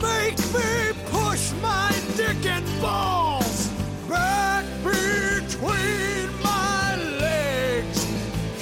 make 0.00 0.38
me 0.54 0.92
push 1.10 1.52
my 1.60 1.92
dick 2.16 2.46
and 2.46 2.64
balls 2.80 3.68
back 4.08 4.64
between 4.84 6.28
my 6.42 6.96
legs. 7.20 8.06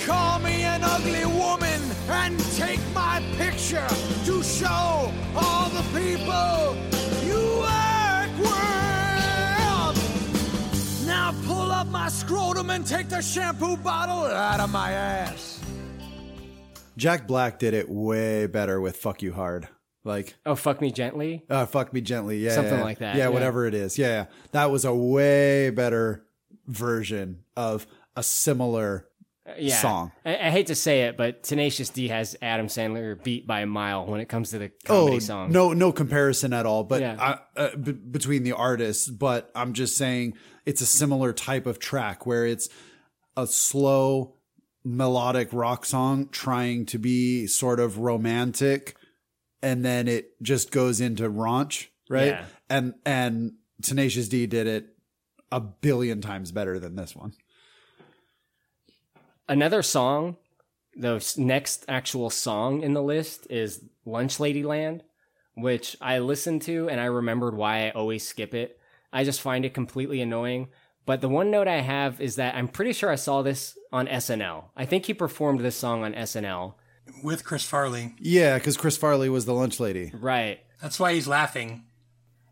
Call 0.07 0.39
me 0.39 0.63
an 0.63 0.83
ugly 0.83 1.27
woman 1.27 1.81
and 2.09 2.39
take 2.57 2.81
my 2.95 3.23
picture 3.37 3.87
to 4.25 4.43
show 4.43 4.94
my 12.05 12.11
scrotum 12.11 12.69
and 12.69 12.87
take 12.87 13.09
the 13.09 13.23
shampoo 13.23 13.79
bottle 13.79 14.27
out 14.27 14.61
of 14.61 14.71
my 14.71 14.93
ass. 14.93 15.59
Jack 16.99 17.27
Black 17.27 17.59
did 17.59 17.73
it 17.73 17.89
way 17.89 18.47
better 18.47 18.79
with 18.79 18.95
fuck 18.99 19.23
you 19.23 19.33
hard. 19.33 19.69
Like 20.05 20.35
Oh, 20.45 20.55
fuck 20.55 20.83
me 20.83 20.91
gently. 20.91 21.45
Uh, 21.49 21.65
fuck 21.65 21.95
me 21.95 22.03
gently. 22.03 22.41
Yeah. 22.41 22.57
Something 22.57 22.75
yeah. 22.77 22.85
like 22.85 22.99
that, 22.99 23.17
Yeah, 23.17 23.23
yeah. 23.25 23.29
whatever 23.31 23.65
it 23.65 23.73
is. 23.73 23.97
Yeah, 23.97 24.09
yeah. 24.09 24.27
That 24.53 24.71
was 24.71 24.85
a 24.85 24.95
way 24.95 25.71
better 25.71 26.27
version 26.67 27.43
of 27.57 27.87
a 28.15 28.23
similar 28.23 29.09
Yeah. 29.59 29.77
song. 29.77 30.13
I, 30.25 30.37
I 30.37 30.51
hate 30.51 30.69
to 30.69 30.75
say 30.75 31.03
it, 31.03 31.17
but 31.17 31.43
Tenacious 31.43 31.91
D 31.91 32.09
has 32.09 32.35
Adam 32.41 32.67
Sandler 32.67 33.23
beat 33.23 33.47
by 33.47 33.61
a 33.61 33.67
mile 33.67 34.07
when 34.07 34.21
it 34.21 34.29
comes 34.29 34.51
to 34.51 34.59
the 34.59 34.71
comedy 34.87 35.17
oh, 35.17 35.19
song. 35.19 35.53
no, 35.53 35.73
no 35.75 35.93
comparison 35.93 36.53
at 36.55 36.65
all. 36.65 36.83
But 36.83 37.03
Yeah. 37.03 37.39
I, 37.57 37.61
uh, 37.61 37.77
b- 37.77 37.93
between 37.93 38.43
the 38.43 38.53
artists, 38.53 39.09
but 39.09 39.51
I'm 39.55 39.75
just 39.75 39.97
saying 39.99 40.35
it's 40.65 40.81
a 40.81 40.87
similar 40.87 41.33
type 41.35 41.67
of 41.67 41.79
track 41.79 42.25
where 42.25 42.47
it's 42.47 42.69
a 43.37 43.47
slow 43.47 44.37
melodic 44.83 45.49
rock 45.53 45.85
song 45.85 46.29
trying 46.31 46.87
to 46.87 46.99
be 46.99 47.47
sort 47.47 47.81
of 47.81 47.99
romantic, 47.99 48.97
and 49.63 49.85
then 49.85 50.09
it 50.09 50.41
just 50.43 50.71
goes 50.71 51.01
into 51.01 51.29
raunch, 51.29 51.89
right? 52.09 52.29
Yeah. 52.29 52.45
And 52.71 52.95
and 53.05 53.53
Tenacious 53.83 54.29
D 54.29 54.47
did 54.47 54.67
it 54.67 54.87
a 55.53 55.61
billion 55.61 56.21
times 56.21 56.51
better 56.51 56.79
than 56.79 56.97
this 56.97 57.15
one. 57.15 57.35
Another 59.49 59.83
song, 59.83 60.37
the 60.97 61.35
next 61.37 61.85
actual 61.89 62.31
song 62.31 62.83
in 62.83 62.95
the 62.95 63.03
list 63.03 63.47
is 63.51 63.85
Lunch 64.07 64.41
Lady 64.41 64.63
Land, 64.63 65.03
which 65.55 65.97
I 66.01 66.19
listened 66.19 66.63
to 66.63 66.89
and 66.89 67.01
I 67.01 67.05
remembered 67.07 67.55
why 67.57 67.87
I 67.87 67.91
always 67.91 68.27
skip 68.27 68.55
it. 68.55 68.79
I 69.13 69.25
just 69.25 69.41
find 69.41 69.65
it 69.65 69.75
completely 69.75 70.21
annoying. 70.21 70.69
But 71.07 71.21
the 71.21 71.29
one 71.29 71.51
note 71.51 71.69
I 71.69 71.81
have 71.83 72.21
is 72.21 72.37
that 72.37 72.55
I'm 72.55 72.69
pretty 72.69 72.95
sure 72.95 73.11
I 73.11 73.17
saw 73.17 73.43
this 73.43 73.77
on 73.93 74.07
SNL. 74.07 74.65
I 74.77 74.87
think 74.87 75.05
he 75.07 75.15
performed 75.15 75.61
this 75.61 75.77
song 75.77 76.03
on 76.03 76.15
SNL. 76.15 76.75
with 77.23 77.45
Chris 77.45 77.65
Farley. 77.65 78.15
Yeah, 78.19 78.57
because 78.57 78.79
Chris 78.79 78.97
Farley 78.97 79.29
was 79.29 79.45
the 79.45 79.53
lunch 79.53 79.79
lady. 79.79 80.11
Right. 80.19 80.61
That's 80.81 80.99
why 80.99 81.13
he's 81.13 81.29
laughing. 81.29 81.85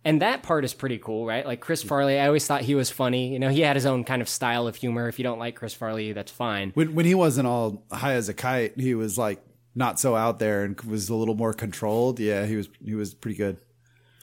And 0.04 0.20
that 0.20 0.42
part 0.42 0.64
is 0.64 0.74
pretty 0.74 0.98
cool, 0.98 1.26
right? 1.26 1.46
Like 1.46 1.60
Chris 1.60 1.82
Farley, 1.82 2.18
I 2.18 2.26
always 2.26 2.46
thought 2.46 2.62
he 2.62 2.74
was 2.74 2.90
funny. 2.90 3.32
You 3.32 3.38
know, 3.38 3.50
he 3.50 3.60
had 3.60 3.76
his 3.76 3.86
own 3.86 4.02
kind 4.02 4.20
of 4.20 4.28
style 4.28 4.66
of 4.66 4.74
humor. 4.74 5.08
If 5.08 5.18
you 5.18 5.22
don't 5.22 5.38
like 5.38 5.54
Chris 5.54 5.74
Farley, 5.74 6.12
that's 6.12 6.32
fine. 6.32 6.72
When 6.74 6.94
when 6.94 7.06
he 7.06 7.14
wasn't 7.14 7.46
all 7.46 7.84
high 7.90 8.14
as 8.14 8.28
a 8.28 8.34
kite, 8.34 8.78
he 8.78 8.94
was 8.94 9.16
like 9.16 9.40
not 9.74 10.00
so 10.00 10.16
out 10.16 10.38
there 10.38 10.64
and 10.64 10.80
was 10.82 11.08
a 11.08 11.14
little 11.14 11.36
more 11.36 11.52
controlled. 11.52 12.18
Yeah, 12.18 12.46
he 12.46 12.56
was 12.56 12.68
he 12.84 12.94
was 12.94 13.14
pretty 13.14 13.36
good. 13.36 13.58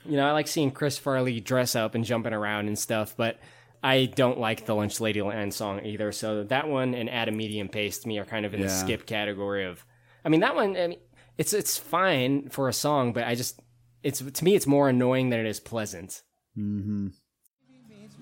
You 0.05 0.17
know, 0.17 0.27
I 0.27 0.31
like 0.31 0.47
seeing 0.47 0.71
Chris 0.71 0.97
Farley 0.97 1.39
dress 1.39 1.75
up 1.75 1.95
and 1.95 2.03
jumping 2.03 2.33
around 2.33 2.67
and 2.67 2.77
stuff, 2.77 3.15
but 3.15 3.39
I 3.81 4.05
don't 4.05 4.39
like 4.39 4.65
the 4.65 4.75
Lunch 4.75 4.99
Lady 4.99 5.21
Land 5.21 5.53
song 5.53 5.85
either. 5.85 6.11
So 6.11 6.43
that 6.43 6.67
one 6.67 6.93
and 6.93 7.09
At 7.09 7.29
a 7.29 7.31
Medium 7.31 7.69
Pace 7.69 7.99
to 7.99 8.07
me 8.07 8.17
are 8.17 8.25
kind 8.25 8.45
of 8.45 8.53
in 8.53 8.61
the 8.61 8.69
skip 8.69 9.05
category 9.05 9.65
of. 9.65 9.85
I 10.25 10.29
mean, 10.29 10.41
that 10.41 10.55
one, 10.55 10.75
I 10.75 10.87
mean, 10.87 10.99
it's 11.37 11.53
it's 11.53 11.77
fine 11.77 12.49
for 12.49 12.67
a 12.67 12.73
song, 12.73 13.13
but 13.13 13.23
I 13.23 13.35
just 13.35 13.61
it's 14.03 14.19
to 14.19 14.43
me 14.43 14.55
it's 14.55 14.67
more 14.67 14.89
annoying 14.89 15.29
than 15.29 15.39
it 15.39 15.45
is 15.45 15.59
pleasant. 15.59 16.21
Mm-hmm. 16.57 17.07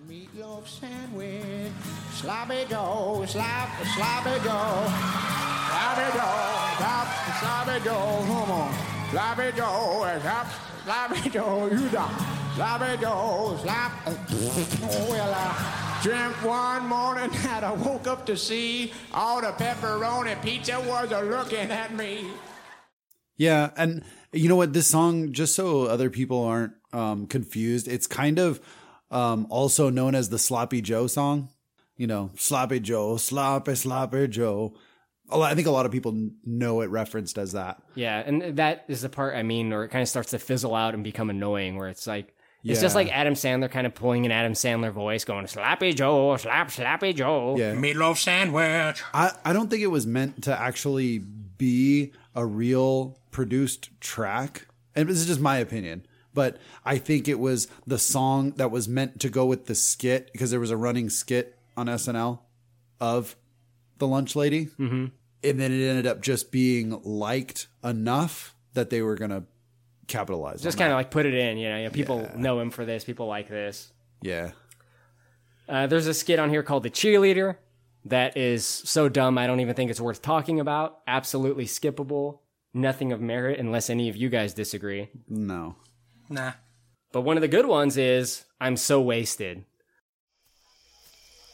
Meatloaf 0.08 0.66
sandwich, 0.66 1.72
sloppy 2.14 2.64
go, 2.70 3.26
slop, 3.28 3.70
sloppy 3.96 4.40
go, 4.40 4.88
sloppy 5.68 6.10
go, 6.16 6.28
slop, 6.78 7.08
sloppy 7.40 7.80
go, 7.84 8.24
come 8.26 8.52
on, 8.52 8.74
sloppy 9.12 9.52
go, 9.52 10.20
slop, 10.22 10.48
sloppy 10.86 11.30
go, 11.30 11.68
you 11.68 11.90
know, 11.90 12.10
sloppy 12.56 12.98
go, 13.02 13.60
slop. 13.62 13.92
Oh 14.08 15.08
well, 15.10 15.34
I 15.36 16.00
dreamt 16.02 16.42
one 16.42 16.86
morning 16.86 17.30
that 17.44 17.66
I 17.66 17.74
woke 17.74 18.08
up 18.08 18.26
to 18.28 18.38
see 18.38 18.94
all 19.14 19.42
the 19.42 19.52
pepperoni 19.52 20.42
pizza 20.42 20.80
was 20.80 21.12
a 21.12 21.22
looking 21.22 21.70
at 21.70 21.94
me. 21.94 22.28
Yeah, 23.36 23.72
and 23.76 24.04
you 24.32 24.50
know 24.50 24.56
what? 24.56 24.74
This 24.74 24.88
song, 24.88 25.32
just 25.32 25.56
so 25.56 25.84
other 25.84 26.10
people 26.10 26.44
aren't 26.44 26.74
um, 26.94 27.28
confused, 27.28 27.88
it's 27.88 28.08
kind 28.08 28.40
of 28.40 28.60
um, 29.12 29.48
also 29.50 29.90
known 29.90 30.16
as 30.16 30.30
the 30.30 30.40
Sloppy 30.40 30.82
Joe 30.82 31.08
song. 31.08 31.50
You 31.96 32.08
know, 32.08 32.32
Sloppy 32.36 32.80
Joe, 32.80 33.18
Sloppy 33.18 33.76
Sloppy 33.76 34.28
Joe. 34.28 34.76
I 35.32 35.56
think 35.56 35.68
a 35.68 35.72
lot 35.72 35.86
of 35.86 35.92
people 35.92 36.30
know 36.46 36.82
it 36.82 36.90
referenced 36.90 37.38
as 37.38 37.52
that. 37.52 37.82
Yeah, 37.96 38.24
and 38.26 38.58
that 38.58 38.86
is 38.88 39.02
the 39.02 39.10
part 39.10 39.36
I 39.36 39.44
mean, 39.44 39.70
where 39.70 39.84
it 39.84 39.90
kind 39.90 40.02
of 40.02 40.08
starts 40.08 40.32
to 40.32 40.40
fizzle 40.40 40.76
out 40.76 40.94
and 40.94 41.04
become 41.04 41.30
annoying, 41.30 41.76
where 41.76 41.90
it's 41.90 42.08
like 42.08 42.34
it's 42.64 42.82
just 42.82 42.96
like 42.96 43.10
Adam 43.10 43.34
Sandler 43.34 43.70
kind 43.70 43.88
of 43.88 43.96
pulling 43.96 44.26
an 44.26 44.32
Adam 44.32 44.54
Sandler 44.54 44.92
voice, 44.92 45.26
going 45.26 45.46
"Slappy 45.46 45.96
Joe, 45.96 46.36
slap, 46.38 46.70
slappy 46.70 47.16
Joe." 47.16 47.56
Yeah. 47.58 47.74
Meatloaf 47.74 48.18
sandwich. 48.18 49.04
I, 49.14 49.32
I 49.46 49.54
don't 49.54 49.70
think 49.70 49.84
it 49.84 49.88
was 49.88 50.06
meant 50.06 50.44
to 50.44 50.60
actually 50.60 51.20
be 51.20 52.14
a 52.38 52.46
real 52.46 53.18
produced 53.32 53.90
track. 54.00 54.68
And 54.96 55.10
this 55.10 55.18
is 55.18 55.26
just 55.26 55.42
my 55.42 55.58
opinion. 55.58 56.06
but 56.34 56.58
I 56.86 57.00
think 57.00 57.28
it 57.28 57.40
was 57.40 57.68
the 57.88 57.98
song 57.98 58.52
that 58.58 58.70
was 58.70 58.88
meant 58.88 59.20
to 59.22 59.30
go 59.30 59.48
with 59.48 59.66
the 59.66 59.74
skit 59.74 60.30
because 60.32 60.52
there 60.52 60.60
was 60.60 60.70
a 60.70 60.78
running 60.78 61.10
skit 61.10 61.58
on 61.76 61.88
SNL 61.88 62.40
of 63.02 63.36
the 63.98 64.06
lunch 64.08 64.36
lady. 64.36 64.68
Mm-hmm. 64.80 65.08
And 65.44 65.60
then 65.60 65.72
it 65.72 65.84
ended 65.84 66.06
up 66.06 66.22
just 66.22 66.52
being 66.52 67.02
liked 67.04 67.68
enough 67.84 68.54
that 68.74 68.92
they 68.92 69.02
were 69.02 69.16
going 69.16 69.32
to 69.32 69.44
capitalize. 70.06 70.62
Just 70.62 70.78
kind 70.78 70.92
of 70.92 70.98
like 70.98 71.10
put 71.10 71.26
it 71.26 71.34
in, 71.34 71.58
you 71.58 71.70
know, 71.70 71.78
you 71.78 71.84
know, 71.86 71.90
people 71.90 72.30
know 72.36 72.60
him 72.60 72.70
for 72.70 72.86
this, 72.86 73.04
people 73.04 73.26
like 73.26 73.50
this. 73.50 73.92
Yeah. 74.22 74.52
Uh, 75.68 75.88
there's 75.88 76.06
a 76.06 76.14
skit 76.14 76.38
on 76.38 76.50
here 76.52 76.62
called 76.62 76.84
The 76.84 76.92
Cheerleader 76.92 77.56
that 78.10 78.38
is 78.38 78.66
so 78.66 79.10
dumb, 79.10 79.38
I 79.38 79.48
don't 79.48 79.60
even 79.60 79.76
think 79.76 79.92
it's 79.92 80.02
worth 80.02 80.22
talking 80.22 80.60
about. 80.60 81.00
Absolutely 81.08 81.66
skippable. 81.66 82.40
Nothing 82.74 83.12
of 83.12 83.22
merit 83.22 83.60
unless 83.60 83.90
any 83.90 84.10
of 84.10 84.16
you 84.16 84.30
guys 84.30 84.54
disagree. 84.54 85.10
No. 85.28 85.76
Nah. 86.30 86.54
But 87.12 87.22
one 87.22 87.38
of 87.38 87.42
the 87.42 87.48
good 87.48 87.66
ones 87.66 87.98
is 87.98 88.46
I'm 88.60 88.78
so 88.78 89.02
wasted. 89.02 89.66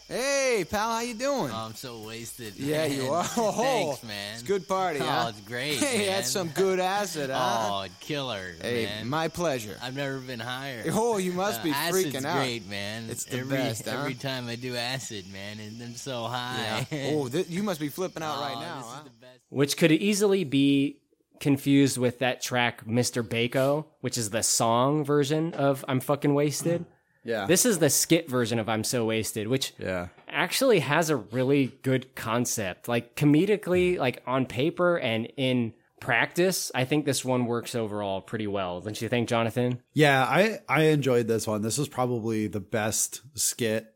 Hey, 0.09 0.65
pal, 0.69 0.91
how 0.95 0.99
you 1.01 1.13
doing? 1.13 1.49
Oh, 1.51 1.65
I'm 1.65 1.73
so 1.75 1.99
wasted. 2.05 2.55
Yeah, 2.57 2.87
man. 2.87 2.91
you 2.97 3.07
are. 3.13 3.23
Oh, 3.37 3.51
Thanks, 3.93 4.03
man. 4.03 4.33
It's 4.33 4.43
a 4.43 4.45
good 4.45 4.67
party, 4.67 4.99
oh, 5.01 5.05
huh? 5.05 5.27
it's 5.29 5.39
great. 5.41 5.77
Hey, 5.77 5.99
man. 5.99 6.07
that's 6.07 6.29
some 6.29 6.49
good 6.49 6.79
acid, 6.79 7.29
huh? 7.33 7.85
Oh, 7.85 7.87
killer, 8.01 8.53
Hey, 8.61 8.85
man. 8.85 9.07
my 9.07 9.29
pleasure. 9.29 9.77
I've 9.81 9.95
never 9.95 10.19
been 10.19 10.39
higher. 10.41 10.83
Oh, 10.91 11.17
you 11.17 11.31
must 11.31 11.63
be 11.63 11.71
Uh, 11.71 11.75
acid's 11.75 12.13
freaking 12.13 12.25
out. 12.25 12.35
great, 12.37 12.67
man. 12.69 13.09
It's 13.09 13.23
the 13.25 13.39
every, 13.39 13.57
best, 13.57 13.85
huh? 13.87 13.97
Every 13.99 14.13
time 14.13 14.47
I 14.49 14.55
do 14.55 14.75
acid, 14.75 15.25
man, 15.31 15.59
and 15.59 15.81
I'm 15.81 15.95
so 15.95 16.25
high. 16.25 16.85
Yeah. 16.91 17.11
Oh, 17.13 17.29
th- 17.29 17.47
you 17.47 17.63
must 17.63 17.79
be 17.79 17.89
flipping 17.89 18.23
out 18.23 18.39
right 18.41 18.55
Oh, 18.57 18.61
now, 18.61 18.75
this 18.79 18.85
is 18.85 18.93
huh? 19.23 19.27
which 19.49 19.77
could 19.77 19.91
easily 19.93 20.43
be 20.43 20.99
confused 21.39 21.97
with 21.97 22.19
that 22.19 22.41
track 22.41 22.85
Mr. 22.85 23.27
Bake-O, 23.27 23.85
which 24.01 24.17
is 24.17 24.29
the 24.31 24.43
song 24.43 25.03
version 25.05 25.53
of 25.53 25.83
I'm 25.87 26.01
fucking 26.01 26.33
wasted. 26.33 26.85
Yeah. 27.23 27.45
This 27.45 27.65
is 27.65 27.79
the 27.79 27.89
skit 27.89 28.29
version 28.29 28.59
of 28.59 28.67
I'm 28.69 28.83
so 28.83 29.05
wasted, 29.05 29.47
which 29.47 29.73
Yeah. 29.79 30.07
actually 30.27 30.79
has 30.79 31.09
a 31.09 31.15
really 31.17 31.77
good 31.81 32.13
concept. 32.15 32.87
Like 32.87 33.15
comedically, 33.15 33.97
like 33.97 34.21
on 34.27 34.45
paper 34.45 34.97
and 34.97 35.27
in 35.37 35.73
practice, 36.01 36.69
I 36.75 36.83
think 36.83 37.05
this 37.05 37.23
one 37.23 37.45
works 37.45 37.75
overall 37.75 38.21
pretty 38.21 38.47
well. 38.47 38.81
Don't 38.81 39.01
you 39.01 39.07
think, 39.07 39.29
Jonathan? 39.29 39.79
Yeah, 39.93 40.23
I 40.23 40.59
I 40.67 40.83
enjoyed 40.87 41.27
this 41.27 41.47
one. 41.47 41.61
This 41.61 41.77
was 41.77 41.87
probably 41.87 42.47
the 42.47 42.59
best 42.59 43.21
skit 43.35 43.87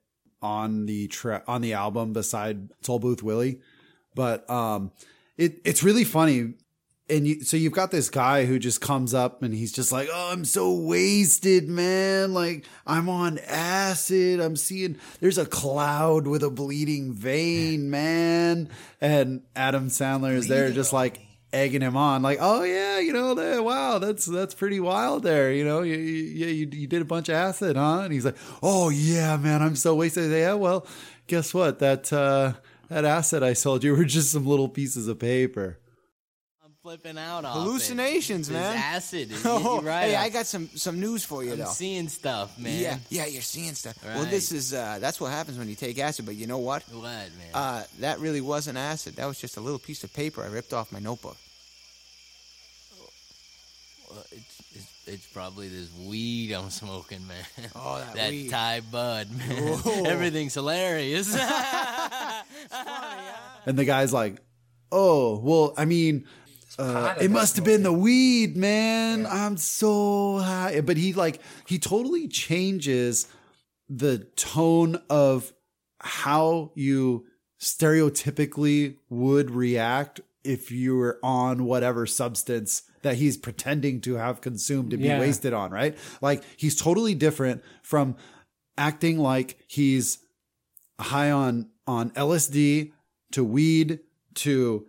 on 0.42 0.86
the 0.86 1.08
tra- 1.08 1.44
on 1.48 1.62
the 1.62 1.74
album 1.74 2.14
beside 2.14 2.70
Toll 2.82 3.00
Booth 3.00 3.24
Willie. 3.24 3.60
But 4.16 4.50
um 4.50 4.92
it 5.38 5.60
it's 5.66 5.84
really 5.84 6.04
funny 6.06 6.54
and 7.10 7.26
you, 7.26 7.44
so 7.44 7.56
you've 7.56 7.74
got 7.74 7.92
this 7.92 8.10
guy 8.10 8.46
who 8.46 8.60
just 8.60 8.82
comes 8.82 9.14
up 9.14 9.42
and 9.42 9.54
he's 9.54 9.72
just 9.72 9.92
like, 9.92 10.10
"Oh, 10.12 10.32
I'm 10.32 10.44
so 10.44 10.74
wasted, 10.74 11.70
man. 11.70 12.34
Like 12.34 12.66
I'm 12.86 13.08
on 13.08 13.40
acid. 13.48 14.42
I'm 14.42 14.56
seeing 14.58 14.98
there's 15.22 15.38
a 15.38 15.46
cloud 15.46 16.28
with 16.28 16.44
a 16.44 16.50
bleeding 16.50 17.14
vein, 17.14 17.90
man." 17.90 18.70
And 19.00 19.44
Adam 19.56 19.88
Sandler 19.88 20.34
is 20.34 20.48
there 20.48 20.72
just 20.72 20.92
like 20.92 21.22
egging 21.54 21.82
him 21.82 21.96
on 21.96 22.22
like, 22.24 22.40
"Oh 22.42 22.64
yeah, 22.64 23.00
you 23.00 23.14
know, 23.14 23.36
that, 23.36 23.64
wow, 23.64 24.00
that's 24.00 24.26
that's 24.26 24.54
pretty 24.54 24.82
wild 24.82 25.24
there, 25.24 25.52
you 25.54 25.64
know. 25.64 25.84
You, 25.84 25.96
you, 25.96 26.24
yeah, 26.24 26.48
you 26.48 26.70
you 26.74 26.88
did 26.88 27.02
a 27.02 27.06
bunch 27.06 27.30
of 27.30 27.36
acid, 27.36 27.78
huh?" 27.78 28.02
And 28.02 28.12
he's 28.12 28.26
like, 28.26 28.38
"Oh 28.62 28.90
yeah, 28.90 29.38
man, 29.38 29.62
I'm 29.62 29.78
so 29.78 29.96
wasted." 29.96 30.30
Yeah, 30.30 30.56
well, 30.56 30.86
guess 31.28 31.54
what? 31.54 31.80
That 31.80 32.12
uh 32.12 32.54
that 32.90 33.06
acid 33.06 33.44
I 33.44 33.54
sold 33.54 33.84
you 33.84 33.96
were 33.96 34.04
just 34.06 34.32
some 34.32 34.46
little 34.46 34.70
pieces 34.70 35.08
of 35.08 35.20
paper. 35.20 35.80
Flipping 36.88 37.18
out 37.18 37.44
off 37.44 37.54
Hallucinations, 37.58 38.48
it. 38.50 38.54
man. 38.54 38.72
This 38.74 38.82
acid. 38.82 39.30
You're 39.32 39.40
Oh, 39.46 39.82
right. 39.82 40.04
Hey, 40.12 40.16
I 40.16 40.30
got 40.30 40.46
some 40.46 40.70
some 40.76 41.02
news 41.02 41.26
for 41.26 41.44
you 41.44 41.52
I'm 41.52 41.58
though. 41.58 41.66
seeing 41.66 42.08
stuff, 42.08 42.58
man. 42.58 42.80
Yeah, 42.80 42.98
yeah, 43.10 43.26
you're 43.26 43.42
seeing 43.42 43.74
stuff. 43.74 43.98
Well, 44.06 44.24
this 44.24 44.54
is 44.54 44.74
uh, 44.74 44.98
that's 45.02 45.20
what 45.20 45.30
happens 45.32 45.58
when 45.58 45.68
you 45.68 45.76
take 45.76 46.00
acid. 46.00 46.26
But 46.26 46.36
you 46.36 46.48
know 46.48 46.60
what? 46.60 46.84
What, 46.84 47.04
man? 47.04 47.28
Uh, 47.54 47.84
that 48.00 48.20
really 48.22 48.40
wasn't 48.40 48.78
acid. 48.78 49.18
That 49.18 49.26
was 49.26 49.38
just 49.38 49.58
a 49.58 49.60
little 49.60 49.80
piece 49.80 50.06
of 50.06 50.14
paper 50.14 50.42
I 50.42 50.48
ripped 50.48 50.72
off 50.72 50.94
my 50.94 51.00
notebook. 51.00 51.36
Well, 54.10 54.24
it's, 54.32 54.62
it's, 54.74 54.94
it's 55.08 55.28
probably 55.34 55.68
this 55.68 55.90
weed 56.08 56.54
I'm 56.54 56.70
smoking, 56.70 57.28
man. 57.28 57.70
Oh, 57.76 58.02
that 58.16 58.30
weed. 58.32 58.50
Thai 58.50 58.80
bud, 58.80 59.28
man. 59.38 59.82
Everything's 60.06 60.54
hilarious. 60.54 61.36
And 63.66 63.78
the 63.78 63.84
guy's 63.84 64.14
like, 64.14 64.38
"Oh, 64.90 65.38
well, 65.40 65.74
I 65.76 65.84
mean, 65.84 66.26
uh, 66.80 67.16
it 67.20 67.32
must 67.32 67.56
have 67.56 67.66
been 67.66 67.84
the 67.84 67.94
weed, 67.94 68.56
man. 68.58 69.26
I'm 69.26 69.58
so 69.58 70.38
high." 70.40 70.82
But 70.82 70.98
he 70.98 71.14
like 71.14 71.42
he 71.68 71.80
totally 71.80 72.28
changes 72.28 73.28
the 73.90 74.20
tone 74.36 75.02
of 75.10 75.54
how 76.00 76.72
you 76.76 77.26
stereotypically 77.60 78.98
would 79.10 79.52
react 79.52 80.22
if 80.44 80.72
you 80.72 80.96
were 80.96 81.20
on 81.24 81.66
whatever 81.66 82.06
substance 82.06 82.84
that 83.02 83.16
he's 83.16 83.38
pretending 83.38 84.00
to 84.02 84.16
have 84.16 84.42
consumed 84.42 84.92
to 84.92 84.98
be 84.98 85.06
Yeah. 85.06 85.20
wasted 85.20 85.54
on, 85.54 85.72
right? 85.72 85.98
Like 86.22 86.44
he's 86.56 86.76
totally 86.76 87.16
different 87.16 87.64
from 87.82 88.16
acting 88.78 89.18
like 89.18 89.58
he's 89.68 90.20
high 91.00 91.32
on 91.32 91.70
on 91.86 92.12
LSD 92.12 92.92
to 93.32 93.44
weed 93.44 94.00
to 94.36 94.86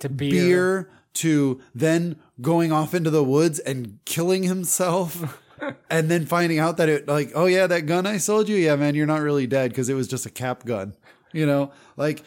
to 0.00 0.08
beer, 0.08 0.90
to 1.18 1.60
then 1.74 2.16
going 2.40 2.72
off 2.72 2.94
into 2.94 3.10
the 3.10 3.24
woods 3.24 3.58
and 3.58 3.98
killing 4.04 4.42
himself 4.44 5.38
and 5.90 6.10
then 6.10 6.26
finding 6.26 6.58
out 6.58 6.76
that 6.76 6.88
it 6.88 7.08
like 7.08 7.32
oh 7.34 7.46
yeah 7.46 7.66
that 7.66 7.86
gun 7.86 8.06
I 8.06 8.18
sold 8.18 8.48
you 8.48 8.56
yeah 8.56 8.76
man 8.76 8.94
you're 8.94 9.06
not 9.06 9.20
really 9.20 9.46
dead 9.46 9.70
because 9.70 9.88
it 9.88 9.94
was 9.94 10.08
just 10.08 10.26
a 10.26 10.30
cap 10.30 10.64
gun 10.64 10.94
you 11.32 11.46
know 11.46 11.72
like 11.96 12.22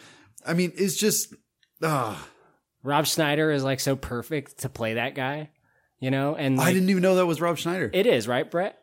I 0.46 0.52
mean 0.54 0.72
it's 0.76 0.96
just 0.96 1.34
ah 1.82 2.28
Rob 2.82 3.06
Schneider 3.06 3.50
is 3.50 3.64
like 3.64 3.80
so 3.80 3.94
perfect 3.96 4.58
to 4.58 4.68
play 4.68 4.94
that 4.94 5.14
guy, 5.14 5.50
you 6.00 6.10
know? 6.10 6.34
And 6.34 6.60
I 6.60 6.72
didn't 6.72 6.90
even 6.90 7.02
know 7.02 7.14
that 7.14 7.26
was 7.26 7.40
Rob 7.40 7.56
Schneider 7.58 7.88
It 7.92 8.06
is, 8.06 8.26
right, 8.26 8.50
Brett? 8.50 8.76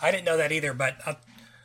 I 0.00 0.10
didn't 0.10 0.24
know 0.24 0.38
that 0.38 0.52
either, 0.52 0.72
but 0.72 0.96
I'll, 1.04 1.18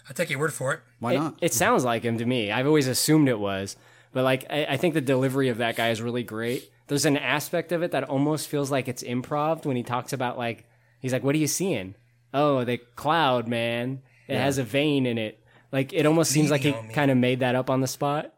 I'll 0.08 0.14
take 0.14 0.30
your 0.30 0.40
word 0.40 0.54
for 0.54 0.74
it. 0.74 0.80
Why 1.00 1.14
It- 1.14 1.20
not? 1.20 1.38
It, 1.42 1.54
sounds 1.54 1.86
like 1.86 2.04
him 2.04 2.18
to 2.18 2.26
me. 2.26 2.52
I've 2.52 2.68
always 2.68 2.88
assumed 2.88 3.30
it 3.30 3.40
was. 3.40 3.78
But 4.14 4.24
like 4.24 4.46
I, 4.50 4.66
I 4.72 4.78
think 4.78 4.94
the 4.94 5.02
delivery 5.02 5.48
of 5.50 5.58
that 5.60 5.76
guy 5.78 5.90
is 5.90 6.02
really 6.02 6.24
great. 6.24 6.70
There's 6.88 7.06
an 7.06 7.18
aspect 7.18 7.72
of 7.72 7.84
it 7.84 7.92
that 7.92 8.04
almost 8.04 8.48
feels 8.48 8.70
like 8.72 8.88
it's 8.88 9.04
improv 9.04 9.66
when 9.66 9.76
he 9.78 9.84
talks 9.84 10.14
about 10.14 10.38
like 10.38 10.66
he's 11.00 11.14
like, 11.14 11.24
What 11.24 11.36
are 11.36 11.40
you 11.40 11.48
seeing? 11.48 11.96
Oh, 12.34 12.64
the 12.64 12.78
cloud, 12.96 13.48
man. 13.48 14.02
It 14.28 14.34
Yeah. 14.34 14.44
has 14.44 14.58
a 14.58 14.64
vein 14.64 15.06
in 15.06 15.18
it. 15.18 15.40
Like 15.72 15.94
it 15.94 16.06
almost 16.06 16.32
seems 16.32 16.52
like 16.52 16.62
he 16.62 16.74
kind 16.94 17.12
of 17.12 17.18
made 17.18 17.40
that 17.40 17.56
up 17.56 17.70
on 17.70 17.82
the 17.82 17.88
spot. 17.88 18.34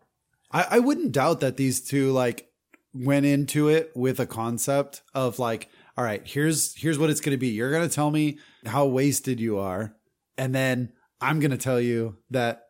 I, 0.52 0.66
I 0.72 0.80
wouldn't 0.80 1.12
doubt 1.14 1.40
that 1.40 1.58
these 1.58 1.82
two 1.82 2.12
like 2.12 2.48
went 2.94 3.26
into 3.26 3.70
it 3.70 3.92
with 3.96 4.20
a 4.20 4.28
concept 4.28 5.02
of 5.16 5.40
like, 5.40 5.68
all 5.98 6.04
right, 6.04 6.22
here's 6.26 6.76
here's 6.76 7.00
what 7.00 7.10
it's 7.10 7.22
gonna 7.22 7.38
be. 7.38 7.50
You're 7.50 7.72
gonna 7.72 7.90
tell 7.90 8.12
me 8.12 8.38
how 8.66 8.86
wasted 8.86 9.40
you 9.40 9.58
are, 9.58 9.96
and 10.38 10.54
then 10.54 10.92
I'm 11.22 11.40
gonna 11.40 11.58
tell 11.58 11.80
you 11.82 12.18
that 12.32 12.64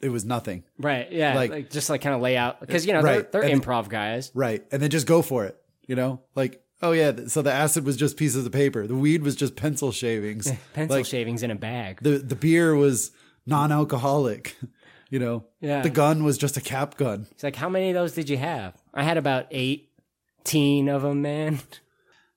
it 0.00 0.08
was 0.08 0.24
nothing. 0.24 0.64
Right. 0.78 1.10
Yeah. 1.12 1.34
Like- 1.34 1.50
Like, 1.50 1.70
just 1.70 1.90
like 1.90 2.00
kind 2.00 2.14
of 2.14 2.20
lay 2.20 2.36
out 2.36 2.60
because 2.60 2.86
you 2.86 2.92
know 2.92 3.00
Right. 3.02 3.30
they're, 3.30 3.42
they're 3.42 3.50
And- 3.52 3.62
improv 3.62 3.88
guys. 3.88 4.30
Right. 4.34 4.64
And 4.72 4.80
then 4.82 4.90
just 4.90 5.06
go 5.06 5.22
for 5.22 5.44
it. 5.44 5.56
You 5.86 5.96
know? 5.96 6.20
Like, 6.34 6.62
oh 6.82 6.92
yeah, 6.92 7.12
so 7.26 7.42
the 7.42 7.52
acid 7.52 7.84
was 7.84 7.96
just 7.96 8.16
pieces 8.16 8.46
of 8.46 8.52
paper. 8.52 8.86
The 8.86 8.94
weed 8.94 9.22
was 9.22 9.34
just 9.36 9.56
pencil 9.56 9.92
shavings. 9.92 10.50
Pencil 10.74 10.96
Like, 10.98 11.06
shavings 11.06 11.42
in 11.42 11.50
a 11.50 11.54
bag. 11.56 11.98
The 12.00 12.18
the 12.18 12.36
beer 12.36 12.74
was 12.74 13.10
non-alcoholic. 13.46 14.56
You 15.12 15.18
know? 15.18 15.44
Yeah. 15.60 15.82
The 15.82 15.90
gun 15.90 16.22
was 16.22 16.38
just 16.38 16.56
a 16.56 16.60
cap 16.60 16.96
gun. 16.96 17.26
It's 17.32 17.42
like, 17.42 17.56
How 17.56 17.68
many 17.68 17.88
of 17.90 17.94
those 17.94 18.12
did 18.12 18.28
you 18.30 18.36
have? 18.36 18.74
I 18.94 19.02
had 19.02 19.16
about 19.16 19.48
eighteen 19.50 20.88
of 20.88 21.02
them, 21.02 21.22
man. 21.22 21.58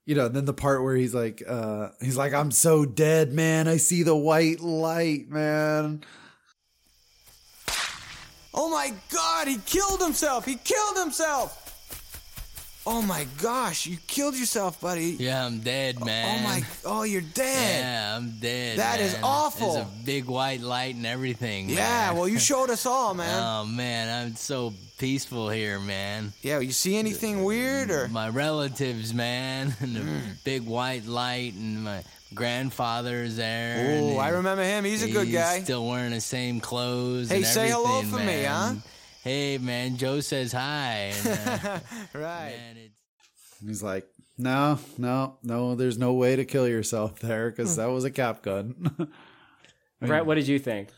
You 0.05 0.15
know, 0.15 0.25
and 0.25 0.35
then 0.35 0.43
the 0.43 0.53
part 0.53 0.83
where 0.83 0.97
he's 0.97 1.13
like, 1.13 1.41
uh, 1.47 1.91
he's 2.01 2.17
like, 2.17 2.33
I'm 2.33 2.51
so 2.51 2.83
dead, 2.83 3.31
man. 3.31 3.69
I 3.69 3.77
see 3.77 4.03
the 4.03 4.13
white 4.15 4.59
light, 4.59 5.29
man. 5.29 6.03
Oh 8.53 8.69
my 8.69 8.93
God! 9.11 9.47
He 9.47 9.57
killed 9.65 10.01
himself. 10.01 10.45
He 10.45 10.55
killed 10.55 10.97
himself. 10.97 11.59
Oh 12.85 13.01
my 13.01 13.25
gosh! 13.41 13.85
You 13.87 13.97
killed 14.07 14.35
yourself, 14.37 14.81
buddy. 14.81 15.15
yeah, 15.17 15.45
I'm 15.45 15.59
dead, 15.61 16.03
man. 16.03 16.39
Oh 16.39 16.43
my! 16.43 16.61
Oh, 16.85 17.03
you're 17.03 17.21
dead. 17.21 17.79
Yeah, 17.83 18.17
I'm 18.17 18.31
dead. 18.41 18.77
That 18.77 18.99
is 18.99 19.13
man. 19.13 19.23
awful. 19.23 19.73
There's 19.75 19.85
a 19.85 20.05
big 20.05 20.25
white 20.25 20.59
light 20.59 20.95
and 20.95 21.05
everything. 21.05 21.69
Yeah. 21.69 21.77
man. 22.09 22.15
Well, 22.17 22.27
you 22.27 22.39
showed 22.39 22.69
us 22.69 22.85
all, 22.85 23.13
man. 23.23 23.41
Oh 23.41 23.65
man, 23.65 24.25
I'm 24.27 24.35
so 24.35 24.73
peaceful 24.97 25.49
here, 25.49 25.79
man. 25.79 26.33
Yeah. 26.41 26.59
You 26.59 26.73
see 26.73 26.97
anything 26.97 27.43
weird 27.45 27.89
or? 27.89 28.09
My 28.09 28.27
relatives, 28.27 29.13
man, 29.13 29.73
and 29.79 29.95
the 29.95 30.01
Mm. 30.01 30.43
big 30.43 30.63
white 30.63 31.05
light, 31.05 31.53
and 31.53 31.85
my 31.85 32.03
grandfather's 32.33 33.35
there. 33.35 33.99
Oh, 34.01 34.17
I 34.17 34.29
remember 34.29 34.63
him. 34.63 34.83
He's 34.83 35.03
a 35.03 35.09
good 35.09 35.31
guy. 35.31 35.59
Still 35.61 35.87
wearing 35.87 36.11
the 36.11 36.21
same 36.21 36.59
clothes. 36.59 37.29
Hey, 37.29 37.37
and 37.37 37.45
say 37.45 37.69
hello 37.69 37.99
everything, 37.99 38.11
for 38.11 38.19
me, 38.19 38.25
man. 38.43 38.75
huh? 38.75 38.81
Hey, 39.23 39.57
man, 39.57 39.97
Joe 39.97 40.19
says 40.19 40.51
hi. 40.51 41.13
And, 41.25 41.27
uh, 41.27 41.79
right. 42.13 42.55
man, 42.57 42.77
it's 42.77 43.59
And 43.61 43.69
he's 43.69 43.81
like, 43.83 44.07
No, 44.37 44.79
no, 44.97 45.37
no. 45.43 45.75
There's 45.75 45.97
no 45.97 46.13
way 46.13 46.35
to 46.35 46.43
kill 46.45 46.67
yourself 46.67 47.19
there 47.19 47.49
because 47.49 47.75
that 47.77 47.85
was 47.85 48.03
a 48.03 48.11
cap 48.11 48.41
gun. 48.41 49.09
Brett, 50.01 50.25
what 50.25 50.35
did 50.35 50.47
you 50.47 50.59
think? 50.59 50.89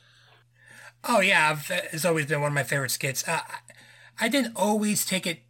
Oh 1.08 1.20
yeah, 1.20 1.52
I've, 1.52 1.70
it's 1.94 2.06
always 2.06 2.26
been 2.26 2.42
one 2.42 2.48
of 2.52 2.56
my 2.56 2.64
favorite 2.64 2.90
skits. 2.90 3.28
Uh, 3.28 3.42
I, 3.48 4.26
I 4.26 4.28
didn't 4.28 4.54
always 4.56 5.06
take 5.06 5.28
it 5.28 5.42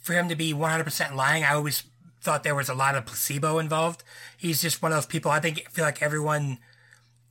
for 0.00 0.14
him 0.14 0.28
to 0.30 0.34
be 0.36 0.54
100% 0.54 1.14
lying. 1.14 1.44
I 1.44 1.52
always 1.52 1.82
thought 2.26 2.42
there 2.42 2.54
was 2.54 2.68
a 2.68 2.74
lot 2.74 2.94
of 2.96 3.06
placebo 3.06 3.58
involved. 3.58 4.02
He's 4.36 4.60
just 4.60 4.82
one 4.82 4.92
of 4.92 4.96
those 4.96 5.06
people. 5.06 5.30
I 5.30 5.40
think 5.40 5.62
I 5.66 5.70
feel 5.70 5.84
like 5.84 6.02
everyone 6.02 6.58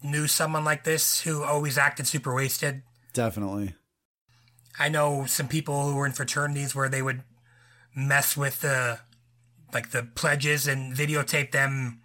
knew 0.01 0.25
someone 0.27 0.63
like 0.65 0.83
this 0.85 1.21
who 1.21 1.43
always 1.43 1.77
acted 1.77 2.07
super 2.07 2.33
wasted. 2.33 2.81
Definitely. 3.13 3.75
I 4.79 4.89
know 4.89 5.25
some 5.25 5.47
people 5.47 5.89
who 5.89 5.95
were 5.95 6.05
in 6.05 6.11
fraternities 6.13 6.73
where 6.75 6.89
they 6.89 7.01
would 7.01 7.23
mess 7.95 8.35
with 8.35 8.61
the 8.61 8.99
like 9.73 9.91
the 9.91 10.03
pledges 10.03 10.67
and 10.67 10.93
videotape 10.95 11.51
them, 11.51 11.99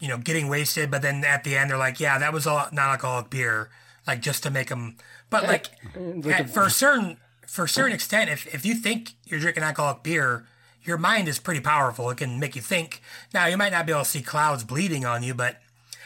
you 0.00 0.08
know, 0.08 0.18
getting 0.18 0.48
wasted. 0.48 0.90
But 0.90 1.02
then 1.02 1.24
at 1.24 1.44
the 1.44 1.56
end, 1.56 1.70
they're 1.70 1.78
like, 1.78 2.00
"Yeah, 2.00 2.18
that 2.18 2.32
was 2.32 2.46
all 2.46 2.68
non-alcoholic 2.72 3.30
beer," 3.30 3.70
like 4.06 4.20
just 4.22 4.42
to 4.44 4.50
make 4.50 4.68
them. 4.68 4.96
But 5.30 5.44
like, 5.44 5.68
Like 5.96 6.40
at- 6.40 6.44
a- 6.46 6.48
for 6.48 6.64
a 6.64 6.70
certain 6.70 7.18
for 7.46 7.64
a 7.64 7.68
certain 7.68 7.92
extent, 7.92 8.30
if 8.30 8.52
if 8.54 8.64
you 8.66 8.74
think 8.74 9.12
you're 9.26 9.40
drinking 9.40 9.62
alcoholic 9.64 10.02
beer, 10.02 10.46
your 10.84 10.98
mind 10.98 11.28
is 11.28 11.38
pretty 11.38 11.60
powerful. 11.60 12.10
It 12.10 12.18
can 12.18 12.38
make 12.40 12.56
you 12.56 12.62
think. 12.62 13.02
Now 13.32 13.46
you 13.46 13.56
might 13.56 13.72
not 13.72 13.86
be 13.86 13.92
able 13.92 14.02
to 14.04 14.08
see 14.08 14.22
clouds 14.22 14.64
bleeding 14.64 15.04
on 15.04 15.22
you, 15.22 15.34
but 15.34 15.58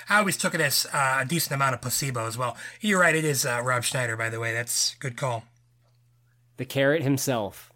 I 0.09 0.19
always 0.19 0.37
took 0.37 0.55
it 0.55 0.61
as 0.61 0.87
uh, 0.93 1.19
a 1.21 1.25
decent 1.25 1.55
amount 1.55 1.75
of 1.75 1.83
placebo 1.83 2.27
as 2.27 2.39
well. 2.39 2.57
You're 2.81 3.01
right. 3.01 3.15
It 3.17 3.25
is 3.25 3.45
uh, 3.47 3.61
Rob 3.65 3.83
Schneider, 3.85 4.17
by 4.17 4.31
the 4.31 4.39
way. 4.41 4.53
That's 4.53 4.95
a 4.95 4.99
good 4.99 5.17
call. 5.17 5.45
The 6.59 6.65
carrot 6.65 7.03
himself. 7.03 7.73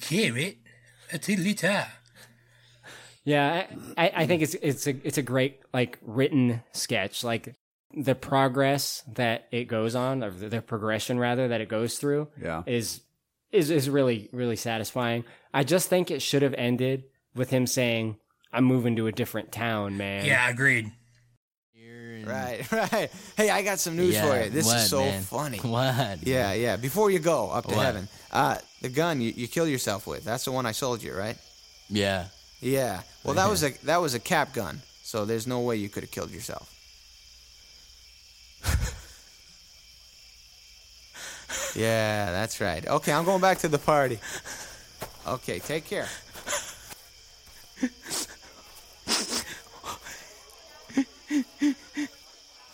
Carrot, 0.00 0.58
a 1.12 1.18
tiddly 1.18 1.56
Yeah, 3.24 3.66
I, 3.98 4.06
I- 4.06 4.12
I 4.22 4.26
think 4.26 4.42
it's 4.42 4.54
it's 4.54 4.86
a 4.86 4.94
it's 5.06 5.18
a 5.18 5.22
great 5.22 5.60
like 5.74 5.98
written 6.02 6.62
sketch. 6.72 7.24
Like 7.24 7.54
the 7.92 8.14
progress 8.14 9.02
that 9.14 9.48
it 9.50 9.64
goes 9.64 9.94
on, 9.96 10.22
or 10.22 10.30
the 10.30 10.62
progression 10.62 11.18
rather 11.18 11.48
that 11.48 11.60
it 11.60 11.68
goes 11.68 11.98
through, 11.98 12.28
Yeah. 12.40 12.62
is 12.66 13.00
is 13.50 13.70
is 13.70 13.90
really 13.90 14.28
really 14.32 14.56
satisfying. 14.56 15.24
I 15.52 15.64
just 15.64 15.88
think 15.88 16.10
it 16.10 16.22
should 16.22 16.42
have 16.42 16.54
ended 16.54 17.04
with 17.34 17.50
him 17.50 17.66
saying, 17.66 18.16
"I'm 18.52 18.64
moving 18.64 18.96
to 18.96 19.06
a 19.06 19.12
different 19.12 19.52
town, 19.52 19.96
man." 19.96 20.24
Yeah, 20.24 20.48
agreed. 20.48 20.92
Right, 22.22 22.70
right. 22.92 23.10
Hey, 23.36 23.50
I 23.50 23.62
got 23.62 23.78
some 23.78 23.96
news 23.96 24.14
Yeah, 24.14 24.28
for 24.28 24.44
you. 24.44 24.50
This 24.50 24.66
what, 24.66 24.76
is 24.76 24.90
so 24.90 25.00
man? 25.00 25.22
funny. 25.22 25.58
What? 25.58 26.22
Yeah, 26.22 26.52
yeah. 26.52 26.76
Before 26.76 27.10
you 27.10 27.18
go 27.18 27.50
up 27.50 27.66
to 27.66 27.74
What? 27.74 27.84
heaven, 27.84 28.08
uh, 28.30 28.58
the 28.82 28.90
gun 28.90 29.20
you, 29.22 29.32
you 29.34 29.48
killed 29.48 29.70
yourself 29.70 30.06
with. 30.06 30.24
That's 30.24 30.44
the 30.44 30.52
one 30.52 30.66
I 30.66 30.72
sold 30.72 31.02
you, 31.02 31.14
right? 31.14 31.36
Yeah. 31.88 32.26
Yeah. 32.60 33.02
Well, 33.24 33.34
that 33.34 33.48
was 33.48 33.64
a 33.64 33.70
that 33.86 34.00
was 34.00 34.14
a 34.14 34.20
cap 34.20 34.52
gun. 34.52 34.82
So 35.02 35.24
there's 35.24 35.46
no 35.46 35.60
way 35.60 35.76
you 35.76 35.88
could 35.88 36.04
have 36.04 36.10
killed 36.10 36.30
yourself. 36.30 36.68
yeah, 41.74 42.30
that's 42.30 42.60
right. 42.60 42.86
Okay, 42.86 43.12
I'm 43.12 43.24
going 43.24 43.40
back 43.40 43.58
to 43.58 43.68
the 43.68 43.78
party. 43.78 44.18
Okay, 45.30 45.60
take 45.60 45.84
care. 45.84 46.08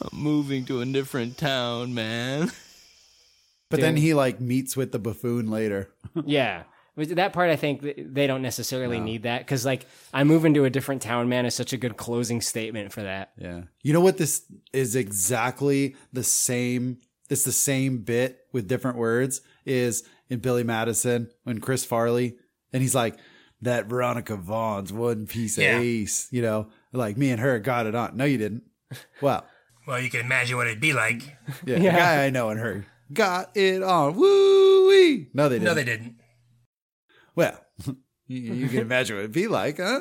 I'm 0.01 0.10
moving 0.12 0.65
to 0.65 0.81
a 0.81 0.86
different 0.86 1.36
town, 1.36 1.93
man. 1.93 2.51
But 3.68 3.81
then 3.81 3.97
he 3.97 4.15
like 4.15 4.41
meets 4.41 4.75
with 4.75 4.93
the 4.93 4.99
buffoon 4.99 5.51
later. 5.51 5.91
yeah. 6.25 6.62
That 6.97 7.35
part, 7.35 7.51
I 7.51 7.57
think 7.57 7.83
they 7.83 8.26
don't 8.26 8.41
necessarily 8.41 9.01
need 9.01 9.25
that 9.25 9.41
because, 9.41 9.67
like, 9.67 9.85
I 10.15 10.25
move 10.25 10.47
into 10.47 10.65
a 10.65 10.70
different 10.70 11.02
town, 11.02 11.28
man, 11.28 11.44
is 11.44 11.55
such 11.55 11.75
a 11.75 11.76
good 11.76 11.99
closing 11.99 12.41
statement 12.41 12.91
for 12.91 13.02
that. 13.02 13.33
Yeah. 13.36 13.65
You 13.83 13.93
know 13.93 14.01
what 14.01 14.17
this 14.17 14.51
is 14.73 14.97
exactly 14.97 15.94
the 16.15 16.23
same 16.23 16.97
it's 17.28 17.44
the 17.44 17.52
same 17.52 17.99
bit 17.99 18.47
with 18.52 18.68
different 18.68 18.97
words 18.97 19.41
is 19.65 20.05
in 20.31 20.39
Billy 20.39 20.62
Madison 20.62 21.28
when 21.44 21.60
Chris 21.60 21.85
Farley 21.85 22.36
and 22.76 22.82
he's 22.82 22.94
like 22.94 23.16
that 23.62 23.86
Veronica 23.86 24.36
Vaughn's 24.36 24.92
one 24.92 25.26
piece 25.26 25.56
of 25.56 25.64
Yeah. 25.64 25.78
ace, 25.80 26.28
you 26.30 26.42
know, 26.42 26.68
like 26.92 27.16
me 27.16 27.30
and 27.30 27.40
her 27.40 27.58
got 27.58 27.86
it 27.86 27.94
on. 27.94 28.14
No, 28.14 28.26
you 28.26 28.36
didn't. 28.36 28.64
Well, 29.22 29.46
Well, 29.86 29.98
you 30.00 30.10
can 30.10 30.20
imagine 30.20 30.56
what 30.58 30.66
it'd 30.66 30.80
be 30.80 30.92
like. 30.92 31.22
yeah, 31.64 31.78
the 31.78 31.84
guy 31.90 32.26
I 32.26 32.30
know 32.30 32.50
and 32.50 32.60
her 32.60 32.84
got 33.12 33.56
it 33.56 33.82
on. 33.82 34.14
Woo 34.16 34.88
wee. 34.88 35.28
No, 35.32 35.48
they 35.48 35.55
didn't. 35.56 35.64
No, 35.64 35.74
they 35.74 35.84
didn't. 35.84 36.16
Well, 37.34 37.58
you, 38.26 38.40
you 38.52 38.68
can 38.68 38.80
imagine 38.80 39.16
what 39.16 39.20
it'd 39.20 39.32
be 39.32 39.46
like, 39.48 39.78
huh? 39.78 40.00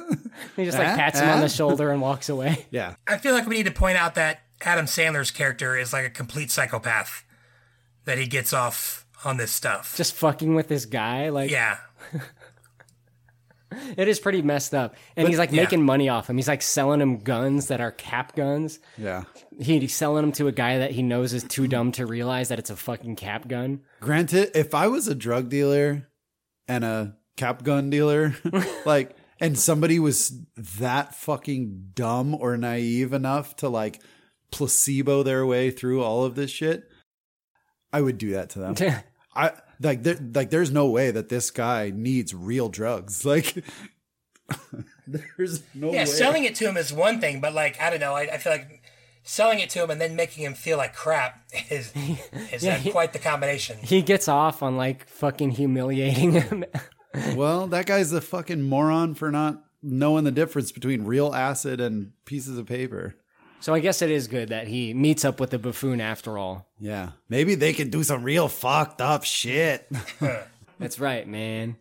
He 0.55 0.65
just 0.65 0.77
like 0.77 0.87
Huh? 0.87 0.95
pats 0.97 1.19
him 1.19 1.29
on 1.29 1.39
the 1.39 1.47
shoulder 1.49 1.91
and 1.91 2.01
walks 2.01 2.27
away. 2.29 2.65
Yeah. 2.71 2.95
I 3.07 3.17
feel 3.19 3.33
like 3.33 3.45
we 3.47 3.55
need 3.57 3.67
to 3.67 3.71
point 3.71 3.97
out 3.97 4.15
that 4.15 4.39
Adam 4.61 4.85
Sandler's 4.87 5.31
character 5.31 5.77
is 5.77 5.93
like 5.93 6.05
a 6.05 6.09
complete 6.09 6.51
psychopath. 6.51 7.23
That 8.05 8.17
he 8.19 8.27
gets 8.27 8.53
off 8.53 9.07
on 9.23 9.37
this 9.37 9.51
stuff. 9.51 9.95
Just 9.97 10.13
fucking 10.13 10.53
with 10.53 10.67
this 10.67 10.85
guy, 10.85 11.29
like 11.29 11.49
yeah, 11.49 11.77
it 13.97 14.07
is 14.07 14.19
pretty 14.19 14.41
messed 14.41 14.73
up. 14.73 14.95
And 15.15 15.25
But- 15.25 15.29
he's 15.29 15.39
like 15.39 15.51
yeah. 15.51 15.63
making 15.63 15.83
money 15.83 16.09
off 16.09 16.29
him. 16.29 16.37
He's 16.37 16.47
like 16.47 16.61
selling 16.61 17.01
him 17.01 17.19
guns 17.19 17.67
that 17.67 17.81
are 17.81 17.91
cap 17.91 18.35
guns. 18.35 18.79
Yeah. 18.97 19.23
He, 19.59 19.79
he's 19.79 19.95
selling 19.95 20.23
them 20.23 20.31
to 20.33 20.47
a 20.47 20.51
guy 20.51 20.79
that 20.79 20.91
he 20.91 21.01
knows 21.03 21.33
is 21.33 21.43
too 21.43 21.67
dumb 21.67 21.91
to 21.93 22.05
realize 22.05 22.49
that 22.49 22.59
it's 22.59 22.69
a 22.69 22.75
fucking 22.75 23.15
cap 23.15 23.47
gun. 23.47 23.81
Granted, 24.01 24.51
if 24.55 24.73
I 24.75 24.87
was 24.87 25.07
a 25.07 25.15
drug 25.15 25.49
dealer 25.49 26.07
and 26.67 26.83
a 26.83 27.15
cap 27.37 27.63
gun 27.63 27.89
dealer, 27.89 28.35
like, 28.85 29.15
and 29.39 29.57
somebody 29.57 29.99
was 29.99 30.37
that 30.79 31.13
fucking 31.15 31.91
dumb 31.93 32.35
or 32.35 32.57
naive 32.57 33.13
enough 33.13 33.55
to 33.57 33.69
like 33.69 34.01
placebo 34.51 35.23
their 35.23 35.45
way 35.45 35.71
through 35.71 36.01
all 36.03 36.23
of 36.23 36.35
this 36.35 36.51
shit, 36.51 36.89
I 37.91 38.01
would 38.01 38.17
do 38.17 38.31
that 38.31 38.51
to 38.51 38.59
them. 38.59 38.75
I 39.35 39.51
like 39.81 40.03
there, 40.03 40.17
like 40.33 40.49
there's 40.49 40.71
no 40.71 40.87
way 40.87 41.11
that 41.11 41.29
this 41.29 41.51
guy 41.51 41.91
needs 41.93 42.33
real 42.33 42.69
drugs. 42.69 43.25
Like 43.35 43.63
there's 45.07 45.63
no 45.73 45.91
yeah. 45.91 45.99
way. 46.01 46.05
Selling 46.05 46.43
it 46.43 46.55
to 46.55 46.65
him 46.69 46.77
is 46.77 46.93
one 46.93 47.19
thing, 47.19 47.41
but 47.41 47.53
like 47.53 47.79
I 47.81 47.89
don't 47.89 47.99
know. 47.99 48.13
I, 48.13 48.21
I 48.33 48.37
feel 48.37 48.53
like 48.53 48.81
selling 49.23 49.59
it 49.59 49.69
to 49.71 49.83
him 49.83 49.89
and 49.89 49.99
then 49.99 50.15
making 50.15 50.43
him 50.43 50.53
feel 50.53 50.77
like 50.77 50.93
crap 50.93 51.43
is 51.69 51.91
is 52.51 52.63
Yeah, 52.63 52.75
uh, 52.75 52.77
he- 52.77 52.91
quite 52.91 53.13
the 53.13 53.19
combination. 53.19 53.77
He 53.81 54.01
gets 54.01 54.27
off 54.27 54.61
on 54.61 54.77
like 54.77 55.07
fucking 55.07 55.51
humiliating 55.51 56.33
him. 56.33 56.65
well, 57.35 57.67
that 57.67 57.85
guy's 57.87 58.11
a 58.13 58.21
fucking 58.21 58.61
moron 58.61 59.15
for 59.15 59.31
not 59.31 59.63
knowing 59.81 60.23
the 60.23 60.31
difference 60.31 60.71
between 60.71 61.05
real 61.05 61.33
acid 61.33 61.79
and 61.81 62.11
pieces 62.25 62.57
of 62.57 62.65
paper. 62.67 63.15
So 63.65 63.73
I 63.73 63.79
guess 63.79 64.03
it 64.03 64.11
is 64.11 64.27
good 64.27 64.49
that 64.49 64.67
he 64.67 64.93
meets 64.93 65.25
up 65.25 65.39
with 65.39 65.49
the 65.49 65.57
buffoon 65.57 65.99
after 65.99 66.37
all. 66.37 66.69
Yeah. 66.77 67.13
Maybe 67.29 67.55
they 67.55 67.73
can 67.73 67.89
do 67.89 68.03
some 68.03 68.23
real 68.23 68.47
fucked 68.47 69.01
up 69.01 69.23
shit. 69.23 69.91
That's 70.79 70.99
right, 70.99 71.27
man. 71.27 71.75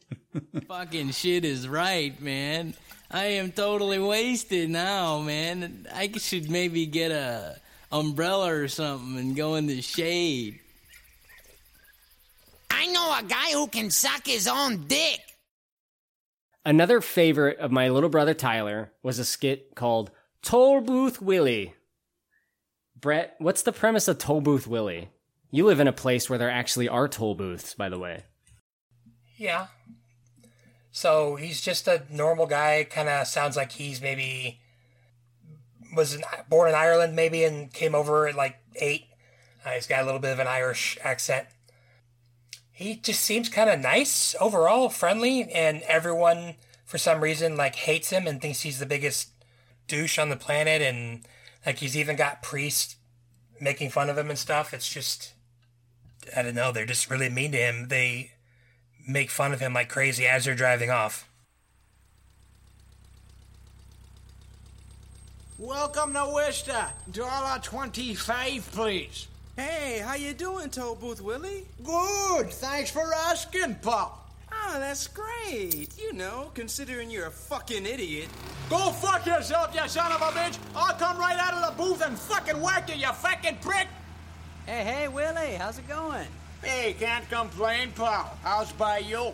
Fucking 0.66 1.10
shit 1.10 1.44
is 1.44 1.68
right, 1.68 2.18
man. 2.22 2.72
I 3.10 3.24
am 3.24 3.52
totally 3.52 3.98
wasted 3.98 4.70
now, 4.70 5.20
man. 5.20 5.86
I 5.94 6.10
should 6.12 6.50
maybe 6.50 6.86
get 6.86 7.10
a 7.10 7.60
umbrella 7.92 8.54
or 8.54 8.68
something 8.68 9.18
and 9.18 9.36
go 9.36 9.56
in 9.56 9.66
the 9.66 9.82
shade. 9.82 10.60
I 12.70 12.86
know 12.86 13.14
a 13.18 13.24
guy 13.24 13.50
who 13.52 13.66
can 13.66 13.90
suck 13.90 14.26
his 14.26 14.48
own 14.48 14.86
dick. 14.86 15.20
Another 16.64 17.02
favorite 17.02 17.58
of 17.58 17.70
my 17.70 17.90
little 17.90 18.08
brother 18.08 18.32
Tyler 18.32 18.90
was 19.02 19.18
a 19.18 19.24
skit 19.26 19.74
called 19.74 20.10
Toll 20.44 20.82
Booth 20.82 21.23
Willie. 21.23 21.73
Brett, 23.00 23.34
what's 23.39 23.62
the 23.62 23.73
premise 23.73 24.08
of 24.08 24.18
Toll 24.18 24.42
Booth 24.42 24.66
Willie? 24.66 25.08
You 25.50 25.64
live 25.64 25.81
in 25.81 25.89
a 25.89 25.92
place 25.92 26.28
where 26.28 26.39
there 26.39 26.50
actually 26.50 26.86
are 26.86 27.08
toll 27.08 27.34
booths, 27.34 27.74
by 27.74 27.89
the 27.89 27.98
way. 27.98 28.24
Yeah. 29.39 29.68
So 30.90 31.36
he's 31.36 31.62
just 31.62 31.89
a 31.89 32.02
normal 32.10 32.47
guy. 32.47 32.86
Kind 32.89 33.08
of 33.08 33.26
sounds 33.26 33.56
like 33.56 33.73
he's 33.73 34.02
maybe 34.02 34.60
was 35.97 36.14
in, 36.14 36.23
born 36.50 36.68
in 36.68 36.74
Ireland, 36.74 37.16
maybe, 37.16 37.42
and 37.44 37.73
came 37.73 37.94
over 37.94 38.28
at 38.28 38.34
like 38.34 38.56
eight. 38.76 39.05
Uh, 39.64 39.70
he's 39.70 39.86
got 39.86 40.02
a 40.02 40.05
little 40.05 40.20
bit 40.20 40.32
of 40.32 40.40
an 40.40 40.47
Irish 40.47 40.98
accent. 41.02 41.47
He 42.70 42.97
just 42.97 43.23
seems 43.23 43.48
kind 43.48 43.70
of 43.70 43.81
nice 43.81 44.34
overall, 44.39 44.90
friendly, 44.90 45.50
and 45.50 45.81
everyone 45.82 46.56
for 46.84 46.98
some 46.98 47.23
reason 47.23 47.56
like 47.56 47.76
hates 47.76 48.10
him 48.10 48.26
and 48.26 48.42
thinks 48.42 48.60
he's 48.60 48.78
the 48.78 48.86
biggest 48.86 49.33
douche 49.86 50.18
on 50.18 50.28
the 50.28 50.36
planet, 50.36 50.82
and 50.82 51.26
like 51.64 51.78
he's 51.78 51.96
even 51.96 52.16
got 52.16 52.42
priests 52.42 52.96
making 53.60 53.90
fun 53.90 54.10
of 54.10 54.18
him 54.18 54.30
and 54.30 54.38
stuff. 54.38 54.74
It's 54.74 54.92
just 54.92 55.34
I 56.36 56.42
don't 56.42 56.54
know. 56.54 56.72
They're 56.72 56.86
just 56.86 57.10
really 57.10 57.28
mean 57.28 57.52
to 57.52 57.58
him. 57.58 57.88
They 57.88 58.32
make 59.06 59.30
fun 59.30 59.52
of 59.52 59.60
him 59.60 59.74
like 59.74 59.88
crazy 59.88 60.26
as 60.26 60.44
they're 60.44 60.54
driving 60.54 60.90
off. 60.90 61.28
Welcome 65.58 66.14
to 66.14 66.30
Worcester. 66.34 66.86
Dollar 67.12 67.60
twenty-five, 67.62 68.68
please. 68.72 69.28
Hey, 69.56 70.02
how 70.04 70.14
you 70.14 70.32
doing, 70.32 70.68
Toll 70.68 70.96
Booth 70.96 71.20
Willie? 71.20 71.64
Good. 71.84 72.50
Thanks 72.50 72.90
for 72.90 73.14
asking, 73.14 73.76
Pop. 73.76 74.24
Oh, 74.57 74.78
that's 74.78 75.08
great. 75.08 75.89
You 75.99 76.12
know, 76.12 76.50
considering 76.55 77.10
you're 77.10 77.26
a 77.26 77.31
fucking 77.31 77.84
idiot. 77.86 78.28
Go 78.70 78.91
fuck 78.91 79.26
yourself, 79.26 79.74
you 79.74 79.89
son 79.89 80.12
of 80.12 80.20
a 80.20 80.26
bitch! 80.26 80.58
I'll 80.74 80.94
come 80.94 81.18
right 81.18 81.39
out 81.39 81.55
of 81.55 81.76
the 81.76 81.83
booth 81.83 82.02
and 82.05 82.18
fucking 82.18 82.60
whack 82.60 82.89
you, 82.89 82.97
you 82.97 83.12
fucking 83.12 83.58
prick! 83.60 83.89
Hey, 84.66 84.84
hey, 84.84 85.08
Willie, 85.08 85.55
how's 85.55 85.78
it 85.78 85.86
going? 85.86 86.26
Hey, 86.62 86.94
can't 86.99 87.28
complain, 87.28 87.92
pal. 87.94 88.39
How's 88.42 88.73
by 88.73 88.99
you? 88.99 89.33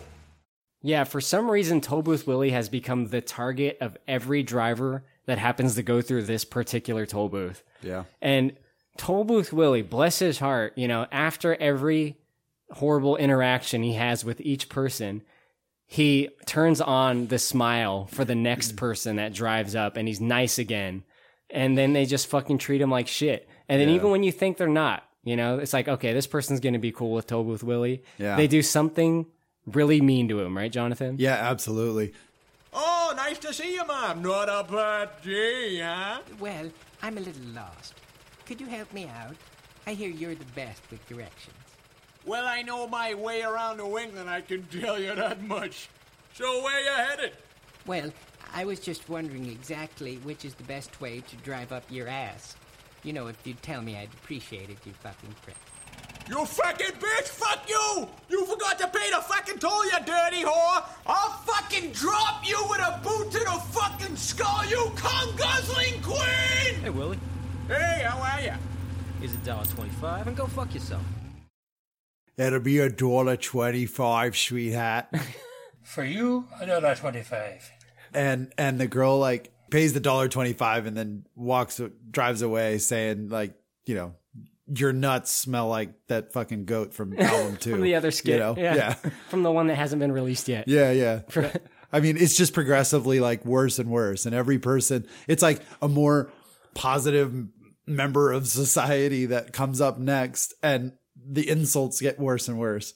Yeah, 0.81 1.03
for 1.05 1.21
some 1.21 1.49
reason, 1.49 1.79
Tollbooth 1.79 2.27
Willie 2.27 2.49
has 2.49 2.67
become 2.67 3.07
the 3.07 3.21
target 3.21 3.77
of 3.79 3.95
every 4.07 4.43
driver 4.43 5.03
that 5.27 5.37
happens 5.37 5.75
to 5.75 5.83
go 5.83 6.01
through 6.01 6.23
this 6.23 6.43
particular 6.43 7.05
toll 7.05 7.29
booth. 7.29 7.63
Yeah. 7.81 8.03
And 8.21 8.53
Tollbooth 8.97 9.53
Willie, 9.53 9.83
bless 9.83 10.19
his 10.19 10.39
heart, 10.39 10.73
you 10.75 10.87
know, 10.87 11.07
after 11.11 11.55
every 11.55 12.17
horrible 12.73 13.17
interaction 13.17 13.83
he 13.83 13.93
has 13.93 14.23
with 14.25 14.41
each 14.41 14.69
person, 14.69 15.21
he 15.87 16.29
turns 16.45 16.79
on 16.79 17.27
the 17.27 17.39
smile 17.39 18.07
for 18.07 18.23
the 18.23 18.35
next 18.35 18.73
mm. 18.73 18.77
person 18.77 19.17
that 19.17 19.33
drives 19.33 19.75
up 19.75 19.97
and 19.97 20.07
he's 20.07 20.21
nice 20.21 20.57
again. 20.57 21.03
And 21.49 21.77
then 21.77 21.93
they 21.93 22.05
just 22.05 22.27
fucking 22.27 22.59
treat 22.59 22.81
him 22.81 22.89
like 22.89 23.07
shit. 23.07 23.49
And 23.67 23.81
then 23.81 23.89
Yeah. 23.89 23.95
even 23.95 24.11
when 24.11 24.23
you 24.23 24.31
think 24.31 24.57
they're 24.57 24.69
not, 24.69 25.03
you 25.23 25.35
know, 25.35 25.59
it's 25.59 25.73
like, 25.73 25.87
okay, 25.87 26.13
this 26.13 26.27
person's 26.27 26.61
going 26.61 26.73
to 26.73 26.79
be 26.79 26.91
cool 26.91 27.11
with 27.11 27.27
Tollbooth 27.27 27.63
Willie. 27.63 28.03
Yeah. 28.17 28.37
They 28.37 28.47
do 28.47 28.61
something 28.61 29.25
really 29.65 30.01
mean 30.01 30.27
to 30.29 30.39
him, 30.39 30.55
right, 30.55 30.71
Jonathan? 30.71 31.17
Yeah, 31.19 31.35
absolutely. 31.35 32.13
Oh, 32.73 33.13
nice 33.17 33.37
to 33.39 33.53
see 33.53 33.73
you, 33.73 33.85
Mom. 33.85 34.21
Not 34.21 34.47
a 34.47 34.63
bad 34.71 35.09
day, 35.23 35.79
huh? 35.79 36.21
Well, 36.39 36.71
I'm 37.01 37.17
a 37.17 37.21
little 37.21 37.43
lost. 37.53 37.95
Could 38.45 38.61
you 38.61 38.67
help 38.67 38.91
me 38.93 39.07
out? 39.07 39.35
I 39.85 39.93
hear 39.93 40.09
you're 40.09 40.35
the 40.35 40.45
best 40.55 40.81
with 40.89 41.05
directions. 41.09 41.55
Well, 42.25 42.45
I 42.45 42.61
know 42.61 42.87
my 42.87 43.13
way 43.15 43.41
around 43.41 43.77
New 43.77 43.97
England, 43.97 44.29
I 44.29 44.41
can 44.41 44.65
tell 44.67 44.99
you 44.99 45.15
that 45.15 45.41
much. 45.43 45.89
So 46.33 46.63
where 46.63 46.79
you 46.79 46.91
headed? 46.91 47.31
Well, 47.87 48.11
I 48.53 48.63
was 48.63 48.79
just 48.79 49.09
wondering 49.09 49.47
exactly 49.47 50.17
which 50.17 50.45
is 50.45 50.53
the 50.53 50.63
best 50.63 51.01
way 51.01 51.21
to 51.21 51.35
drive 51.37 51.71
up 51.71 51.83
your 51.89 52.07
ass. 52.07 52.55
You 53.03 53.13
know, 53.13 53.27
if 53.27 53.37
you'd 53.45 53.61
tell 53.63 53.81
me, 53.81 53.97
I'd 53.97 54.13
appreciate 54.13 54.69
it, 54.69 54.77
you 54.85 54.93
fucking 54.93 55.33
prick. 55.41 55.55
You 56.29 56.45
fucking 56.45 56.95
bitch! 56.99 57.27
Fuck 57.27 57.67
you! 57.67 58.07
You 58.29 58.45
forgot 58.45 58.77
to 58.77 58.87
pay 58.87 59.09
the 59.09 59.21
fucking 59.21 59.57
toll, 59.57 59.83
you 59.85 59.91
dirty 60.05 60.43
whore! 60.43 60.83
I'll 61.07 61.31
fucking 61.39 61.91
drop 61.91 62.47
you 62.47 62.57
with 62.69 62.79
a 62.79 63.01
boot 63.03 63.31
to 63.31 63.39
the 63.39 63.59
fucking 63.71 64.15
skull, 64.15 64.63
you 64.67 64.91
cum 64.95 65.35
guzzling 65.35 65.99
queen! 66.03 66.81
Hey, 66.83 66.91
Willie. 66.91 67.19
Hey, 67.67 68.05
how 68.07 68.21
are 68.21 68.41
ya? 68.41 68.55
Here's 69.19 69.33
a 69.33 69.37
dollar 69.37 69.65
twenty-five, 69.65 70.27
and 70.27 70.37
go 70.37 70.45
fuck 70.45 70.73
yourself. 70.73 71.01
It'll 72.37 72.59
be 72.59 72.79
a 72.79 72.89
dollar 72.89 73.37
twenty-five, 73.37 74.37
sweetheart. 74.37 75.07
For 75.83 76.03
you, 76.03 76.47
another 76.59 76.95
25. 76.95 77.69
and 78.13 78.53
and 78.57 78.79
the 78.79 78.87
girl 78.87 79.19
like 79.19 79.51
pays 79.69 79.93
the 79.93 79.99
dollar 79.99 80.27
twenty-five 80.27 80.85
and 80.85 80.95
then 80.95 81.25
walks 81.35 81.81
drives 82.09 82.41
away 82.41 82.77
saying 82.77 83.29
like 83.29 83.53
you 83.85 83.95
know 83.95 84.13
your 84.73 84.93
nuts 84.93 85.31
smell 85.31 85.67
like 85.67 85.93
that 86.07 86.31
fucking 86.31 86.65
goat 86.65 86.93
from 86.93 87.13
album 87.19 87.57
two 87.57 87.71
From 87.71 87.81
the 87.81 87.95
other 87.95 88.11
skit. 88.11 88.35
You 88.35 88.39
know? 88.39 88.55
yeah. 88.57 88.75
yeah. 88.75 88.93
From 89.29 89.43
the 89.43 89.51
one 89.51 89.67
that 89.67 89.75
hasn't 89.75 89.99
been 89.99 90.11
released 90.13 90.47
yet. 90.47 90.67
Yeah, 90.67 90.91
yeah. 90.91 91.21
I 91.91 91.99
mean, 91.99 92.15
it's 92.15 92.37
just 92.37 92.53
progressively 92.53 93.19
like 93.19 93.43
worse 93.43 93.79
and 93.79 93.89
worse. 93.89 94.25
And 94.25 94.33
every 94.33 94.59
person, 94.59 95.05
it's 95.27 95.41
like 95.43 95.61
a 95.81 95.89
more 95.89 96.31
positive 96.73 97.33
member 97.85 98.31
of 98.31 98.47
society 98.47 99.25
that 99.25 99.51
comes 99.51 99.81
up 99.81 99.99
next, 99.99 100.53
and 100.63 100.93
the 101.29 101.47
insults 101.49 102.01
get 102.01 102.19
worse 102.19 102.47
and 102.47 102.57
worse. 102.59 102.93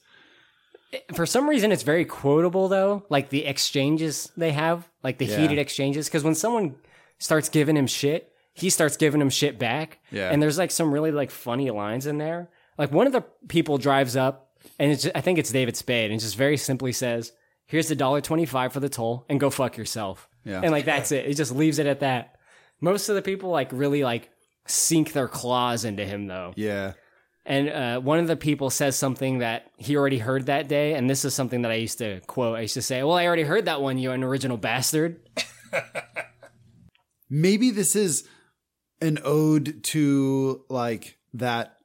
For 1.14 1.26
some 1.26 1.48
reason, 1.48 1.72
it's 1.72 1.82
very 1.82 2.04
quotable 2.04 2.68
though. 2.68 3.04
Like 3.08 3.28
the 3.28 3.44
exchanges 3.44 4.30
they 4.36 4.52
have, 4.52 4.88
like 5.02 5.18
the 5.18 5.26
Yeah. 5.26 5.38
heated 5.38 5.58
exchanges. 5.58 6.06
Because 6.08 6.24
when 6.24 6.34
someone 6.34 6.76
starts 7.18 7.48
giving 7.48 7.76
him 7.76 7.86
shit, 7.86 8.32
he 8.54 8.70
starts 8.70 8.96
giving 8.96 9.20
him 9.20 9.28
shit 9.30 9.58
back. 9.58 9.98
Yeah. 10.10 10.30
And 10.30 10.42
there's 10.42 10.58
like 10.58 10.70
some 10.70 10.92
really 10.92 11.10
like 11.12 11.30
funny 11.30 11.70
lines 11.70 12.06
in 12.06 12.18
there. 12.18 12.48
Like 12.78 12.92
one 12.92 13.06
of 13.06 13.12
the 13.12 13.24
people 13.48 13.78
drives 13.78 14.16
up, 14.16 14.50
and 14.78 14.92
it's 14.92 15.08
I 15.14 15.20
think 15.20 15.38
it's 15.38 15.50
David 15.50 15.76
Spade, 15.76 16.10
and 16.10 16.20
just 16.20 16.36
very 16.36 16.56
simply 16.56 16.92
says, 16.92 17.32
"Here's 17.66 17.88
the 17.88 17.96
dollar 17.96 18.20
twenty 18.20 18.46
five 18.46 18.72
for 18.72 18.80
the 18.80 18.88
toll, 18.88 19.24
and 19.28 19.40
go 19.40 19.50
fuck 19.50 19.76
yourself." 19.76 20.28
Yeah. 20.44 20.60
And 20.62 20.70
like 20.72 20.84
that's 20.84 21.10
it. 21.12 21.26
It 21.26 21.34
just 21.34 21.52
leaves 21.54 21.78
it 21.78 21.86
at 21.86 22.00
that. 22.00 22.36
Most 22.80 23.08
of 23.08 23.14
the 23.16 23.22
people 23.22 23.50
like 23.50 23.70
really 23.72 24.04
like 24.04 24.30
sink 24.66 25.12
their 25.12 25.28
claws 25.28 25.84
into 25.84 26.04
him 26.04 26.26
though. 26.26 26.52
Yeah. 26.56 26.92
And 27.48 27.68
uh, 27.68 28.00
one 28.00 28.18
of 28.18 28.26
the 28.26 28.36
people 28.36 28.70
says 28.70 28.96
something 28.96 29.38
that 29.38 29.70
he 29.76 29.96
already 29.96 30.18
heard 30.18 30.46
that 30.46 30.66
day, 30.66 30.94
and 30.94 31.08
this 31.08 31.24
is 31.24 31.32
something 31.32 31.62
that 31.62 31.70
I 31.70 31.76
used 31.76 31.98
to 31.98 32.20
quote. 32.26 32.58
I 32.58 32.62
used 32.62 32.74
to 32.74 32.82
say, 32.82 33.04
"Well, 33.04 33.16
I 33.16 33.24
already 33.24 33.44
heard 33.44 33.66
that 33.66 33.80
one, 33.80 33.98
you 33.98 34.10
an 34.10 34.24
original 34.24 34.56
bastard." 34.56 35.20
maybe 37.30 37.70
this 37.70 37.94
is 37.94 38.26
an 39.00 39.18
ode 39.24 39.84
to 39.84 40.64
like 40.68 41.18
that 41.34 41.76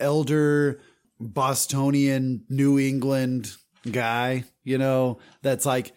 elder 0.00 0.80
Bostonian 1.20 2.44
New 2.48 2.78
England 2.78 3.56
guy, 3.90 4.44
you 4.64 4.78
know, 4.78 5.18
that's 5.42 5.66
like 5.66 5.92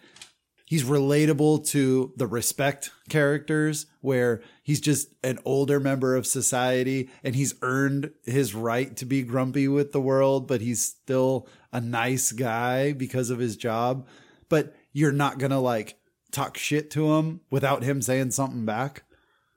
he's 0.72 0.84
relatable 0.84 1.62
to 1.66 2.14
the 2.16 2.26
respect 2.26 2.90
characters 3.10 3.84
where 4.00 4.40
he's 4.62 4.80
just 4.80 5.06
an 5.22 5.38
older 5.44 5.78
member 5.78 6.16
of 6.16 6.26
society 6.26 7.10
and 7.22 7.36
he's 7.36 7.54
earned 7.60 8.10
his 8.24 8.54
right 8.54 8.96
to 8.96 9.04
be 9.04 9.20
grumpy 9.22 9.68
with 9.68 9.92
the 9.92 10.00
world, 10.00 10.48
but 10.48 10.62
he's 10.62 10.82
still 10.82 11.46
a 11.74 11.78
nice 11.78 12.32
guy 12.32 12.90
because 12.94 13.28
of 13.28 13.38
his 13.38 13.54
job. 13.54 14.08
But 14.48 14.74
you're 14.94 15.12
not 15.12 15.36
going 15.36 15.50
to 15.50 15.58
like 15.58 15.98
talk 16.30 16.56
shit 16.56 16.90
to 16.92 17.16
him 17.16 17.42
without 17.50 17.82
him 17.82 18.00
saying 18.00 18.30
something 18.30 18.64
back. 18.64 19.02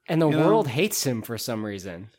And 0.10 0.22
the 0.22 0.27
You 0.30 0.35
know? 0.35 0.45
world 0.45 0.68
hates 0.68 1.06
him 1.06 1.22
for 1.22 1.38
some 1.38 1.64
reason. 1.64 2.10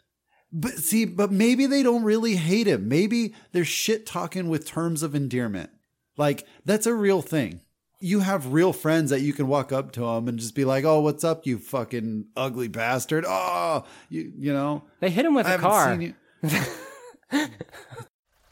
But 0.50 0.72
see, 0.78 1.04
but 1.04 1.30
maybe 1.30 1.66
they 1.66 1.82
don't 1.82 2.02
really 2.02 2.36
hate 2.36 2.66
him. 2.66 2.88
Maybe 2.88 3.34
they're 3.52 3.62
shit 3.62 4.06
talking 4.06 4.48
with 4.48 4.66
terms 4.66 5.02
of 5.02 5.14
endearment. 5.14 5.68
Like 6.16 6.46
that's 6.64 6.86
a 6.86 6.94
real 6.94 7.20
thing. 7.20 7.60
You 7.98 8.20
have 8.20 8.52
real 8.52 8.72
friends 8.74 9.10
that 9.10 9.20
you 9.22 9.32
can 9.32 9.48
walk 9.48 9.72
up 9.72 9.92
to 9.92 10.00
them 10.00 10.28
and 10.28 10.38
just 10.38 10.54
be 10.54 10.64
like, 10.66 10.84
"Oh, 10.84 11.00
what's 11.00 11.24
up, 11.24 11.46
you 11.46 11.58
fucking 11.58 12.26
ugly 12.36 12.68
bastard?" 12.68 13.24
Oh, 13.26 13.84
you 14.10 14.32
you 14.36 14.52
know. 14.52 14.84
They 15.00 15.08
hit 15.10 15.24
him 15.24 15.34
with 15.34 15.46
I 15.46 15.54
a 15.54 15.58
car. 15.58 15.90
seen 15.92 16.00
you- 16.02 16.14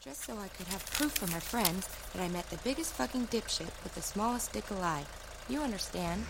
Just 0.03 0.23
so 0.25 0.37
I 0.37 0.47
could 0.49 0.67
have 0.67 0.85
proof 0.91 1.11
for 1.13 1.27
my 1.31 1.39
friends 1.39 1.87
that 2.13 2.21
I 2.21 2.27
met 2.29 2.49
the 2.49 2.57
biggest 2.57 2.93
fucking 2.93 3.27
dipshit 3.27 3.69
with 3.83 3.93
the 3.95 4.01
smallest 4.01 4.51
dick 4.53 4.69
alive. 4.71 5.07
You 5.49 5.61
understand? 5.61 6.23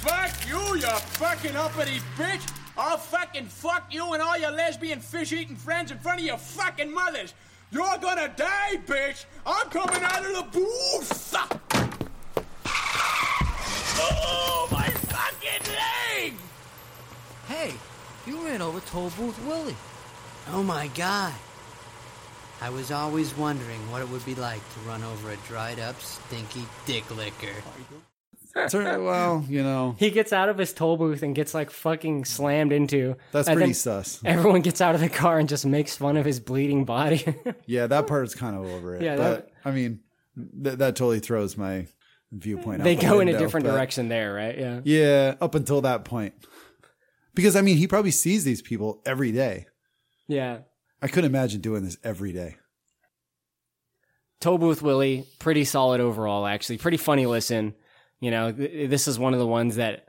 Fuck 0.00 0.48
you, 0.48 0.58
you 0.76 0.82
fucking 1.18 1.56
uppity 1.56 2.00
bitch! 2.16 2.42
I'll 2.76 2.96
fucking 2.98 3.46
fuck 3.46 3.92
you 3.94 4.12
and 4.14 4.22
all 4.22 4.36
your 4.38 4.50
lesbian 4.50 4.98
fish-eating 5.00 5.56
friends 5.56 5.90
in 5.92 5.98
front 5.98 6.20
of 6.20 6.26
your 6.26 6.38
fucking 6.38 6.92
mothers! 6.92 7.34
You're 7.70 7.98
gonna 8.00 8.32
die, 8.36 8.78
bitch! 8.86 9.24
I'm 9.46 9.68
coming 9.70 10.02
out 10.02 10.26
of 10.26 10.32
the 10.52 10.58
booth! 10.58 11.91
Oh, 14.04 14.68
my 14.70 14.88
fucking 14.88 15.72
leg! 15.74 16.34
Hey, 17.46 17.72
you 18.26 18.44
ran 18.44 18.60
over 18.62 18.80
Toll 18.80 19.10
Booth 19.16 19.42
Willie. 19.46 19.76
Oh 20.50 20.62
my 20.62 20.88
god. 20.88 21.32
I 22.60 22.70
was 22.70 22.90
always 22.92 23.36
wondering 23.36 23.90
what 23.90 24.02
it 24.02 24.08
would 24.08 24.24
be 24.24 24.34
like 24.36 24.60
to 24.74 24.80
run 24.80 25.02
over 25.02 25.30
a 25.30 25.36
dried 25.48 25.80
up, 25.80 26.00
stinky 26.00 26.62
dick 26.86 27.04
licker. 27.16 27.52
Turn- 28.68 29.02
well, 29.04 29.44
you 29.48 29.62
know. 29.62 29.96
He 29.98 30.10
gets 30.10 30.32
out 30.32 30.48
of 30.48 30.58
his 30.58 30.72
toll 30.74 30.96
booth 30.96 31.22
and 31.22 31.34
gets 31.34 31.54
like 31.54 31.70
fucking 31.70 32.24
slammed 32.26 32.70
into. 32.72 33.16
That's 33.32 33.48
and 33.48 33.56
pretty 33.56 33.72
then 33.72 33.74
sus. 33.74 34.20
Everyone 34.24 34.60
gets 34.60 34.80
out 34.80 34.94
of 34.94 35.00
the 35.00 35.08
car 35.08 35.38
and 35.38 35.48
just 35.48 35.64
makes 35.66 35.96
fun 35.96 36.16
of 36.16 36.24
his 36.26 36.38
bleeding 36.40 36.84
body. 36.84 37.24
Yeah, 37.66 37.86
that 37.86 38.06
part's 38.06 38.34
kind 38.34 38.54
of 38.54 38.64
over 38.70 38.94
it. 38.96 39.02
Yeah, 39.02 39.16
but 39.16 39.50
I 39.64 39.70
mean, 39.70 40.00
th- 40.36 40.76
that 40.78 40.94
totally 40.96 41.20
throws 41.20 41.56
my 41.56 41.86
viewpoint. 42.32 42.82
they 42.82 42.96
out 42.96 43.00
the 43.00 43.06
go 43.06 43.20
in 43.20 43.28
a 43.28 43.38
different 43.38 43.66
but- 43.66 43.72
direction 43.72 44.08
there, 44.08 44.32
right? 44.34 44.58
Yeah. 44.58 44.80
Yeah, 44.84 45.34
up 45.40 45.54
until 45.54 45.82
that 45.82 46.04
point. 46.04 46.34
Because 47.34 47.54
I 47.56 47.60
mean, 47.62 47.76
he 47.76 47.86
probably 47.86 48.10
sees 48.10 48.44
these 48.44 48.60
people 48.62 49.00
every 49.06 49.32
day. 49.32 49.66
Yeah. 50.28 50.58
I 51.00 51.08
couldn't 51.08 51.30
imagine 51.30 51.60
doing 51.60 51.84
this 51.84 51.96
every 52.04 52.32
day. 52.32 52.56
Toll 54.40 54.58
Booth 54.58 54.82
Willie, 54.82 55.26
pretty 55.38 55.64
solid 55.64 56.00
overall, 56.00 56.46
actually. 56.46 56.78
Pretty 56.78 56.96
funny 56.96 57.26
listen. 57.26 57.74
You 58.20 58.30
know, 58.30 58.52
th- 58.52 58.90
this 58.90 59.06
is 59.08 59.18
one 59.18 59.32
of 59.34 59.38
the 59.40 59.46
ones 59.46 59.76
that 59.76 60.08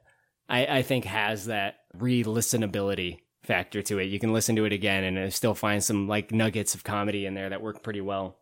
I, 0.49 0.65
I 0.65 0.81
think 0.81 1.05
has 1.05 1.45
that 1.45 1.75
re 1.93 2.23
listenability 2.23 3.19
factor 3.43 3.81
to 3.83 3.99
it. 3.99 4.05
You 4.05 4.19
can 4.19 4.33
listen 4.33 4.55
to 4.55 4.65
it 4.65 4.73
again 4.73 5.03
and 5.03 5.33
still 5.33 5.53
find 5.53 5.83
some 5.83 6.07
like 6.07 6.31
nuggets 6.31 6.73
of 6.75 6.83
comedy 6.83 7.25
in 7.25 7.33
there 7.35 7.49
that 7.49 7.61
work 7.61 7.83
pretty 7.83 8.01
well. 8.01 8.37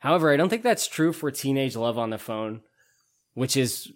However, 0.00 0.32
I 0.32 0.36
don't 0.36 0.48
think 0.48 0.62
that's 0.62 0.86
true 0.86 1.12
for 1.12 1.30
Teenage 1.30 1.76
Love 1.76 1.98
on 1.98 2.10
the 2.10 2.18
Phone, 2.18 2.62
which 3.34 3.56
is 3.56 3.92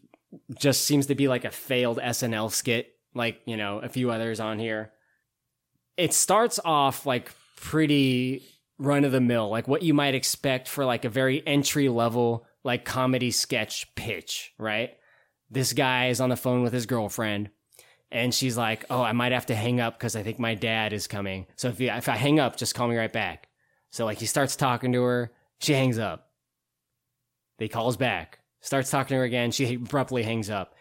just 0.54 0.84
seems 0.84 1.06
to 1.06 1.14
be 1.14 1.28
like 1.28 1.44
a 1.44 1.50
failed 1.50 1.98
SNL 1.98 2.50
skit, 2.50 2.94
like, 3.14 3.40
you 3.46 3.56
know, 3.56 3.78
a 3.78 3.88
few 3.88 4.10
others 4.10 4.40
on 4.40 4.58
here. 4.58 4.92
It 5.96 6.12
starts 6.12 6.60
off 6.64 7.06
like 7.06 7.32
pretty 7.56 8.42
run 8.78 9.04
of 9.04 9.12
the 9.12 9.20
mill, 9.20 9.48
like 9.48 9.68
what 9.68 9.82
you 9.82 9.94
might 9.94 10.14
expect 10.14 10.68
for 10.68 10.84
like 10.84 11.04
a 11.04 11.08
very 11.08 11.44
entry 11.46 11.88
level 11.88 12.46
like 12.64 12.84
comedy 12.84 13.30
sketch 13.30 13.94
pitch, 13.94 14.52
right? 14.58 14.90
This 15.50 15.72
guy 15.72 16.08
is 16.08 16.20
on 16.20 16.30
the 16.30 16.36
phone 16.36 16.62
with 16.62 16.72
his 16.72 16.86
girlfriend 16.86 17.50
and 18.10 18.34
she's 18.34 18.56
like, 18.56 18.84
"Oh, 18.90 19.02
I 19.02 19.12
might 19.12 19.32
have 19.32 19.46
to 19.46 19.54
hang 19.54 19.80
up 19.80 19.98
cuz 19.98 20.16
I 20.16 20.22
think 20.22 20.38
my 20.38 20.54
dad 20.54 20.92
is 20.92 21.06
coming. 21.06 21.46
So 21.56 21.68
if 21.68 21.80
you, 21.80 21.90
if 21.90 22.08
I 22.08 22.16
hang 22.16 22.40
up, 22.40 22.56
just 22.56 22.74
call 22.74 22.88
me 22.88 22.96
right 22.96 23.12
back." 23.12 23.48
So 23.90 24.04
like 24.04 24.18
he 24.18 24.26
starts 24.26 24.56
talking 24.56 24.92
to 24.92 25.02
her, 25.02 25.32
she 25.60 25.72
hangs 25.74 25.98
up. 25.98 26.30
He 27.58 27.68
calls 27.68 27.96
back, 27.96 28.40
starts 28.60 28.90
talking 28.90 29.14
to 29.14 29.18
her 29.18 29.24
again, 29.24 29.50
she 29.50 29.74
abruptly 29.74 30.22
hangs 30.22 30.50
up. 30.50 30.74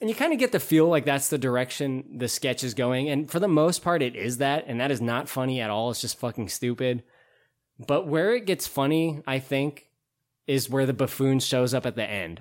And 0.00 0.08
you 0.08 0.16
kind 0.16 0.32
of 0.32 0.38
get 0.38 0.50
the 0.52 0.60
feel 0.60 0.88
like 0.88 1.04
that's 1.04 1.28
the 1.28 1.36
direction 1.36 2.16
the 2.16 2.26
sketch 2.28 2.64
is 2.64 2.72
going. 2.72 3.10
And 3.10 3.30
for 3.30 3.38
the 3.38 3.48
most 3.48 3.82
part, 3.82 4.00
it 4.00 4.16
is 4.16 4.38
that. 4.38 4.64
And 4.66 4.80
that 4.80 4.90
is 4.90 5.02
not 5.02 5.28
funny 5.28 5.60
at 5.60 5.68
all. 5.68 5.90
It's 5.90 6.00
just 6.00 6.18
fucking 6.18 6.48
stupid. 6.48 7.02
But 7.78 8.06
where 8.08 8.34
it 8.34 8.46
gets 8.46 8.66
funny, 8.66 9.22
I 9.26 9.40
think, 9.40 9.90
is 10.46 10.70
where 10.70 10.86
the 10.86 10.94
buffoon 10.94 11.38
shows 11.38 11.74
up 11.74 11.84
at 11.84 11.96
the 11.96 12.08
end. 12.08 12.40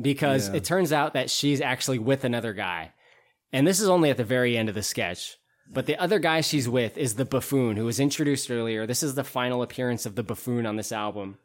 Because 0.00 0.48
Yeah. 0.48 0.54
it 0.56 0.64
turns 0.64 0.92
out 0.92 1.14
that 1.14 1.30
she's 1.30 1.60
actually 1.60 1.98
with 1.98 2.22
another 2.24 2.52
guy. 2.52 2.92
And 3.52 3.66
this 3.66 3.80
is 3.80 3.88
only 3.88 4.10
at 4.10 4.16
the 4.16 4.22
very 4.22 4.56
end 4.56 4.68
of 4.68 4.76
the 4.76 4.82
sketch. 4.84 5.36
But 5.72 5.86
the 5.86 5.96
other 5.96 6.18
guy 6.18 6.40
she's 6.40 6.68
with 6.68 6.96
is 6.98 7.14
the 7.14 7.24
buffoon 7.24 7.76
who 7.76 7.84
was 7.86 7.98
introduced 7.98 8.50
earlier. 8.50 8.86
This 8.86 9.02
is 9.02 9.14
the 9.14 9.24
final 9.24 9.62
appearance 9.62 10.06
of 10.06 10.14
the 10.14 10.22
buffoon 10.22 10.66
on 10.66 10.76
this 10.76 10.92
album. 10.92 11.38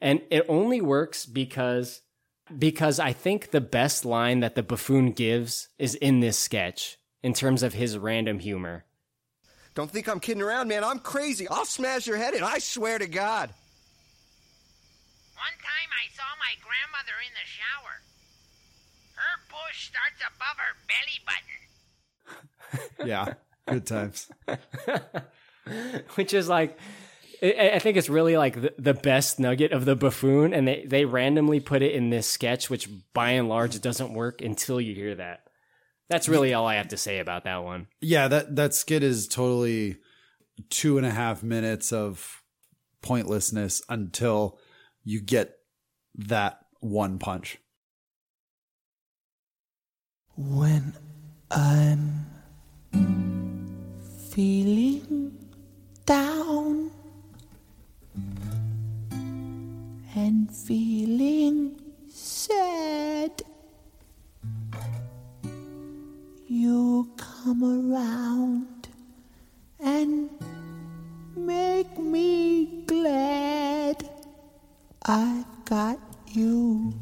And 0.00 0.22
it 0.30 0.44
only 0.48 0.80
works 0.80 1.26
because 1.26 2.02
because 2.58 3.00
I 3.00 3.12
think 3.12 3.50
the 3.50 3.60
best 3.60 4.04
line 4.04 4.38
that 4.40 4.54
the 4.54 4.62
buffoon 4.62 5.10
gives 5.10 5.68
is 5.78 5.96
in 5.96 6.20
this 6.20 6.38
sketch 6.38 6.96
in 7.22 7.32
terms 7.34 7.64
of 7.64 7.74
his 7.74 7.98
random 7.98 8.38
humor. 8.38 8.84
Don't 9.74 9.90
think 9.90 10.08
I'm 10.08 10.20
kidding 10.20 10.42
around, 10.42 10.68
man. 10.68 10.84
I'm 10.84 11.00
crazy. 11.00 11.48
I'll 11.48 11.64
smash 11.64 12.06
your 12.06 12.16
head 12.16 12.34
in. 12.34 12.44
I 12.44 12.58
swear 12.58 12.98
to 12.98 13.06
God. 13.06 13.50
One 15.34 15.58
time 15.60 15.90
I 15.90 16.06
saw 16.16 16.24
my 16.38 16.54
grandmother 16.62 17.12
in 17.26 17.32
the 17.34 17.46
shower. 17.46 18.00
Her 19.16 19.40
bush 19.50 19.90
starts 19.90 20.22
above 20.22 20.56
her 20.56 20.76
belly 20.88 21.20
button. 21.26 21.42
Yeah, 23.06 23.34
good 23.66 23.86
times. 23.86 24.30
Which 26.14 26.32
is 26.32 26.48
like 26.48 26.78
I 27.42 27.72
I 27.74 27.78
think 27.78 27.96
it's 27.96 28.08
really 28.08 28.36
like 28.36 28.60
the, 28.60 28.74
the 28.78 28.94
best 28.94 29.38
nugget 29.38 29.72
of 29.72 29.84
the 29.84 29.96
buffoon, 29.96 30.52
and 30.52 30.66
they, 30.66 30.84
they 30.86 31.04
randomly 31.04 31.60
put 31.60 31.82
it 31.82 31.92
in 31.92 32.10
this 32.10 32.28
sketch, 32.28 32.70
which 32.70 32.88
by 33.12 33.30
and 33.30 33.48
large 33.48 33.80
doesn't 33.80 34.12
work 34.12 34.40
until 34.40 34.80
you 34.80 34.94
hear 34.94 35.14
that. 35.14 35.40
That's 36.08 36.28
really 36.28 36.54
all 36.54 36.66
I 36.66 36.76
have 36.76 36.88
to 36.88 36.96
say 36.96 37.18
about 37.18 37.44
that 37.44 37.64
one. 37.64 37.88
Yeah, 38.00 38.28
that 38.28 38.56
that 38.56 38.74
skit 38.74 39.02
is 39.02 39.26
totally 39.26 39.96
two 40.70 40.98
and 40.98 41.06
a 41.06 41.10
half 41.10 41.42
minutes 41.42 41.92
of 41.92 42.42
pointlessness 43.02 43.82
until 43.88 44.58
you 45.04 45.20
get 45.20 45.56
that 46.14 46.60
one 46.80 47.18
punch. 47.18 47.58
When 50.36 50.94
I'm 51.50 52.26
feeling 54.36 55.32
down 56.04 56.90
and 60.14 60.54
feeling 60.54 61.74
sad, 62.10 63.32
you 66.46 67.08
come 67.16 67.62
around 67.64 68.88
and 69.80 70.28
make 71.34 71.98
me 71.98 72.84
glad 72.84 74.06
I've 75.06 75.64
got 75.64 75.98
you. 76.32 76.92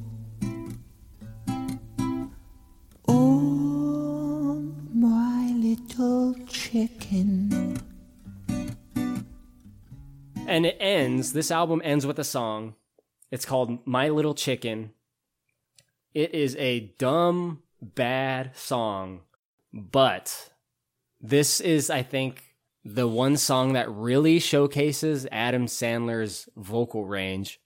Oh, 3.08 4.72
my 4.94 5.50
little 5.56 6.43
chicken. 6.74 7.78
And 10.48 10.66
it 10.66 10.76
ends, 10.80 11.32
this 11.32 11.52
album 11.52 11.80
ends 11.84 12.04
with 12.04 12.18
a 12.18 12.24
song. 12.24 12.74
It's 13.30 13.44
called 13.44 13.86
My 13.86 14.08
Little 14.08 14.34
Chicken. 14.34 14.90
It 16.14 16.34
is 16.34 16.56
a 16.56 16.92
dumb, 16.98 17.62
bad 17.80 18.56
song, 18.56 19.20
but 19.72 20.50
this 21.20 21.60
is, 21.60 21.90
I 21.90 22.02
think, 22.02 22.42
the 22.84 23.06
one 23.06 23.36
song 23.36 23.74
that 23.74 23.88
really 23.88 24.40
showcases 24.40 25.28
Adam 25.30 25.66
Sandler's 25.66 26.48
vocal 26.56 27.04
range. 27.04 27.60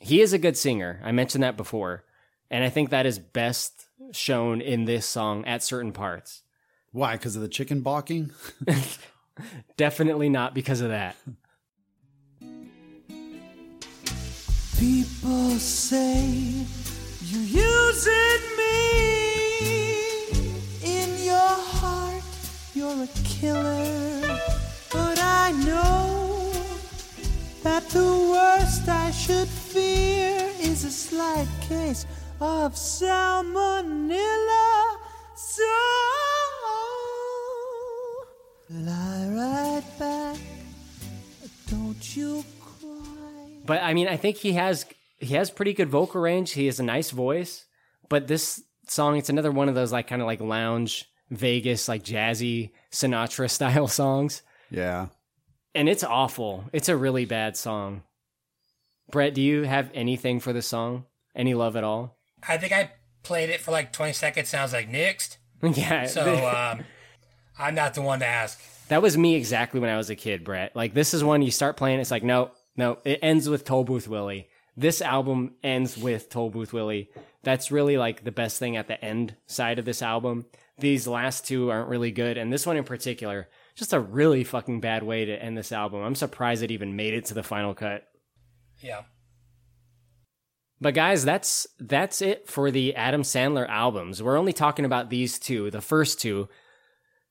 He 0.00 0.20
is 0.20 0.32
a 0.32 0.38
good 0.38 0.56
singer. 0.56 1.00
I 1.02 1.10
mentioned 1.10 1.42
that 1.42 1.56
before. 1.56 2.04
And 2.48 2.62
I 2.62 2.68
think 2.68 2.90
that 2.90 3.06
is 3.06 3.18
best 3.18 3.88
shown 4.12 4.60
in 4.60 4.84
this 4.84 5.04
song 5.04 5.44
at 5.46 5.64
certain 5.64 5.90
parts. 5.90 6.44
Why? 6.92 7.12
Because 7.12 7.36
of 7.36 7.42
the 7.42 7.48
chicken 7.48 7.82
balking? 7.82 8.32
Definitely 9.76 10.28
not 10.28 10.54
because 10.54 10.80
of 10.80 10.88
that. 10.88 11.16
People 14.78 15.50
say 15.58 16.64
you're 17.22 17.42
using 17.42 18.56
me 18.56 20.30
in 20.82 21.24
your 21.24 21.36
heart. 21.38 22.24
You're 22.74 23.04
a 23.04 23.08
killer, 23.24 24.38
but 24.92 25.18
I 25.20 25.52
know 25.64 26.52
that 27.62 27.88
the 27.90 28.30
worst 28.32 28.88
I 28.88 29.12
should 29.12 29.48
fear 29.48 30.50
is 30.58 30.84
a 30.84 30.90
slight 30.90 31.48
case 31.60 32.06
of 32.40 32.74
salmonella. 32.74 34.18
So 35.36 35.62
lie 38.70 39.28
right 39.28 39.98
back. 39.98 40.38
Don't 41.68 42.16
you 42.16 42.44
But 43.66 43.82
I 43.82 43.94
mean, 43.94 44.08
I 44.08 44.16
think 44.16 44.36
he 44.38 44.52
has 44.52 44.86
he 45.18 45.34
has 45.34 45.50
pretty 45.50 45.72
good 45.72 45.88
vocal 45.88 46.20
range. 46.20 46.52
He 46.52 46.66
has 46.66 46.80
a 46.80 46.84
nice 46.84 47.10
voice. 47.10 47.66
But 48.08 48.26
this 48.26 48.62
song, 48.88 49.16
it's 49.16 49.28
another 49.28 49.50
one 49.52 49.68
of 49.68 49.74
those 49.74 49.92
like 49.92 50.08
kind 50.08 50.22
of 50.22 50.26
like 50.26 50.40
lounge 50.40 51.06
Vegas, 51.30 51.88
like 51.88 52.02
jazzy 52.02 52.70
Sinatra 52.90 53.48
style 53.58 53.88
songs. 53.88 54.42
Yeah. 54.70 55.06
And 55.74 55.88
it's 55.88 56.02
awful. 56.02 56.64
It's 56.72 56.88
a 56.88 56.96
really 56.96 57.24
bad 57.24 57.56
song. 57.56 58.02
Brett, 59.12 59.34
do 59.34 59.42
you 59.42 59.62
have 59.62 59.90
anything 59.94 60.40
for 60.40 60.52
the 60.52 60.62
song? 60.62 61.04
Any 61.34 61.54
love 61.54 61.76
at 61.76 61.84
all? 61.84 62.16
I 62.48 62.56
think 62.58 62.72
I 62.72 62.90
played 63.22 63.50
it 63.50 63.60
for 63.60 63.70
like 63.70 63.92
20 63.92 64.12
seconds. 64.12 64.48
Sounds 64.48 64.72
like 64.72 64.88
next. 64.88 65.38
Yeah. 65.62 66.06
So 66.06 66.48
um, 66.48 66.84
I'm 67.60 67.74
not 67.74 67.94
the 67.94 68.02
one 68.02 68.20
to 68.20 68.26
ask. 68.26 68.60
That 68.88 69.02
was 69.02 69.16
me 69.16 69.34
exactly 69.34 69.78
when 69.78 69.90
I 69.90 69.96
was 69.96 70.10
a 70.10 70.16
kid, 70.16 70.42
Brett. 70.42 70.74
Like 70.74 70.94
this 70.94 71.14
is 71.14 71.22
when 71.22 71.42
you 71.42 71.50
start 71.50 71.76
playing, 71.76 72.00
it's 72.00 72.10
like, 72.10 72.24
no, 72.24 72.50
no, 72.76 72.98
it 73.04 73.20
ends 73.22 73.48
with 73.48 73.64
Toll 73.64 73.84
Booth 73.84 74.08
Willie. 74.08 74.48
This 74.76 75.02
album 75.02 75.54
ends 75.62 75.98
with 75.98 76.30
Toll 76.30 76.50
Booth 76.50 76.72
Willie. 76.72 77.10
That's 77.42 77.70
really 77.70 77.98
like 77.98 78.24
the 78.24 78.32
best 78.32 78.58
thing 78.58 78.76
at 78.76 78.88
the 78.88 79.02
end 79.04 79.36
side 79.46 79.78
of 79.78 79.84
this 79.84 80.02
album. 80.02 80.46
These 80.78 81.06
last 81.06 81.46
two 81.46 81.70
aren't 81.70 81.90
really 81.90 82.10
good, 82.10 82.38
and 82.38 82.50
this 82.50 82.66
one 82.66 82.78
in 82.78 82.84
particular, 82.84 83.48
just 83.74 83.92
a 83.92 84.00
really 84.00 84.44
fucking 84.44 84.80
bad 84.80 85.02
way 85.02 85.26
to 85.26 85.42
end 85.42 85.58
this 85.58 85.72
album. 85.72 86.02
I'm 86.02 86.14
surprised 86.14 86.62
it 86.62 86.70
even 86.70 86.96
made 86.96 87.12
it 87.12 87.26
to 87.26 87.34
the 87.34 87.42
final 87.42 87.74
cut. 87.74 88.06
Yeah. 88.78 89.02
But 90.80 90.94
guys, 90.94 91.24
that's 91.24 91.66
that's 91.78 92.22
it 92.22 92.48
for 92.48 92.70
the 92.70 92.96
Adam 92.96 93.22
Sandler 93.22 93.68
albums. 93.68 94.22
We're 94.22 94.38
only 94.38 94.54
talking 94.54 94.86
about 94.86 95.10
these 95.10 95.38
two, 95.38 95.70
the 95.70 95.82
first 95.82 96.20
two, 96.20 96.48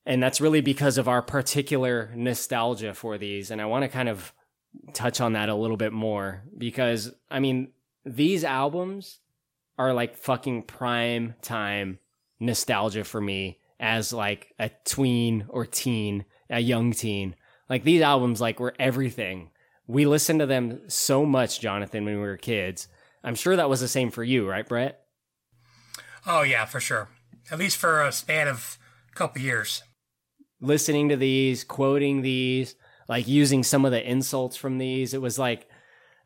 and 0.10 0.24
that's 0.24 0.42
really 0.42 0.62
because 0.62 0.98
of 0.98 1.08
our 1.08 1.22
particular 1.22 2.12
nostalgia 2.16 2.96
for 2.96 3.20
these. 3.20 3.52
And 3.52 3.62
I 3.62 3.68
want 3.68 3.84
to 3.84 3.88
kind 3.88 4.10
of 4.10 4.34
touch 4.92 5.22
on 5.22 5.34
that 5.34 5.50
a 5.50 5.56
little 5.56 5.78
bit 5.78 5.94
more 5.94 6.42
because 6.58 7.14
I 7.30 7.40
mean, 7.40 7.74
these 8.04 8.44
albums 8.44 9.20
are 9.78 9.94
like 9.94 10.18
fucking 10.18 10.64
prime 10.64 11.36
time 11.44 12.00
nostalgia 12.40 13.04
for 13.04 13.22
me 13.22 13.60
as 13.80 14.12
like 14.12 14.52
a 14.58 14.72
tween 14.84 15.46
or 15.48 15.68
teen, 15.68 16.26
a 16.50 16.60
young 16.60 16.92
teen. 16.92 17.36
Like 17.70 17.84
these 17.84 18.02
albums 18.02 18.42
like 18.42 18.60
were 18.60 18.74
everything. 18.80 19.52
We 19.86 20.08
listened 20.08 20.40
to 20.40 20.48
them 20.48 20.82
so 20.88 21.24
much, 21.24 21.60
Jonathan, 21.60 22.04
when 22.04 22.16
we 22.16 22.22
were 22.22 22.36
kids. 22.36 22.88
I'm 23.24 23.36
sure 23.36 23.56
that 23.56 23.70
was 23.70 23.80
the 23.80 23.88
same 23.88 24.10
for 24.10 24.24
you, 24.24 24.50
right, 24.50 24.68
Brett? 24.68 25.06
Oh, 26.26 26.42
yeah, 26.42 26.66
for 26.66 26.80
sure. 26.80 27.10
At 27.52 27.60
least 27.60 27.78
for 27.78 28.02
a 28.02 28.12
span 28.12 28.48
of 28.48 28.80
a 29.12 29.16
couple 29.16 29.42
years. 29.42 29.84
Listening 30.62 31.10
to 31.10 31.18
these, 31.18 31.64
quoting 31.64 32.22
these, 32.22 32.76
like 33.08 33.28
using 33.28 33.64
some 33.64 33.86
of 33.86 33.92
the 33.92 34.10
insults 34.10 34.56
from 34.56 34.78
these. 34.78 35.14
It 35.14 35.22
was 35.22 35.40
like, 35.40 35.68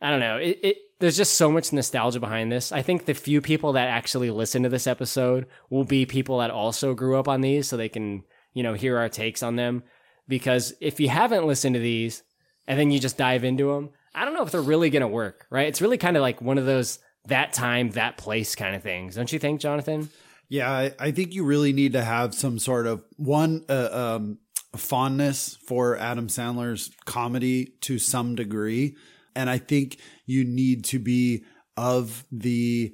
I 0.01 0.09
don't 0.09 0.19
know. 0.19 0.37
It, 0.37 0.59
it 0.61 0.77
there's 0.99 1.17
just 1.17 1.35
so 1.35 1.51
much 1.51 1.73
nostalgia 1.73 2.19
behind 2.19 2.51
this. 2.51 2.71
I 2.71 2.81
think 2.81 3.05
the 3.05 3.13
few 3.13 3.41
people 3.41 3.73
that 3.73 3.89
actually 3.89 4.31
listen 4.31 4.63
to 4.63 4.69
this 4.69 4.87
episode 4.87 5.47
will 5.69 5.83
be 5.83 6.05
people 6.05 6.39
that 6.39 6.51
also 6.51 6.93
grew 6.93 7.17
up 7.17 7.27
on 7.27 7.41
these, 7.41 7.67
so 7.67 7.77
they 7.77 7.89
can 7.89 8.23
you 8.53 8.63
know 8.63 8.73
hear 8.73 8.97
our 8.97 9.09
takes 9.09 9.43
on 9.43 9.55
them. 9.55 9.83
Because 10.27 10.73
if 10.79 10.99
you 10.99 11.09
haven't 11.09 11.45
listened 11.45 11.75
to 11.75 11.81
these 11.81 12.23
and 12.67 12.79
then 12.79 12.91
you 12.91 12.99
just 12.99 13.17
dive 13.17 13.43
into 13.43 13.73
them, 13.73 13.89
I 14.15 14.23
don't 14.25 14.33
know 14.33 14.43
if 14.43 14.51
they're 14.51 14.61
really 14.61 14.89
to 14.89 15.07
work, 15.07 15.45
right? 15.49 15.67
It's 15.67 15.81
really 15.81 15.97
kind 15.97 16.15
of 16.15 16.21
like 16.21 16.41
one 16.41 16.57
of 16.57 16.65
those 16.65 16.99
that 17.25 17.53
time, 17.53 17.91
that 17.91 18.17
place 18.17 18.55
kind 18.55 18.75
of 18.75 18.83
things. 18.83 19.15
Don't 19.15 19.31
you 19.31 19.39
think, 19.39 19.59
Jonathan? 19.59 20.09
Yeah, 20.53 20.71
I, 20.71 20.93
I 20.99 21.09
think 21.09 21.33
you 21.33 21.45
really 21.45 21.73
need 21.73 21.93
to 21.93 22.03
have 22.03 22.35
some 22.35 22.59
sort 22.59 22.85
of 22.85 23.03
one 23.17 23.65
uh, 23.67 23.89
um, 23.91 24.37
fondness 24.75 25.57
for 25.67 25.97
Adam 25.97 26.27
Sandler's 26.27 26.91
comedy 27.05 27.73
to 27.81 27.97
some 27.97 28.35
degree, 28.35 28.95
and 29.35 29.49
I 29.49 29.57
think 29.57 29.97
you 30.27 30.43
need 30.45 30.85
to 30.85 30.99
be 30.99 31.43
of 31.75 32.23
the 32.31 32.93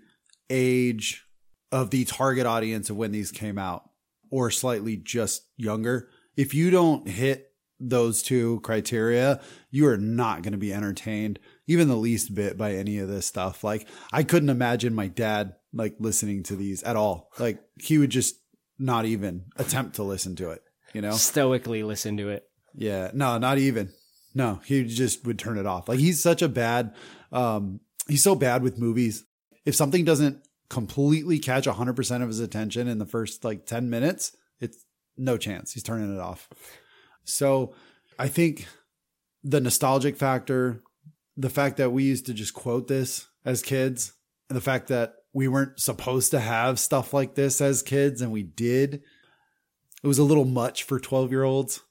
age 0.49 1.25
of 1.69 1.89
the 1.89 2.05
target 2.05 2.45
audience 2.45 2.89
of 2.89 2.95
when 2.95 3.11
these 3.11 3.29
came 3.29 3.57
out, 3.57 3.89
or 4.31 4.51
slightly 4.51 4.95
just 4.95 5.45
younger. 5.57 6.07
If 6.37 6.53
you 6.53 6.69
don't 6.69 7.09
hit 7.09 7.51
those 7.77 8.23
two 8.23 8.61
criteria, 8.61 9.41
you 9.69 9.85
are 9.87 9.97
not 9.97 10.43
going 10.43 10.53
to 10.53 10.57
be 10.57 10.73
entertained 10.73 11.39
even 11.67 11.89
the 11.89 11.95
least 11.97 12.33
bit 12.33 12.57
by 12.57 12.75
any 12.75 12.99
of 12.99 13.09
this 13.09 13.25
stuff. 13.25 13.65
Like 13.65 13.85
I 14.13 14.23
couldn't 14.23 14.49
imagine 14.49 14.95
my 14.95 15.07
dad 15.07 15.55
like 15.73 15.95
listening 15.99 16.43
to 16.43 16.55
these 16.55 16.83
at 16.83 16.95
all. 16.95 17.31
Like 17.39 17.61
he 17.79 17.97
would 17.97 18.09
just 18.09 18.35
not 18.77 19.05
even 19.05 19.45
attempt 19.57 19.95
to 19.95 20.03
listen 20.03 20.35
to 20.37 20.51
it, 20.51 20.61
you 20.93 21.01
know? 21.01 21.11
Stoically 21.11 21.83
listen 21.83 22.17
to 22.17 22.29
it. 22.29 22.43
Yeah. 22.73 23.11
No, 23.13 23.37
not 23.37 23.57
even. 23.57 23.91
No, 24.33 24.61
he 24.65 24.83
just 24.85 25.25
would 25.25 25.39
turn 25.39 25.57
it 25.57 25.65
off. 25.65 25.89
Like 25.89 25.99
he's 25.99 26.21
such 26.21 26.41
a 26.41 26.49
bad 26.49 26.93
um 27.31 27.79
he's 28.07 28.23
so 28.23 28.35
bad 28.35 28.63
with 28.63 28.79
movies. 28.79 29.25
If 29.65 29.75
something 29.75 30.05
doesn't 30.05 30.47
completely 30.69 31.39
catch 31.39 31.65
100% 31.65 32.21
of 32.21 32.27
his 32.27 32.39
attention 32.39 32.87
in 32.87 32.99
the 32.99 33.05
first 33.05 33.43
like 33.43 33.65
10 33.65 33.89
minutes, 33.89 34.35
it's 34.59 34.85
no 35.17 35.37
chance. 35.37 35.73
He's 35.73 35.83
turning 35.83 36.15
it 36.15 36.19
off. 36.19 36.47
So, 37.23 37.73
I 38.17 38.27
think 38.27 38.67
the 39.43 39.61
nostalgic 39.61 40.17
factor, 40.17 40.83
the 41.37 41.49
fact 41.49 41.77
that 41.77 41.91
we 41.91 42.03
used 42.03 42.25
to 42.25 42.33
just 42.33 42.53
quote 42.53 42.87
this 42.87 43.27
as 43.45 43.61
kids, 43.61 44.13
and 44.49 44.57
the 44.57 44.61
fact 44.61 44.87
that 44.87 45.13
we 45.33 45.47
weren't 45.47 45.79
supposed 45.79 46.31
to 46.31 46.39
have 46.39 46.79
stuff 46.79 47.13
like 47.13 47.35
this 47.35 47.61
as 47.61 47.81
kids 47.81 48.21
and 48.21 48.31
we 48.31 48.43
did, 48.43 49.01
it 50.03 50.07
was 50.07 50.19
a 50.19 50.23
little 50.23 50.45
much 50.45 50.83
for 50.83 50.99
12 50.99 51.31
year 51.31 51.43
olds. 51.43 51.81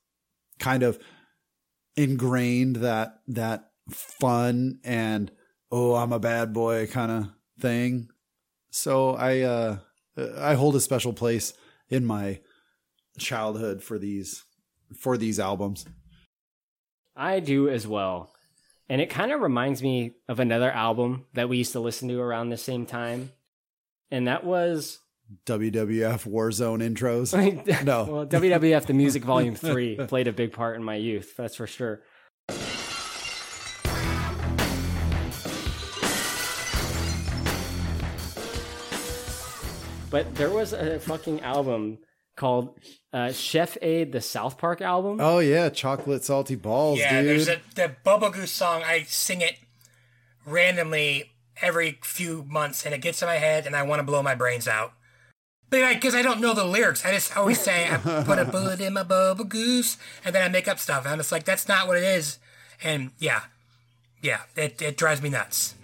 Kind 0.58 0.82
of 0.82 0.98
ingrained 1.96 2.76
that, 2.76 3.20
that 3.28 3.70
fun 3.90 4.80
and, 4.84 5.30
oh, 5.70 5.94
I'm 5.94 6.12
a 6.12 6.18
bad 6.18 6.52
boy 6.52 6.86
kind 6.86 7.12
of 7.12 7.28
thing. 7.60 8.08
So 8.70 9.14
I, 9.14 9.40
uh, 9.40 9.78
I 10.36 10.54
hold 10.54 10.74
a 10.76 10.80
special 10.80 11.12
place 11.12 11.52
in 11.88 12.04
my 12.04 12.40
childhood 13.18 13.82
for 13.82 13.98
these, 13.98 14.44
for 14.96 15.16
these 15.16 15.38
albums. 15.38 15.86
I 17.14 17.40
do 17.40 17.68
as 17.68 17.86
well. 17.86 18.32
And 18.88 19.02
it 19.02 19.10
kind 19.10 19.32
of 19.32 19.40
reminds 19.40 19.82
me 19.82 20.12
of 20.28 20.40
another 20.40 20.70
album 20.70 21.26
that 21.34 21.48
we 21.48 21.58
used 21.58 21.72
to 21.72 21.80
listen 21.80 22.08
to 22.08 22.20
around 22.20 22.48
the 22.48 22.56
same 22.56 22.86
time. 22.86 23.32
And 24.10 24.26
that 24.28 24.44
was 24.44 25.00
WWF 25.44 26.26
Warzone 26.26 26.82
intros. 26.82 27.34
no. 27.84 28.04
well, 28.04 28.26
WWF 28.26 28.86
The 28.86 28.94
Music 28.94 29.24
Volume 29.26 29.54
3 29.54 29.96
played 30.06 30.26
a 30.26 30.32
big 30.32 30.52
part 30.52 30.76
in 30.76 30.84
my 30.84 30.94
youth, 30.94 31.36
that's 31.36 31.56
for 31.56 31.66
sure. 31.66 32.02
But 40.10 40.34
there 40.36 40.48
was 40.48 40.72
a 40.72 40.98
fucking 41.00 41.42
album 41.42 41.98
called 42.38 42.78
uh, 43.12 43.32
Chef 43.32 43.76
Aid, 43.82 44.12
the 44.12 44.22
South 44.22 44.56
Park 44.56 44.80
album. 44.80 45.18
Oh 45.20 45.40
yeah, 45.40 45.68
chocolate 45.68 46.24
salty 46.24 46.54
balls, 46.54 46.98
yeah, 46.98 47.20
dude. 47.20 47.28
there's 47.28 47.48
a 47.48 47.60
the 47.74 47.94
Bubble 48.04 48.30
Goose 48.30 48.52
song. 48.52 48.82
I 48.82 49.02
sing 49.02 49.42
it 49.42 49.58
randomly 50.46 51.32
every 51.60 51.98
few 52.02 52.44
months, 52.48 52.86
and 52.86 52.94
it 52.94 53.02
gets 53.02 53.20
in 53.20 53.28
my 53.28 53.34
head, 53.34 53.66
and 53.66 53.76
I 53.76 53.82
want 53.82 53.98
to 53.98 54.04
blow 54.04 54.22
my 54.22 54.34
brains 54.34 54.66
out. 54.66 54.92
But 55.70 55.92
because 55.94 56.14
I, 56.14 56.22
don't 56.22 56.40
know 56.40 56.54
the 56.54 56.64
lyrics, 56.64 57.04
I 57.04 57.12
just 57.12 57.36
always 57.36 57.60
say 57.60 57.90
I 57.90 57.98
put 57.98 58.38
a 58.38 58.44
bullet 58.50 58.80
in 58.80 58.94
my 58.94 59.02
Bubble 59.02 59.44
Goose, 59.44 59.98
and 60.24 60.34
then 60.34 60.42
I 60.42 60.48
make 60.48 60.66
up 60.66 60.78
stuff. 60.78 61.04
And 61.04 61.12
I'm 61.12 61.18
just 61.18 61.32
like, 61.32 61.44
that's 61.44 61.68
not 61.68 61.86
what 61.86 61.98
it 61.98 62.04
is. 62.04 62.38
And 62.82 63.10
yeah, 63.18 63.42
yeah, 64.22 64.42
it 64.56 64.80
it 64.80 64.96
drives 64.96 65.20
me 65.20 65.28
nuts. 65.28 65.74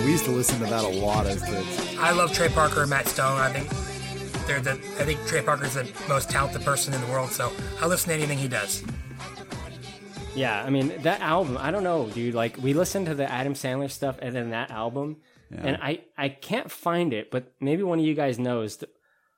Getting 0.00 0.06
we 0.06 0.12
used 0.12 0.24
to 0.24 0.30
listen 0.30 0.58
to 0.60 0.66
that 0.66 0.84
a 0.84 0.88
lot 0.88 1.26
as 1.26 1.42
kids. 1.42 1.96
I 1.98 2.12
love 2.12 2.32
Trey 2.32 2.48
Parker 2.48 2.82
and 2.82 2.90
Matt 2.90 3.06
Stone. 3.08 3.38
I 3.40 3.52
think 3.52 4.46
they're 4.46 4.60
the 4.60 4.72
I 4.72 5.04
think 5.04 5.24
Trey 5.26 5.42
Parker's 5.42 5.74
the 5.74 5.88
most 6.08 6.30
talented 6.30 6.62
person 6.62 6.92
in 6.94 7.00
the 7.00 7.06
world. 7.08 7.30
So 7.30 7.52
I 7.80 7.86
listen 7.86 8.08
to 8.08 8.14
anything 8.14 8.38
he 8.38 8.48
does. 8.48 8.82
Yeah, 10.34 10.62
I 10.62 10.70
mean 10.70 10.92
that 11.02 11.20
album. 11.20 11.58
I 11.58 11.70
don't 11.70 11.84
know, 11.84 12.08
dude. 12.08 12.34
Like 12.34 12.56
we 12.58 12.72
listened 12.72 13.06
to 13.06 13.14
the 13.14 13.30
Adam 13.30 13.54
Sandler 13.54 13.90
stuff, 13.90 14.16
and 14.22 14.34
then 14.34 14.50
that 14.50 14.70
album, 14.70 15.16
Yeah. 15.50 15.60
and 15.64 15.76
I 15.82 16.00
I 16.16 16.28
can't 16.28 16.70
find 16.70 17.12
it, 17.12 17.30
but 17.30 17.52
maybe 17.60 17.82
one 17.82 17.98
of 17.98 18.04
you 18.04 18.14
guys 18.14 18.38
knows. 18.38 18.76
Th- 18.76 18.90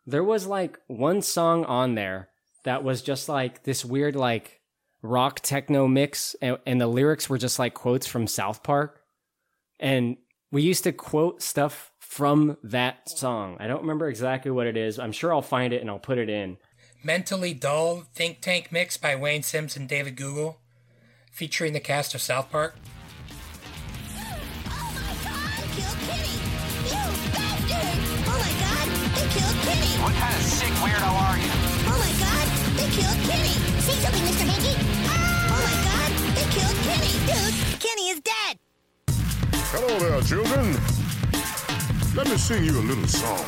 There 0.06 0.22
was 0.24 0.46
like 0.46 0.78
one 0.88 1.22
song 1.22 1.64
on 1.64 1.94
there 1.94 2.28
that 2.64 2.84
was 2.84 3.02
just 3.02 3.28
like 3.28 3.62
this 3.64 3.84
weird 3.84 4.16
like 4.16 4.60
rock 5.00 5.40
techno 5.40 5.88
mix, 5.88 6.36
and, 6.42 6.58
and 6.66 6.80
the 6.80 6.86
lyrics 6.86 7.28
were 7.28 7.38
just 7.38 7.58
like 7.58 7.72
quotes 7.74 8.06
from 8.06 8.26
South 8.26 8.62
Park, 8.62 9.00
and 9.80 10.18
we 10.52 10.62
used 10.62 10.84
to 10.84 10.92
quote 10.92 11.42
stuff 11.42 11.90
from 11.98 12.58
that 12.62 13.08
song. 13.08 13.56
I 13.58 13.66
don't 13.66 13.80
remember 13.80 14.08
exactly 14.08 14.50
what 14.50 14.66
it 14.66 14.76
is. 14.76 14.98
I'm 14.98 15.12
sure 15.12 15.32
I'll 15.32 15.40
find 15.42 15.72
it 15.72 15.80
and 15.80 15.90
I'll 15.90 15.98
put 15.98 16.18
it 16.18 16.28
in. 16.28 16.58
Mentally 17.02 17.54
Dull 17.54 18.04
Think 18.14 18.40
Tank 18.40 18.70
Mix 18.70 18.96
by 18.98 19.16
Wayne 19.16 19.42
Sims 19.42 19.76
and 19.76 19.88
David 19.88 20.14
Google, 20.14 20.60
featuring 21.32 21.72
the 21.72 21.80
cast 21.80 22.14
of 22.14 22.20
South 22.20 22.50
Park. 22.52 22.76
Oh 24.14 24.92
my 24.94 25.14
god, 25.24 25.64
kill 25.72 25.94
Kitty! 26.06 26.36
Oh 28.28 28.38
my 28.38 28.52
god, 28.60 28.86
it 29.18 29.28
killed 29.32 29.58
Kitty! 29.64 29.92
What 30.04 30.14
kind 30.14 30.36
of 30.36 30.42
sick 30.42 30.74
weirdo 30.78 31.10
are 31.10 31.38
you? 31.40 31.50
Oh 31.88 31.96
my 31.96 32.12
god, 32.22 32.46
they 32.76 32.88
killed 32.92 33.20
Kenny! 33.26 33.56
Say 33.80 33.96
something, 34.04 34.22
Mr. 34.22 34.46
Hanky! 34.46 34.76
Oh 35.48 35.58
my 35.64 35.76
god, 35.88 36.12
they 36.36 36.46
killed 36.52 36.78
Kenny! 36.86 37.12
Dude, 37.26 37.80
Kenny 37.80 38.10
is 38.10 38.20
dead! 38.20 38.61
Hello 39.74 39.88
there, 39.98 40.20
children. 40.20 40.76
Let 42.14 42.28
me 42.28 42.36
sing 42.36 42.62
you 42.62 42.76
a 42.76 42.84
little 42.84 43.08
song. 43.08 43.40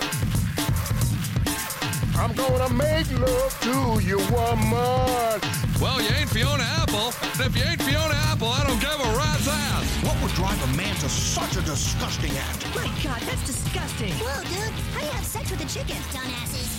I'm 2.16 2.32
gonna 2.32 2.72
make 2.72 3.12
love 3.20 3.52
to 3.60 4.00
you, 4.00 4.16
woman. 4.32 5.36
Well, 5.76 6.00
you 6.00 6.08
ain't 6.16 6.30
Fiona 6.30 6.64
Apple. 6.80 7.12
And 7.20 7.40
if 7.44 7.54
you 7.54 7.64
ain't 7.68 7.82
Fiona 7.82 8.16
Apple, 8.32 8.48
I 8.48 8.64
don't 8.64 8.80
give 8.80 8.96
a 8.96 9.10
rat's 9.20 9.48
ass. 9.48 9.84
What 10.02 10.16
would 10.22 10.32
drive 10.32 10.56
a 10.64 10.76
man 10.78 10.96
to 11.04 11.10
such 11.10 11.56
a 11.56 11.60
disgusting 11.60 12.32
act? 12.38 12.74
My 12.74 12.88
god, 13.04 13.20
that's 13.28 13.44
disgusting! 13.44 14.14
Whoa, 14.16 14.40
dude, 14.48 14.72
how 14.96 15.00
do 15.00 15.04
you 15.04 15.12
have 15.12 15.26
sex 15.26 15.50
with 15.50 15.60
a 15.60 15.68
chicken? 15.68 16.00
Dumbasses! 16.08 16.73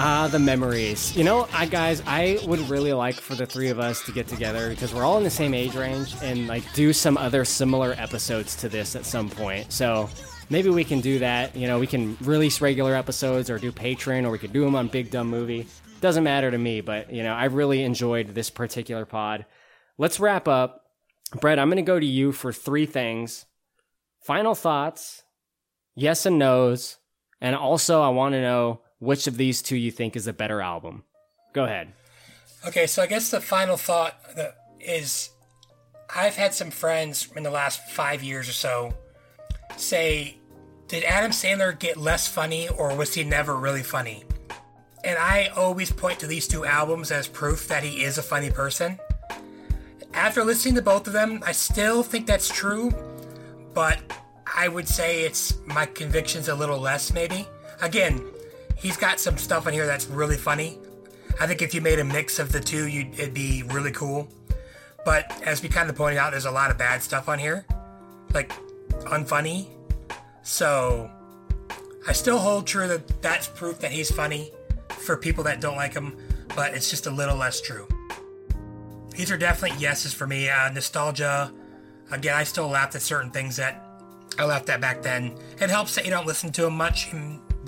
Ah, 0.00 0.28
the 0.28 0.38
memories. 0.38 1.16
You 1.16 1.24
know, 1.24 1.48
I 1.52 1.66
guys, 1.66 2.04
I 2.06 2.38
would 2.46 2.60
really 2.70 2.92
like 2.92 3.16
for 3.16 3.34
the 3.34 3.44
three 3.44 3.68
of 3.68 3.80
us 3.80 4.00
to 4.04 4.12
get 4.12 4.28
together 4.28 4.70
because 4.70 4.94
we're 4.94 5.02
all 5.02 5.18
in 5.18 5.24
the 5.24 5.30
same 5.30 5.54
age 5.54 5.74
range 5.74 6.14
and 6.22 6.46
like 6.46 6.62
do 6.72 6.92
some 6.92 7.18
other 7.18 7.44
similar 7.44 7.94
episodes 7.98 8.54
to 8.56 8.68
this 8.68 8.94
at 8.94 9.04
some 9.04 9.28
point. 9.28 9.72
So 9.72 10.08
maybe 10.50 10.70
we 10.70 10.84
can 10.84 11.00
do 11.00 11.18
that. 11.18 11.56
You 11.56 11.66
know, 11.66 11.80
we 11.80 11.88
can 11.88 12.16
release 12.20 12.60
regular 12.60 12.94
episodes 12.94 13.50
or 13.50 13.58
do 13.58 13.72
Patreon 13.72 14.24
or 14.24 14.30
we 14.30 14.38
could 14.38 14.52
do 14.52 14.64
them 14.64 14.76
on 14.76 14.86
Big 14.86 15.10
Dumb 15.10 15.26
Movie. 15.26 15.66
Doesn't 16.00 16.22
matter 16.22 16.48
to 16.48 16.58
me, 16.58 16.80
but 16.80 17.12
you 17.12 17.24
know, 17.24 17.34
I 17.34 17.46
really 17.46 17.82
enjoyed 17.82 18.36
this 18.36 18.50
particular 18.50 19.04
pod. 19.04 19.46
Let's 19.98 20.20
wrap 20.20 20.46
up. 20.46 20.84
Brett, 21.40 21.58
I'm 21.58 21.66
going 21.70 21.76
to 21.76 21.82
go 21.82 21.98
to 21.98 22.06
you 22.06 22.30
for 22.30 22.52
three 22.52 22.86
things. 22.86 23.46
Final 24.20 24.54
thoughts, 24.54 25.24
yes 25.96 26.24
and 26.24 26.38
no's, 26.38 26.98
and 27.40 27.56
also 27.56 28.00
I 28.00 28.10
want 28.10 28.34
to 28.34 28.40
know 28.40 28.82
which 28.98 29.26
of 29.26 29.36
these 29.36 29.62
two 29.62 29.76
you 29.76 29.90
think 29.90 30.16
is 30.16 30.26
a 30.26 30.32
better 30.32 30.60
album. 30.60 31.04
Go 31.52 31.64
ahead. 31.64 31.92
Okay, 32.66 32.86
so 32.86 33.02
I 33.02 33.06
guess 33.06 33.30
the 33.30 33.40
final 33.40 33.76
thought 33.76 34.20
is 34.80 35.30
I've 36.14 36.36
had 36.36 36.54
some 36.54 36.70
friends 36.70 37.28
in 37.36 37.42
the 37.42 37.50
last 37.50 37.88
five 37.90 38.22
years 38.22 38.48
or 38.48 38.52
so 38.52 38.94
say 39.76 40.38
did 40.88 41.04
Adam 41.04 41.30
Sandler 41.30 41.78
get 41.78 41.96
less 41.98 42.26
funny 42.26 42.68
or 42.68 42.96
was 42.96 43.14
he 43.14 43.22
never 43.22 43.56
really 43.56 43.82
funny? 43.82 44.24
And 45.04 45.18
I 45.18 45.48
always 45.48 45.92
point 45.92 46.18
to 46.20 46.26
these 46.26 46.48
two 46.48 46.64
albums 46.64 47.10
as 47.10 47.28
proof 47.28 47.68
that 47.68 47.82
he 47.82 48.02
is 48.02 48.18
a 48.18 48.22
funny 48.22 48.50
person. 48.50 48.98
After 50.14 50.42
listening 50.42 50.74
to 50.76 50.82
both 50.82 51.06
of 51.06 51.12
them, 51.12 51.42
I 51.46 51.52
still 51.52 52.02
think 52.02 52.26
that's 52.26 52.48
true, 52.48 52.90
but 53.74 54.00
I 54.56 54.68
would 54.68 54.88
say 54.88 55.24
it's 55.24 55.58
my 55.66 55.86
convictions 55.86 56.48
a 56.48 56.54
little 56.54 56.78
less, 56.78 57.12
maybe. 57.12 57.46
Again, 57.80 58.24
he's 58.78 58.96
got 58.96 59.20
some 59.20 59.36
stuff 59.36 59.66
in 59.66 59.74
here 59.74 59.86
that's 59.86 60.06
really 60.06 60.36
funny. 60.36 60.78
I 61.40 61.46
think 61.46 61.62
if 61.62 61.74
you 61.74 61.80
made 61.80 61.98
a 61.98 62.04
mix 62.04 62.38
of 62.38 62.50
the 62.52 62.60
two, 62.60 62.86
it'd 62.86 63.34
be 63.34 63.62
really 63.64 63.92
cool. 63.92 64.28
But 65.04 65.42
as 65.44 65.62
we 65.62 65.68
kind 65.68 65.88
of 65.88 65.96
pointed 65.96 66.18
out, 66.18 66.32
there's 66.32 66.46
a 66.46 66.50
lot 66.50 66.70
of 66.70 66.78
bad 66.78 67.02
stuff 67.02 67.28
on 67.28 67.38
here, 67.38 67.64
like 68.34 68.52
unfunny. 69.06 69.68
So 70.42 71.10
I 72.06 72.12
still 72.12 72.38
hold 72.38 72.66
true 72.66 72.88
that 72.88 73.22
that's 73.22 73.46
proof 73.46 73.78
that 73.80 73.92
he's 73.92 74.10
funny 74.10 74.52
for 74.88 75.16
people 75.16 75.44
that 75.44 75.60
don't 75.60 75.76
like 75.76 75.94
him, 75.94 76.16
but 76.56 76.74
it's 76.74 76.90
just 76.90 77.06
a 77.06 77.10
little 77.10 77.36
less 77.36 77.60
true. 77.60 77.86
These 79.10 79.30
are 79.30 79.38
definitely 79.38 79.78
yeses 79.78 80.12
for 80.12 80.26
me. 80.26 80.48
Uh, 80.48 80.70
nostalgia. 80.70 81.52
Again, 82.10 82.34
I 82.34 82.44
still 82.44 82.68
laughed 82.68 82.94
at 82.94 83.02
certain 83.02 83.30
things 83.30 83.56
that 83.56 83.84
I 84.38 84.44
laughed 84.44 84.68
at 84.68 84.80
back 84.80 85.02
then. 85.02 85.36
It 85.60 85.70
helps 85.70 85.94
that 85.96 86.04
you 86.04 86.10
don't 86.10 86.26
listen 86.26 86.52
to 86.52 86.62
them 86.62 86.76
much 86.76 87.10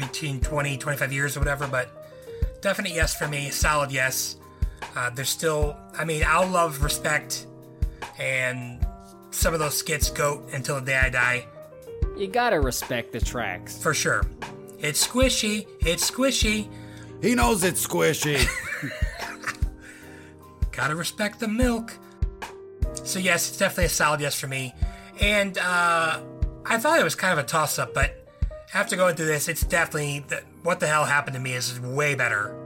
between 0.07 0.41
20, 0.41 0.79
25 0.79 1.13
years 1.13 1.37
or 1.37 1.41
whatever, 1.41 1.67
but 1.67 2.61
definite 2.61 2.93
yes 2.93 3.17
for 3.17 3.29
me. 3.29 3.51
Solid 3.51 3.93
yes. 3.93 4.37
Uh, 4.97 5.11
there's 5.11 5.29
still, 5.29 5.77
I 5.97 6.05
mean, 6.05 6.25
I'll 6.27 6.49
love 6.49 6.83
respect 6.83 7.47
and 8.19 8.85
some 9.31 9.55
of 9.55 9.61
those 9.61 9.77
skits 9.77 10.11
go 10.11 10.43
until 10.53 10.77
the 10.81 10.87
day 10.87 10.99
I 10.99 11.09
die. 11.11 11.47
You 12.17 12.27
gotta 12.27 12.61
respect 12.61 13.13
the 13.13 13.21
tracks. 13.21 13.81
For 13.83 13.95
sure. 13.95 14.25
It's 14.79 15.07
squishy. 15.07 15.67
It's 15.81 16.11
squishy. 16.11 16.69
He 17.23 17.35
knows 17.35 17.65
it's 17.65 17.87
squishy. 17.87 18.47
Gotta 20.73 20.95
respect 20.95 21.41
the 21.41 21.49
milk. 21.49 21.99
So 23.05 23.19
yes, 23.19 23.49
it's 23.49 23.59
definitely 23.59 23.87
a 23.87 23.91
solid 23.91 24.21
yes 24.21 24.39
for 24.39 24.47
me. 24.47 24.75
And 25.21 25.59
uh, 25.59 26.21
I 26.65 26.79
thought 26.79 26.99
it 26.99 27.05
was 27.05 27.15
kind 27.15 27.39
of 27.39 27.45
a 27.45 27.47
toss 27.47 27.79
up, 27.79 27.93
but 27.93 28.20
after 28.73 28.97
going 28.97 29.17
through 29.17 29.27
this, 29.27 29.49
it's 29.49 29.65
definitely 29.65 30.21
the, 30.29 30.43
what 30.63 30.81
the 30.81 30.87
hell 30.87 31.05
happened 31.05 31.35
to 31.35 31.41
me 31.41 31.55
is 31.55 31.81
way 31.81 32.15
better. 32.15 32.57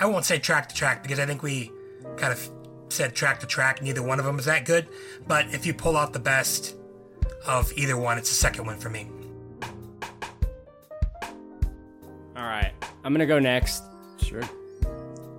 I 0.00 0.06
won't 0.06 0.24
say 0.24 0.38
track 0.38 0.68
to 0.68 0.74
track 0.74 1.02
because 1.02 1.18
I 1.18 1.26
think 1.26 1.42
we 1.42 1.70
kind 2.16 2.32
of 2.32 2.50
said 2.88 3.14
track 3.14 3.40
to 3.40 3.46
track. 3.46 3.82
Neither 3.82 4.02
one 4.02 4.18
of 4.18 4.24
them 4.24 4.38
is 4.38 4.44
that 4.44 4.64
good. 4.64 4.88
But 5.26 5.52
if 5.52 5.66
you 5.66 5.74
pull 5.74 5.96
out 5.96 6.12
the 6.12 6.20
best 6.20 6.76
of 7.46 7.72
either 7.76 7.96
one, 7.96 8.18
it's 8.18 8.28
the 8.28 8.36
second 8.36 8.66
one 8.66 8.78
for 8.78 8.90
me. 8.90 9.08
All 12.36 12.46
right, 12.46 12.72
I'm 13.04 13.12
gonna 13.12 13.26
go 13.26 13.38
next. 13.38 13.82
Sure. 14.22 14.42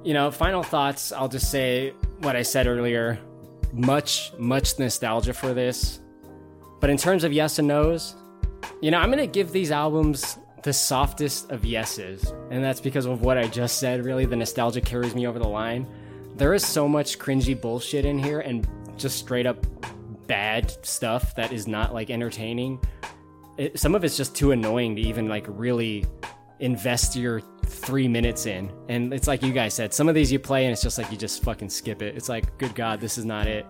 You 0.03 0.14
know, 0.14 0.32
final 0.32 0.64
thoughts. 0.64 1.11
I'll 1.11 1.30
just 1.30 1.50
say 1.50 1.93
what 2.19 2.35
I 2.35 2.41
said 2.41 2.67
earlier. 2.67 3.19
Much, 3.72 4.33
much 4.38 4.77
nostalgia 4.80 5.33
for 5.33 5.53
this. 5.53 6.00
But 6.80 6.90
in 6.90 6.98
terms 6.98 7.24
of 7.24 7.32
yes 7.32 7.59
and 7.59 7.67
no's, 7.67 8.16
you 8.81 8.91
know, 8.91 8.99
I'm 8.99 9.09
gonna 9.09 9.27
give 9.27 9.51
these 9.51 9.72
albums 9.72 10.38
the 10.64 10.73
softest 10.73 11.49
of 11.51 11.65
yeses, 11.65 12.33
and 12.49 12.64
that's 12.64 12.81
because 12.81 13.06
of 13.06 13.22
what 13.22 13.38
I 13.38 13.48
just 13.48 13.80
said. 13.80 14.06
Really, 14.06 14.25
the 14.25 14.35
nostalgia 14.35 14.81
carries 14.81 15.15
me 15.15 15.27
over 15.27 15.40
the 15.40 15.48
line. 15.48 15.88
There 16.35 16.53
is 16.53 16.65
so 16.65 16.88
much 16.88 17.19
cringy 17.19 17.59
bullshit 17.59 18.06
in 18.06 18.19
here, 18.19 18.40
and 18.40 18.67
just 18.98 19.17
straight 19.17 19.45
up 19.45 19.65
bad 20.27 20.72
stuff 20.85 21.35
that 21.35 21.51
is 21.51 21.67
not 21.67 21.93
like 21.93 22.09
entertaining. 22.09 22.80
It, 23.57 23.80
some 23.80 23.95
of 23.95 24.03
it's 24.03 24.15
just 24.15 24.35
too 24.35 24.51
annoying 24.51 24.95
to 24.95 25.01
even 25.01 25.27
like 25.27 25.45
really 25.48 26.06
invest 26.59 27.15
your 27.15 27.41
three 27.65 28.07
minutes 28.07 28.45
in. 28.45 28.72
And 28.88 29.14
it's 29.14 29.27
like 29.27 29.43
you 29.43 29.51
guys 29.51 29.73
said, 29.73 29.93
some 29.93 30.07
of 30.07 30.15
these 30.15 30.31
you 30.31 30.40
play 30.40 30.65
and 30.65 30.72
it's 30.72 30.81
just 30.81 30.98
like 30.98 31.11
you 31.11 31.17
just 31.17 31.43
fucking 31.43 31.69
skip 31.69 32.01
it. 32.01 32.15
It's 32.15 32.30
like, 32.30 32.57
good 32.57 32.75
God, 32.75 33.01
this 33.01 33.17
is 33.17 33.25
not 33.25 33.48
it. 33.48 33.65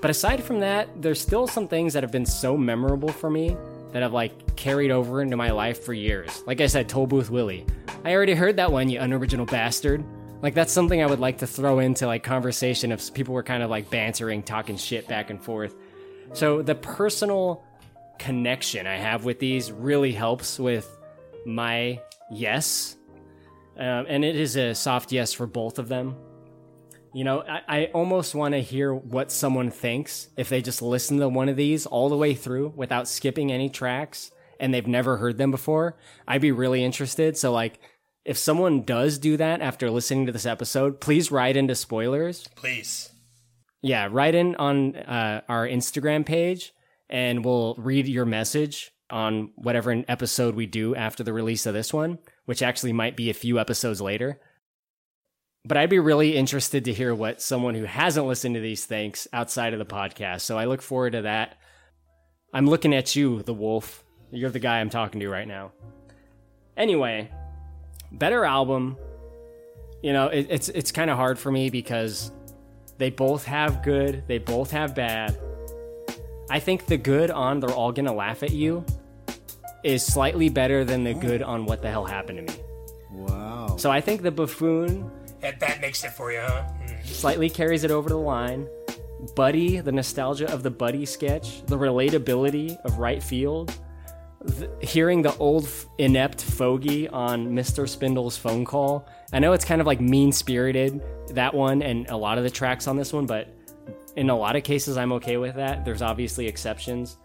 But 0.00 0.10
aside 0.10 0.42
from 0.42 0.60
that, 0.60 1.00
there's 1.00 1.20
still 1.20 1.46
some 1.46 1.68
things 1.68 1.92
that 1.94 2.02
have 2.02 2.12
been 2.12 2.26
so 2.26 2.56
memorable 2.56 3.08
for 3.08 3.30
me 3.30 3.56
that 3.96 4.02
have 4.02 4.12
like 4.12 4.56
carried 4.56 4.90
over 4.90 5.22
into 5.22 5.38
my 5.38 5.52
life 5.52 5.82
for 5.82 5.94
years. 5.94 6.42
Like 6.46 6.60
I 6.60 6.66
said, 6.66 6.86
Toll 6.86 7.06
Booth 7.06 7.30
Willie. 7.30 7.64
I 8.04 8.12
already 8.12 8.34
heard 8.34 8.56
that 8.56 8.70
one, 8.70 8.90
you 8.90 9.00
unoriginal 9.00 9.46
bastard. 9.46 10.04
Like 10.42 10.52
that's 10.52 10.70
something 10.70 11.02
I 11.02 11.06
would 11.06 11.18
like 11.18 11.38
to 11.38 11.46
throw 11.46 11.78
into 11.78 12.06
like 12.06 12.22
conversation 12.22 12.92
if 12.92 13.14
people 13.14 13.32
were 13.32 13.42
kind 13.42 13.62
of 13.62 13.70
like 13.70 13.88
bantering, 13.88 14.42
talking 14.42 14.76
shit 14.76 15.08
back 15.08 15.30
and 15.30 15.42
forth. 15.42 15.74
So 16.34 16.60
the 16.60 16.74
personal 16.74 17.64
connection 18.18 18.86
I 18.86 18.96
have 18.96 19.24
with 19.24 19.38
these 19.38 19.72
really 19.72 20.12
helps 20.12 20.58
with 20.58 20.94
my 21.46 21.98
yes. 22.30 22.96
Um, 23.78 24.04
and 24.10 24.26
it 24.26 24.36
is 24.36 24.56
a 24.56 24.74
soft 24.74 25.10
yes 25.10 25.32
for 25.32 25.46
both 25.46 25.78
of 25.78 25.88
them. 25.88 26.16
You 27.16 27.24
know, 27.24 27.40
I, 27.40 27.62
I 27.66 27.84
almost 27.94 28.34
want 28.34 28.52
to 28.52 28.60
hear 28.60 28.94
what 28.94 29.32
someone 29.32 29.70
thinks 29.70 30.28
if 30.36 30.50
they 30.50 30.60
just 30.60 30.82
listen 30.82 31.18
to 31.20 31.30
one 31.30 31.48
of 31.48 31.56
these 31.56 31.86
all 31.86 32.10
the 32.10 32.16
way 32.16 32.34
through 32.34 32.74
without 32.76 33.08
skipping 33.08 33.50
any 33.50 33.70
tracks 33.70 34.30
and 34.60 34.74
they've 34.74 34.86
never 34.86 35.16
heard 35.16 35.38
them 35.38 35.50
before. 35.50 35.96
I'd 36.28 36.42
be 36.42 36.52
really 36.52 36.84
interested. 36.84 37.38
So, 37.38 37.52
like, 37.52 37.80
if 38.26 38.36
someone 38.36 38.82
does 38.82 39.16
do 39.16 39.38
that 39.38 39.62
after 39.62 39.90
listening 39.90 40.26
to 40.26 40.32
this 40.32 40.44
episode, 40.44 41.00
please 41.00 41.32
write 41.32 41.56
into 41.56 41.74
spoilers. 41.74 42.48
Please. 42.54 43.10
Yeah, 43.80 44.10
write 44.10 44.34
in 44.34 44.54
on 44.56 44.96
uh, 44.96 45.40
our 45.48 45.66
Instagram 45.66 46.26
page 46.26 46.74
and 47.08 47.46
we'll 47.46 47.76
read 47.78 48.06
your 48.06 48.26
message 48.26 48.92
on 49.08 49.52
whatever 49.54 50.04
episode 50.06 50.54
we 50.54 50.66
do 50.66 50.94
after 50.94 51.24
the 51.24 51.32
release 51.32 51.64
of 51.64 51.72
this 51.72 51.94
one, 51.94 52.18
which 52.44 52.60
actually 52.60 52.92
might 52.92 53.16
be 53.16 53.30
a 53.30 53.34
few 53.34 53.58
episodes 53.58 54.02
later. 54.02 54.38
But 55.66 55.76
I'd 55.76 55.90
be 55.90 55.98
really 55.98 56.36
interested 56.36 56.84
to 56.84 56.92
hear 56.92 57.12
what 57.12 57.42
someone 57.42 57.74
who 57.74 57.84
hasn't 57.84 58.24
listened 58.24 58.54
to 58.54 58.60
these 58.60 58.84
thinks 58.84 59.26
outside 59.32 59.72
of 59.72 59.80
the 59.80 59.84
podcast. 59.84 60.42
So 60.42 60.56
I 60.56 60.66
look 60.66 60.80
forward 60.80 61.14
to 61.14 61.22
that. 61.22 61.58
I'm 62.52 62.68
looking 62.68 62.94
at 62.94 63.16
you, 63.16 63.42
the 63.42 63.52
wolf. 63.52 64.04
You're 64.30 64.50
the 64.50 64.60
guy 64.60 64.78
I'm 64.78 64.90
talking 64.90 65.20
to 65.20 65.28
right 65.28 65.48
now. 65.48 65.72
Anyway, 66.76 67.32
better 68.12 68.44
album. 68.44 68.96
You 70.02 70.12
know, 70.12 70.28
it, 70.28 70.46
it's 70.50 70.68
it's 70.68 70.92
kind 70.92 71.10
of 71.10 71.16
hard 71.16 71.36
for 71.36 71.50
me 71.50 71.68
because 71.68 72.30
they 72.98 73.10
both 73.10 73.44
have 73.46 73.82
good, 73.82 74.22
they 74.28 74.38
both 74.38 74.70
have 74.70 74.94
bad. 74.94 75.36
I 76.48 76.60
think 76.60 76.86
the 76.86 76.96
good 76.96 77.32
on 77.32 77.58
They're 77.58 77.70
All 77.70 77.90
Gonna 77.90 78.14
Laugh 78.14 78.44
at 78.44 78.52
You 78.52 78.84
is 79.82 80.04
slightly 80.04 80.48
better 80.48 80.84
than 80.84 81.02
the 81.02 81.14
good 81.14 81.42
on 81.42 81.66
What 81.66 81.82
the 81.82 81.90
Hell 81.90 82.04
Happened 82.04 82.46
to 82.46 82.54
Me. 82.54 82.60
Wow. 83.10 83.76
So 83.78 83.90
I 83.90 84.00
think 84.00 84.22
the 84.22 84.30
buffoon 84.30 85.10
That, 85.46 85.60
that 85.60 85.80
makes 85.80 86.02
it 86.02 86.10
for 86.10 86.32
you, 86.32 86.40
huh? 86.40 86.64
Mm. 86.82 87.04
slightly 87.06 87.48
carries 87.48 87.84
it 87.84 87.92
over 87.92 88.08
the 88.08 88.18
line. 88.18 88.68
Buddy, 89.36 89.78
the 89.78 89.92
nostalgia 89.92 90.52
of 90.52 90.64
the 90.64 90.72
Buddy 90.72 91.06
sketch, 91.06 91.64
the 91.66 91.78
relatability 91.78 92.76
of 92.80 92.98
right 92.98 93.22
field, 93.22 93.72
th- 94.58 94.68
hearing 94.80 95.22
the 95.22 95.32
old 95.36 95.68
inept 95.98 96.42
fogey 96.42 97.06
on 97.08 97.52
Mr. 97.52 97.88
Spindel's 97.88 98.36
phone 98.36 98.64
call. 98.64 99.08
I 99.32 99.38
know 99.38 99.52
it's 99.52 99.64
kind 99.64 99.80
of 99.80 99.86
like 99.86 100.00
mean 100.00 100.32
spirited, 100.32 101.00
that 101.28 101.54
one, 101.54 101.80
and 101.80 102.10
a 102.10 102.16
lot 102.16 102.38
of 102.38 102.44
the 102.44 102.50
tracks 102.50 102.88
on 102.88 102.96
this 102.96 103.12
one, 103.12 103.26
but 103.26 103.48
in 104.16 104.30
a 104.30 104.36
lot 104.36 104.56
of 104.56 104.64
cases, 104.64 104.96
I'm 104.96 105.12
okay 105.12 105.36
with 105.36 105.54
that. 105.54 105.84
There's 105.84 106.02
obviously 106.02 106.48
exceptions. 106.48 107.18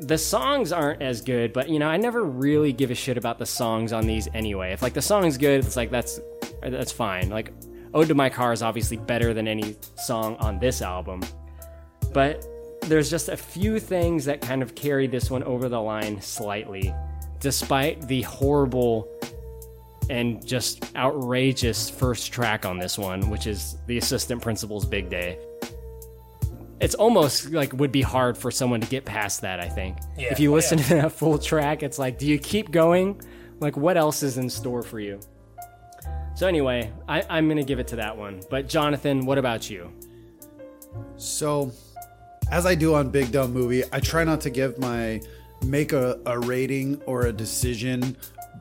The 0.00 0.18
songs 0.18 0.72
aren't 0.72 1.00
as 1.00 1.22
good, 1.22 1.54
but 1.54 1.70
you 1.70 1.78
know, 1.78 1.88
I 1.88 1.96
never 1.96 2.22
really 2.22 2.74
give 2.74 2.90
a 2.90 2.94
shit 2.94 3.16
about 3.16 3.38
the 3.38 3.46
songs 3.46 3.94
on 3.94 4.06
these 4.06 4.28
anyway. 4.34 4.72
If 4.72 4.82
like 4.82 4.92
the 4.92 5.00
song's 5.02 5.38
good, 5.38 5.64
it's 5.64 5.76
like 5.76 5.90
that's 5.90 6.20
Uh, 6.62 6.70
that's 6.70 6.92
fine. 6.92 7.30
Like 7.30 7.52
Ode 7.94 8.08
to 8.08 8.14
My 8.14 8.28
Car 8.28 8.52
is 8.52 8.62
obviously 8.62 8.96
better 8.96 9.34
than 9.34 9.48
any 9.48 9.76
song 9.96 10.36
on 10.36 10.58
this 10.58 10.82
album. 10.82 11.22
But 12.12 12.46
there's 12.82 13.10
just 13.10 13.28
a 13.28 13.36
few 13.36 13.78
things 13.78 14.24
that 14.24 14.40
kind 14.40 14.62
of 14.62 14.74
carry 14.74 15.06
this 15.06 15.30
one 15.30 15.42
over 15.44 15.68
the 15.68 15.80
line 15.80 16.20
slightly, 16.20 16.94
despite 17.38 18.06
the 18.08 18.22
horrible 18.22 19.08
and 20.08 20.44
just 20.44 20.94
outrageous 20.96 21.88
first 21.88 22.32
track 22.32 22.64
on 22.66 22.78
this 22.78 22.98
one, 22.98 23.30
which 23.30 23.46
is 23.46 23.76
the 23.86 23.98
assistant 23.98 24.42
principal's 24.42 24.84
big 24.84 25.08
day. 25.08 25.38
It's 26.80 26.94
almost 26.94 27.50
like 27.50 27.72
would 27.74 27.92
be 27.92 28.02
hard 28.02 28.36
for 28.36 28.50
someone 28.50 28.80
to 28.80 28.88
get 28.88 29.04
past 29.04 29.42
that, 29.42 29.60
I 29.60 29.68
think. 29.68 29.98
Yeah, 30.18 30.32
if 30.32 30.40
you 30.40 30.50
oh, 30.50 30.54
listen 30.54 30.78
yeah. 30.78 30.84
to 30.84 30.94
that 30.94 31.12
full 31.12 31.38
track, 31.38 31.82
it's 31.82 31.98
like, 31.98 32.18
do 32.18 32.26
you 32.26 32.38
keep 32.38 32.70
going? 32.70 33.20
Like, 33.60 33.76
what 33.76 33.96
else 33.96 34.22
is 34.22 34.38
in 34.38 34.48
store 34.48 34.82
for 34.82 34.98
you? 34.98 35.20
So, 36.34 36.46
anyway, 36.46 36.92
I, 37.08 37.22
I'm 37.28 37.48
to 37.48 37.64
give 37.64 37.78
it 37.78 37.88
to 37.88 37.96
that 37.96 38.16
one. 38.16 38.40
But, 38.48 38.68
Jonathan, 38.68 39.26
what 39.26 39.38
about 39.38 39.68
you? 39.68 39.92
So, 41.16 41.72
as 42.50 42.66
I 42.66 42.74
do 42.74 42.94
on 42.94 43.10
Big 43.10 43.30
Dumb 43.30 43.52
Movie, 43.52 43.84
I 43.92 44.00
try 44.00 44.24
not 44.24 44.40
to 44.42 44.50
give 44.50 44.78
my 44.78 45.20
make 45.64 45.92
a, 45.92 46.18
a 46.26 46.38
rating 46.38 47.00
or 47.02 47.26
a 47.26 47.32
decision 47.32 48.16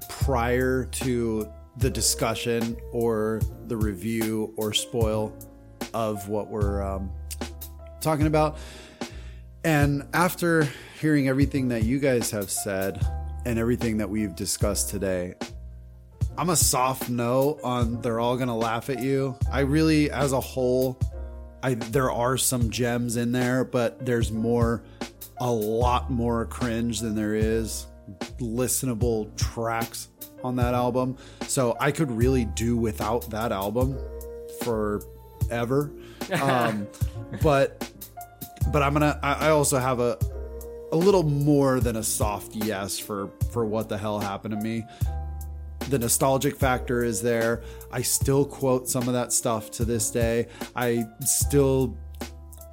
prior 0.09 0.85
to 0.85 1.49
the 1.77 1.89
discussion 1.89 2.77
or 2.91 3.41
the 3.67 3.77
review 3.77 4.53
or 4.57 4.73
spoil 4.73 5.33
of 5.93 6.27
what 6.27 6.49
we're 6.49 6.83
um, 6.83 7.09
talking 8.01 8.27
about. 8.27 8.57
And 9.63 10.07
after 10.13 10.67
hearing 10.99 11.27
everything 11.27 11.69
that 11.69 11.83
you 11.83 11.99
guys 11.99 12.31
have 12.31 12.49
said 12.49 13.05
and 13.45 13.57
everything 13.57 13.97
that 13.97 14.09
we've 14.09 14.35
discussed 14.35 14.89
today, 14.89 15.35
I'm 16.39 16.49
a 16.49 16.55
soft 16.55 17.09
no 17.09 17.59
on 17.65 18.01
they're 18.01 18.21
all 18.21 18.37
gonna 18.37 18.55
laugh 18.55 18.89
at 18.89 19.01
you. 19.01 19.35
I 19.51 19.59
really, 19.59 20.09
as 20.09 20.31
a 20.31 20.39
whole, 20.39 20.97
I 21.61 21.73
there 21.73 22.09
are 22.09 22.37
some 22.37 22.69
gems 22.69 23.17
in 23.17 23.33
there, 23.33 23.65
but 23.65 24.05
there's 24.05 24.31
more, 24.31 24.81
a 25.41 25.51
lot 25.51 26.09
more 26.09 26.45
cringe 26.45 27.01
than 27.01 27.13
there 27.13 27.35
is 27.35 27.87
listenable 28.37 29.35
tracks 29.35 30.07
on 30.41 30.55
that 30.55 30.73
album. 30.73 31.17
So 31.45 31.75
I 31.77 31.91
could 31.91 32.09
really 32.09 32.45
do 32.45 32.77
without 32.77 33.29
that 33.31 33.51
album 33.51 33.97
forever. 34.61 35.91
Um, 36.41 36.87
but 37.41 37.91
but 38.71 38.83
I'm 38.83 38.93
gonna. 38.93 39.19
I 39.23 39.47
I 39.47 39.49
also 39.49 39.79
have 39.79 39.99
a 39.99 40.15
a 40.91 40.95
little 40.95 41.23
more 41.23 41.79
than 41.79 41.95
a 41.95 42.03
soft 42.03 42.55
yes 42.55 42.99
for 42.99 43.31
for 43.51 43.65
what 43.65 43.89
the 43.89 43.97
hell 43.97 44.19
happened 44.19 44.53
to 44.53 44.61
me. 44.61 44.85
The 45.89 45.99
nostalgic 45.99 46.55
factor 46.55 47.03
is 47.03 47.21
there. 47.21 47.63
I 47.91 48.01
still 48.03 48.45
quote 48.45 48.87
some 48.87 49.07
of 49.07 49.13
that 49.13 49.33
stuff 49.33 49.71
to 49.71 49.85
this 49.85 50.11
day. 50.11 50.47
I 50.75 51.05
still 51.25 51.97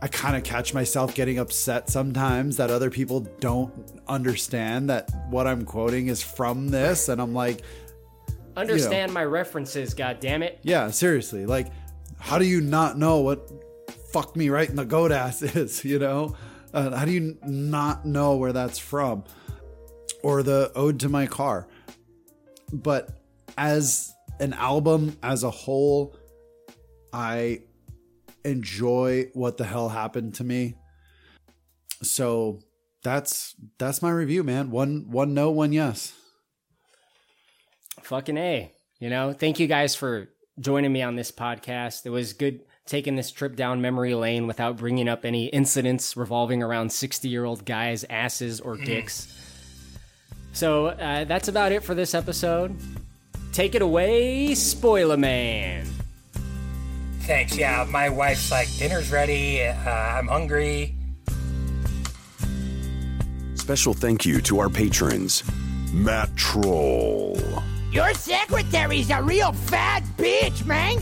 I 0.03 0.09
kind 0.09 0.37
of 0.37 0.45
catch 0.45 0.75
myself 0.75 1.15
getting 1.15 1.39
upset 1.39 1.89
sometimes 1.89 2.59
that 2.59 2.71
other 2.71 2.91
people 2.91 3.21
don't 3.41 3.73
understand 4.07 4.91
that 4.91 5.11
what 5.31 5.47
I'm 5.47 5.65
quoting 5.65 6.09
is 6.09 6.23
from 6.23 6.69
this 6.69 7.09
and 7.09 7.21
I'm 7.21 7.33
like 7.33 7.63
Understand 8.57 9.13
my 9.13 9.25
references, 9.25 9.93
god 9.95 10.21
damn 10.21 10.43
it. 10.43 10.59
yeah, 10.63 10.91
seriously. 10.91 11.45
Like, 11.45 11.69
how 12.19 12.39
do 12.39 12.47
you 12.47 12.61
not 12.63 12.97
know 12.97 13.19
what 13.21 13.51
fuck 14.13 14.35
me 14.35 14.49
right 14.49 14.69
in 14.69 14.77
the 14.77 14.85
goat 14.85 15.13
ass 15.13 15.43
is, 15.57 15.85
you 15.85 15.99
know? 15.99 16.37
Uh, 16.73 16.95
how 16.97 17.05
do 17.05 17.11
you 17.13 17.37
not 17.47 18.07
know 18.07 18.37
where 18.37 18.53
that's 18.53 18.79
from? 18.79 19.25
Or 20.23 20.43
the 20.43 20.73
Ode 20.75 21.01
to 21.01 21.09
My 21.09 21.27
Car. 21.27 21.69
But 22.73 23.11
as 23.57 24.13
an 24.41 24.53
album 24.53 25.17
as 25.23 25.43
a 25.43 25.51
whole, 25.51 26.17
I 27.13 27.61
enjoy 28.45 29.31
what 29.35 29.57
the 29.57 29.65
hell 29.65 29.89
happened 29.89 30.35
to 30.35 30.45
me. 30.45 30.77
So 32.03 32.61
that's 33.03 33.55
that's 33.79 34.03
my 34.03 34.11
review, 34.11 34.43
man. 34.43 34.71
One 34.71 35.11
one 35.11 35.35
no, 35.35 35.51
one 35.51 35.73
yes. 35.73 36.13
Fucking 38.03 38.37
A. 38.37 38.73
You 38.99 39.11
know, 39.11 39.33
thank 39.33 39.59
you 39.59 39.67
guys 39.67 39.95
for 39.95 40.29
joining 40.59 40.93
me 40.93 41.03
on 41.03 41.17
this 41.17 41.31
podcast. 41.31 42.07
It 42.07 42.11
was 42.11 42.33
good 42.33 42.61
taking 42.87 43.17
this 43.17 43.31
trip 43.31 43.57
down 43.57 43.81
memory 43.81 44.15
lane 44.15 44.47
without 44.47 44.77
bringing 44.77 45.09
up 45.09 45.25
any 45.25 45.47
incidents 45.47 46.17
revolving 46.17 46.63
around 46.63 46.91
60 46.91 47.29
year 47.29 47.45
old 47.45 47.65
guys' 47.65 48.05
asses 48.09 48.61
or 48.61 48.77
mm. 48.77 48.85
dicks. 48.85 49.36
So 50.57 50.87
uh, 50.87 51.25
that's 51.25 51.49
about 51.49 51.71
it 51.73 51.85
for 51.85 51.95
this 51.95 52.15
episode. 52.15 52.75
Take 53.53 53.75
it 53.75 53.83
away, 53.83 54.55
Spoiler 54.55 55.19
Man. 55.19 55.87
Thanks. 57.21 57.59
Yeah, 57.59 57.87
my 57.91 58.09
wife's 58.09 58.51
like, 58.51 58.75
dinner's 58.79 59.13
ready. 59.13 59.63
Uh, 59.63 59.91
I'm 59.91 60.29
hungry. 60.29 60.95
Special 63.55 63.93
thank 63.93 64.25
you 64.25 64.41
to 64.43 64.59
our 64.59 64.71
patrons 64.71 65.45
Matt 65.93 66.35
Troll, 66.37 67.39
Your 67.93 68.15
secretary's 68.15 69.11
a 69.11 69.23
real 69.23 69.53
fat 69.53 70.05
bitch, 70.17 70.65
man. 70.65 70.97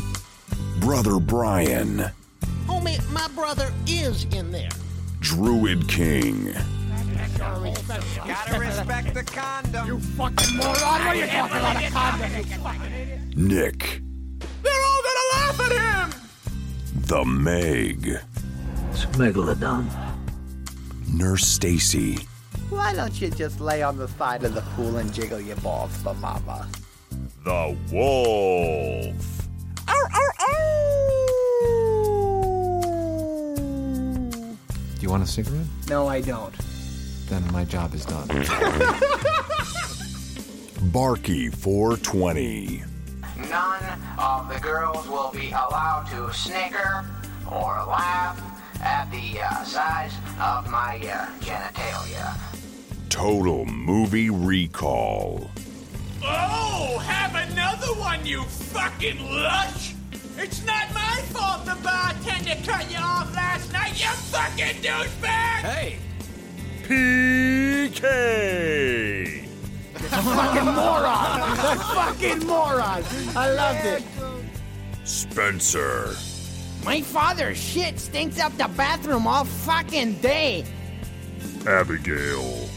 Brother 0.81 1.21
Brian, 1.21 2.05
Homie, 2.67 3.13
my 3.13 3.29
brother 3.37 3.73
is 3.87 4.25
in 4.35 4.51
there. 4.51 4.71
Druid 5.21 5.89
King, 5.89 6.53
Gotta 8.27 8.59
respect 8.59 9.15
the 9.15 9.23
condom. 9.23 9.87
You 9.87 9.99
fucking 10.01 10.57
moron. 10.57 10.73
What 10.73 11.01
are 11.01 11.15
you 11.15 11.27
talking 11.27 11.57
about 11.59 11.83
a 11.83 11.91
condom? 11.91 12.31
you? 13.37 13.49
Nick, 13.49 14.01
They're 14.63 14.73
all 14.73 15.03
gonna 15.03 15.29
laugh 15.35 15.61
at 15.61 16.11
him! 16.13 16.21
The 17.03 17.25
Meg, 17.25 18.19
It's 18.91 19.05
Megalodon. 19.17 19.87
Nurse 21.13 21.47
Stacy, 21.47 22.19
Why 22.71 22.95
don't 22.95 23.21
you 23.21 23.31
just 23.31 23.61
lay 23.61 23.83
on 23.83 23.99
the 23.99 24.09
side 24.09 24.43
of 24.45 24.55
the 24.55 24.63
pool 24.75 24.97
and 24.97 25.13
jiggle 25.13 25.41
your 25.41 25.57
balls 25.57 25.97
for 25.99 26.15
mama? 26.15 26.67
The 27.45 27.77
Wolf, 27.93 29.15
Do 34.95 35.01
you 35.01 35.11
want 35.11 35.23
a 35.23 35.27
cigarette? 35.27 35.67
No, 35.89 36.07
I 36.09 36.21
don't. 36.23 36.55
Then 37.35 37.53
my 37.53 37.65
job 37.65 37.95
is 37.95 38.05
done. 38.05 38.29
Barky 40.93 41.49
420, 41.49 42.85
None 43.51 44.01
of 44.17 44.49
the 44.49 44.61
girls 44.61 45.09
will 45.09 45.33
be 45.33 45.49
allowed 45.49 46.07
to 46.13 46.33
snicker 46.33 47.05
or 47.51 47.85
laugh 47.89 48.41
at 48.81 49.11
the 49.11 49.41
uh, 49.41 49.65
size 49.65 50.13
of 50.41 50.71
my 50.71 50.99
uh, 50.99 51.27
genitalia. 51.41 52.37
Total 53.09 53.65
Movie 53.65 54.31
Recall, 54.31 55.51
Oh, 56.23 56.99
have 57.05 57.35
another 57.51 57.95
one, 57.99 58.25
you 58.25 58.45
fucking 58.45 59.19
lush! 59.29 59.93
It's 60.39 60.65
not 60.65 60.95
my 60.95 61.21
fault 61.33 61.65
the 61.65 61.75
bartender 61.83 62.55
cut 62.65 62.89
you 62.93 62.99
off 62.99 63.35
last 63.35 63.73
night, 63.73 64.01
you 64.01 64.07
fucking 64.07 64.83
douchebag! 64.83 65.63
Hey! 65.63 65.99
PK. 66.85 68.01
fucking 69.95 70.65
moron. 70.67 71.57
fucking 71.95 72.47
moron. 72.47 73.03
I 73.35 73.51
loved 73.51 73.87
it. 73.87 74.03
Spencer, 75.05 76.15
My 76.85 77.01
father's 77.01 77.57
shit 77.59 77.99
stinks 77.99 78.39
up 78.39 78.55
the 78.57 78.69
bathroom 78.77 79.27
all 79.27 79.45
fucking 79.45 80.15
day. 80.17 80.65
Abigail, 81.67 82.69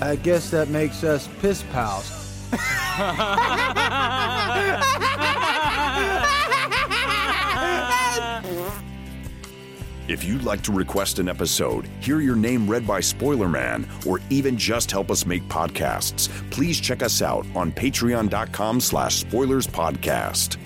I 0.00 0.16
guess 0.16 0.50
that 0.50 0.68
makes 0.68 1.02
us 1.04 1.28
piss 1.40 1.62
pals. 1.72 2.14
If 10.08 10.24
you'd 10.24 10.42
like 10.42 10.62
to 10.62 10.72
request 10.72 11.18
an 11.18 11.28
episode, 11.28 11.86
hear 12.00 12.20
your 12.20 12.34
name 12.34 12.66
read 12.68 12.86
by 12.86 13.00
Spoiler 13.00 13.48
Man, 13.48 13.86
or 14.06 14.20
even 14.30 14.56
just 14.56 14.90
help 14.90 15.10
us 15.10 15.26
make 15.26 15.42
podcasts, 15.48 16.28
please 16.50 16.80
check 16.80 17.02
us 17.02 17.20
out 17.20 17.46
on 17.54 17.70
patreon.com 17.70 18.80
slash 18.80 19.16
spoilers 19.16 19.66
podcast. 19.66 20.56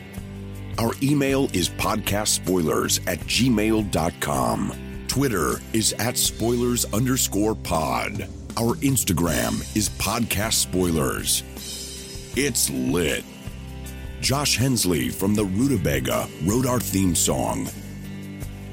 Our 0.78 0.92
email 1.02 1.46
is 1.52 1.68
podcastspoilers 1.68 3.00
at 3.08 3.18
gmail.com. 3.18 4.72
Twitter 5.08 5.54
is 5.72 5.92
at 5.94 6.16
spoilers 6.16 6.84
underscore 6.94 7.56
pod. 7.56 8.28
Our 8.56 8.76
Instagram 8.76 9.76
is 9.76 9.88
podcast 9.88 10.54
spoilers. 10.54 11.42
It's 12.36 12.70
lit. 12.70 13.24
Josh 14.20 14.56
Hensley 14.56 15.08
from 15.08 15.34
the 15.34 15.44
Rutabaga 15.44 16.28
wrote 16.44 16.64
our 16.64 16.78
theme 16.78 17.16
song. 17.16 17.68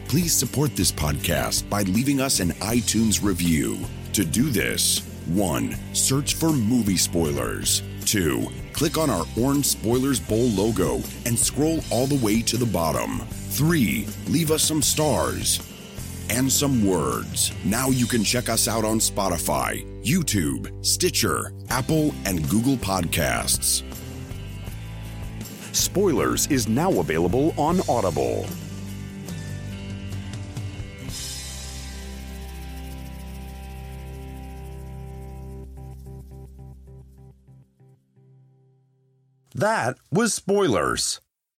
Please 0.09 0.33
support 0.33 0.75
this 0.75 0.91
podcast 0.91 1.69
by 1.69 1.83
leaving 1.83 2.19
us 2.19 2.39
an 2.39 2.49
iTunes 2.53 3.23
review. 3.23 3.77
To 4.13 4.25
do 4.25 4.49
this, 4.49 5.01
1. 5.27 5.75
Search 5.93 6.33
for 6.33 6.51
movie 6.51 6.97
spoilers. 6.97 7.83
2. 8.05 8.47
Click 8.73 8.97
on 8.97 9.11
our 9.11 9.23
orange 9.39 9.67
Spoilers 9.67 10.19
Bowl 10.19 10.47
logo 10.47 10.95
and 11.27 11.37
scroll 11.37 11.81
all 11.91 12.07
the 12.07 12.19
way 12.25 12.41
to 12.41 12.57
the 12.57 12.65
bottom. 12.65 13.19
3. 13.51 14.07
Leave 14.29 14.49
us 14.49 14.63
some 14.63 14.81
stars 14.81 15.61
and 16.31 16.51
some 16.51 16.83
words. 16.83 17.51
Now 17.63 17.89
you 17.89 18.07
can 18.07 18.23
check 18.23 18.49
us 18.49 18.67
out 18.67 18.83
on 18.83 18.97
Spotify, 18.97 19.85
YouTube, 20.03 20.73
Stitcher, 20.83 21.53
Apple, 21.69 22.15
and 22.25 22.49
Google 22.49 22.77
Podcasts. 22.77 23.83
Spoilers 25.71 26.47
is 26.47 26.67
now 26.67 26.99
available 26.99 27.53
on 27.59 27.81
Audible. 27.87 28.47
That 39.55 39.97
was 40.11 40.33
Spoilers. 40.33 41.21